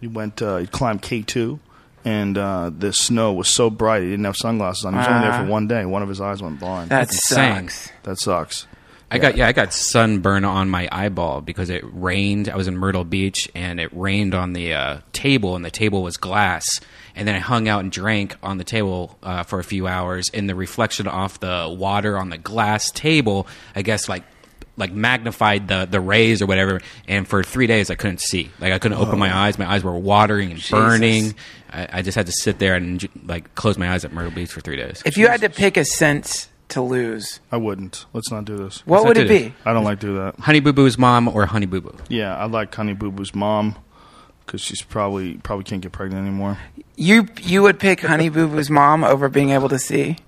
He 0.00 0.06
went, 0.06 0.40
uh, 0.40 0.56
he 0.58 0.66
climbed 0.66 1.02
K 1.02 1.22
two, 1.22 1.60
and 2.04 2.36
uh, 2.38 2.70
the 2.76 2.92
snow 2.92 3.32
was 3.32 3.48
so 3.48 3.70
bright 3.70 4.02
he 4.02 4.10
didn't 4.10 4.24
have 4.24 4.36
sunglasses 4.36 4.84
on. 4.84 4.92
He 4.94 4.98
was 4.98 5.06
only 5.08 5.20
there 5.20 5.32
Ah. 5.32 5.42
for 5.44 5.50
one 5.50 5.66
day. 5.68 5.84
One 5.84 6.02
of 6.02 6.08
his 6.08 6.20
eyes 6.20 6.42
went 6.42 6.58
blind. 6.60 6.90
that 6.90 7.08
insane. 7.10 7.68
sucks. 7.68 7.92
that 8.04 8.18
sucks. 8.18 8.66
I 9.10 9.16
got 9.16 9.38
yeah, 9.38 9.48
I 9.48 9.52
got 9.52 9.72
sunburn 9.72 10.44
on 10.44 10.68
my 10.68 10.86
eyeball 10.92 11.40
because 11.40 11.70
it 11.70 11.82
rained. 11.94 12.50
I 12.50 12.56
was 12.56 12.68
in 12.68 12.76
Myrtle 12.76 13.04
Beach 13.04 13.48
and 13.54 13.80
it 13.80 13.88
rained 13.92 14.34
on 14.34 14.52
the 14.52 14.74
uh, 14.74 14.98
table, 15.14 15.56
and 15.56 15.64
the 15.64 15.70
table 15.70 16.02
was 16.02 16.18
glass. 16.18 16.66
And 17.16 17.26
then 17.26 17.34
I 17.34 17.38
hung 17.38 17.68
out 17.68 17.80
and 17.80 17.90
drank 17.90 18.36
on 18.42 18.58
the 18.58 18.64
table 18.64 19.18
uh, 19.22 19.44
for 19.44 19.58
a 19.60 19.64
few 19.64 19.86
hours, 19.86 20.28
and 20.34 20.46
the 20.48 20.54
reflection 20.54 21.06
off 21.08 21.40
the 21.40 21.74
water 21.76 22.18
on 22.18 22.28
the 22.28 22.36
glass 22.38 22.90
table, 22.90 23.46
I 23.74 23.80
guess, 23.80 24.10
like 24.10 24.24
like 24.78 24.92
magnified 24.92 25.68
the 25.68 25.86
the 25.90 26.00
rays 26.00 26.40
or 26.40 26.46
whatever. 26.46 26.80
And 27.06 27.26
for 27.28 27.42
three 27.42 27.66
days, 27.66 27.90
I 27.90 27.94
couldn't 27.96 28.20
see. 28.20 28.50
Like 28.60 28.72
I 28.72 28.78
couldn't 28.78 28.98
open 28.98 29.18
my 29.18 29.30
oh. 29.30 29.36
eyes. 29.36 29.58
My 29.58 29.70
eyes 29.70 29.84
were 29.84 29.98
watering 29.98 30.52
and 30.52 30.66
burning. 30.70 31.34
I, 31.70 31.88
I 31.94 32.02
just 32.02 32.16
had 32.16 32.26
to 32.26 32.32
sit 32.32 32.58
there 32.58 32.74
and 32.74 33.06
like 33.26 33.54
close 33.54 33.76
my 33.76 33.92
eyes 33.92 34.04
at 34.04 34.12
Myrtle 34.12 34.30
Beach 34.30 34.50
for 34.50 34.60
three 34.60 34.76
days. 34.76 35.02
If 35.04 35.18
you 35.18 35.28
had 35.28 35.40
to 35.42 35.50
pick 35.50 35.76
a 35.76 35.84
sense 35.84 36.48
to 36.68 36.80
lose, 36.80 37.40
I 37.50 37.56
wouldn't. 37.56 38.06
Let's 38.12 38.30
not 38.30 38.44
do 38.44 38.56
this. 38.56 38.86
what 38.86 38.98
not 38.98 39.06
would 39.08 39.14
do 39.14 39.22
it 39.22 39.28
this. 39.28 39.48
be? 39.48 39.54
I 39.64 39.72
don't 39.72 39.84
like 39.84 40.00
to 40.00 40.06
do 40.06 40.14
that. 40.16 40.38
Honey 40.38 40.60
Boo 40.60 40.72
Boo's 40.72 40.96
mom 40.96 41.28
or 41.28 41.46
Honey 41.46 41.66
Boo 41.66 41.80
Boo? 41.80 41.96
Yeah, 42.08 42.36
I 42.36 42.46
like 42.46 42.74
Honey 42.74 42.94
Boo 42.94 43.10
Boo's 43.10 43.34
mom 43.34 43.76
because 44.46 44.60
she's 44.60 44.82
probably 44.82 45.34
probably 45.34 45.64
can't 45.64 45.82
get 45.82 45.92
pregnant 45.92 46.26
anymore. 46.26 46.58
You 46.96 47.28
you 47.42 47.62
would 47.62 47.78
pick 47.78 48.00
Honey 48.00 48.28
Boo 48.28 48.48
Boo's 48.48 48.70
mom 48.70 49.04
over 49.04 49.28
being 49.28 49.50
able 49.50 49.68
to 49.68 49.78
see. 49.78 50.18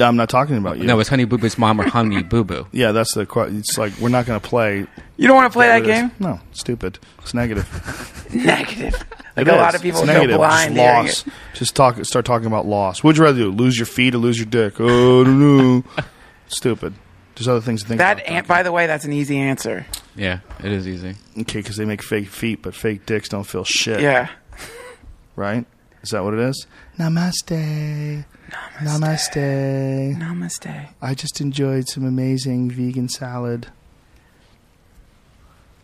No, 0.00 0.06
I'm 0.08 0.16
not 0.16 0.28
talking 0.30 0.56
about 0.56 0.78
you. 0.78 0.84
No, 0.84 0.98
it's 0.98 1.08
Honey 1.10 1.24
Boo 1.26 1.36
Boo's 1.38 1.58
mom 1.58 1.80
or 1.80 1.84
Honey 1.88 2.22
Boo 2.32 2.42
Boo. 2.42 2.66
yeah, 2.72 2.90
that's 2.92 3.14
the. 3.14 3.26
que- 3.26 3.56
It's 3.58 3.76
like 3.78 3.92
we're 4.00 4.08
not 4.08 4.24
going 4.26 4.40
to 4.40 4.48
play 4.48 4.86
You 5.18 5.28
don't 5.28 5.36
want 5.36 5.52
to 5.52 5.56
play 5.56 5.66
that 5.68 5.82
It 5.82 5.88
is- 5.88 6.00
game? 6.00 6.10
No, 6.18 6.40
stupid. 6.52 6.98
It's 7.18 7.34
negative. 7.34 7.68
Negative. 8.34 8.94
Like 9.36 9.46
It 9.46 9.50
a 9.50 9.54
is. 9.54 9.58
lot 9.60 9.74
of 9.76 9.82
people 9.82 10.00
it's 10.00 10.08
go 10.08 10.12
negative. 10.14 10.36
blind. 10.38 10.74
Just 10.74 10.80
hearing 10.86 11.06
loss. 11.06 11.26
it. 11.26 11.32
Just 11.54 11.76
talk. 11.76 12.04
Start 12.04 12.24
talking 12.24 12.46
about 12.48 12.66
loss. 12.66 13.04
What'd 13.04 13.16
you 13.16 13.24
rather 13.24 13.38
do? 13.38 13.50
Lose 13.52 13.78
your 13.78 13.86
feet 13.86 14.14
or 14.14 14.18
lose 14.18 14.38
your 14.38 14.46
dick? 14.46 14.74
Oh, 14.80 15.20
I 15.20 15.24
don't 15.24 15.38
know. 15.38 15.84
Stupid. 16.48 16.94
There's 17.36 17.46
other 17.46 17.60
things 17.60 17.82
to 17.82 17.88
think 17.88 17.98
That, 17.98 18.18
about. 18.20 18.26
an- 18.28 18.44
by 18.46 18.62
the 18.64 18.72
way, 18.72 18.86
that's 18.88 19.04
an 19.04 19.12
easy 19.12 19.38
answer. 19.38 19.86
Yeah, 20.16 20.40
it 20.58 20.72
is 20.72 20.88
easy. 20.88 21.14
okay, 21.38 21.60
because 21.60 21.76
they 21.76 21.84
make 21.84 22.02
fake 22.02 22.28
feet, 22.28 22.60
but 22.62 22.74
fake 22.74 23.06
dicks 23.06 23.28
don't 23.28 23.44
feel 23.44 23.64
shit. 23.64 24.00
Yeah. 24.00 24.28
Right? 25.36 25.64
Is 26.02 26.10
that 26.10 26.24
what 26.24 26.34
it 26.34 26.40
is? 26.40 26.66
Namaste. 26.98 28.24
Namaste. 28.78 30.16
Namaste. 30.16 30.88
I 31.02 31.14
just 31.14 31.40
enjoyed 31.40 31.88
some 31.88 32.04
amazing 32.04 32.70
vegan 32.70 33.08
salad. 33.08 33.68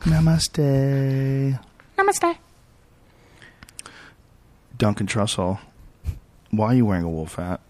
Namaste. 0.00 1.58
Namaste. 1.98 2.36
Duncan 4.78 5.06
Trussell. 5.06 5.58
Why 6.50 6.66
are 6.68 6.74
you 6.74 6.86
wearing 6.86 7.04
a 7.04 7.10
wolf 7.10 7.34
hat? 7.34 7.60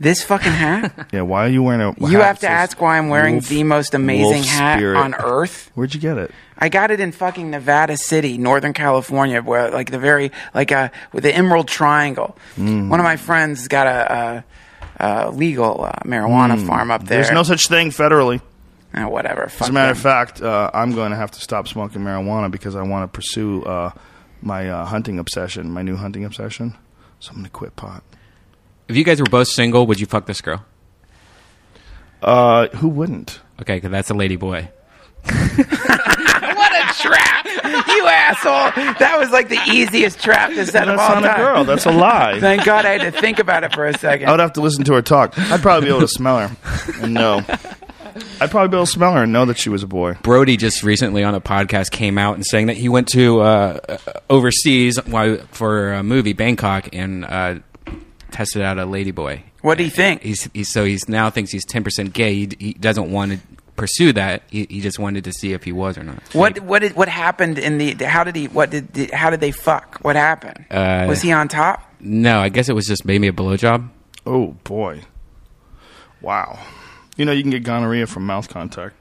This 0.00 0.24
fucking 0.24 0.50
hat? 0.52 1.08
Yeah, 1.12 1.22
why 1.22 1.46
are 1.46 1.48
you 1.48 1.62
wearing 1.62 1.80
a 1.80 1.94
you 2.08 2.18
hat 2.18 2.26
have 2.26 2.36
to 2.38 2.42
that 2.42 2.48
says 2.48 2.70
ask 2.74 2.80
why 2.80 2.98
I'm 2.98 3.08
wearing 3.08 3.34
wolf- 3.36 3.48
the 3.48 3.62
most 3.62 3.94
amazing 3.94 4.26
wolf 4.40 4.46
hat 4.46 4.78
spirit? 4.78 4.98
on 4.98 5.14
earth. 5.14 5.70
Where'd 5.74 5.94
you 5.94 6.00
get 6.00 6.18
it? 6.18 6.32
I 6.58 6.68
got 6.68 6.90
it 6.90 6.98
in 7.00 7.12
fucking 7.12 7.50
Nevada 7.50 7.96
City, 7.96 8.36
Northern 8.38 8.72
California, 8.72 9.40
where 9.42 9.70
like 9.70 9.90
the 9.90 9.98
very 9.98 10.32
like 10.52 10.72
uh 10.72 10.88
with 11.12 11.22
the 11.22 11.34
Emerald 11.34 11.68
Triangle. 11.68 12.36
Mm. 12.56 12.88
One 12.88 12.98
of 13.00 13.04
my 13.04 13.16
friends 13.16 13.68
got 13.68 13.86
a, 13.86 14.44
a 14.98 15.30
legal 15.30 15.84
uh, 15.84 15.92
marijuana 16.04 16.64
farm 16.66 16.90
up 16.90 17.04
there. 17.04 17.18
There's 17.22 17.32
no 17.32 17.42
such 17.44 17.68
thing 17.68 17.90
federally. 17.90 18.40
Eh, 18.94 19.04
whatever. 19.04 19.48
Fuck 19.48 19.62
As 19.62 19.68
a 19.68 19.72
matter 19.72 19.90
of 19.92 19.96
them. 19.96 20.02
fact, 20.02 20.40
uh, 20.42 20.70
I'm 20.72 20.92
going 20.92 21.10
to 21.10 21.16
have 21.16 21.30
to 21.32 21.40
stop 21.40 21.66
smoking 21.68 22.02
marijuana 22.02 22.50
because 22.50 22.76
I 22.76 22.82
want 22.82 23.12
to 23.12 23.14
pursue 23.16 23.62
uh, 23.64 23.90
my 24.40 24.70
uh, 24.70 24.84
hunting 24.86 25.18
obsession, 25.18 25.70
my 25.70 25.82
new 25.82 25.96
hunting 25.96 26.24
obsession. 26.24 26.76
So 27.18 27.30
I'm 27.30 27.36
going 27.38 27.44
to 27.46 27.50
quit 27.50 27.74
pot. 27.76 28.04
If 28.88 28.96
you 28.96 29.04
guys 29.04 29.20
were 29.20 29.26
both 29.26 29.48
single, 29.48 29.86
would 29.86 29.98
you 30.00 30.06
fuck 30.06 30.26
this 30.26 30.40
girl? 30.40 30.64
Uh, 32.22 32.68
who 32.68 32.88
wouldn't? 32.88 33.40
Okay, 33.60 33.76
because 33.76 33.90
that's 33.90 34.10
a 34.10 34.14
lady 34.14 34.36
boy. 34.36 34.68
what 35.24 36.72
a 36.72 36.94
trap, 37.00 37.46
you 37.88 38.06
asshole! 38.06 38.94
That 38.98 39.16
was 39.18 39.30
like 39.30 39.48
the 39.48 39.58
easiest 39.70 40.20
trap 40.20 40.50
to 40.50 40.66
set 40.66 40.88
of 40.88 40.96
That's 40.98 41.14
all 41.14 41.20
not 41.20 41.38
a 41.38 41.42
girl. 41.42 41.64
That's 41.64 41.86
a 41.86 41.92
lie. 41.92 42.40
Thank 42.40 42.64
God 42.64 42.84
I 42.84 42.98
had 42.98 43.12
to 43.12 43.20
think 43.20 43.38
about 43.38 43.64
it 43.64 43.72
for 43.74 43.86
a 43.86 43.96
second. 43.96 44.28
I 44.28 44.32
would 44.32 44.40
have 44.40 44.52
to 44.54 44.60
listen 44.60 44.84
to 44.84 44.94
her 44.94 45.02
talk. 45.02 45.38
I'd 45.38 45.62
probably 45.62 45.86
be 45.86 45.90
able 45.90 46.00
to 46.00 46.08
smell 46.08 46.46
her 46.48 46.56
and 47.00 47.14
know. 47.14 47.42
I'd 48.40 48.50
probably 48.50 48.68
be 48.68 48.76
able 48.76 48.86
to 48.86 48.92
smell 48.92 49.12
her 49.14 49.22
and 49.22 49.32
know 49.32 49.46
that 49.46 49.58
she 49.58 49.70
was 49.70 49.82
a 49.82 49.86
boy. 49.86 50.16
Brody 50.22 50.56
just 50.56 50.82
recently 50.82 51.24
on 51.24 51.34
a 51.34 51.40
podcast 51.40 51.90
came 51.90 52.18
out 52.18 52.34
and 52.36 52.44
saying 52.46 52.66
that 52.66 52.76
he 52.76 52.88
went 52.88 53.08
to 53.08 53.40
uh, 53.40 53.80
uh, 53.88 53.98
overseas 54.30 54.98
for 54.98 55.92
a 55.92 56.02
movie, 56.02 56.32
Bangkok, 56.32 56.90
and 56.92 57.24
uh, 57.24 57.56
tested 58.34 58.62
out 58.62 58.78
a 58.78 58.84
lady 58.84 59.12
boy. 59.12 59.42
what 59.62 59.78
do 59.78 59.84
you 59.84 59.90
think? 59.90 60.22
He's, 60.22 60.50
he's 60.52 60.70
so 60.72 60.84
he's 60.84 61.08
now 61.08 61.30
thinks 61.30 61.52
he's 61.52 61.64
ten 61.64 61.84
percent 61.84 62.12
gay. 62.12 62.34
He, 62.34 62.48
he 62.58 62.72
doesn't 62.74 63.10
want 63.10 63.32
to 63.32 63.38
pursue 63.76 64.12
that. 64.12 64.42
He, 64.50 64.66
he 64.68 64.80
just 64.80 64.98
wanted 64.98 65.24
to 65.24 65.32
see 65.32 65.52
if 65.52 65.64
he 65.64 65.72
was 65.72 65.96
or 65.96 66.02
not. 66.02 66.20
What 66.34 66.58
what 66.60 66.80
did 66.80 66.94
what 66.96 67.08
happened 67.08 67.58
in 67.58 67.78
the? 67.78 67.94
How 68.04 68.24
did 68.24 68.36
he? 68.36 68.48
What 68.48 68.70
did? 68.70 68.92
did 68.92 69.10
how 69.12 69.30
did 69.30 69.40
they 69.40 69.52
fuck? 69.52 69.98
What 70.02 70.16
happened? 70.16 70.66
Uh, 70.70 71.06
was 71.08 71.22
he 71.22 71.32
on 71.32 71.48
top? 71.48 71.80
No, 72.00 72.40
I 72.40 72.48
guess 72.48 72.68
it 72.68 72.74
was 72.74 72.86
just 72.86 73.04
maybe 73.04 73.28
a 73.28 73.32
blowjob. 73.32 73.88
Oh 74.26 74.56
boy! 74.64 75.02
Wow. 76.20 76.58
You 77.16 77.24
know 77.24 77.32
you 77.32 77.42
can 77.42 77.52
get 77.52 77.62
gonorrhea 77.62 78.06
from 78.08 78.26
mouth 78.26 78.48
contact. 78.48 78.96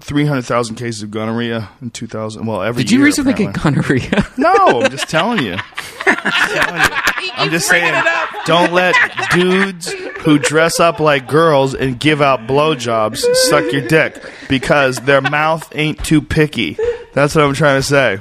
Three 0.00 0.24
hundred 0.24 0.42
thousand 0.46 0.76
cases 0.76 1.02
of 1.02 1.10
gonorrhea 1.10 1.68
in 1.82 1.90
two 1.90 2.06
thousand. 2.06 2.46
Well, 2.46 2.62
every 2.62 2.82
Did 2.82 2.90
you 2.90 2.98
year, 2.98 3.04
recently 3.06 3.32
apparently. 3.32 3.98
get 4.00 4.10
gonorrhea? 4.10 4.26
No, 4.38 4.80
I'm 4.80 4.90
just 4.90 5.08
telling 5.08 5.42
you. 5.44 5.56
Just 6.06 6.54
telling 6.54 6.80
you. 6.80 7.30
I'm 7.36 7.50
just 7.50 7.68
saying, 7.68 8.04
don't 8.46 8.72
let 8.72 8.94
dudes 9.32 9.92
who 10.22 10.38
dress 10.38 10.80
up 10.80 10.98
like 11.00 11.28
girls 11.28 11.74
and 11.74 12.00
give 12.00 12.20
out 12.22 12.40
blowjobs 12.40 13.18
suck 13.34 13.70
your 13.72 13.86
dick 13.86 14.22
because 14.48 14.96
their 14.96 15.20
mouth 15.20 15.70
ain't 15.74 16.02
too 16.04 16.20
picky. 16.22 16.76
That's 17.12 17.34
what 17.34 17.44
I'm 17.44 17.54
trying 17.54 17.78
to 17.80 17.86
say. 17.86 18.18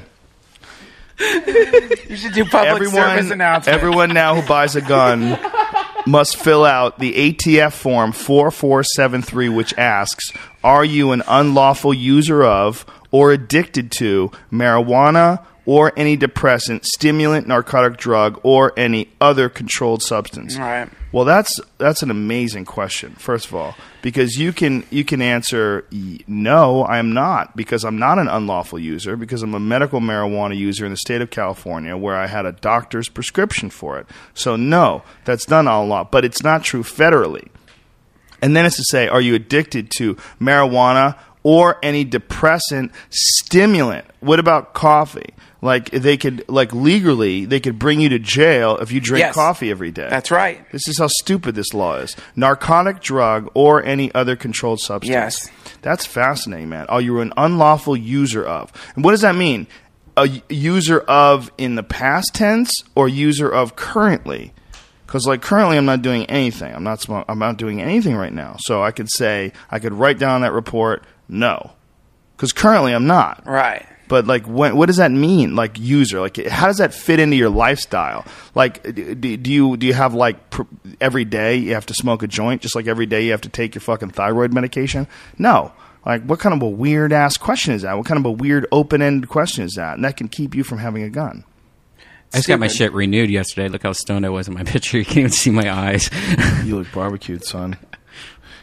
You 1.19 2.15
should 2.15 2.33
do 2.33 2.45
public 2.45 2.83
service 2.83 2.93
Everyone, 2.93 3.31
announcement. 3.31 3.77
everyone 3.77 4.13
now 4.13 4.35
who 4.39 4.47
buys 4.47 4.75
a 4.75 4.81
gun 4.81 5.21
must 6.09 6.37
fill 6.37 6.65
out 6.65 6.99
the 6.99 7.13
ATF 7.13 7.73
form 7.73 8.11
4473, 8.11 9.49
which 9.49 9.77
asks, 9.77 10.31
Are 10.63 10.83
you 10.83 11.11
an 11.11 11.23
unlawful 11.27 11.93
user 11.93 12.43
of 12.43 12.85
or 13.11 13.31
addicted 13.31 13.91
to 13.93 14.31
marijuana 14.51 15.45
or 15.69 15.93
any 15.95 16.15
depressant, 16.15 16.83
stimulant, 16.83 17.47
narcotic 17.47 17.95
drug, 17.95 18.39
or 18.41 18.73
any 18.75 19.07
other 19.21 19.49
controlled 19.49 20.01
substance. 20.01 20.57
Right. 20.57 20.89
Well, 21.11 21.25
that's 21.25 21.59
that's 21.79 22.03
an 22.03 22.11
amazing 22.11 22.65
question. 22.65 23.15
First 23.15 23.47
of 23.47 23.55
all, 23.55 23.75
because 24.03 24.35
you 24.37 24.53
can 24.53 24.85
you 24.91 25.03
can 25.03 25.21
answer 25.21 25.85
no, 25.91 26.83
I 26.83 26.99
am 26.99 27.13
not 27.13 27.55
because 27.55 27.83
I'm 27.83 27.97
not 27.97 28.19
an 28.19 28.27
unlawful 28.27 28.77
user 28.77 29.17
because 29.17 29.41
I'm 29.41 29.55
a 29.55 29.59
medical 29.59 30.01
marijuana 30.01 30.55
user 30.55 30.85
in 30.85 30.91
the 30.91 30.97
state 30.97 31.21
of 31.21 31.31
California 31.31 31.97
where 31.97 32.15
I 32.15 32.27
had 32.27 32.45
a 32.45 32.51
doctor's 32.51 33.09
prescription 33.09 33.71
for 33.71 33.97
it. 33.97 34.05
So 34.35 34.55
no, 34.55 35.03
that's 35.25 35.45
done 35.45 35.67
a 35.67 35.83
lot, 35.83 36.11
but 36.11 36.25
it's 36.25 36.43
not 36.43 36.63
true 36.63 36.83
federally. 36.83 37.47
And 38.41 38.55
then 38.55 38.65
it's 38.65 38.77
to 38.77 38.83
say, 38.83 39.07
are 39.07 39.19
you 39.19 39.35
addicted 39.35 39.91
to 39.97 40.15
marijuana 40.39 41.17
or 41.43 41.77
any 41.83 42.03
depressant 42.03 42.91
stimulant? 43.09 44.05
What 44.19 44.39
about 44.39 44.73
coffee? 44.73 45.33
Like 45.61 45.89
they 45.91 46.15
could, 46.15 46.45
like 46.47 46.73
legally, 46.73 47.43
they 47.43 47.59
could 47.59 47.77
bring 47.77 47.99
you 47.99 48.07
to 48.09 48.19
jail 48.19 48.77
if 48.77 48.93
you 48.93 49.01
drink 49.01 49.19
Yes. 49.19 49.35
coffee 49.35 49.69
every 49.71 49.91
day. 49.91 50.07
That's 50.09 50.31
right. 50.31 50.65
This 50.71 50.87
is 50.87 50.97
how 50.99 51.07
stupid 51.07 51.53
this 51.55 51.73
law 51.73 51.95
is. 51.97 52.15
Narcotic 52.35 53.01
drug 53.01 53.49
or 53.53 53.83
any 53.83 54.13
other 54.15 54.37
controlled 54.37 54.79
substance. 54.79 55.11
Yes. 55.11 55.49
That's 55.81 56.05
fascinating, 56.05 56.69
man. 56.69 56.85
Oh, 56.87 56.99
you're 56.99 57.21
an 57.21 57.33
unlawful 57.35 57.97
user 57.97 58.45
of. 58.45 58.71
And 58.95 59.03
what 59.03 59.11
does 59.11 59.21
that 59.21 59.35
mean? 59.35 59.67
A 60.15 60.27
y- 60.29 60.41
user 60.49 60.99
of 61.01 61.51
in 61.57 61.75
the 61.75 61.83
past 61.83 62.33
tense 62.33 62.71
or 62.95 63.09
user 63.09 63.49
of 63.49 63.75
currently? 63.75 64.53
Because 65.05 65.27
like 65.27 65.41
currently, 65.41 65.77
I'm 65.77 65.85
not 65.85 66.01
doing 66.01 66.25
anything. 66.27 66.73
I'm 66.73 66.83
not. 66.83 67.01
Sm- 67.01 67.23
I'm 67.27 67.39
not 67.39 67.57
doing 67.57 67.81
anything 67.81 68.15
right 68.15 68.31
now. 68.33 68.55
So 68.59 68.81
I 68.81 68.91
could 68.91 69.09
say 69.11 69.51
I 69.69 69.79
could 69.79 69.91
write 69.93 70.19
down 70.19 70.41
that 70.41 70.53
report. 70.53 71.03
No, 71.29 71.71
because 72.35 72.51
currently 72.51 72.93
I'm 72.93 73.07
not. 73.07 73.43
Right. 73.45 73.85
But 74.07 74.25
like, 74.25 74.47
when, 74.47 74.75
what 74.75 74.87
does 74.87 74.97
that 74.97 75.11
mean? 75.11 75.55
Like 75.55 75.77
user, 75.79 76.19
like 76.19 76.43
how 76.47 76.65
does 76.65 76.79
that 76.79 76.95
fit 76.95 77.19
into 77.19 77.35
your 77.35 77.49
lifestyle? 77.51 78.25
Like, 78.55 78.81
d- 78.81 79.13
d- 79.13 79.37
do 79.37 79.51
you 79.51 79.77
do 79.77 79.85
you 79.85 79.93
have 79.93 80.15
like 80.15 80.49
pr- 80.49 80.63
every 80.99 81.25
day 81.25 81.57
you 81.57 81.75
have 81.75 81.85
to 81.85 81.93
smoke 81.93 82.23
a 82.23 82.27
joint, 82.27 82.63
just 82.63 82.75
like 82.75 82.87
every 82.87 83.05
day 83.05 83.23
you 83.25 83.31
have 83.31 83.41
to 83.41 83.49
take 83.49 83.75
your 83.75 83.81
fucking 83.81 84.09
thyroid 84.09 84.51
medication? 84.51 85.07
No. 85.37 85.71
Like, 86.05 86.23
what 86.23 86.39
kind 86.39 86.55
of 86.55 86.61
a 86.63 86.67
weird 86.69 87.13
ass 87.13 87.37
question 87.37 87.75
is 87.75 87.83
that? 87.83 87.95
What 87.97 88.07
kind 88.07 88.17
of 88.19 88.25
a 88.25 88.31
weird 88.31 88.65
open 88.71 89.03
ended 89.03 89.29
question 89.29 89.63
is 89.63 89.73
that? 89.75 89.93
And 89.95 90.03
that 90.05 90.17
can 90.17 90.27
keep 90.27 90.55
you 90.55 90.63
from 90.63 90.79
having 90.79 91.03
a 91.03 91.09
gun. 91.09 91.43
I 92.33 92.37
just 92.37 92.47
got 92.47 92.59
my 92.59 92.67
shit 92.67 92.93
renewed 92.93 93.29
yesterday. 93.29 93.67
Look 93.69 93.83
how 93.83 93.91
stoned 93.91 94.25
I 94.25 94.29
was 94.29 94.47
in 94.47 94.53
my 94.55 94.63
picture. 94.65 94.97
You 94.97 95.05
can't 95.05 95.17
even 95.17 95.31
see 95.31 95.51
my 95.51 95.71
eyes. 95.71 96.09
You 96.63 96.77
look 96.79 96.91
barbecued, 96.91 97.43
son. 97.43 97.77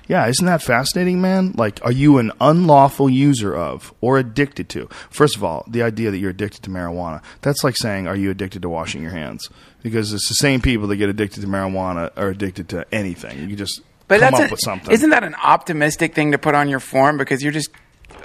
Yeah, 0.08 0.26
isn't 0.28 0.46
that 0.46 0.62
fascinating, 0.62 1.20
man? 1.20 1.52
Like, 1.56 1.80
are 1.84 1.90
you 1.92 2.18
an 2.18 2.30
unlawful 2.40 3.10
user 3.10 3.54
of 3.54 3.92
or 4.00 4.18
addicted 4.18 4.68
to? 4.70 4.88
First 5.10 5.36
of 5.36 5.42
all, 5.42 5.64
the 5.68 5.82
idea 5.82 6.10
that 6.10 6.18
you're 6.18 6.30
addicted 6.30 6.62
to 6.64 6.70
marijuana, 6.70 7.22
that's 7.42 7.64
like 7.64 7.76
saying, 7.76 8.06
are 8.06 8.14
you 8.16 8.30
addicted 8.30 8.62
to 8.62 8.68
washing 8.68 9.02
your 9.02 9.10
hands? 9.10 9.48
Because 9.82 10.12
it's 10.12 10.28
the 10.28 10.34
same 10.34 10.60
people 10.60 10.86
that 10.88 10.96
get 10.96 11.08
addicted 11.08 11.40
to 11.40 11.46
marijuana 11.48 12.10
are 12.16 12.28
addicted 12.28 12.68
to 12.70 12.86
anything. 12.94 13.48
You 13.50 13.56
just 13.56 13.80
But 14.08 14.20
come 14.20 14.30
that's 14.32 14.44
up 14.44 14.50
a- 14.50 14.52
with 14.52 14.60
something. 14.60 14.92
Isn't 14.92 15.10
that 15.10 15.24
an 15.24 15.34
optimistic 15.42 16.14
thing 16.14 16.32
to 16.32 16.38
put 16.38 16.54
on 16.54 16.68
your 16.68 16.80
form 16.80 17.18
because 17.18 17.42
you're 17.42 17.52
just 17.52 17.70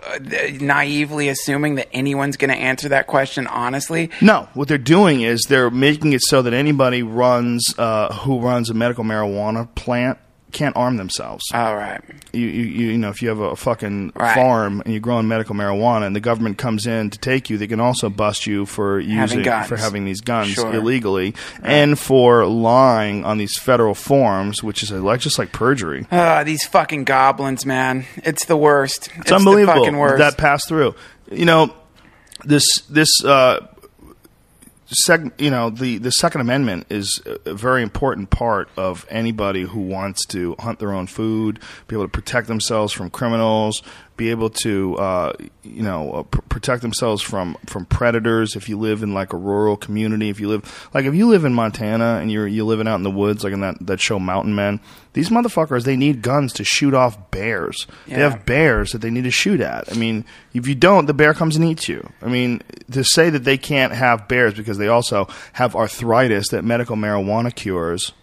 uh, 0.06 0.20
naively 0.60 1.30
assuming 1.30 1.76
that 1.76 1.88
anyone's 1.94 2.38
going 2.38 2.50
to 2.52 2.56
answer 2.58 2.90
that 2.90 3.08
question 3.08 3.48
honestly? 3.48 4.10
No, 4.22 4.48
what 4.54 4.68
they're 4.68 4.78
doing 4.78 5.22
is 5.22 5.42
they're 5.50 5.72
making 5.72 6.14
it 6.14 6.22
so 6.24 6.42
that 6.44 6.54
anybody 6.54 7.02
runs 7.04 7.74
uh, 7.78 8.14
who 8.14 8.40
runs 8.40 8.70
a 8.70 8.74
medical 8.76 9.04
marijuana 9.04 9.74
plant 9.76 10.18
can't 10.52 10.76
arm 10.76 10.98
themselves. 10.98 11.44
All 11.54 11.76
right. 11.76 12.02
you, 12.34 12.46
you, 12.46 12.92
you 12.92 12.98
know, 12.98 13.10
if 13.10 13.22
you 13.22 13.30
have 13.30 13.40
a 13.40 13.56
fucking 13.56 14.14
Right. 14.16 14.36
farm 14.36 14.82
and 14.86 14.94
you're 14.94 15.00
growing 15.02 15.28
medical 15.28 15.56
marijuana 15.56 16.06
and 16.06 16.16
the 16.16 16.20
government 16.20 16.58
comes 16.58 16.86
in 16.86 17.10
to 17.10 17.18
take 17.18 17.50
you, 17.50 17.58
they 17.58 17.68
can 17.68 17.80
also 17.80 18.10
bust 18.10 18.46
you 18.46 18.66
for 18.66 19.00
using 19.00 19.42
guns. 19.42 19.68
for 19.68 19.78
having 19.78 20.06
these 20.06 20.22
guns 20.22 20.50
Sure. 20.50 20.74
illegally 20.74 21.34
and 21.64 21.98
for 21.98 22.46
lying 22.46 23.26
on 23.26 23.38
these 23.38 23.58
federal 23.58 23.96
forms, 23.96 24.62
which 24.64 24.84
is 24.84 24.92
like 24.92 25.20
just 25.22 25.40
like 25.40 25.52
perjury. 25.52 26.06
Uh, 26.12 26.44
these 26.44 26.64
fucking 26.66 27.04
goblins, 27.06 27.66
man. 27.66 28.06
It's 28.18 28.46
the 28.46 28.58
worst. 28.58 29.08
It's, 29.08 29.18
It's 29.22 29.32
unbelievable 29.32 29.74
The 29.76 29.80
fucking 29.86 29.98
worst. 29.98 30.18
that 30.20 30.38
passed 30.38 30.68
through. 30.68 30.96
You 31.32 31.46
know, 31.46 31.74
this 32.44 32.66
this 32.90 33.24
uh, 33.24 33.66
sec, 34.96 35.22
you 35.38 35.50
know 35.50 35.70
the 35.70 35.98
the 35.98 36.12
Second 36.12 36.42
Amendment 36.42 36.88
is 36.90 37.22
a- 37.26 37.54
very 37.54 37.82
important 37.82 38.30
part 38.30 38.70
of 38.78 39.06
anybody 39.10 39.64
who 39.64 39.80
wants 39.82 40.26
to 40.28 40.56
hunt 40.60 40.80
their 40.80 40.94
own 40.94 41.08
food, 41.08 41.60
be 41.88 41.96
able 41.96 42.06
to 42.06 42.10
protect 42.10 42.48
themselves 42.48 42.94
from 42.94 43.10
criminals, 43.10 43.82
be 44.18 44.30
able 44.30 44.50
to 44.50 44.96
uh, 44.98 45.34
you 45.64 45.84
know 45.84 46.12
uh, 46.12 46.24
pr- 46.24 46.42
protect 46.42 46.82
themselves 46.82 47.22
from 47.22 47.58
from 47.66 47.86
predators. 47.86 48.56
If 48.56 48.70
you 48.70 48.78
live 48.78 49.04
in 49.04 49.14
like 49.14 49.34
a 49.34 49.38
rural 49.38 49.78
community, 49.78 50.30
if 50.30 50.40
you 50.40 50.48
live 50.48 50.90
like 50.94 51.06
if 51.06 51.16
you 51.16 51.28
live 51.28 51.46
in 51.46 51.54
Montana 51.54 52.20
and 52.22 52.32
you're 52.32 52.48
you're 52.48 52.66
living 52.66 52.88
out 52.88 52.96
in 52.96 53.04
the 53.04 53.12
woods, 53.12 53.44
like 53.44 53.54
in 53.54 53.62
that 53.62 53.78
that 53.88 54.00
show 54.00 54.20
Mountain 54.20 54.56
Men, 54.56 54.80
these 55.14 55.30
motherfuckers 55.30 55.84
they 55.84 55.98
need 55.98 56.22
guns 56.22 56.54
to 56.54 56.64
shoot 56.64 56.94
off 56.94 57.32
bears. 57.32 57.88
They 58.08 58.16
have 58.16 58.46
bears 58.46 58.92
that 58.92 59.00
they 59.00 59.10
need 59.10 59.24
to 59.26 59.32
shoot 59.32 59.60
at. 59.60 59.92
I 59.92 59.96
mean, 59.96 60.26
if 60.54 60.68
you 60.68 60.76
don't, 60.76 61.06
the 61.06 61.14
bear 61.14 61.34
comes 61.34 61.56
and 61.56 61.66
eats 61.66 61.90
you. 61.90 62.10
I 62.22 62.28
mean, 62.28 62.62
to 62.92 63.04
say 63.04 63.30
that 63.30 63.44
they 63.44 63.58
can't 63.58 63.94
have 63.94 64.28
bears 64.28 64.54
because 64.54 64.78
they 64.78 64.88
also 64.88 65.28
have 65.54 65.76
arthritis 65.76 66.50
that 66.50 66.64
medical 66.64 66.96
marijuana 66.96 67.54
cures. 67.54 68.14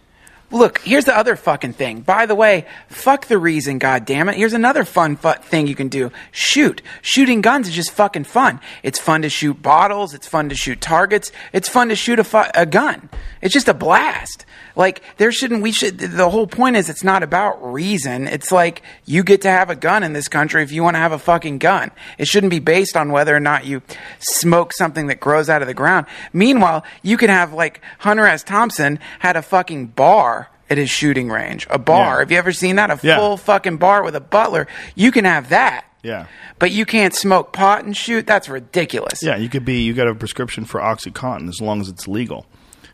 Look, 0.51 0.79
here's 0.79 1.05
the 1.05 1.15
other 1.15 1.35
fucking 1.35 1.73
thing. 1.73 2.01
By 2.01 2.25
the 2.25 2.33
way, 2.33 2.65
fuck 2.87 3.27
the 3.27 3.37
reason, 3.37 3.77
God 3.77 4.05
damn 4.05 4.29
it. 4.29 4.35
Here's 4.35 4.53
another 4.53 4.83
fun 4.83 5.15
fu- 5.15 5.33
thing 5.33 5.67
you 5.67 5.75
can 5.75 5.89
do. 5.89 6.11
Shoot. 6.31 6.81
Shooting 7.03 7.41
guns 7.41 7.67
is 7.67 7.75
just 7.75 7.91
fucking 7.91 8.23
fun. 8.23 8.59
It's 8.81 8.97
fun 8.97 9.21
to 9.21 9.29
shoot 9.29 9.61
bottles. 9.61 10.15
It's 10.15 10.27
fun 10.27 10.49
to 10.49 10.55
shoot 10.55 10.81
targets. 10.81 11.31
It's 11.53 11.69
fun 11.69 11.89
to 11.89 11.95
shoot 11.95 12.17
a, 12.17 12.23
fu- 12.23 12.49
a 12.55 12.65
gun. 12.65 13.09
It's 13.41 13.53
just 13.53 13.67
a 13.67 13.75
blast. 13.75 14.47
Like, 14.75 15.03
there 15.17 15.31
shouldn't, 15.31 15.61
we 15.61 15.71
should, 15.71 15.99
the 15.99 16.29
whole 16.29 16.47
point 16.47 16.77
is 16.77 16.89
it's 16.89 17.03
not 17.03 17.21
about 17.21 17.61
reason. 17.71 18.27
It's 18.27 18.51
like, 18.51 18.81
you 19.05 19.23
get 19.23 19.41
to 19.41 19.49
have 19.51 19.69
a 19.69 19.75
gun 19.75 20.03
in 20.03 20.13
this 20.13 20.27
country 20.27 20.63
if 20.63 20.71
you 20.71 20.81
want 20.81 20.95
to 20.95 20.99
have 20.99 21.11
a 21.11 21.19
fucking 21.19 21.59
gun. 21.59 21.91
It 22.17 22.27
shouldn't 22.27 22.49
be 22.51 22.59
based 22.59 22.97
on 22.97 23.11
whether 23.11 23.35
or 23.35 23.39
not 23.39 23.65
you 23.65 23.83
smoke 24.19 24.73
something 24.73 25.07
that 25.07 25.19
grows 25.19 25.49
out 25.49 25.61
of 25.61 25.67
the 25.67 25.73
ground. 25.73 26.07
Meanwhile, 26.33 26.83
you 27.03 27.17
could 27.17 27.29
have, 27.29 27.53
like, 27.53 27.81
Hunter 27.99 28.25
S. 28.25 28.41
Thompson 28.41 28.99
had 29.19 29.35
a 29.35 29.41
fucking 29.41 29.87
bar 29.87 30.38
at 30.69 30.77
his 30.77 30.89
shooting 30.89 31.29
range. 31.29 31.67
A 31.69 31.79
bar. 31.79 32.15
Yeah. 32.15 32.19
Have 32.19 32.31
you 32.31 32.37
ever 32.37 32.51
seen 32.51 32.75
that? 32.77 32.89
A 32.91 32.99
Yeah. 33.01 33.17
full 33.17 33.37
fucking 33.37 33.77
bar 33.77 34.03
with 34.03 34.15
a 34.15 34.19
butler. 34.21 34.67
You 34.95 35.11
can 35.11 35.25
have 35.25 35.49
that. 35.49 35.85
Yeah. 36.03 36.25
But 36.59 36.71
you 36.71 36.85
can't 36.85 37.13
smoke 37.13 37.51
pot 37.51 37.83
and 37.83 37.95
shoot? 37.95 38.25
That's 38.25 38.47
ridiculous. 38.47 39.21
Yeah, 39.21 39.35
you 39.35 39.49
could 39.49 39.65
be. 39.65 39.81
You 39.81 39.93
got 39.93 40.07
a 40.07 40.15
prescription 40.15 40.63
for 40.65 40.79
OxyContin 40.79 41.49
as 41.49 41.59
long 41.61 41.81
as 41.81 41.89
it's 41.89 42.07
legal. 42.07 42.45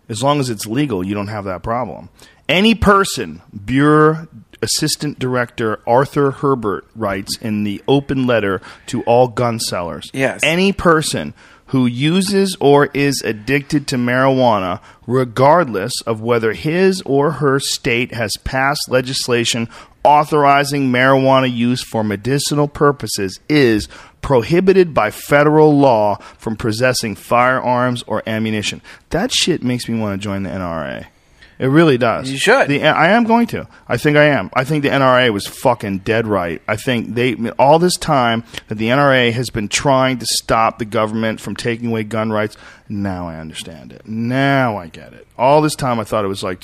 As 0.10 0.24
long 0.24 0.40
as 0.40 0.50
it's 0.50 0.66
legal, 0.66 1.06
you 1.06 1.14
don't 1.14 1.28
have 1.28 1.46
that 1.46 1.62
problem. 1.64 2.10
Any 2.48 2.76
person, 2.76 3.42
Bureau 3.66 4.28
Assistant 4.62 5.20
Director 5.20 5.80
Arthur 5.86 6.32
Herbert 6.32 6.86
writes 6.96 7.38
in 7.38 7.64
the 7.64 7.84
open 7.88 8.26
letter 8.26 8.62
to 8.88 9.02
all 9.04 9.28
gun 9.28 9.60
sellers. 9.60 10.10
Yes. 10.14 10.40
Any 10.44 10.72
person 10.72 11.34
who 11.68 11.86
uses 11.86 12.56
or 12.60 12.88
is 12.94 13.22
addicted 13.24 13.88
to 13.88 13.96
marijuana, 13.96 14.80
regardless 15.08 15.94
of 16.02 16.22
whether 16.22 16.54
his 16.54 17.02
or 17.02 17.32
her 17.32 17.60
state 17.60 18.14
has 18.14 18.38
passed 18.44 18.90
legislation 18.90 19.68
authorizing 20.04 20.92
marijuana 20.92 21.52
use 21.52 21.84
for 21.84 22.04
medicinal 22.04 22.68
purposes, 22.68 23.40
is 23.50 23.88
prohibited 24.22 24.94
by 24.94 25.12
federal 25.12 25.78
law 25.78 26.16
from 26.38 26.56
possessing 26.56 27.16
firearms 27.16 28.04
or 28.08 28.24
ammunition. 28.28 28.82
That 29.10 29.32
shit 29.32 29.64
makes 29.64 29.90
me 29.90 30.00
want 30.00 30.20
to 30.20 30.24
join 30.24 30.44
the 30.44 30.50
NRA. 30.50 31.08
It 31.57 31.68
really 31.68 31.98
does. 31.98 32.30
You 32.30 32.38
should. 32.38 32.68
The, 32.68 32.84
I 32.84 33.11
am 33.11 33.23
going 33.23 33.48
to. 33.48 33.65
I 33.88 33.95
think 33.95 34.18
I 34.18 34.26
am. 34.26 34.49
I 34.53 34.65
think 34.65 34.84
the 34.84 34.90
NRA 34.90 35.32
was 35.32 35.48
fucking 35.48 35.99
dead 35.99 36.27
right. 36.27 36.61
I 36.68 36.76
think 36.76 37.15
they 37.15 37.36
all 37.52 37.80
this 37.80 37.95
time 37.95 38.44
that 38.68 38.76
the 38.76 38.88
NRA 38.90 39.32
has 39.32 39.49
been 39.49 39.69
trying 39.69 40.18
to 40.18 40.26
stop 40.26 40.80
the 40.80 40.86
government 40.86 41.40
from 41.40 41.56
taking 41.56 41.90
away 41.91 42.03
gun 42.03 42.30
rights. 42.32 42.57
Now 42.90 43.30
I 43.30 43.38
understand 43.38 43.94
it. 43.94 44.06
Now 44.06 44.76
I 44.77 44.88
get 44.88 45.14
it. 45.14 45.26
All 45.38 45.61
this 45.61 45.76
time 45.76 45.98
I 45.99 46.03
thought 46.03 46.26
it 46.26 46.27
was 46.30 46.44
like, 46.44 46.61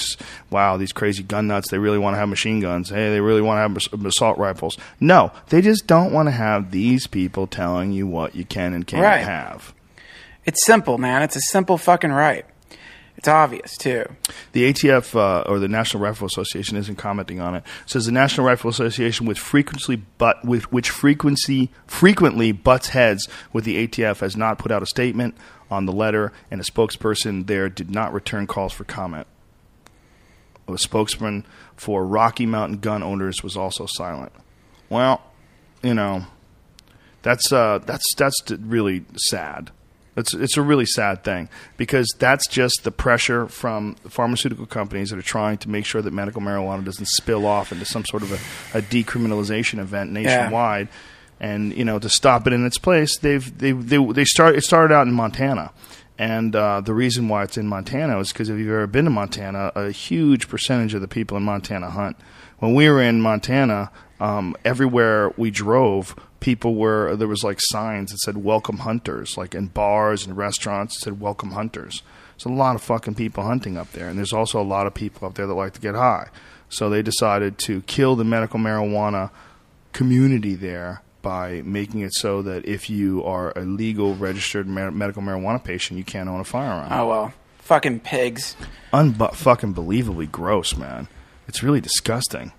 wow, 0.50 0.76
these 0.76 0.92
crazy 0.92 1.24
gun 1.24 1.48
nuts. 1.48 1.72
They 1.72 1.78
really 1.78 1.98
want 1.98 2.16
to 2.16 2.20
have 2.20 2.28
machine 2.28 2.60
guns. 2.60 2.90
Hey, 2.90 3.10
they 3.12 3.22
really 3.22 3.42
want 3.42 3.58
to 3.82 3.92
have 3.94 4.06
assault 4.06 4.38
rifles. 4.38 4.78
No, 5.00 5.32
they 5.48 5.62
just 5.62 5.88
don't 5.88 6.12
want 6.12 6.28
to 6.28 6.32
have 6.32 6.72
these 6.72 7.08
people 7.08 7.48
telling 7.48 7.94
you 7.94 8.08
what 8.08 8.36
you 8.36 8.44
can 8.44 8.74
and 8.74 8.86
can't 8.86 9.04
Right. 9.04 9.24
have. 9.24 9.74
It's 10.44 10.66
simple, 10.66 10.98
man. 10.98 11.22
It's 11.22 11.36
a 11.38 11.42
simple 11.42 11.78
fucking 11.78 12.12
right. 12.12 12.46
It's 13.22 13.28
obvious, 13.28 13.78
too. 13.78 14.04
The 14.54 14.74
ATF 14.74 15.14
uh, 15.14 15.48
or 15.48 15.60
the 15.60 15.68
National 15.68 16.02
Rifle 16.02 16.26
Association 16.26 16.76
isn't 16.76 16.96
commenting 16.96 17.40
on 17.40 17.54
it. 17.54 17.60
It 17.84 17.90
says 17.92 18.08
the 18.08 18.12
National 18.12 18.48
Rifle 18.48 18.72
Association, 18.72 19.28
with 19.28 19.38
frequency 19.38 20.02
but 20.18 20.44
with 20.44 20.72
which 20.72 20.90
frequency 20.90 21.70
frequently 21.86 22.52
butts 22.52 22.88
heads 22.90 23.30
with 23.54 23.64
the 23.64 23.88
ATF, 23.88 24.22
has 24.22 24.36
not 24.36 24.58
put 24.58 24.72
out 24.72 24.82
a 24.82 24.88
statement 24.88 25.36
on 25.70 25.86
the 25.86 25.92
letter, 25.92 26.34
and 26.50 26.60
a 26.60 26.64
spokesperson 26.64 27.46
there 27.46 27.70
did 27.70 27.92
not 27.92 28.12
return 28.12 28.48
calls 28.48 28.74
for 28.74 28.86
comment. 28.86 29.28
A 30.68 30.76
spokesman 30.80 31.46
for 31.76 32.04
Rocky 32.04 32.48
Mountain 32.48 32.80
gun 32.80 33.04
owners 33.04 33.44
was 33.44 33.56
also 33.56 33.86
silent. 33.86 34.32
Well, 34.90 35.22
you 35.84 35.94
know, 35.94 36.26
That's 37.22 37.52
uh, 37.52 37.78
that's 37.86 38.16
that's 38.16 38.42
really 38.50 39.06
sad. 39.16 39.70
It's 40.16 40.34
it's 40.34 40.58
a 40.58 40.62
really 40.62 40.86
sad 40.86 41.24
thing 41.24 41.48
because 41.78 42.14
that's 42.20 42.48
just 42.48 42.84
the 42.84 42.92
pressure 42.92 43.48
from 43.48 43.96
pharmaceutical 44.10 44.66
companies 44.66 45.10
that 45.10 45.20
are 45.20 45.24
trying 45.24 45.58
to 45.60 45.70
make 45.70 45.86
sure 45.86 46.02
that 46.02 46.12
medical 46.12 46.42
marijuana 46.42 46.84
doesn't 46.84 47.08
spill 47.08 47.46
off 47.46 47.72
into 47.72 47.86
some 47.86 48.04
sort 48.04 48.24
of 48.24 48.32
a, 48.32 48.78
a 48.78 48.82
decriminalization 48.82 49.80
event 49.80 50.12
nationwide. 50.12 50.90
And 51.40 51.76
you 51.76 51.86
know, 51.86 51.98
to 51.98 52.10
stop 52.10 52.46
it 52.46 52.54
in 52.54 52.66
its 52.66 52.78
place, 52.78 53.18
they've 53.18 53.58
they 53.58 53.72
they 53.72 54.06
they 54.06 54.26
start. 54.26 54.56
It 54.56 54.64
started 54.64 54.94
out 54.94 55.08
in 55.08 55.14
Montana, 55.14 55.72
and 56.18 56.56
uh, 56.56 56.82
the 56.82 56.94
reason 56.94 57.30
why 57.30 57.44
it's 57.44 57.58
in 57.58 57.68
Montana 57.68 58.20
is 58.20 58.32
because 58.32 58.50
if 58.50 58.60
you've 58.60 58.68
ever 58.68 58.88
been 58.88 59.06
to 59.06 59.12
Montana, 59.12 59.72
a 59.76 59.92
huge 59.92 60.50
percentage 60.50 60.94
of 60.94 61.02
the 61.02 61.08
people 61.08 61.38
in 61.38 61.44
Montana 61.44 61.90
hunt. 61.90 62.18
When 62.60 62.76
we 62.76 62.88
were 62.90 63.02
in 63.02 63.22
Montana, 63.22 63.90
um, 64.20 64.56
everywhere 64.64 65.34
we 65.36 65.50
drove, 65.50 66.16
people 66.42 66.76
were 66.76 67.16
there 67.16 67.30
was 67.30 67.44
like 67.44 67.60
signs 67.62 68.12
that 68.12 68.18
said 68.20 68.36
"Welcome 68.44 68.80
Hunters," 68.80 69.38
like 69.38 69.56
in 69.56 69.68
bars 69.68 70.26
and 70.26 70.36
restaurants 70.36 70.98
it 70.98 71.00
said 71.04 71.22
"Welcome 71.22 71.52
Hunters." 71.52 72.04
There's 72.36 72.54
a 72.54 72.58
lot 72.58 72.76
of 72.76 72.82
fucking 72.82 73.16
people 73.16 73.44
hunting 73.46 73.78
up 73.78 73.92
there, 73.94 74.10
and 74.10 74.18
there's 74.18 74.34
also 74.34 74.60
a 74.60 74.64
lot 74.64 74.88
of 74.88 74.94
people 74.94 75.28
up 75.28 75.36
there 75.36 75.48
that 75.48 75.54
like 75.54 75.74
to 75.74 75.82
get 75.82 75.96
high. 75.96 76.28
So 76.68 76.90
they 76.90 77.02
decided 77.02 77.58
to 77.60 77.82
kill 77.84 78.16
the 78.16 78.24
medical 78.26 78.60
marijuana 78.60 79.30
community 79.94 80.56
there 80.56 81.02
by 81.22 81.62
making 81.64 82.02
it 82.02 82.14
so 82.14 82.42
that 82.42 82.66
if 82.66 82.90
you 82.90 83.24
are 83.24 83.52
a 83.56 83.62
legal 83.62 84.16
registered 84.16 84.68
mar- 84.68 84.92
medical 84.92 85.22
marijuana 85.22 85.64
patient, 85.64 85.98
you 85.98 86.04
can't 86.04 86.28
own 86.28 86.40
a 86.40 86.44
firearm. 86.44 86.88
Oh 86.92 87.08
well, 87.08 87.34
fucking 87.60 88.00
pigs. 88.02 88.56
Unbu- 88.92 89.36
fucking 89.36 89.74
believably 89.74 90.32
gross, 90.32 90.76
man. 90.76 91.08
It's 91.48 91.62
really 91.62 91.82
disgusting. 91.82 92.52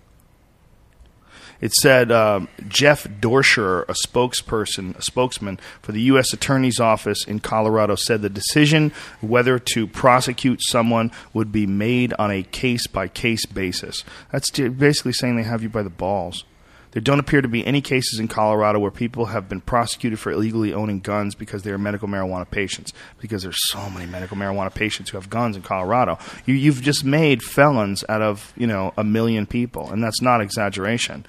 It 1.62 1.72
said 1.74 2.10
um, 2.10 2.48
Jeff 2.68 3.05
Dorschner, 3.05 3.84
a 3.84 3.94
spokesperson, 4.06 4.98
a 4.98 5.02
spokesman 5.02 5.60
for 5.80 5.93
the 5.93 6.02
U.S. 6.02 6.32
Attorney's 6.32 6.80
Office 6.80 7.24
in 7.24 7.39
Colorado, 7.39 7.94
said 7.94 8.20
the 8.20 8.28
decision 8.28 8.93
whether 9.20 9.60
to 9.60 9.86
prosecute 9.86 10.60
someone 10.60 11.12
would 11.32 11.52
be 11.52 11.66
made 11.66 12.14
on 12.18 12.32
a 12.32 12.43
case 12.43 12.89
by 12.89 13.06
case 13.06 13.47
basis. 13.47 14.02
That's 14.32 14.51
basically 14.51 15.12
saying 15.12 15.36
they 15.36 15.44
have 15.44 15.62
you 15.62 15.68
by 15.68 15.84
the 15.84 15.89
balls. 15.90 16.44
There 16.90 17.01
don't 17.01 17.20
appear 17.20 17.40
to 17.40 17.48
be 17.48 17.64
any 17.64 17.80
cases 17.80 18.18
in 18.18 18.28
Colorado 18.28 18.78
where 18.78 18.90
people 18.90 19.26
have 19.26 19.48
been 19.48 19.60
prosecuted 19.60 20.18
for 20.18 20.30
illegally 20.32 20.74
owning 20.74 21.01
guns 21.01 21.34
because 21.34 21.62
they 21.62 21.70
are 21.70 21.78
medical 21.78 22.06
marijuana 22.06 22.51
patients. 22.51 22.93
Because 23.18 23.43
there's 23.44 23.70
so 23.70 23.89
many 23.89 24.05
medical 24.06 24.36
marijuana 24.36 24.74
patients 24.74 25.10
who 25.10 25.16
have 25.16 25.30
guns 25.30 25.56
in 25.56 25.62
Colorado. 25.62 26.18
You, 26.44 26.55
you've 26.55 26.82
just 26.82 27.05
made 27.05 27.43
felons 27.43 28.05
out 28.09 28.20
of 28.20 28.52
you 28.56 28.66
know 28.66 28.93
a 28.97 29.05
million 29.05 29.47
people, 29.47 29.90
and 29.90 30.02
that's 30.02 30.20
not 30.20 30.40
exaggeration. 30.40 31.24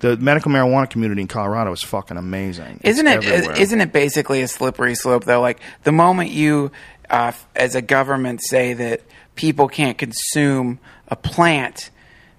The 0.00 0.16
medical 0.16 0.52
marijuana 0.52 0.88
community 0.88 1.22
in 1.22 1.28
Colorado 1.28 1.72
is 1.72 1.82
fucking 1.82 2.16
amazing. 2.16 2.80
Isn't 2.84 3.06
it? 3.06 3.24
everywhere. 3.24 3.60
Isn't 3.60 3.80
it 3.80 3.92
basically 3.92 4.42
a 4.42 4.48
slippery 4.48 4.94
slope 4.94 5.24
though? 5.24 5.40
Like 5.40 5.60
the 5.82 5.92
moment 5.92 6.30
you, 6.30 6.70
uh, 7.10 7.32
as 7.56 7.74
a 7.74 7.82
government, 7.82 8.40
say 8.42 8.74
that 8.74 9.02
people 9.34 9.68
can't 9.68 9.98
consume 9.98 10.78
a 11.08 11.16
plant 11.16 11.90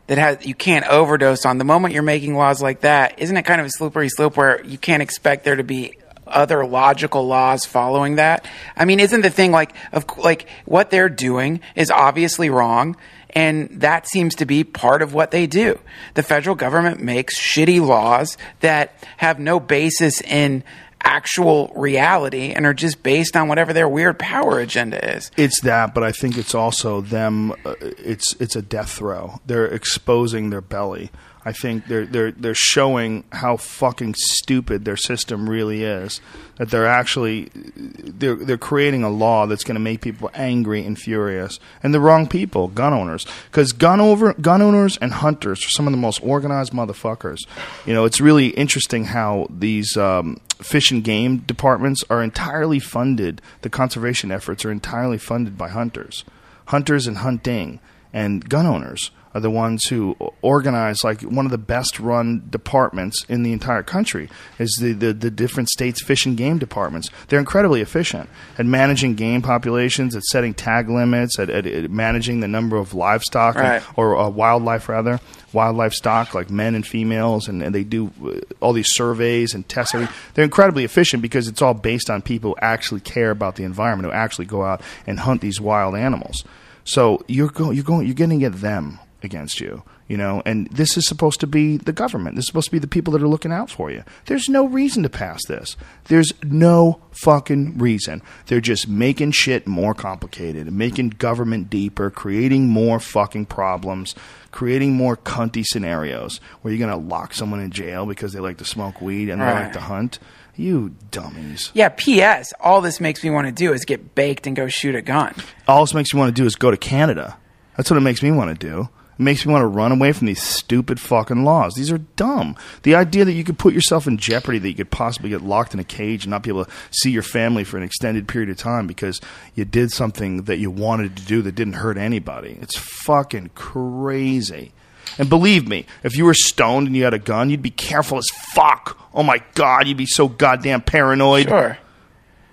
that 0.08 0.18
has 0.18 0.46
you 0.46 0.56
can't 0.56 0.88
overdose 0.88 1.46
on. 1.46 1.58
The 1.58 1.64
moment 1.64 1.94
you're 1.94 2.04
making 2.04 2.36
laws 2.36 2.62
like 2.62 2.82
that, 2.82 3.20
isn't 3.20 3.36
it 3.36 3.44
kind 3.44 3.62
of 3.62 3.68
a 3.68 3.72
slippery 3.72 4.10
slope 4.10 4.38
where 4.38 4.64
you 4.66 4.78
can't 4.78 5.04
expect 5.04 5.44
there 5.44 5.56
to 5.56 5.64
be 5.64 5.98
other 6.26 6.66
logical 6.66 7.28
laws 7.28 7.66
following 7.66 8.16
that? 8.16 8.46
I 8.76 8.86
mean, 8.86 9.00
isn't 9.00 9.22
the 9.22 9.30
thing 9.30 9.52
like 9.52 9.74
of 9.92 10.06
like 10.18 10.48
what 10.66 10.90
they're 10.90 11.10
doing 11.10 11.60
is 11.76 11.92
obviously 11.92 12.50
wrong. 12.50 12.98
And 13.32 13.70
that 13.82 14.08
seems 14.08 14.36
to 14.36 14.46
be 14.46 14.64
part 14.64 15.02
of 15.02 15.14
what 15.14 15.32
they 15.32 15.46
do. 15.46 15.80
The 16.16 16.24
federal 16.24 16.56
government 16.56 17.00
makes 17.02 17.40
shitty 17.40 17.86
laws 17.86 18.38
that 18.62 19.04
have 19.18 19.40
no 19.40 19.60
basis 19.60 20.22
in 20.22 20.64
actual 21.02 21.72
reality 21.76 22.52
and 22.52 22.66
are 22.66 22.74
just 22.74 23.04
based 23.04 23.36
on 23.36 23.48
whatever 23.48 23.74
their 23.74 23.88
weird 23.88 24.20
power 24.20 24.60
agenda 24.60 25.16
is. 25.16 25.32
It's 25.38 25.62
that, 25.62 25.94
but 25.94 26.04
I 26.04 26.12
think 26.12 26.38
it's 26.38 26.54
also 26.54 27.02
them. 27.02 27.52
Uh, 27.66 27.76
it's 27.80 28.34
it's 28.40 28.56
a 28.56 28.62
death 28.62 28.92
throe. 28.92 29.40
They're 29.46 29.68
exposing 29.68 30.50
their 30.50 30.62
belly. 30.62 31.12
I 31.46 31.54
think 31.54 31.88
they're 31.88 32.06
they're 32.06 32.32
they're 32.32 32.54
showing 32.54 33.24
how 33.32 33.58
fucking 33.58 34.16
stupid 34.18 34.84
their 34.84 34.98
system 34.98 35.50
really 35.50 35.84
is. 35.84 36.20
That 36.58 36.70
they're 36.70 36.86
actually 36.86 37.50
they're 37.54 38.36
they're 38.36 38.58
creating 38.58 39.04
a 39.04 39.10
law 39.10 39.46
that's 39.46 39.64
going 39.64 39.76
to 39.76 39.80
make 39.80 40.02
people 40.02 40.30
angry 40.34 40.86
and 40.86 41.00
furious, 41.00 41.60
and 41.82 41.94
the 41.94 42.02
wrong 42.02 42.28
people, 42.28 42.68
gun 42.68 42.94
owners, 42.94 43.26
because 43.50 43.72
gun 43.72 44.02
over 44.02 44.34
gun 44.34 44.62
owners 44.62 44.98
and 44.98 45.14
hunters 45.14 45.66
are 45.66 45.70
some 45.70 45.88
of 45.88 45.94
the 45.94 45.98
most 45.98 46.22
organized 46.22 46.74
motherfuckers. 46.74 47.40
You 47.86 47.94
know, 47.94 48.06
it's 48.06 48.22
really 48.22 48.50
interesting 48.50 49.06
how 49.06 49.48
these. 49.50 49.96
Um, 49.98 50.42
fish 50.62 50.92
and 50.92 51.06
game 51.06 51.38
departments 51.38 52.04
are 52.10 52.22
entirely 52.22 52.80
funded. 52.80 53.42
The 53.62 53.70
conservation 53.70 54.30
efforts 54.30 54.66
are 54.66 54.72
entirely 54.72 55.18
funded 55.18 55.58
by 55.58 55.70
hunters, 55.70 56.26
hunters 56.66 57.08
and 57.08 57.20
hunting, 57.20 57.80
and 58.12 58.50
gun 58.50 58.66
owners 58.66 59.10
are 59.40 59.42
the 59.42 59.50
ones 59.50 59.86
who 59.88 60.16
organize 60.42 61.04
like 61.04 61.22
one 61.22 61.46
of 61.46 61.52
the 61.52 61.58
best 61.58 62.00
run 62.00 62.44
departments 62.50 63.26
in 63.30 63.44
the 63.44 63.52
entire 63.54 63.84
country 63.84 64.30
is 64.58 64.78
the, 64.82 64.94
the, 64.94 65.14
the 65.14 65.32
different 65.32 65.70
states 65.70 66.04
fish 66.04 66.26
and 66.26 66.38
game 66.38 66.58
departments 66.58 67.10
they're 67.28 67.40
incredibly 67.40 67.82
efficient 67.82 68.30
at 68.58 68.66
managing 68.66 69.16
game 69.16 69.42
populations 69.42 70.16
at 70.16 70.24
setting 70.24 70.54
tag 70.54 70.90
limits 70.90 71.40
at, 71.40 71.50
at, 71.50 71.66
at 71.66 71.90
managing 71.90 72.40
the 72.42 72.48
number 72.48 72.78
of 72.78 72.94
livestock 72.94 73.56
and- 73.56 73.64
Right. 73.70 73.84
or 73.96 74.18
uh, 74.18 74.30
wildlife 74.30 74.90
rather 74.90 75.20
wildlife 75.54 75.94
stock 75.94 76.34
like 76.36 76.50
men 76.50 76.76
and 76.76 76.86
females 76.86 77.48
and, 77.48 77.64
and 77.64 77.74
they 77.74 77.84
do 77.84 78.12
uh, 78.24 78.40
all 78.60 78.74
these 78.74 78.90
surveys 78.94 79.54
and 79.56 79.68
tests 79.68 79.96
everything. 79.96 80.16
they're 80.34 80.46
incredibly 80.46 80.84
efficient 80.84 81.22
because 81.22 81.48
it's 81.48 81.62
all 81.62 81.74
based 81.74 82.10
on 82.10 82.22
people 82.22 82.52
who 82.52 82.56
actually 82.62 83.02
care 83.02 83.32
about 83.32 83.56
the 83.56 83.64
environment 83.64 84.06
who 84.12 84.12
actually 84.18 84.46
go 84.46 84.64
out 84.64 84.82
and 85.08 85.20
hunt 85.22 85.42
these 85.42 85.60
wild 85.62 85.96
animals 85.96 86.44
so 86.84 87.24
you're 87.28 87.50
go, 87.50 87.72
you're 87.72 87.84
going 87.84 88.06
you're 88.06 88.16
going 88.16 88.30
to 88.30 88.38
get 88.38 88.54
them 88.62 89.00
against 89.22 89.60
you 89.60 89.84
you 90.08 90.16
know 90.16 90.42
and 90.46 90.68
this 90.72 90.96
is 90.98 91.06
supposed 91.08 91.40
to 91.40 91.48
be 91.48 91.76
the 91.78 91.92
government 91.92 92.36
this 92.36 92.44
is 92.44 92.48
supposed 92.48 92.68
to 92.68 92.72
be 92.72 92.80
the 92.80 92.88
people 92.88 93.12
that 93.12 93.22
are 93.22 93.28
looking 93.28 93.52
out 93.52 93.70
for 93.70 93.92
you 93.92 94.04
there's 94.28 94.48
no 94.48 94.66
reason 94.66 95.04
to 95.04 95.10
pass 95.10 95.40
this 95.48 95.76
there's 96.06 96.32
no 96.44 97.02
fucking 97.12 97.78
reason 97.78 98.22
they're 98.48 98.62
just 98.62 98.88
making 98.88 99.32
shit 99.32 99.68
more 99.68 99.94
complicated 99.94 100.72
making 100.72 101.10
government 101.10 101.70
deeper 101.70 102.10
creating 102.10 102.68
more 102.68 103.00
fucking 103.00 103.46
problems 103.46 104.16
creating 104.52 104.94
more 104.94 105.18
cunty 105.18 105.66
scenarios 105.66 106.40
where 106.62 106.74
you're 106.74 106.88
going 106.88 106.90
to 107.04 107.08
lock 107.10 107.34
someone 107.34 107.60
in 107.60 107.70
jail 107.72 108.06
because 108.06 108.32
they 108.34 108.40
like 108.40 108.58
to 108.58 108.66
smoke 108.66 109.02
weed 109.02 109.30
and 109.30 109.42
they 109.42 109.46
Right. 109.46 109.64
like 109.64 109.74
to 109.74 109.80
hunt 109.82 110.18
you 110.56 110.94
dummies 111.12 111.72
Yeah, 111.74 111.88
P.S. 111.90 112.52
All 112.60 112.82
this 112.82 113.00
makes 113.00 113.24
me 113.24 113.30
want 113.30 113.48
to 113.48 113.52
do 113.54 113.72
is 113.72 113.86
get 113.86 114.14
baked 114.14 114.46
and 114.46 114.56
go 114.58 114.68
shoot 114.68 114.94
a 114.96 115.02
gun. 115.02 115.34
all 115.68 115.86
this 115.86 115.94
makes 115.94 116.14
me 116.14 116.20
want 116.20 116.36
to 116.36 116.42
do 116.42 116.46
is 116.46 116.56
go 116.56 116.70
to 116.70 116.76
Canada. 116.76 117.38
That's 117.78 117.90
what 117.90 117.96
it 117.96 118.02
makes 118.02 118.22
me 118.22 118.32
want 118.32 118.60
to 118.60 118.68
do. 118.68 118.90
Makes 119.22 119.46
me 119.46 119.52
want 119.52 119.64
to 119.64 119.68
run 119.68 119.92
away 119.92 120.14
from 120.14 120.28
these 120.28 120.42
stupid 120.42 120.98
fucking 120.98 121.44
laws. 121.44 121.76
These 121.76 121.92
are 121.92 121.98
dumb. 121.98 122.56
The 122.84 122.96
idea 122.96 123.26
that 123.26 123.34
you 123.34 123.44
could 123.44 123.60
put 123.60 123.74
yourself 123.74 124.08
in 124.08 124.18
jeopardy, 124.18 124.60
that 124.60 124.70
you 124.70 124.76
could 124.76 124.92
possibly 124.92 125.30
get 125.30 125.42
locked 125.42 125.74
in 125.74 125.80
a 125.82 125.84
cage 125.84 126.24
and 126.24 126.32
not 126.32 126.42
be 126.42 126.50
able 126.50 126.64
to 126.64 126.72
see 126.92 127.12
your 127.12 127.22
family 127.22 127.66
for 127.66 127.76
an 127.76 127.84
extended 127.84 128.30
period 128.30 128.50
of 128.50 128.56
time 128.56 128.88
because 128.88 129.20
you 129.56 129.66
did 129.66 129.92
something 129.92 130.44
that 130.44 130.60
you 130.60 130.72
wanted 130.72 131.18
to 131.18 131.26
do 131.26 131.42
that 131.42 131.54
didn't 131.54 131.74
hurt 131.74 131.98
anybody. 131.98 132.58
It's 132.62 132.78
fucking 132.78 133.52
crazy. 133.56 134.72
And 135.18 135.30
believe 135.30 135.68
me, 135.68 135.86
if 136.02 136.16
you 136.16 136.24
were 136.24 136.34
stoned 136.34 136.88
and 136.88 136.96
you 136.96 137.04
had 137.04 137.14
a 137.14 137.20
gun, 137.20 137.50
you'd 137.50 137.62
be 137.62 137.72
careful 137.72 138.20
as 138.20 138.30
fuck. 138.54 138.98
Oh 139.14 139.24
my 139.24 139.44
god, 139.54 139.86
you'd 139.86 139.98
be 139.98 140.06
so 140.06 140.30
goddamn 140.30 140.82
paranoid. 140.82 141.50
Sure. 141.50 141.78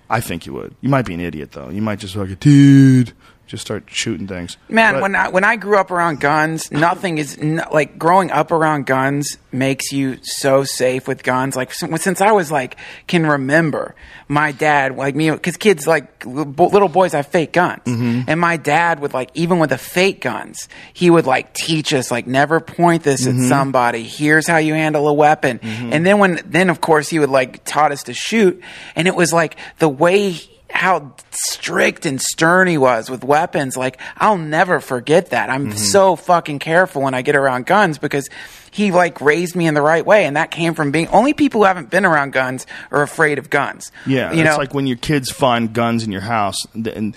I 0.09 0.19
think 0.19 0.45
you 0.45 0.53
would. 0.53 0.75
You 0.81 0.89
might 0.89 1.05
be 1.05 1.13
an 1.13 1.21
idiot 1.21 1.53
though. 1.53 1.69
You 1.69 1.81
might 1.81 1.99
just 1.99 2.13
be 2.13 2.19
like, 2.19 2.39
dude, 2.41 3.13
just 3.47 3.61
start 3.61 3.85
shooting 3.87 4.27
things. 4.27 4.57
Man, 4.69 4.95
But- 4.95 5.01
when 5.01 5.15
I 5.15 5.29
when 5.29 5.43
I 5.43 5.55
grew 5.55 5.77
up 5.77 5.89
around 5.89 6.19
guns, 6.19 6.69
nothing 6.69 7.17
is 7.17 7.37
n- 7.39 7.63
like 7.71 7.97
growing 7.97 8.29
up 8.29 8.51
around 8.51 8.85
guns 8.85 9.37
makes 9.53 9.91
you 9.91 10.17
so 10.21 10.63
safe 10.63 11.07
with 11.07 11.23
guns. 11.23 11.55
Like 11.55 11.73
since, 11.73 12.03
since 12.03 12.21
I 12.21 12.33
was 12.33 12.51
like 12.51 12.75
can 13.07 13.25
remember, 13.25 13.95
my 14.27 14.51
dad 14.51 14.97
like 14.97 15.15
me 15.15 15.31
because 15.31 15.55
kids 15.55 15.87
like 15.87 16.25
little 16.25 16.89
boys 16.89 17.13
have 17.13 17.27
fake 17.27 17.53
guns, 17.53 17.83
mm-hmm. 17.85 18.23
and 18.27 18.39
my 18.39 18.57
dad 18.57 18.99
would 18.99 19.13
like 19.13 19.31
even 19.33 19.59
with 19.59 19.69
the 19.69 19.77
fake 19.77 20.21
guns, 20.21 20.67
he 20.93 21.09
would 21.09 21.25
like 21.25 21.53
teach 21.53 21.93
us 21.93 22.11
like 22.11 22.27
never 22.27 22.59
point 22.59 23.03
this 23.03 23.25
at 23.25 23.33
mm-hmm. 23.33 23.47
somebody. 23.47 24.03
Here's 24.03 24.45
how 24.45 24.57
you 24.57 24.73
handle 24.73 25.07
a 25.07 25.13
weapon, 25.13 25.59
mm-hmm. 25.59 25.93
and 25.93 26.05
then 26.05 26.19
when 26.19 26.41
then 26.45 26.69
of 26.69 26.81
course 26.81 27.07
he 27.07 27.19
would 27.19 27.29
like 27.29 27.63
taught 27.63 27.93
us 27.93 28.03
to 28.03 28.13
shoot, 28.13 28.61
and 28.95 29.07
it 29.07 29.15
was 29.15 29.31
like 29.31 29.55
the 29.79 29.89
way 29.89 30.37
how 30.69 31.13
strict 31.31 32.05
and 32.05 32.21
stern 32.21 32.67
he 32.67 32.77
was 32.77 33.09
with 33.09 33.23
weapons. 33.23 33.77
Like, 33.77 33.99
I'll 34.17 34.37
never 34.37 34.79
forget 34.79 35.31
that. 35.31 35.49
I'm 35.49 35.67
mm-hmm. 35.67 35.77
so 35.77 36.15
fucking 36.15 36.59
careful 36.59 37.01
when 37.01 37.13
I 37.13 37.21
get 37.21 37.35
around 37.35 37.65
guns 37.65 37.97
because 37.97 38.29
he 38.77 38.91
like 38.91 39.19
raised 39.19 39.55
me 39.55 39.67
in 39.67 39.73
the 39.73 39.81
right 39.81 40.05
way, 40.05 40.25
and 40.25 40.37
that 40.37 40.51
came 40.51 40.73
from 40.73 40.91
being 40.91 41.07
only 41.09 41.33
people 41.33 41.61
who 41.61 41.65
haven't 41.65 41.89
been 41.89 42.05
around 42.05 42.31
guns 42.31 42.65
are 42.91 43.01
afraid 43.01 43.37
of 43.39 43.49
guns. 43.49 43.91
Yeah, 44.05 44.31
you 44.31 44.41
it's 44.41 44.51
know, 44.51 44.57
like 44.57 44.73
when 44.73 44.87
your 44.87 44.97
kids 44.97 45.29
find 45.31 45.73
guns 45.73 46.03
in 46.03 46.11
your 46.11 46.21
house, 46.21 46.55
and 46.73 47.15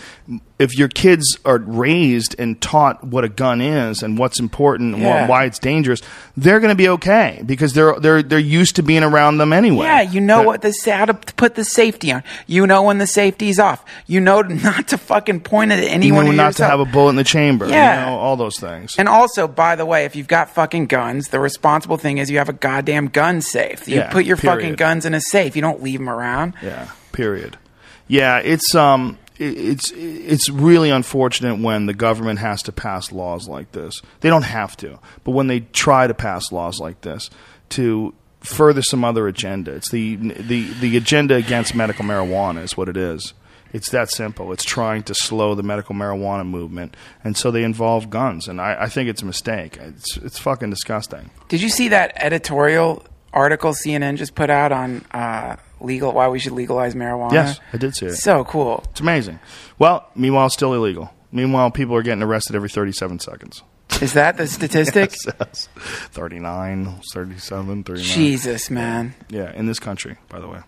if 0.58 0.76
your 0.76 0.89
kids 0.89 1.39
are 1.44 1.58
raised 1.58 2.34
and 2.39 2.60
taught 2.60 3.02
what 3.05 3.24
a 3.24 3.28
gun 3.28 3.60
is 3.60 4.02
and 4.02 4.18
what's 4.18 4.39
important 4.39 4.94
and 4.94 5.02
Yeah. 5.02 5.26
why 5.26 5.44
it's 5.44 5.58
dangerous, 5.58 6.00
they're 6.36 6.60
going 6.60 6.68
to 6.70 6.74
be 6.74 6.89
okay 6.89 7.42
because 7.47 7.72
they're 7.72 7.98
they're 7.98 8.22
they're 8.22 8.39
used 8.39 8.76
to 8.76 8.82
being 8.82 9.02
around 9.02 9.39
them 9.39 9.52
anyway. 9.52 9.86
Yeah, 9.86 10.00
you 10.02 10.20
know 10.20 10.39
That- 10.39 10.47
what 10.47 10.62
the 10.62 10.74
how 10.92 11.05
to 11.06 11.14
put 11.14 11.55
the 11.55 11.64
safety 11.64 12.12
on. 12.12 12.22
You 12.47 12.66
know 12.66 12.82
when 12.82 12.98
the 12.98 13.06
safety's 13.06 13.58
off. 13.58 13.84
You 14.06 14.20
know 14.20 14.40
not 14.42 14.89
to 14.89 14.98
fucking 14.98 15.40
point 15.40 15.72
it 15.72 15.78
at 15.78 15.84
You 15.84 15.89
anyone. 15.90 16.24
know 16.26 16.30
or 16.32 16.34
not 16.34 16.56
to 16.56 16.64
have 16.66 16.80
a 16.80 16.84
bullet 16.84 17.10
in 17.10 17.16
the 17.16 17.24
chamber. 17.24 17.66
Yeah. 17.66 18.00
you 18.05 18.10
know, 18.10 18.18
all 18.18 18.36
those 18.36 18.58
things. 18.58 18.94
And 18.98 19.08
also, 19.08 19.48
by 19.48 19.76
the 19.76 19.86
way, 19.86 20.05
if 20.05 20.14
you've 20.16 20.28
got 20.28 20.50
fucking 20.50 20.86
guns, 20.86 21.28
the 21.28 21.40
responsible 21.50 21.96
thing 21.96 22.18
is 22.18 22.30
you 22.30 22.38
have 22.38 22.48
a 22.48 22.54
goddamn 22.54 23.08
gun 23.08 23.40
safe. 23.40 23.88
You 23.88 23.96
Yeah, 23.96 24.10
put 24.10 24.24
your 24.24 24.36
fucking 24.36 24.74
guns 24.74 25.04
in 25.04 25.14
a 25.14 25.20
safe. 25.20 25.56
You 25.56 25.62
don't 25.62 25.82
leave 25.82 25.98
them 25.98 26.08
around. 26.08 26.54
Yeah. 26.62 26.88
Period. 27.12 27.58
Yeah, 28.06 28.38
it's 28.38 28.74
um, 28.74 29.18
it's 29.38 29.92
it's 29.92 30.48
really 30.48 30.90
unfortunate 30.90 31.60
when 31.60 31.86
the 31.86 31.94
government 31.94 32.38
has 32.40 32.62
to 32.64 32.72
pass 32.72 33.12
laws 33.12 33.48
like 33.48 33.72
this. 33.72 34.00
They 34.20 34.28
don't 34.28 34.42
have 34.42 34.76
to, 34.78 34.98
but 35.24 35.32
when 35.32 35.46
they 35.46 35.60
try 35.60 36.06
to 36.06 36.14
pass 36.14 36.52
laws 36.52 36.78
like 36.80 37.00
this 37.02 37.30
to 37.70 38.14
further 38.40 38.82
some 38.82 39.04
other 39.04 39.28
agenda, 39.28 39.72
it's 39.72 39.90
the 39.90 40.16
the 40.16 40.72
the 40.80 40.96
agenda 40.96 41.36
against 41.36 41.74
medical 41.74 42.04
marijuana 42.04 42.62
is 42.62 42.76
what 42.76 42.88
it 42.88 42.96
is. 42.96 43.32
It's 43.73 43.90
that 43.90 44.10
simple. 44.10 44.52
It's 44.52 44.65
trying 44.65 45.05
to 45.05 45.15
slow 45.15 45.55
the 45.55 45.62
medical 45.62 45.94
marijuana 45.94 46.47
movement, 46.47 46.97
and 47.23 47.36
so 47.36 47.50
they 47.50 47.62
involve 47.62 48.10
guns. 48.10 48.49
And 48.49 48.60
I, 48.60 48.76
I 48.82 48.89
think 48.89 49.08
it's 49.08 49.23
a 49.23 49.26
mistake. 49.26 49.76
It's 49.76 50.16
it's 50.18 50.39
fucking 50.39 50.70
disgusting. 50.70 51.31
Did 51.49 51.62
you 51.62 51.68
see 51.68 51.89
that 51.89 52.12
editorial 52.16 53.05
article 53.32 53.73
CNN 53.73 54.16
just 54.16 54.34
put 54.34 54.50
out 54.50 54.73
on 54.73 55.05
uh, 55.12 55.57
legal 55.81 56.12
why 56.12 56.28
we 56.28 56.39
should 56.39 56.52
legalize 56.52 56.94
marijuana? 56.94 57.32
Yes, 57.32 57.60
I 57.73 57.76
did 57.76 57.94
see 57.94 58.07
it. 58.07 58.16
So 58.16 58.44
cool. 58.44 58.84
It's 58.90 59.00
amazing. 59.00 59.39
Well, 59.78 60.08
meanwhile, 60.15 60.47
it's 60.47 60.55
still 60.55 60.74
illegal. 60.74 61.12
Meanwhile, 61.32 61.70
people 61.70 61.94
are 61.94 62.02
getting 62.02 62.24
arrested 62.24 62.57
every 62.57 62.68
37 62.68 63.20
seconds. 63.20 63.62
Is 64.02 64.15
that 64.15 64.36
the 64.36 64.47
statistic? 64.47 65.15
Yes. 65.40 65.68
39, 65.76 67.00
37, 67.12 67.84
39. 67.84 68.05
Jesus, 68.05 68.70
man. 68.70 69.15
Yeah, 69.28 69.52
in 69.52 69.66
this 69.66 69.78
country, 69.78 70.16
by 70.28 70.40
the 70.40 70.49
way. 70.49 70.60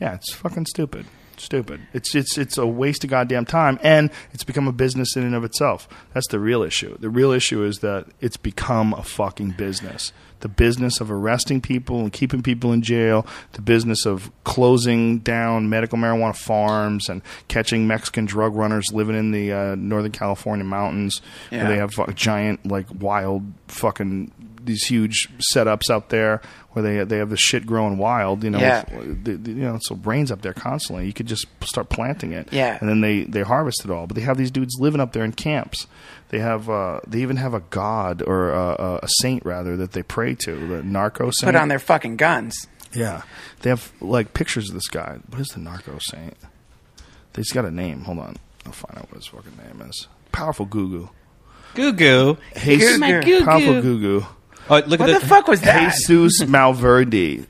Yeah, 0.00 0.14
it's 0.14 0.32
fucking 0.32 0.66
stupid. 0.66 1.06
Stupid. 1.40 1.80
It's 1.94 2.14
it's 2.14 2.36
it's 2.36 2.58
a 2.58 2.66
waste 2.66 3.02
of 3.02 3.10
goddamn 3.10 3.46
time, 3.46 3.78
and 3.82 4.10
it's 4.32 4.44
become 4.44 4.68
a 4.68 4.72
business 4.72 5.16
in 5.16 5.22
and 5.22 5.34
of 5.34 5.42
itself. 5.42 5.88
That's 6.12 6.28
the 6.28 6.38
real 6.38 6.62
issue. 6.62 6.98
The 6.98 7.08
real 7.08 7.32
issue 7.32 7.64
is 7.64 7.78
that 7.78 8.06
it's 8.20 8.36
become 8.36 8.92
a 8.92 9.02
fucking 9.02 9.52
business. 9.52 10.12
The 10.40 10.48
business 10.48 11.00
of 11.00 11.10
arresting 11.10 11.62
people 11.62 12.00
and 12.00 12.12
keeping 12.12 12.42
people 12.42 12.72
in 12.72 12.82
jail. 12.82 13.26
The 13.52 13.62
business 13.62 14.04
of 14.04 14.30
closing 14.44 15.20
down 15.20 15.70
medical 15.70 15.96
marijuana 15.96 16.36
farms 16.36 17.08
and 17.08 17.22
catching 17.48 17.86
Mexican 17.86 18.26
drug 18.26 18.54
runners 18.54 18.92
living 18.92 19.16
in 19.16 19.30
the 19.30 19.52
uh, 19.52 19.74
Northern 19.76 20.12
California 20.12 20.64
mountains. 20.64 21.22
Yeah. 21.50 21.64
Where 21.64 21.72
they 21.72 21.78
have 21.78 21.94
fu- 21.94 22.12
giant, 22.12 22.66
like 22.66 22.86
wild, 23.00 23.50
fucking 23.68 24.32
these 24.62 24.84
huge 24.84 25.28
setups 25.54 25.90
out 25.90 26.10
there 26.10 26.42
where 26.72 26.82
they 26.82 27.04
they 27.04 27.18
have 27.18 27.30
the 27.30 27.36
shit 27.36 27.66
growing 27.66 27.98
wild. 27.98 28.44
You 28.44 28.50
know, 28.50 28.58
Yeah. 28.58 28.84
the, 28.84 29.32
the, 29.36 29.50
you 29.50 29.62
know, 29.62 29.78
so 29.82 29.94
brains 29.94 30.30
up 30.30 30.42
there 30.42 30.52
constantly. 30.52 31.06
You 31.06 31.12
could 31.12 31.26
just 31.26 31.46
start 31.64 31.88
planting 31.88 32.32
it, 32.32 32.48
Yeah. 32.52 32.78
and 32.80 32.88
then 32.88 33.00
they 33.00 33.24
they 33.24 33.42
harvest 33.42 33.84
it 33.84 33.90
all. 33.90 34.06
But 34.06 34.14
they 34.16 34.22
have 34.22 34.36
these 34.36 34.50
dudes 34.50 34.76
living 34.78 35.00
up 35.00 35.12
there 35.12 35.24
in 35.24 35.32
camps. 35.32 35.86
They 36.28 36.38
have 36.38 36.70
uh, 36.70 37.00
they 37.06 37.22
even 37.22 37.36
have 37.38 37.54
a 37.54 37.60
god 37.60 38.22
or 38.22 38.50
a, 38.50 39.00
a 39.02 39.08
saint 39.20 39.44
rather 39.44 39.76
that 39.78 39.92
they 39.92 40.02
pray 40.04 40.36
to, 40.44 40.54
the 40.68 40.82
narco 40.82 41.30
saint. 41.30 41.48
Put 41.52 41.56
on 41.60 41.68
their 41.68 41.80
fucking 41.80 42.16
guns. 42.16 42.68
yeah, 42.92 43.22
they 43.62 43.70
have 43.70 43.92
like 44.00 44.32
pictures 44.32 44.68
of 44.68 44.74
this 44.74 44.88
guy. 44.88 45.18
What 45.28 45.40
is 45.40 45.48
the 45.48 45.60
narco 45.60 45.98
saint? 46.00 46.36
He's 47.34 47.52
got 47.52 47.64
a 47.64 47.70
name. 47.70 48.02
Hold 48.02 48.18
on, 48.20 48.36
I'll 48.66 48.72
find 48.72 48.98
out 48.98 49.08
what 49.10 49.16
his 49.16 49.26
fucking 49.26 49.56
name 49.56 49.88
is. 49.88 50.06
Powerful 50.32 50.66
Gugu. 50.66 51.08
Goo 51.74 51.92
goo. 51.92 52.36
Jesus, 52.60 52.98
my 52.98 53.12
goo-goo. 53.20 53.44
powerful 53.44 53.74
Gugu. 53.82 54.26
Oh, 54.68 54.76
look 54.86 55.00
What 55.00 55.10
at 55.10 55.20
the 55.20 55.26
fuck 55.26 55.48
was 55.48 55.60
that? 55.62 55.94
Jesus 56.06 56.42
Malverde, 56.48 57.46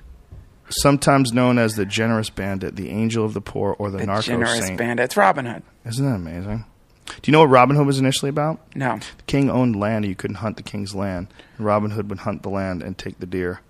sometimes 0.70 1.32
known 1.32 1.58
as 1.58 1.74
the 1.74 1.84
generous 1.84 2.30
bandit, 2.30 2.76
the 2.76 2.90
angel 2.90 3.24
of 3.24 3.34
the 3.34 3.40
poor, 3.40 3.74
or 3.78 3.90
the, 3.90 3.98
The 3.98 4.06
narco 4.06 4.22
generous 4.22 4.58
saint. 4.66 4.78
bandit. 4.78 5.04
It's 5.04 5.16
Robin 5.16 5.44
Hood. 5.46 5.62
Isn't 5.84 6.04
that 6.06 6.14
amazing? 6.14 6.64
Do 7.06 7.14
you 7.24 7.32
know 7.32 7.40
what 7.40 7.48
Robin 7.50 7.76
Hood 7.76 7.86
was 7.86 7.98
initially 7.98 8.28
about? 8.28 8.60
No. 8.76 8.96
The 8.98 9.22
king 9.26 9.50
owned 9.50 9.74
land, 9.76 10.04
and 10.04 10.10
you 10.10 10.14
couldn't 10.14 10.36
hunt 10.36 10.56
the 10.56 10.62
king's 10.62 10.94
land. 10.94 11.26
And 11.58 11.66
Robin 11.66 11.90
Hood 11.90 12.08
would 12.08 12.20
hunt 12.20 12.42
the 12.42 12.50
land 12.50 12.82
and 12.82 12.96
take 12.96 13.18
the 13.18 13.26
deer, 13.26 13.60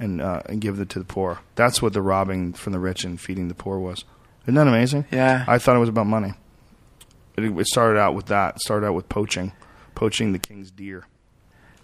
and 0.00 0.20
uh, 0.20 0.42
and 0.46 0.60
give 0.60 0.80
it 0.80 0.88
to 0.90 0.98
the 0.98 1.04
poor. 1.04 1.38
That's 1.54 1.80
what 1.80 1.92
the 1.92 2.02
robbing 2.02 2.52
from 2.54 2.72
the 2.72 2.80
rich 2.80 3.04
and 3.04 3.20
feeding 3.20 3.48
the 3.48 3.54
poor 3.54 3.78
was. 3.78 4.04
Isn't 4.44 4.54
that 4.56 4.66
amazing? 4.66 5.04
Yeah. 5.12 5.44
I 5.46 5.58
thought 5.58 5.76
it 5.76 5.80
was 5.80 5.88
about 5.88 6.06
money. 6.06 6.34
It, 7.36 7.44
it 7.44 7.66
started 7.68 8.00
out 8.00 8.14
with 8.14 8.26
that. 8.26 8.56
It 8.56 8.60
started 8.62 8.86
out 8.86 8.94
with 8.94 9.08
poaching, 9.08 9.52
poaching 9.94 10.32
the 10.32 10.38
king's 10.40 10.70
deer. 10.72 11.04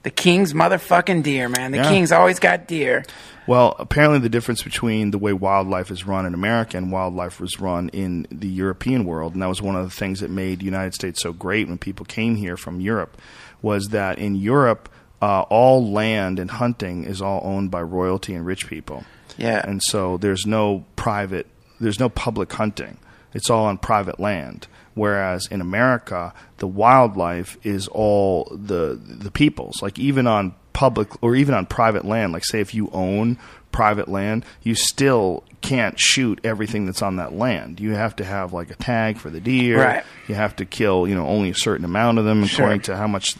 The 0.05 0.10
king's 0.10 0.52
motherfucking 0.52 1.23
deer, 1.23 1.49
man. 1.49 1.73
The 1.73 1.78
Yeah. 1.78 1.89
king's 1.91 2.12
always 2.12 2.39
got 2.39 2.68
deer. 2.68 3.05
Well, 3.47 3.74
apparently 3.78 4.18
the 4.20 4.28
difference 4.28 4.62
between 4.62 5.10
the 5.10 5.18
way 5.18 5.33
wildlife 5.33 5.91
is 5.91 6.07
run 6.07 6.24
in 6.24 6.33
America 6.34 6.76
and 6.78 6.92
wildlife 6.92 7.41
was 7.41 7.58
run 7.60 7.89
in 7.91 8.26
the 8.31 8.49
European 8.49 9.05
world, 9.05 9.33
and 9.34 9.42
that 9.42 9.49
was 9.49 9.60
one 9.60 9.76
of 9.76 9.84
the 9.84 9.94
things 9.94 10.20
that 10.20 10.31
made 10.31 10.60
the 10.60 10.65
United 10.65 10.94
States 10.94 11.20
so 11.23 11.33
great 11.33 11.68
when 11.68 11.76
people 11.78 12.07
came 12.07 12.36
here 12.36 12.57
from 12.57 12.81
Europe, 12.81 13.20
was 13.60 13.89
that 13.89 14.18
in 14.18 14.34
Europe, 14.34 14.89
uh, 15.20 15.41
all 15.42 15.91
land 15.91 16.39
and 16.39 16.50
hunting 16.52 17.05
is 17.05 17.20
all 17.20 17.41
owned 17.44 17.70
by 17.70 17.83
royalty 17.83 18.34
and 18.34 18.47
rich 18.47 18.66
people. 18.66 19.05
Yeah. 19.36 19.62
And 19.66 19.83
so 19.83 20.16
there's 20.18 20.47
no 20.47 20.84
private, 20.97 21.47
there's 21.81 21.99
no 22.00 22.08
public 22.08 22.52
hunting. 22.52 22.99
It's 23.33 23.50
all 23.50 23.65
on 23.66 23.78
private 23.78 24.20
land. 24.20 24.68
Whereas 24.94 25.47
in 25.48 25.60
America, 25.60 26.32
the 26.58 26.66
wildlife 26.66 27.56
is 27.64 27.89
all 27.89 28.44
the 28.50 28.98
the 29.02 29.31
people's. 29.31 29.82
Like 29.82 29.98
even 29.98 30.26
on 30.26 30.55
public 30.73 31.23
or 31.23 31.34
even 31.36 31.55
on 31.55 31.66
private 31.66 32.05
land. 32.05 32.32
Like 32.32 32.44
say 32.44 32.60
if 32.60 32.74
you 32.74 32.90
own 32.92 33.39
private 33.73 34.08
land, 34.08 34.44
you 34.62 34.74
still 34.74 35.42
can't 35.60 35.98
shoot 35.98 36.39
everything 36.44 36.84
that's 36.86 37.02
on 37.02 37.16
that 37.16 37.32
land. 37.32 37.81
You 37.81 37.92
have 37.92 38.16
to 38.16 38.24
have 38.24 38.52
like 38.52 38.70
a 38.70 38.74
tag 38.76 39.18
for 39.18 39.31
the 39.31 39.40
deer. 39.40 39.78
Right. 39.78 40.05
You 40.28 40.34
have 40.34 40.56
to 40.56 40.64
kill 40.64 41.08
you 41.08 41.14
know 41.14 41.26
only 41.26 41.50
a 41.50 41.55
certain 41.55 41.84
amount 41.84 42.18
of 42.18 42.24
them 42.24 42.44
Sure. 42.44 42.64
according 42.66 42.82
to 42.82 42.97
how 42.97 43.06
much 43.06 43.36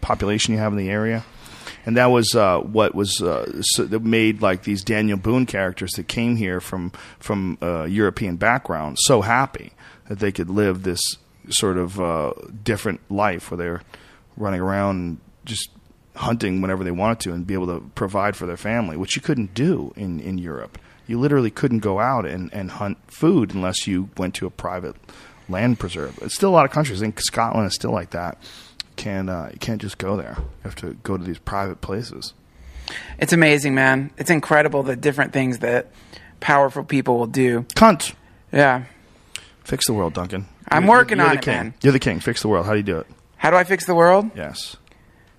population 0.00 0.52
you 0.54 0.60
have 0.60 0.72
in 0.72 0.78
the 0.78 0.90
area 0.90 1.24
and 1.86 1.96
that 1.96 2.06
was 2.06 2.34
uh, 2.34 2.58
what 2.60 2.94
was 2.94 3.22
uh, 3.22 3.60
so 3.62 3.84
that 3.84 4.00
made 4.02 4.42
like 4.42 4.62
these 4.64 4.82
Daniel 4.84 5.16
Boone 5.18 5.46
characters 5.46 5.92
that 5.92 6.08
came 6.08 6.36
here 6.36 6.60
from 6.60 6.92
from 7.18 7.58
uh, 7.62 7.84
European 7.84 8.36
background 8.36 8.96
so 9.00 9.22
happy 9.22 9.72
that 10.08 10.18
they 10.18 10.32
could 10.32 10.50
live 10.50 10.82
this 10.82 11.00
sort 11.48 11.76
of 11.76 12.00
uh, 12.00 12.32
different 12.62 13.00
life 13.10 13.50
where 13.50 13.58
they're 13.58 13.82
running 14.36 14.60
around 14.60 14.96
and 14.96 15.20
just 15.44 15.70
hunting 16.16 16.60
whenever 16.60 16.84
they 16.84 16.90
wanted 16.90 17.20
to 17.20 17.32
and 17.32 17.46
be 17.46 17.54
able 17.54 17.66
to 17.66 17.80
provide 17.94 18.36
for 18.36 18.46
their 18.46 18.56
family, 18.56 18.96
which 18.96 19.16
you 19.16 19.22
couldn't 19.22 19.54
do 19.54 19.92
in, 19.96 20.20
in 20.20 20.38
Europe. 20.38 20.78
You 21.06 21.18
literally 21.18 21.50
couldn't 21.50 21.80
go 21.80 22.00
out 22.00 22.24
and, 22.24 22.52
and 22.54 22.70
hunt 22.70 22.98
food 23.08 23.54
unless 23.54 23.86
you 23.86 24.08
went 24.16 24.34
to 24.36 24.46
a 24.46 24.50
private 24.50 24.96
land 25.48 25.78
preserve. 25.78 26.18
It's 26.22 26.34
still 26.34 26.48
a 26.50 26.52
lot 26.52 26.64
of 26.64 26.70
countries. 26.70 27.02
I 27.02 27.04
think 27.04 27.20
Scotland 27.20 27.66
is 27.66 27.74
still 27.74 27.90
like 27.90 28.10
that. 28.10 28.38
Can 28.96 29.28
uh, 29.28 29.50
you 29.52 29.58
can't 29.58 29.82
just 29.82 29.98
go 29.98 30.16
there. 30.16 30.36
You 30.38 30.46
have 30.62 30.76
to 30.76 30.94
go 31.02 31.16
to 31.16 31.24
these 31.24 31.38
private 31.38 31.80
places. 31.80 32.32
It's 33.18 33.32
amazing, 33.32 33.74
man. 33.74 34.12
It's 34.16 34.30
incredible 34.30 34.82
the 34.82 34.96
different 34.96 35.32
things 35.32 35.58
that 35.58 35.90
powerful 36.40 36.84
people 36.84 37.18
will 37.18 37.26
do. 37.26 37.62
Cunt. 37.74 38.14
Yeah. 38.52 38.84
Fix 39.64 39.86
the 39.86 39.92
world, 39.94 40.14
Duncan. 40.14 40.46
I'm 40.68 40.84
You're- 40.84 40.96
working 40.98 41.18
you're 41.18 41.26
on 41.26 41.32
the 41.34 41.38
it, 41.38 41.42
king. 41.44 41.54
man. 41.54 41.74
You're 41.82 41.92
the 41.92 41.98
king. 41.98 42.20
Fix 42.20 42.42
the 42.42 42.48
world. 42.48 42.66
How 42.66 42.72
do 42.72 42.78
you 42.78 42.82
do 42.84 42.98
it? 42.98 43.06
How 43.36 43.50
do 43.50 43.56
I 43.56 43.64
fix 43.64 43.86
the 43.86 43.94
world? 43.94 44.30
Yes. 44.34 44.76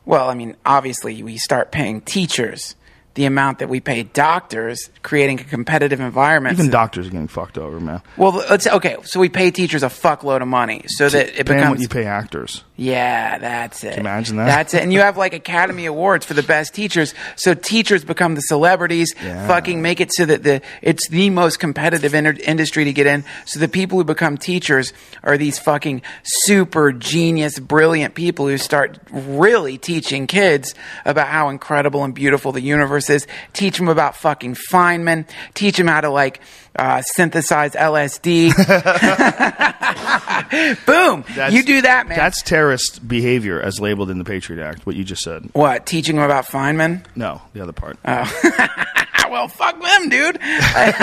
Well, 0.05 0.29
I 0.29 0.33
mean, 0.35 0.55
obviously, 0.65 1.23
we 1.23 1.37
start 1.37 1.71
paying 1.71 2.01
teachers 2.01 2.75
the 3.15 3.25
amount 3.25 3.59
that 3.59 3.69
we 3.69 3.79
pay 3.79 4.03
doctors, 4.03 4.89
creating 5.01 5.39
a 5.39 5.43
competitive 5.45 5.99
environment. 6.01 6.59
Even 6.59 6.69
doctors 6.69 7.07
are 7.07 7.11
getting 7.11 7.27
fucked 7.29 7.57
over, 7.57 7.79
man. 7.79 8.01
well, 8.17 8.33
let's 8.49 8.67
okay. 8.67 8.97
So 9.03 9.19
we 9.21 9.29
pay 9.29 9.51
teachers 9.51 9.83
a 9.83 9.87
fuckload 9.87 10.41
of 10.41 10.47
money 10.49 10.83
so 10.87 11.07
that 11.09 11.29
it 11.29 11.45
Pay 11.47 11.53
'em 11.53 11.59
becomes. 11.59 11.69
what 11.71 11.79
you 11.79 11.87
pay 11.87 12.03
actors. 12.05 12.63
Yeah, 12.77 13.37
that's 13.37 13.83
it. 13.85 13.93
you 13.93 14.01
imagine 14.01 14.35
that? 14.35 14.47
That's 14.47 14.73
it. 14.73 14.81
And 14.83 14.91
you 14.91 14.99
have 14.99 15.15
like 15.15 15.33
Academy 15.33 15.85
Awards 15.85 16.25
for 16.25 16.33
the 16.33 16.43
best 16.43 16.73
teachers. 16.73 17.13
So 17.37 17.53
teachers 17.53 18.03
become 18.03 18.35
the 18.35 18.41
celebrities. 18.41 19.13
Yeah. 19.21 19.47
Fucking 19.47 19.81
make 19.81 20.01
it 20.01 20.11
so 20.13 20.25
that 20.25 20.43
the 20.43 20.61
it's 20.81 21.07
the 21.07 21.29
most 21.29 21.59
competitive 21.59 22.13
industry 22.13 22.83
to 22.83 22.93
get 22.93 23.07
in. 23.07 23.23
So 23.45 23.59
the 23.59 23.69
people 23.69 23.97
who 23.97 24.03
become 24.03 24.37
teachers 24.37 24.91
are 25.23 25.37
these 25.37 25.57
fucking 25.57 26.01
super 26.23 26.91
genius, 26.91 27.59
brilliant 27.59 28.13
people 28.13 28.47
who 28.47 28.57
start 28.57 28.99
really 29.09 29.77
teaching 29.77 30.27
kids 30.27 30.75
about 31.05 31.27
how 31.27 31.49
incredible 31.49 32.03
and 32.03 32.13
beautiful 32.13 32.51
the 32.51 32.61
universe 32.61 33.09
is. 33.09 33.25
Teach 33.53 33.77
them 33.77 33.87
about 33.87 34.17
fucking 34.17 34.55
Feynman. 34.69 35.27
Teach 35.53 35.77
them 35.77 35.87
how 35.87 36.01
to 36.01 36.09
like 36.09 36.41
uh, 36.75 37.01
synthesize 37.01 37.73
LSD. 37.73 38.55
Boom. 40.85 41.23
That's- 41.35 41.53
you 41.53 41.63
do 41.63 41.81
that, 41.81 42.07
man. 42.07 42.17
That's 42.17 42.41
terrorist 42.41 43.07
behavior 43.07 43.61
as 43.61 43.79
labeled 43.79 44.09
in 44.09 44.17
the 44.17 44.25
Patriot 44.25 44.63
Act. 44.63 44.85
What 44.85 44.95
you 44.95 45.03
just 45.03 45.23
said. 45.23 45.49
What? 45.53 45.85
Teaching 45.85 46.15
them 46.15 46.25
about 46.25 46.45
Feynman? 46.45 47.05
No, 47.15 47.41
the 47.53 47.61
other 47.61 47.73
part. 47.73 47.97
Well, 49.35 49.47
fuck 49.49 49.81
them, 49.81 50.07
dude. 50.07 50.37
hey, 50.41 50.93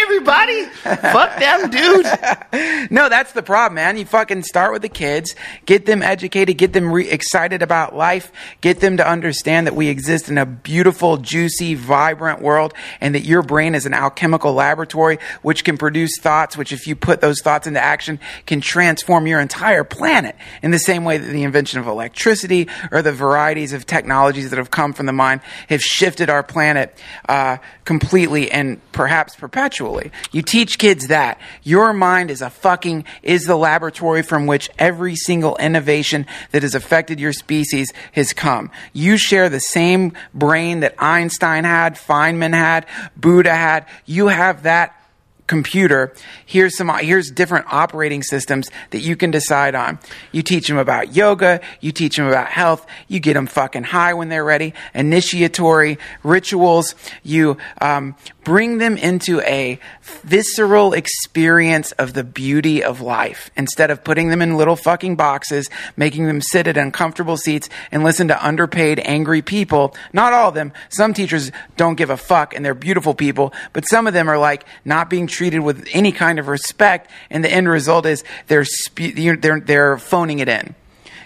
everybody, 0.00 0.64
fuck 0.64 1.38
them, 1.38 1.68
dude. 1.70 2.06
No, 2.90 3.08
that's 3.10 3.32
the 3.32 3.42
problem, 3.42 3.74
man. 3.74 3.98
You 3.98 4.06
fucking 4.06 4.44
start 4.44 4.72
with 4.72 4.80
the 4.80 4.88
kids, 4.88 5.34
get 5.66 5.84
them 5.84 6.02
educated, 6.02 6.56
get 6.56 6.72
them 6.72 6.90
re- 6.90 7.10
excited 7.10 7.60
about 7.60 7.94
life, 7.94 8.32
get 8.62 8.80
them 8.80 8.96
to 8.96 9.06
understand 9.06 9.66
that 9.66 9.74
we 9.74 9.88
exist 9.88 10.30
in 10.30 10.38
a 10.38 10.46
beautiful, 10.46 11.18
juicy, 11.18 11.74
vibrant 11.74 12.40
world, 12.40 12.72
and 13.00 13.14
that 13.14 13.24
your 13.24 13.42
brain 13.42 13.74
is 13.74 13.84
an 13.84 13.92
alchemical 13.92 14.54
laboratory 14.54 15.18
which 15.42 15.64
can 15.64 15.76
produce 15.76 16.18
thoughts, 16.18 16.56
which, 16.56 16.72
if 16.72 16.86
you 16.86 16.96
put 16.96 17.20
those 17.20 17.42
thoughts 17.42 17.66
into 17.66 17.82
action, 17.82 18.18
can 18.46 18.60
transform 18.60 19.26
your 19.26 19.40
entire 19.40 19.84
planet 19.84 20.34
in 20.62 20.70
the 20.70 20.78
same 20.78 21.04
way 21.04 21.18
that 21.18 21.30
the 21.30 21.42
invention 21.42 21.78
of 21.78 21.86
electricity 21.86 22.68
or 22.90 23.02
the 23.02 23.12
varieties 23.12 23.72
of 23.74 23.84
technologies 23.84 24.48
that 24.50 24.56
have 24.56 24.70
come 24.70 24.92
from 24.92 25.06
the 25.06 25.12
mind 25.12 25.42
have 25.68 25.82
shifted 25.82 26.30
our 26.30 26.42
planet 26.76 26.98
uh, 27.28 27.56
completely 27.84 28.50
and 28.50 28.80
perhaps 28.92 29.34
perpetually. 29.34 30.10
You 30.32 30.42
teach 30.42 30.78
kids 30.78 31.08
that 31.08 31.40
your 31.62 31.92
mind 31.92 32.30
is 32.30 32.42
a 32.42 32.50
fucking 32.50 33.04
is 33.22 33.44
the 33.46 33.56
laboratory 33.56 34.22
from 34.22 34.46
which 34.46 34.70
every 34.78 35.16
single 35.16 35.56
innovation 35.56 36.26
that 36.50 36.62
has 36.62 36.74
affected 36.74 37.18
your 37.18 37.32
species 37.32 37.92
has 38.12 38.32
come. 38.32 38.70
You 38.92 39.16
share 39.16 39.48
the 39.48 39.60
same 39.60 40.12
brain 40.34 40.80
that 40.80 40.94
Einstein 40.98 41.64
had, 41.64 41.94
Feynman 41.94 42.52
had, 42.54 42.86
Buddha 43.16 43.54
had. 43.54 43.86
You 44.04 44.28
have 44.28 44.64
that 44.64 44.95
computer 45.46 46.12
here's 46.44 46.76
some 46.76 46.88
here's 46.98 47.30
different 47.30 47.66
operating 47.72 48.22
systems 48.22 48.70
that 48.90 49.00
you 49.00 49.16
can 49.16 49.30
decide 49.30 49.74
on. 49.74 49.98
You 50.32 50.42
teach 50.42 50.68
them 50.68 50.78
about 50.78 51.14
yoga 51.14 51.60
you 51.80 51.92
teach 51.92 52.16
them 52.16 52.26
about 52.26 52.48
health 52.48 52.86
you 53.08 53.20
get 53.20 53.34
them 53.34 53.46
fucking 53.46 53.84
high 53.84 54.14
when 54.14 54.28
they're 54.28 54.44
ready 54.44 54.74
initiatory 54.94 55.98
rituals. 56.22 56.94
You 57.22 57.56
um, 57.80 58.16
bring 58.44 58.78
them 58.78 58.96
into 58.96 59.40
a 59.42 59.78
visceral 60.02 60.92
experience 60.92 61.92
of 61.92 62.14
the 62.14 62.24
beauty 62.24 62.82
of 62.82 63.00
life. 63.00 63.50
Instead 63.56 63.90
of 63.90 64.04
putting 64.04 64.28
them 64.28 64.42
in 64.42 64.56
little 64.56 64.76
fucking 64.76 65.16
boxes 65.16 65.68
making 65.96 66.26
them 66.26 66.40
sit 66.40 66.66
at 66.66 66.76
uncomfortable 66.76 67.36
seats 67.36 67.68
and 67.92 68.02
listen 68.02 68.28
to 68.28 68.46
underpaid 68.46 69.00
angry 69.00 69.42
people. 69.42 69.94
Not 70.12 70.32
all 70.32 70.48
of 70.48 70.54
them. 70.54 70.72
Some 70.88 71.14
teachers 71.14 71.52
don't 71.76 71.96
give 71.96 72.10
a 72.10 72.16
fuck 72.16 72.54
and 72.54 72.64
they're 72.64 72.74
beautiful 72.74 73.14
people 73.14 73.52
but 73.72 73.86
some 73.86 74.06
of 74.06 74.12
them 74.12 74.28
are 74.28 74.38
like 74.38 74.64
not 74.84 75.10
being 75.10 75.26
treated 75.36 75.60
with 75.60 75.86
any 75.92 76.12
kind 76.12 76.38
of 76.38 76.48
respect, 76.48 77.10
and 77.30 77.44
the 77.44 77.52
end 77.52 77.68
result 77.68 78.06
is 78.06 78.24
they're 78.46 78.64
spe- 78.64 79.14
they're 79.14 79.60
they're 79.60 79.98
phoning 79.98 80.38
it 80.38 80.48
in. 80.48 80.74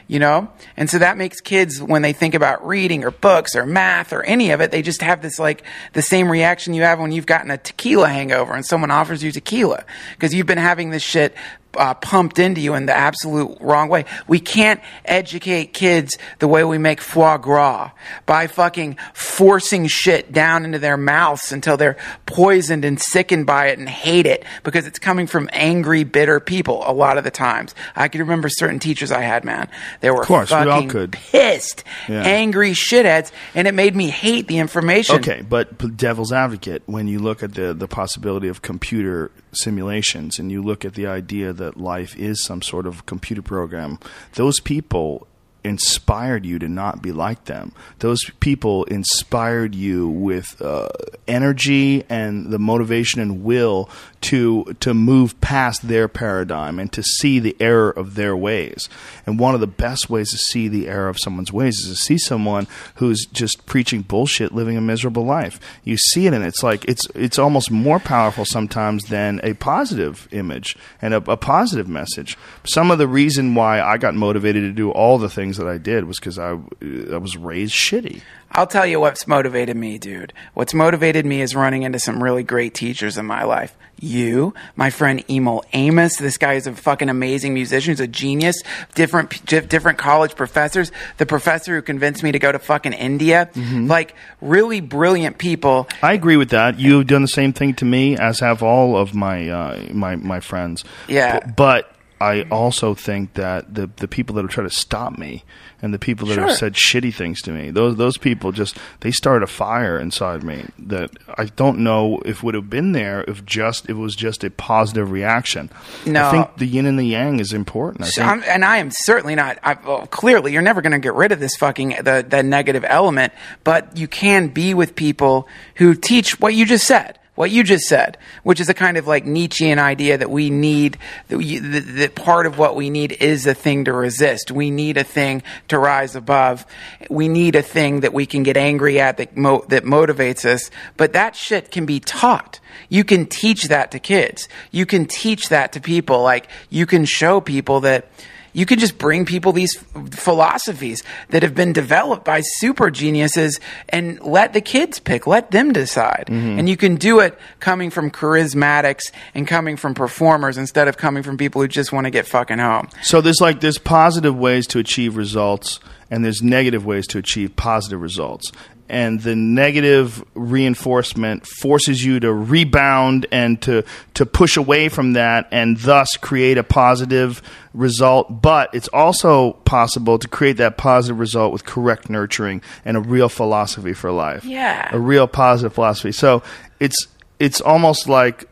You 0.08 0.18
know? 0.18 0.48
And 0.76 0.90
so 0.90 0.98
that 0.98 1.16
makes 1.16 1.40
kids, 1.40 1.80
when 1.80 2.02
they 2.02 2.12
think 2.12 2.34
about 2.34 2.66
reading 2.66 3.04
or 3.04 3.12
books 3.12 3.54
or 3.54 3.64
math 3.64 4.12
or 4.12 4.24
any 4.24 4.50
of 4.50 4.60
it, 4.60 4.72
they 4.72 4.82
just 4.82 5.02
have 5.02 5.22
this 5.22 5.38
like 5.38 5.62
the 5.92 6.02
same 6.02 6.28
reaction 6.28 6.74
you 6.74 6.82
have 6.82 6.98
when 6.98 7.12
you've 7.12 7.26
gotten 7.26 7.48
a 7.52 7.58
tequila 7.58 8.08
hangover 8.08 8.52
and 8.52 8.66
someone 8.66 8.90
offers 8.90 9.22
you 9.22 9.30
tequila. 9.30 9.84
Because 10.16 10.34
you've 10.34 10.48
been 10.48 10.58
having 10.58 10.90
this 10.90 11.04
shit 11.04 11.32
uh, 11.76 11.94
pumped 11.94 12.38
into 12.38 12.60
you 12.60 12.74
in 12.74 12.86
the 12.86 12.96
absolute 12.96 13.56
wrong 13.60 13.88
way. 13.88 14.04
We 14.26 14.40
can't 14.40 14.80
educate 15.04 15.72
kids 15.72 16.16
the 16.38 16.48
way 16.48 16.64
we 16.64 16.78
make 16.78 17.00
foie 17.00 17.36
gras 17.38 17.90
by 18.26 18.46
fucking 18.46 18.98
forcing 19.14 19.86
shit 19.86 20.32
down 20.32 20.64
into 20.64 20.78
their 20.78 20.96
mouths 20.96 21.52
until 21.52 21.76
they're 21.76 21.96
poisoned 22.26 22.84
and 22.84 23.00
sickened 23.00 23.46
by 23.46 23.66
it 23.68 23.78
and 23.78 23.88
hate 23.88 24.26
it 24.26 24.44
because 24.62 24.86
it's 24.86 24.98
coming 24.98 25.26
from 25.26 25.48
angry, 25.52 26.04
bitter 26.04 26.40
people 26.40 26.82
a 26.86 26.92
lot 26.92 27.18
of 27.18 27.24
the 27.24 27.30
times. 27.30 27.74
I 27.94 28.08
can 28.08 28.20
remember 28.20 28.48
certain 28.48 28.78
teachers 28.78 29.12
I 29.12 29.20
had, 29.22 29.44
man. 29.44 29.68
They 30.00 30.10
were 30.10 30.24
course, 30.24 30.50
we 30.50 30.56
all 30.56 30.64
fucking 30.64 30.88
could. 30.88 31.12
pissed, 31.12 31.84
Yeah. 32.08 32.22
angry 32.22 32.72
shitheads, 32.72 33.30
and 33.54 33.68
it 33.68 33.74
made 33.74 33.94
me 33.94 34.08
hate 34.08 34.48
the 34.48 34.58
information. 34.58 35.16
Okay, 35.16 35.42
but 35.48 35.96
devil's 35.96 36.32
advocate, 36.32 36.82
when 36.86 37.06
you 37.08 37.18
look 37.18 37.42
at 37.42 37.54
the 37.54 37.74
the 37.74 37.88
possibility 37.88 38.48
of 38.48 38.62
computer 38.62 39.30
simulations 39.52 40.38
and 40.38 40.50
you 40.50 40.62
look 40.62 40.84
at 40.84 40.94
the 40.94 41.06
idea 41.06 41.52
that 41.52 41.76
life 41.76 42.16
is 42.16 42.42
some 42.44 42.62
sort 42.62 42.86
of 42.86 43.06
computer 43.06 43.42
program, 43.42 43.98
those 44.34 44.60
people 44.60 45.26
inspired 45.64 46.44
you 46.44 46.58
to 46.58 46.68
not 46.68 47.02
be 47.02 47.12
like 47.12 47.44
them. 47.44 47.72
Those 47.98 48.24
people 48.40 48.84
inspired 48.84 49.74
you 49.74 50.08
with 50.08 50.60
uh, 50.60 50.88
energy 51.26 52.04
and 52.08 52.50
the 52.50 52.58
motivation 52.58 53.20
and 53.20 53.44
will 53.44 53.88
to 54.20 54.76
to 54.80 54.92
move 54.92 55.40
past 55.40 55.88
their 55.88 56.06
paradigm 56.08 56.78
and 56.78 56.92
to 56.92 57.02
see 57.02 57.38
the 57.38 57.56
error 57.58 57.90
of 57.90 58.14
their 58.14 58.36
ways. 58.36 58.88
And 59.26 59.38
one 59.38 59.54
of 59.54 59.60
the 59.60 59.66
best 59.66 60.10
ways 60.10 60.30
to 60.30 60.38
see 60.38 60.68
the 60.68 60.88
error 60.88 61.08
of 61.08 61.18
someone's 61.18 61.52
ways 61.52 61.78
is 61.78 61.88
to 61.88 62.04
see 62.04 62.18
someone 62.18 62.66
who's 62.96 63.24
just 63.26 63.64
preaching 63.66 64.02
bullshit, 64.02 64.52
living 64.52 64.76
a 64.76 64.80
miserable 64.80 65.24
life. 65.24 65.58
You 65.84 65.96
see 65.96 66.26
it, 66.26 66.34
and 66.34 66.44
it's 66.44 66.62
like 66.62 66.84
it's 66.86 67.06
it's 67.14 67.38
almost 67.38 67.70
more 67.70 67.98
powerful 67.98 68.44
sometimes 68.44 69.04
than 69.04 69.40
a 69.42 69.54
positive 69.54 70.28
image 70.32 70.76
and 71.00 71.14
a, 71.14 71.30
a 71.30 71.36
positive 71.36 71.88
message. 71.88 72.36
Some 72.64 72.90
of 72.90 72.98
the 72.98 73.08
reason 73.08 73.54
why 73.54 73.80
I 73.80 73.96
got 73.96 74.14
motivated 74.14 74.62
to 74.64 74.72
do 74.72 74.90
all 74.90 75.18
the 75.18 75.30
things 75.30 75.49
that 75.58 75.66
I 75.68 75.78
did 75.78 76.04
was 76.04 76.18
because 76.18 76.38
I 76.38 76.50
I 76.52 77.16
was 77.18 77.36
raised 77.36 77.74
shitty. 77.74 78.22
I'll 78.52 78.66
tell 78.66 78.84
you 78.86 78.98
what's 78.98 79.28
motivated 79.28 79.76
me, 79.76 79.96
dude. 79.98 80.32
What's 80.54 80.74
motivated 80.74 81.24
me 81.24 81.40
is 81.40 81.54
running 81.54 81.84
into 81.84 82.00
some 82.00 82.22
really 82.22 82.42
great 82.42 82.74
teachers 82.74 83.16
in 83.16 83.24
my 83.24 83.44
life. 83.44 83.76
You, 84.02 84.54
my 84.76 84.88
friend 84.90 85.22
Emil 85.30 85.62
Amos. 85.72 86.16
This 86.16 86.36
guy 86.38 86.54
is 86.54 86.66
a 86.66 86.72
fucking 86.72 87.08
amazing 87.10 87.52
musician. 87.54 87.92
He's 87.92 88.00
a 88.00 88.08
genius. 88.08 88.60
Different, 88.94 89.44
di- 89.44 89.60
different 89.60 89.98
college 89.98 90.34
professors. 90.34 90.90
The 91.18 91.26
professor 91.26 91.76
who 91.76 91.82
convinced 91.82 92.22
me 92.22 92.32
to 92.32 92.38
go 92.38 92.50
to 92.50 92.58
fucking 92.58 92.94
India. 92.94 93.50
Like 93.54 94.14
really 94.40 94.80
brilliant 94.80 95.38
people. 95.38 95.86
I 96.02 96.14
agree 96.14 96.36
with 96.38 96.50
that. 96.50 96.80
You've 96.80 97.06
done 97.06 97.22
the 97.22 97.28
same 97.28 97.52
thing 97.52 97.74
to 97.74 97.84
me, 97.84 98.16
as 98.16 98.40
have 98.40 98.62
all 98.62 98.96
of 98.96 99.14
my 99.14 99.48
uh, 99.48 99.86
my 99.92 100.16
my 100.16 100.40
friends. 100.40 100.82
Yeah. 101.06 101.40
B- 101.40 101.52
but 101.56 101.92
I 102.20 102.42
also 102.50 102.94
think 102.94 103.34
that 103.34 103.74
the 103.74 103.88
the 103.96 104.06
people 104.08 104.34
that 104.34 104.42
have 104.42 104.50
tried 104.50 104.64
to 104.64 104.70
stop 104.70 105.16
me 105.16 105.42
and 105.80 105.94
the 105.94 105.98
people 105.98 106.28
that 106.28 106.34
Sure. 106.34 106.48
have 106.48 106.56
said 106.56 106.74
shitty 106.74 107.14
things 107.14 107.40
to 107.42 107.50
me, 107.50 107.70
those 107.70 107.96
those 107.96 108.18
people 108.18 108.52
just 108.52 108.76
they 109.00 109.10
started 109.10 109.42
a 109.42 109.46
fire 109.46 109.98
inside 109.98 110.42
me 110.44 110.66
that 110.78 111.10
I 111.38 111.46
don't 111.46 111.78
know 111.78 112.20
if 112.26 112.42
would 112.42 112.54
have 112.54 112.68
been 112.68 112.92
there 112.92 113.24
if 113.26 113.46
just 113.46 113.88
it 113.88 113.94
was 113.94 114.14
just 114.14 114.44
a 114.44 114.50
positive 114.50 115.10
reaction. 115.10 115.70
No. 116.04 116.28
I 116.28 116.30
think 116.30 116.56
the 116.58 116.66
yin 116.66 116.84
and 116.84 116.98
the 116.98 117.04
yang 117.06 117.40
is 117.40 117.54
important. 117.54 118.04
I 118.04 118.08
So 118.08 118.22
think 118.28 118.46
and 118.48 118.66
I 118.66 118.76
am 118.76 118.90
certainly 118.90 119.34
not. 119.34 119.58
I, 119.62 119.78
well, 119.82 120.06
clearly, 120.06 120.52
you're 120.52 120.60
never 120.60 120.82
going 120.82 120.92
to 120.92 120.98
get 120.98 121.14
rid 121.14 121.32
of 121.32 121.40
this 121.40 121.56
fucking 121.56 121.96
the 122.02 122.24
the 122.28 122.42
negative 122.42 122.84
element, 122.86 123.32
but 123.64 123.96
you 123.96 124.06
can 124.08 124.48
be 124.48 124.74
with 124.74 124.94
people 124.94 125.48
who 125.76 125.94
teach 125.94 126.38
what 126.38 126.54
you 126.54 126.66
just 126.66 126.86
said. 126.86 127.16
What 127.40 127.50
you 127.50 127.64
just 127.64 127.84
said, 127.84 128.18
which 128.42 128.60
is 128.60 128.68
a 128.68 128.74
kind 128.74 128.98
of 128.98 129.06
like 129.06 129.24
Nietzschean 129.24 129.78
idea 129.78 130.18
that 130.18 130.30
we 130.30 130.50
need, 130.50 130.98
that, 131.28 131.38
we, 131.38 131.58
that, 131.58 131.80
that 131.80 132.14
part 132.14 132.44
of 132.44 132.58
what 132.58 132.76
we 132.76 132.90
need 132.90 133.12
is 133.12 133.46
a 133.46 133.54
thing 133.54 133.86
to 133.86 133.94
resist. 133.94 134.50
We 134.50 134.70
need 134.70 134.98
a 134.98 135.04
thing 135.04 135.42
to 135.68 135.78
rise 135.78 136.14
above. 136.14 136.66
We 137.08 137.28
need 137.28 137.56
a 137.56 137.62
thing 137.62 138.00
that 138.00 138.12
we 138.12 138.26
can 138.26 138.42
get 138.42 138.58
angry 138.58 139.00
at 139.00 139.16
that, 139.16 139.38
mo- 139.38 139.64
that 139.68 139.84
motivates 139.84 140.44
us. 140.44 140.70
But 140.98 141.14
that 141.14 141.34
shit 141.34 141.70
can 141.70 141.86
be 141.86 141.98
taught. 141.98 142.60
You 142.90 143.04
can 143.04 143.24
teach 143.24 143.68
that 143.68 143.90
to 143.92 143.98
kids. 143.98 144.46
You 144.70 144.84
can 144.84 145.06
teach 145.06 145.48
that 145.48 145.72
to 145.72 145.80
people. 145.80 146.20
Like, 146.20 146.46
you 146.68 146.84
can 146.84 147.06
show 147.06 147.40
people 147.40 147.80
that, 147.80 148.06
you 148.52 148.66
can 148.66 148.78
just 148.78 148.98
bring 148.98 149.24
people 149.24 149.52
these 149.52 149.76
philosophies 150.10 151.02
that 151.30 151.42
have 151.42 151.54
been 151.54 151.72
developed 151.72 152.24
by 152.24 152.40
super 152.40 152.90
geniuses 152.90 153.60
and 153.88 154.20
let 154.20 154.52
the 154.52 154.60
kids 154.60 154.98
pick, 154.98 155.26
let 155.26 155.50
them 155.50 155.72
decide. 155.72 156.24
Mm-hmm. 156.28 156.58
And 156.58 156.68
you 156.68 156.76
can 156.76 156.96
do 156.96 157.20
it 157.20 157.38
coming 157.60 157.90
from 157.90 158.10
charismatics 158.10 159.10
and 159.34 159.46
coming 159.46 159.76
from 159.76 159.94
performers 159.94 160.58
instead 160.58 160.88
of 160.88 160.96
coming 160.96 161.22
from 161.22 161.36
people 161.36 161.60
who 161.60 161.68
just 161.68 161.92
want 161.92 162.06
to 162.06 162.10
get 162.10 162.26
fucking 162.26 162.58
home. 162.58 162.88
So 163.02 163.20
there's 163.20 163.40
like 163.40 163.60
there's 163.60 163.78
positive 163.78 164.36
ways 164.36 164.66
to 164.68 164.78
achieve 164.78 165.16
results 165.16 165.80
and 166.10 166.24
there's 166.24 166.42
negative 166.42 166.84
ways 166.84 167.06
to 167.08 167.18
achieve 167.18 167.54
positive 167.56 168.00
results. 168.00 168.52
And 168.90 169.20
the 169.20 169.36
negative 169.36 170.22
reinforcement 170.34 171.46
forces 171.46 172.04
you 172.04 172.20
to 172.20 172.32
rebound 172.32 173.26
and 173.30 173.60
to 173.62 173.84
to 174.14 174.26
push 174.26 174.56
away 174.56 174.88
from 174.88 175.14
that 175.14 175.48
and 175.52 175.76
thus 175.78 176.16
create 176.16 176.58
a 176.58 176.64
positive 176.64 177.40
result. 177.72 178.42
But 178.42 178.74
it's 178.74 178.88
also 178.88 179.52
possible 179.52 180.18
to 180.18 180.28
create 180.28 180.56
that 180.58 180.76
positive 180.76 181.18
result 181.18 181.52
with 181.52 181.64
correct 181.64 182.10
nurturing 182.10 182.62
and 182.84 182.96
a 182.96 183.00
real 183.00 183.28
philosophy 183.28 183.92
for 183.92 184.10
life. 184.10 184.44
Yeah. 184.44 184.88
A 184.92 184.98
real 184.98 185.28
positive 185.28 185.72
philosophy. 185.72 186.12
So 186.12 186.42
it's 186.80 187.06
it's 187.38 187.60
almost 187.60 188.08
like 188.08 188.46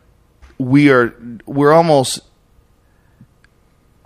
we 0.57 0.89
are 0.89 1.13
we're 1.45 1.73
almost 1.73 2.21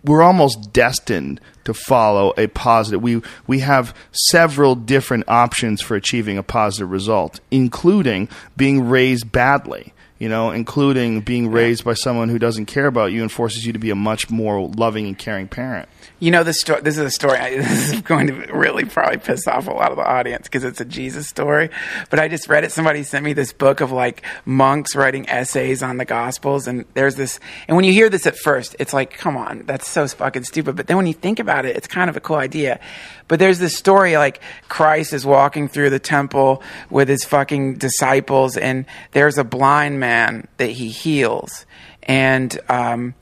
we're 0.04 0.22
almost 0.22 0.74
destined 0.74 1.40
to 1.64 1.74
follow 1.74 2.34
a 2.38 2.48
positive. 2.48 3.02
We 3.02 3.22
we 3.48 3.60
have 3.60 3.96
several 4.12 4.76
different 4.76 5.26
options 5.28 5.82
for 5.82 5.96
achieving 5.96 6.38
a 6.38 6.44
positive 6.44 6.92
result, 6.92 7.40
including 7.52 8.30
being 8.58 8.88
raised 8.88 9.32
badly 9.32 9.94
You 10.20 10.30
know, 10.30 10.52
including 10.52 11.22
being 11.22 11.52
raised 11.52 11.84
by 11.84 11.96
someone 11.96 12.30
who 12.30 12.40
doesn't 12.40 12.68
care 12.68 12.88
about 12.88 13.12
you 13.12 13.22
and 13.22 13.32
forces 13.32 13.66
you 13.66 13.74
to 13.74 13.80
be 13.80 13.90
a 13.90 13.96
much 13.96 14.30
more 14.30 14.70
loving 14.70 15.08
and 15.08 15.18
caring 15.18 15.48
parent. 15.48 15.90
You 16.24 16.32
know, 16.32 16.46
this 16.46 16.62
story. 16.62 16.80
This 16.82 16.98
is 16.98 17.04
a 17.04 17.12
story. 17.12 17.38
I, 17.38 17.50
this 17.58 17.92
is 17.92 18.02
going 18.02 18.28
to 18.28 18.34
really 18.54 18.86
probably 18.86 19.18
piss 19.18 19.46
off 19.46 19.68
a 19.68 19.72
lot 19.72 19.92
of 19.92 19.98
the 19.98 20.08
audience 20.08 20.48
because 20.48 20.64
it's 20.64 20.80
a 20.80 20.86
Jesus 20.86 21.28
story. 21.28 21.70
But 22.10 22.22
I 22.22 22.30
just 22.30 22.48
read 22.48 22.64
it. 22.64 22.72
Somebody 22.72 23.04
sent 23.04 23.26
me 23.26 23.34
this 23.34 23.52
book 23.52 23.82
of 23.82 23.92
like 23.92 24.24
monks 24.46 24.96
writing 24.96 25.28
essays 25.28 25.84
on 25.84 25.98
the 25.98 26.06
Gospels, 26.06 26.66
and 26.66 26.86
there's 26.94 27.16
this. 27.16 27.42
And 27.68 27.76
when 27.76 27.84
you 27.84 27.92
hear 27.92 28.08
this 28.10 28.26
at 28.26 28.38
first, 28.38 28.74
it's 28.80 28.94
like, 28.94 29.18
come 29.18 29.36
on, 29.36 29.64
that's 29.66 29.86
so 29.86 30.08
fucking 30.08 30.46
stupid. 30.46 30.78
But 30.78 30.88
then 30.88 30.96
when 30.96 31.08
you 31.08 31.14
think 31.14 31.40
about 31.40 31.66
it, 31.66 31.76
it's 31.76 31.88
kind 31.88 32.10
of 32.10 32.16
a 32.16 32.22
cool 32.22 32.38
idea. 32.38 32.80
But 33.28 33.40
there's 33.40 33.60
this 33.60 33.76
story 33.76 34.16
like 34.16 34.40
Christ 34.70 35.12
is 35.12 35.26
walking 35.26 35.68
through 35.68 35.90
the 35.90 36.00
temple 36.00 36.64
with 36.90 37.10
his 37.10 37.26
fucking 37.26 37.80
disciples, 37.80 38.56
and 38.56 38.86
there's 39.12 39.38
a 39.38 39.44
blind 39.44 40.00
man 40.00 40.48
that 40.56 40.70
he 40.70 40.88
heals, 40.88 41.66
and 42.04 42.58
um, 42.70 43.14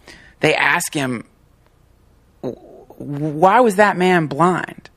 they 0.42 0.54
ask 0.54 0.94
him 0.94 1.24
why 3.02 3.60
was 3.60 3.76
that 3.76 3.98
man 3.98 4.28
blind? 4.28 4.90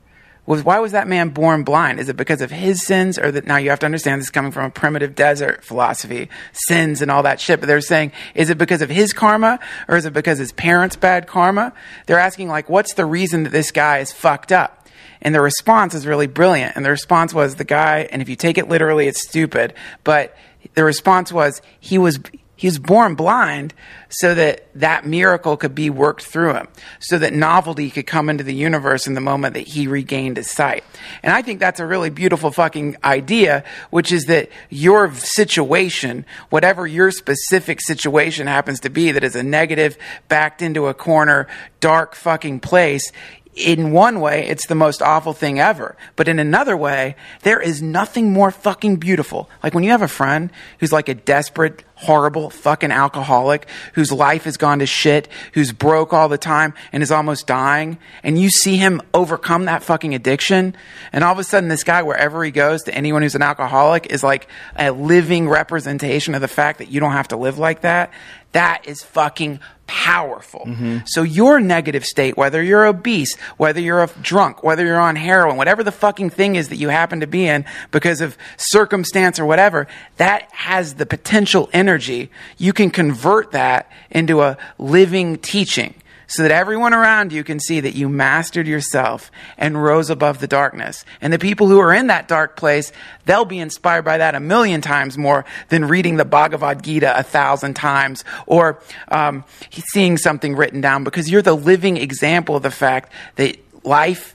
Was 0.46 0.62
why 0.62 0.78
was 0.78 0.92
that 0.92 1.08
man 1.08 1.30
born 1.30 1.64
blind? 1.64 1.98
Is 1.98 2.10
it 2.10 2.16
because 2.16 2.42
of 2.42 2.50
his 2.50 2.82
sins, 2.82 3.18
or 3.18 3.30
that 3.30 3.46
now 3.46 3.56
you 3.56 3.70
have 3.70 3.78
to 3.78 3.86
understand 3.86 4.20
this 4.20 4.26
is 4.26 4.30
coming 4.30 4.52
from 4.52 4.66
a 4.66 4.70
primitive 4.70 5.14
desert 5.14 5.64
philosophy, 5.64 6.28
sins 6.52 7.00
and 7.00 7.10
all 7.10 7.22
that 7.22 7.40
shit. 7.40 7.60
But 7.60 7.66
they're 7.66 7.80
saying, 7.80 8.12
is 8.34 8.50
it 8.50 8.58
because 8.58 8.82
of 8.82 8.90
his 8.90 9.14
karma, 9.14 9.58
or 9.88 9.96
is 9.96 10.04
it 10.04 10.12
because 10.12 10.38
his 10.38 10.52
parents' 10.52 10.96
bad 10.96 11.26
karma? 11.26 11.72
They're 12.06 12.18
asking 12.18 12.48
like, 12.48 12.68
what's 12.68 12.92
the 12.92 13.06
reason 13.06 13.44
that 13.44 13.52
this 13.52 13.70
guy 13.70 13.98
is 13.98 14.12
fucked 14.12 14.52
up? 14.52 14.86
And 15.22 15.34
the 15.34 15.40
response 15.40 15.94
is 15.94 16.06
really 16.06 16.26
brilliant. 16.26 16.76
And 16.76 16.84
the 16.84 16.90
response 16.90 17.32
was 17.32 17.54
the 17.54 17.64
guy, 17.64 18.00
and 18.12 18.20
if 18.20 18.28
you 18.28 18.36
take 18.36 18.58
it 18.58 18.68
literally, 18.68 19.06
it's 19.06 19.26
stupid. 19.26 19.72
But 20.04 20.36
the 20.74 20.84
response 20.84 21.32
was 21.32 21.62
he 21.80 21.96
was 21.96 22.20
he 22.64 22.68
was 22.68 22.78
born 22.78 23.14
blind 23.14 23.74
so 24.08 24.34
that 24.34 24.66
that 24.74 25.04
miracle 25.04 25.54
could 25.54 25.74
be 25.74 25.90
worked 25.90 26.22
through 26.22 26.54
him, 26.54 26.66
so 26.98 27.18
that 27.18 27.34
novelty 27.34 27.90
could 27.90 28.06
come 28.06 28.30
into 28.30 28.42
the 28.42 28.54
universe 28.54 29.06
in 29.06 29.12
the 29.12 29.20
moment 29.20 29.52
that 29.52 29.66
he 29.66 29.86
regained 29.86 30.38
his 30.38 30.50
sight. 30.50 30.82
And 31.22 31.30
I 31.30 31.42
think 31.42 31.60
that's 31.60 31.78
a 31.78 31.84
really 31.84 32.08
beautiful 32.08 32.50
fucking 32.50 32.96
idea, 33.04 33.64
which 33.90 34.10
is 34.10 34.24
that 34.28 34.48
your 34.70 35.12
situation, 35.12 36.24
whatever 36.48 36.86
your 36.86 37.10
specific 37.10 37.82
situation 37.82 38.46
happens 38.46 38.80
to 38.80 38.88
be, 38.88 39.12
that 39.12 39.24
is 39.24 39.36
a 39.36 39.42
negative, 39.42 39.98
backed 40.28 40.62
into 40.62 40.86
a 40.86 40.94
corner, 40.94 41.46
dark 41.80 42.14
fucking 42.14 42.60
place, 42.60 43.12
in 43.54 43.92
one 43.92 44.20
way, 44.20 44.48
it's 44.48 44.66
the 44.66 44.74
most 44.74 45.00
awful 45.00 45.32
thing 45.32 45.60
ever. 45.60 45.96
But 46.16 46.28
in 46.28 46.38
another 46.38 46.76
way, 46.76 47.16
there 47.42 47.60
is 47.60 47.80
nothing 47.80 48.32
more 48.32 48.50
fucking 48.50 48.96
beautiful. 48.96 49.48
Like 49.62 49.74
when 49.74 49.84
you 49.84 49.90
have 49.90 50.02
a 50.02 50.08
friend 50.08 50.50
who's 50.80 50.92
like 50.92 51.08
a 51.08 51.14
desperate, 51.14 51.84
horrible 52.04 52.50
fucking 52.50 52.92
alcoholic, 52.92 53.68
whose 53.94 54.12
life 54.12 54.44
has 54.44 54.56
gone 54.56 54.78
to 54.78 54.86
shit, 54.86 55.28
who's 55.54 55.72
broke 55.72 56.12
all 56.12 56.28
the 56.28 56.38
time 56.38 56.74
and 56.92 57.02
is 57.02 57.10
almost 57.10 57.46
dying, 57.46 57.98
and 58.22 58.38
you 58.38 58.50
see 58.50 58.76
him 58.76 59.00
overcome 59.12 59.64
that 59.64 59.82
fucking 59.82 60.14
addiction, 60.14 60.76
and 61.12 61.24
all 61.24 61.32
of 61.32 61.38
a 61.38 61.44
sudden 61.44 61.68
this 61.68 61.84
guy, 61.84 62.02
wherever 62.02 62.44
he 62.44 62.50
goes 62.50 62.82
to 62.84 62.94
anyone 62.94 63.22
who's 63.22 63.34
an 63.34 63.42
alcoholic, 63.42 64.06
is 64.06 64.22
like 64.22 64.48
a 64.76 64.90
living 64.90 65.48
representation 65.48 66.34
of 66.34 66.40
the 66.40 66.48
fact 66.48 66.78
that 66.78 66.88
you 66.88 67.00
don't 67.00 67.12
have 67.12 67.28
to 67.28 67.36
live 67.36 67.58
like 67.58 67.80
that. 67.80 68.12
That 68.54 68.86
is 68.86 69.02
fucking 69.02 69.58
powerful. 69.88 70.60
Mm-hmm. 70.60 70.98
So 71.06 71.24
your 71.24 71.60
negative 71.60 72.04
state, 72.04 72.36
whether 72.36 72.62
you're 72.62 72.86
obese, 72.86 73.34
whether 73.56 73.80
you're 73.80 74.02
a 74.02 74.08
drunk, 74.22 74.62
whether 74.62 74.86
you're 74.86 75.00
on 75.00 75.16
heroin, 75.16 75.56
whatever 75.56 75.82
the 75.82 75.90
fucking 75.90 76.30
thing 76.30 76.54
is 76.54 76.68
that 76.68 76.76
you 76.76 76.88
happen 76.88 77.18
to 77.18 77.26
be 77.26 77.46
in 77.46 77.64
because 77.90 78.20
of 78.20 78.38
circumstance 78.56 79.40
or 79.40 79.44
whatever, 79.44 79.88
that 80.18 80.48
has 80.52 80.94
the 80.94 81.04
potential 81.04 81.68
energy. 81.72 82.30
You 82.56 82.72
can 82.72 82.90
convert 82.90 83.50
that 83.50 83.90
into 84.08 84.40
a 84.40 84.56
living 84.78 85.36
teaching 85.38 85.94
so 86.26 86.42
that 86.42 86.50
everyone 86.50 86.94
around 86.94 87.32
you 87.32 87.44
can 87.44 87.60
see 87.60 87.80
that 87.80 87.94
you 87.94 88.08
mastered 88.08 88.66
yourself 88.66 89.30
and 89.58 89.82
rose 89.82 90.10
above 90.10 90.40
the 90.40 90.46
darkness. 90.46 91.04
And 91.20 91.32
the 91.32 91.38
people 91.38 91.68
who 91.68 91.78
are 91.80 91.92
in 91.92 92.08
that 92.08 92.28
dark 92.28 92.56
place, 92.56 92.92
they'll 93.24 93.44
be 93.44 93.58
inspired 93.58 94.02
by 94.02 94.18
that 94.18 94.34
a 94.34 94.40
million 94.40 94.80
times 94.80 95.16
more 95.18 95.44
than 95.68 95.86
reading 95.86 96.16
the 96.16 96.24
Bhagavad 96.24 96.82
Gita 96.82 97.18
a 97.18 97.22
thousand 97.22 97.74
times 97.74 98.24
or 98.46 98.80
um, 99.08 99.44
seeing 99.92 100.16
something 100.16 100.56
written 100.56 100.80
down 100.80 101.04
because 101.04 101.30
you're 101.30 101.42
the 101.42 101.56
living 101.56 101.96
example 101.96 102.56
of 102.56 102.62
the 102.62 102.70
fact 102.70 103.12
that 103.36 103.56
life 103.84 104.34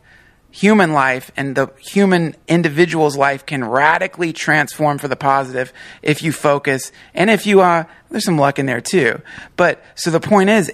human 0.51 0.93
life 0.93 1.31
and 1.37 1.55
the 1.55 1.67
human 1.79 2.35
individual's 2.47 3.15
life 3.15 3.45
can 3.45 3.63
radically 3.63 4.33
transform 4.33 4.97
for 4.97 5.07
the 5.07 5.15
positive 5.15 5.71
if 6.01 6.23
you 6.23 6.31
focus 6.31 6.91
and 7.13 7.29
if 7.29 7.45
you 7.45 7.61
uh 7.61 7.83
there's 8.09 8.25
some 8.25 8.37
luck 8.37 8.57
in 8.57 8.65
there 8.65 8.81
too 8.81 9.21
but 9.55 9.83
so 9.93 10.09
the 10.09 10.19
point 10.19 10.49
is 10.49 10.71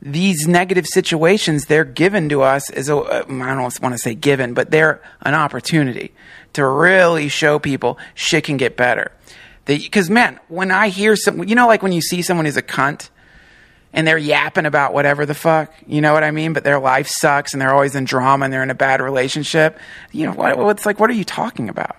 these 0.00 0.46
negative 0.46 0.86
situations 0.86 1.66
they're 1.66 1.84
given 1.84 2.28
to 2.28 2.42
us 2.42 2.70
as 2.70 2.88
a 2.88 2.96
uh, 2.96 3.24
I 3.26 3.54
don't 3.54 3.82
want 3.82 3.94
to 3.94 3.98
say 3.98 4.14
given 4.14 4.54
but 4.54 4.70
they're 4.70 5.02
an 5.22 5.34
opportunity 5.34 6.12
to 6.52 6.66
really 6.66 7.28
show 7.28 7.58
people 7.58 7.98
shit 8.14 8.44
can 8.44 8.56
get 8.56 8.76
better 8.76 9.10
because 9.64 10.08
man 10.08 10.38
when 10.48 10.70
I 10.70 10.88
hear 10.88 11.16
some 11.16 11.42
you 11.48 11.54
know 11.54 11.66
like 11.66 11.82
when 11.82 11.92
you 11.92 12.00
see 12.00 12.22
someone 12.22 12.46
who's 12.46 12.56
a 12.56 12.62
cunt 12.62 13.10
and 13.92 14.06
they're 14.06 14.18
yapping 14.18 14.66
about 14.66 14.92
whatever 14.92 15.24
the 15.24 15.34
fuck, 15.34 15.72
you 15.86 16.00
know 16.00 16.12
what 16.12 16.24
I 16.24 16.30
mean? 16.30 16.52
But 16.52 16.64
their 16.64 16.78
life 16.78 17.08
sucks 17.08 17.52
and 17.52 17.60
they're 17.60 17.72
always 17.72 17.94
in 17.94 18.04
drama 18.04 18.44
and 18.44 18.52
they're 18.52 18.62
in 18.62 18.70
a 18.70 18.74
bad 18.74 19.00
relationship. 19.00 19.78
You 20.12 20.26
know, 20.26 20.32
what, 20.32 20.76
it's 20.76 20.86
like, 20.86 21.00
what 21.00 21.10
are 21.10 21.14
you 21.14 21.24
talking 21.24 21.68
about? 21.68 21.96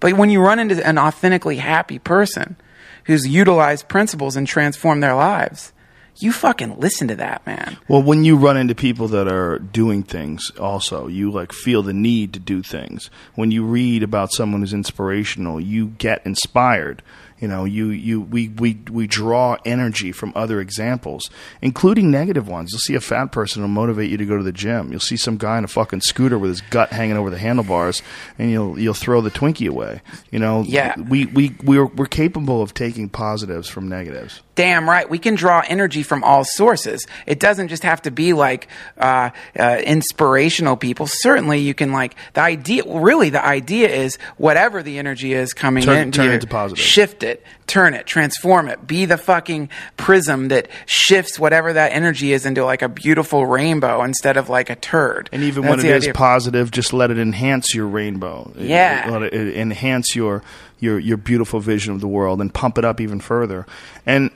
But 0.00 0.14
when 0.14 0.30
you 0.30 0.40
run 0.40 0.58
into 0.58 0.86
an 0.86 0.98
authentically 0.98 1.56
happy 1.56 1.98
person 1.98 2.56
who's 3.04 3.26
utilized 3.26 3.88
principles 3.88 4.36
and 4.36 4.46
transformed 4.46 5.02
their 5.02 5.14
lives, 5.14 5.72
you 6.16 6.32
fucking 6.32 6.78
listen 6.78 7.08
to 7.08 7.16
that, 7.16 7.46
man. 7.46 7.78
Well, 7.88 8.02
when 8.02 8.24
you 8.24 8.36
run 8.36 8.56
into 8.56 8.74
people 8.74 9.08
that 9.08 9.28
are 9.28 9.58
doing 9.58 10.02
things, 10.02 10.50
also, 10.58 11.06
you 11.06 11.30
like 11.30 11.52
feel 11.52 11.82
the 11.82 11.92
need 11.92 12.32
to 12.34 12.40
do 12.40 12.62
things. 12.62 13.10
When 13.34 13.50
you 13.50 13.64
read 13.64 14.02
about 14.02 14.32
someone 14.32 14.60
who's 14.60 14.74
inspirational, 14.74 15.60
you 15.60 15.88
get 15.98 16.24
inspired. 16.26 17.02
You 17.38 17.48
know, 17.48 17.64
you, 17.64 17.86
you 17.88 18.20
we, 18.20 18.48
we 18.48 18.78
we 18.90 19.06
draw 19.06 19.56
energy 19.64 20.12
from 20.12 20.30
other 20.36 20.60
examples, 20.60 21.30
including 21.62 22.10
negative 22.10 22.46
ones. 22.46 22.68
You'll 22.70 22.80
see 22.80 22.94
a 22.94 23.00
fat 23.00 23.32
person 23.32 23.62
will 23.62 23.68
motivate 23.70 24.10
you 24.10 24.18
to 24.18 24.26
go 24.26 24.36
to 24.36 24.42
the 24.42 24.52
gym. 24.52 24.90
You'll 24.90 25.00
see 25.00 25.16
some 25.16 25.38
guy 25.38 25.56
in 25.56 25.64
a 25.64 25.68
fucking 25.68 26.02
scooter 26.02 26.38
with 26.38 26.50
his 26.50 26.60
gut 26.60 26.90
hanging 26.90 27.16
over 27.16 27.30
the 27.30 27.38
handlebars, 27.38 28.02
and 28.38 28.50
you'll 28.50 28.78
you'll 28.78 28.92
throw 28.92 29.22
the 29.22 29.30
Twinkie 29.30 29.70
away. 29.70 30.02
You 30.30 30.38
know, 30.38 30.64
Yeah. 30.68 30.94
We 31.00 31.24
we 31.24 31.56
we're 31.64 31.86
we're 31.86 32.04
capable 32.04 32.60
of 32.60 32.74
taking 32.74 33.08
positives 33.08 33.70
from 33.70 33.88
negatives. 33.88 34.42
Damn 34.60 34.88
right. 34.88 35.08
We 35.08 35.18
can 35.18 35.34
draw 35.34 35.62
energy 35.66 36.02
from 36.02 36.22
all 36.22 36.44
sources. 36.44 37.06
It 37.26 37.40
doesn't 37.40 37.68
just 37.68 37.82
have 37.82 38.02
to 38.02 38.10
be 38.10 38.32
like 38.32 38.68
uh, 38.98 39.30
uh, 39.58 39.80
inspirational 39.84 40.76
people. 40.76 41.06
Certainly, 41.06 41.60
you 41.60 41.74
can 41.74 41.92
like 41.92 42.14
the 42.34 42.40
idea. 42.42 42.82
Really, 42.86 43.30
the 43.30 43.44
idea 43.44 43.88
is 43.88 44.16
whatever 44.36 44.82
the 44.82 44.98
energy 44.98 45.32
is 45.32 45.52
coming 45.54 45.82
Turn- 45.84 45.98
into 45.98 46.16
turn 46.18 46.26
it 46.26 46.28
you, 46.28 46.34
into 46.34 46.46
positive. 46.46 46.84
shift 46.84 47.22
it, 47.22 47.44
turn 47.66 47.94
it, 47.94 48.06
transform 48.06 48.68
it. 48.68 48.86
Be 48.86 49.04
the 49.06 49.16
fucking 49.16 49.68
prism 49.96 50.48
that 50.48 50.68
shifts 50.86 51.38
whatever 51.38 51.72
that 51.72 51.92
energy 51.92 52.32
is 52.32 52.44
into 52.46 52.64
like 52.64 52.82
a 52.82 52.88
beautiful 52.88 53.46
rainbow 53.46 54.02
instead 54.02 54.36
of 54.36 54.48
like 54.48 54.68
a 54.70 54.76
turd. 54.76 55.28
And 55.32 55.42
even 55.44 55.64
when 55.66 55.78
it 55.80 55.84
is 55.86 56.04
idea. 56.04 56.14
positive, 56.14 56.70
just 56.70 56.92
let 56.92 57.10
it 57.10 57.18
enhance 57.18 57.74
your 57.74 57.86
rainbow. 57.86 58.52
It- 58.58 58.66
Yeah. 58.68 59.08
let 59.10 59.22
it, 59.22 59.32
it 59.34 59.56
enhance 59.56 60.14
your 60.14 60.42
your 60.80 60.98
your 60.98 61.16
beautiful 61.18 61.60
vision 61.60 61.92
of 61.94 62.00
the 62.00 62.08
world 62.08 62.40
and 62.40 62.52
pump 62.54 62.78
it 62.78 62.84
up 62.84 63.00
even 63.00 63.20
further. 63.20 63.66
And 64.06 64.30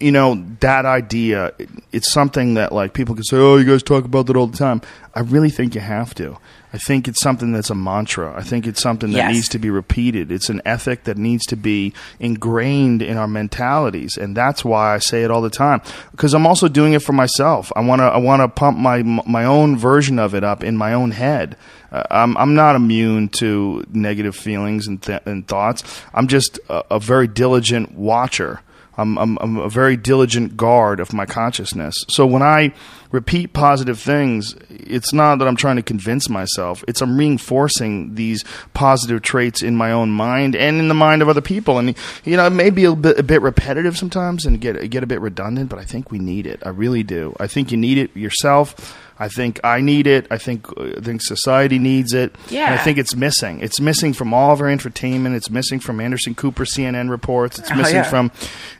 you 0.00 0.12
know 0.12 0.44
that 0.60 0.84
idea, 0.84 1.52
it's 1.92 2.12
something 2.12 2.54
that 2.54 2.72
like 2.72 2.92
people 2.92 3.14
can 3.14 3.24
say, 3.24 3.36
"Oh, 3.38 3.56
you 3.56 3.64
guys 3.64 3.82
talk 3.82 4.04
about 4.04 4.26
that 4.26 4.36
all 4.36 4.46
the 4.46 4.56
time." 4.58 4.82
I 5.14 5.20
really 5.20 5.50
think 5.50 5.74
you 5.74 5.80
have 5.80 6.14
to. 6.16 6.36
I 6.74 6.78
think 6.78 7.08
it's 7.08 7.22
something 7.22 7.52
that's 7.52 7.70
a 7.70 7.74
mantra. 7.74 8.34
I 8.36 8.42
think 8.42 8.66
it's 8.66 8.82
something 8.82 9.12
that 9.12 9.16
Yes. 9.16 9.32
needs 9.32 9.48
to 9.50 9.58
be 9.58 9.70
repeated. 9.70 10.30
It's 10.30 10.50
an 10.50 10.60
ethic 10.66 11.04
that 11.04 11.16
needs 11.16 11.46
to 11.46 11.56
be 11.56 11.94
ingrained 12.20 13.00
in 13.00 13.16
our 13.16 13.26
mentalities, 13.28 14.18
and 14.18 14.36
that's 14.36 14.62
why 14.64 14.94
I 14.94 14.98
say 14.98 15.22
it 15.22 15.30
all 15.30 15.40
the 15.40 15.48
time. 15.50 15.80
Because 16.10 16.34
I'm 16.34 16.46
also 16.46 16.68
doing 16.68 16.92
it 16.92 17.00
for 17.02 17.12
myself. 17.14 17.72
I 17.74 17.80
want 17.80 18.00
to. 18.00 18.04
I 18.04 18.18
want 18.18 18.42
to 18.42 18.48
pump 18.48 18.76
my 18.78 19.02
my 19.02 19.44
own 19.44 19.78
version 19.78 20.18
of 20.18 20.34
it 20.34 20.44
up 20.44 20.62
in 20.62 20.76
my 20.76 20.92
own 20.92 21.12
head. 21.12 21.56
Uh, 21.90 22.02
I'm 22.10 22.36
I'm 22.36 22.54
not 22.54 22.76
immune 22.76 23.28
to 23.40 23.84
negative 23.92 24.36
feelings 24.36 24.86
and 24.86 25.00
th- 25.00 25.22
and 25.24 25.46
thoughts. 25.48 25.82
I'm 26.12 26.26
just 26.26 26.58
a, 26.68 26.84
a 26.96 27.00
very 27.00 27.26
diligent 27.28 27.92
watcher. 27.94 28.60
I'm, 28.96 29.18
I'm, 29.18 29.38
I'm 29.40 29.56
a 29.58 29.68
very 29.68 29.96
diligent 29.96 30.56
guard 30.56 31.00
of 31.00 31.12
my 31.12 31.26
consciousness. 31.26 32.04
So 32.08 32.26
when 32.26 32.42
I 32.42 32.72
repeat 33.12 33.52
positive 33.52 33.98
things, 33.98 34.54
it's 34.70 35.12
not 35.12 35.38
that 35.38 35.48
I'm 35.48 35.56
trying 35.56 35.76
to 35.76 35.82
convince 35.82 36.28
myself. 36.28 36.84
It's 36.88 37.00
I'm 37.00 37.16
reinforcing 37.16 38.14
these 38.14 38.44
positive 38.74 39.22
traits 39.22 39.62
in 39.62 39.76
my 39.76 39.92
own 39.92 40.10
mind 40.10 40.56
and 40.56 40.78
in 40.78 40.88
the 40.88 40.94
mind 40.94 41.22
of 41.22 41.28
other 41.28 41.40
people. 41.40 41.78
And 41.78 41.96
you 42.24 42.36
know, 42.36 42.46
it 42.46 42.50
may 42.50 42.70
be 42.70 42.84
a 42.84 42.94
bit, 42.94 43.18
a 43.18 43.22
bit 43.22 43.42
repetitive 43.42 43.96
sometimes 43.96 44.44
and 44.44 44.60
get 44.60 44.90
get 44.90 45.02
a 45.02 45.06
bit 45.06 45.20
redundant, 45.20 45.70
but 45.70 45.78
I 45.78 45.84
think 45.84 46.10
we 46.10 46.18
need 46.18 46.46
it. 46.46 46.62
I 46.64 46.70
really 46.70 47.02
do. 47.02 47.34
I 47.38 47.46
think 47.46 47.70
you 47.70 47.76
need 47.76 47.98
it 47.98 48.16
yourself. 48.16 48.96
I 49.18 49.28
think 49.28 49.60
I 49.64 49.80
need 49.80 50.06
it. 50.06 50.26
I 50.30 50.36
think 50.38 50.66
I 50.78 51.00
think 51.00 51.22
society 51.22 51.78
needs 51.78 52.12
it. 52.12 52.34
Yeah. 52.50 52.66
And 52.70 52.74
I 52.80 52.82
think 52.84 52.98
it's 52.98 53.16
missing. 53.16 53.60
It's 53.60 53.80
missing 53.80 54.12
from 54.12 54.34
all 54.34 54.52
of 54.52 54.60
our 54.60 54.68
entertainment. 54.68 55.36
It's 55.36 55.48
missing 55.50 55.80
from 55.80 56.00
Anderson 56.00 56.34
Cooper 56.34 56.64
CNN 56.64 57.08
reports. 57.10 57.58
It's 57.58 57.70
Oh, 57.70 57.76
missing 57.76 57.96
yeah. 57.96 58.02
from 58.02 58.30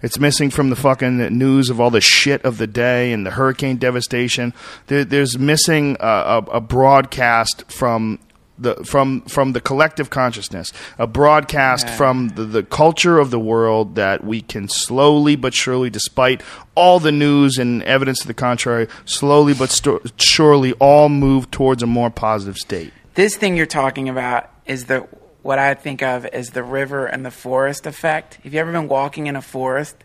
it's 0.03 0.19
missing 0.19 0.51
from 0.51 0.69
the 0.71 0.77
fucking 0.77 1.17
news 1.39 1.71
of 1.71 1.81
all 1.81 1.91
the 1.91 2.01
shit 2.03 2.45
of 2.45 2.59
the 2.59 2.67
day 2.67 3.13
and 3.13 3.25
the 3.25 3.31
hurricane 3.31 3.77
devastation. 3.77 4.53
There, 4.89 5.05
there's 5.05 5.39
missing 5.39 5.97
uh, 6.01 6.43
a, 6.53 6.57
a 6.57 6.61
broadcast 6.61 7.65
from 7.71 8.19
the 8.59 8.75
from 8.85 9.23
from 9.23 9.53
the 9.53 9.61
collective 9.61 10.11
consciousness, 10.11 10.73
a 10.99 11.07
broadcast 11.07 11.89
from 11.91 12.29
the, 12.31 12.45
the 12.45 12.63
culture 12.63 13.19
of 13.19 13.31
the 13.31 13.39
world 13.39 13.95
that 13.97 14.25
we 14.25 14.41
can 14.41 14.69
slowly 14.69 15.37
but 15.37 15.55
surely, 15.55 15.91
despite 15.91 16.43
all 16.75 16.99
the 16.99 17.13
news 17.13 17.59
and 17.59 17.83
evidence 17.83 18.21
to 18.21 18.27
the 18.27 18.35
contrary, 18.35 18.89
slowly 19.05 19.55
but 19.55 19.71
sto- 19.71 20.01
surely 20.17 20.73
all 20.75 21.09
move 21.09 21.51
towards 21.51 21.83
a 21.83 21.87
more 21.87 22.11
positive 22.11 22.57
state. 22.57 22.93
this 23.15 23.37
thing 23.37 23.57
you're 23.57 23.67
talking 23.67 24.09
about 24.09 24.51
is 24.67 24.87
the 24.87 25.07
what 25.43 25.59
I 25.59 25.75
think 25.75 26.03
of 26.03 26.27
as 26.27 26.51
the 26.51 26.65
river 26.65 27.07
and 27.07 27.25
the 27.25 27.31
forest 27.31 27.87
effect. 27.87 28.35
Have 28.43 28.53
you 28.53 28.61
ever 28.61 28.73
been 28.73 28.89
walking 28.89 29.29
in 29.29 29.37
a 29.37 29.43
forest 29.43 29.97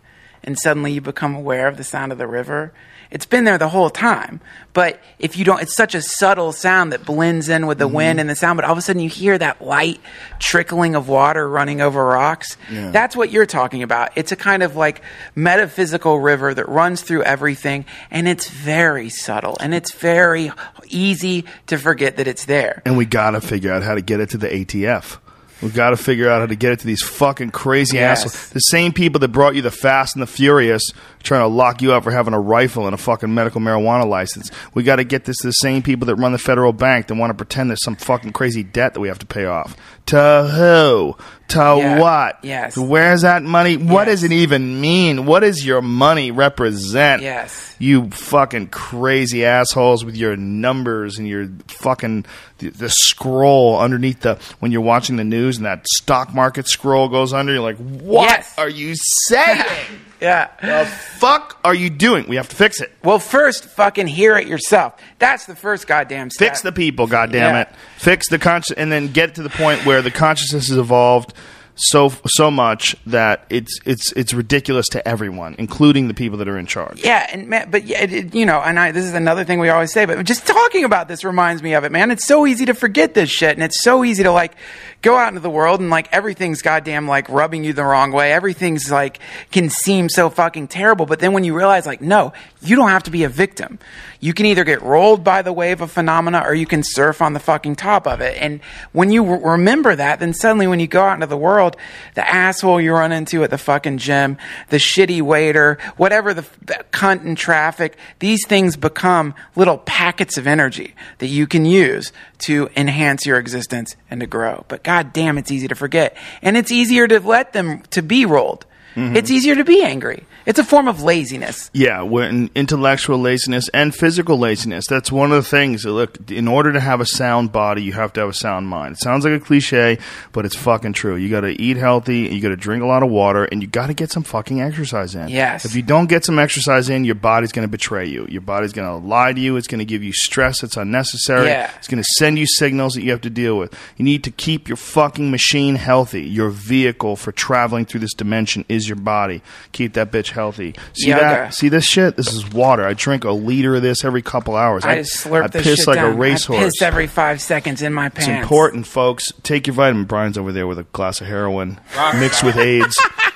and 0.43 0.57
suddenly 0.59 0.91
you 0.91 1.01
become 1.01 1.35
aware 1.35 1.67
of 1.67 1.77
the 1.77 1.83
sound 1.83 2.11
of 2.11 2.17
the 2.17 2.27
river? 2.27 2.73
It's 3.11 3.25
been 3.25 3.43
there 3.43 3.57
the 3.57 3.67
whole 3.67 3.89
time, 3.89 4.39
but 4.73 4.99
if 5.19 5.37
you 5.37 5.43
don't, 5.43 5.61
it's 5.61 5.75
such 5.75 5.95
a 5.95 6.01
subtle 6.01 6.53
sound 6.53 6.93
that 6.93 7.05
blends 7.05 7.49
in 7.49 7.67
with 7.67 7.77
the 7.77 7.85
mm-hmm. 7.85 7.95
wind 7.95 8.19
and 8.21 8.29
the 8.29 8.35
sound. 8.35 8.55
But 8.55 8.65
all 8.65 8.71
of 8.71 8.77
a 8.77 8.81
sudden, 8.81 9.01
you 9.01 9.09
hear 9.09 9.37
that 9.37 9.61
light 9.61 9.99
trickling 10.39 10.95
of 10.95 11.09
water 11.09 11.47
running 11.47 11.81
over 11.81 12.03
rocks. 12.05 12.57
That's 12.69 13.15
what 13.15 13.29
you're 13.29 13.45
talking 13.45 13.83
about. 13.83 14.11
It's 14.15 14.31
a 14.31 14.37
kind 14.37 14.63
of 14.63 14.77
like 14.77 15.01
metaphysical 15.35 16.19
river 16.19 16.53
that 16.53 16.69
runs 16.69 17.01
through 17.01 17.23
everything, 17.23 17.85
and 18.09 18.27
it's 18.27 18.49
very 18.49 19.09
subtle 19.09 19.57
and 19.59 19.73
it's 19.73 19.91
very 19.91 20.51
easy 20.87 21.45
to 21.67 21.77
forget 21.77 22.17
that 22.17 22.27
it's 22.27 22.45
there. 22.45 22.81
And 22.85 22.97
we 22.97 23.05
got 23.05 23.31
to 23.31 23.41
figure 23.41 23.73
out 23.73 23.83
how 23.83 23.95
to 23.95 24.01
get 24.01 24.19
it 24.19 24.29
to 24.29 24.37
the 24.37 24.47
ATF. 24.47 25.19
We 25.61 25.69
got 25.69 25.91
to 25.91 25.97
figure 25.97 26.27
out 26.29 26.39
how 26.41 26.47
to 26.47 26.55
get 26.55 26.71
it 26.73 26.79
to 26.79 26.87
these 26.87 27.03
fucking 27.03 27.51
crazy 27.51 27.97
Yes. 27.97 28.25
assholes. 28.25 28.49
The 28.49 28.59
same 28.59 28.93
people 28.93 29.19
that 29.19 29.27
brought 29.27 29.53
you 29.55 29.61
the 29.61 29.69
Fast 29.71 30.15
and 30.15 30.21
the 30.23 30.27
Furious, 30.27 30.81
trying 31.21 31.41
to 31.41 31.47
lock 31.47 31.81
you 31.83 31.93
up 31.93 32.03
for 32.03 32.09
having 32.11 32.33
a 32.33 32.39
rifle 32.39 32.85
and 32.87 32.95
a 32.95 32.97
fucking 32.97 33.31
medical 33.33 33.61
marijuana 33.61 34.07
license. 34.07 34.49
We 34.73 34.81
got 34.83 34.95
to 34.95 35.03
get 35.03 35.25
this 35.25 35.37
to 35.39 35.47
the 35.47 35.51
same 35.53 35.83
people 35.83 36.07
that 36.07 36.15
run 36.15 36.31
the 36.31 36.39
federal 36.39 36.73
bank 36.73 37.07
that 37.07 37.15
want 37.15 37.29
to 37.29 37.35
pretend 37.35 37.69
there's 37.69 37.83
some 37.83 37.95
fucking 37.95 38.33
crazy 38.33 38.63
debt 38.63 38.95
that 38.95 38.99
we 39.01 39.07
have 39.07 39.19
to 39.19 39.25
pay 39.27 39.45
off. 39.45 39.75
To 40.07 40.49
who? 40.51 41.15
To 41.51 41.75
Yeah. 41.77 41.99
what? 41.99 42.39
Yes. 42.43 42.77
Where's 42.77 43.21
that 43.23 43.43
money? 43.43 43.75
What 43.77 44.07
Yes. 44.07 44.21
does 44.21 44.23
it 44.25 44.31
even 44.31 44.79
mean? 44.79 45.25
What 45.25 45.41
does 45.41 45.65
your 45.65 45.81
money 45.81 46.31
represent? 46.31 47.21
Yes. 47.21 47.75
You 47.79 48.09
fucking 48.11 48.67
crazy 48.67 49.43
assholes 49.45 50.05
with 50.05 50.15
your 50.15 50.35
numbers 50.37 51.17
and 51.17 51.27
your 51.27 51.47
fucking 51.67 52.25
the, 52.59 52.69
the 52.69 52.89
scroll 52.89 53.79
underneath 53.79 54.21
the 54.21 54.37
when 54.59 54.71
you're 54.71 54.81
watching 54.81 55.15
the 55.17 55.23
news 55.23 55.57
and 55.57 55.65
that 55.65 55.85
stock 55.87 56.33
market 56.33 56.67
scroll 56.67 57.09
goes 57.09 57.33
under. 57.33 57.53
You're 57.53 57.61
like, 57.63 57.77
what 57.77 58.29
Yes. 58.29 58.53
are 58.57 58.69
you 58.69 58.93
saying? 59.27 59.63
Yeah. 60.21 60.49
the 60.61 60.85
fuck 60.85 61.59
are 61.63 61.73
you 61.73 61.89
doing? 61.89 62.27
We 62.27 62.35
have 62.35 62.47
to 62.49 62.55
fix 62.55 62.79
it. 62.79 62.91
Well, 63.03 63.17
first, 63.19 63.65
fucking 63.65 64.05
hear 64.07 64.37
it 64.37 64.47
yourself. 64.47 64.93
That's 65.19 65.45
the 65.45 65.55
first 65.55 65.87
goddamn 65.87 66.29
step. 66.29 66.49
Fix 66.49 66.61
the 66.61 66.71
people, 66.71 67.07
goddamn 67.07 67.55
Yeah. 67.55 67.61
it. 67.61 67.69
Fix 67.97 68.29
the 68.29 68.37
conscious, 68.37 68.77
and 68.77 68.91
then 68.91 69.07
get 69.11 69.35
to 69.35 69.43
the 69.43 69.49
point 69.49 69.83
where 69.85 70.01
the 70.03 70.11
consciousness 70.11 70.69
has 70.69 70.77
evolved 70.77 71.33
so 71.75 72.11
so 72.25 72.51
much 72.51 72.95
that 73.05 73.45
it's 73.49 73.79
it's 73.85 74.11
it's 74.13 74.33
ridiculous 74.33 74.87
to 74.89 75.07
everyone, 75.07 75.55
including 75.57 76.07
the 76.07 76.13
people 76.13 76.37
that 76.39 76.47
are 76.47 76.57
in 76.57 76.65
charge. 76.65 77.03
Yeah, 77.03 77.27
and 77.31 77.47
man, 77.47 77.71
but 77.71 77.85
yeah, 77.85 78.03
it, 78.03 78.35
you 78.35 78.45
know, 78.45 78.59
and 78.59 78.79
I, 78.79 78.91
this 78.91 79.05
is 79.05 79.13
another 79.13 79.43
thing 79.43 79.59
we 79.59 79.69
always 79.69 79.91
say, 79.91 80.05
but 80.05 80.23
just 80.25 80.45
talking 80.45 80.83
about 80.83 81.07
this 81.07 81.23
reminds 81.23 81.63
me 81.63 81.73
of 81.73 81.83
it, 81.83 81.91
man. 81.91 82.11
It's 82.11 82.25
so 82.25 82.45
easy 82.45 82.65
to 82.65 82.73
forget 82.73 83.13
this 83.13 83.29
shit, 83.29 83.55
and 83.55 83.63
it's 83.63 83.81
so 83.81 84.03
easy 84.03 84.23
to 84.23 84.31
like 84.31 84.53
go 85.01 85.17
out 85.17 85.29
into 85.29 85.39
the 85.39 85.49
world 85.49 85.79
and 85.79 85.89
like 85.89 86.07
everything's 86.11 86.61
goddamn 86.61 87.07
like 87.07 87.27
rubbing 87.29 87.63
you 87.63 87.73
the 87.73 87.83
wrong 87.83 88.11
way. 88.11 88.31
Everything's 88.31 88.91
like 88.91 89.19
can 89.51 89.69
seem 89.69 90.09
so 90.09 90.29
fucking 90.29 90.67
terrible, 90.67 91.05
but 91.05 91.19
then 91.19 91.33
when 91.33 91.43
you 91.43 91.55
realize 91.55 91.85
like, 91.85 92.01
no, 92.01 92.33
you 92.61 92.75
don't 92.75 92.89
have 92.89 93.03
to 93.03 93.11
be 93.11 93.23
a 93.23 93.29
victim. 93.29 93.79
You 94.19 94.33
can 94.33 94.45
either 94.45 94.63
get 94.63 94.83
rolled 94.83 95.23
by 95.23 95.41
the 95.41 95.51
wave 95.51 95.81
of 95.81 95.91
phenomena 95.91 96.43
or 96.45 96.53
you 96.53 96.67
can 96.67 96.83
surf 96.83 97.21
on 97.21 97.33
the 97.33 97.39
fucking 97.39 97.75
top 97.75 98.05
of 98.05 98.21
it. 98.21 98.37
And 98.39 98.61
when 98.91 99.11
you 99.11 99.23
re- 99.23 99.51
remember 99.53 99.95
that, 99.95 100.19
then 100.19 100.33
suddenly 100.33 100.67
when 100.67 100.79
you 100.79 100.85
go 100.85 101.01
out 101.01 101.15
into 101.15 101.25
the 101.25 101.37
world, 101.37 101.60
the 101.69 102.27
asshole 102.27 102.81
you 102.81 102.93
run 102.93 103.11
into 103.11 103.43
at 103.43 103.49
the 103.49 103.57
fucking 103.57 103.97
gym, 103.97 104.37
the 104.69 104.77
shitty 104.77 105.21
waiter, 105.21 105.77
whatever 105.97 106.33
the, 106.33 106.45
the 106.61 106.83
cunt 106.91 107.23
in 107.23 107.35
traffic, 107.35 107.97
these 108.19 108.45
things 108.47 108.75
become 108.75 109.35
little 109.55 109.77
packets 109.77 110.37
of 110.37 110.47
energy 110.47 110.95
that 111.19 111.27
you 111.27 111.47
can 111.47 111.65
use 111.65 112.11
to 112.39 112.69
enhance 112.75 113.25
your 113.25 113.37
existence 113.37 113.95
and 114.09 114.21
to 114.21 114.27
grow. 114.27 114.65
But 114.67 114.83
god 114.83 115.13
damn, 115.13 115.37
it's 115.37 115.51
easy 115.51 115.67
to 115.67 115.75
forget. 115.75 116.15
And 116.41 116.57
it's 116.57 116.71
easier 116.71 117.07
to 117.07 117.19
let 117.19 117.53
them 117.53 117.81
to 117.91 118.01
be 118.01 118.25
rolled. 118.25 118.65
Mm-hmm. 118.95 119.15
It's 119.15 119.31
easier 119.31 119.55
to 119.55 119.63
be 119.63 119.83
angry. 119.83 120.25
It's 120.45 120.59
a 120.59 120.63
form 120.63 120.87
of 120.87 121.01
laziness. 121.01 121.69
Yeah, 121.73 122.01
when 122.01 122.49
intellectual 122.55 123.19
laziness 123.19 123.69
and 123.69 123.93
physical 123.93 124.37
laziness. 124.37 124.85
That's 124.87 125.11
one 125.11 125.31
of 125.31 125.43
the 125.43 125.49
things. 125.49 125.85
Look, 125.85 126.31
in 126.31 126.47
order 126.47 126.73
to 126.73 126.79
have 126.79 127.01
a 127.01 127.05
sound 127.05 127.51
body, 127.51 127.83
you 127.83 127.93
have 127.93 128.13
to 128.13 128.21
have 128.21 128.29
a 128.29 128.33
sound 128.33 128.67
mind. 128.67 128.93
It 128.93 128.99
sounds 128.99 129.25
like 129.25 129.33
a 129.33 129.39
cliche, 129.39 129.99
but 130.31 130.45
it's 130.45 130.55
fucking 130.55 130.93
true. 130.93 131.15
You 131.15 131.29
got 131.29 131.41
to 131.41 131.61
eat 131.61 131.77
healthy, 131.77 132.21
you 132.21 132.41
got 132.41 132.49
to 132.49 132.55
drink 132.55 132.83
a 132.83 132.87
lot 132.87 133.03
of 133.03 133.09
water, 133.09 133.45
and 133.45 133.61
you 133.61 133.67
got 133.67 133.87
to 133.87 133.93
get 133.93 134.11
some 134.11 134.23
fucking 134.23 134.61
exercise 134.61 135.15
in. 135.15 135.29
Yes. 135.29 135.65
If 135.65 135.75
you 135.75 135.81
don't 135.81 136.07
get 136.07 136.25
some 136.25 136.39
exercise 136.39 136.89
in, 136.89 137.05
your 137.05 137.15
body's 137.15 137.51
going 137.51 137.67
to 137.67 137.71
betray 137.71 138.07
you. 138.07 138.25
Your 138.29 138.41
body's 138.41 138.73
going 138.73 138.87
to 138.87 139.07
lie 139.07 139.33
to 139.33 139.39
you. 139.39 139.57
It's 139.57 139.67
going 139.67 139.79
to 139.79 139.85
give 139.85 140.03
you 140.03 140.13
stress 140.13 140.61
that's 140.61 140.77
unnecessary. 140.77 141.47
Yeah. 141.47 141.71
It's 141.77 141.87
going 141.87 142.01
to 142.01 142.09
send 142.17 142.39
you 142.39 142.47
signals 142.47 142.93
that 142.95 143.03
you 143.03 143.11
have 143.11 143.21
to 143.21 143.29
deal 143.29 143.57
with. 143.57 143.77
You 143.97 144.05
need 144.05 144.23
to 144.23 144.31
keep 144.31 144.67
your 144.67 144.77
fucking 144.77 145.29
machine 145.29 145.75
healthy. 145.75 146.23
Your 146.23 146.49
vehicle 146.49 147.15
for 147.15 147.31
traveling 147.31 147.85
through 147.85 147.99
this 148.01 148.13
dimension 148.13 148.65
is 148.67 148.89
your 148.89 148.97
body. 148.97 149.41
Keep 149.71 149.93
that 149.93 150.11
bitch 150.11 150.30
healthy. 150.31 150.75
See 150.93 151.09
Yoga. 151.09 151.21
that? 151.21 151.53
See 151.53 151.69
this 151.69 151.85
shit? 151.85 152.15
This 152.17 152.33
is 152.33 152.49
water. 152.49 152.85
I 152.85 152.93
drink 152.93 153.23
a 153.23 153.31
liter 153.31 153.75
of 153.75 153.81
this 153.81 154.03
every 154.03 154.21
couple 154.21 154.55
hours. 154.55 154.83
I 154.83 154.95
just 154.97 155.23
slurp 155.25 155.43
I 155.43 155.47
this 155.47 155.63
piss 155.63 155.79
shit 155.79 155.87
like 155.87 155.95
down. 155.97 156.05
a 156.11 156.15
I 156.15 156.17
racehorse. 156.17 156.63
piss 156.63 156.81
every 156.81 157.07
five 157.07 157.41
seconds 157.41 157.81
in 157.81 157.93
my 157.93 158.09
pants. 158.09 158.27
It's 158.29 158.41
important, 158.41 158.87
folks. 158.87 159.31
Take 159.43 159.67
your 159.67 159.75
vitamin. 159.75 160.05
Brian's 160.05 160.37
over 160.37 160.51
there 160.51 160.67
with 160.67 160.79
a 160.79 160.83
glass 160.83 161.21
of 161.21 161.27
heroin 161.27 161.79
mixed 162.19 162.43
with 162.43 162.57
AIDS. 162.57 162.97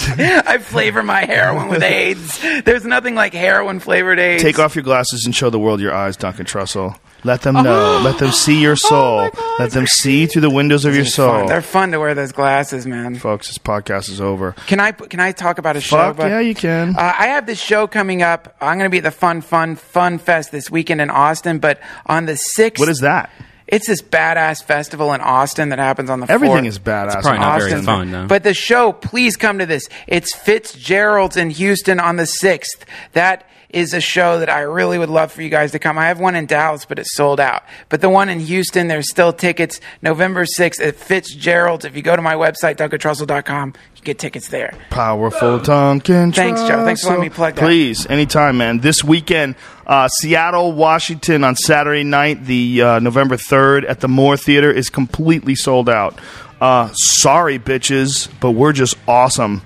I 0.46 0.58
flavor 0.58 1.02
my 1.02 1.24
heroin 1.24 1.68
with 1.68 1.82
AIDS. 1.82 2.40
There's 2.64 2.84
nothing 2.84 3.14
like 3.14 3.32
heroin 3.34 3.80
flavored 3.80 4.18
AIDS. 4.18 4.42
Take 4.42 4.58
off 4.58 4.74
your 4.74 4.82
glasses 4.84 5.24
and 5.24 5.34
show 5.34 5.50
the 5.50 5.58
world 5.58 5.80
your 5.80 5.92
eyes, 5.94 6.16
Duncan 6.16 6.46
Trussell. 6.46 6.98
Let 7.24 7.42
them 7.42 7.54
know. 7.54 8.00
Let 8.02 8.18
them 8.18 8.32
see 8.32 8.60
your 8.60 8.74
soul. 8.74 9.30
Let 9.60 9.70
them 9.70 9.86
see 9.86 10.26
through 10.26 10.42
the 10.42 10.50
windows 10.50 10.84
of 10.84 10.94
your 10.94 11.04
It's 11.04 11.14
fun. 11.14 11.40
soul. 11.40 11.48
They're 11.48 11.62
fun 11.62 11.92
to 11.92 12.00
wear 12.00 12.14
those 12.16 12.32
glasses, 12.32 12.84
man. 12.84 13.14
Folks, 13.14 13.46
this 13.46 13.58
podcast 13.58 14.08
is 14.08 14.20
over. 14.20 14.52
Can 14.66 14.80
I 14.80 14.90
can 14.90 15.20
I 15.20 15.30
talk 15.30 15.58
about 15.58 15.76
a 15.76 15.80
show? 15.80 15.98
Fuck 15.98 16.16
bud? 16.16 16.26
yeah, 16.28 16.40
you 16.40 16.54
can. 16.56 16.96
Uh, 16.96 17.14
I 17.16 17.28
have 17.28 17.46
this 17.46 17.60
show 17.60 17.86
coming 17.86 18.22
up. 18.22 18.56
I'm 18.60 18.76
going 18.76 18.90
to 18.90 18.92
be 18.92 18.98
at 18.98 19.04
the 19.04 19.12
Fun 19.12 19.40
Fun 19.40 19.76
Fun 19.76 20.18
Fest 20.18 20.50
this 20.50 20.68
weekend 20.68 21.00
in 21.00 21.10
Austin, 21.10 21.60
but 21.60 21.80
on 22.06 22.26
the 22.26 22.36
sixth. 22.36 22.80
What 22.80 22.88
is 22.88 22.98
that? 23.00 23.30
It's 23.72 23.86
this 23.88 24.02
badass 24.02 24.62
festival 24.62 25.12
in 25.14 25.20
Austin 25.22 25.70
that 25.70 25.78
happens 25.80 26.10
on 26.10 26.20
the 26.20 26.30
Everything 26.30 26.64
4th. 26.64 26.68
is 26.68 26.78
badass. 26.78 27.22
probably 27.22 27.38
not 27.40 27.58
very 27.58 27.72
Austin. 27.72 27.84
fun, 27.86 28.10
though. 28.12 28.26
But 28.26 28.44
the 28.44 28.52
show, 28.54 28.92
please 28.92 29.34
come 29.36 29.58
to 29.58 29.66
this. 29.66 29.88
It's 30.06 30.36
Fitzgerald's 30.36 31.36
in 31.38 31.48
Houston 31.50 31.98
on 31.98 32.16
the 32.16 32.24
6th. 32.26 32.84
That 33.14 33.48
is 33.72 33.94
a 33.94 34.00
show 34.00 34.38
that 34.38 34.50
I 34.50 34.60
really 34.60 34.98
would 34.98 35.08
love 35.08 35.32
for 35.32 35.42
you 35.42 35.48
guys 35.48 35.72
to 35.72 35.78
come. 35.78 35.98
I 35.98 36.06
have 36.06 36.20
one 36.20 36.34
in 36.34 36.46
Dallas, 36.46 36.84
but 36.84 36.98
it's 36.98 37.14
sold 37.14 37.40
out. 37.40 37.62
But 37.88 38.00
the 38.00 38.10
one 38.10 38.28
in 38.28 38.40
Houston, 38.40 38.88
there's 38.88 39.10
still 39.10 39.32
tickets. 39.32 39.80
November 40.02 40.44
6th 40.44 40.84
at 40.86 40.96
Fitzgerald's. 40.96 41.84
If 41.84 41.96
you 41.96 42.02
go 42.02 42.14
to 42.14 42.22
my 42.22 42.34
website, 42.34 42.76
DuncanTrussell.com, 42.76 43.74
you 43.96 44.02
get 44.02 44.18
tickets 44.18 44.48
there. 44.48 44.74
Powerful 44.90 45.58
Duncan 45.58 46.32
Thanks, 46.32 46.60
Joe. 46.62 46.84
Thanks 46.84 47.02
for 47.02 47.08
letting 47.08 47.22
me 47.24 47.30
plug 47.30 47.54
that. 47.54 47.62
Please, 47.62 48.06
anytime, 48.06 48.58
man. 48.58 48.80
This 48.80 49.02
weekend, 49.02 49.54
uh, 49.86 50.08
Seattle, 50.08 50.72
Washington 50.72 51.44
on 51.44 51.56
Saturday 51.56 52.04
night, 52.04 52.44
the 52.44 52.82
uh, 52.82 52.98
November 52.98 53.36
3rd 53.36 53.88
at 53.88 54.00
the 54.00 54.08
Moore 54.08 54.36
Theater 54.36 54.70
is 54.70 54.90
completely 54.90 55.54
sold 55.54 55.88
out. 55.88 56.18
Uh, 56.60 56.90
sorry, 56.92 57.58
bitches, 57.58 58.28
but 58.40 58.52
we're 58.52 58.72
just 58.72 58.96
awesome. 59.08 59.62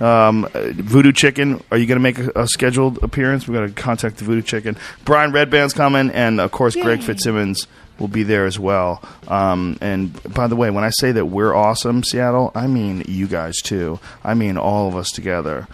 Um, 0.00 0.48
Voodoo 0.52 1.12
Chicken, 1.12 1.62
are 1.70 1.76
you 1.76 1.86
going 1.86 1.98
to 1.98 2.02
make 2.02 2.18
a, 2.18 2.42
a 2.42 2.48
scheduled 2.48 3.02
appearance? 3.02 3.46
we 3.46 3.54
got 3.54 3.66
to 3.66 3.72
contact 3.72 4.16
the 4.16 4.24
Voodoo 4.24 4.42
Chicken. 4.42 4.76
Brian 5.04 5.32
Redban's 5.32 5.72
coming, 5.74 6.10
and 6.10 6.40
of 6.40 6.50
course, 6.50 6.74
Greg 6.74 7.02
Fitzsimmons 7.02 7.66
will 7.98 8.08
be 8.08 8.22
there 8.22 8.46
as 8.46 8.58
well. 8.58 9.02
Um, 9.28 9.76
and 9.80 10.20
by 10.34 10.46
the 10.46 10.56
way, 10.56 10.70
when 10.70 10.84
I 10.84 10.90
say 10.90 11.12
that 11.12 11.26
we're 11.26 11.54
awesome, 11.54 12.02
Seattle, 12.02 12.50
I 12.54 12.66
mean 12.66 13.04
you 13.06 13.26
guys 13.28 13.58
too. 13.58 14.00
I 14.24 14.34
mean 14.34 14.56
all 14.56 14.88
of 14.88 14.96
us 14.96 15.10
together. 15.12 15.68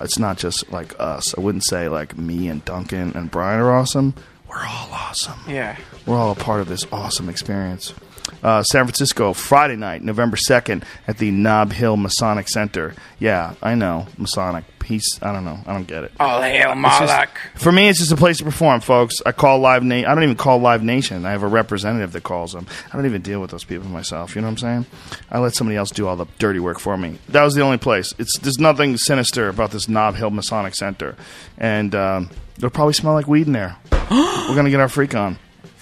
It's 0.00 0.18
not 0.18 0.38
just 0.38 0.70
like 0.70 0.98
us. 1.00 1.36
I 1.36 1.40
wouldn't 1.40 1.64
say 1.64 1.88
like 1.88 2.16
me 2.16 2.48
and 2.48 2.64
Duncan 2.64 3.12
and 3.14 3.30
Brian 3.30 3.60
are 3.60 3.72
awesome. 3.72 4.14
We're 4.48 4.56
all 4.58 4.88
awesome. 4.92 5.38
Yeah. 5.48 5.76
We're 6.06 6.16
all 6.16 6.32
a 6.32 6.36
part 6.36 6.60
of 6.60 6.68
this 6.68 6.84
awesome 6.92 7.28
experience. 7.28 7.94
Uh, 8.42 8.62
San 8.62 8.84
Francisco, 8.84 9.32
Friday 9.34 9.76
night, 9.76 10.02
November 10.02 10.36
2nd, 10.36 10.82
at 11.06 11.18
the 11.18 11.30
Nob 11.30 11.72
Hill 11.72 11.96
Masonic 11.96 12.48
Center. 12.48 12.94
Yeah, 13.18 13.54
I 13.62 13.74
know. 13.74 14.06
Masonic. 14.16 14.64
He's, 14.84 15.20
I 15.22 15.32
don't 15.32 15.44
know. 15.44 15.58
I 15.66 15.74
don't 15.74 15.86
get 15.86 16.04
it. 16.04 16.12
All 16.18 16.40
hail 16.42 16.72
It's 16.74 16.98
just- 16.98 17.28
for 17.56 17.70
me, 17.70 17.88
it's 17.88 17.98
just 18.00 18.10
a 18.12 18.16
place 18.16 18.38
to 18.38 18.44
perform, 18.44 18.80
folks. 18.80 19.16
I 19.24 19.32
call 19.32 19.58
Live 19.60 19.84
Na- 19.84 19.96
I 19.96 20.14
don't 20.14 20.22
even 20.24 20.36
call 20.36 20.58
Live 20.58 20.82
Nation. 20.82 21.24
I 21.26 21.30
have 21.32 21.42
a 21.42 21.48
representative 21.48 22.12
that 22.12 22.22
calls 22.24 22.52
them. 22.54 22.66
I 22.92 22.96
don't 22.96 23.06
even 23.06 23.22
deal 23.22 23.40
with 23.40 23.50
those 23.50 23.62
people 23.62 23.88
myself. 23.88 24.34
You 24.34 24.40
know 24.40 24.48
what 24.48 24.62
I'm 24.64 24.84
saying? 24.84 24.86
I 25.30 25.38
let 25.38 25.54
somebody 25.54 25.76
else 25.76 25.90
do 25.90 26.08
all 26.08 26.16
the 26.16 26.26
dirty 26.38 26.58
work 26.60 26.80
for 26.80 26.96
me. 26.96 27.18
That 27.28 27.44
was 27.44 27.54
the 27.54 27.60
only 27.60 27.78
place. 27.78 28.14
It's 28.18 28.36
there's 28.38 28.58
nothing 28.58 28.96
sinister 28.96 29.48
about 29.48 29.70
this 29.70 29.88
Nob 29.88 30.16
Hill 30.16 30.30
Masonic 30.30 30.74
Center, 30.74 31.14
and 31.58 31.94
um, 31.94 32.30
it'll 32.56 32.70
probably 32.70 32.94
smell 32.94 33.12
like 33.12 33.28
weed 33.28 33.46
in 33.46 33.52
there. 33.52 33.76
We're 34.10 34.56
gonna 34.56 34.70
get 34.70 34.80
our 34.80 34.88
freak 34.88 35.14
on. 35.14 35.38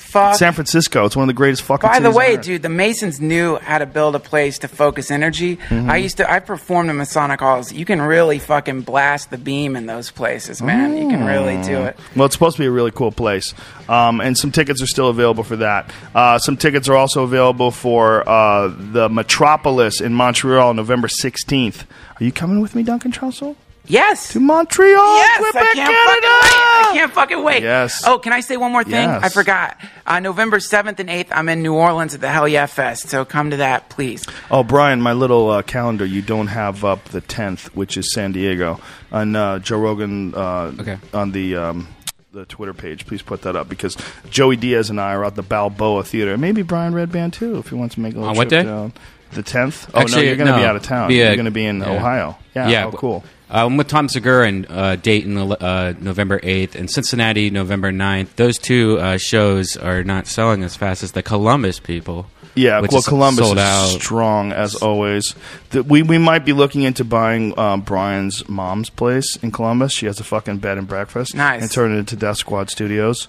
Fuck. 0.09 0.37
San 0.37 0.55
Francisco. 0.55 1.05
It's 1.05 1.15
one 1.15 1.25
of 1.25 1.27
the 1.27 1.35
greatest 1.35 1.63
fucking. 1.63 1.87
By 1.87 2.01
the 2.01 2.11
way, 2.11 2.39
dude, 2.39 2.63
the 2.63 2.71
Masons 2.71 3.21
knew 3.21 3.57
how 3.57 3.77
to 3.77 3.85
build 3.85 4.15
a 4.15 4.19
place 4.19 4.59
to 4.61 4.69
focus 4.69 5.11
energy. 5.11 5.57
Mm-hmm. 5.57 5.91
I 5.91 5.99
used 5.99 6.17
to, 6.17 6.31
I 6.31 6.41
performed 6.41 6.89
in 6.89 6.97
Masonic 6.97 7.41
halls. 7.41 7.73
You 7.75 7.85
can 7.85 8.01
really 8.01 8.39
fucking 8.39 8.83
blast 8.83 9.31
the 9.31 9.37
beam 9.37 9.77
in 9.77 9.85
those 9.85 10.11
places, 10.11 10.63
man. 10.63 10.97
You 10.97 11.11
can 11.11 11.27
really 11.27 11.63
do 11.63 11.83
it. 11.83 11.99
Well, 12.17 12.25
it's 12.25 12.35
supposed 12.35 12.57
to 12.57 12.63
be 12.63 12.67
a 12.67 12.71
really 12.71 12.91
cool 12.91 13.13
place, 13.13 13.53
um, 13.87 14.23
and 14.23 14.37
some 14.39 14.51
tickets 14.51 14.81
are 14.81 14.87
still 14.87 15.09
available 15.09 15.45
for 15.45 15.57
that. 15.57 15.93
Uh, 16.15 16.39
some 16.39 16.57
tickets 16.57 16.89
are 16.89 16.97
also 16.97 17.25
available 17.25 17.71
for 17.71 18.27
uh, 18.27 18.69
the 18.69 19.11
Metropolis 19.11 20.01
in 20.01 20.15
Montreal, 20.15 20.73
November 20.73 21.09
sixteenth. 21.09 21.85
Are 22.19 22.25
you 22.25 22.33
coming 22.33 22.61
with 22.61 22.75
me, 22.75 22.83
Duncan 22.83 23.13
Trussell? 23.13 23.57
Yes. 23.89 24.33
To 24.33 24.41
Montreal, 24.41 25.17
Yes, 25.17 25.39
Quebec, 25.39 25.63
I 25.63 25.75
can't 25.75 25.91
Canada! 25.91 26.27
fucking 26.29 26.29
wait. 26.43 26.89
I 26.89 26.91
can't 26.93 27.13
fucking 27.13 27.43
wait. 27.45 27.63
Yes. 27.63 28.03
Oh, 28.07 28.19
can 28.19 28.33
I 28.33 28.41
say 28.41 28.57
one 28.57 28.71
more 28.73 28.85
thing? 28.85 29.09
Yes. 29.09 29.25
I 29.25 29.29
forgot. 29.31 29.79
Uh, 30.07 30.21
November 30.21 30.59
7th 30.59 30.99
and 31.01 31.09
8th, 31.09 31.29
I'm 31.31 31.49
in 31.49 31.63
New 31.63 31.75
Orleans 31.75 32.15
at 32.15 32.21
the 32.21 32.29
Hell 32.29 32.47
Yeah 32.47 32.67
Fest. 32.67 33.09
So 33.09 33.25
come 33.25 33.51
to 33.51 33.57
that, 33.59 33.89
please. 33.89 34.25
Oh, 34.51 34.63
Brian, 34.63 35.01
my 35.01 35.13
little 35.15 35.51
uh, 35.51 35.63
calendar. 35.63 36.05
You 36.05 36.23
don't 36.23 36.49
have 36.49 36.85
up 36.85 37.05
the 37.07 37.21
tenth, 37.21 37.75
which 37.75 37.97
is 37.97 38.13
San 38.13 38.33
Diego, 38.33 38.81
on 39.11 39.35
uh, 39.35 39.59
Joe 39.59 39.79
Rogan. 39.79 40.35
Uh, 40.35 40.73
Okay. 40.79 40.99
On 41.15 41.33
the. 41.33 41.57
Um, 41.57 41.89
the 42.31 42.45
Twitter 42.45 42.75
page, 42.75 43.07
please 43.07 43.23
put 43.23 43.41
that 43.43 43.57
up 43.57 43.71
because 43.71 43.97
Joey 44.29 44.57
Diaz 44.57 44.91
and 44.91 45.01
I 45.01 45.15
are 45.15 45.25
at 45.25 45.35
the 45.35 45.43
Balboa 45.43 46.05
Theater. 46.05 46.37
Maybe 46.37 46.61
Brian 46.61 46.93
Redban 46.93 47.33
too, 47.33 47.57
if 47.57 47.69
he 47.71 47.75
wants 47.75 47.95
to 47.95 48.03
make 48.03 48.13
a 48.13 48.19
little 48.19 48.31
On 48.31 48.37
what 48.37 48.51
trip 48.51 48.65
day? 48.65 48.69
down. 48.69 48.93
The 49.33 49.43
tenth. 49.43 49.91
Oh 49.95 50.03
no, 50.03 50.19
you're 50.21 50.37
going 50.37 50.47
to 50.53 50.57
be 50.59 50.63
out 50.63 50.77
of 50.77 50.83
town. 50.83 51.09
Be, 51.09 51.17
you're 51.17 51.35
going 51.37 51.47
to 51.47 51.51
be 51.51 51.65
in 51.65 51.79
yeah. 51.81 51.91
Ohio. 51.97 52.37
Yeah. 52.55 52.69
Yeah, 52.69 52.85
Oh, 52.85 52.93
cool. 52.93 53.25
Uh, 53.51 53.65
I'm 53.67 53.77
with 53.77 53.89
Tom 53.89 54.09
Segura 54.09 54.47
and 54.47 54.67
uh, 54.69 54.97
Dayton 54.97 55.39
uh, 55.39 55.95
November 56.01 56.39
8th 56.41 56.75
and 56.75 56.91
Cincinnati 56.91 57.51
November 57.51 57.91
9th. 57.91 58.37
Those 58.37 58.59
two 58.59 58.99
uh, 58.99 59.17
shows 59.17 59.77
are 59.77 60.05
not 60.05 60.27
selling 60.27 60.63
as 60.63 60.77
fast 60.77 61.03
as 61.03 61.13
the 61.13 61.23
Columbus 61.23 61.81
people. 61.81 62.27
Yeah, 62.55 62.81
which 62.81 62.91
well, 62.91 62.99
is 62.99 63.07
Columbus 63.07 63.45
sold 63.45 63.59
is 63.59 63.63
out. 63.63 64.01
strong 64.01 64.53
as 64.53 64.75
always. 64.75 65.35
The, 65.71 65.83
we 65.85 66.03
we 66.03 66.19
might 66.19 66.45
be 66.45 66.53
looking 66.53 66.83
into 66.83 67.05
buying 67.05 67.57
um, 67.59 67.83
Brian's 67.83 68.49
mom's 68.49 68.91
place 68.91 69.37
in 69.37 69.53
Columbus. 69.53 69.93
She 69.93 70.07
has 70.07 70.19
a 70.19 70.25
fucking 70.25 70.59
bed 70.59 70.77
and 70.77 70.89
breakfast. 70.89 71.37
Nice. 71.37 71.63
And 71.63 71.71
turned 71.71 71.95
it 71.95 71.99
into 71.99 72.17
Death 72.17 72.39
Squad 72.39 72.69
Studios. 72.69 73.29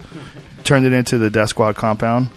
Turned 0.64 0.84
it 0.84 0.92
into 0.92 1.16
the 1.16 1.30
Death 1.30 1.50
Squad 1.50 1.76
compound. 1.76 2.30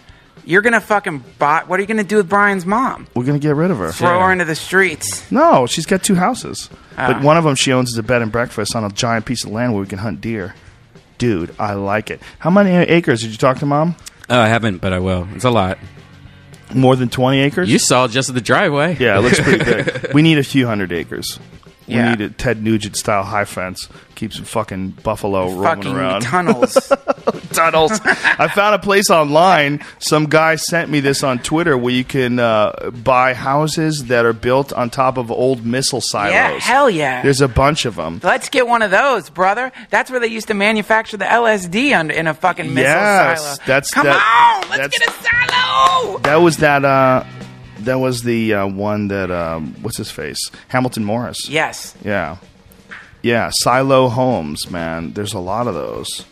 You're 0.46 0.62
going 0.62 0.74
to 0.74 0.82
fucking 0.82 1.24
bot. 1.40 1.68
What 1.68 1.80
are 1.80 1.82
you 1.84 1.88
going 1.88 1.98
to 1.98 2.04
do 2.04 2.18
with 2.18 2.30
Brian's 2.30 2.66
mom? 2.66 3.08
We're 3.16 3.24
gonna 3.26 3.40
get 3.40 3.56
rid 3.56 3.72
of 3.72 3.78
her. 3.78 3.92
Throw 3.92 4.20
her 4.20 4.32
into 4.32 4.46
the 4.46 4.56
streets. 4.56 5.30
No, 5.32 5.66
she's 5.68 5.86
got 5.86 6.04
two 6.04 6.16
houses, 6.16 6.70
Ah. 6.98 7.14
but 7.14 7.22
one 7.24 7.38
of 7.38 7.44
them 7.44 7.56
she 7.56 7.72
owns 7.72 7.90
is 7.92 7.98
a 7.98 8.04
bed 8.04 8.22
and 8.22 8.32
breakfast 8.32 8.76
on 8.76 8.84
a 8.84 8.90
giant 8.90 9.26
piece 9.26 9.44
of 9.44 9.52
land 9.52 9.74
where 9.74 9.82
we 9.82 9.88
can 9.88 10.00
hunt 10.00 10.20
deer. 10.22 10.56
Dude, 11.18 11.56
I 11.60 11.74
like 11.74 12.10
it. 12.12 12.22
How 12.40 12.50
many 12.50 12.72
acres 12.72 13.22
did 13.22 13.32
you 13.32 13.38
talk 13.38 13.60
to 13.60 13.66
mom? 13.66 13.96
Oh, 14.30 14.40
I 14.40 14.48
haven't, 14.48 14.80
but 14.80 14.92
I 14.94 15.00
will. 15.00 15.28
It's 15.36 15.46
a 15.46 15.50
lot. 15.52 15.78
More 16.74 16.96
than 16.96 17.08
twenty 17.10 17.40
acres. 17.40 17.70
You 17.70 17.78
saw 17.80 18.08
just 18.08 18.34
the 18.34 18.42
driveway. 18.42 18.98
Yeah, 19.00 19.18
it 19.18 19.22
looks 19.22 19.40
pretty 19.40 19.64
big. 20.00 20.14
We 20.14 20.22
need 20.24 20.38
a 20.40 20.44
few 20.44 20.66
hundred 20.66 20.92
acres. 20.92 21.40
We 21.88 21.96
Yeah. 21.96 22.12
need 22.12 22.22
a 22.22 22.30
Ted 22.30 22.64
Nugent 22.64 22.96
style 22.96 23.24
high 23.24 23.46
fence. 23.46 23.88
Keep 24.16 24.34
some 24.34 24.46
fucking 24.46 24.90
buffalo 25.04 25.48
roaming 25.48 25.64
Fucking 25.64 25.96
around. 25.96 26.22
tunnels. 26.22 26.92
Tunnels. 27.52 27.92
I 28.04 28.48
found 28.48 28.74
a 28.76 28.80
place 28.80 29.10
online. 29.12 29.84
Some 30.00 30.26
guy 30.28 30.56
sent 30.56 30.90
me 30.90 31.00
this 31.02 31.24
on 31.24 31.40
Twitter 31.40 31.78
where 31.78 31.94
you 31.94 32.04
can 32.04 32.40
uh, 32.40 32.90
buy 33.04 33.34
houses 33.34 34.06
that 34.06 34.26
are 34.26 34.34
built 34.34 34.72
on 34.74 34.90
top 34.90 35.18
of 35.18 35.32
old 35.32 35.66
missile 35.66 36.02
silos. 36.02 36.32
yeah, 36.34 36.58
hell 36.60 36.90
yeah. 36.90 37.22
There's 37.22 37.42
a 37.42 37.48
bunch 37.48 37.86
of 37.86 37.96
them. 37.96 38.20
Let's 38.24 38.50
get 38.50 38.68
one 38.68 38.82
of 38.82 38.92
those, 38.92 39.30
brother. 39.30 39.72
That's 39.92 40.10
where 40.10 40.20
they 40.20 40.28
used 40.28 40.48
to 40.48 40.54
manufacture 40.56 41.18
the 41.18 41.26
LSD 41.26 41.96
under, 41.98 42.14
in 42.14 42.26
a 42.28 42.34
fucking 42.34 42.74
missile 42.74 42.92
Yes, 42.92 43.42
silo. 43.44 43.56
that's- 43.68 43.92
Come 43.92 44.06
that- 44.08 44.64
on, 44.64 44.70
let's 44.70 44.98
get 44.98 45.08
a 45.08 45.12
silo. 45.12 46.18
That 46.20 46.38
was 46.38 46.58
that. 46.58 46.86
Uh, 46.86 47.24
that 47.86 48.00
was 48.00 48.24
the 48.24 48.54
uh, 48.54 48.68
one 48.68 49.08
that. 49.10 49.32
Um, 49.32 49.76
what's 49.82 49.98
his 49.98 50.12
face? 50.12 50.52
Hamilton 50.70 51.04
Morris. 51.04 51.50
Yes. 51.50 51.96
Yeah, 52.04 52.38
yeah. 53.22 53.52
Silo 53.54 54.10
homes, 54.10 54.70
man. 54.70 55.14
There's 55.14 55.34
a 55.34 55.40
lot 55.40 55.68
of 55.68 55.74
those. 55.74 56.26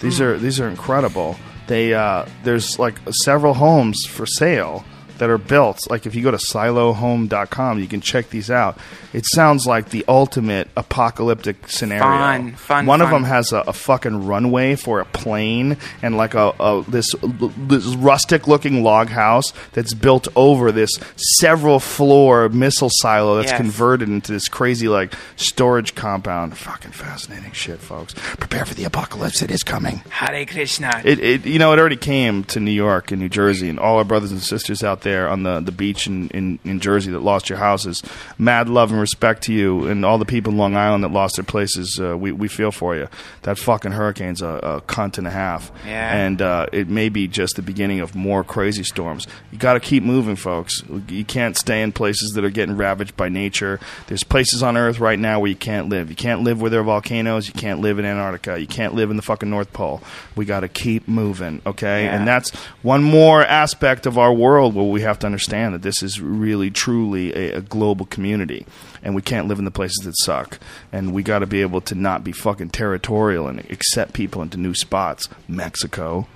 These 0.00 0.20
are 0.20 0.38
these 0.38 0.60
are 0.60 0.68
incredible. 0.68 1.36
They 1.66 1.94
uh, 1.94 2.26
there's 2.44 2.78
like 2.78 2.98
several 3.24 3.54
homes 3.54 4.04
for 4.06 4.26
sale 4.26 4.84
that 5.18 5.30
are 5.30 5.38
built. 5.38 5.78
Like 5.90 6.06
if 6.06 6.14
you 6.14 6.22
go 6.22 6.30
to 6.30 6.36
silohome.com, 6.36 7.78
you 7.78 7.86
can 7.86 8.00
check 8.00 8.30
these 8.30 8.50
out. 8.50 8.78
It 9.12 9.24
sounds 9.26 9.66
like 9.66 9.90
the 9.90 10.04
ultimate 10.08 10.68
apocalyptic 10.76 11.68
scenario. 11.68 12.02
Fun, 12.02 12.52
fun, 12.52 12.86
One 12.86 13.00
of 13.00 13.10
them 13.10 13.24
has 13.24 13.52
a, 13.52 13.58
a 13.60 13.72
fucking 13.72 14.26
runway 14.26 14.74
for 14.76 15.00
a 15.00 15.04
plane 15.06 15.76
and 16.02 16.16
like 16.16 16.34
a, 16.34 16.52
a 16.60 16.84
this 16.88 17.14
this 17.56 17.86
rustic 17.96 18.46
looking 18.46 18.82
log 18.82 19.08
house 19.08 19.52
that's 19.72 19.94
built 19.94 20.28
over 20.36 20.70
this 20.72 20.90
several 21.38 21.80
floor 21.80 22.48
missile 22.48 22.90
silo 22.90 23.36
that's 23.36 23.46
Yes. 23.52 23.60
converted 23.60 24.08
into 24.08 24.32
this 24.32 24.48
crazy 24.48 24.88
like 24.88 25.14
storage 25.36 25.94
compound. 25.94 26.58
Fucking 26.58 26.90
fascinating 26.90 27.52
shit, 27.52 27.78
folks. 27.78 28.12
Prepare 28.14 28.64
for 28.66 28.74
the 28.74 28.82
apocalypse. 28.84 29.40
It 29.40 29.50
is 29.52 29.62
coming. 29.62 29.98
Hare 30.10 30.44
Krishna. 30.46 31.00
It, 31.04 31.20
it 31.20 31.46
you 31.46 31.58
know 31.60 31.72
it 31.72 31.78
already 31.78 31.96
came 31.96 32.42
to 32.44 32.58
New 32.60 32.72
York 32.72 33.12
and 33.12 33.20
New 33.20 33.28
Jersey 33.28 33.68
and 33.68 33.78
all 33.78 33.98
our 33.98 34.04
brothers 34.04 34.32
and 34.32 34.42
sisters 34.42 34.82
out 34.82 35.02
there 35.02 35.05
on 35.14 35.42
the, 35.42 35.60
the 35.60 35.72
beach 35.72 36.06
in, 36.06 36.28
in, 36.30 36.58
in 36.64 36.80
Jersey 36.80 37.12
that 37.12 37.20
lost 37.20 37.48
your 37.48 37.58
houses. 37.58 38.02
Mad 38.38 38.68
love 38.68 38.90
and 38.90 39.00
respect 39.00 39.42
to 39.44 39.52
you 39.52 39.86
and 39.86 40.04
all 40.04 40.18
the 40.18 40.24
people 40.24 40.52
in 40.52 40.58
Long 40.58 40.76
Island 40.76 41.04
that 41.04 41.12
lost 41.12 41.36
their 41.36 41.44
places. 41.44 42.00
Uh, 42.00 42.16
we 42.16 42.32
we 42.32 42.48
feel 42.48 42.70
for 42.70 42.96
you. 42.96 43.08
That 43.42 43.58
fucking 43.58 43.92
hurricane's 43.92 44.42
a, 44.42 44.48
a 44.48 44.80
cunt 44.82 45.18
and 45.18 45.26
a 45.26 45.30
half. 45.30 45.70
Yeah. 45.86 46.16
And 46.16 46.42
uh, 46.42 46.66
it 46.72 46.88
may 46.88 47.08
be 47.08 47.28
just 47.28 47.56
the 47.56 47.62
beginning 47.62 48.00
of 48.00 48.14
more 48.14 48.44
crazy 48.44 48.82
storms. 48.82 49.26
You 49.52 49.58
got 49.58 49.74
to 49.74 49.80
keep 49.80 50.02
moving, 50.02 50.36
folks. 50.36 50.82
You 51.08 51.24
can't 51.24 51.56
stay 51.56 51.82
in 51.82 51.92
places 51.92 52.32
that 52.32 52.44
are 52.44 52.50
getting 52.50 52.76
ravaged 52.76 53.16
by 53.16 53.28
nature. 53.28 53.80
There's 54.06 54.24
places 54.24 54.62
on 54.62 54.76
Earth 54.76 54.98
right 54.98 55.18
now 55.18 55.40
where 55.40 55.48
you 55.50 55.56
can't 55.56 55.88
live. 55.88 56.10
You 56.10 56.16
can't 56.16 56.42
live 56.42 56.60
where 56.60 56.70
there 56.70 56.80
are 56.80 56.84
volcanoes. 56.84 57.46
You 57.46 57.54
can't 57.54 57.80
live 57.80 57.98
in 57.98 58.04
Antarctica. 58.04 58.60
You 58.60 58.66
can't 58.66 58.94
live 58.94 59.10
in 59.10 59.16
the 59.16 59.22
fucking 59.22 59.50
North 59.50 59.72
Pole. 59.72 60.00
We 60.34 60.44
got 60.44 60.60
to 60.60 60.68
keep 60.68 61.08
moving, 61.08 61.62
okay? 61.66 62.04
Yeah. 62.04 62.16
And 62.16 62.26
that's 62.26 62.50
one 62.82 63.02
more 63.02 63.42
aspect 63.42 64.06
of 64.06 64.18
our 64.18 64.32
world 64.32 64.74
where 64.74 64.84
we 64.84 64.95
have 65.02 65.18
to 65.20 65.26
understand 65.26 65.74
that 65.74 65.82
this 65.82 66.02
is 66.02 66.20
really, 66.20 66.70
truly 66.70 67.34
a, 67.34 67.58
a 67.58 67.60
global 67.60 68.06
community. 68.06 68.66
And 69.02 69.14
we 69.14 69.22
can't 69.22 69.48
live 69.48 69.58
in 69.58 69.64
the 69.64 69.70
places 69.70 70.04
that 70.04 70.16
suck. 70.18 70.58
And 70.92 71.12
we 71.12 71.22
got 71.22 71.40
to 71.40 71.46
be 71.46 71.62
able 71.62 71.80
to 71.82 71.94
not 71.94 72.24
be 72.24 72.32
fucking 72.32 72.70
territorial 72.70 73.46
and 73.46 73.60
accept 73.70 74.12
people 74.12 74.42
into 74.42 74.56
new 74.56 74.74
spots. 74.74 75.28
Mexico. 75.48 76.26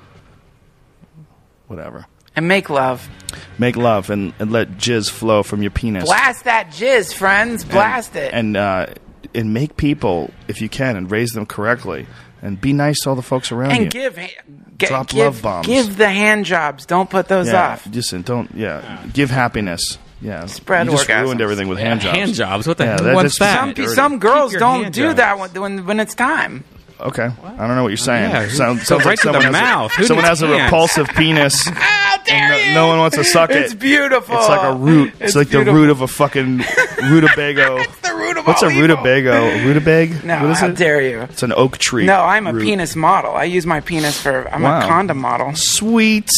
Whatever. 1.66 2.06
and 2.34 2.48
make 2.48 2.68
love. 2.70 3.08
Make 3.58 3.76
love 3.76 4.10
and, 4.10 4.32
and 4.38 4.50
let 4.50 4.72
jizz 4.72 5.10
flow 5.10 5.42
from 5.42 5.62
your 5.62 5.70
penis. 5.70 6.04
Blast 6.04 6.44
that 6.44 6.68
jizz, 6.70 7.14
friends. 7.14 7.64
Blast 7.64 8.16
it. 8.16 8.32
And 8.32 8.56
uh, 8.56 8.86
and 9.34 9.54
make 9.54 9.76
people, 9.76 10.32
if 10.48 10.60
you 10.60 10.68
can, 10.68 10.96
and 10.96 11.10
raise 11.10 11.30
them 11.30 11.46
correctly. 11.46 12.06
And 12.42 12.58
be 12.60 12.72
nice 12.72 13.00
to 13.02 13.10
all 13.10 13.16
the 13.16 13.22
folks 13.22 13.52
around 13.52 13.70
you. 13.70 13.76
and 13.76 13.84
you. 13.94 14.00
give 14.00 14.16
ha- 14.16 14.42
get, 14.78 14.88
Drop 14.88 15.08
give, 15.08 15.18
love 15.26 15.42
bombs. 15.42 15.66
Give 15.66 15.96
the 15.96 16.08
hand 16.08 16.46
jobs. 16.46 16.86
Don't 16.86 17.08
put 17.10 17.28
those 17.28 17.48
yeah, 17.48 17.72
off. 17.72 17.86
Listen, 17.86 18.22
don't. 18.22 18.50
Yeah, 18.54 19.04
give 19.12 19.30
happiness. 19.30 19.98
Yeah, 20.22 20.46
Spread 20.46 20.86
you 20.86 20.92
just 20.92 21.08
orgasms. 21.08 21.22
ruined 21.22 21.40
everything 21.40 21.68
with 21.68 21.78
hand 21.78 22.00
jobs. 22.02 22.16
Hand 22.18 22.34
jobs. 22.34 22.66
What 22.66 22.76
the 22.78 22.84
Yeah, 22.84 22.90
hell? 22.96 23.04
that- 23.04 23.14
What's 23.14 23.38
that's- 23.38 23.74
that? 23.76 23.84
Some, 23.86 23.94
some 23.94 24.18
girls 24.18 24.52
don't 24.54 24.90
do 24.92 25.08
jobs. 25.08 25.16
that 25.16 25.38
when, 25.38 25.50
when 25.60 25.86
when 25.86 26.00
it's 26.00 26.14
time. 26.14 26.64
Okay, 27.00 27.24
I 27.24 27.66
don't 27.66 27.76
know 27.76 27.82
what 27.82 27.88
you're 27.88 27.96
saying. 27.96 28.30
Yeah, 28.30 28.48
sounds, 28.48 28.80
go 28.80 28.84
sounds 28.84 29.04
right 29.04 29.06
like 29.12 29.18
to 29.20 29.28
the 29.28 29.32
someone 29.40 29.42
has 29.42 29.52
mouth. 29.52 29.92
Who 29.92 30.04
someone 30.04 30.24
needs 30.24 30.40
has 30.40 30.42
a 30.42 30.46
hands? 30.48 30.62
repulsive 30.64 31.08
penis. 31.08 31.66
How 31.72 32.18
dare 32.24 32.48
no, 32.50 32.56
you? 32.56 32.74
no 32.74 32.86
one 32.88 32.98
wants 32.98 33.16
to 33.16 33.24
suck 33.24 33.50
it. 33.50 33.56
It's 33.56 33.74
beautiful. 33.74 34.36
It's 34.36 34.48
like 34.48 34.62
a 34.62 34.74
root. 34.74 35.14
It's, 35.18 35.34
like 35.34 35.48
the 35.48 35.64
root 35.64 35.88
of 35.90 36.02
a 36.02 36.08
fucking 36.08 36.58
rutabago. 37.10 37.78
It's 37.80 38.00
the 38.00 38.14
root 38.14 38.36
of 38.36 38.46
What's 38.46 38.62
a 38.62 38.66
all 38.66 38.70
evil. 38.72 38.82
rutabago? 38.82 39.32
A 39.32 39.64
rutabaga? 39.64 40.26
No, 40.26 40.42
what 40.42 40.50
is 40.50 40.58
how 40.60 40.68
it? 40.68 40.76
dare 40.76 41.00
you? 41.00 41.22
It's 41.22 41.42
an 41.42 41.52
oak 41.52 41.78
tree. 41.78 42.04
No, 42.06 42.20
I'm 42.20 42.46
a 42.46 42.52
root. 42.52 42.62
penis 42.64 42.94
model. 42.94 43.32
I 43.34 43.44
use 43.44 43.64
my 43.66 43.80
penis 43.80 44.20
for. 44.20 44.48
I'm 44.52 44.62
Wow. 44.62 44.80
a 44.80 44.86
condom 44.86 45.18
model. 45.18 45.54
Sweet. 45.54 46.30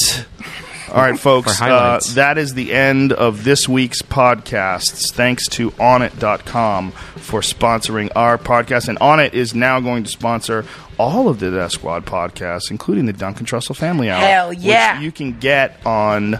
All 0.93 1.01
right, 1.01 1.19
folks. 1.19 1.61
Uh, 1.61 2.01
that 2.15 2.39
is 2.39 2.55
the 2.55 2.73
end 2.73 3.13
of 3.13 3.45
this 3.45 3.69
week's 3.69 4.03
podcasts. 4.03 5.11
Thanks 5.13 5.49
to 5.51 5.71
Onnit.com 5.73 6.93
for 6.93 7.41
sponsoring 7.41 8.11
our 8.15 8.37
podcast. 8.39 8.89
And 8.89 8.99
Onnit 8.99 9.33
is 9.33 9.55
now 9.55 9.81
going 9.81 10.05
to 10.05 10.11
sponsor 10.11 10.65
all 10.99 11.29
of 11.29 11.41
the 11.41 11.51
Death 11.51 11.73
Squad 11.73 12.05
podcasts, 12.05 12.71
including 12.71 13.07
the 13.07 13.13
Duncan 13.13 13.47
Trussell 13.47 13.77
Family 13.77 14.11
Hour. 14.11 14.21
Hell 14.21 14.53
yeah. 14.53 14.97
Which 14.97 15.05
you 15.05 15.13
can 15.13 15.39
get 15.39 15.85
on 15.87 16.39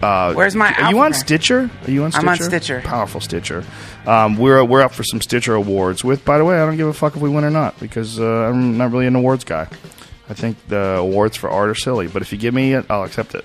Uh, 0.00 0.32
Where's 0.32 0.54
my 0.54 0.72
Are 0.74 0.90
you 0.90 0.98
on 1.00 1.06
alphabet? 1.06 1.16
Stitcher? 1.16 1.70
Are 1.84 1.90
you 1.90 2.04
on 2.04 2.12
Stitcher? 2.12 2.22
I'm 2.26 2.28
on 2.28 2.36
Stitcher. 2.38 2.80
Powerful 2.82 3.20
Stitcher. 3.20 3.64
Um, 4.06 4.36
we're 4.36 4.62
we're 4.62 4.80
up 4.80 4.92
for 4.92 5.02
some 5.02 5.20
Stitcher 5.20 5.54
awards. 5.54 6.04
With 6.04 6.24
by 6.24 6.38
the 6.38 6.44
way, 6.44 6.54
I 6.56 6.64
don't 6.64 6.76
give 6.76 6.86
a 6.86 6.92
fuck 6.92 7.16
if 7.16 7.20
we 7.20 7.28
win 7.28 7.42
or 7.44 7.50
not 7.50 7.78
because 7.80 8.20
uh, 8.20 8.24
I'm 8.24 8.78
not 8.78 8.92
really 8.92 9.08
an 9.08 9.16
awards 9.16 9.42
guy. 9.42 9.66
I 10.28 10.34
think 10.34 10.56
the 10.68 10.96
awards 10.98 11.36
for 11.36 11.48
art 11.48 11.70
are 11.70 11.74
silly, 11.74 12.06
but 12.06 12.20
if 12.22 12.32
you 12.32 12.38
give 12.38 12.52
me 12.52 12.74
it, 12.74 12.86
I'll 12.90 13.04
accept 13.04 13.34
it. 13.34 13.44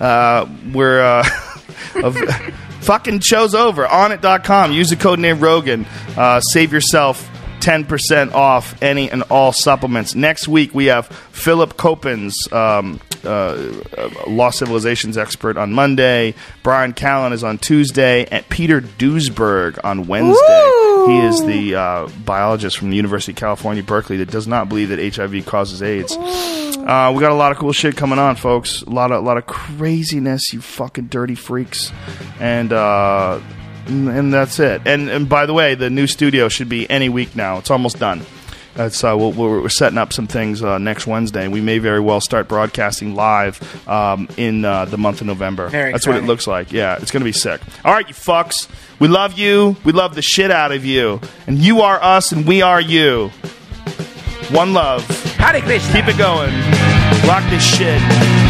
Uh, 0.00 0.46
we're 0.72 1.02
uh, 1.02 1.28
of, 1.96 2.16
fucking 2.80 3.20
show's 3.20 3.54
over. 3.54 3.84
Onnit.com. 3.84 4.72
Use 4.72 4.90
the 4.90 4.96
code 4.96 5.18
name 5.18 5.40
Rogan. 5.40 5.86
Uh, 6.16 6.40
save 6.40 6.72
yourself 6.72 7.28
10% 7.60 8.32
off 8.32 8.80
any 8.82 9.10
and 9.10 9.22
all 9.24 9.52
supplements. 9.52 10.14
Next 10.14 10.48
week, 10.48 10.74
we 10.74 10.86
have 10.86 11.06
Philip 11.06 11.76
Coppens, 11.76 12.34
um, 12.52 12.98
uh, 13.24 13.82
uh, 13.96 14.10
Lost 14.26 14.58
Civilizations 14.58 15.16
expert, 15.16 15.56
on 15.56 15.72
Monday. 15.72 16.34
Brian 16.62 16.92
Callen 16.92 17.32
is 17.32 17.44
on 17.44 17.58
Tuesday. 17.58 18.24
And 18.26 18.48
Peter 18.48 18.80
Duesberg 18.80 19.78
on 19.84 20.06
Wednesday. 20.06 20.70
He 21.06 21.18
is 21.20 21.44
the 21.44 21.74
uh, 21.74 22.08
biologist 22.24 22.78
from 22.78 22.90
the 22.90 22.96
University 22.96 23.32
of 23.32 23.36
California, 23.36 23.82
Berkeley, 23.82 24.18
that 24.18 24.30
does 24.30 24.46
not 24.46 24.68
believe 24.68 24.90
that 24.90 25.14
HIV 25.14 25.46
causes 25.46 25.82
AIDS. 25.82 26.16
Uh, 26.16 27.12
we 27.14 27.20
got 27.20 27.32
a 27.32 27.34
lot 27.34 27.52
of 27.52 27.58
cool 27.58 27.72
shit 27.72 27.96
coming 27.96 28.18
on, 28.18 28.36
folks. 28.36 28.82
A 28.82 28.90
lot 28.90 29.10
of, 29.10 29.22
a 29.22 29.26
lot 29.26 29.36
of 29.36 29.46
craziness, 29.46 30.52
you 30.52 30.60
fucking 30.60 31.06
dirty 31.06 31.34
freaks. 31.34 31.92
And, 32.38 32.72
uh, 32.72 33.40
and 33.86 34.08
and 34.08 34.32
that's 34.32 34.58
it. 34.60 34.82
And 34.86 35.08
and 35.08 35.28
by 35.28 35.46
the 35.46 35.52
way, 35.52 35.74
the 35.74 35.90
new 35.90 36.06
studio 36.06 36.48
should 36.48 36.68
be 36.68 36.88
any 36.88 37.08
week 37.08 37.34
now. 37.34 37.58
It's 37.58 37.70
almost 37.70 37.98
done. 37.98 38.24
That's 38.74 39.04
uh, 39.04 39.14
we'll, 39.18 39.32
we're, 39.32 39.62
we're 39.62 39.68
setting 39.68 39.98
up 39.98 40.12
some 40.12 40.26
things 40.26 40.62
uh, 40.62 40.78
next 40.78 41.06
Wednesday. 41.06 41.46
We 41.48 41.60
may 41.60 41.78
very 41.78 42.00
well 42.00 42.20
start 42.20 42.48
broadcasting 42.48 43.14
live 43.14 43.60
um, 43.88 44.28
in 44.36 44.64
uh, 44.64 44.86
the 44.86 44.98
month 44.98 45.20
of 45.20 45.26
November. 45.26 45.68
Very 45.68 45.92
That's 45.92 46.06
what 46.06 46.16
it 46.16 46.24
looks 46.24 46.46
like. 46.46 46.72
Yeah, 46.72 46.96
it's 47.00 47.10
gonna 47.10 47.24
be 47.24 47.32
sick. 47.32 47.60
All 47.84 47.92
right, 47.92 48.08
you 48.08 48.14
fucks. 48.14 48.68
We 48.98 49.08
love 49.08 49.38
you. 49.38 49.76
We 49.84 49.92
love 49.92 50.14
the 50.14 50.22
shit 50.22 50.50
out 50.50 50.72
of 50.72 50.84
you. 50.84 51.20
And 51.46 51.58
you 51.58 51.80
are 51.82 52.02
us, 52.02 52.32
and 52.32 52.46
we 52.46 52.62
are 52.62 52.80
you. 52.80 53.30
One 54.50 54.72
love. 54.72 55.06
Hare 55.36 55.60
Krishna. 55.60 55.92
Keep 55.92 56.08
it 56.08 56.18
going. 56.18 56.52
Rock 57.28 57.48
this 57.50 57.62
shit. 57.62 58.41